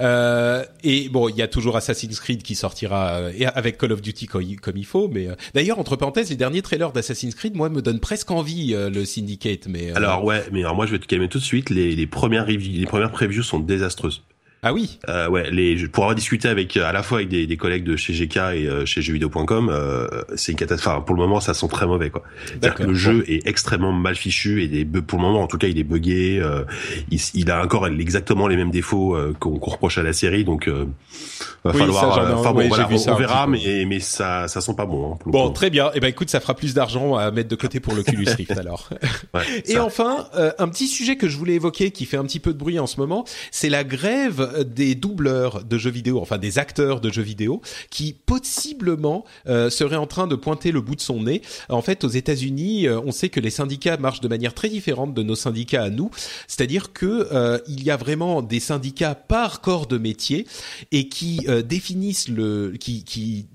Euh, 0.00 0.64
et 0.82 1.08
bon, 1.08 1.28
il 1.28 1.36
y 1.36 1.42
a 1.42 1.48
toujours 1.48 1.76
Assassin's 1.76 2.18
Creed 2.20 2.42
qui 2.42 2.54
sortira 2.54 3.16
euh, 3.16 3.32
avec 3.54 3.78
Call 3.78 3.92
of 3.92 4.02
Duty 4.02 4.26
comme, 4.26 4.76
il 4.76 4.86
faut. 4.86 5.08
Mais 5.08 5.28
euh, 5.28 5.34
d'ailleurs, 5.54 5.78
entre 5.78 5.96
parenthèses, 5.96 6.30
les 6.30 6.36
derniers 6.36 6.62
trailers 6.62 6.92
d'Assassin's 6.92 7.34
Creed, 7.34 7.54
moi, 7.54 7.68
me 7.68 7.82
donnent 7.82 8.00
presque 8.00 8.30
envie 8.30 8.74
le 8.76 9.04
Syndicate. 9.04 9.66
Mais 9.68 9.92
alors 9.92 10.24
ouais, 10.24 10.44
mais 10.52 10.60
alors 10.60 10.74
moi, 10.74 10.86
je 10.86 10.92
vais 10.92 10.98
te 10.98 11.06
calmer 11.06 11.28
tout 11.28 11.38
de 11.38 11.44
suite. 11.44 11.70
Les, 11.70 11.94
les 11.94 12.06
premières 12.06 12.46
les 12.46 12.86
premières 12.86 13.10
previews 13.10 13.42
sont 13.42 13.58
désastreuses. 13.58 14.22
Ah 14.62 14.72
oui. 14.72 14.98
Euh, 15.08 15.28
ouais, 15.28 15.50
les 15.50 15.86
pour 15.86 16.04
avoir 16.04 16.14
discuté 16.14 16.48
avec 16.48 16.76
à 16.76 16.90
la 16.90 17.02
fois 17.02 17.18
avec 17.18 17.28
des, 17.28 17.46
des 17.46 17.56
collègues 17.56 17.84
de 17.84 17.94
chez 17.94 18.14
GK 18.14 18.36
et 18.36 18.40
euh, 18.66 18.86
chez 18.86 19.02
jeuxvideo.com, 19.02 19.68
euh, 19.70 20.08
c'est 20.34 20.52
une 20.52 20.58
catastrophe. 20.58 21.04
Pour 21.04 21.14
le 21.14 21.20
moment, 21.20 21.40
ça 21.40 21.52
sent 21.54 21.68
très 21.68 21.86
mauvais 21.86 22.10
quoi. 22.10 22.22
C'est-à-dire 22.46 22.74
que 22.74 22.82
le 22.82 22.94
jeu 22.94 23.24
est 23.28 23.46
extrêmement 23.46 23.92
mal 23.92 24.16
fichu 24.16 24.62
et 24.62 24.68
des 24.68 24.84
pour 24.84 25.18
le 25.18 25.24
moment, 25.24 25.42
en 25.42 25.46
tout 25.46 25.58
cas, 25.58 25.68
il 25.68 25.78
est 25.78 25.84
buggé. 25.84 26.40
Euh, 26.42 26.64
il, 27.10 27.20
il, 27.34 27.50
a 27.50 27.62
encore 27.62 27.86
exactement 27.86 28.48
les 28.48 28.56
mêmes 28.56 28.70
défauts 28.70 29.14
euh, 29.14 29.34
qu'on 29.38 29.58
reproche 29.58 29.98
à 29.98 30.02
la 30.02 30.14
série, 30.14 30.44
donc 30.44 30.68
va 31.64 31.72
falloir. 31.72 32.38
enfin 32.38 32.52
bon, 32.52 32.66
voilà, 32.66 32.88
on, 32.90 33.14
verra, 33.14 33.46
mais 33.46 33.84
mais 33.86 34.00
ça 34.00 34.48
ça 34.48 34.60
sent 34.62 34.74
pas 34.74 34.86
bon. 34.86 35.12
Hein, 35.12 35.18
bon, 35.26 35.50
très 35.50 35.68
bien. 35.68 35.88
Et 35.88 35.96
eh 35.96 36.00
ben 36.00 36.08
écoute, 36.08 36.30
ça 36.30 36.40
fera 36.40 36.54
plus 36.54 36.72
d'argent 36.72 37.14
à 37.14 37.30
mettre 37.30 37.50
de 37.50 37.56
côté 37.56 37.78
pour 37.78 37.94
l'Oculus 37.96 38.26
Rift 38.36 38.58
alors. 38.58 38.88
Ouais, 39.34 39.42
et 39.66 39.78
enfin, 39.78 40.26
un 40.58 40.68
petit 40.68 40.88
sujet 40.88 41.16
que 41.16 41.28
je 41.28 41.36
voulais 41.36 41.54
évoquer 41.54 41.90
qui 41.90 42.06
fait 42.06 42.16
un 42.16 42.24
petit 42.24 42.40
peu 42.40 42.52
de 42.52 42.58
bruit 42.58 42.78
en 42.78 42.86
ce 42.86 42.98
moment, 42.98 43.24
c'est 43.50 43.68
la 43.68 43.84
grève 43.84 44.45
des 44.64 44.94
doubleurs 44.94 45.64
de 45.64 45.78
jeux 45.78 45.90
vidéo, 45.90 46.20
enfin 46.20 46.38
des 46.38 46.58
acteurs 46.58 47.00
de 47.00 47.10
jeux 47.10 47.22
vidéo, 47.22 47.60
qui 47.90 48.14
possiblement 48.14 49.24
euh, 49.46 49.70
seraient 49.70 49.96
en 49.96 50.06
train 50.06 50.26
de 50.26 50.34
pointer 50.34 50.72
le 50.72 50.80
bout 50.80 50.96
de 50.96 51.00
son 51.00 51.22
nez. 51.22 51.42
En 51.68 51.82
fait, 51.82 52.04
aux 52.04 52.08
États-Unis, 52.08 52.86
euh, 52.86 53.00
on 53.00 53.12
sait 53.12 53.28
que 53.28 53.40
les 53.40 53.50
syndicats 53.50 53.96
marchent 53.96 54.20
de 54.20 54.28
manière 54.28 54.54
très 54.54 54.68
différente 54.68 55.14
de 55.14 55.22
nos 55.22 55.36
syndicats 55.36 55.82
à 55.82 55.90
nous, 55.90 56.10
c'est-à-dire 56.46 56.92
que 56.92 57.28
euh, 57.32 57.58
il 57.68 57.82
y 57.82 57.90
a 57.90 57.96
vraiment 57.96 58.42
des 58.42 58.60
syndicats 58.60 59.14
par 59.14 59.60
corps 59.60 59.86
de 59.86 59.98
métier 59.98 60.46
et 60.92 61.08
qui 61.08 61.46
définissent 61.64 62.28
le, 62.28 62.74
qui 62.78 63.46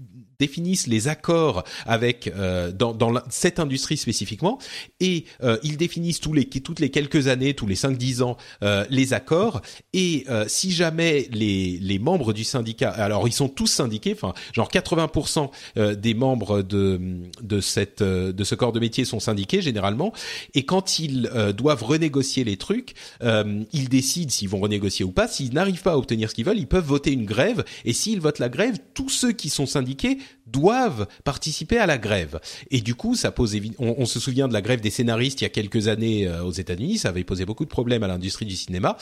définissent 0.42 0.88
les 0.88 1.08
accords 1.08 1.64
avec 1.86 2.28
euh, 2.36 2.72
dans, 2.72 2.94
dans 2.94 3.14
cette 3.30 3.60
industrie 3.60 3.98
spécifiquement 3.98 4.58
et 5.00 5.26
euh, 5.44 5.58
ils 5.62 5.78
définissent 5.78 6.20
tous 6.20 6.34
les 6.34 6.46
toutes 6.46 6.80
les 6.80 6.90
quelques 6.90 7.28
années, 7.28 7.54
tous 7.54 7.68
les 7.68 7.76
5-10 7.76 8.24
ans 8.24 8.38
euh, 8.64 8.86
les 8.90 9.14
accords 9.14 9.62
et 9.94 10.26
euh, 10.30 10.46
si 10.48 10.72
jamais 10.72 11.28
les 11.32 11.78
les 11.80 12.00
membres 12.00 12.34
du 12.34 12.44
syndicat 12.44 12.90
alors 12.90 13.28
ils 13.28 13.34
sont 13.34 13.50
tous 13.50 13.68
syndiqués 13.68 14.14
enfin 14.14 14.34
genre 14.54 14.70
80% 14.70 15.50
euh, 15.78 15.96
des 15.96 16.16
membres 16.16 16.64
de 16.64 17.00
de 17.42 17.62
cette 17.62 18.02
de 18.02 18.44
ce 18.44 18.56
corps 18.56 18.72
de 18.72 18.80
métier 18.80 19.06
sont 19.06 19.20
syndiqués 19.20 19.62
généralement 19.62 20.12
et 20.56 20.66
quand 20.66 20.98
ils 20.98 21.30
doivent 21.56 21.84
renégocier 21.84 22.44
les 22.44 22.58
trucs 22.58 22.94
ils 23.22 23.90
décident 23.90 24.32
s'ils 24.32 24.50
vont 24.50 24.60
renégocier 24.60 25.06
ou 25.06 25.12
pas. 25.12 25.28
S'ils 25.28 25.54
n'arrivent 25.54 25.84
pas 25.84 25.94
à 25.94 25.98
obtenir 25.98 26.30
ce 26.30 26.36
qu'ils 26.36 26.46
veulent 26.46 26.58
ils 26.58 26.68
peuvent 26.68 26.86
voter 26.86 27.12
une 27.12 27.26
grève 27.26 27.64
et 27.86 27.94
s'ils 27.94 28.20
votent 28.20 28.40
la 28.40 28.50
grève 28.50 28.78
tous 28.94 29.10
ceux 29.10 29.32
qui 29.32 29.50
sont 29.50 29.66
syndiqués 29.66 30.18
doivent 30.48 31.08
participer 31.24 31.78
à 31.78 31.86
la 31.86 31.98
grève. 31.98 32.40
Et 32.70 32.82
du 32.82 32.96
coup, 32.96 33.16
ça 33.16 33.32
pose. 33.32 33.56
On, 33.80 34.06
se 34.06 34.20
souvient 34.20 34.48
de 34.48 34.54
la 34.54 34.62
grève 34.62 34.82
des 34.82 34.90
scénaristes 34.90 35.42
il 35.42 35.46
y 35.46 35.48
a 35.48 35.50
quelques 35.50 35.88
années 35.88 36.28
euh, 36.28 36.44
aux 36.44 36.52
États-Unis. 36.52 36.98
Ça 36.98 37.10
avait 37.10 37.24
posé 37.24 37.46
beaucoup 37.46 37.66
de 37.66 37.70
problèmes 37.70 38.04
à 38.04 38.08
l'industrie 38.08 38.46
du 38.46 38.56
cinéma. 38.56 38.98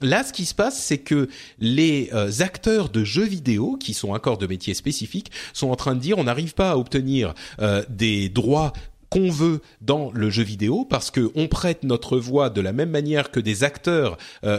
Là, 0.00 0.24
ce 0.24 0.32
qui 0.32 0.46
se 0.46 0.54
passe, 0.54 0.82
c'est 0.82 0.98
que 0.98 1.28
les 1.58 2.10
euh, 2.12 2.30
acteurs 2.40 2.88
de 2.88 3.04
jeux 3.04 3.24
vidéo, 3.24 3.76
qui 3.78 3.94
sont 3.94 4.14
un 4.14 4.18
corps 4.18 4.38
de 4.38 4.46
métier 4.46 4.74
spécifique, 4.74 5.30
sont 5.52 5.70
en 5.70 5.76
train 5.76 5.94
de 5.94 6.00
dire 6.00 6.18
on 6.18 6.24
n'arrive 6.24 6.54
pas 6.54 6.72
à 6.72 6.76
obtenir 6.76 7.34
euh, 7.60 7.84
des 7.88 8.28
droits 8.28 8.72
qu'on 9.10 9.30
veut 9.30 9.60
dans 9.80 10.10
le 10.12 10.30
jeu 10.30 10.42
vidéo 10.42 10.86
parce 10.88 11.10
que 11.10 11.30
on 11.34 11.46
prête 11.46 11.84
notre 11.84 12.16
voix 12.16 12.48
de 12.48 12.62
la 12.62 12.72
même 12.72 12.88
manière 12.88 13.30
que 13.30 13.40
des 13.40 13.62
acteurs 13.62 14.16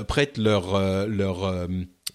prêtent 0.07 0.38
leur 0.38 1.07
leur 1.07 1.68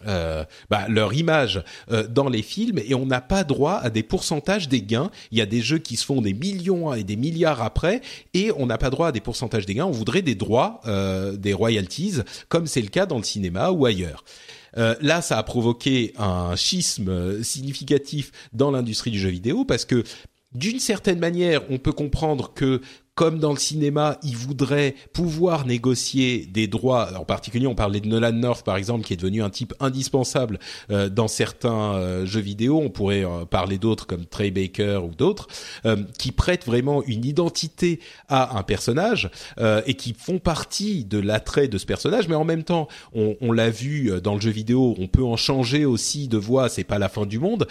euh, 0.07 0.45
bah, 0.71 0.87
leur 0.89 1.13
image 1.13 1.63
euh, 1.91 2.07
dans 2.07 2.29
les 2.29 2.43
films 2.43 2.79
et 2.79 2.95
on 2.95 3.07
n'a 3.07 3.21
pas 3.21 3.43
droit 3.43 3.75
à 3.75 3.91
des 3.91 4.03
pourcentages 4.03 4.69
des 4.69 4.83
gains. 4.83 5.11
Il 5.33 5.39
y 5.39 5.41
a 5.41 5.47
des 5.47 5.61
jeux 5.61 5.79
qui 5.79 5.97
se 5.97 6.05
font 6.05 6.23
des 6.23 6.35
millions 6.35 6.95
et 6.95 7.03
des 7.03 7.17
milliards 7.17 7.63
après 7.63 8.01
et 8.35 8.53
on 8.57 8.67
n'a 8.67 8.79
pas 8.79 8.91
droit 8.91 9.09
à 9.09 9.13
des 9.13 9.21
pourcentages 9.21 9.67
des 9.67 9.75
gains. 9.75 9.87
On 9.87 9.91
voudrait 9.91 10.23
des 10.23 10.35
droits, 10.35 10.81
euh, 10.87 11.37
des 11.37 11.53
royalties, 11.53 12.19
comme 12.49 12.67
c'est 12.67 12.83
le 12.83 12.89
cas 12.89 13.07
dans 13.07 13.19
le 13.19 13.25
cinéma 13.25 13.71
ou 13.71 13.87
ailleurs. 13.87 14.25
là, 14.77 15.23
ça 15.23 15.39
a 15.39 15.43
provoqué 15.43 16.13
un 16.19 16.55
schisme 16.55 17.43
significatif 17.43 18.31
dans 18.53 18.71
l'industrie 18.71 19.11
du 19.11 19.19
jeu 19.19 19.31
vidéo 19.31 19.65
parce 19.65 19.85
que 19.85 20.05
d'une 20.55 20.79
certaine 20.79 21.19
manière, 21.19 21.63
on 21.71 21.79
peut 21.79 21.93
comprendre 21.93 22.53
que 22.55 22.81
comme 23.19 23.41
dans 23.41 23.51
le 23.51 23.59
cinéma, 23.59 24.17
ils 24.23 24.37
voudraient 24.37 24.95
pouvoir 25.13 25.67
négocier 25.67 26.47
des 26.47 26.69
droits. 26.69 27.11
En 27.19 27.25
particulier, 27.25 27.67
on 27.67 27.75
parlait 27.75 27.99
de 27.99 28.07
Nolan 28.07 28.31
North, 28.31 28.65
par 28.65 28.77
exemple, 28.77 29.05
qui 29.05 29.13
est 29.13 29.17
devenu 29.17 29.43
un 29.43 29.51
type 29.51 29.75
indispensable 29.81 30.61
euh, 30.93 31.09
dans 31.09 31.27
certains 31.27 31.95
euh, 31.95 32.27
jeux 32.27 32.39
vidéo. 32.39 32.79
On 32.81 32.91
pourrait 32.91 33.25
euh, 33.25 33.45
parler 33.45 33.77
d'autres 33.77 34.07
comme 34.07 34.25
Trey 34.25 34.53
Baker 34.53 35.01
ou 35.03 35.17
d'autres, 35.17 35.49
qui 36.17 36.31
prêtent 36.31 36.65
vraiment 36.65 37.03
une 37.03 37.25
identité 37.25 37.99
à 38.29 38.57
un 38.57 38.63
personnage 38.63 39.31
et 39.87 39.95
qui 39.95 40.15
font 40.17 40.39
partie 40.39 41.05
de 41.05 41.19
l'attrait 41.19 41.67
de 41.67 41.77
ce 41.77 41.87
personnage. 41.87 42.29
Mais 42.29 42.37
en 42.37 42.45
même 42.45 42.63
temps, 42.63 42.87
on, 43.15 43.37
on 43.41 43.51
l'a 43.51 43.71
vu 43.71 44.13
dans 44.23 44.35
le 44.35 44.41
jeu 44.41 44.51
vidéo, 44.51 44.95
on 44.97 45.09
peut 45.09 45.25
en 45.25 45.37
changer 45.37 45.85
aussi 45.85 46.29
de 46.29 46.39
voix. 46.39 46.69
C'est 46.69 46.85
pas 46.85 47.01
la 47.01 47.09
fin 47.09 47.27
du 47.27 47.41
monde. 47.41 47.67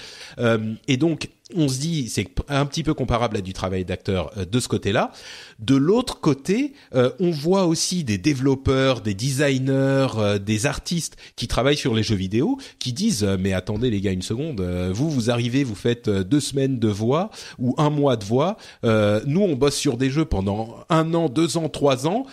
et 0.88 0.98
donc, 0.98 1.30
on 1.56 1.68
se 1.68 1.80
dit 1.80 2.10
c'est 2.10 2.28
un 2.50 2.66
petit 2.66 2.84
peu 2.84 2.94
comparable 2.94 3.38
à 3.38 3.42
du 3.42 3.54
travail 3.54 3.86
d'acteur 3.86 4.32
euh, 4.38 4.46
de 4.46 4.60
ce 4.60 4.68
côté-là. 4.68 5.12
De 5.60 5.76
l'autre 5.76 6.20
côté, 6.20 6.74
euh, 6.94 7.12
on 7.20 7.32
voit 7.32 7.66
aussi 7.66 8.04
des 8.04 8.18
développeurs, 8.18 9.02
des 9.02 9.14
designers, 9.14 10.08
euh, 10.18 10.40
des 10.40 10.66
artistes 10.66 11.18
qui 11.36 11.48
travaillent 11.48 11.78
sur 11.78 11.94
les 11.94 12.04
jeux 12.04 12.16
vidéo 12.16 12.58
qui 12.80 12.94
disent 12.94 13.24
mais 13.40 13.54
attendez 13.54 13.90
les 13.90 14.02
gars 14.02 14.12
une 14.12 14.22
seconde, 14.22 14.62
vous 14.94 15.10
vous 15.10 15.30
arrivez, 15.30 15.64
vous 15.64 15.76
faites 15.76 16.10
deux 16.10 16.40
semaines 16.40 16.80
de 16.80 16.88
voix 16.88 17.30
ou 17.60 17.76
un 17.78 17.90
mois 17.90 18.16
de 18.16 18.24
voix. 18.24 18.58
nous 18.84 19.42
on 19.42 19.56
bosse 19.56 19.76
sur 19.76 19.98
des 19.98 20.10
jeux 20.10 20.26
pendant 20.26 20.80
un 20.90 21.14
an, 21.14 21.30
deux 21.30 21.58
ans, 21.58 21.70
trois 21.70 22.08
ans. 22.08 22.26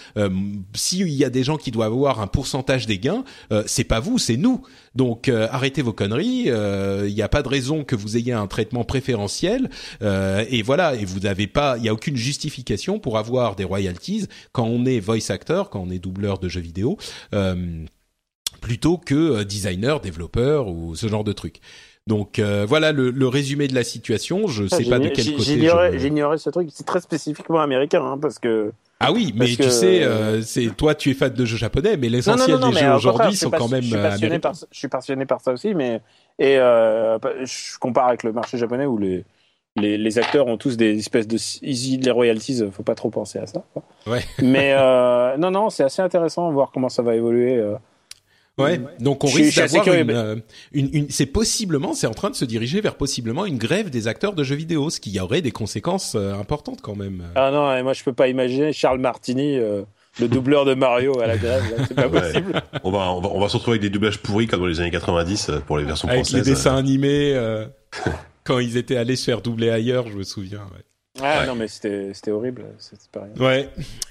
S'il 0.74 1.08
y 1.08 1.24
a 1.24 1.30
des 1.30 1.44
gens 1.44 1.56
qui 1.56 1.70
doivent 1.70 1.92
avoir 1.92 2.20
un 2.20 2.26
pourcentage 2.26 2.86
des 2.86 2.98
gains, 2.98 3.24
c'est 3.66 3.84
pas 3.84 4.00
vous, 4.00 4.18
c'est 4.18 4.36
nous. 4.36 4.62
Donc 4.94 5.28
arrêtez 5.28 5.82
vos 5.82 5.92
conneries. 5.92 6.48
Il 6.48 7.14
n'y 7.14 7.22
a 7.22 7.28
pas 7.28 7.42
de 7.42 7.48
raison 7.48 7.84
que 7.84 7.96
vous 7.96 8.16
ayez 8.16 8.32
un 8.32 8.46
traitement 8.46 8.84
préféré 8.84 9.14
euh, 10.02 10.44
et 10.48 10.62
voilà 10.62 10.94
et 10.94 11.04
vous 11.04 11.20
n'avez 11.20 11.46
pas 11.46 11.76
il 11.78 11.84
y 11.84 11.88
a 11.88 11.92
aucune 11.92 12.16
justification 12.16 12.98
pour 12.98 13.18
avoir 13.18 13.56
des 13.56 13.64
royalties 13.64 14.26
quand 14.52 14.64
on 14.64 14.84
est 14.86 15.00
voice 15.00 15.30
actor 15.30 15.70
quand 15.70 15.80
on 15.80 15.90
est 15.90 15.98
doubleur 15.98 16.38
de 16.38 16.48
jeux 16.48 16.60
vidéo 16.60 16.98
euh, 17.34 17.84
plutôt 18.60 18.98
que 18.98 19.14
euh, 19.14 19.44
designer 19.44 20.00
développeur 20.00 20.68
ou 20.68 20.96
ce 20.96 21.06
genre 21.08 21.24
de 21.24 21.32
truc 21.32 21.60
donc 22.06 22.40
voilà 22.40 22.92
le, 22.92 23.28
résumé 23.28 23.68
de 23.68 23.74
la 23.74 23.84
situation. 23.84 24.46
Je 24.46 24.66
sais 24.66 24.84
pas 24.84 24.98
de 24.98 25.08
quel 25.08 25.32
côté. 25.36 25.98
J'ignorais 25.98 26.38
ce 26.38 26.50
truc. 26.50 26.68
C'est 26.72 26.86
très 26.86 27.00
spécifiquement 27.00 27.60
américain 27.60 28.04
hein, 28.04 28.18
parce 28.20 28.38
que. 28.38 28.72
Ah 29.00 29.12
oui, 29.12 29.34
mais 29.36 29.46
tu 29.46 29.70
sais, 29.70 30.06
c'est 30.42 30.74
toi 30.76 30.94
tu 30.94 31.10
es 31.10 31.14
fan 31.14 31.32
de 31.32 31.44
jeux 31.44 31.56
japonais, 31.56 31.96
mais 31.96 32.08
l'essentiel 32.08 32.58
des 32.58 32.72
jeux 32.78 32.92
aujourd'hui 32.92 33.36
sont 33.36 33.50
quand 33.50 33.68
même. 33.68 33.82
Je 33.82 33.88
suis, 33.88 33.96
passionné 33.96 34.38
par, 34.38 34.54
je 34.54 34.78
suis 34.78 34.88
passionné 34.88 35.26
par 35.26 35.40
ça 35.40 35.52
aussi, 35.52 35.74
mais 35.74 36.00
et 36.38 36.58
euh, 36.58 37.18
je 37.44 37.78
compare 37.78 38.08
avec 38.08 38.22
le 38.24 38.32
marché 38.32 38.58
japonais 38.58 38.86
où 38.86 38.98
les, 38.98 39.24
les, 39.76 39.96
les, 39.98 40.18
acteurs 40.18 40.46
ont 40.48 40.56
tous 40.56 40.76
des 40.76 40.98
espèces 40.98 41.28
de 41.28 41.36
easy 41.62 41.98
les 41.98 42.10
royalties, 42.10 42.64
faut 42.72 42.82
pas 42.82 42.96
trop 42.96 43.10
penser 43.10 43.38
à 43.38 43.46
ça. 43.46 43.64
Ouais. 44.06 44.24
Mais 44.42 44.74
euh, 44.76 45.36
non, 45.36 45.50
non, 45.50 45.70
c'est 45.70 45.84
assez 45.84 46.02
intéressant 46.02 46.48
de 46.48 46.54
voir 46.54 46.70
comment 46.72 46.88
ça 46.88 47.02
va 47.02 47.14
évoluer. 47.14 47.62
Euh. 48.60 48.62
Ouais, 48.62 48.80
donc 49.00 49.24
on 49.24 49.28
risque 49.28 49.56
d'avoir 49.56 49.88
une, 49.92 50.10
euh, 50.10 50.36
une, 50.72 50.88
une 50.92 51.10
c'est 51.10 51.26
possiblement, 51.26 51.92
c'est 51.92 52.06
en 52.06 52.14
train 52.14 52.30
de 52.30 52.36
se 52.36 52.44
diriger 52.44 52.80
vers 52.80 52.94
possiblement 52.96 53.46
une 53.46 53.58
grève 53.58 53.90
des 53.90 54.06
acteurs 54.06 54.32
de 54.32 54.44
jeux 54.44 54.54
vidéo, 54.54 54.90
ce 54.90 55.00
qui 55.00 55.18
aurait 55.18 55.42
des 55.42 55.50
conséquences 55.50 56.14
euh, 56.14 56.34
importantes 56.34 56.80
quand 56.80 56.94
même. 56.94 57.24
Ah 57.34 57.50
non, 57.50 57.82
moi 57.82 57.92
je 57.94 58.04
peux 58.04 58.12
pas 58.12 58.28
imaginer 58.28 58.72
Charles 58.72 59.00
Martini 59.00 59.58
le 60.20 60.28
doubleur 60.28 60.64
de 60.64 60.74
Mario 60.74 61.20
à 61.20 61.26
la 61.26 61.36
grève, 61.36 61.62
c'est 61.88 61.94
pas 61.94 62.08
possible. 62.08 62.62
On 62.84 62.90
va, 62.90 63.12
on 63.12 63.20
va, 63.20 63.28
on 63.30 63.40
va 63.40 63.48
se 63.48 63.56
retrouver 63.56 63.76
avec 63.78 63.82
des 63.82 63.90
doublages 63.90 64.18
pourris 64.18 64.46
comme 64.46 64.60
dans 64.60 64.66
les 64.66 64.80
années 64.80 64.90
90 64.90 65.48
euh, 65.48 65.60
pour 65.60 65.78
les 65.78 65.84
versions 65.84 66.08
avec 66.08 66.20
françaises. 66.20 66.34
Avec 66.36 66.46
les 66.46 66.52
dessins 66.52 66.76
animés, 66.76 67.32
euh, 67.34 67.66
quand 68.44 68.58
ils 68.58 68.76
étaient 68.76 68.96
allés 68.96 69.16
se 69.16 69.24
faire 69.24 69.40
doubler 69.40 69.70
ailleurs, 69.70 70.08
je 70.08 70.16
me 70.16 70.22
souviens. 70.22 70.60
Ouais. 70.72 70.82
Ah 71.22 71.46
non, 71.46 71.54
mais 71.54 71.68
c'était 71.68 72.30
horrible. 72.32 72.64
Ouais. 73.38 73.68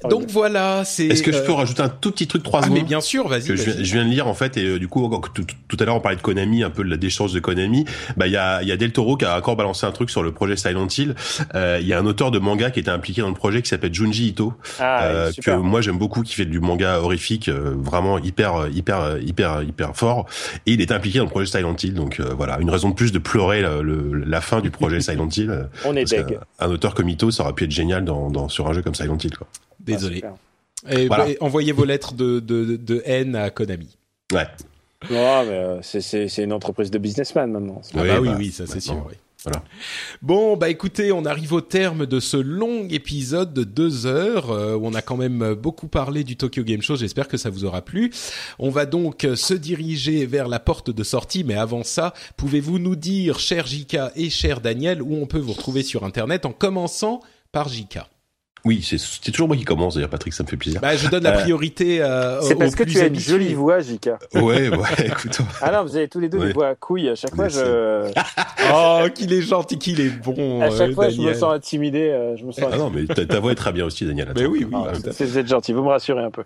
Donc 0.09 0.29
voilà, 0.29 0.85
c'est. 0.85 1.07
Est-ce 1.07 1.21
que 1.21 1.33
je 1.33 1.39
peux 1.39 1.51
euh, 1.51 1.55
rajouter 1.55 1.81
un 1.81 1.89
tout 1.89 2.11
petit 2.11 2.27
truc 2.27 2.43
trois 2.43 2.61
ah, 2.61 2.63
secondes 2.63 2.77
Mais 2.77 2.83
bien 2.85 3.01
sûr, 3.01 3.27
vas-y. 3.27 3.47
Que 3.47 3.57
je, 3.57 3.71
viens 3.81 4.05
de 4.05 4.09
lire 4.09 4.27
en 4.27 4.33
fait 4.33 4.55
et 4.55 4.63
euh, 4.63 4.79
du 4.79 4.87
coup 4.87 5.11
tout, 5.33 5.43
tout, 5.67 5.77
à 5.81 5.83
l'heure 5.83 5.97
on 5.97 5.99
parlait 5.99 6.15
de 6.15 6.21
Konami, 6.21 6.63
un 6.63 6.69
peu 6.69 6.81
de 6.81 6.89
la 6.89 6.95
déchange 6.95 7.33
de 7.33 7.41
Konami. 7.41 7.83
Bah 8.15 8.27
il 8.27 8.31
y 8.31 8.37
a 8.37 8.61
il 8.61 8.69
y 8.69 8.71
a 8.71 8.77
Del 8.77 8.93
Toro 8.93 9.17
qui 9.17 9.25
a 9.25 9.37
encore 9.37 9.57
balancé 9.57 9.85
un 9.85 9.91
truc 9.91 10.09
sur 10.09 10.23
le 10.23 10.31
projet 10.31 10.55
Silent 10.55 10.87
Hill. 10.87 11.13
Euh, 11.55 11.77
il 11.81 11.87
y 11.87 11.93
a 11.93 11.99
un 11.99 12.05
auteur 12.05 12.31
de 12.31 12.39
manga 12.39 12.71
qui 12.71 12.79
était 12.79 12.89
impliqué 12.89 13.19
dans 13.19 13.27
le 13.27 13.33
projet 13.33 13.61
qui 13.61 13.67
s'appelle 13.67 13.93
Junji 13.93 14.29
Ito, 14.29 14.53
ah, 14.79 15.27
que 15.43 15.51
moi 15.51 15.81
j'aime 15.81 15.97
beaucoup, 15.97 16.23
qui 16.23 16.35
fait 16.35 16.45
du 16.45 16.61
manga 16.61 16.99
horrifique, 16.99 17.49
vraiment 17.49 18.17
hyper 18.17 18.69
hyper 18.73 19.17
hyper 19.21 19.61
hyper 19.63 19.97
fort. 19.97 20.25
Et 20.65 20.71
il 20.71 20.81
est 20.81 20.93
impliqué 20.93 21.17
dans 21.17 21.25
le 21.25 21.29
projet 21.29 21.47
Silent 21.47 21.75
Hill. 21.75 21.95
Donc 21.95 22.21
voilà, 22.21 22.59
une 22.61 22.69
raison 22.69 22.91
de 22.91 22.95
plus 22.95 23.11
de 23.11 23.19
pleurer 23.19 23.61
la 23.61 24.39
fin 24.39 24.61
du 24.61 24.71
projet 24.71 24.99
Silent 25.01 25.27
Hill. 25.27 25.67
on 25.83 25.97
est 25.97 26.09
deg. 26.09 26.39
Un 26.59 26.71
auteur 26.71 26.92
comme 26.93 27.09
Ito, 27.09 27.31
ça 27.31 27.43
aurait 27.43 27.53
pu 27.53 27.65
être 27.65 27.71
génial 27.71 28.05
dans, 28.05 28.29
dans 28.29 28.49
sur 28.49 28.67
un 28.67 28.73
jeu 28.73 28.81
comme 28.81 28.95
Silent 28.95 29.17
Hill. 29.17 29.35
Quoi. 29.37 29.47
Désolé. 29.79 30.23
et, 30.89 31.09
envoyez 31.39 31.71
vos 31.71 31.85
lettres 31.85 32.13
de, 32.13 32.39
de, 32.39 32.75
de, 32.75 33.01
haine 33.05 33.35
à 33.35 33.49
Konami. 33.49 33.97
Ouais. 34.31 34.47
Non, 35.09 35.43
mais 35.45 35.51
euh, 35.51 35.81
c'est 35.81 36.43
une 36.43 36.53
entreprise 36.53 36.89
de 36.89 36.97
businessman 36.97 37.51
maintenant. 37.51 37.81
Ah 37.93 38.03
bah 38.03 38.21
oui, 38.21 38.29
oui, 38.37 38.51
ça 38.51 38.65
c'est 38.67 38.79
sûr. 38.79 39.05
Oui. 39.07 39.15
Voilà. 39.43 39.63
Bon, 40.21 40.55
bah 40.55 40.69
écoutez, 40.69 41.11
on 41.11 41.25
arrive 41.25 41.53
au 41.53 41.61
terme 41.61 42.05
de 42.05 42.19
ce 42.19 42.37
long 42.37 42.87
épisode 42.89 43.53
de 43.53 43.63
deux 43.63 44.05
heures 44.05 44.51
euh, 44.51 44.75
où 44.75 44.87
on 44.87 44.93
a 44.93 45.01
quand 45.01 45.17
même 45.17 45.53
beaucoup 45.53 45.87
parlé 45.87 46.23
du 46.23 46.37
Tokyo 46.37 46.63
Game 46.63 46.81
Show. 46.81 46.95
J'espère 46.95 47.27
que 47.27 47.37
ça 47.37 47.49
vous 47.49 47.65
aura 47.65 47.81
plu. 47.81 48.11
On 48.57 48.69
va 48.69 48.85
donc 48.85 49.27
se 49.35 49.53
diriger 49.53 50.25
vers 50.25 50.47
la 50.47 50.59
porte 50.59 50.91
de 50.91 51.03
sortie, 51.03 51.43
mais 51.43 51.55
avant 51.55 51.83
ça, 51.83 52.13
pouvez-vous 52.37 52.79
nous 52.79 52.95
dire, 52.95 53.39
cher 53.39 53.67
Jika 53.67 54.11
et 54.15 54.29
cher 54.29 54.61
Daniel, 54.61 55.01
où 55.01 55.15
on 55.15 55.25
peut 55.25 55.39
vous 55.39 55.53
retrouver 55.53 55.83
sur 55.83 56.05
Internet 56.05 56.45
en 56.45 56.51
commençant 56.53 57.19
par 57.51 57.67
Jika 57.67 58.07
oui, 58.65 58.81
c'est 58.81 59.31
toujours 59.31 59.49
moi 59.49 59.57
qui 59.57 59.65
commence 59.65 59.95
d'ailleurs, 59.95 60.09
Patrick, 60.09 60.33
ça 60.33 60.41
me 60.43 60.47
fait 60.47 60.55
plaisir. 60.55 60.79
Bah, 60.79 60.95
je 60.95 61.09
donne 61.09 61.23
la 61.23 61.37
euh, 61.37 61.41
priorité 61.41 62.01
euh, 62.01 62.39
C'est 62.41 62.55
parce 62.55 62.75
que 62.75 62.83
tu 62.83 62.97
as 62.97 63.07
une 63.07 63.19
jolie 63.19 63.53
voix, 63.53 63.81
Jika. 63.81 64.19
Ouais, 64.35 64.69
ouais, 64.69 64.77
écoute. 65.05 65.37
ah 65.61 65.71
non, 65.71 65.83
vous 65.83 65.97
avez 65.97 66.07
tous 66.07 66.21
les 66.21 66.29
deux 66.29 66.39
des 66.39 66.53
voix 66.53 66.69
à 66.69 66.75
couilles. 66.75 67.09
À 67.09 67.15
chaque 67.15 67.35
fois, 67.35 67.49
je. 67.49 68.09
oh, 68.73 69.01
qu'il 69.13 69.33
est 69.33 69.41
gentil, 69.41 69.77
qu'il 69.77 69.99
est 69.99 70.09
bon. 70.09 70.61
À 70.63 70.69
chaque 70.69 70.91
euh, 70.91 70.93
fois, 70.93 71.09
je 71.09 71.19
me 71.19 71.33
sens 71.33 71.53
intimidé. 71.53 72.09
Euh, 72.09 72.37
je 72.37 72.45
me 72.45 72.53
sens. 72.53 72.65
Ah 72.71 72.77
non, 72.77 72.89
mais 72.89 73.05
ta, 73.05 73.39
voix 73.41 73.51
est 73.51 73.55
très 73.55 73.73
bien 73.73 73.85
aussi, 73.85 74.05
Daniel. 74.05 74.31
Mais 74.33 74.45
oui, 74.45 74.65
oui. 74.65 74.73
Ah, 74.73 74.93
vous 74.93 75.37
êtes 75.37 75.47
gentil, 75.47 75.73
vous 75.73 75.83
me 75.83 75.89
rassurez 75.89 76.23
un 76.23 76.31
peu. 76.31 76.43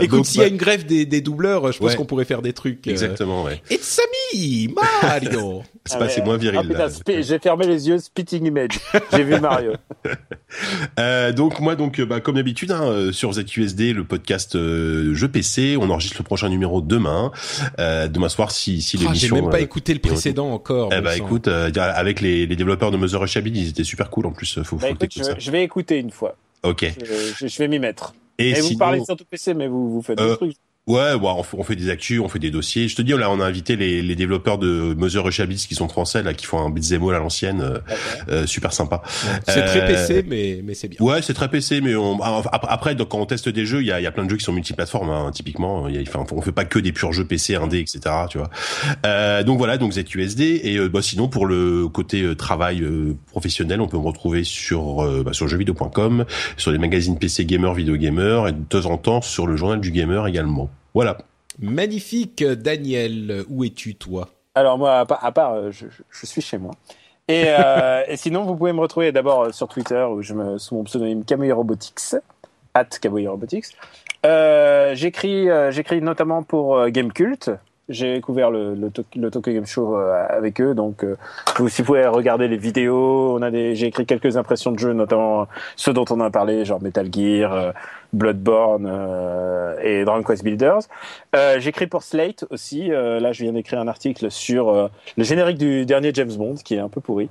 Écoute, 0.00 0.24
s'il 0.24 0.40
y 0.40 0.44
a 0.44 0.46
bah- 0.46 0.50
une 0.50 0.56
grève 0.56 0.84
des, 0.86 1.06
des 1.06 1.20
doubleurs, 1.20 1.70
je 1.70 1.78
pense 1.78 1.94
qu'on 1.94 2.04
pourrait 2.04 2.24
faire 2.24 2.42
des 2.42 2.52
trucs. 2.52 2.86
Exactement, 2.88 3.44
ouais. 3.44 3.62
It's 3.70 4.00
me, 4.34 4.74
Mario. 4.74 5.62
c'est 5.84 5.98
pas, 5.98 6.08
c'est 6.08 6.24
moins 6.24 6.36
viril. 6.36 6.76
Ah, 6.76 6.88
j'ai 7.06 7.38
fermé 7.38 7.66
les 7.66 7.88
yeux, 7.88 7.98
spitting 7.98 8.44
image. 8.46 8.80
J'ai 9.12 9.22
vu 9.22 9.38
Mario. 9.38 9.74
donc 11.36 11.43
moi, 11.60 11.76
donc, 11.76 12.00
bah, 12.00 12.20
comme 12.20 12.36
d'habitude, 12.36 12.70
hein, 12.70 12.84
euh, 12.84 13.12
sur 13.12 13.32
ZQSD, 13.32 13.92
le 13.92 14.04
podcast 14.04 14.56
euh, 14.56 15.14
Jeu 15.14 15.28
PC, 15.28 15.76
on 15.78 15.90
enregistre 15.90 16.16
le 16.18 16.24
prochain 16.24 16.48
numéro 16.48 16.80
demain, 16.80 17.32
euh, 17.78 18.08
demain 18.08 18.28
soir 18.28 18.50
si, 18.50 18.82
si 18.82 18.96
ah, 18.98 19.04
l'émission. 19.04 19.36
J'ai 19.36 19.42
même 19.42 19.50
pas 19.50 19.60
écouté 19.60 19.94
le 19.94 20.00
précédent 20.00 20.50
encore. 20.50 20.90
Eh 20.92 21.00
bah 21.00 21.16
écoute, 21.16 21.48
avec 21.48 22.20
les, 22.20 22.46
les, 22.46 22.56
développeurs 22.56 22.90
de 22.90 22.96
Mother 22.96 23.20
Russia 23.20 23.40
ils 23.44 23.68
étaient 23.68 23.84
super 23.84 24.10
cool 24.10 24.26
en 24.26 24.32
plus. 24.32 24.62
Faut, 24.62 24.76
bah, 24.76 24.90
écoute, 24.90 25.12
je, 25.14 25.22
je, 25.38 25.50
vais 25.50 25.62
écouter 25.62 25.98
une 25.98 26.10
fois. 26.10 26.36
Ok. 26.62 26.94
Je, 27.04 27.46
je 27.46 27.58
vais 27.58 27.68
m'y 27.68 27.78
mettre. 27.78 28.14
Et, 28.38 28.50
Et 28.50 28.60
vous 28.60 28.76
parlez 28.76 29.04
surtout 29.04 29.24
PC, 29.24 29.54
mais 29.54 29.68
vous, 29.68 29.90
vous 29.90 30.02
faites 30.02 30.18
des 30.18 30.36
trucs. 30.36 30.56
Ouais, 30.86 31.16
bon, 31.18 31.42
on, 31.54 31.62
fait, 31.62 31.76
des 31.76 31.88
actus, 31.88 32.20
on 32.20 32.28
fait 32.28 32.38
des 32.38 32.50
dossiers. 32.50 32.88
Je 32.88 32.96
te 32.96 33.00
dis, 33.00 33.12
là, 33.12 33.30
on 33.30 33.40
a 33.40 33.46
invité 33.46 33.74
les, 33.74 34.02
les 34.02 34.16
développeurs 34.16 34.58
de 34.58 34.94
Mother 34.98 35.24
Russia 35.24 35.46
qui 35.46 35.74
sont 35.74 35.88
français, 35.88 36.22
là, 36.22 36.34
qui 36.34 36.44
font 36.44 36.58
un 36.58 36.68
beat'em 36.68 37.02
all 37.08 37.14
à 37.14 37.20
l'ancienne, 37.20 37.62
euh, 37.62 37.78
euh, 38.28 38.46
super 38.46 38.74
sympa. 38.74 39.00
C'est 39.48 39.64
très 39.64 39.86
PC, 39.86 40.26
mais 40.28 40.60
mais 40.62 40.74
c'est 40.74 40.88
bien. 40.88 40.98
Ouais, 41.00 41.22
c'est 41.22 41.32
très 41.32 41.48
PC, 41.48 41.80
mais 41.80 41.96
on, 41.96 42.20
après, 42.20 42.94
donc, 42.94 43.08
quand 43.08 43.18
on 43.18 43.24
teste 43.24 43.48
des 43.48 43.64
jeux, 43.64 43.80
il 43.80 43.86
y 43.86 43.92
a, 43.92 44.00
y 44.02 44.06
a 44.06 44.12
plein 44.12 44.26
de 44.26 44.30
jeux 44.30 44.36
qui 44.36 44.44
sont 44.44 44.52
multiplateformes, 44.52 45.08
hein, 45.08 45.30
typiquement. 45.32 45.88
Y 45.88 45.96
a, 45.96 46.02
enfin, 46.02 46.26
on 46.30 46.42
fait 46.42 46.52
pas 46.52 46.66
que 46.66 46.78
des 46.78 46.92
purs 46.92 47.14
jeux 47.14 47.24
PC, 47.24 47.54
1D, 47.54 47.80
etc. 47.80 48.14
Tu 48.28 48.36
vois. 48.36 48.50
Euh, 49.06 49.42
donc 49.42 49.56
voilà, 49.56 49.78
donc 49.78 49.92
ZUSD. 49.92 50.42
Et 50.42 50.76
euh, 50.76 50.90
bah, 50.90 51.00
sinon, 51.00 51.28
pour 51.28 51.46
le 51.46 51.88
côté 51.88 52.36
travail 52.36 52.86
professionnel, 53.28 53.80
on 53.80 53.88
peut 53.88 53.96
me 53.96 54.04
retrouver 54.04 54.44
sur 54.44 55.02
bah, 55.24 55.32
sur 55.32 55.48
jeuxvideo.com, 55.48 56.26
sur 56.58 56.72
les 56.72 56.78
magazines 56.78 57.18
PC 57.18 57.46
Gamer, 57.46 57.72
Video 57.72 57.96
Gamer, 57.96 58.48
et 58.48 58.52
de 58.52 58.64
temps 58.68 58.84
en 58.84 58.98
temps 58.98 59.22
sur 59.22 59.46
le 59.46 59.56
journal 59.56 59.80
du 59.80 59.90
gamer 59.90 60.26
également. 60.26 60.70
Voilà. 60.94 61.18
Magnifique, 61.58 62.44
Daniel. 62.44 63.44
Où 63.48 63.64
es-tu, 63.64 63.96
toi? 63.96 64.28
Alors 64.54 64.78
moi, 64.78 65.00
à 65.00 65.32
part, 65.32 65.54
euh, 65.54 65.70
je, 65.72 65.86
suis 66.26 66.40
chez 66.40 66.58
moi. 66.58 66.72
Euh, 67.30 68.02
et, 68.08 68.16
sinon, 68.16 68.44
vous 68.44 68.54
pouvez 68.54 68.72
me 68.72 68.80
retrouver 68.80 69.10
d'abord 69.10 69.42
euh, 69.42 69.52
sur 69.52 69.68
Twitter, 69.68 70.06
où 70.08 70.22
je 70.22 70.34
me 70.34 70.58
sous 70.58 70.76
mon 70.76 70.84
pseudonyme 70.84 71.24
Kamui 71.24 71.50
Robotics, 71.50 72.14
at 72.74 72.88
Robotics. 73.04 73.66
j'écris, 74.94 75.48
j'écris 75.70 76.00
notamment 76.00 76.42
pour 76.42 76.88
Gamecult, 76.88 77.50
j'ai 77.88 78.14
découvert 78.14 78.50
le, 78.50 78.74
le, 78.74 78.90
le, 79.16 79.30
Tokyo 79.30 79.52
Game 79.52 79.66
Show 79.66 79.96
euh, 79.96 80.26
avec 80.28 80.60
eux, 80.60 80.74
donc 80.74 81.04
euh, 81.04 81.16
vous, 81.56 81.68
si 81.68 81.82
vous 81.82 81.86
pouvez 81.86 82.06
regarder 82.06 82.48
les 82.48 82.56
vidéos, 82.56 83.36
on 83.36 83.42
a 83.42 83.50
des, 83.50 83.74
j'ai 83.74 83.88
écrit 83.88 84.06
quelques 84.06 84.36
impressions 84.36 84.72
de 84.72 84.78
jeux, 84.78 84.92
notamment 84.94 85.46
ceux 85.76 85.92
dont 85.92 86.04
on 86.10 86.20
a 86.20 86.30
parlé, 86.30 86.64
genre 86.64 86.82
Metal 86.82 87.08
Gear, 87.12 87.52
euh, 87.52 87.72
Bloodborne 88.12 88.86
et 89.82 90.04
Dragon 90.04 90.22
Quest 90.22 90.44
Builders. 90.44 90.82
j'écris 91.58 91.88
pour 91.88 92.04
Slate 92.04 92.44
aussi. 92.50 92.86
là, 92.86 93.32
je 93.32 93.42
viens 93.42 93.52
d'écrire 93.52 93.80
un 93.80 93.88
article 93.88 94.30
sur 94.30 94.88
le 95.16 95.24
générique 95.24 95.58
du 95.58 95.84
dernier 95.84 96.12
James 96.14 96.32
Bond, 96.32 96.54
qui 96.64 96.76
est 96.76 96.78
un 96.78 96.88
peu 96.88 97.00
pourri. 97.00 97.28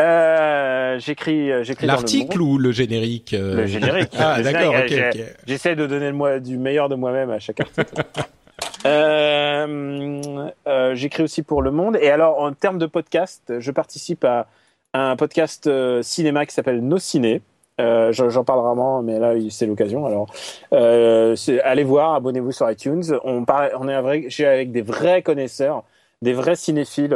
Euh, 0.00 0.98
j'écris, 0.98 1.50
j'écris 1.62 1.86
l'article 1.86 2.40
ou 2.42 2.58
le 2.58 2.72
générique. 2.72 3.36
Le 3.38 3.66
générique. 3.66 4.10
ah 4.18 4.42
d'accord. 4.42 4.74
ok. 4.74 5.16
J'essaie 5.46 5.76
de 5.76 5.86
donner 5.86 6.10
le 6.10 6.40
du 6.40 6.58
meilleur 6.58 6.88
de 6.88 6.96
moi-même 6.96 7.30
à 7.30 7.38
chaque 7.38 7.60
article. 7.60 7.94
Euh, 8.84 10.46
euh, 10.66 10.94
J'écris 10.94 11.22
aussi 11.22 11.42
pour 11.42 11.62
Le 11.62 11.70
Monde. 11.70 11.96
Et 12.00 12.10
alors, 12.10 12.40
en 12.40 12.52
termes 12.52 12.78
de 12.78 12.86
podcast, 12.86 13.54
je 13.58 13.70
participe 13.70 14.24
à 14.24 14.46
un 14.94 15.16
podcast 15.16 15.66
euh, 15.66 16.02
cinéma 16.02 16.46
qui 16.46 16.54
s'appelle 16.54 16.80
Nos 16.80 16.98
Ciné. 16.98 17.42
J'en 17.78 18.44
parle 18.44 18.60
rarement, 18.60 19.02
mais 19.02 19.18
là 19.18 19.34
c'est 19.50 19.66
l'occasion. 19.66 20.06
Alors, 20.06 20.28
allez 20.72 21.84
voir, 21.84 22.14
abonnez-vous 22.14 22.52
sur 22.52 22.70
iTunes. 22.70 23.04
On, 23.22 23.44
parle, 23.44 23.70
est 23.90 24.44
avec, 24.44 24.72
des 24.72 24.80
vrais 24.80 25.20
connaisseurs, 25.20 25.84
des 26.22 26.32
vrais 26.32 26.56
cinéphiles 26.56 27.10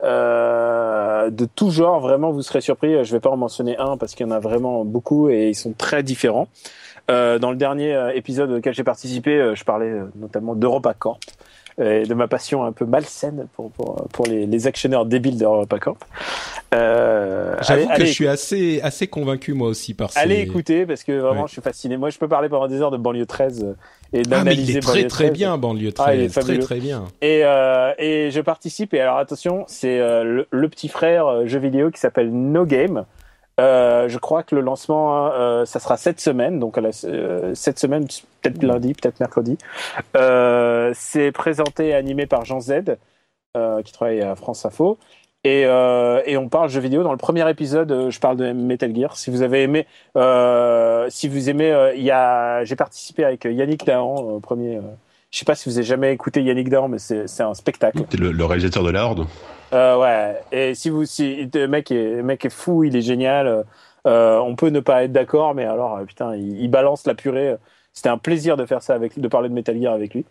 de 0.00 1.44
tout 1.56 1.70
genre. 1.70 1.98
Vraiment, 2.00 2.30
vous 2.30 2.42
serez 2.42 2.60
surpris. 2.60 3.04
Je 3.04 3.12
vais 3.12 3.18
pas 3.18 3.30
en 3.30 3.36
mentionner 3.36 3.76
un 3.78 3.96
parce 3.96 4.14
qu'il 4.14 4.24
y 4.24 4.28
en 4.28 4.32
a 4.32 4.38
vraiment 4.38 4.84
beaucoup 4.84 5.28
et 5.30 5.48
ils 5.48 5.56
sont 5.56 5.72
très 5.72 6.04
différents. 6.04 6.46
Euh, 7.10 7.38
dans 7.38 7.50
le 7.50 7.56
dernier 7.56 7.94
euh, 7.94 8.14
épisode 8.14 8.50
auquel 8.50 8.74
j'ai 8.74 8.84
participé, 8.84 9.36
euh, 9.36 9.54
je 9.54 9.64
parlais 9.64 9.92
notamment 10.16 10.54
d'EuropaCorp 10.54 11.20
et 11.80 12.02
de 12.02 12.14
ma 12.14 12.28
passion 12.28 12.64
un 12.64 12.72
peu 12.72 12.84
malsaine 12.84 13.46
pour, 13.54 13.70
pour, 13.70 14.06
pour 14.12 14.26
les, 14.26 14.46
les 14.46 14.66
actionnaires 14.66 15.06
débiles 15.06 15.38
d'EuropaCorp. 15.38 15.98
Euh, 16.74 17.56
J'avoue 17.62 17.88
que 17.96 18.04
je 18.04 18.12
suis 18.12 18.28
assez, 18.28 18.80
assez 18.82 19.06
convaincu 19.06 19.54
moi 19.54 19.68
aussi 19.68 19.94
par 19.94 20.10
Allez 20.16 20.40
écouter 20.40 20.84
parce 20.84 21.02
que 21.02 21.12
vraiment 21.12 21.46
je 21.46 21.52
suis 21.52 21.62
fasciné. 21.62 21.96
Moi 21.96 22.10
je 22.10 22.18
peux 22.18 22.28
parler 22.28 22.50
pendant 22.50 22.68
des 22.68 22.80
heures 22.82 22.90
de 22.90 22.98
banlieue 22.98 23.26
13 23.26 23.74
et 24.12 24.22
d'analyser 24.22 24.62
ah, 24.62 24.70
il 24.72 24.76
est 24.76 24.80
très 24.80 25.06
très 25.06 25.30
bien 25.30 25.56
banlieue 25.56 25.92
13. 25.92 26.32
Ah, 26.36 26.40
très 26.40 26.58
très 26.58 26.78
bien. 26.78 27.04
Et, 27.22 27.40
euh, 27.44 27.92
et 27.98 28.30
je 28.30 28.40
participe 28.40 28.92
et 28.92 29.00
alors 29.00 29.16
attention 29.16 29.64
c'est 29.66 29.98
le, 29.98 30.46
le, 30.50 30.68
petit 30.68 30.88
frère 30.88 31.46
jeu 31.46 31.58
vidéo 31.58 31.90
qui 31.90 32.00
s'appelle 32.00 32.30
No 32.30 32.66
Game 32.66 33.04
euh, 33.60 34.08
je 34.08 34.18
crois 34.18 34.42
que 34.42 34.54
le 34.54 34.60
lancement, 34.60 35.30
euh, 35.32 35.64
ça 35.64 35.78
sera 35.78 35.96
cette 35.96 36.20
semaine, 36.20 36.58
donc 36.58 36.78
euh, 36.78 37.54
cette 37.54 37.78
semaine, 37.78 38.06
peut-être 38.40 38.62
lundi, 38.62 38.94
peut-être 38.94 39.20
mercredi. 39.20 39.58
C'est 40.94 41.32
présenté 41.32 41.88
et 41.88 41.94
animé 41.94 42.26
par 42.26 42.44
Jean 42.44 42.60
Z, 42.60 42.96
qui 43.84 43.92
travaille 43.92 44.22
à 44.22 44.34
France 44.34 44.64
Info. 44.64 44.98
Et, 45.44 45.66
on 45.68 46.48
parle 46.48 46.70
jeux 46.70 46.80
vidéo. 46.80 47.02
Dans 47.02 47.12
le 47.12 47.18
premier 47.18 47.48
épisode, 47.48 48.10
je 48.10 48.20
parle 48.20 48.36
de 48.36 48.52
Metal 48.52 48.94
Gear. 48.94 49.16
Si 49.16 49.30
vous 49.30 49.42
avez 49.42 49.62
aimé, 49.62 49.86
si 51.10 51.28
vous 51.28 51.50
aimez, 51.50 51.92
j'ai 52.64 52.76
participé 52.76 53.24
avec 53.24 53.44
Yannick 53.44 53.84
Dahan 53.84 54.40
premier. 54.40 54.80
je 55.30 55.38
sais 55.38 55.44
pas 55.44 55.54
si 55.54 55.68
vous 55.68 55.76
avez 55.76 55.86
jamais 55.86 56.12
écouté 56.12 56.42
Yannick 56.42 56.70
Dahan, 56.70 56.88
mais 56.88 56.98
c'est 56.98 57.42
un 57.42 57.54
spectacle. 57.54 58.02
Le, 58.18 58.32
le 58.32 58.44
réalisateur 58.44 58.82
de 58.82 58.90
la 58.90 59.04
Horde? 59.04 59.26
Euh, 59.72 59.96
ouais. 59.98 60.40
Et 60.52 60.74
si 60.74 60.90
vous, 60.90 61.04
si 61.06 61.50
le 61.54 61.66
mec 61.66 61.90
est, 61.90 62.16
le 62.16 62.22
mec 62.22 62.44
est 62.44 62.50
fou, 62.50 62.84
il 62.84 62.96
est 62.96 63.02
génial. 63.02 63.64
Euh, 64.06 64.38
on 64.38 64.56
peut 64.56 64.68
ne 64.68 64.80
pas 64.80 65.04
être 65.04 65.12
d'accord, 65.12 65.54
mais 65.54 65.64
alors 65.64 65.96
euh, 65.98 66.04
putain, 66.04 66.34
il, 66.36 66.68
balance 66.68 67.06
la 67.06 67.14
purée. 67.14 67.56
C'était 67.92 68.08
un 68.08 68.18
plaisir 68.18 68.56
de 68.56 68.66
faire 68.66 68.82
ça 68.82 68.94
avec, 68.94 69.18
de 69.18 69.28
parler 69.28 69.48
de 69.48 69.54
Metal 69.54 69.80
Gear 69.80 69.94
avec 69.94 70.14
lui. 70.14 70.24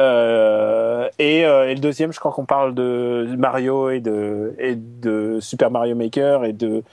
Euh, 0.00 1.08
et, 1.18 1.44
euh, 1.44 1.68
et, 1.68 1.74
le 1.74 1.80
deuxième, 1.80 2.12
je 2.12 2.20
crois 2.20 2.32
qu'on 2.32 2.46
parle 2.46 2.74
de 2.74 3.34
Mario 3.36 3.90
et 3.90 4.00
de, 4.00 4.54
et 4.58 4.76
de 4.76 5.40
Super 5.40 5.70
Mario 5.70 5.96
Maker 5.96 6.44
et 6.44 6.52
de, 6.52 6.84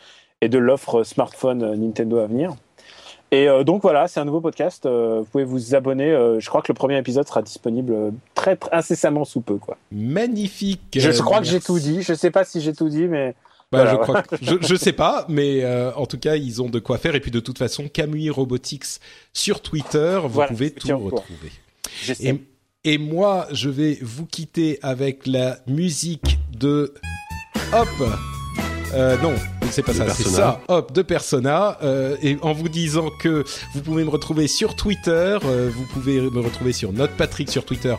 et 0.41 0.49
de 0.49 0.57
l'offre 0.57 1.03
smartphone 1.03 1.75
Nintendo 1.75 2.19
à 2.19 2.27
venir. 2.27 2.55
Et 3.31 3.49
euh, 3.49 3.63
donc 3.63 3.81
voilà, 3.81 4.07
c'est 4.07 4.19
un 4.19 4.25
nouveau 4.25 4.41
podcast. 4.41 4.85
Euh, 4.85 5.19
vous 5.19 5.25
pouvez 5.25 5.43
vous 5.43 5.75
abonner. 5.75 6.11
Euh, 6.11 6.39
je 6.39 6.47
crois 6.47 6.61
que 6.61 6.71
le 6.71 6.75
premier 6.75 6.97
épisode 6.97 7.27
sera 7.27 7.41
disponible 7.41 8.13
très, 8.33 8.55
très 8.55 8.75
incessamment 8.75 9.25
sous 9.25 9.41
peu, 9.41 9.57
quoi. 9.57 9.77
Magnifique. 9.91 10.81
Je, 10.95 11.09
crois 11.21 11.39
que 11.39 11.45
j'ai 11.45 11.59
tout 11.59 11.79
dit. 11.79 12.01
Je 12.01 12.13
sais 12.13 12.31
pas 12.31 12.43
si 12.45 12.61
j'ai 12.61 12.73
tout 12.73 12.89
dit, 12.89 13.07
mais 13.07 13.35
Bah, 13.71 13.87
je 13.91 13.95
crois, 13.95 14.23
je, 14.41 14.55
je, 14.61 14.75
sais 14.75 14.93
pas, 14.93 15.25
mais 15.27 15.63
euh, 15.63 15.91
en 15.95 16.05
tout 16.05 16.19
cas, 16.19 16.35
ils 16.35 16.61
ont 16.61 16.69
de 16.69 16.79
quoi 16.79 16.97
faire. 16.97 17.15
Et 17.15 17.19
puis 17.19 17.31
de 17.31 17.39
toute 17.39 17.57
façon, 17.57 17.87
Camui 17.91 18.29
Robotics 18.29 18.99
sur 19.33 19.61
Twitter, 19.61 20.19
vous 20.23 20.41
pouvez 20.47 20.71
tout 20.71 20.97
retrouver. 20.97 21.51
Et, 22.19 22.35
et, 22.83 22.97
moi, 22.97 23.47
je 23.51 23.69
vais 23.69 23.97
vous 24.01 24.25
quitter 24.25 24.79
avec 24.81 25.25
la 25.25 25.57
musique 25.67 26.37
de 26.57 26.93
Hop. 27.73 27.87
Euh, 28.93 29.17
non, 29.21 29.33
c'est 29.75 29.83
pas 29.83 29.93
ça, 29.93 30.09
c'est 30.09 30.23
ça. 30.23 30.61
Hop, 30.69 30.93
de 30.93 31.01
Persona. 31.01 31.77
Euh, 31.83 32.15
et 32.21 32.37
en 32.41 32.53
vous 32.53 32.69
disant 32.69 33.09
que 33.19 33.43
vous 33.73 33.81
pouvez 33.81 34.03
me 34.03 34.09
retrouver 34.09 34.47
sur 34.47 34.75
Twitter, 34.75 35.37
euh, 35.43 35.69
vous 35.73 35.85
pouvez 35.85 36.21
me 36.21 36.39
retrouver 36.39 36.71
sur 36.71 36.93
Note 36.93 37.11
Patrick 37.17 37.51
sur 37.51 37.65
Twitter 37.65 37.95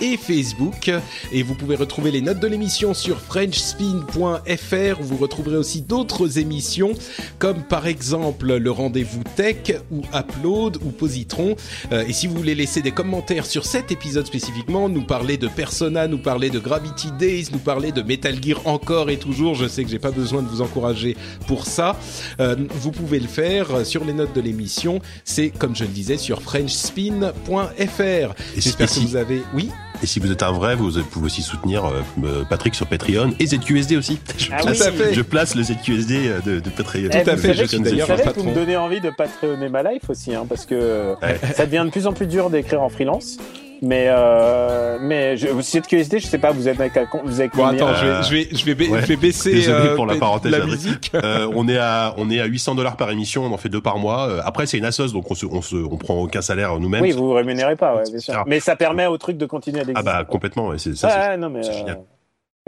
et 0.00 0.16
Facebook. 0.16 0.90
Et 1.32 1.42
vous 1.42 1.54
pouvez 1.54 1.76
retrouver 1.76 2.10
les 2.10 2.20
notes 2.20 2.40
de 2.40 2.46
l'émission 2.46 2.94
sur 2.94 3.20
frenchspin.fr 3.20 5.00
où 5.00 5.04
vous 5.04 5.16
retrouverez 5.16 5.56
aussi 5.56 5.82
d'autres 5.82 6.38
émissions 6.38 6.92
comme 7.38 7.62
par 7.62 7.86
exemple 7.86 8.54
le 8.54 8.70
rendez-vous 8.70 9.22
tech 9.36 9.74
ou 9.90 10.02
Upload 10.14 10.78
ou 10.84 10.90
Positron. 10.90 11.56
Euh, 11.92 12.04
et 12.06 12.12
si 12.12 12.26
vous 12.26 12.34
voulez 12.34 12.54
laisser 12.54 12.82
des 12.82 12.92
commentaires 12.92 13.46
sur 13.46 13.64
cet 13.64 13.92
épisode 13.92 14.26
spécifiquement, 14.26 14.88
nous 14.88 15.04
parler 15.04 15.36
de 15.36 15.48
Persona, 15.48 16.06
nous 16.06 16.18
parler 16.18 16.50
de 16.50 16.58
Gravity 16.58 17.08
Days, 17.18 17.48
nous 17.52 17.58
parler 17.58 17.92
de 17.92 18.02
Metal 18.02 18.36
Gear 18.42 18.66
encore 18.66 19.10
et 19.10 19.18
toujours, 19.18 19.54
je 19.54 19.66
sais 19.66 19.84
que 19.84 19.90
j'ai 19.90 19.98
pas 19.98 20.10
besoin 20.10 20.42
de 20.42 20.48
vous 20.48 20.60
encourager 20.60 21.16
pour 21.46 21.66
ça, 21.66 21.96
euh, 22.40 22.56
vous 22.70 22.92
pouvez 22.92 23.20
le 23.20 23.28
faire 23.28 23.86
sur 23.86 24.04
les 24.04 24.12
notes 24.12 24.34
de 24.34 24.40
l'émission. 24.40 25.00
C'est 25.24 25.50
comme 25.50 25.76
je 25.76 25.84
le 25.84 25.90
disais 25.90 26.16
sur 26.16 26.42
frenchspin.fr. 26.42 28.34
J'espère 28.56 28.88
que 28.88 29.00
vous 29.00 29.16
avez... 29.16 29.42
Oui? 29.54 29.70
Et 30.02 30.06
si 30.06 30.20
vous 30.20 30.30
êtes 30.30 30.42
un 30.42 30.52
vrai, 30.52 30.74
vous 30.76 31.02
pouvez 31.04 31.26
aussi 31.26 31.42
soutenir 31.42 31.84
euh, 31.84 32.02
euh, 32.24 32.44
Patrick 32.48 32.74
sur 32.74 32.86
Patreon 32.86 33.32
et 33.38 33.46
ZQSD 33.46 33.96
aussi. 33.96 34.20
Je, 34.36 34.50
ah 34.52 34.58
place, 34.62 34.90
je 35.12 35.22
place 35.22 35.54
le 35.54 35.62
ZQSD 35.62 36.28
euh, 36.28 36.40
de, 36.40 36.60
de 36.60 36.70
Patreon. 36.70 37.08
Tout 37.10 37.30
à 37.30 37.36
fait, 37.36 37.54
je 37.54 37.64
suis 37.64 37.80
d'ailleurs 37.80 38.10
un 38.10 38.16
patron. 38.16 38.42
Vous 38.42 38.50
me 38.50 38.54
donnez 38.54 38.76
envie 38.76 39.00
de 39.00 39.10
patreonner 39.10 39.68
ma 39.68 39.82
life 39.82 40.08
aussi, 40.08 40.34
hein, 40.34 40.46
parce 40.48 40.66
que 40.66 41.14
ça 41.54 41.66
devient 41.66 41.82
de 41.84 41.90
plus 41.90 42.06
en 42.06 42.12
plus 42.12 42.26
dur 42.26 42.50
d'écrire 42.50 42.82
en 42.82 42.88
freelance. 42.88 43.38
Mais 43.80 44.06
euh, 44.08 44.98
mais 45.00 45.36
je, 45.36 45.60
cette 45.62 45.86
QSD, 45.86 46.18
je 46.18 46.26
sais 46.26 46.38
pas, 46.38 46.50
vous 46.50 46.68
êtes 46.68 46.80
avec 46.80 46.92
vous 47.24 47.40
êtes 47.40 47.54
bon, 47.54 47.64
attends, 47.64 47.94
je 47.94 48.06
vais 48.06 48.22
je 48.22 48.32
vais 48.32 48.48
je 48.52 48.64
vais, 48.64 49.00
je 49.00 49.06
vais 49.06 49.16
baisser 49.16 49.52
Désolé 49.52 49.94
pour 49.94 50.06
la 50.06 50.16
parenthèse 50.16 50.52
la 50.52 50.64
musique. 50.64 51.12
Euh, 51.18 51.50
on 51.54 51.68
est 51.68 51.78
à 51.78 52.14
on 52.16 52.30
est 52.30 52.40
à 52.40 52.44
800 52.44 52.74
dollars 52.74 52.96
par 52.96 53.10
émission, 53.10 53.44
on 53.44 53.52
en 53.52 53.56
fait 53.56 53.68
deux 53.68 53.80
par 53.80 53.98
mois. 53.98 54.42
Après 54.44 54.66
c'est 54.66 54.78
une 54.78 54.84
assos 54.84 55.08
donc 55.12 55.30
on 55.30 55.34
se 55.34 55.46
on 55.46 55.62
se 55.62 55.76
on 55.76 55.96
prend 55.96 56.20
aucun 56.20 56.42
salaire 56.42 56.78
nous-mêmes. 56.78 57.02
Oui, 57.02 57.12
vous 57.12 57.26
vous 57.26 57.32
rémunérez 57.32 57.76
pas, 57.76 57.96
ouais, 57.96 58.04
bien 58.08 58.20
sûr. 58.20 58.44
Mais 58.46 58.60
ça 58.60 58.76
permet 58.76 59.06
au 59.06 59.18
truc 59.18 59.36
de 59.36 59.46
continuer 59.46 59.78
à 59.78 59.82
exister. 59.82 60.00
Ah 60.00 60.02
bah 60.02 60.24
complètement, 60.24 60.76
c'est 60.78 60.96
ça. 60.96 61.08
Ah, 61.10 61.36
non 61.36 61.50
mais 61.50 61.66
euh... 61.66 61.94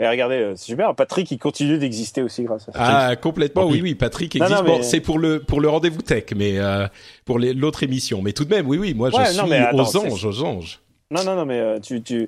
Et 0.01 0.07
regardez, 0.07 0.37
euh, 0.37 0.53
c'est 0.55 0.65
super. 0.65 0.95
Patrick, 0.95 1.29
il 1.29 1.37
continue 1.37 1.77
d'exister 1.77 2.23
aussi 2.23 2.43
grâce 2.43 2.67
à 2.69 2.71
ça. 2.71 2.79
Ah, 2.81 3.15
complètement. 3.15 3.67
Oui, 3.67 3.81
oui. 3.83 3.93
Patrick 3.93 4.35
existe. 4.35 4.63
Bon, 4.63 4.81
c'est 4.81 4.99
pour 4.99 5.19
le 5.19 5.43
pour 5.43 5.61
le 5.61 5.69
rendez-vous 5.69 6.01
tech, 6.01 6.23
mais 6.35 6.57
euh, 6.57 6.87
pour 7.23 7.37
l'autre 7.37 7.83
émission. 7.83 8.23
Mais 8.23 8.33
tout 8.33 8.43
de 8.43 8.49
même, 8.49 8.67
oui, 8.67 8.79
oui. 8.79 8.93
Moi, 8.95 9.11
je 9.11 9.31
suis 9.31 9.39
aux 9.73 9.97
anges, 9.97 10.25
aux 10.25 10.43
anges. 10.43 10.79
Non, 11.11 11.23
non, 11.23 11.35
non, 11.35 11.45
mais 11.45 11.59
euh, 11.59 11.79
tu, 11.79 12.01
tu, 12.01 12.27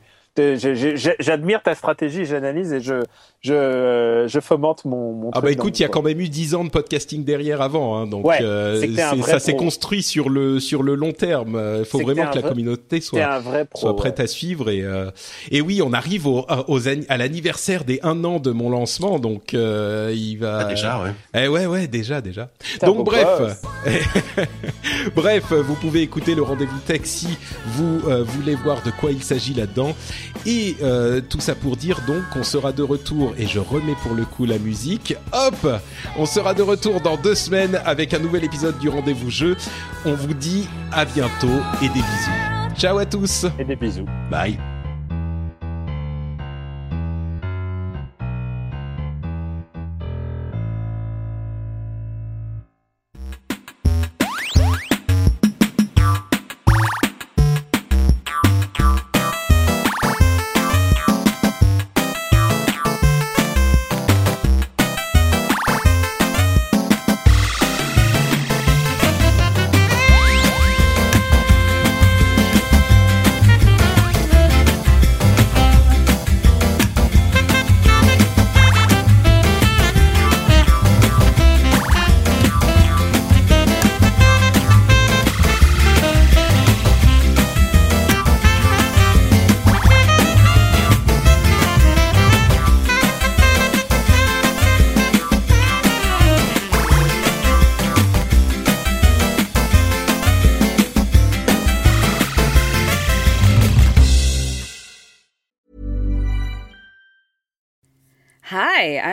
J'admire 1.20 1.62
ta 1.62 1.76
stratégie, 1.76 2.26
j'analyse 2.26 2.74
et 2.74 2.82
je, 2.82 3.04
je, 3.44 4.26
je 4.28 4.40
fomente 4.40 4.86
mon, 4.86 5.12
mon 5.12 5.32
Ah 5.34 5.42
bah 5.42 5.52
écoute, 5.52 5.78
il 5.78 5.82
y 5.82 5.86
a 5.86 5.90
quand 5.90 6.02
même 6.02 6.20
eu 6.22 6.30
10 6.30 6.56
ans 6.56 6.64
de 6.64 6.70
podcasting 6.70 7.26
derrière 7.26 7.62
avant, 7.62 7.98
hein, 7.98 8.08
donc 8.08 8.26
euh, 8.40 8.82
ça 9.26 9.40
s'est 9.40 9.56
construit 9.56 10.02
sur 10.02 10.30
le 10.30 10.62
sur 10.62 10.82
le 10.82 10.96
long 10.96 11.12
terme. 11.12 11.62
Il 11.80 11.86
faut 11.86 12.00
vraiment 12.00 12.28
que, 12.28 12.36
la 12.38 12.42
communauté 12.42 13.02
soit 13.02 13.42
soit 13.76 13.96
prête 13.98 14.22
à 14.22 14.28
suivre 14.28 14.70
et 14.70 14.82
euh, 14.82 15.12
et 15.52 15.60
oui, 15.60 15.82
on 15.82 15.92
arrive 15.92 16.26
au, 16.26 16.46
aux, 16.68 16.88
à 16.88 17.18
l'anniversaire 17.18 17.84
des 17.84 18.00
un 18.04 18.24
an 18.24 18.40
de 18.40 18.52
mon 18.52 18.70
lancement, 18.70 19.20
donc 19.20 19.54
euh, 19.54 20.14
il 20.16 20.38
va 20.38 20.60
ah, 20.60 20.64
déjà 20.66 21.04
ouais. 21.04 21.12
Eh 21.36 21.48
ouais 21.50 21.66
ouais 21.66 21.88
déjà 21.88 22.22
déjà. 22.22 22.50
Donc 22.82 23.04
bref, 23.04 23.60
bref, 25.16 25.52
vous 25.52 25.76
pouvez 25.76 26.02
écouter 26.02 26.34
le 26.34 26.44
rendez-vous 26.44 26.80
tech 26.88 27.02
si 27.04 27.28
vous 27.66 28.00
voulez 28.00 28.56
voir 28.56 28.82
de 28.84 28.92
quoi 28.92 29.12
il 29.12 29.22
s'agit 29.22 29.54
là-dedans. 29.54 29.94
Et 30.46 30.76
euh, 30.82 31.22
tout 31.22 31.40
ça 31.40 31.56
pour 31.56 31.78
dire 31.78 32.02
donc 32.06 32.22
qu'on 32.34 32.44
sera 32.44 32.74
de 32.74 32.84
retour, 32.84 33.33
et 33.38 33.48
je 33.48 33.60
remets 33.60 33.96
pour 34.02 34.14
le 34.14 34.26
coup 34.26 34.46
la 34.46 34.60
musique, 34.60 35.16
hop 35.32 35.68
On 36.18 36.26
sera 36.26 36.54
de 36.54 36.62
retour 36.62 37.02
dans 37.02 37.18
deux 37.18 37.36
semaines 37.36 37.82
avec 37.86 38.14
un 38.14 38.20
nouvel 38.20 38.44
épisode 38.44 38.78
du 38.80 38.90
rendez-vous 38.90 39.30
jeu. 39.30 39.56
On 40.06 40.14
vous 40.14 40.34
dit 40.34 40.68
à 40.92 41.06
bientôt 41.06 41.62
et 41.82 41.88
des 41.88 41.94
bisous. 41.94 42.76
Ciao 42.76 42.98
à 42.98 43.06
tous 43.06 43.46
Et 43.60 43.64
des 43.64 43.76
bisous. 43.76 44.06
Bye 44.30 44.73